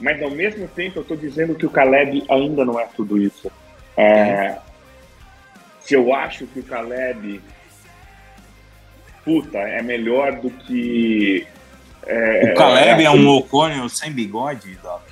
Mas 0.00 0.22
ao 0.22 0.30
mesmo 0.30 0.66
tempo, 0.68 0.98
eu 0.98 1.02
estou 1.02 1.16
dizendo 1.16 1.54
que 1.54 1.66
o 1.66 1.70
Caleb 1.70 2.24
ainda 2.30 2.64
não 2.64 2.80
é 2.80 2.86
tudo 2.96 3.18
isso. 3.18 3.50
É, 3.96 4.56
se 5.80 5.94
eu 5.94 6.14
acho 6.14 6.46
que 6.46 6.60
o 6.60 6.62
Caleb. 6.62 7.42
Puta, 9.24 9.58
é 9.58 9.82
melhor 9.82 10.36
do 10.36 10.48
que 10.48 11.46
é, 12.08 12.52
o 12.52 12.54
Caleb 12.54 13.02
é, 13.02 13.04
é 13.04 13.10
um 13.10 13.28
O'Connell 13.28 13.88
sem 13.90 14.10
bigode, 14.10 14.78
Doc? 14.82 15.02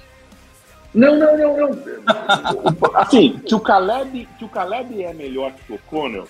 Não, 0.94 1.14
não, 1.14 1.36
não, 1.36 1.56
não. 1.56 1.70
assim, 2.96 3.38
que 3.44 3.54
o 3.54 3.60
Caleb, 3.60 4.26
que 4.38 4.44
o 4.46 4.48
Caleb 4.48 5.04
é 5.04 5.12
melhor 5.12 5.52
que 5.52 5.72
o 5.72 5.74
O'Connell, 5.76 6.26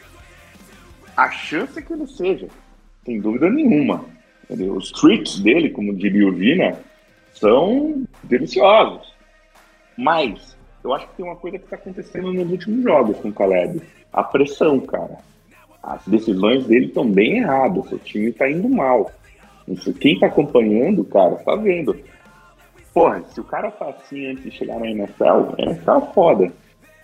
a 1.17 1.31
chance 1.31 1.79
é 1.79 1.83
que 1.83 1.93
ele 1.93 2.07
seja, 2.07 2.49
sem 3.05 3.21
dúvida 3.21 3.49
nenhuma. 3.49 4.05
Os 4.49 4.93
tricks 4.93 5.41
dele, 5.41 5.71
como 5.71 5.95
diria 5.95 6.29
o 6.29 6.33
Vina, 6.33 6.79
são 7.33 8.05
deliciosos. 8.23 9.15
Mas 9.97 10.57
eu 10.85 10.95
acho 10.95 11.09
que 11.09 11.17
tem 11.17 11.27
uma 11.27 11.37
coisa 11.37 11.59
que 11.59 11.65
está 11.65 11.77
acontecendo 11.77 12.33
nos 12.33 12.51
últimos 12.51 12.85
jogos 12.85 13.17
com 13.19 13.29
o 13.29 13.33
Caleb. 13.33 13.83
A 14.13 14.23
pressão, 14.23 14.79
cara. 14.81 15.19
As 15.83 16.07
decisões 16.07 16.67
dele 16.67 16.87
estão 16.87 17.11
bem 17.11 17.39
erradas. 17.39 17.91
O 17.91 17.99
time 17.99 18.29
está 18.29 18.49
indo 18.51 18.69
mal. 18.69 19.11
Quem 20.01 20.19
tá 20.19 20.27
acompanhando, 20.27 21.05
cara, 21.05 21.37
tá 21.37 21.57
vendo. 21.57 21.97
Porra, 22.95 23.23
se 23.31 23.41
o 23.41 23.45
cara 23.45 23.71
tá 23.71 23.89
assim 23.89 24.27
antes 24.27 24.45
de 24.45 24.51
chegar 24.53 24.79
na 24.79 24.89
NFL, 24.89 25.55
é 25.59 25.75
tá 25.75 26.01
foda. 26.01 26.53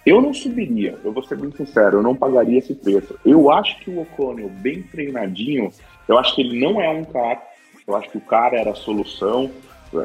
Eu 0.05 0.21
não 0.21 0.35
subiria, 0.35 0.99
eu 1.05 1.13
vou 1.13 1.23
ser 1.23 1.37
bem 1.37 1.53
sincero, 1.53 1.99
eu 1.99 2.03
não 2.03 2.15
pagaria 2.15 2.59
esse 2.59 2.75
preço. 2.75 3.17
Eu 3.25 3.53
acho 3.53 3.79
que 3.81 3.91
o 3.91 4.01
O'Connell, 4.01 4.49
bem 4.49 4.83
treinadinho, 4.83 5.71
eu 6.09 6.19
acho 6.19 6.35
que 6.35 6.43
ele 6.43 6.61
não 6.61 6.81
é 6.81 6.89
um 6.89 7.05
cara, 7.05 7.41
eu 7.87 7.97
acho 7.97 8.11
que 8.11 8.19
o 8.19 8.23
cara 8.23 8.59
era 8.59 8.73
a 8.73 8.75
solução, 8.75 9.51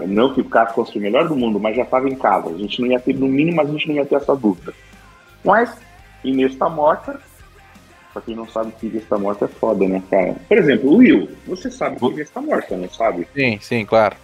não 0.07 0.33
que 0.33 0.41
o 0.41 0.45
cara 0.45 0.69
fosse 0.69 0.97
o 0.97 1.01
melhor 1.01 1.27
do 1.27 1.35
mundo, 1.35 1.59
mas 1.59 1.75
já 1.75 1.83
estava 1.83 2.07
em 2.07 2.15
casa. 2.15 2.49
A 2.49 2.57
gente 2.57 2.79
não 2.79 2.87
ia 2.87 2.99
ter, 2.99 3.15
no 3.15 3.27
mínimo, 3.27 3.59
a 3.59 3.65
gente 3.65 3.87
não 3.87 3.95
ia 3.95 4.05
ter 4.05 4.15
essa 4.15 4.35
dúvida. 4.35 4.73
Mas, 5.43 5.75
Inês 6.23 6.55
tá 6.55 6.69
morta, 6.69 7.19
Pra 8.17 8.21
quem 8.23 8.35
não 8.35 8.47
sabe 8.47 8.71
que 8.79 8.87
está 8.97 9.15
morta 9.15 9.45
é 9.45 9.47
foda, 9.47 9.87
né, 9.87 10.01
cara? 10.09 10.35
Por 10.47 10.57
exemplo, 10.57 10.89
o 10.89 10.95
Will, 10.97 11.29
você 11.45 11.69
sabe 11.69 11.99
que 11.99 12.21
está 12.21 12.41
morta, 12.41 12.75
não 12.75 12.89
sabe? 12.89 13.27
Sim, 13.35 13.59
sim, 13.61 13.85
claro. 13.85 14.15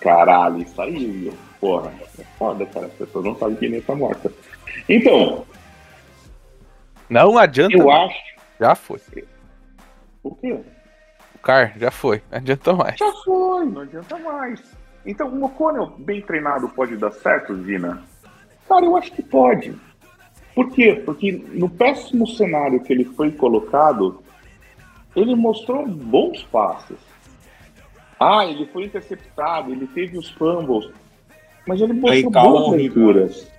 Caralho, 0.00 0.62
isso 0.62 0.80
aí, 0.80 0.94
Will. 0.94 1.34
Porra, 1.60 1.92
é 2.20 2.22
foda, 2.38 2.64
cara. 2.66 2.86
As 2.86 2.92
pessoas 2.92 3.24
não 3.24 3.36
sabem 3.36 3.56
que 3.56 3.66
está 3.66 3.96
morta. 3.96 4.32
Então. 4.88 5.46
Não 7.08 7.38
adianta. 7.38 7.76
Eu 7.76 7.90
acho. 7.90 8.36
Já 8.58 8.74
foi. 8.74 9.00
O 10.22 10.34
quê? 10.34 10.58
O 11.34 11.38
Car, 11.38 11.74
já 11.78 11.90
foi. 11.90 12.22
Não 12.30 12.38
adianta 12.38 12.72
mais. 12.72 12.96
Já 12.98 13.12
foi, 13.24 13.64
não 13.66 13.82
adianta 13.82 14.18
mais. 14.18 14.62
Então, 15.04 15.28
o 15.28 15.44
O'Connell 15.44 15.94
bem 15.98 16.20
treinado 16.20 16.68
pode 16.70 16.96
dar 16.96 17.12
certo, 17.12 17.54
Zina? 17.62 18.02
Cara, 18.68 18.84
eu 18.84 18.96
acho 18.96 19.12
que 19.12 19.22
pode. 19.22 19.74
Por 20.54 20.70
quê? 20.72 21.00
Porque 21.04 21.32
no 21.52 21.68
péssimo 21.68 22.26
cenário 22.26 22.82
que 22.82 22.92
ele 22.92 23.04
foi 23.04 23.30
colocado, 23.30 24.22
ele 25.14 25.36
mostrou 25.36 25.86
bons 25.86 26.42
passes. 26.44 26.98
Ah, 28.18 28.46
ele 28.46 28.66
foi 28.66 28.84
interceptado, 28.84 29.70
ele 29.70 29.86
teve 29.86 30.18
os 30.18 30.30
fumbles. 30.30 30.90
Mas 31.66 31.80
ele 31.80 31.92
mostrou 31.92 32.30
boas 32.30 32.76
leituras. 32.76 33.55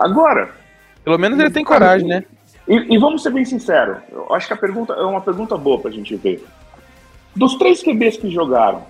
Agora. 0.00 0.50
Pelo 1.04 1.18
menos 1.18 1.38
ele 1.38 1.50
tem 1.50 1.62
coragem, 1.62 2.08
né? 2.08 2.24
E, 2.66 2.94
e, 2.94 2.98
vamos 2.98 3.22
ser 3.22 3.30
bem 3.30 3.44
sinceros. 3.44 3.98
Eu 4.10 4.32
acho 4.34 4.46
que 4.46 4.54
a 4.54 4.56
pergunta 4.56 4.94
é 4.94 5.02
uma 5.02 5.20
pergunta 5.20 5.56
boa 5.56 5.78
pra 5.78 5.90
gente 5.90 6.16
ver. 6.16 6.44
Dos 7.36 7.56
três 7.56 7.82
QBs 7.82 8.16
que 8.16 8.30
jogaram, 8.30 8.84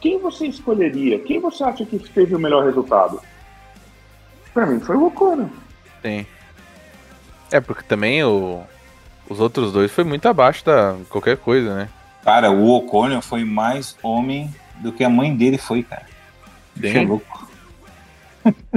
quem 0.00 0.18
você 0.18 0.46
escolheria? 0.46 1.18
Quem 1.18 1.40
você 1.40 1.64
acha 1.64 1.84
que 1.84 1.98
teve 1.98 2.34
o 2.34 2.38
melhor 2.38 2.64
resultado? 2.64 3.20
Pra 4.54 4.66
mim 4.66 4.80
foi 4.80 4.96
o 4.96 5.06
Ocona. 5.06 5.50
Sim. 6.02 6.26
É, 7.50 7.60
porque 7.60 7.82
também 7.82 8.22
o, 8.22 8.62
os 9.28 9.40
outros 9.40 9.72
dois 9.72 9.90
foi 9.90 10.04
muito 10.04 10.26
abaixo 10.26 10.64
da 10.64 10.96
qualquer 11.08 11.36
coisa, 11.36 11.74
né? 11.74 11.88
Cara, 12.22 12.50
o 12.50 12.70
Ocona 12.70 13.20
foi 13.20 13.44
mais 13.44 13.96
homem 14.02 14.52
do 14.76 14.92
que 14.92 15.02
a 15.02 15.08
mãe 15.08 15.34
dele 15.34 15.58
foi, 15.58 15.82
cara. 15.82 16.06
Bem 16.74 16.96
é 16.96 17.06
louco. 17.06 17.41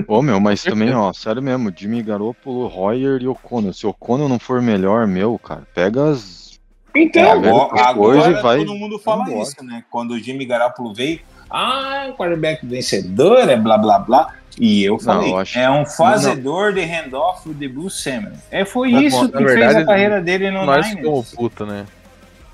Ô 0.08 0.22
meu, 0.22 0.40
mas 0.40 0.64
também, 0.64 0.94
ó, 0.94 1.12
sério 1.14 1.42
mesmo, 1.42 1.72
Jimmy 1.76 2.02
Garoppolo, 2.02 2.68
Royer 2.68 3.22
e 3.22 3.28
O'Connell. 3.28 3.74
Se 3.74 3.86
o 3.86 3.90
O'Connell 3.90 4.30
não 4.30 4.40
for 4.40 4.62
melhor, 4.62 5.08
meu, 5.08 5.38
cara, 5.40 5.64
pega 5.74 6.12
as. 6.12 6.60
Então, 6.96 7.22
é, 7.22 7.32
agora, 7.32 7.82
agora 7.82 8.42
vai... 8.42 8.60
todo 8.60 8.76
mundo 8.76 8.98
fala 9.00 9.30
isso, 9.42 9.64
né? 9.64 9.84
Quando 9.90 10.12
o 10.12 10.20
Jimmy 10.20 10.46
Garoppolo 10.46 10.94
veio, 10.94 11.20
ah, 11.50 12.14
quarterback 12.18 12.66
vencedor, 12.66 13.50
é 13.50 13.58
blá 13.58 13.78
blá 13.78 14.00
blá. 14.00 14.34
E 14.58 14.84
eu 14.84 14.98
falei, 14.98 15.28
não, 15.28 15.36
eu 15.36 15.42
acho... 15.42 15.60
é 15.60 15.70
um 15.70 15.86
fazedor 15.86 16.68
não. 16.68 16.74
de 16.76 16.86
handoff 16.86 17.54
de 17.54 17.68
Bruce 17.68 18.02
Samuel. 18.02 18.34
É, 18.50 18.64
foi 18.64 18.92
isso 18.92 19.30
que 19.30 19.44
verdade, 19.44 19.74
fez 19.74 19.76
a 19.76 19.86
carreira 19.86 20.22
dele 20.22 20.50
no 20.50 20.66
nós 20.66 20.88
Niners. 20.88 21.06
Como 21.06 21.24
puta, 21.24 21.66
né? 21.66 21.86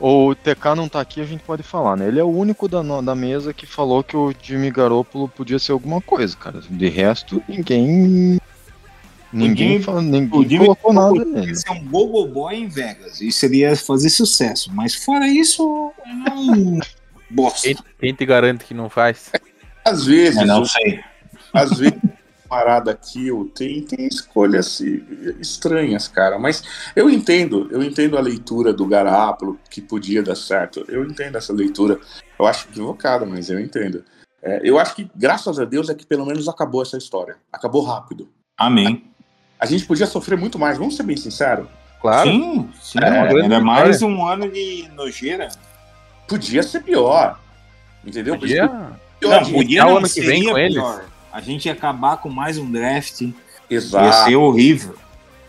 O 0.02 0.34
TK 0.34 0.76
não 0.76 0.90
tá 0.90 0.99
aqui, 0.99 1.22
a 1.22 1.26
gente 1.26 1.44
pode 1.44 1.61
falar, 1.61 1.95
né? 1.95 2.07
Ele 2.07 2.19
é 2.19 2.23
o 2.23 2.28
único 2.28 2.68
da, 2.68 2.82
da 2.82 3.14
mesa 3.14 3.53
que 3.53 3.68
falou 3.68 4.03
que 4.03 4.18
o 4.18 4.34
Jimmy 4.41 4.72
Garoppolo 4.72 5.30
podia 5.30 5.60
ser 5.60 5.73
alguma 5.73 6.02
coisa, 6.02 6.36
cara. 6.36 6.60
De 6.68 6.90
resto, 6.90 7.41
ninguém. 7.48 8.41
Ninguém, 9.32 9.80
fala, 9.80 10.02
ninguém 10.02 10.49
Jimmy 10.49 10.65
colocou 10.65 10.91
nada 10.91 11.23
nele. 11.23 11.56
ser 11.56 11.69
um 11.69 11.86
gogo 11.88 12.26
boy 12.26 12.56
em 12.56 12.68
Vegas. 12.68 13.22
E 13.22 13.32
seria 13.32 13.76
fazer 13.76 14.10
sucesso. 14.10 14.72
Mas 14.73 14.95
fora 14.95 15.28
isso, 15.28 15.94
não. 16.26 16.80
Bosta. 17.30 17.61
Quem, 17.61 17.78
quem, 17.99 18.14
te 18.15 18.26
garante 18.26 18.65
que 18.65 18.73
não 18.73 18.90
faz? 18.90 19.32
Às 19.86 20.06
vezes. 20.07 20.41
Eu 20.41 20.48
não 20.48 20.65
sei. 20.65 20.99
Às 21.53 21.78
vezes 21.78 21.99
parada 22.52 22.94
kill, 22.94 23.49
tem, 23.56 23.82
tem 23.82 24.06
escolhas 24.06 24.82
estranhas, 25.40 26.10
cara. 26.10 26.38
Mas 26.38 26.61
eu 26.94 27.10
entendo, 27.10 27.69
eu 27.72 27.82
entendo 27.82 28.18
a 28.18 28.22
leitura 28.22 28.73
do 28.73 28.86
Garápolo, 28.86 29.57
que 29.69 29.80
podia 29.80 30.22
dar 30.22 30.36
certo. 30.36 30.84
Eu 30.90 31.06
entendo 31.06 31.38
essa 31.38 31.53
leitura. 31.53 31.98
Eu 32.38 32.45
acho 32.45 32.68
equivocada, 32.68 33.26
mas 33.26 33.49
eu 33.49 33.57
entendo. 33.57 34.03
É, 34.44 34.60
eu 34.65 34.78
acho 34.78 34.95
que, 34.95 35.10
graças 35.15 35.60
a 35.60 35.64
Deus, 35.64 35.90
é 35.90 35.95
que 35.95 36.06
pelo 36.06 36.26
menos 36.26 36.49
acabou 36.49 36.82
essa 36.82 36.98
história. 36.98 37.38
Acabou 37.53 37.84
rápido. 37.86 38.28
Amém. 38.57 39.10
A, 39.57 39.64
a 39.64 39.65
gente 39.65 39.86
podia 39.86 40.06
sofrer 40.06 40.38
muito 40.38 40.60
mais, 40.60 40.78
vamos 40.78 40.98
ser 40.98 41.03
bem 41.03 41.15
sinceros. 41.15 41.68
Claro. 42.02 42.30
Sim, 42.30 42.69
sim. 42.82 42.99
É, 43.02 43.56
é 43.56 43.60
mais 43.61 44.02
um 44.02 44.28
ano 44.28 44.52
de 44.52 44.90
nojeira. 44.94 45.48
Podia 46.28 46.64
ser 46.64 46.84
pior. 46.84 47.40
Entendeu? 48.03 48.38
Podia. 48.38 48.68
Podia, 48.68 49.40
não, 49.40 49.52
podia 49.53 49.86
não, 49.86 49.98
ano 49.98 50.10
que 50.10 50.19
vem 50.19 50.44
com 50.44 50.57
eles. 50.57 50.73
Pior. 50.73 51.10
A 51.32 51.41
gente 51.41 51.66
ia 51.66 51.74
acabar 51.74 52.18
com 52.18 52.30
mais 52.30 52.58
um 52.58 52.70
draft. 52.70 53.22
Exato. 53.70 54.06
Ia 54.06 54.12
ser 54.12 54.36
horrível. 54.36 54.95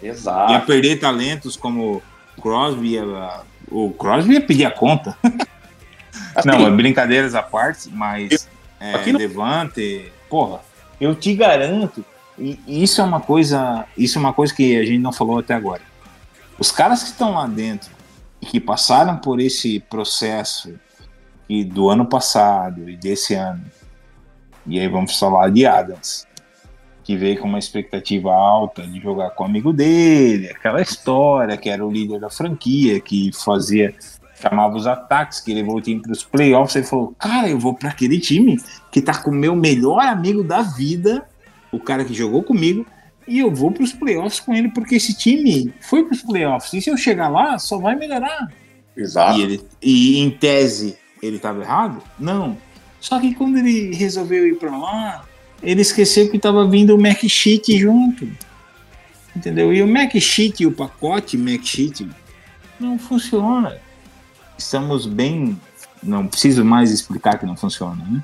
Exato. 0.02 0.52
Ia 0.52 0.60
perder 0.60 1.00
talentos 1.00 1.56
como 1.56 2.02
Crosby. 2.40 2.92
Ia, 2.92 3.40
o 3.70 3.90
Crosby 3.90 4.34
ia 4.34 4.40
pedir 4.40 4.64
a 4.64 4.70
conta. 4.70 5.16
Assim, 6.34 6.48
não, 6.48 6.76
brincadeiras 6.76 7.34
à 7.34 7.42
parte, 7.42 7.88
mas 7.90 8.48
é, 8.80 8.94
aqui 8.94 9.12
no... 9.12 9.18
Levante, 9.18 10.10
porra, 10.28 10.60
eu 11.00 11.14
te 11.14 11.34
garanto, 11.34 12.04
e 12.38 12.58
isso 12.66 13.00
é 13.00 13.04
uma 13.04 13.20
coisa, 13.20 13.84
isso 13.96 14.18
é 14.18 14.20
uma 14.20 14.32
coisa 14.32 14.54
que 14.54 14.76
a 14.78 14.84
gente 14.84 14.98
não 14.98 15.12
falou 15.12 15.38
até 15.38 15.54
agora. 15.54 15.82
Os 16.58 16.70
caras 16.70 17.02
que 17.02 17.10
estão 17.10 17.34
lá 17.34 17.46
dentro 17.46 17.90
e 18.40 18.46
que 18.46 18.58
passaram 18.58 19.16
por 19.16 19.40
esse 19.40 19.80
processo 19.80 20.74
e 21.48 21.64
do 21.64 21.90
ano 21.90 22.06
passado 22.06 22.88
e 22.88 22.96
desse 22.96 23.34
ano 23.34 23.64
e 24.66 24.78
aí 24.78 24.88
vamos 24.88 25.18
falar 25.18 25.50
de 25.50 25.66
Adams, 25.66 26.26
que 27.04 27.16
veio 27.16 27.40
com 27.40 27.48
uma 27.48 27.58
expectativa 27.58 28.32
alta 28.32 28.86
de 28.86 29.00
jogar 29.00 29.30
com 29.30 29.42
o 29.42 29.46
amigo 29.46 29.72
dele, 29.72 30.50
aquela 30.50 30.80
história 30.80 31.56
que 31.56 31.68
era 31.68 31.84
o 31.84 31.90
líder 31.90 32.20
da 32.20 32.30
franquia, 32.30 33.00
que 33.00 33.30
fazia 33.32 33.94
chamava 34.42 34.76
os 34.76 34.86
ataques, 34.86 35.40
que 35.40 35.54
levou 35.54 35.76
o 35.76 35.80
time 35.80 36.02
para 36.02 36.12
os 36.12 36.24
playoffs, 36.24 36.74
ele 36.74 36.86
falou, 36.86 37.14
cara, 37.18 37.48
eu 37.48 37.58
vou 37.58 37.74
para 37.74 37.90
aquele 37.90 38.18
time 38.18 38.60
que 38.90 39.00
tá 39.00 39.16
com 39.16 39.30
o 39.30 39.34
meu 39.34 39.54
melhor 39.54 40.00
amigo 40.00 40.42
da 40.42 40.62
vida, 40.62 41.24
o 41.70 41.78
cara 41.78 42.04
que 42.04 42.12
jogou 42.12 42.42
comigo, 42.42 42.84
e 43.26 43.38
eu 43.38 43.54
vou 43.54 43.70
para 43.70 43.84
os 43.84 43.92
playoffs 43.92 44.40
com 44.40 44.52
ele, 44.52 44.68
porque 44.68 44.96
esse 44.96 45.16
time 45.16 45.72
foi 45.80 46.04
para 46.04 46.14
os 46.14 46.22
playoffs, 46.22 46.72
e 46.72 46.82
se 46.82 46.90
eu 46.90 46.96
chegar 46.96 47.28
lá, 47.28 47.58
só 47.58 47.78
vai 47.78 47.94
melhorar. 47.94 48.52
Exato. 48.96 49.38
E, 49.38 49.42
ele, 49.42 49.64
e 49.80 50.18
em 50.18 50.30
tese, 50.30 50.98
ele 51.22 51.36
estava 51.36 51.62
errado? 51.62 52.02
Não. 52.18 52.56
Só 53.02 53.18
que 53.18 53.34
quando 53.34 53.58
ele 53.58 53.92
resolveu 53.92 54.46
ir 54.46 54.54
para 54.54 54.70
lá, 54.78 55.24
ele 55.60 55.80
esqueceu 55.80 56.30
que 56.30 56.36
estava 56.36 56.64
vindo 56.68 56.94
o 56.94 57.02
Mac 57.02 57.20
Sheet 57.20 57.76
junto. 57.76 58.28
Entendeu? 59.34 59.74
E 59.74 59.82
o 59.82 59.88
Mac 59.88 60.14
Sheet 60.14 60.64
o 60.64 60.70
pacote 60.70 61.36
Mac 61.36 61.64
Sheet 61.64 62.08
não 62.78 62.96
funciona. 63.00 63.76
Estamos 64.56 65.04
bem. 65.04 65.60
Não 66.00 66.28
preciso 66.28 66.64
mais 66.64 66.92
explicar 66.92 67.40
que 67.40 67.44
não 67.44 67.56
funciona, 67.56 68.04
né? 68.04 68.22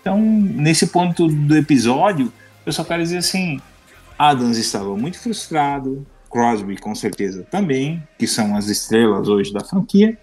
Então, 0.00 0.18
nesse 0.18 0.86
ponto 0.86 1.28
do 1.28 1.54
episódio, 1.54 2.32
eu 2.64 2.72
só 2.72 2.82
quero 2.84 3.02
dizer 3.02 3.18
assim: 3.18 3.60
Adams 4.18 4.56
estava 4.56 4.96
muito 4.96 5.18
frustrado, 5.18 6.06
Crosby 6.30 6.78
com 6.78 6.94
certeza 6.94 7.46
também, 7.50 8.02
que 8.18 8.26
são 8.26 8.56
as 8.56 8.68
estrelas 8.68 9.28
hoje 9.28 9.52
da 9.52 9.60
franquia. 9.60 10.16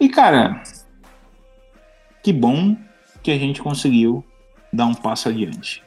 E 0.00 0.08
cara, 0.08 0.60
que 2.20 2.32
bom 2.32 2.76
que 3.26 3.32
a 3.32 3.38
gente 3.38 3.60
conseguiu 3.60 4.24
dar 4.72 4.86
um 4.86 4.94
passo 4.94 5.28
adiante. 5.28 5.82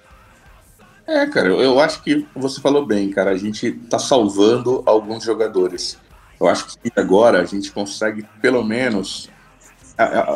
É, 1.08 1.26
cara, 1.26 1.48
eu 1.48 1.80
acho 1.80 2.04
que 2.04 2.28
você 2.36 2.60
falou 2.60 2.86
bem, 2.86 3.10
cara. 3.12 3.32
A 3.32 3.38
gente 3.38 3.72
tá 3.90 3.98
salvando 3.98 4.84
alguns 4.86 5.24
jogadores. 5.24 5.98
Eu 6.38 6.50
acho 6.50 6.78
que 6.78 6.92
agora 6.98 7.40
a 7.40 7.46
gente 7.46 7.72
consegue, 7.72 8.26
pelo 8.42 8.62
menos. 8.62 9.30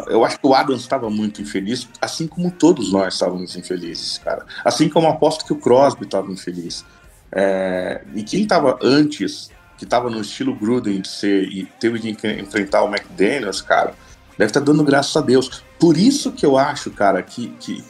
Eu 0.08 0.24
acho 0.24 0.40
que 0.40 0.48
o 0.48 0.56
Adams 0.56 0.80
estava 0.80 1.10
muito 1.10 1.42
infeliz, 1.42 1.90
assim 2.02 2.26
como 2.26 2.50
todos 2.50 2.92
nós 2.92 3.16
estávamos 3.16 3.54
infelizes, 3.58 4.18
cara. 4.20 4.46
Assim 4.64 4.88
como 4.88 5.08
aposto 5.08 5.44
que 5.44 5.52
o 5.52 5.58
Crosby 5.58 6.06
estava 6.06 6.32
infeliz. 6.32 6.86
É... 7.34 8.02
e 8.14 8.24
quem 8.24 8.44
estava 8.44 8.80
antes, 8.82 9.52
que 9.78 9.84
estava 9.84 10.10
no 10.10 10.22
estilo 10.22 10.56
Gruden 10.56 11.02
de 11.02 11.08
ser 11.10 11.44
e 11.50 11.66
teve 11.80 12.00
que 12.00 12.10
enfrentar 12.10 12.84
o 12.84 12.88
McDaniels, 12.88 13.62
cara, 13.62 13.94
Deve 14.38 14.50
estar 14.50 14.60
tá 14.60 14.66
dando 14.66 14.84
graças 14.84 15.16
a 15.16 15.22
Deus. 15.22 15.64
Por 15.84 15.98
isso 15.98 16.32
que 16.32 16.46
eu 16.46 16.58
acho, 16.58 16.90
cara, 16.92 17.22
que. 17.22 17.50
que 17.60 17.84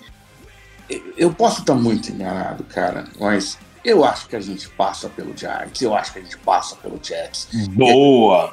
eu 1.16 1.32
posso 1.32 1.60
estar 1.60 1.76
muito 1.76 2.12
enganado, 2.12 2.64
cara, 2.64 3.06
mas 3.20 3.60
eu 3.86 4.04
acho 4.04 4.28
que 4.28 4.36
a 4.36 4.40
gente 4.40 4.68
passa 4.70 5.08
pelo 5.10 5.38
Giants, 5.38 5.80
eu 5.80 5.96
acho 5.96 6.12
que 6.12 6.18
a 6.18 6.22
gente 6.24 6.36
passa 6.40 6.76
pelo 6.78 7.00
Jets. 7.00 7.68
Boa! 7.68 8.52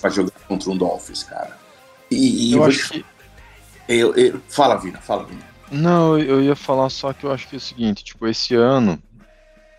Pra 0.00 0.08
jogar 0.08 0.30
contra 0.46 0.70
um 0.70 0.76
Dolphins, 0.76 1.24
cara. 1.24 1.58
E, 2.08 2.50
e 2.50 2.52
eu 2.52 2.62
acho 2.62 2.90
que. 2.90 3.04
Eu, 3.88 4.14
eu... 4.14 4.40
Fala, 4.48 4.76
Vina, 4.76 5.00
fala, 5.00 5.24
Vina. 5.24 5.42
Não, 5.72 6.16
eu 6.16 6.40
ia 6.40 6.54
falar 6.54 6.90
só 6.90 7.12
que 7.12 7.24
eu 7.24 7.32
acho 7.32 7.48
que 7.48 7.56
é 7.56 7.58
o 7.58 7.60
seguinte, 7.60 8.04
tipo, 8.04 8.24
esse 8.28 8.54
ano. 8.54 9.02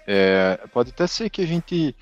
É, 0.05 0.59
pode 0.73 0.89
até 0.89 1.07
ser 1.07 1.29
que 1.29 1.41
a 1.41 1.47
gente 1.47 1.95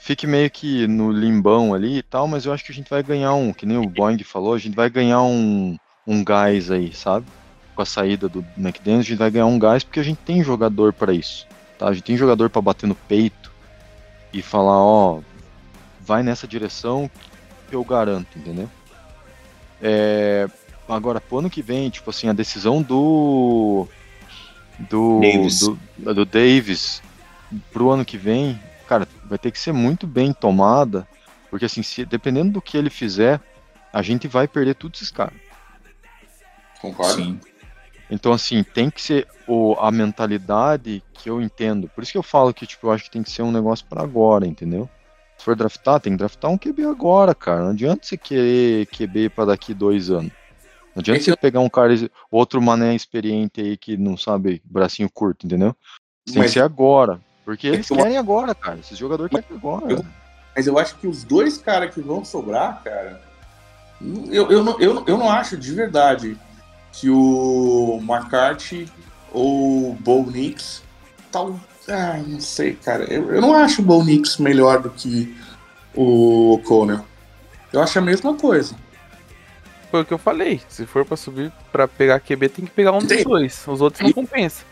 fique 0.00 0.26
meio 0.26 0.50
que 0.50 0.88
no 0.88 1.12
limbão 1.12 1.72
ali 1.72 1.98
e 1.98 2.02
tal, 2.02 2.26
mas 2.26 2.44
eu 2.44 2.52
acho 2.52 2.64
que 2.64 2.72
a 2.72 2.74
gente 2.74 2.90
vai 2.90 3.04
ganhar 3.04 3.34
um, 3.34 3.52
que 3.52 3.64
nem 3.64 3.78
o 3.78 3.88
Boeing 3.88 4.20
falou, 4.24 4.54
a 4.54 4.58
gente 4.58 4.74
vai 4.74 4.90
ganhar 4.90 5.22
um, 5.22 5.78
um 6.08 6.24
gás 6.24 6.70
aí, 6.70 6.92
sabe? 6.94 7.26
Com 7.74 7.82
a 7.82 7.86
saída 7.86 8.30
do 8.30 8.44
McDaniels, 8.56 9.04
a 9.04 9.08
gente 9.10 9.18
vai 9.18 9.30
ganhar 9.30 9.46
um 9.46 9.58
gás 9.58 9.84
porque 9.84 10.00
a 10.00 10.02
gente 10.02 10.16
tem 10.24 10.42
jogador 10.42 10.94
para 10.94 11.12
isso, 11.12 11.46
tá? 11.78 11.86
A 11.86 11.92
gente 11.92 12.04
tem 12.04 12.16
jogador 12.16 12.48
para 12.48 12.62
bater 12.62 12.86
no 12.86 12.94
peito 12.94 13.52
e 14.32 14.40
falar, 14.40 14.82
ó, 14.82 15.20
vai 16.00 16.22
nessa 16.22 16.48
direção 16.48 17.10
que 17.68 17.76
eu 17.76 17.84
garanto, 17.84 18.38
entendeu? 18.38 18.68
É, 19.82 20.48
agora, 20.88 21.20
pro 21.20 21.40
ano 21.40 21.50
que 21.50 21.60
vem, 21.60 21.90
tipo 21.90 22.08
assim, 22.08 22.28
a 22.28 22.32
decisão 22.32 22.80
do 22.80 23.86
do 24.78 25.20
Davis, 25.20 25.58
do, 25.58 26.14
do 26.14 26.24
Davis 26.24 27.02
pro 27.70 27.90
ano 27.90 28.04
que 28.04 28.16
vem, 28.16 28.58
cara, 28.86 29.06
vai 29.24 29.36
ter 29.36 29.50
que 29.50 29.58
ser 29.58 29.72
muito 29.72 30.06
bem 30.06 30.32
tomada, 30.32 31.06
porque 31.50 31.66
assim, 31.66 31.82
se, 31.82 32.06
dependendo 32.06 32.52
do 32.52 32.62
que 32.62 32.78
ele 32.78 32.88
fizer, 32.88 33.40
a 33.92 34.00
gente 34.00 34.26
vai 34.26 34.48
perder 34.48 34.74
todos 34.74 35.00
esses 35.00 35.10
caras. 35.10 35.47
Concordo. 36.80 37.22
Sim. 37.22 37.40
Então, 38.10 38.32
assim, 38.32 38.62
tem 38.62 38.88
que 38.88 39.02
ser 39.02 39.28
o, 39.46 39.74
a 39.78 39.90
mentalidade 39.90 41.02
que 41.12 41.28
eu 41.28 41.42
entendo. 41.42 41.88
Por 41.88 42.02
isso 42.02 42.12
que 42.12 42.18
eu 42.18 42.22
falo 42.22 42.54
que, 42.54 42.66
tipo, 42.66 42.86
eu 42.86 42.92
acho 42.92 43.04
que 43.04 43.10
tem 43.10 43.22
que 43.22 43.30
ser 43.30 43.42
um 43.42 43.52
negócio 43.52 43.84
para 43.86 44.02
agora, 44.02 44.46
entendeu? 44.46 44.88
Se 45.36 45.44
for 45.44 45.54
draftar, 45.54 46.00
tem 46.00 46.12
que 46.12 46.18
draftar 46.18 46.50
um 46.50 46.58
QB 46.58 46.84
agora, 46.84 47.34
cara. 47.34 47.64
Não 47.64 47.70
adianta 47.70 48.06
você 48.06 48.16
querer 48.16 48.86
QB 48.86 49.28
para 49.30 49.46
daqui 49.46 49.74
dois 49.74 50.10
anos. 50.10 50.32
Não 50.94 51.00
adianta 51.00 51.22
você 51.22 51.36
pegar 51.36 51.60
um 51.60 51.68
cara, 51.68 51.94
outro 52.30 52.60
mané 52.60 52.94
experiente 52.94 53.60
aí 53.60 53.76
que 53.76 53.96
não 53.96 54.16
sabe 54.16 54.60
bracinho 54.64 55.08
curto, 55.08 55.46
entendeu? 55.46 55.76
Tem 56.24 56.38
mas... 56.38 56.46
que 56.46 56.52
ser 56.54 56.62
agora. 56.62 57.20
Porque 57.44 57.68
eles 57.68 57.88
querem 57.88 58.16
agora, 58.16 58.54
cara. 58.54 58.78
Esses 58.78 58.98
jogadores 58.98 59.30
querem 59.30 59.56
agora. 59.56 59.92
Eu... 59.92 60.04
Mas 60.56 60.66
eu 60.66 60.76
acho 60.78 60.96
que 60.96 61.06
os 61.06 61.22
dois 61.22 61.56
caras 61.56 61.94
que 61.94 62.00
vão 62.00 62.24
sobrar, 62.24 62.82
cara, 62.82 63.22
eu, 64.30 64.50
eu, 64.50 64.64
não, 64.64 64.80
eu, 64.80 65.04
eu 65.06 65.16
não 65.16 65.30
acho 65.30 65.56
de 65.56 65.72
verdade 65.72 66.36
que 67.00 67.08
o 67.08 68.00
McCarthy 68.02 68.90
ou 69.32 69.90
o 69.90 69.94
Bo 69.94 70.28
Nix 70.30 70.82
tal. 71.30 71.58
Ah, 71.88 72.18
não 72.26 72.40
sei, 72.40 72.74
cara. 72.74 73.04
Eu, 73.04 73.32
eu 73.34 73.40
não 73.40 73.54
acho 73.54 73.80
o 73.80 73.84
Bo 73.84 74.02
Nix 74.04 74.38
melhor 74.38 74.80
do 74.80 74.90
que 74.90 75.34
o 75.94 76.60
Conner. 76.66 77.00
Eu 77.72 77.80
acho 77.80 77.98
a 77.98 78.02
mesma 78.02 78.34
coisa. 78.34 78.74
Foi 79.90 80.02
o 80.02 80.04
que 80.04 80.12
eu 80.12 80.18
falei. 80.18 80.60
Se 80.68 80.84
for 80.84 81.04
para 81.04 81.16
subir 81.16 81.52
para 81.72 81.88
pegar 81.88 82.20
QB, 82.20 82.48
tem 82.48 82.64
que 82.64 82.70
pegar 82.70 82.92
um 82.92 82.98
dos 82.98 83.24
dois. 83.24 83.66
Os 83.66 83.80
outros 83.80 84.02
não 84.02 84.12
compensa. 84.12 84.64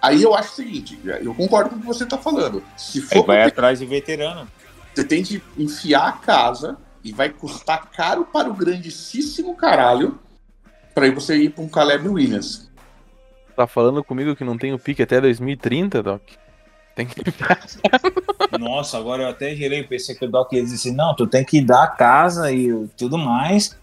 Aí 0.00 0.22
eu 0.22 0.34
acho 0.34 0.52
o 0.52 0.56
seguinte, 0.56 1.00
eu 1.02 1.34
concordo 1.34 1.70
com 1.70 1.76
o 1.76 1.80
que 1.80 1.86
você 1.86 2.04
tá 2.04 2.18
falando. 2.18 2.62
Se 2.76 3.00
for 3.00 3.24
vai 3.24 3.42
atrás 3.42 3.78
de 3.78 3.86
veterano. 3.86 4.46
Você 4.94 5.02
tem 5.02 5.22
que 5.22 5.42
enfiar 5.58 6.08
a 6.08 6.12
casa 6.12 6.76
e 7.02 7.10
vai 7.10 7.30
custar 7.30 7.90
caro 7.90 8.24
para 8.24 8.48
o 8.48 8.54
grandíssimo 8.54 9.56
caralho 9.56 10.18
para 10.94 11.10
você 11.10 11.36
ir 11.36 11.50
para 11.50 11.64
um 11.64 11.68
Caleb 11.68 12.08
Williams. 12.08 12.70
Tá 13.56 13.66
falando 13.66 14.02
comigo 14.02 14.34
que 14.34 14.44
não 14.44 14.56
tem 14.56 14.72
o 14.72 14.78
pique 14.78 15.02
até 15.02 15.20
2030, 15.20 16.02
Doc? 16.02 16.22
Tem 16.94 17.06
que. 17.06 17.22
Nossa, 18.58 18.98
agora 18.98 19.24
eu 19.24 19.28
até 19.28 19.54
girei, 19.54 19.82
pensei 19.82 20.14
que 20.14 20.24
o 20.24 20.30
Doc 20.30 20.52
ia 20.52 20.62
dizer 20.62 20.76
assim: 20.76 20.94
não, 20.94 21.14
tu 21.14 21.26
tem 21.26 21.44
que 21.44 21.60
dar 21.60 21.84
a 21.84 21.88
casa 21.88 22.52
e 22.52 22.86
tudo 22.96 23.18
mais. 23.18 23.76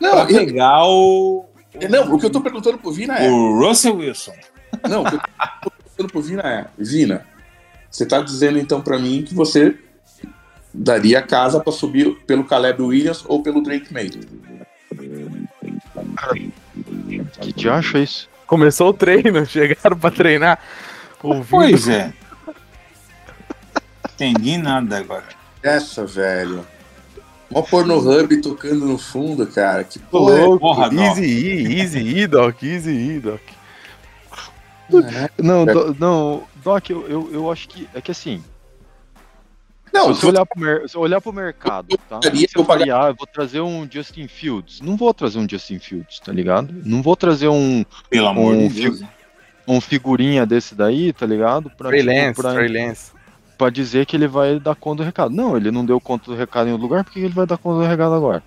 Não, 0.00 0.10
pra 0.10 0.20
eu... 0.22 0.46
pegar 0.46 0.84
o. 0.84 1.46
Não, 1.88 2.14
o 2.14 2.18
que 2.18 2.26
eu 2.26 2.30
tô 2.30 2.40
perguntando 2.40 2.78
pro 2.78 2.92
Vina 2.92 3.18
é. 3.18 3.30
O 3.30 3.60
Russell 3.60 3.96
Wilson. 3.96 4.32
Não, 4.88 5.02
o 5.02 5.08
que 5.08 5.14
eu 5.14 5.20
tô 5.20 5.70
perguntando 5.70 6.08
pro 6.08 6.22
Vina 6.22 6.42
é: 6.42 6.66
Vina, 6.76 7.26
você 7.88 8.04
tá 8.04 8.20
dizendo 8.20 8.58
então 8.58 8.80
para 8.80 8.98
mim 8.98 9.22
que 9.22 9.34
você 9.34 9.78
daria 10.74 11.20
a 11.20 11.22
casa 11.22 11.60
para 11.60 11.72
subir 11.72 12.16
pelo 12.26 12.44
Caleb 12.44 12.82
Williams 12.82 13.24
ou 13.28 13.42
pelo 13.42 13.62
Drake 13.62 13.92
May? 13.92 14.10
Que 17.40 17.52
diacho 17.52 17.96
é 17.96 18.02
isso? 18.02 18.28
Começou 18.46 18.88
o 18.88 18.94
treino, 18.94 19.44
chegaram 19.46 19.96
para 19.96 20.10
treinar. 20.14 20.58
Ouvindo. 21.22 21.48
Pois 21.50 21.88
é. 21.88 22.12
Entendi 24.14 24.58
nada 24.58 24.98
agora. 24.98 25.24
Essa, 25.62 26.04
velho. 26.04 26.66
Mó 27.50 27.60
hub 27.62 28.40
tocando 28.40 28.86
no 28.86 28.96
fundo, 28.96 29.46
cara. 29.46 29.82
Que 29.82 29.98
porra, 29.98 30.34
é? 30.36 30.58
porra 30.58 30.94
Easy 30.94 31.24
E, 31.24 31.80
Easy 31.80 31.98
E, 31.98 32.26
Doc, 32.26 32.62
Easy 32.62 32.90
E, 32.90 33.18
Doc. 33.18 33.40
É. 34.92 35.30
Não, 35.42 35.64
do, 35.64 35.96
não, 35.98 36.42
Doc, 36.62 36.90
eu, 36.90 37.08
eu, 37.08 37.30
eu 37.32 37.50
acho 37.50 37.68
que. 37.68 37.88
É 37.92 38.00
que 38.00 38.10
assim. 38.10 38.42
Não, 39.92 40.14
se 40.14 40.20
você 40.20 40.26
olhar 40.26 40.46
pro, 40.46 40.88
se 40.88 40.98
olhar 40.98 41.20
pro 41.20 41.32
mercado, 41.32 41.98
tá? 42.08 42.20
Se 42.22 42.48
eu 42.56 42.64
falei, 42.64 42.90
ah, 42.90 43.08
eu 43.08 43.14
vou 43.14 43.26
trazer 43.26 43.60
um 43.60 43.88
Justin 43.90 44.28
Fields. 44.28 44.80
Não 44.80 44.96
vou 44.96 45.12
trazer 45.12 45.38
um 45.38 45.48
Justin 45.48 45.78
Fields, 45.78 46.20
tá 46.20 46.32
ligado? 46.32 46.74
Não 46.84 47.02
vou 47.02 47.16
trazer 47.16 47.48
um. 47.48 47.84
Pelo 48.08 48.28
amor 48.28 48.54
um, 48.54 48.68
de 48.68 48.82
Deus. 48.82 49.02
Um 49.66 49.80
figurinha 49.80 50.46
desse 50.46 50.74
daí, 50.74 51.12
tá 51.12 51.26
ligado? 51.26 51.70
Pra, 51.70 51.90
tipo, 51.90 52.06
Lance, 52.06 52.40
pra... 52.40 52.54
Trey 52.54 52.68
Lance 52.68 53.20
para 53.60 53.70
dizer 53.70 54.06
que 54.06 54.16
ele 54.16 54.26
vai 54.26 54.58
dar 54.58 54.74
conta 54.74 55.02
do 55.02 55.06
recado. 55.06 55.36
Não, 55.36 55.54
ele 55.54 55.70
não 55.70 55.84
deu 55.84 56.00
conta 56.00 56.30
do 56.30 56.34
recado 56.34 56.68
em 56.68 56.72
outro 56.72 56.86
lugar, 56.86 57.04
por 57.04 57.12
que 57.12 57.18
ele 57.18 57.28
vai 57.28 57.44
dar 57.44 57.58
conta 57.58 57.82
do 57.82 57.86
recado 57.86 58.14
agora? 58.14 58.42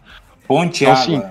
Ponte 0.48 0.84
então, 0.84 0.94
assim, 0.94 1.22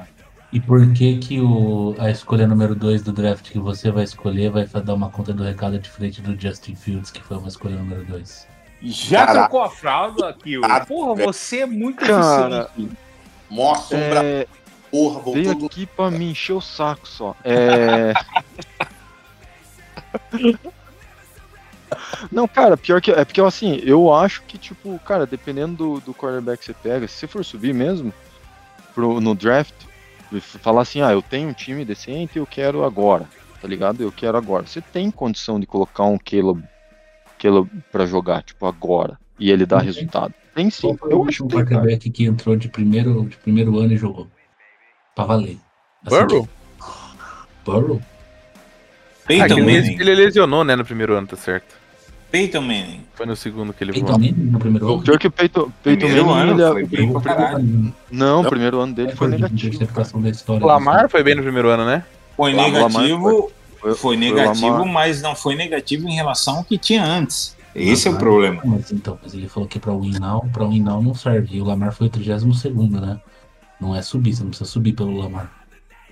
E 0.53 0.61
por 0.61 0.93
que 0.93 1.19
que 1.19 1.41
o, 1.41 1.93
a 1.99 2.09
escolha 2.09 2.47
número 2.47 2.77
2 2.77 3.03
do 3.03 3.13
draft 3.13 3.51
que 3.51 3.59
você 3.59 3.91
vai 3.91 4.05
escolher 4.05 4.51
vai 4.51 4.65
dar 4.67 4.95
uma 4.95 5.11
conta 5.11 5.33
do 5.33 5.43
recado 5.43 5.81
diferente 5.81 6.23
do 6.23 6.41
Justin 6.41 6.77
Fields, 6.77 7.11
que 7.11 7.21
foi 7.21 7.37
uma 7.37 7.49
escolha 7.49 7.75
número 7.75 8.05
2? 8.05 8.52
Já 8.83 9.27
Caraca. 9.27 9.41
trocou 9.41 9.62
a 9.62 9.70
fralda 9.70 10.28
aqui, 10.31 10.61
ah, 10.65 10.85
Porra, 10.85 11.25
você 11.25 11.61
é 11.61 11.67
muito 11.67 12.05
Cara, 12.05 12.69
eficiente. 12.73 12.99
Mostra 13.49 13.97
um 13.97 14.01
é... 14.01 14.47
Porra, 14.91 15.15
voltou 15.15 15.35
Veio 15.35 15.55
do... 15.55 15.67
aqui 15.67 15.86
pra 15.86 16.11
me 16.11 16.31
encher 16.31 16.52
o 16.52 16.61
saco 16.61 17.09
só. 17.09 17.35
É... 17.44 18.12
Não, 22.31 22.47
cara, 22.49 22.77
pior 22.77 23.01
que. 23.01 23.11
É 23.11 23.25
porque 23.25 23.41
assim, 23.41 23.81
eu 23.85 24.12
acho 24.12 24.43
que, 24.43 24.59
tipo, 24.59 24.99
cara, 25.01 25.27
dependendo 25.27 25.77
do, 25.77 26.01
do 26.01 26.15
quarterback 26.15 26.59
que 26.59 26.65
você 26.67 26.75
pega, 26.75 27.09
se 27.09 27.15
você 27.15 27.27
for 27.27 27.44
subir 27.44 27.75
mesmo 27.75 28.12
pro, 28.94 29.20
no 29.20 29.35
draft, 29.35 29.75
falar 30.41 30.83
assim, 30.83 31.02
ah, 31.02 31.12
eu 31.12 31.23
tenho 31.23 31.49
um 31.49 31.52
time 31.52 31.85
decente 31.85 32.39
e 32.39 32.41
eu 32.41 32.47
quero 32.47 32.85
agora, 32.85 33.28
tá 33.61 33.69
ligado? 33.69 34.02
Eu 34.02 34.12
quero 34.12 34.36
agora. 34.36 34.67
Você 34.67 34.81
tem 34.81 35.11
condição 35.11 35.59
de 35.59 35.67
colocar 35.67 36.05
um 36.05 36.19
Caleb, 36.19 36.62
Caleb 37.43 37.69
pra 37.91 38.07
jogar, 38.07 38.45
tipo, 38.45 38.65
agora, 38.67 39.19
e 39.39 39.51
ele 39.51 39.67
dar 39.67 39.81
resultado. 39.81 40.33
Tem 40.55 40.71
sim. 40.71 40.97
eu 41.11 41.25
acho 41.27 41.45
que 41.47 41.55
quarterback 41.55 42.09
que 42.11 42.25
entrou 42.25 42.55
de 42.55 42.69
primeiro, 42.69 43.25
de 43.25 43.37
primeiro 43.39 43.79
ano 43.79 43.93
e 43.93 43.97
jogou. 43.97 44.29
Pra 45.15 45.25
valer. 45.25 45.59
Assim, 46.07 46.27
Burrow? 46.27 46.49
Burrow? 47.65 48.03
Peyton 49.27 49.55
ah, 49.55 49.61
ele, 49.61 49.97
ele 50.01 50.15
lesionou, 50.15 50.65
né, 50.65 50.77
no 50.77 50.85
primeiro 50.85 51.15
ano, 51.15 51.27
tá 51.27 51.37
certo. 51.37 51.75
Peyton 52.31 52.61
Manning. 52.61 53.01
Foi 53.15 53.27
no 53.27 53.37
segundo 53.37 53.73
que 53.73 53.85
ele 53.85 53.93
Peyton 53.93 54.07
voou. 54.07 54.19
Manning 54.19 54.33
no 54.33 54.59
primeiro 54.59 54.93
ano? 54.93 55.03
Pior 55.03 55.19
que 55.19 55.27
o 55.27 55.31
Peyton, 55.31 55.73
Peyton 55.83 56.07
primeiro 56.07 56.27
Manning... 56.27 56.51
Ano, 56.51 56.62
ele, 56.62 56.73
foi 56.73 56.87
bem 56.87 57.12
primeiro, 57.12 57.95
não, 58.11 58.41
o 58.41 58.49
primeiro 58.49 58.81
ano 58.81 58.95
dele 58.95 59.09
foi, 59.17 59.29
foi 59.29 59.39
negativo. 59.39 59.79
O 60.49 60.67
Lamar 60.67 61.09
foi 61.09 61.23
bem 61.23 61.35
no 61.35 61.43
primeiro 61.43 61.69
ano, 61.69 61.85
né? 61.85 62.05
Foi 62.37 62.53
negativo, 62.53 63.23
foi, 63.23 63.53
foi, 63.97 64.17
negativo, 64.17 64.86
mas 64.86 65.20
não 65.20 65.35
foi 65.35 65.55
negativo 65.55 66.09
em 66.09 66.15
relação 66.15 66.59
ao 66.59 66.65
que 66.65 66.78
tinha 66.78 67.05
antes. 67.05 67.57
Esse 67.75 68.07
Lamar, 68.09 68.20
é 68.20 68.23
o 68.23 68.27
problema. 68.27 68.62
Mas, 68.65 68.93
então, 68.93 69.19
mas 69.23 69.35
ele 69.35 69.49
falou 69.49 69.69
que 69.69 69.78
para 69.78 69.93
o 69.93 70.05
Inal, 70.05 70.47
para 70.52 70.67
o 70.67 70.73
Inal 70.73 71.02
não 71.02 71.15
serve. 71.15 71.57
E 71.57 71.61
o 71.61 71.65
Lamar 71.65 71.93
foi 71.93 72.07
o 72.07 72.11
32 72.11 72.65
né? 72.91 73.20
Não 73.81 73.97
é 73.97 74.02
subir, 74.02 74.35
você 74.35 74.43
não 74.43 74.51
precisa 74.51 74.70
subir 74.70 74.93
pelo 74.93 75.17
Lamar. 75.17 75.51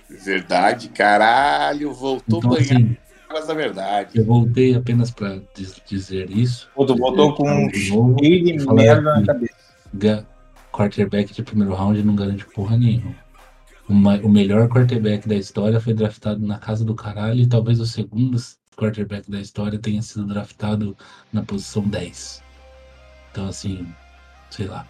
Verdade, 0.09 0.89
caralho, 0.89 1.93
voltou 1.93 2.39
então, 2.39 2.49
banhar. 2.49 2.63
Assim, 2.63 2.97
águas 3.29 3.47
da 3.47 3.53
verdade. 3.53 4.17
Eu 4.17 4.25
voltei 4.25 4.75
apenas 4.75 5.09
para 5.09 5.39
dizer 5.87 6.29
isso. 6.29 6.69
Tu 6.75 6.95
voltou 6.97 7.33
com 7.33 7.49
um 7.49 7.73
cheio 7.73 8.43
de 8.43 8.73
merda 8.73 9.19
na 9.19 9.25
cabeça. 9.25 10.27
Quarterback 10.71 11.33
de 11.33 11.43
primeiro 11.43 11.73
round 11.73 12.01
não 12.01 12.15
garante 12.15 12.45
porra 12.45 12.77
nenhuma. 12.77 13.13
Uma, 13.91 14.15
o 14.19 14.29
melhor 14.29 14.69
quarterback 14.69 15.27
da 15.27 15.35
história 15.35 15.77
foi 15.81 15.93
draftado 15.93 16.39
na 16.47 16.57
casa 16.57 16.85
do 16.85 16.95
caralho 16.95 17.41
e 17.41 17.45
talvez 17.45 17.77
o 17.81 17.85
segundo 17.85 18.41
quarterback 18.77 19.29
da 19.29 19.41
história 19.41 19.77
tenha 19.77 20.01
sido 20.01 20.25
draftado 20.25 20.95
na 21.33 21.41
posição 21.43 21.83
10. 21.83 22.41
Então, 23.29 23.49
assim, 23.49 23.85
sei 24.49 24.67
lá. 24.67 24.87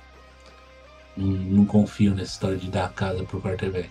Não, 1.18 1.28
não 1.28 1.66
confio 1.66 2.14
nessa 2.14 2.34
história 2.34 2.58
de 2.58 2.70
dar 2.70 2.86
a 2.86 2.90
casa 2.90 3.24
pro 3.24 3.42
quarterback. 3.42 3.90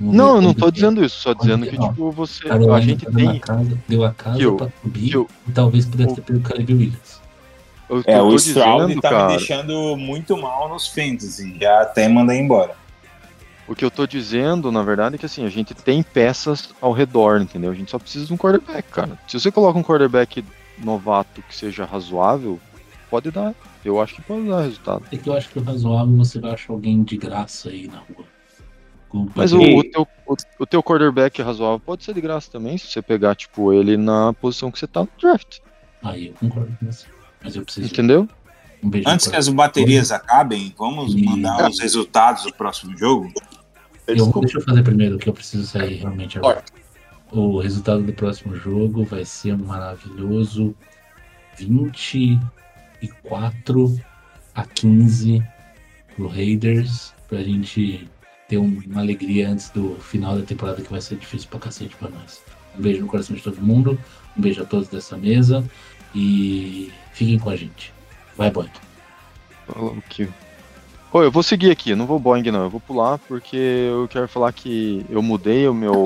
Não, 0.00 0.36
eu 0.36 0.42
não 0.42 0.52
tô 0.52 0.72
dizendo 0.72 1.04
isso, 1.04 1.20
só 1.20 1.32
dizendo 1.32 1.64
que, 1.64 1.78
tipo, 1.78 2.10
você. 2.10 2.48
a 2.48 2.80
gente 2.80 3.06
tem. 3.06 3.38
Casa, 3.38 3.78
deu 3.86 4.04
a 4.04 4.12
casa 4.12 4.42
eu, 4.42 4.56
pra 4.56 4.68
subir 4.82 5.12
eu, 5.12 5.30
e 5.48 5.52
talvez 5.52 5.86
pudesse 5.86 6.16
ter 6.16 6.22
pego 6.22 6.40
o 6.40 6.42
Caleb 6.42 6.74
Williams. 6.74 7.22
É, 8.04 8.20
o 8.20 8.34
Stroud 8.34 8.92
tá 8.96 9.08
cara, 9.08 9.28
me 9.28 9.36
deixando 9.36 9.96
muito 9.96 10.36
mal 10.36 10.68
nos 10.68 10.88
fantasy, 10.88 11.56
já 11.60 11.82
até 11.82 12.08
mandei 12.08 12.38
embora. 12.38 12.74
O 13.68 13.74
que 13.74 13.84
eu 13.84 13.90
tô 13.90 14.06
dizendo, 14.06 14.70
na 14.70 14.82
verdade, 14.82 15.16
é 15.16 15.18
que 15.18 15.26
assim, 15.26 15.44
a 15.44 15.48
gente 15.48 15.74
tem 15.74 16.02
peças 16.02 16.72
ao 16.80 16.92
redor, 16.92 17.40
entendeu? 17.40 17.70
A 17.70 17.74
gente 17.74 17.90
só 17.90 17.98
precisa 17.98 18.26
de 18.26 18.32
um 18.32 18.36
quarterback, 18.36 18.88
cara. 18.90 19.18
Se 19.26 19.38
você 19.38 19.50
coloca 19.50 19.78
um 19.78 19.82
quarterback 19.82 20.44
novato 20.78 21.42
que 21.42 21.54
seja 21.54 21.84
razoável, 21.84 22.60
pode 23.10 23.30
dar. 23.30 23.54
Eu 23.84 24.00
acho 24.00 24.14
que 24.14 24.22
pode 24.22 24.46
dar 24.48 24.62
resultado. 24.62 25.04
É 25.10 25.16
que 25.16 25.28
eu 25.28 25.34
acho 25.34 25.48
que 25.48 25.58
o 25.58 25.62
razoável 25.62 26.16
você 26.16 26.40
vai 26.40 26.52
achar 26.52 26.72
alguém 26.72 27.02
de 27.02 27.16
graça 27.16 27.70
aí 27.70 27.88
na 27.88 27.98
rua. 27.98 28.24
Mas 29.34 29.52
o, 29.52 29.60
o, 29.60 29.84
teu, 29.84 30.06
o, 30.26 30.36
o, 30.58 30.66
teu 30.66 30.82
quarterback 30.82 31.40
razoável 31.40 31.80
pode 31.80 32.04
ser 32.04 32.12
de 32.12 32.20
graça 32.20 32.50
também, 32.50 32.76
se 32.76 32.86
você 32.86 33.00
pegar, 33.00 33.34
tipo, 33.34 33.72
ele 33.72 33.96
na 33.96 34.32
posição 34.34 34.70
que 34.70 34.78
você 34.78 34.86
tá 34.86 35.00
no 35.00 35.08
draft. 35.18 35.58
Aí 36.02 36.28
eu 36.28 36.34
concordo 36.34 36.76
com 36.78 36.86
você. 36.86 37.06
Mas 37.42 37.56
eu 37.56 37.64
preciso. 37.64 37.92
Entendeu? 37.92 38.28
Um 38.82 38.90
Antes 39.06 39.26
que 39.26 39.36
as 39.36 39.48
baterias 39.48 40.12
acabem, 40.12 40.74
vamos 40.76 41.14
e... 41.14 41.24
mandar 41.24 41.70
os 41.70 41.80
resultados 41.80 42.42
do 42.44 42.52
próximo 42.52 42.96
jogo? 42.96 43.32
Eu, 44.06 44.30
deixa 44.40 44.58
eu 44.58 44.62
fazer 44.62 44.82
primeiro 44.82 45.18
que 45.18 45.28
eu 45.28 45.32
preciso 45.32 45.66
sair 45.66 45.96
realmente 45.96 46.38
agora. 46.38 46.62
O 47.32 47.58
resultado 47.58 48.02
do 48.02 48.12
próximo 48.12 48.54
jogo 48.54 49.04
vai 49.04 49.24
ser 49.24 49.56
maravilhoso. 49.56 50.76
24 51.58 54.00
a 54.54 54.64
15 54.64 55.42
pro 56.14 56.28
Raiders. 56.28 57.14
Pra 57.28 57.42
gente 57.42 58.08
ter 58.48 58.58
uma 58.58 59.00
alegria 59.00 59.48
antes 59.48 59.70
do 59.70 59.96
final 59.96 60.38
da 60.38 60.44
temporada 60.44 60.80
que 60.80 60.90
vai 60.90 61.00
ser 61.00 61.16
difícil 61.16 61.48
pra 61.48 61.58
cacete 61.58 61.96
pra 61.96 62.08
nós. 62.08 62.40
Um 62.78 62.82
beijo 62.82 63.00
no 63.00 63.08
coração 63.08 63.34
de 63.34 63.42
todo 63.42 63.60
mundo, 63.60 63.98
um 64.36 64.40
beijo 64.40 64.62
a 64.62 64.66
todos 64.66 64.88
dessa 64.88 65.16
mesa 65.16 65.64
e 66.14 66.92
fiquem 67.12 67.38
com 67.38 67.50
a 67.50 67.56
gente. 67.56 67.92
Vai, 68.36 68.50
Boy. 68.50 68.68
Falou 69.66 69.96
que 70.08 70.28
Pô, 71.10 71.22
eu 71.22 71.30
vou 71.30 71.42
seguir 71.42 71.70
aqui, 71.70 71.94
não 71.94 72.04
vou 72.06 72.18
Boeing 72.18 72.50
não, 72.50 72.64
eu 72.64 72.70
vou 72.70 72.80
pular 72.80 73.18
porque 73.18 73.56
eu 73.56 74.06
quero 74.08 74.28
falar 74.28 74.52
que 74.52 75.04
eu 75.08 75.22
mudei 75.22 75.66
o 75.68 75.72
meu. 75.74 76.04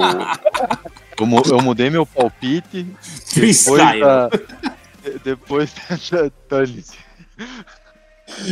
eu, 1.18 1.26
mu- 1.26 1.42
eu 1.46 1.60
mudei 1.60 1.90
meu 1.90 2.06
palpite 2.06 2.86
depois 3.34 4.00
da. 4.00 4.30
Depois 5.24 5.74
da. 6.10 6.28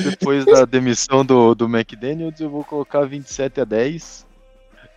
Depois 0.03 0.45
da 0.45 0.65
demissão 0.65 1.25
do, 1.25 1.55
do 1.55 1.67
McDaniels, 1.67 2.41
eu 2.41 2.51
vou 2.51 2.65
colocar 2.65 3.05
27 3.05 3.61
a 3.61 3.65
10. 3.65 4.27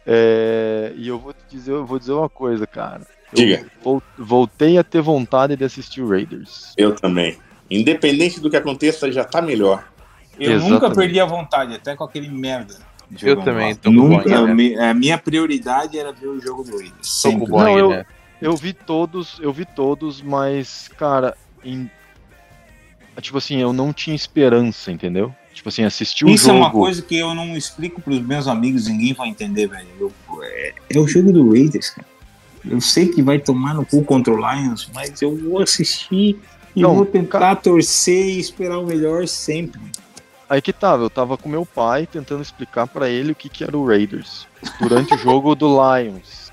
É, 0.08 0.94
e 0.96 1.08
eu 1.08 1.20
vou 1.20 1.34
te 1.34 1.40
dizer, 1.50 1.72
eu 1.74 1.86
vou 1.86 2.00
dizer 2.00 2.14
uma 2.14 2.30
coisa, 2.30 2.66
cara. 2.66 3.02
Eu 3.32 3.36
Diga. 3.36 3.66
vol- 3.84 4.02
voltei 4.18 4.78
a 4.80 4.84
ter 4.84 5.02
vontade 5.02 5.56
de 5.56 5.64
assistir 5.64 6.02
o 6.02 6.10
Raiders. 6.10 6.74
Eu 6.76 6.96
também. 6.96 7.38
Independente 7.70 8.40
do 8.40 8.50
que 8.50 8.58
aconteça, 8.58 9.12
já 9.12 9.24
tá 9.24 9.42
melhor. 9.42 9.86
Eu 10.40 10.52
Exatamente. 10.54 10.72
nunca 10.74 10.92
perdi 10.96 11.20
a 11.20 11.26
vontade, 11.26 11.76
até 11.76 11.96
com 11.96 12.04
aquele 12.04 12.30
merda. 12.30 12.76
Eu 13.22 13.36
também, 13.42 13.70
lá. 13.72 13.76
tô 13.76 13.90
com 13.90 13.96
Nunca. 13.96 14.46
Né? 14.48 14.54
me- 14.54 14.78
A 14.80 14.94
minha 14.94 15.18
prioridade 15.18 16.00
era 16.00 16.12
ver 16.14 16.28
o 16.28 16.40
jogo 16.40 16.64
do. 16.64 16.72
Boeing, 16.72 16.94
Não, 17.50 17.78
eu- 17.80 17.90
né? 17.90 18.06
Eu 18.42 18.56
vi 18.56 18.74
todos, 18.74 19.38
eu 19.40 19.54
vi 19.54 19.66
todos, 19.66 20.20
mas, 20.22 20.90
cara, 20.98 21.38
em... 21.64 21.88
tipo 23.22 23.38
assim, 23.38 23.58
eu 23.58 23.72
não 23.72 23.94
tinha 23.94 24.16
esperança, 24.16 24.92
entendeu? 24.92 25.32
Tipo 25.54 25.70
assim, 25.70 25.84
assistir 25.84 26.26
o 26.26 26.30
Isso 26.30 26.46
jogo. 26.48 26.58
é 26.58 26.62
uma 26.62 26.72
coisa 26.72 27.02
que 27.04 27.16
eu 27.18 27.36
não 27.36 27.56
explico 27.56 28.02
pros 28.02 28.20
meus 28.20 28.48
amigos, 28.48 28.88
ninguém 28.88 29.14
vai 29.14 29.28
entender, 29.30 29.68
velho. 29.68 29.88
Eu- 30.00 30.12
é, 30.42 30.74
é 30.90 30.98
o 30.98 31.08
jogo 31.08 31.32
do 31.32 31.52
Raiders, 31.52 31.92
cara. 31.92 32.08
Eu 32.64 32.80
sei 32.82 33.10
que 33.10 33.22
vai 33.22 33.38
tomar 33.38 33.74
no 33.76 33.86
cu 33.86 34.04
contra 34.04 34.34
o 34.34 34.38
Lions, 34.38 34.90
mas 34.94 35.22
eu 35.22 35.36
vou 35.38 35.62
assistir 35.62 36.40
e 36.76 36.82
Não, 36.82 36.96
vou 36.96 37.06
tentar 37.06 37.56
torcer 37.58 38.26
e 38.26 38.40
esperar 38.40 38.80
o 38.80 38.86
melhor 38.88 39.28
sempre. 39.28 39.82
Aí 40.52 40.62
que 40.62 40.74
tava, 40.74 41.04
eu 41.04 41.10
tava 41.10 41.38
com 41.38 41.48
meu 41.48 41.66
pai 41.66 42.06
tentando 42.06 42.42
explicar 42.42 42.86
pra 42.86 43.08
ele 43.08 43.32
o 43.32 43.36
que, 43.36 43.48
que 43.48 43.64
era 43.64 43.78
o 43.78 43.88
Raiders 43.88 44.46
durante 44.82 45.14
o 45.14 45.18
jogo 45.18 45.56
do 45.56 45.70
Lions. 45.70 46.52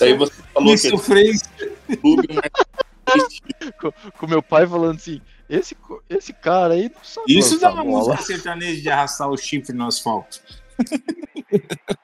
Daí 0.00 0.12
você 0.14 0.42
falou 0.52 0.74
Isso 0.74 0.90
que 0.90 1.14
mais 1.14 1.48
Com, 3.80 3.92
com 4.18 4.26
meu 4.26 4.42
pai 4.42 4.66
falando 4.66 4.96
assim: 4.96 5.20
esse, 5.48 5.76
esse 6.10 6.32
cara 6.32 6.74
aí 6.74 6.90
não 6.92 7.04
sabe 7.04 7.38
Isso 7.38 7.60
dá 7.60 7.72
uma 7.72 7.84
bola. 7.84 8.06
música 8.08 8.24
sertaneja 8.24 8.82
de 8.82 8.90
arrastar 8.90 9.30
o 9.30 9.36
chifre 9.36 9.72
no 9.72 9.86
asfalto. 9.86 10.40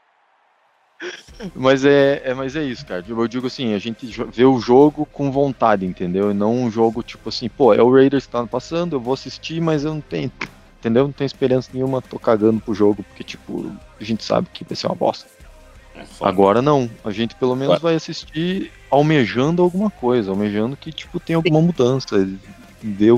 Mas 1.52 1.84
é, 1.84 2.22
é, 2.24 2.32
mas 2.32 2.56
é 2.56 2.62
isso, 2.62 2.86
cara. 2.86 3.04
Eu 3.06 3.28
digo 3.28 3.48
assim, 3.48 3.74
a 3.74 3.78
gente 3.78 4.06
vê 4.32 4.44
o 4.44 4.58
jogo 4.58 5.04
com 5.04 5.30
vontade, 5.30 5.84
entendeu? 5.84 6.30
E 6.30 6.34
não 6.34 6.54
um 6.54 6.70
jogo 6.70 7.02
tipo 7.02 7.28
assim, 7.28 7.46
pô, 7.48 7.74
é 7.74 7.82
o 7.82 7.92
Raiders 7.92 8.24
que 8.24 8.32
tá 8.32 8.46
passando, 8.46 8.94
eu 8.96 9.00
vou 9.00 9.12
assistir, 9.12 9.60
mas 9.60 9.84
eu 9.84 9.92
não 9.92 10.00
tenho, 10.00 10.32
entendeu? 10.84 11.04
Não 11.04 11.12
tenho 11.12 11.26
experiência 11.26 11.70
nenhuma, 11.72 12.02
tô 12.02 12.18
cagando 12.18 12.60
pro 12.60 12.74
jogo, 12.74 13.02
porque 13.02 13.24
tipo, 13.24 13.72
a 13.98 14.04
gente 14.04 14.22
sabe 14.22 14.48
que 14.52 14.64
vai 14.64 14.76
ser 14.76 14.86
uma 14.86 14.94
bosta. 14.94 15.26
É. 15.96 16.04
Agora 16.20 16.60
não, 16.60 16.90
a 17.02 17.10
gente 17.10 17.34
pelo 17.36 17.54
menos 17.54 17.68
Claro. 17.68 17.82
vai 17.82 17.94
assistir 17.94 18.70
almejando 18.90 19.62
alguma 19.62 19.90
coisa, 19.90 20.30
almejando 20.30 20.76
que 20.76 20.92
tipo 20.92 21.18
tem 21.18 21.36
alguma 21.36 21.60
mudança, 21.60 22.28
ver 22.82 23.12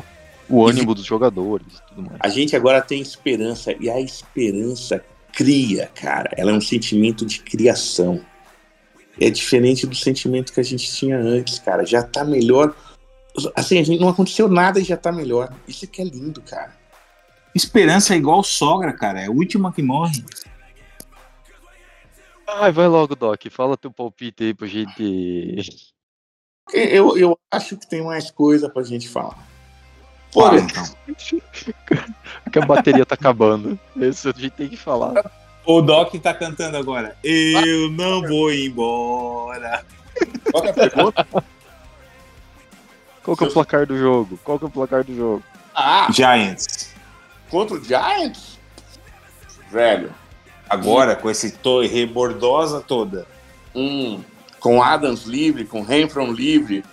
o, 0.48 0.64
ânimo 0.64 0.94
dos 0.94 1.04
jogadores 1.04 1.66
e 1.66 1.88
tudo 1.88 2.02
mais. 2.02 2.20
A 2.20 2.28
gente 2.28 2.54
agora 2.54 2.80
tem 2.80 3.00
esperança 3.00 3.74
e 3.80 3.90
a 3.90 4.00
esperança 4.00 5.02
cria, 5.32 5.90
cara. 5.94 6.30
Ela 6.36 6.52
é 6.52 6.54
um 6.54 6.60
sentimento 6.60 7.26
de 7.26 7.40
criação. 7.40 8.20
É 9.20 9.28
diferente 9.30 9.86
do 9.86 9.96
sentimento 9.96 10.52
que 10.52 10.60
a 10.60 10.62
gente 10.62 10.92
tinha 10.92 11.18
antes, 11.18 11.58
cara. 11.58 11.84
Já 11.84 12.02
tá 12.02 12.24
melhor. 12.24 12.76
Assim, 13.54 13.78
a 13.78 13.82
gente 13.82 14.00
não 14.00 14.08
aconteceu 14.08 14.48
nada 14.48 14.78
e 14.78 14.84
já 14.84 14.96
tá 14.96 15.10
melhor. 15.10 15.52
Isso 15.66 15.86
que 15.86 16.00
é 16.00 16.04
lindo, 16.04 16.40
cara. 16.42 16.75
Esperança 17.56 18.12
é 18.12 18.18
igual 18.18 18.42
sogra, 18.42 18.92
cara. 18.92 19.22
É 19.22 19.26
a 19.28 19.30
última 19.30 19.72
que 19.72 19.82
morre. 19.82 20.22
Ai, 22.46 22.70
vai 22.70 22.86
logo, 22.86 23.16
Doc, 23.16 23.40
fala 23.50 23.78
teu 23.78 23.90
palpite 23.90 24.44
aí 24.44 24.54
pra 24.54 24.66
gente. 24.66 25.94
Eu, 26.70 27.16
eu 27.16 27.38
acho 27.50 27.78
que 27.78 27.88
tem 27.88 28.04
mais 28.04 28.30
coisa 28.30 28.68
pra 28.68 28.82
gente 28.82 29.08
falar. 29.08 29.38
Fala, 30.34 30.50
Porém, 30.50 30.66
então. 30.66 30.84
que 32.52 32.58
a 32.58 32.66
bateria 32.66 33.06
tá 33.06 33.14
acabando. 33.14 33.80
Isso 33.96 34.28
a 34.28 34.32
gente 34.32 34.50
tem 34.50 34.68
que 34.68 34.76
falar. 34.76 35.14
O 35.64 35.80
Doc 35.80 36.14
tá 36.16 36.34
cantando 36.34 36.76
agora. 36.76 37.16
Eu 37.24 37.90
não 37.90 38.20
vou 38.20 38.52
embora. 38.52 39.82
qual 40.52 40.62
que 40.62 40.68
é 40.68 40.70
a 40.70 40.74
pergunta? 40.74 41.26
Qual 43.22 43.36
que 43.36 43.44
é 43.44 43.46
o 43.46 43.52
placar 43.52 43.86
do 43.86 43.98
jogo? 43.98 44.38
Qual 44.44 44.58
que 44.58 44.66
é 44.66 44.68
o 44.68 44.70
placar 44.70 45.02
do 45.02 45.16
jogo? 45.16 45.42
Ah, 45.74 46.08
Giants. 46.12 46.95
Contra 47.50 47.76
o 47.76 47.82
Giants? 47.84 48.58
Velho. 49.70 50.12
Agora, 50.68 51.14
com 51.14 51.30
esse 51.30 51.52
torre 51.52 52.06
bordosa 52.06 52.80
toda. 52.80 53.26
Hum, 53.74 54.20
com 54.58 54.82
Adams 54.82 55.24
livre, 55.24 55.64
com 55.64 55.82
Renfron 55.82 56.32
livre, 56.32 56.84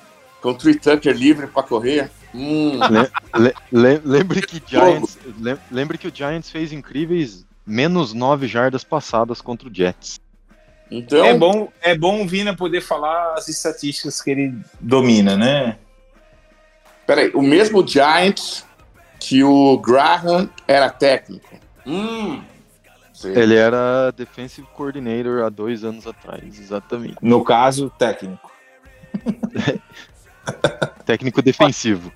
com 0.41 0.53
Tree 0.53 0.75
Tucker 0.75 1.15
livre 1.15 1.47
pra 1.47 1.63
correr. 1.63 2.11
Hum, 2.35 2.79
Le- 3.35 3.53
le- 3.71 4.01
lembre 4.03 4.41
que 4.41 4.61
Giants, 4.65 5.17
lem- 5.39 5.57
lembre 5.71 5.97
que 5.97 6.07
o 6.07 6.11
Giants 6.13 6.49
fez 6.49 6.71
incríveis 6.73 7.45
menos 7.65 8.11
9 8.13 8.47
jardas 8.47 8.83
passadas 8.83 9.39
contra 9.39 9.69
o 9.69 9.73
Jets. 9.73 10.19
então, 10.91 11.23
É 11.25 11.33
bom, 11.37 11.69
é 11.81 11.95
bom 11.97 12.23
o 12.23 12.27
Vina 12.27 12.55
poder 12.55 12.81
falar 12.81 13.35
as 13.35 13.47
estatísticas 13.47 14.21
que 14.21 14.31
ele 14.31 14.53
domina, 14.79 15.37
né? 15.37 15.77
peraí, 17.07 17.31
o 17.33 17.41
mesmo 17.41 17.85
Giants 17.87 18.65
que 19.23 19.41
o 19.41 19.77
Graham 19.77 20.49
era 20.67 20.89
técnico. 20.89 21.57
Hum. 21.85 22.43
Ele 23.23 23.55
era 23.55 24.11
defensive 24.11 24.67
coordinator 24.75 25.45
há 25.45 25.49
dois 25.49 25.85
anos 25.85 26.05
atrás, 26.05 26.59
exatamente. 26.59 27.15
No 27.21 27.41
caso, 27.41 27.89
técnico. 27.97 28.51
Técnico 31.05 31.41
defensivo. 31.41 32.11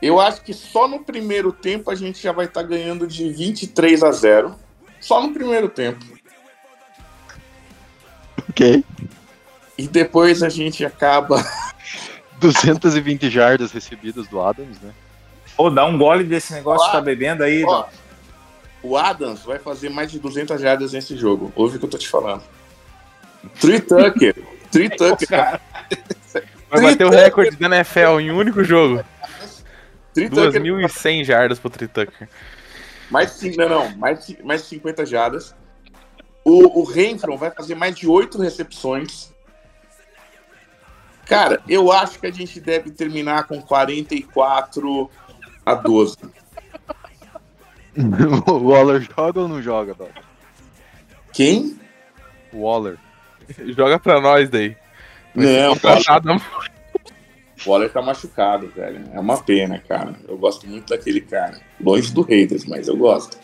Eu 0.00 0.18
acho 0.18 0.40
que 0.40 0.54
só 0.54 0.88
no 0.88 1.00
primeiro 1.00 1.52
tempo 1.52 1.90
a 1.90 1.94
gente 1.94 2.22
já 2.22 2.32
vai 2.32 2.46
estar 2.46 2.62
ganhando 2.62 3.06
de 3.06 3.30
23 3.30 4.02
a 4.02 4.10
0. 4.10 4.54
Só 5.00 5.20
no 5.20 5.34
primeiro 5.34 5.68
tempo. 5.68 6.02
Ok. 8.48 8.82
E 9.76 9.86
depois 9.86 10.42
a 10.42 10.48
gente 10.48 10.86
acaba. 10.86 11.44
220 12.40 13.28
jardas 13.28 13.72
recebidas 13.72 14.26
do 14.28 14.40
Adams, 14.40 14.80
né? 14.80 14.94
Ô, 15.58 15.68
dá 15.68 15.84
um 15.84 15.98
gole 15.98 16.24
desse 16.24 16.52
negócio 16.54 16.86
que 16.86 16.92
tá 16.92 17.00
bebendo 17.00 17.42
aí, 17.42 17.64
ó. 17.64 17.84
O 18.82 18.96
Adams 18.96 19.42
vai 19.42 19.58
fazer 19.58 19.88
mais 19.90 20.10
de 20.10 20.20
200 20.20 20.60
jardas 20.60 20.92
nesse 20.92 21.16
jogo. 21.16 21.52
Ouve 21.56 21.76
o 21.76 21.78
que 21.80 21.84
eu 21.84 21.90
tô 21.90 21.98
te 21.98 22.08
falando. 22.08 22.42
Tree 23.60 23.80
Tucker. 23.80 24.34
Tree 24.70 24.88
Tucker. 24.88 25.60
Vai 26.70 26.82
bater 26.82 27.06
o 27.06 27.10
recorde 27.10 27.56
da 27.56 27.66
NFL 27.66 28.20
em 28.20 28.30
um 28.30 28.36
único 28.36 28.62
jogo. 28.62 29.02
Tree 30.12 30.28
Tucker 30.28 30.62
2.100 30.62 31.24
jardas 31.24 31.58
pro 31.58 31.70
Tritucker. 31.70 32.28
Mais 33.10 33.32
de, 33.32 33.36
cin- 33.38 33.56
não, 33.56 33.68
não, 33.68 33.96
mais, 33.96 34.26
de- 34.26 34.38
mais 34.44 34.62
de 34.62 34.68
50 34.68 35.06
jardas. 35.06 35.54
O, 36.44 36.80
o 36.80 36.84
Renfron 36.84 37.38
vai 37.38 37.50
fazer 37.50 37.74
mais 37.74 37.96
de 37.96 38.06
8 38.06 38.38
recepções. 38.38 39.32
Cara, 41.24 41.60
eu 41.68 41.90
acho 41.90 42.18
que 42.18 42.26
a 42.26 42.30
gente 42.32 42.60
deve 42.60 42.90
terminar 42.90 43.46
com 43.46 43.60
44 43.62 45.10
a 45.72 45.74
12. 45.74 46.16
o 48.46 48.68
Waller 48.68 49.00
joga 49.02 49.40
ou 49.40 49.48
não 49.48 49.60
joga, 49.60 49.94
Doc? 49.94 50.10
Quem? 51.32 51.78
O 52.52 52.62
Waller. 52.62 52.96
Joga 53.76 53.98
pra 53.98 54.20
nós 54.20 54.48
daí. 54.48 54.76
Não, 55.34 55.72
o 55.72 55.78
Waller, 55.82 56.42
o 57.66 57.70
Waller 57.70 57.92
tá 57.92 58.00
machucado, 58.00 58.68
velho. 58.68 59.04
É 59.12 59.20
uma 59.20 59.36
pena, 59.36 59.78
cara. 59.86 60.14
Eu 60.26 60.38
gosto 60.38 60.66
muito 60.66 60.88
daquele 60.88 61.20
cara. 61.20 61.60
Longe 61.80 62.12
do 62.12 62.22
Raiders, 62.22 62.64
mas 62.64 62.88
eu 62.88 62.96
gosto. 62.96 63.36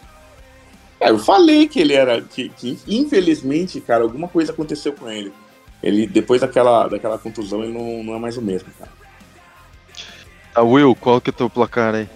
É, 1.01 1.11
eu 1.11 1.19
falei 1.19 1.69
que 1.69 1.81
ele 1.81 1.93
era. 1.93 2.21
Que, 2.23 2.49
que, 2.49 2.79
infelizmente, 2.87 3.81
cara, 3.81 4.03
alguma 4.03 4.29
coisa 4.29 4.53
aconteceu 4.53 4.93
com 4.93 5.11
ele. 5.11 5.33
Ele, 5.83 6.07
depois 6.07 6.41
daquela, 6.41 6.89
daquela 6.89 7.19
contusão, 7.19 7.63
ele 7.63 7.73
não, 7.73 8.03
não 8.03 8.15
é 8.15 8.19
mais 8.19 8.37
o 8.39 8.43
mesmo, 8.43 8.71
cara. 8.79 8.91
Tá, 10.55 10.63
Will, 10.63 10.95
qual 10.95 11.21
que 11.21 11.31
é 11.31 11.33
o 11.33 11.37
teu 11.37 11.51
placar 11.51 11.97
aí? 11.97 12.09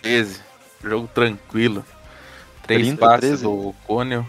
13. 0.00 0.40
Jogo 0.82 1.06
tranquilo. 1.08 1.84
3 2.62 2.86
30, 2.86 2.98
passes 2.98 3.20
13? 3.20 3.42
do 3.42 3.74
Cônio. 3.86 4.26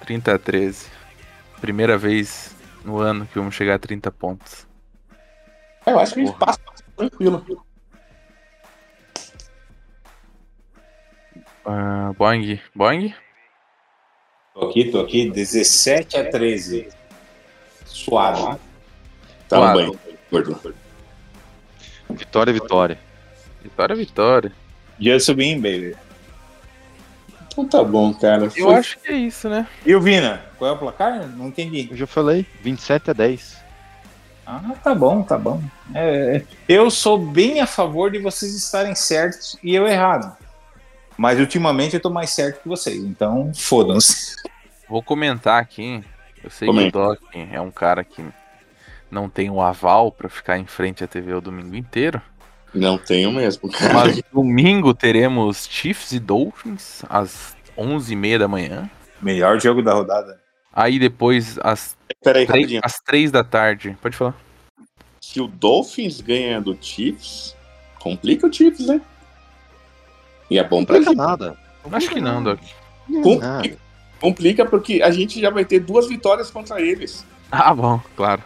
30 0.00 0.34
a 0.34 0.38
13. 0.38 0.88
Primeira 1.60 1.96
vez 1.96 2.52
no 2.84 2.98
ano 2.98 3.26
que 3.26 3.38
vamos 3.38 3.54
chegar 3.54 3.76
a 3.76 3.78
30 3.78 4.10
pontos. 4.10 4.66
É, 5.86 5.92
Eu 5.92 6.00
acho 6.00 6.14
que 6.14 6.20
a 6.20 6.24
gente 6.24 6.36
passa 6.36 6.58
tranquilo. 6.96 7.64
Ah, 11.64 12.12
Boeing. 12.18 12.60
Boeing? 12.74 13.14
Tô 14.52 14.68
aqui, 14.68 14.90
tô 14.90 15.00
aqui. 15.00 15.30
17 15.30 16.16
a 16.16 16.28
13. 16.28 16.88
Suave. 17.86 18.58
Tá 19.48 19.60
banho, 19.60 19.96
gordo. 20.30 20.81
Vitória, 22.12 22.52
vitória. 22.52 22.98
Vitória, 23.62 23.96
vitória. 23.96 24.52
Just 24.98 25.28
win, 25.30 25.56
baby. 25.56 25.96
Então 27.52 27.66
tá 27.66 27.84
bom, 27.84 28.14
cara. 28.14 28.44
Eu 28.44 28.50
Foi... 28.50 28.74
acho 28.74 28.98
que 28.98 29.08
é 29.08 29.16
isso, 29.16 29.48
né? 29.48 29.66
E 29.84 29.94
o 29.94 30.00
Vina? 30.00 30.42
Qual 30.58 30.70
é 30.70 30.74
o 30.74 30.78
placar? 30.78 31.28
Não 31.28 31.48
entendi. 31.48 31.88
Eu 31.90 31.96
já 31.96 32.06
falei, 32.06 32.46
27 32.62 33.10
a 33.10 33.12
10. 33.12 33.62
Ah, 34.46 34.74
tá 34.82 34.94
bom, 34.94 35.22
tá 35.22 35.38
bom. 35.38 35.62
É, 35.94 36.36
é, 36.36 36.44
eu 36.68 36.90
sou 36.90 37.18
bem 37.18 37.60
a 37.60 37.66
favor 37.66 38.10
de 38.10 38.18
vocês 38.18 38.54
estarem 38.54 38.94
certos 38.94 39.56
e 39.62 39.74
eu 39.74 39.86
errado. 39.86 40.36
Mas 41.16 41.38
ultimamente 41.38 41.94
eu 41.94 42.00
tô 42.00 42.10
mais 42.10 42.30
certo 42.30 42.62
que 42.62 42.68
vocês, 42.68 43.04
então 43.04 43.52
fodam-se. 43.54 44.34
Vou 44.88 45.02
comentar 45.02 45.60
aqui. 45.60 46.02
Eu 46.42 46.50
sei 46.50 46.68
que 46.68 46.74
o 46.74 46.90
Doc 46.90 47.20
é 47.32 47.60
um 47.60 47.70
cara 47.70 48.02
que 48.02 48.24
não 49.12 49.28
tem 49.28 49.50
o 49.50 49.60
aval 49.60 50.10
para 50.10 50.28
ficar 50.28 50.58
em 50.58 50.64
frente 50.64 51.04
à 51.04 51.06
TV 51.06 51.34
o 51.34 51.40
domingo 51.40 51.76
inteiro. 51.76 52.20
Não 52.74 52.96
tenho 52.96 53.30
mesmo, 53.30 53.70
cara. 53.70 53.92
Mas 53.92 54.22
domingo 54.32 54.94
teremos 54.94 55.68
Chiefs 55.70 56.12
e 56.12 56.18
Dolphins 56.18 57.04
às 57.10 57.54
11h30 57.76 58.38
da 58.38 58.48
manhã. 58.48 58.90
Melhor 59.20 59.60
jogo 59.60 59.82
da 59.82 59.92
rodada. 59.92 60.40
Aí 60.72 60.98
depois, 60.98 61.58
às, 61.62 61.94
Peraí, 62.24 62.46
três, 62.46 62.80
às 62.82 62.98
3 63.00 63.30
da 63.30 63.44
tarde. 63.44 63.96
Pode 64.00 64.16
falar. 64.16 64.34
Se 65.20 65.38
o 65.38 65.46
Dolphins 65.46 66.22
ganha 66.22 66.62
do 66.62 66.76
Chiefs, 66.80 67.54
complica 68.00 68.46
o 68.46 68.52
Chiefs, 68.52 68.86
né? 68.86 69.02
E 70.50 70.58
é 70.58 70.64
bom 70.64 70.84
pra 70.84 71.00
gente. 71.02 71.14
nada. 71.14 71.54
Acho 71.92 72.08
que 72.08 72.20
não, 72.20 72.42
Doc. 72.42 72.58
Complica, 73.22 73.78
complica 74.18 74.64
porque 74.64 75.02
a 75.02 75.10
gente 75.10 75.38
já 75.38 75.50
vai 75.50 75.66
ter 75.66 75.80
duas 75.80 76.08
vitórias 76.08 76.50
contra 76.50 76.80
eles. 76.80 77.26
Ah, 77.50 77.74
bom, 77.74 78.00
claro. 78.16 78.42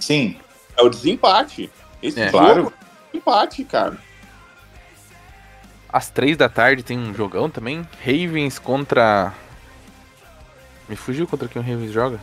Sim. 0.00 0.36
É 0.76 0.82
o 0.82 0.88
desempate. 0.88 1.70
Esse 2.02 2.20
é. 2.20 2.30
claro. 2.30 2.72
é 3.12 3.16
empate, 3.16 3.64
cara. 3.64 3.96
Às 5.92 6.08
três 6.08 6.36
da 6.36 6.48
tarde 6.48 6.82
tem 6.82 6.98
um 6.98 7.12
jogão 7.14 7.50
também. 7.50 7.86
Ravens 8.04 8.58
contra. 8.58 9.32
Me 10.88 10.96
fugiu 10.96 11.26
contra 11.26 11.48
quem 11.48 11.60
o 11.60 11.64
Ravens 11.64 11.92
joga? 11.92 12.20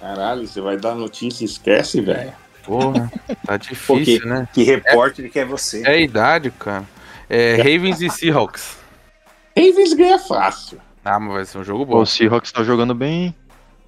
Caralho, 0.00 0.46
você 0.46 0.60
vai 0.60 0.76
dar 0.76 0.94
notícia 0.94 1.44
e 1.44 1.46
esquece, 1.46 2.00
velho. 2.00 2.32
Porra, 2.64 3.10
tá 3.46 3.56
difícil, 3.58 3.86
Pô, 3.86 4.04
que, 4.04 4.26
né? 4.26 4.48
Que 4.52 4.62
repórter 4.62 5.26
é, 5.26 5.28
que 5.28 5.38
é 5.38 5.44
você. 5.44 5.82
É 5.86 5.90
a 5.90 5.96
idade, 5.96 6.50
cara. 6.50 6.84
É 7.28 7.56
Ravens 7.56 8.00
e 8.00 8.10
Seahawks. 8.10 8.78
Ravens 9.56 9.92
ganha 9.94 10.18
fácil. 10.18 10.80
Ah, 11.04 11.18
mas 11.18 11.32
vai 11.32 11.44
ser 11.44 11.58
um 11.58 11.64
jogo 11.64 11.84
bom. 11.84 12.00
O 12.00 12.06
Seahawks 12.06 12.52
tá 12.52 12.62
jogando 12.62 12.94
bem. 12.94 13.34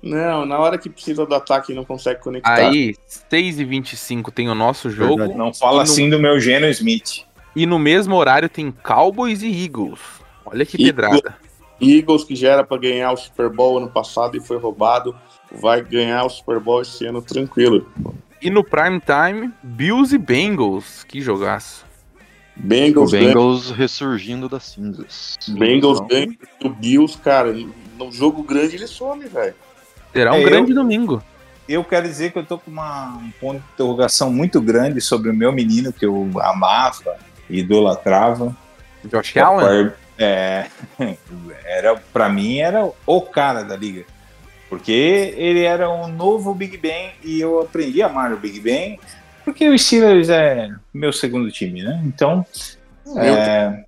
Não, 0.02 0.46
na 0.46 0.58
hora 0.58 0.78
que 0.78 0.88
precisa 0.88 1.26
do 1.26 1.34
ataque 1.34 1.74
não 1.74 1.84
consegue 1.84 2.20
conectar. 2.20 2.54
Aí, 2.54 2.96
6 3.28 3.60
e 3.60 3.64
25 3.64 4.30
tem 4.30 4.48
o 4.48 4.54
nosso 4.54 4.88
jogo. 4.90 5.18
Verdade. 5.18 5.38
Não 5.38 5.52
fala 5.52 5.82
assim 5.82 6.08
no... 6.08 6.16
do 6.16 6.22
meu 6.22 6.40
Geno 6.40 6.66
Smith. 6.68 7.24
E 7.54 7.66
no 7.66 7.78
mesmo 7.78 8.14
horário 8.14 8.48
tem 8.48 8.70
Cowboys 8.70 9.42
e 9.42 9.64
Eagles. 9.64 10.00
Olha 10.44 10.64
que 10.64 10.78
pedrada. 10.78 11.36
Eagles, 11.80 12.24
que 12.24 12.34
já 12.34 12.52
era 12.52 12.64
para 12.64 12.78
ganhar 12.78 13.12
o 13.12 13.16
Super 13.16 13.50
Bowl 13.50 13.78
ano 13.78 13.88
passado 13.88 14.36
e 14.36 14.40
foi 14.40 14.58
roubado, 14.58 15.14
vai 15.50 15.82
ganhar 15.82 16.24
o 16.24 16.30
Super 16.30 16.60
Bowl 16.60 16.82
esse 16.82 17.04
ano 17.06 17.20
tranquilo. 17.20 17.86
E 18.40 18.48
no 18.50 18.64
prime 18.64 19.00
time, 19.00 19.52
Bills 19.62 20.14
e 20.14 20.18
Bengals. 20.18 21.04
Que 21.04 21.20
jogaço. 21.20 21.84
Bengals, 22.56 23.12
Bengals 23.12 23.66
ganha... 23.66 23.76
ressurgindo 23.76 24.48
das 24.48 24.64
cinzas. 24.64 25.36
Bengals 25.48 26.00
ganha 26.00 26.36
o 26.62 26.68
Bills, 26.68 27.18
cara. 27.18 27.52
No 27.98 28.12
jogo 28.12 28.42
grande 28.42 28.76
ele 28.76 28.86
some, 28.86 29.26
velho. 29.26 29.54
Será 30.12 30.32
um 30.32 30.36
é, 30.36 30.44
grande 30.44 30.70
eu, 30.70 30.74
domingo. 30.74 31.22
Eu 31.68 31.84
quero 31.84 32.06
dizer 32.08 32.32
que 32.32 32.38
eu 32.38 32.44
tô 32.44 32.58
com 32.58 32.70
uma, 32.70 33.16
um 33.16 33.30
ponto 33.40 33.58
de 33.58 33.64
interrogação 33.74 34.32
muito 34.32 34.60
grande 34.60 35.00
sobre 35.00 35.30
o 35.30 35.34
meu 35.34 35.52
menino 35.52 35.92
que 35.92 36.04
eu 36.04 36.30
amava 36.40 37.16
e 37.48 37.60
idolatrava. 37.60 38.56
Josh 39.04 39.36
Allen? 39.36 39.92
É, 40.18 40.66
era, 41.64 41.96
pra 42.12 42.28
mim 42.28 42.58
era 42.58 42.90
o 43.06 43.20
cara 43.22 43.62
da 43.62 43.76
liga. 43.76 44.04
Porque 44.68 45.34
ele 45.36 45.62
era 45.62 45.90
um 45.90 46.06
novo 46.06 46.54
Big 46.54 46.76
Ben 46.76 47.12
e 47.24 47.40
eu 47.40 47.60
aprendi 47.60 48.02
a 48.02 48.06
amar 48.06 48.32
o 48.32 48.36
Big 48.36 48.60
Ben 48.60 48.98
porque 49.44 49.68
o 49.68 49.78
Steelers 49.78 50.28
é 50.28 50.68
meu 50.92 51.12
segundo 51.12 51.50
time, 51.50 51.82
né? 51.82 52.00
Então. 52.04 52.46
É... 53.16 53.84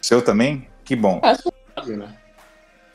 Seu 0.00 0.22
também? 0.22 0.68
Que 0.84 0.94
bom. 0.94 1.20
É, 1.24 1.86
né? 1.96 2.14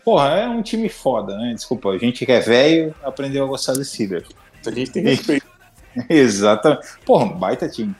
Porra, 0.03 0.29
é 0.29 0.47
um 0.47 0.61
time 0.61 0.89
foda, 0.89 1.37
né? 1.37 1.53
Desculpa, 1.53 1.89
a 1.89 1.97
gente 1.97 2.25
que 2.25 2.31
é 2.31 2.39
velho 2.39 2.93
aprendeu 3.03 3.45
a 3.45 3.47
gostar 3.47 3.73
do 3.73 3.83
Steelers. 3.83 4.27
A 4.65 4.71
gente 4.71 4.91
tem 4.91 5.03
respeito. 5.03 5.45
Exatamente. 6.09 6.85
Porra, 7.05 7.25
baita 7.27 7.69
time. 7.69 7.95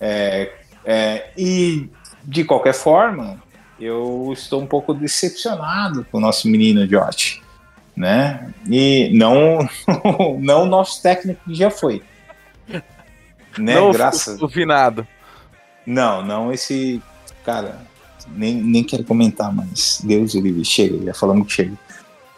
É, 0.00 0.52
é, 0.84 1.30
e, 1.36 1.88
de 2.22 2.44
qualquer 2.44 2.74
forma, 2.74 3.42
eu 3.78 4.30
estou 4.32 4.62
um 4.62 4.66
pouco 4.66 4.94
decepcionado 4.94 6.06
com 6.10 6.18
o 6.18 6.20
nosso 6.20 6.48
menino 6.48 6.86
Josh, 6.86 7.42
né? 7.96 8.52
E 8.68 9.10
não, 9.14 9.68
não 10.40 10.62
o 10.62 10.66
nosso 10.66 11.02
técnico 11.02 11.42
que 11.44 11.54
já 11.54 11.70
foi. 11.70 12.02
Né? 13.58 13.74
Não 13.74 13.92
Graças. 13.92 14.40
O 14.40 14.48
finado. 14.48 15.06
Não, 15.86 16.22
não 16.22 16.52
esse 16.52 17.02
cara 17.44 17.78
nem, 18.28 18.54
nem 18.54 18.84
quero 18.84 19.04
comentar, 19.04 19.52
mas 19.54 20.00
Deus 20.02 20.34
o 20.34 20.40
livre, 20.40 20.64
chega, 20.64 21.04
já 21.04 21.14
falamos 21.14 21.46
que 21.46 21.52
chega. 21.52 21.72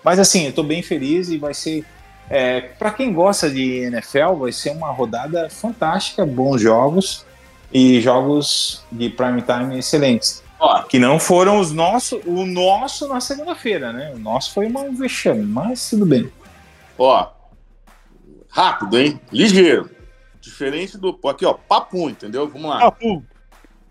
Mas 0.04 0.18
assim, 0.18 0.46
eu 0.46 0.52
tô 0.52 0.62
bem 0.62 0.82
feliz 0.82 1.28
e 1.28 1.38
vai 1.38 1.52
ser. 1.52 1.84
É, 2.28 2.60
para 2.60 2.90
quem 2.90 3.12
gosta 3.12 3.48
de 3.48 3.84
NFL, 3.84 4.34
vai 4.38 4.52
ser 4.52 4.70
uma 4.70 4.90
rodada 4.90 5.48
fantástica, 5.48 6.26
bons 6.26 6.60
jogos 6.60 7.24
e 7.72 8.00
jogos 8.00 8.84
de 8.90 9.10
prime 9.10 9.42
time 9.42 9.78
excelentes. 9.78 10.42
Ó, 10.58 10.82
que 10.82 10.98
não 10.98 11.18
foram 11.18 11.60
os 11.60 11.72
nossos, 11.72 12.20
o 12.24 12.46
nosso 12.46 13.06
na 13.08 13.20
segunda-feira, 13.20 13.92
né? 13.92 14.12
O 14.14 14.18
nosso 14.18 14.52
foi 14.52 14.66
um 14.66 14.94
vexame, 14.94 15.44
mas 15.44 15.90
tudo 15.90 16.06
bem. 16.06 16.30
Ó, 16.98 17.28
rápido, 18.48 18.98
hein? 18.98 19.20
Ligeiro. 19.30 19.90
Diferente 20.40 20.96
do. 20.96 21.18
Aqui, 21.28 21.44
ó, 21.44 21.54
papo, 21.54 22.08
entendeu? 22.08 22.48
Vamos 22.48 22.70
lá. 22.70 22.80
Papo. 22.80 23.22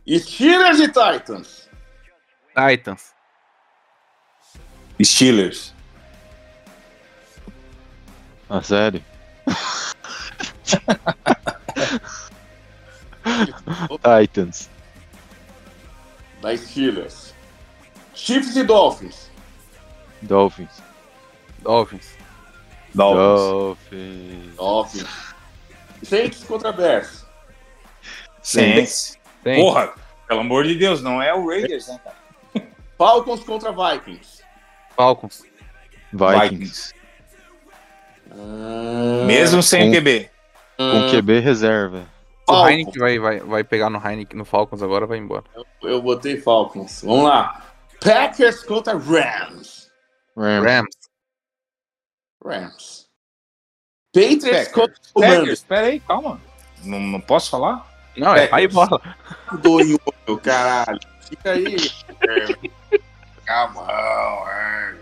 Steelers 0.07 0.79
e 0.79 0.87
Titans. 0.87 1.64
Titans. 2.55 3.13
Steelers. 5.03 5.73
Ah, 8.49 8.61
sério? 8.61 9.03
Titans. 14.01 14.69
Da 16.41 16.55
Steelers. 16.55 17.33
Chiefs 18.13 18.55
e 18.55 18.63
Dolphins. 18.63 19.29
Dolphins. 20.21 20.81
Dolphins. 21.61 22.15
Dolphins. 22.93 24.55
Dolphins. 24.55 25.09
Saints 26.03 26.43
contra 26.45 26.71
Bears. 26.71 27.25
Saints. 28.41 29.17
Saints. 29.43 29.61
Porra, 29.61 29.93
pelo 30.27 30.39
amor 30.39 30.63
de 30.63 30.75
Deus, 30.75 31.01
não 31.01 31.21
é 31.21 31.33
o 31.33 31.45
Raiders, 31.45 31.87
né, 31.87 31.99
cara? 32.01 32.24
Falcons 32.97 33.43
contra 33.43 33.71
Vikings. 33.71 34.41
Falcons. 34.95 35.43
Vikings. 36.13 36.93
Uh... 38.31 39.25
Mesmo 39.25 39.61
sem 39.61 39.91
com, 39.91 39.97
QB. 39.97 40.29
Com 40.77 41.11
QB 41.11 41.39
reserva. 41.39 42.05
O 42.47 42.67
Heineken 42.67 42.99
vai, 42.99 43.19
vai, 43.19 43.39
vai 43.39 43.63
pegar 43.63 43.89
no 43.89 43.97
Heineken 43.97 44.37
no 44.37 44.45
Falcons 44.45 44.81
agora 44.81 45.07
vai 45.07 45.17
embora. 45.17 45.43
Eu, 45.55 45.65
eu 45.81 46.01
botei 46.01 46.39
Falcons. 46.39 47.01
Vamos 47.03 47.25
lá. 47.25 47.65
Packers 47.99 48.63
contra 48.63 48.93
Rams. 48.93 49.89
Rams. 50.37 50.65
Rams. 50.65 50.95
Rams. 52.45 53.05
Patriots 54.13 54.67
contra 54.71 54.95
Packers. 55.13 55.63
Pera 55.63 55.87
aí, 55.87 55.99
calma. 55.99 56.39
Não, 56.83 56.99
não 56.99 57.19
posso 57.19 57.49
falar? 57.49 57.91
Não, 58.15 58.27
Packers. 58.27 58.53
é 58.53 58.61
e 58.61 58.67
bola. 58.67 59.01
Do 60.25 60.37
caralho. 60.37 60.99
Fica 61.21 61.51
aí. 61.51 61.75
Camão, 63.45 64.49
é, 64.49 64.95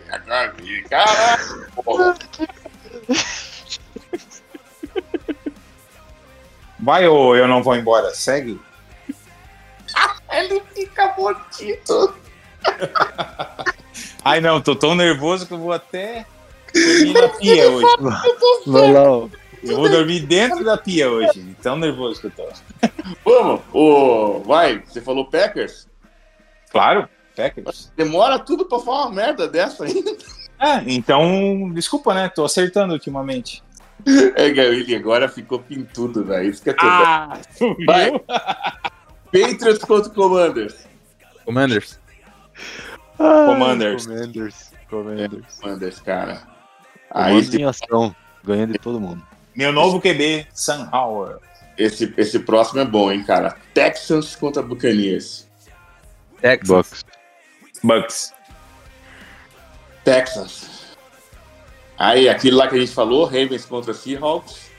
caralho, 0.90 1.72
porra. 1.76 2.16
Vai 6.80 7.08
ou 7.08 7.36
eu 7.36 7.48
não 7.48 7.64
vou 7.64 7.76
embora? 7.76 8.14
Segue. 8.14 8.60
Ele 10.30 10.62
fica 10.76 11.14
mortito. 11.18 12.16
Ai 14.26 14.42
não, 14.42 14.62
tô 14.62 14.76
tão 14.76 14.94
nervoso 14.96 15.48
que 15.48 15.54
eu 15.54 15.60
vou 15.60 15.72
até 15.72 16.26
dormir 16.74 17.14
na 17.14 17.30
pia 17.30 17.70
hoje. 17.70 17.88
Vai 18.68 18.92
lá. 18.92 19.30
Eu 19.64 19.78
vou 19.78 19.90
dormir 19.90 20.22
dentro 20.22 20.64
da 20.64 20.78
pia 20.78 21.10
hoje. 21.10 21.56
Tão 21.62 21.78
nervoso 21.78 22.20
que 22.20 22.28
eu 22.28 22.32
tô. 22.32 22.50
Vamos, 23.24 23.62
o... 23.72 24.40
vai, 24.46 24.80
você 24.80 25.00
falou 25.00 25.30
Packers? 25.30 25.88
Claro. 26.70 27.08
Packers. 27.36 27.92
Demora 27.96 28.40
tudo 28.40 28.66
pra 28.66 28.80
falar 28.80 29.08
uma 29.08 29.16
merda 29.16 29.48
dessa 29.48 29.86
ainda. 29.86 30.12
É, 30.60 30.82
então, 30.88 31.72
desculpa, 31.74 32.14
né? 32.14 32.30
Tô 32.30 32.46
acertando 32.46 32.94
ultimamente. 32.94 33.62
É, 34.36 34.50
Gabriel, 34.50 35.00
agora 35.00 35.28
ficou 35.30 35.60
pintudo, 35.60 36.24
velho. 36.24 36.50
Isso 36.50 36.62
que 36.62 36.70
é 36.70 36.74
tudo. 36.74 36.90
Ah, 36.90 37.40
Vai. 37.86 38.12
Patriots 39.26 39.84
contra 39.84 40.10
Commanders. 40.10 40.88
Commanders. 41.46 42.00
Commanders. 43.18 44.06
Commanders. 44.06 44.72
Commanders. 44.90 45.60
Commanders, 45.60 46.00
cara. 46.02 46.44
Aí 47.12 47.34
Commanders 47.34 47.54
em 47.54 47.66
ação. 47.66 48.16
Ganha 48.44 48.68
de 48.68 48.78
todo 48.78 49.00
mundo. 49.00 49.26
Meu 49.56 49.72
novo 49.72 50.02
QB, 50.02 50.48
Sam 50.54 50.90
Howard. 50.92 51.40
Esse, 51.78 52.14
esse 52.18 52.40
próximo 52.40 52.82
é 52.82 52.86
bom, 52.86 53.12
hein, 53.12 53.24
cara. 53.24 53.56
Texans 53.74 54.36
contra 54.36 54.62
Buccaneers. 54.62 55.48
Texans. 56.42 56.68
Bucks. 56.68 57.06
Bucks. 57.84 58.34
Texans. 60.04 60.96
Aí, 61.98 62.28
aquilo 62.30 62.58
lá 62.58 62.68
que 62.68 62.76
a 62.76 62.80
gente 62.80 62.94
falou, 62.94 63.26
Ravens 63.26 63.66
contra 63.66 63.94
Seahawks. 63.94 64.72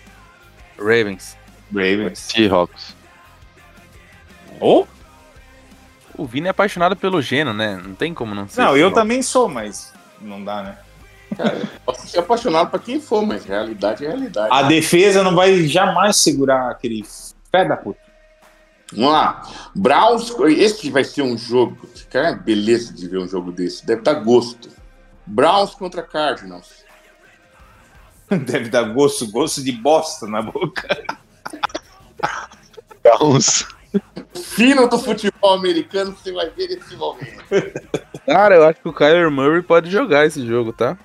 Ravens. 0.78 1.36
Ravens. 1.73 2.18
Seahawks. 2.18 2.97
Oh? 4.60 4.86
O 6.16 6.26
Vini 6.26 6.47
é 6.47 6.50
apaixonado 6.50 6.97
pelo 6.97 7.20
Geno, 7.20 7.52
né? 7.52 7.81
Não 7.83 7.94
tem 7.94 8.15
como 8.15 8.34
não 8.34 8.49
ser. 8.49 8.60
Não, 8.60 8.76
eu 8.76 8.92
também 8.92 9.23
sou, 9.23 9.49
mas 9.49 9.92
não 10.20 10.42
dá, 10.42 10.62
né? 10.62 10.78
Cara, 11.36 11.62
posso 11.84 12.07
ser 12.07 12.20
apaixonado 12.20 12.70
pra 12.70 12.78
quem 12.78 13.00
for, 13.00 13.26
mas 13.26 13.44
realidade 13.44 14.05
é 14.05 14.08
realidade. 14.08 14.49
A 14.52 14.62
defesa 14.62 15.23
não 15.23 15.34
vai 15.34 15.66
jamais 15.66 16.16
segurar 16.16 16.70
aquele 16.70 17.05
pé 17.50 17.65
da 17.65 17.76
puta. 17.76 18.03
Vamos 18.93 19.13
lá. 19.13 19.43
Browns, 19.75 20.35
esse 20.57 20.91
vai 20.91 21.05
ser 21.05 21.23
um 21.23 21.37
jogo. 21.37 21.89
Cara, 22.11 22.29
é 22.29 22.37
beleza 22.37 22.93
de 22.93 23.09
ver 23.09 23.19
um 23.19 23.29
jogo 23.29 23.51
desse. 23.51 23.85
Deve 23.87 24.03
dar 24.03 24.15
gosto. 24.15 24.69
Browns 25.27 25.75
contra 25.75 26.03
Cardinals. 26.03 26.85
Deve 28.29 28.69
dar 28.69 28.85
gosto, 28.95 29.31
gosto 29.31 29.63
de 29.63 29.73
bosta 29.73 30.27
na 30.27 30.43
boca. 30.43 30.89
Browns. 33.03 33.67
Fino 34.35 34.89
do 34.89 34.99
futebol 34.99 35.55
americano, 35.55 36.13
você 36.13 36.33
vai 36.33 36.51
ver 36.51 36.79
esse 36.79 36.97
momento. 36.97 37.45
Cara, 38.27 38.57
eu 38.57 38.65
acho 38.65 38.81
que 38.81 38.89
o 38.89 38.93
Kyler 38.93 39.31
Murray 39.31 39.63
pode 39.63 39.91
jogar 39.91 40.27
esse 40.27 40.45
jogo, 40.47 40.73
tá? 40.73 40.97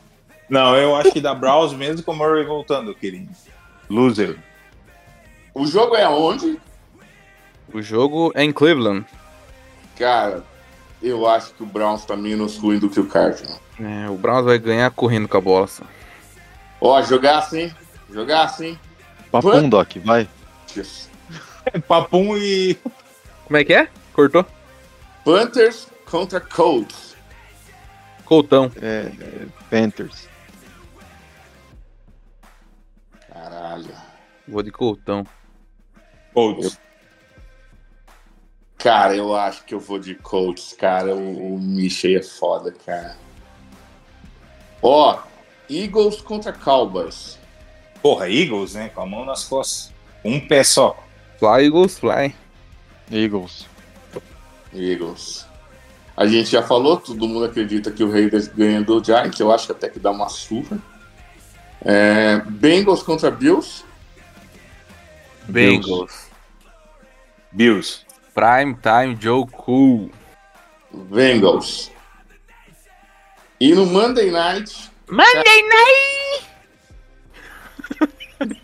Não, 0.50 0.76
eu 0.76 0.96
acho 0.96 1.12
que 1.12 1.22
dá 1.22 1.36
Browns 1.36 1.74
mesmo 1.74 2.04
com 2.04 2.12
o 2.12 2.16
Murray 2.16 2.46
voltando, 2.46 2.96
querido. 2.96 3.30
Loser. 3.90 4.38
O 5.54 5.66
jogo 5.68 5.96
é 5.96 6.04
aonde? 6.04 6.60
O 7.74 7.82
jogo 7.82 8.32
é 8.36 8.44
em 8.44 8.52
Cleveland. 8.52 9.06
Cara, 9.98 10.44
eu 11.02 11.28
acho 11.28 11.54
que 11.54 11.64
o 11.64 11.66
Browns 11.66 12.06
tá 12.06 12.16
menos 12.16 12.58
ruim 12.58 12.80
do 12.80 12.90
que 12.90 13.00
o 13.00 13.08
Cardinals. 13.08 13.60
É, 13.80 14.10
o 14.10 14.16
Browns 14.16 14.46
vai 14.46 14.58
ganhar 14.58 14.90
correndo 14.92 15.28
com 15.28 15.38
a 15.38 15.42
bola. 15.42 15.68
Só. 15.68 15.84
Ó, 16.82 17.02
jogar 17.04 17.40
assim, 17.40 17.74
jogar 18.12 18.44
assim. 18.44 18.78
Papum, 19.32 19.70
Doc, 19.70 19.98
vai. 20.04 20.28
Papum 21.88 22.38
e. 22.38 22.78
Como 23.46 23.58
é 23.58 23.64
que 23.64 23.74
é? 23.74 23.88
Cortou? 24.14 24.46
Panthers 25.24 25.88
contra 26.06 26.40
Colts. 26.40 27.16
Coltão. 28.26 28.72
É, 28.82 29.12
é 29.20 29.46
Panthers. 29.70 30.28
Caralho. 33.32 33.94
Vou 34.48 34.64
de 34.64 34.72
Coltão. 34.72 35.26
Colts. 36.34 36.80
Cara, 38.80 39.14
eu 39.14 39.36
acho 39.36 39.66
que 39.66 39.74
eu 39.74 39.80
vou 39.80 40.00
de 40.00 40.16
Colts, 40.16 40.74
cara. 40.74 41.14
O, 41.14 41.56
o 41.56 41.60
Michel 41.60 42.18
é 42.18 42.24
foda, 42.24 42.74
cara. 42.86 43.18
Ó, 44.82 45.20
Eagles 45.70 46.22
contra 46.22 46.54
Cowboys. 46.54 47.38
Porra, 48.02 48.30
Eagles, 48.30 48.76
né? 48.76 48.88
Com 48.88 49.02
a 49.02 49.06
mão 49.06 49.26
nas 49.26 49.44
costas. 49.44 49.94
Um 50.24 50.40
pé 50.40 50.64
só. 50.64 50.98
Fly, 51.38 51.66
Eagles, 51.66 52.00
fly. 52.00 52.34
Eagles. 53.12 53.68
Eagles. 54.74 55.46
A 56.16 56.26
gente 56.26 56.50
já 56.50 56.64
falou, 56.64 56.98
todo 56.98 57.28
mundo 57.28 57.46
acredita 57.46 57.92
que 57.92 58.04
o 58.04 58.12
Raiders 58.12 58.48
ganha 58.48 58.82
do 58.82 59.04
Giants. 59.04 59.40
Eu 59.40 59.52
acho 59.52 59.66
que 59.66 59.72
até 59.74 59.90
que 59.90 60.00
dá 60.00 60.12
uma 60.12 60.30
surra. 60.30 60.78
É, 61.84 62.42
Bengals 62.46 63.04
contra 63.04 63.30
Bills. 63.30 63.84
Bengals. 65.48 66.30
Bills. 67.52 68.09
Prime 68.40 68.78
Time 68.82 69.18
Joe 69.20 69.46
Cool. 69.52 70.10
Bengals. 70.94 71.92
E 73.60 73.76
no 73.76 73.86
Monday 73.86 74.32
Night. 74.32 74.90
Monday 75.10 75.62
Night! 75.68 76.48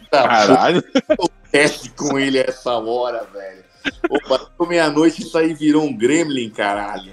Caralho. 0.10 0.82
Acontece 1.10 1.90
com 1.90 2.18
ele 2.18 2.38
essa 2.40 2.72
hora, 2.72 3.26
velho. 3.26 3.66
Opa, 4.10 4.66
meia-noite 4.66 5.24
isso 5.24 5.38
aí 5.38 5.54
virou 5.54 5.84
um 5.84 5.94
gremlin, 5.94 6.50
caralho. 6.52 7.12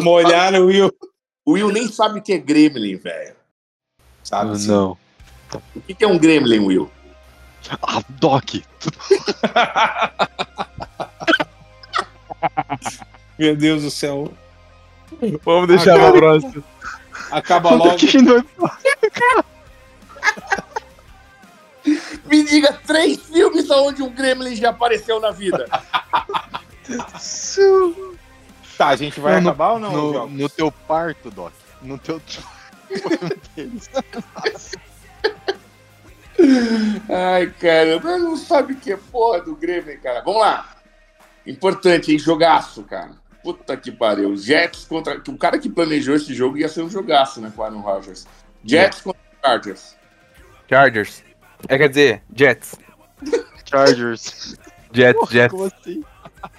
Molharam 0.00 0.62
o 0.62 0.66
Will. 0.68 0.90
O 1.44 1.52
Will 1.52 1.70
nem 1.70 1.88
sabe 1.88 2.20
o 2.20 2.22
que 2.22 2.32
é 2.32 2.38
gremlin, 2.38 2.96
velho. 2.96 3.36
Sabe? 4.24 4.58
Não. 4.66 4.96
O 5.74 5.80
que 5.82 5.94
que 5.94 6.04
é 6.04 6.08
um 6.08 6.18
gremlin, 6.18 6.60
Will? 6.60 6.90
Ah, 7.82 8.02
Doc. 8.08 8.44
Meu 13.38 13.56
Deus 13.56 13.82
do 13.82 13.90
céu. 13.90 14.32
Vamos 15.44 15.68
deixar 15.68 15.94
Acaba- 15.94 16.10
pra 16.12 16.20
próxima. 16.20 16.64
Acaba 17.30 17.70
logo. 17.70 17.90
é 17.90 17.96
Me 22.26 22.44
diga 22.44 22.72
três 22.86 23.20
filmes 23.22 23.70
onde 23.70 24.02
um 24.02 24.10
gremlin 24.10 24.56
já 24.56 24.70
apareceu 24.70 25.20
na 25.20 25.30
vida. 25.30 25.66
Tá, 28.76 28.88
a 28.88 28.96
gente 28.96 29.20
vai 29.20 29.40
no- 29.40 29.48
acabar 29.48 29.72
ou 29.72 29.78
não? 29.78 29.92
no, 29.92 30.26
no 30.28 30.48
teu 30.48 30.70
parto, 30.70 31.30
Doc. 31.30 31.52
No 31.82 31.98
teu. 31.98 32.20
Ai, 37.08 37.52
cara, 37.60 38.00
mas 38.02 38.22
não 38.22 38.36
sabe 38.36 38.74
o 38.74 38.76
que 38.76 38.92
é 38.92 38.96
porra 38.96 39.40
do 39.40 39.56
Grêmio, 39.56 39.98
cara. 40.00 40.22
Vamos 40.22 40.40
lá. 40.40 40.76
Importante, 41.46 42.12
hein? 42.12 42.18
Jogaço, 42.18 42.82
cara. 42.82 43.12
Puta 43.42 43.76
que 43.76 43.92
pariu. 43.92 44.36
Jets 44.36 44.84
contra. 44.84 45.22
O 45.28 45.38
cara 45.38 45.58
que 45.58 45.70
planejou 45.70 46.14
esse 46.16 46.34
jogo 46.34 46.58
ia 46.58 46.68
ser 46.68 46.82
um 46.82 46.90
jogaço, 46.90 47.40
né, 47.40 47.52
com 47.54 47.62
o 47.62 47.64
Aaron 47.64 47.80
Rodgers. 47.80 48.26
Jets 48.64 49.00
contra 49.00 49.20
Chargers. 49.44 49.96
Chargers. 50.68 51.22
É, 51.68 51.78
quer 51.78 51.88
dizer, 51.88 52.22
Jets. 52.34 52.74
Chargers. 53.64 54.56
Jets, 54.92 55.30
Jets. 55.30 55.52
Como 55.52 55.64
assim? 55.64 56.04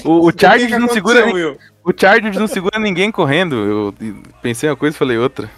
O, 0.03 0.09
o 0.09 0.27
O 0.27 0.31
que 0.31 0.37
que 0.37 0.45
Chargers 0.45 0.79
não 0.79 0.89
segura. 0.89 1.25
Will? 1.25 1.57
O 1.83 1.91
Chargers 1.97 2.37
não 2.37 2.47
segura 2.47 2.79
ninguém 2.79 3.11
correndo. 3.11 3.55
Eu 3.55 3.95
pensei 4.41 4.69
uma 4.69 4.75
coisa 4.75 4.95
e 4.95 4.97
falei 4.99 5.17
outra. 5.17 5.49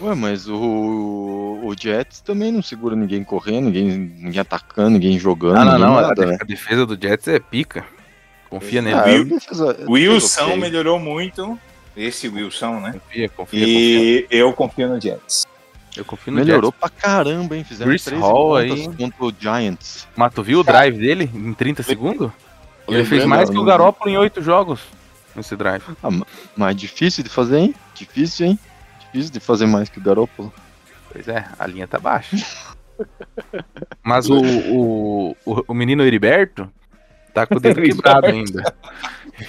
Ué, 0.00 0.14
mas 0.14 0.48
o, 0.48 1.49
o 1.62 1.74
Jets 1.78 2.20
também 2.20 2.50
não 2.52 2.62
segura 2.62 2.94
ninguém 2.96 3.22
correndo, 3.24 3.66
ninguém, 3.66 3.86
ninguém 3.88 4.40
atacando, 4.40 4.90
ninguém 4.90 5.18
jogando. 5.18 5.54
Não, 5.56 5.64
não, 5.64 5.78
não. 5.78 5.98
A, 5.98 6.02
Nada, 6.02 6.14
de- 6.24 6.30
né? 6.32 6.38
a 6.40 6.44
defesa 6.44 6.84
do 6.86 6.98
Jets 7.00 7.28
é 7.28 7.38
pica. 7.38 7.84
Confia 8.48 8.82
nele. 8.82 8.96
Ah, 8.96 9.04
Will- 9.04 9.22
a 9.22 9.24
defesa- 9.24 9.76
a 9.86 9.88
O 9.88 9.92
Wilson 9.92 10.26
defesa 10.26 10.44
ok. 10.46 10.56
melhorou 10.56 10.98
muito. 10.98 11.58
Esse 11.96 12.28
Wilson, 12.28 12.80
né? 12.80 12.92
Confia, 12.92 13.28
confia, 13.28 13.60
confia. 13.60 13.66
E 13.66 14.26
eu 14.30 14.52
confio 14.52 14.88
no 14.88 15.00
Jets. 15.00 15.46
Eu 15.96 16.04
confio 16.04 16.32
no 16.32 16.38
Melhorou 16.38 16.70
Jets. 16.70 16.80
pra 16.80 16.88
caramba, 16.88 17.56
hein? 17.56 17.64
Fizeram 17.64 17.90
Chris 17.90 18.04
três 18.04 18.20
Hall 18.20 18.56
aí. 18.56 18.88
contra 18.96 19.24
o 19.24 19.32
Giants. 19.38 20.06
Mas 20.16 20.32
tu 20.32 20.42
viu 20.42 20.60
o 20.60 20.64
drive 20.64 20.96
dele 20.98 21.28
em 21.34 21.52
30 21.52 21.82
segundos? 21.82 22.30
Ele 22.88 23.04
fez 23.04 23.24
mais 23.24 23.50
que 23.50 23.58
o 23.58 23.64
Garópolo 23.64 24.10
em 24.10 24.16
8 24.16 24.40
jogos 24.42 24.80
nesse 25.34 25.54
drive. 25.56 25.82
Ah, 26.02 26.10
ma- 26.10 26.26
mas 26.56 26.74
difícil 26.76 27.22
de 27.24 27.30
fazer, 27.30 27.58
hein? 27.58 27.74
Difícil, 27.94 28.46
hein? 28.46 28.58
Difícil 29.00 29.32
de 29.32 29.40
fazer 29.40 29.66
mais 29.66 29.88
que 29.88 29.98
o 29.98 30.02
Garoppolo. 30.02 30.52
Pois 31.12 31.26
é, 31.28 31.44
a 31.58 31.66
linha 31.66 31.86
tá 31.88 31.98
baixa. 31.98 32.36
Mas 34.02 34.28
o, 34.28 34.38
o, 34.40 35.36
o, 35.44 35.64
o 35.68 35.74
menino 35.74 36.04
Heriberto 36.04 36.70
tá 37.34 37.46
com 37.46 37.56
o 37.56 37.60
dedo 37.60 37.80
quebrado 37.82 38.26
ainda. 38.26 38.74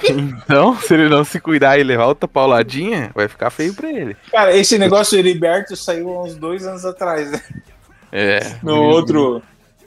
Então, 0.09 0.75
se 0.79 0.93
ele 0.93 1.09
não 1.09 1.23
se 1.25 1.39
cuidar 1.39 1.77
e 1.77 1.83
levar 1.83 2.05
outra 2.07 2.27
pauladinha, 2.27 3.11
vai 3.13 3.27
ficar 3.27 3.49
feio 3.49 3.73
pra 3.73 3.89
ele. 3.89 4.15
Cara, 4.31 4.55
esse 4.55 4.77
negócio 4.77 5.17
do 5.17 5.19
Heriberto 5.27 5.75
saiu 5.75 6.09
há 6.11 6.23
uns 6.23 6.35
dois 6.35 6.65
anos 6.65 6.85
atrás, 6.85 7.29
né? 7.31 7.41
É. 8.11 8.55
No 8.63 8.81
outro. 8.81 9.41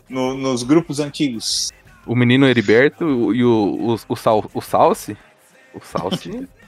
no- 0.09 0.35
nos 0.35 0.63
grupos 0.63 1.01
antigos. 1.01 1.71
O 2.07 2.15
menino 2.15 2.47
Heriberto 2.47 3.35
e 3.35 3.43
o, 3.43 3.95
o, 3.97 3.99
o, 4.09 4.17
Sal, 4.17 4.45
o 4.53 4.61
Salsi. 4.61 5.17
O 5.73 5.81
Salsi. 5.81 6.47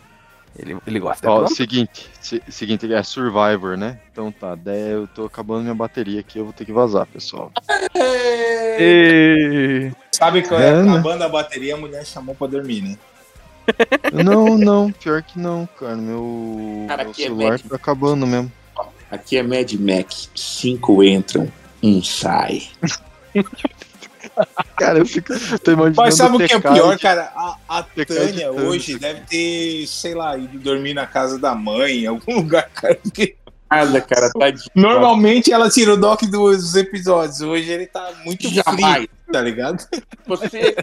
ele, 0.58 0.76
ele 0.86 0.98
gosta 1.00 1.30
Ó, 1.30 1.46
seguinte, 1.46 2.08
se- 2.20 2.42
seguinte, 2.48 2.86
ele 2.86 2.94
é 2.94 3.02
Survivor, 3.02 3.76
né? 3.76 3.98
Então 4.12 4.30
tá, 4.32 4.54
daí 4.54 4.90
eu 4.92 5.06
tô 5.06 5.24
acabando 5.26 5.62
minha 5.62 5.74
bateria 5.74 6.20
aqui, 6.20 6.38
eu 6.38 6.44
vou 6.44 6.52
ter 6.52 6.64
que 6.64 6.72
vazar, 6.72 7.06
pessoal. 7.06 7.52
E... 8.78 9.90
Sabe 10.12 10.42
que 10.42 10.54
É, 10.54 10.82
né? 10.82 10.90
acabando 10.92 11.22
a 11.24 11.28
bateria, 11.28 11.74
a 11.74 11.78
mulher 11.78 12.04
chamou 12.04 12.34
pra 12.34 12.46
dormir, 12.46 12.82
né? 12.82 12.96
Não, 14.12 14.56
não, 14.56 14.92
pior 14.92 15.20
que 15.24 15.40
não, 15.40 15.66
cara. 15.78 15.96
Meu, 15.96 16.84
Cara, 16.86 17.02
meu 17.02 17.10
é 17.10 17.14
celular 17.14 17.50
médico. 17.50 17.68
tá 17.70 17.74
acabando 17.76 18.24
mesmo. 18.24 18.52
Aqui 19.10 19.36
é 19.36 19.42
Mad 19.42 19.72
Max. 19.72 20.30
Cinco 20.36 21.02
entram, 21.02 21.50
um 21.82 22.00
sai. 22.00 22.62
Cara, 24.76 24.98
eu 24.98 25.06
fico. 25.06 25.32
Tô 25.60 25.72
imaginando 25.72 25.94
Mas 25.96 26.14
sabe 26.16 26.36
o 26.36 26.46
que 26.46 26.52
é 26.52 26.60
pior, 26.60 26.94
de- 26.96 27.02
cara? 27.02 27.32
A, 27.34 27.56
a 27.68 27.82
Tânia 27.82 28.52
hoje 28.52 28.98
deve 28.98 29.20
ter, 29.22 29.86
sei 29.86 30.14
lá, 30.14 30.36
ido 30.36 30.58
dormir 30.58 30.92
na 30.94 31.06
casa 31.06 31.38
da 31.38 31.54
mãe, 31.54 32.04
em 32.04 32.06
algum 32.06 32.36
lugar, 32.42 32.68
cara. 32.70 32.94
Porque 33.02 33.36
Nada, 33.70 34.00
cara, 34.00 34.30
tadinho. 34.30 34.70
normalmente 34.74 35.52
ela 35.52 35.68
tira 35.68 35.94
o 35.94 35.96
doc 35.96 36.22
dos 36.22 36.76
episódios. 36.76 37.40
Hoje 37.40 37.70
ele 37.70 37.86
tá 37.86 38.12
muito 38.24 38.48
Jamais. 38.48 38.94
frio, 38.96 39.08
tá 39.32 39.40
ligado? 39.40 39.84
Você, 40.26 40.76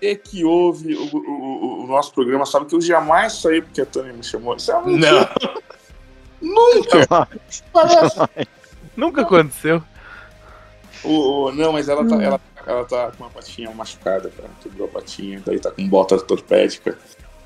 você 0.00 0.14
que 0.16 0.44
ouve 0.44 0.94
o, 0.94 1.04
o- 1.14 1.18
o- 1.18 1.84
o 1.84 1.86
nosso 1.86 2.12
programa 2.14 2.46
sabe 2.46 2.66
que 2.66 2.74
eu 2.74 2.80
jamais 2.80 3.34
saí 3.34 3.60
porque 3.60 3.80
a 3.82 3.86
Tânia 3.86 4.12
me 4.14 4.22
chamou. 4.24 4.56
Isso 4.56 4.70
é 4.72 4.76
uma 4.76 4.86
mentira. 4.86 5.30
Nunca! 6.40 7.28
Parece. 7.72 8.16
Nunca 8.96 9.22
aconteceu. 9.22 9.82
O- 11.04 11.48
o- 11.48 11.52
não, 11.52 11.72
mas 11.72 11.88
ela 11.88 12.06
tá, 12.08 12.22
ela, 12.22 12.40
ela 12.66 12.84
tá 12.84 13.10
com 13.12 13.24
uma 13.24 13.30
patinha 13.30 13.70
machucada, 13.70 14.30
cara. 14.30 14.48
Quebrou 14.62 14.86
a 14.88 14.90
patinha, 14.90 15.42
daí 15.44 15.58
tá 15.58 15.70
com 15.70 15.86
bota 15.88 16.14
ortopédica. 16.14 16.96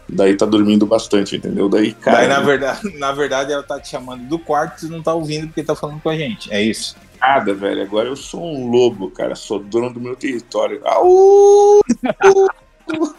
Daí 0.08 0.36
tá 0.36 0.46
dormindo 0.46 0.86
bastante, 0.86 1.34
entendeu? 1.36 1.68
Daí, 1.68 1.92
cara. 1.92 2.18
Daí, 2.18 2.28
na 2.28 2.40
verdade, 2.40 2.80
na 2.98 3.12
verdade, 3.12 3.52
ela 3.52 3.62
tá 3.62 3.80
te 3.80 3.88
chamando 3.88 4.28
do 4.28 4.38
quarto 4.38 4.78
e 4.84 4.86
tu 4.86 4.92
não 4.92 5.02
tá 5.02 5.12
ouvindo 5.12 5.48
porque 5.48 5.64
tá 5.64 5.74
falando 5.74 6.00
com 6.00 6.08
a 6.08 6.16
gente. 6.16 6.52
É 6.52 6.62
isso. 6.62 6.96
Nada, 7.20 7.52
velho. 7.54 7.82
Agora 7.82 8.08
eu 8.08 8.14
sou 8.14 8.42
um 8.44 8.70
lobo, 8.70 9.10
cara. 9.10 9.34
Sou 9.34 9.58
dono 9.58 9.92
do 9.92 10.00
meu 10.00 10.14
território. 10.14 10.80
Au! 10.84 11.80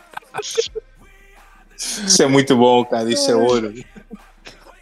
Isso 1.75 2.23
é 2.23 2.27
muito 2.27 2.55
bom, 2.55 2.83
cara. 2.85 3.09
Isso 3.11 3.29
é 3.29 3.35
ouro. 3.35 3.73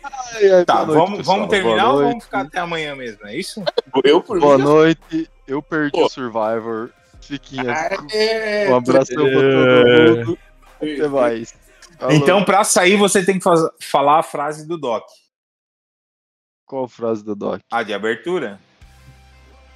Ai, 0.03 0.51
ai, 0.51 0.65
Tá, 0.65 0.85
noite, 0.85 0.97
vamos, 0.97 1.17
pessoal. 1.17 1.37
vamos 1.37 1.49
terminar 1.49 1.83
Boa 1.83 1.93
ou 1.93 1.95
noite. 2.01 2.09
vamos 2.11 2.23
ficar 2.25 2.41
até 2.41 2.59
amanhã 2.59 2.95
mesmo? 2.95 3.25
É 3.27 3.35
isso? 3.35 3.63
Eu, 4.03 4.21
por 4.21 4.39
Boa 4.39 4.57
mim, 4.57 4.63
noite. 4.63 5.29
Eu 5.47 5.61
perdi 5.61 5.91
Pô. 5.91 6.05
o 6.05 6.09
Survivor. 6.09 6.89
Fiquinha. 7.25 7.71
É, 8.11 8.69
Um 8.69 8.75
abração 8.75 9.15
pra 9.15 9.23
todo 9.25 10.25
mundo. 10.25 10.39
Até 10.77 11.07
mais. 11.07 11.55
Falou. 11.99 12.13
Então, 12.15 12.43
pra 12.43 12.63
sair, 12.63 12.97
você 12.97 13.23
tem 13.25 13.37
que 13.37 13.43
faz- 13.43 13.67
falar 13.79 14.19
a 14.19 14.23
frase 14.23 14.67
do 14.67 14.77
Doc. 14.77 15.03
Qual 16.65 16.85
a 16.85 16.89
frase 16.89 17.23
do 17.23 17.35
Doc? 17.35 17.61
A 17.71 17.83
de 17.83 17.93
abertura? 17.93 18.59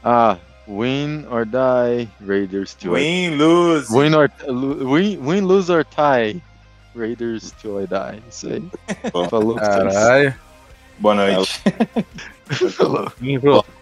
Ah, 0.03 0.37
win 0.67 1.25
or 1.29 1.45
die, 1.45 2.09
Raiders 2.25 2.73
to 2.75 2.91
Win, 2.93 3.35
lose. 3.37 3.91
Win 3.91 4.13
or 4.15 4.29
win, 4.47 5.19
win, 5.21 5.41
lose 5.45 5.71
or 5.71 5.83
tie, 5.85 6.41
Raiders 6.95 7.51
till 7.61 7.79
I 7.81 7.87
die. 7.87 8.21
Isso 8.29 8.47
aí. 8.47 8.63
Falou. 9.29 9.55
Caralho. 9.55 10.35
Boa 10.99 11.15
noite. 11.15 11.61
Falou. 12.75 13.11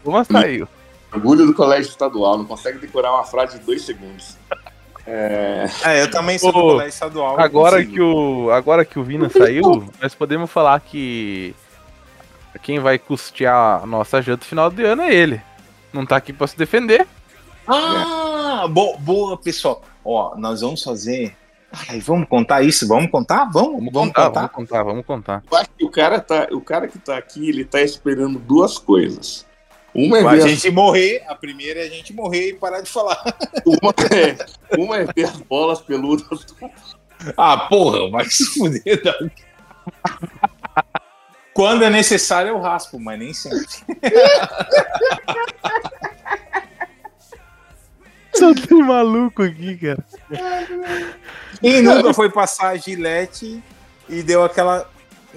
Mas 0.06 0.28
saiu. 0.28 0.68
Orgulho 1.14 1.46
do 1.46 1.54
colégio 1.54 1.90
estadual, 1.90 2.38
não 2.38 2.46
consegue 2.46 2.80
decorar 2.80 3.12
uma 3.14 3.24
frase 3.24 3.58
de 3.60 3.66
dois 3.66 3.82
segundos. 3.84 4.36
É, 5.06 5.66
É, 5.86 6.02
eu 6.04 6.12
também 6.12 6.38
sou 6.38 6.52
do 6.52 6.58
Ô, 6.60 6.62
colégio 6.74 6.90
estadual. 6.90 7.40
Agora 7.40 7.84
que, 7.86 8.00
o, 8.02 8.52
agora 8.52 8.84
que 8.84 9.00
o 9.00 9.04
Vina 9.04 9.30
saiu, 9.30 9.88
nós 10.02 10.14
podemos 10.14 10.52
falar 10.52 10.80
que 10.82 11.56
quem 12.62 12.80
vai 12.80 13.00
custear 13.00 13.84
a 13.84 13.86
nossa 13.86 14.22
janta 14.22 14.44
no 14.44 14.50
final 14.50 14.70
de 14.70 14.84
ano 14.84 15.04
é 15.04 15.14
ele. 15.14 15.42
Não 15.94 16.06
tá 16.06 16.18
aqui 16.18 16.34
pra 16.34 16.46
se 16.48 16.58
defender. 16.58 17.08
Ah, 17.68 18.66
bo- 18.70 18.98
boa, 18.98 19.38
pessoal. 19.38 19.82
Ó, 20.04 20.36
nós 20.38 20.62
vamos 20.62 20.84
fazer. 20.84 21.36
Ai, 21.90 22.00
vamos 22.00 22.28
contar 22.30 22.62
isso? 22.62 22.88
Vamos 22.88 23.12
contar? 23.12 23.46
Vamos, 23.46 23.74
Vamos, 23.76 23.94
vamos, 23.94 24.08
contar, 24.14 24.26
contar. 24.30 24.40
vamos 24.42 24.52
contar, 24.56 24.84
vamos 24.84 25.06
contar. 25.06 25.44
eu 25.52 25.58
acho 25.58 25.70
que 25.78 25.86
o 25.86 25.90
cara, 25.90 26.20
tá, 26.20 26.48
o 26.52 26.62
cara 26.62 26.88
que 26.88 26.98
tá 26.98 27.18
aqui, 27.18 27.48
ele 27.50 27.64
tá 27.66 27.82
esperando 27.82 28.40
duas 28.40 28.78
coisas. 28.78 29.46
Uma 29.94 30.18
é, 30.20 30.26
A 30.26 30.36
ver 30.36 30.50
gente 30.50 30.70
morrer, 30.72 31.24
a 31.28 31.36
primeira 31.36 31.80
é 31.80 31.88
a 31.88 31.90
gente 31.90 32.14
morrer 32.14 32.50
e 32.50 32.54
parar 32.54 32.82
de 32.82 32.90
falar. 32.90 33.22
uma, 33.66 33.94
é, 34.14 34.38
uma 34.78 34.98
é 34.98 35.06
ver 35.06 35.26
as 35.26 35.38
bolas 35.38 35.82
peludas 35.82 36.46
Ah, 37.36 37.58
porra, 37.58 38.10
vai 38.10 38.26
se 38.26 38.46
fuder. 38.46 39.02
Doc. 39.04 39.32
Quando 41.54 41.84
é 41.84 41.90
necessário 41.90 42.50
eu 42.50 42.60
raspo, 42.60 43.00
mas 43.00 43.18
nem 43.18 43.34
sempre. 43.34 43.66
Só 48.36 48.54
tem 48.54 48.84
maluco 48.84 49.42
aqui, 49.42 49.76
cara. 49.78 50.06
Quem 51.60 51.82
nunca 51.82 52.14
foi 52.14 52.30
passar 52.30 52.68
a 52.68 52.78
gilete 52.78 53.64
e 54.08 54.22
deu 54.22 54.44
aquela 54.44 54.88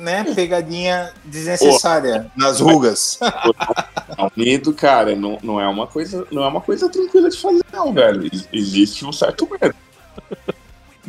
né, 0.00 0.24
pegadinha 0.34 1.12
desnecessária 1.24 2.30
nas 2.36 2.60
rugas? 2.60 3.18
Não, 4.18 4.30
medo, 4.36 4.74
cara, 4.74 5.14
não, 5.14 5.38
não, 5.42 5.60
é 5.60 5.66
uma 5.68 5.86
coisa, 5.86 6.26
não 6.30 6.42
é 6.44 6.48
uma 6.48 6.60
coisa 6.60 6.90
tranquila 6.90 7.30
de 7.30 7.38
fazer, 7.38 7.64
não, 7.72 7.92
velho. 7.92 8.24
Ex- 8.24 8.48
Existe 8.52 9.06
um 9.06 9.12
certo 9.12 9.48
medo. 9.50 9.74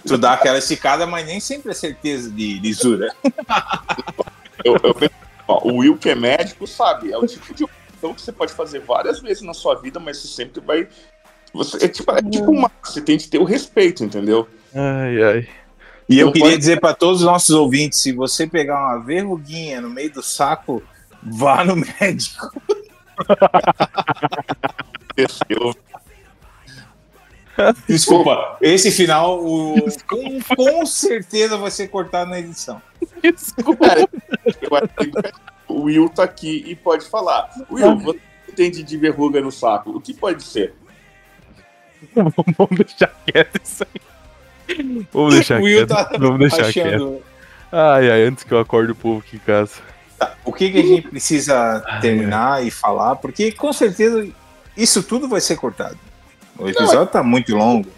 tu 0.07 0.17
dá 0.17 0.33
aquela 0.33 0.59
esticada, 0.59 1.05
mas 1.05 1.25
nem 1.25 1.39
sempre 1.39 1.71
é 1.71 1.73
certeza 1.73 2.29
de 2.29 2.59
lisura. 2.59 3.13
Eu, 4.63 4.77
eu 4.83 4.93
penso, 4.93 5.11
ó, 5.47 5.67
o 5.67 5.77
Will, 5.77 5.97
que 5.97 6.07
é 6.11 6.13
médico, 6.15 6.67
sabe, 6.67 7.11
é 7.11 7.17
o 7.17 7.25
tipo 7.25 7.51
de 7.51 7.63
operação 7.63 8.13
que 8.13 8.21
você 8.21 8.31
pode 8.31 8.53
fazer 8.53 8.79
várias 8.79 9.19
vezes 9.19 9.41
na 9.41 9.55
sua 9.55 9.73
vida, 9.73 9.99
mas 9.99 10.17
você 10.17 10.27
sempre 10.27 10.61
vai. 10.61 10.87
Você, 11.51 11.83
é 11.83 11.87
tipo, 11.87 12.11
é 12.11 12.21
tipo 12.21 12.51
uma, 12.51 12.71
você 12.83 13.01
tem 13.01 13.17
que 13.17 13.27
ter 13.27 13.39
o 13.39 13.43
respeito, 13.43 14.03
entendeu? 14.03 14.47
Ai, 14.75 15.23
ai. 15.23 15.49
E 16.09 16.19
eu 16.19 16.27
Não 16.27 16.33
queria 16.33 16.47
pode- 16.49 16.57
dizer 16.59 16.79
para 16.79 16.93
todos 16.93 17.21
os 17.21 17.25
nossos 17.25 17.51
ouvintes: 17.51 17.99
se 18.01 18.11
você 18.11 18.45
pegar 18.47 18.77
uma 18.79 18.97
verruguinha 18.99 19.79
no 19.81 19.89
meio 19.89 20.11
do 20.11 20.21
saco, 20.23 20.81
vá 21.23 21.63
no 21.63 21.75
médico. 21.99 22.51
Desculpa, 27.87 28.57
esse 28.61 28.89
final 28.91 29.39
o, 29.43 29.75
com, 30.07 30.41
com 30.55 30.85
certeza 30.85 31.57
vai 31.57 31.69
ser 31.69 31.89
cortado 31.89 32.29
na 32.31 32.39
edição. 32.39 32.81
Cara, 33.79 34.01
eu 34.61 34.75
acho 34.77 34.87
que 34.95 35.11
o 35.67 35.81
Will 35.83 36.09
tá 36.09 36.23
aqui 36.23 36.63
e 36.65 36.75
pode 36.75 37.05
falar. 37.05 37.49
Will, 37.69 37.97
você 37.99 38.19
entende 38.49 38.81
de 38.83 38.97
verruga 38.97 39.41
no 39.41 39.51
saco? 39.51 39.91
O 39.91 40.01
que 40.01 40.13
pode 40.13 40.43
ser? 40.43 40.73
Vamos 42.15 42.77
deixar 42.77 43.13
quieto 43.25 43.59
isso 43.63 43.83
aí. 43.83 44.01
Vamos 45.11 45.33
deixar 45.35 45.59
O 45.59 45.63
Will 45.63 45.85
quieto. 45.85 45.89
tá 45.89 46.17
Vamos 46.17 46.39
deixar 46.39 46.71
quieto. 46.71 46.87
achando. 46.87 47.21
Ai, 47.71 48.11
ai, 48.11 48.23
antes 48.23 48.43
que 48.43 48.53
eu 48.53 48.59
acorde 48.59 48.91
o 48.91 48.95
povo 48.95 49.19
aqui 49.19 49.37
em 49.37 49.39
casa. 49.39 49.73
O 50.45 50.51
que, 50.53 50.69
que 50.69 50.79
a 50.79 50.83
gente 50.83 51.07
precisa 51.07 51.83
terminar 52.01 52.65
e 52.65 52.69
falar? 52.69 53.15
Porque 53.15 53.51
com 53.51 53.71
certeza 53.73 54.27
isso 54.77 55.01
tudo 55.03 55.27
vai 55.27 55.41
ser 55.41 55.55
cortado. 55.55 55.97
O 56.57 56.67
episódio 56.67 57.07
tá 57.07 57.23
muito 57.23 57.55
longo. 57.55 57.89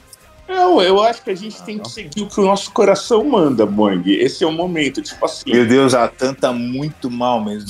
Não, 0.48 0.82
eu 0.82 1.02
acho 1.02 1.24
que 1.24 1.32
a 1.32 1.36
gente 1.36 1.62
tem 1.64 1.80
que 1.80 1.90
seguir 1.90 2.22
o 2.22 2.28
que 2.30 2.40
o 2.40 2.46
nosso 2.46 2.72
coração 2.72 3.24
manda, 3.26 3.66
Boing. 3.66 4.04
Esse 4.06 4.44
é 4.44 4.48
o 4.48 4.52
momento, 4.52 5.02
tipo 5.02 5.26
assim. 5.26 5.52
Meu 5.52 5.66
Deus, 5.66 5.94
a 5.94 6.08
Tan 6.08 6.34
tá 6.34 6.52
muito 6.54 7.10
mal 7.10 7.44
mesmo. 7.44 7.70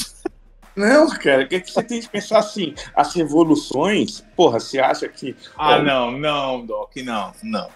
Não, 0.75 1.07
cara, 1.09 1.45
que, 1.45 1.59
que 1.59 1.72
você 1.72 1.83
tem 1.83 2.01
que 2.01 2.09
pensar 2.09 2.40
assim, 2.40 2.73
as 2.95 3.14
revoluções, 3.14 4.23
porra, 4.35 4.59
você 4.59 4.80
acha 4.80 5.07
que. 5.07 5.35
Ah, 5.57 5.75
Ó, 5.77 5.82
não, 5.83 6.11
não, 6.11 6.65
Doc, 6.65 6.95
não, 6.98 7.32
não. 7.43 7.69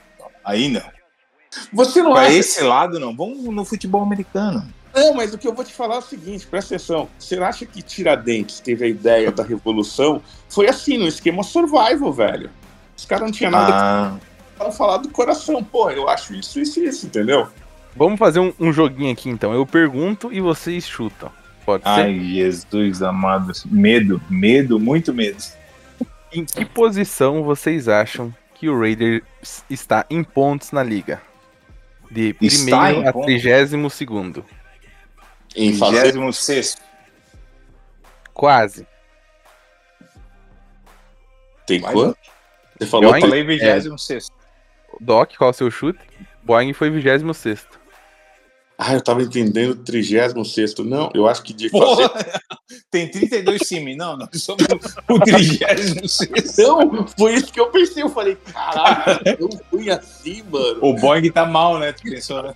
Aí 0.44 0.68
não. 0.68 0.82
Você 1.74 2.02
não 2.02 2.14
Pra 2.14 2.22
acha. 2.24 2.34
esse 2.34 2.64
lado, 2.64 3.00
não. 3.00 3.16
Vamos 3.16 3.44
no 3.44 3.66
futebol 3.66 4.02
americano. 4.02 4.66
Não, 4.96 5.14
mas 5.14 5.34
o 5.34 5.38
que 5.38 5.48
eu 5.48 5.54
vou 5.54 5.64
te 5.64 5.74
falar 5.74 5.96
é 5.96 6.00
o 6.00 6.02
seguinte, 6.02 6.48
presta 6.48 6.76
atenção. 6.76 7.08
Você 7.20 7.36
acha 7.38 7.66
que 7.66 7.82
Tiradentes 7.84 8.60
teve 8.60 8.86
a 8.86 8.88
ideia 8.88 9.32
da 9.32 9.44
revolução? 9.44 10.22
Foi 10.50 10.68
assim, 10.68 10.98
no 10.98 11.08
esquema 11.08 11.44
survival, 11.44 12.12
velho. 12.12 12.50
Os 12.98 13.06
caras 13.06 13.26
não 13.26 13.32
tinham 13.32 13.52
nada 13.52 13.74
Ah, 13.76 14.18
para 14.58 14.72
falar 14.72 14.98
do 14.98 15.10
coração. 15.10 15.64
Porra, 15.64 15.94
eu 15.94 16.10
acho 16.10 16.34
isso, 16.34 16.60
isso, 16.60 16.80
isso, 16.84 17.06
entendeu? 17.06 17.48
Vamos 17.96 18.18
fazer 18.18 18.40
um, 18.40 18.52
um 18.60 18.74
joguinho 18.74 19.12
aqui 19.12 19.30
então. 19.30 19.54
Eu 19.54 19.66
pergunto 19.68 20.34
e 20.34 20.42
vocês 20.42 20.88
chutam. 20.88 21.30
Pode 21.64 21.84
ser? 21.84 21.90
ai, 21.90 22.20
Jesus 22.20 23.04
amado. 23.04 23.52
Medo, 23.66 24.20
medo, 24.30 24.80
muito 24.80 25.14
medo. 25.14 25.38
Em 26.34 26.44
que 26.44 26.66
posição 26.66 27.44
vocês 27.44 27.88
acham 27.88 28.34
que 28.56 28.68
o 28.70 28.80
Raiders 28.80 29.22
está 29.70 30.06
em 30.10 30.24
pontos 30.24 30.72
na 30.72 30.82
liga? 30.82 31.22
De 32.10 32.36
Está 32.42 32.78
primeiro 32.78 33.10
a 33.10 33.14
pontos? 33.14 33.26
trigésimo 33.26 33.90
segundo. 33.90 34.46
Em 35.56 35.78
fazer 35.78 36.14
26. 36.14 36.78
Quase. 38.34 38.88
Tem 41.66 41.80
Vai, 41.82 41.94
quanto? 41.94 42.18
Você 42.80 42.86
falou 42.86 43.10
Eu 43.10 43.14
que 43.16 43.22
falei 43.22 43.44
26. 43.44 44.30
Doc, 45.02 45.36
qual 45.36 45.50
é 45.50 45.52
o 45.52 45.54
seu 45.54 45.70
chute? 45.72 46.00
Boeing 46.44 46.74
foi 46.74 46.90
26 46.90 47.24
Ah, 48.78 48.94
eu 48.94 49.02
tava 49.02 49.24
entendendo 49.24 49.76
36 49.76 50.36
Não, 50.86 51.10
eu 51.16 51.28
acho 51.28 51.42
que 51.42 51.52
de 51.52 51.68
Porra, 51.70 52.10
fazer. 52.10 52.42
tem 52.92 53.10
32 53.10 53.62
times. 53.62 53.98
Não, 53.98 54.16
nós 54.16 54.30
somos 54.36 54.64
o 55.10 55.20
36. 55.20 56.58
Não, 56.60 57.08
foi 57.18 57.34
isso 57.34 57.52
que 57.52 57.60
eu 57.60 57.72
pensei. 57.72 58.04
Eu 58.04 58.10
falei, 58.10 58.38
caralho, 58.54 59.20
eu 59.40 59.50
fui 59.72 59.90
assim, 59.90 60.44
mano. 60.52 60.78
O 60.82 60.94
Boeing 60.94 61.32
tá 61.32 61.44
mal, 61.44 61.80
né? 61.80 61.92
Pensou, 61.92 62.44
né? 62.44 62.54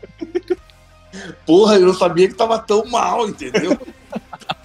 Porra, 1.45 1.75
eu 1.75 1.88
não 1.88 1.93
sabia 1.93 2.27
que 2.27 2.35
tava 2.35 2.59
tão 2.59 2.85
mal, 2.85 3.27
entendeu? 3.27 3.75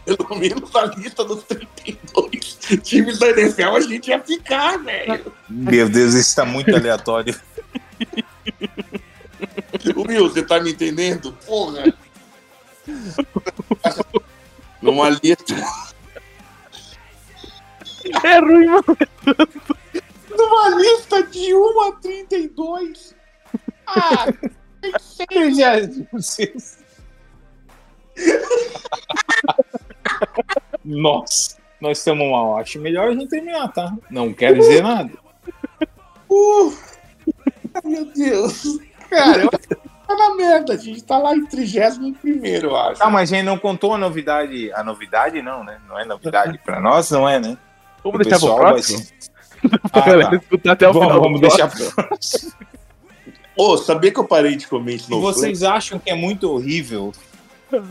Pelo 0.05 0.39
menos 0.39 0.71
na 0.71 0.85
lista 0.85 1.25
dos 1.25 1.43
32 1.45 2.59
times 2.83 3.19
da 3.19 3.31
NFL 3.31 3.77
a 3.77 3.81
gente 3.81 4.09
ia 4.09 4.21
ficar, 4.21 4.77
velho. 4.77 5.33
Meu 5.49 5.89
Deus, 5.89 6.15
isso 6.15 6.37
tá 6.37 6.45
muito 6.45 6.75
aleatório. 6.75 7.35
Will, 9.95 10.29
você 10.29 10.43
tá 10.43 10.61
me 10.61 10.73
entendendo? 10.73 11.33
Porra! 11.47 11.93
Numa 14.83 15.09
lista. 15.11 15.55
É 18.25 18.39
ruim, 18.39 18.67
mano. 18.67 18.85
Numa 20.31 20.69
lista 20.77 21.23
de 21.25 21.55
1 21.55 21.81
a 21.83 21.93
32. 21.93 23.15
Ah, 23.87 24.27
já. 25.57 25.73
vocês- 26.13 26.79
Nossa, 30.85 31.57
nós 31.81 31.99
estamos 31.99 32.31
mal. 32.31 32.57
Acho 32.59 32.81
melhor 32.81 33.09
a 33.09 33.13
gente 33.13 33.29
terminar, 33.29 33.69
tá? 33.73 33.97
Não 34.11 34.33
quero 34.33 34.59
dizer 34.59 34.83
nada. 34.83 35.11
uh, 36.31 36.73
meu 37.85 38.05
Deus. 38.13 38.79
Cara, 39.11 39.43
eu 39.43 39.49
acho 39.55 39.69
que 39.69 39.75
tá 39.77 40.15
na 40.17 40.35
merda. 40.35 40.73
A 40.75 40.77
gente 40.77 41.03
tá 41.05 41.19
lá 41.19 41.35
em 41.35 41.45
31, 41.47 42.45
eu 42.45 42.77
acho. 42.77 43.03
Ah, 43.03 43.11
mas 43.11 43.33
a 43.33 43.37
gente 43.37 43.45
não 43.47 43.59
contou 43.59 43.95
a 43.95 43.99
novidade. 43.99 44.73
A 44.73 44.83
novidade 44.85 45.41
não, 45.43 45.65
né? 45.65 45.79
Não 45.89 45.99
é 45.99 46.05
novidade. 46.05 46.59
Pra 46.65 46.81
nós 46.81 47.11
não 47.11 47.29
é, 47.29 47.39
né? 47.39 47.57
Vamos 48.05 48.21
O 48.21 48.23
deixar 48.23 48.39
pro 48.39 48.49
vai 48.57 48.59
próximo? 48.73 49.07
Ah, 49.93 50.01
tá. 50.03 50.37
escutar 50.37 50.73
até 50.73 50.89
o 50.89 50.93
Vamos, 50.93 51.09
final. 51.09 51.23
vamos 51.23 51.41
deixar 51.41 51.67
próximo. 51.69 51.93
pro 51.93 52.05
próximo. 52.09 52.53
Ô, 53.57 53.77
sabia 53.79 54.13
que 54.13 54.21
eu 54.21 54.25
parei 54.25 54.55
de 54.55 54.67
comer 54.69 54.93
E 54.93 54.97
Snowflake? 54.97 55.35
vocês 55.41 55.63
acham 55.63 55.99
que 55.99 56.11
é 56.11 56.15
muito 56.15 56.49
horrível 56.53 57.11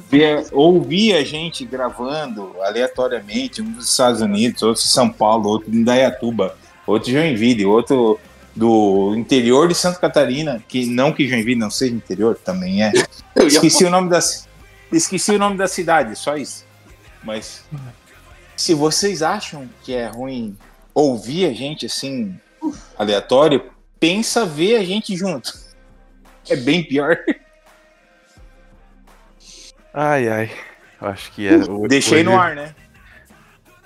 ver, 0.09 0.45
ouvir 0.53 1.15
a 1.15 1.23
gente 1.23 1.65
gravando 1.65 2.55
aleatoriamente, 2.61 3.61
um 3.61 3.71
dos 3.71 3.89
Estados 3.89 4.21
Unidos, 4.21 4.61
outro 4.61 4.81
de 4.83 4.87
São 4.89 5.09
Paulo, 5.09 5.49
outro 5.49 5.69
de 5.71 5.77
Indaiatuba, 5.77 6.55
outro 6.85 7.07
de 7.11 7.17
Joinville, 7.17 7.65
outro 7.65 8.19
do 8.55 9.13
interior 9.17 9.67
de 9.67 9.75
Santa 9.75 9.99
Catarina, 9.99 10.63
que 10.67 10.85
não 10.85 11.11
que 11.11 11.27
Joinville 11.27 11.59
não 11.59 11.69
seja 11.69 11.93
interior, 11.93 12.35
também 12.43 12.83
é. 12.83 12.91
Esqueci 13.35 13.83
o 13.83 13.89
nome 13.89 14.09
da 14.09 14.21
ci- 14.21 14.47
esqueci 14.91 15.31
o 15.31 15.39
nome 15.39 15.57
da 15.57 15.67
cidade, 15.67 16.15
só 16.15 16.37
isso. 16.37 16.65
Mas 17.23 17.63
se 18.55 18.73
vocês 18.73 19.21
acham 19.21 19.67
que 19.83 19.93
é 19.93 20.07
ruim 20.07 20.57
ouvir 20.93 21.47
a 21.47 21.53
gente 21.53 21.85
assim 21.85 22.39
aleatório, 22.97 23.69
pensa 23.99 24.45
ver 24.45 24.77
a 24.77 24.83
gente 24.83 25.15
junto. 25.15 25.53
É 26.47 26.55
bem 26.55 26.83
pior. 26.83 27.17
Ai, 29.93 30.27
ai. 30.29 30.51
Acho 31.01 31.31
que 31.31 31.47
é. 31.47 31.57
Deixei 31.87 32.23
no 32.23 32.37
ar, 32.39 32.55
né? 32.55 32.75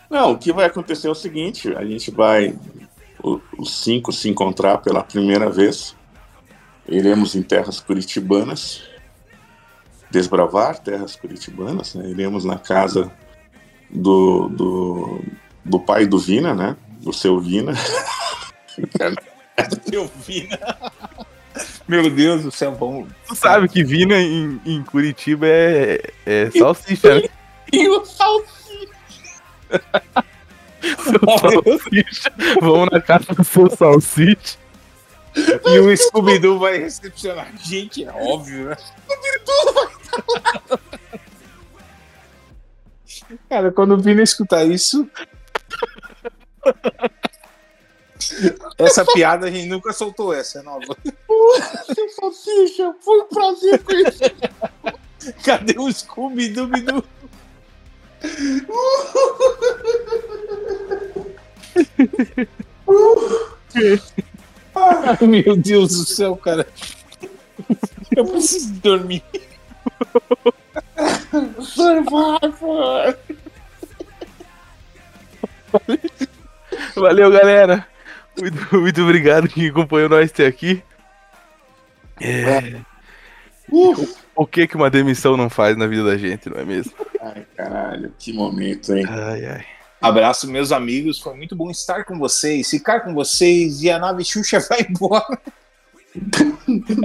Não, 0.10 0.32
o 0.34 0.38
que 0.38 0.52
vai 0.52 0.66
acontecer 0.66 1.08
é 1.08 1.10
o 1.10 1.16
seguinte: 1.16 1.74
a 1.76 1.86
gente 1.86 2.12
vai, 2.12 2.54
os 3.24 3.84
cinco 3.84 4.12
se 4.12 4.30
encontrar 4.30 4.80
pela 4.80 5.04
primeira 5.04 5.50
vez. 5.50 5.96
Iremos 6.88 7.36
em 7.36 7.44
terras 7.44 7.80
curitibanas, 7.80 8.82
desbravar 10.10 10.80
terras 10.80 11.16
curitibanas. 11.16 11.96
né? 11.96 12.10
Iremos 12.10 12.44
na 12.44 12.58
casa 12.58 13.12
do, 13.90 14.50
do, 14.50 15.22
do 15.64 15.80
pai 15.80 16.06
do 16.06 16.18
Vina, 16.18 16.54
né? 16.54 16.76
Do 17.02 17.14
seu 17.14 17.40
Vina. 17.40 17.74
Eu 19.92 20.10
vi. 20.26 20.50
Meu 21.88 22.10
Deus 22.10 22.44
do 22.44 22.52
céu, 22.52 22.74
vamos. 22.76 23.10
Tu 23.28 23.36
sabe 23.36 23.68
que 23.68 23.84
Vina 23.84 24.16
em, 24.22 24.62
em 24.66 24.84
Curitiba 24.84 25.46
é, 25.48 26.02
é 26.26 26.52
salsicha, 26.52 27.16
né? 27.16 27.30
E 27.72 27.88
o 27.90 28.06
Salsicha. 28.06 28.60
Salsicha. 31.40 32.32
Vamos 32.61 32.90
na 32.91 33.01
casa 33.01 33.33
do 33.33 33.43
seu 33.43 33.69
salsicha. 33.69 34.58
E 35.35 35.80
o 35.80 35.95
Scooby-Doo 35.95 36.59
vai 36.59 36.77
recepcionar. 36.80 37.51
Gente, 37.58 38.03
é 38.03 38.11
óbvio, 38.11 38.69
né? 38.69 38.77
Cara, 43.48 43.72
quando 43.72 43.93
o 43.93 43.98
Vina 43.99 44.24
escutar 44.24 44.66
isso. 44.66 45.08
Essa 48.77 49.06
piada 49.06 49.48
a 49.48 49.51
gente 49.51 49.67
nunca 49.67 49.93
soltou, 49.93 50.33
essa 50.33 50.59
é 50.59 50.61
nova. 50.61 50.98
Seu 51.93 52.09
Salsicha, 52.09 52.93
foi 52.99 53.22
um 53.22 53.27
prazer 53.27 53.83
conhecer. 53.83 54.35
Cadê 55.43 55.77
o 55.77 55.91
Scooby-Doo? 55.91 57.03
Ai, 64.76 65.28
meu 65.28 65.56
Deus 65.56 65.98
do 65.98 66.06
céu, 66.06 66.36
cara. 66.36 66.68
Eu 68.16 68.26
preciso 68.26 68.74
dormir. 68.74 69.24
Survivor! 71.62 73.18
Valeu, 76.96 77.32
galera. 77.32 77.88
Muito, 78.40 78.76
muito 78.80 79.02
obrigado 79.02 79.48
quem 79.48 79.68
acompanhou 79.68 80.10
nós 80.10 80.32
até 80.32 80.48
aqui. 80.48 80.84
É, 82.22 82.82
Uh, 83.72 84.08
o 84.36 84.48
que 84.48 84.68
que 84.68 84.76
uma 84.76 84.90
demissão 84.90 85.38
não 85.38 85.50
faz 85.50 85.78
na 85.78 85.86
vida 85.86 86.04
da 86.04 86.18
gente, 86.18 86.50
não 86.50 86.60
é 86.60 86.66
mesmo? 86.66 86.92
Ai, 87.22 87.46
caralho, 87.56 88.14
que 88.18 88.34
momento, 88.34 88.94
hein? 88.96 89.06
Ai, 89.08 89.46
ai. 89.46 89.66
Abraço, 90.02 90.50
meus 90.50 90.72
amigos. 90.72 91.20
Foi 91.20 91.36
muito 91.36 91.56
bom 91.56 91.70
estar 91.70 92.06
com 92.06 92.18
vocês, 92.18 92.70
ficar 92.70 93.02
com 93.02 93.14
vocês 93.14 93.82
e 93.82 93.90
a 93.90 94.00
nave 94.00 94.24
Xuxa 94.24 94.60
vai 94.70 94.82
embora. 94.90 95.42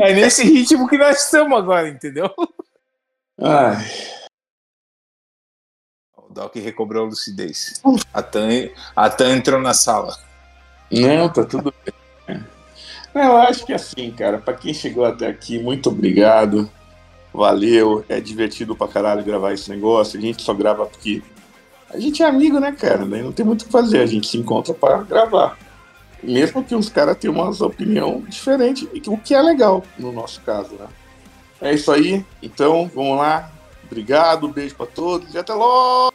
É 0.00 0.14
nesse 0.14 0.44
ritmo 0.44 0.88
que 0.88 0.96
nós 0.96 1.24
estamos 1.24 1.58
agora, 1.58 1.88
entendeu? 1.88 2.30
Ai, 3.40 3.84
O 6.16 6.32
Doc 6.32 6.54
recobrou 6.56 7.04
a 7.04 7.08
lucidez. 7.08 7.82
A 8.12 8.22
Tan, 8.22 8.68
a 8.94 9.10
Tan 9.10 9.36
entrou 9.36 9.60
na 9.60 9.74
sala. 9.74 10.16
não, 10.90 11.28
tá 11.28 11.44
tudo 11.44 11.74
bem. 11.84 11.94
Não, 13.12 13.22
eu 13.22 13.36
acho 13.36 13.64
que 13.64 13.72
assim, 13.72 14.10
cara, 14.10 14.38
pra 14.38 14.54
quem 14.54 14.74
chegou 14.74 15.04
até 15.04 15.26
aqui, 15.28 15.58
muito 15.58 15.88
obrigado. 15.88 16.70
Valeu, 17.34 18.04
é 18.08 18.20
divertido 18.20 18.76
pra 18.76 18.86
caralho 18.86 19.24
gravar 19.24 19.52
esse 19.52 19.68
negócio. 19.68 20.16
A 20.16 20.22
gente 20.22 20.40
só 20.40 20.54
grava 20.54 20.86
porque 20.86 21.20
a 21.90 21.98
gente 21.98 22.22
é 22.22 22.26
amigo, 22.26 22.60
né, 22.60 22.70
cara? 22.70 23.04
Daí 23.04 23.22
não 23.22 23.32
tem 23.32 23.44
muito 23.44 23.62
o 23.62 23.64
que 23.66 23.72
fazer, 23.72 23.98
a 23.98 24.06
gente 24.06 24.28
se 24.28 24.38
encontra 24.38 24.72
pra 24.72 25.02
gravar. 25.02 25.58
Mesmo 26.22 26.62
que 26.62 26.76
os 26.76 26.88
caras 26.88 27.18
tenham 27.18 27.34
umas 27.34 27.60
opinião 27.60 28.22
diferente, 28.28 28.88
o 29.08 29.18
que 29.18 29.34
é 29.34 29.42
legal 29.42 29.82
no 29.98 30.12
nosso 30.12 30.40
caso, 30.42 30.74
né? 30.74 30.86
É 31.60 31.74
isso 31.74 31.90
aí, 31.90 32.24
então 32.40 32.88
vamos 32.94 33.18
lá. 33.18 33.50
Obrigado, 33.84 34.48
beijo 34.48 34.76
pra 34.76 34.86
todos 34.86 35.34
e 35.34 35.38
até 35.38 35.52
logo! 35.52 36.14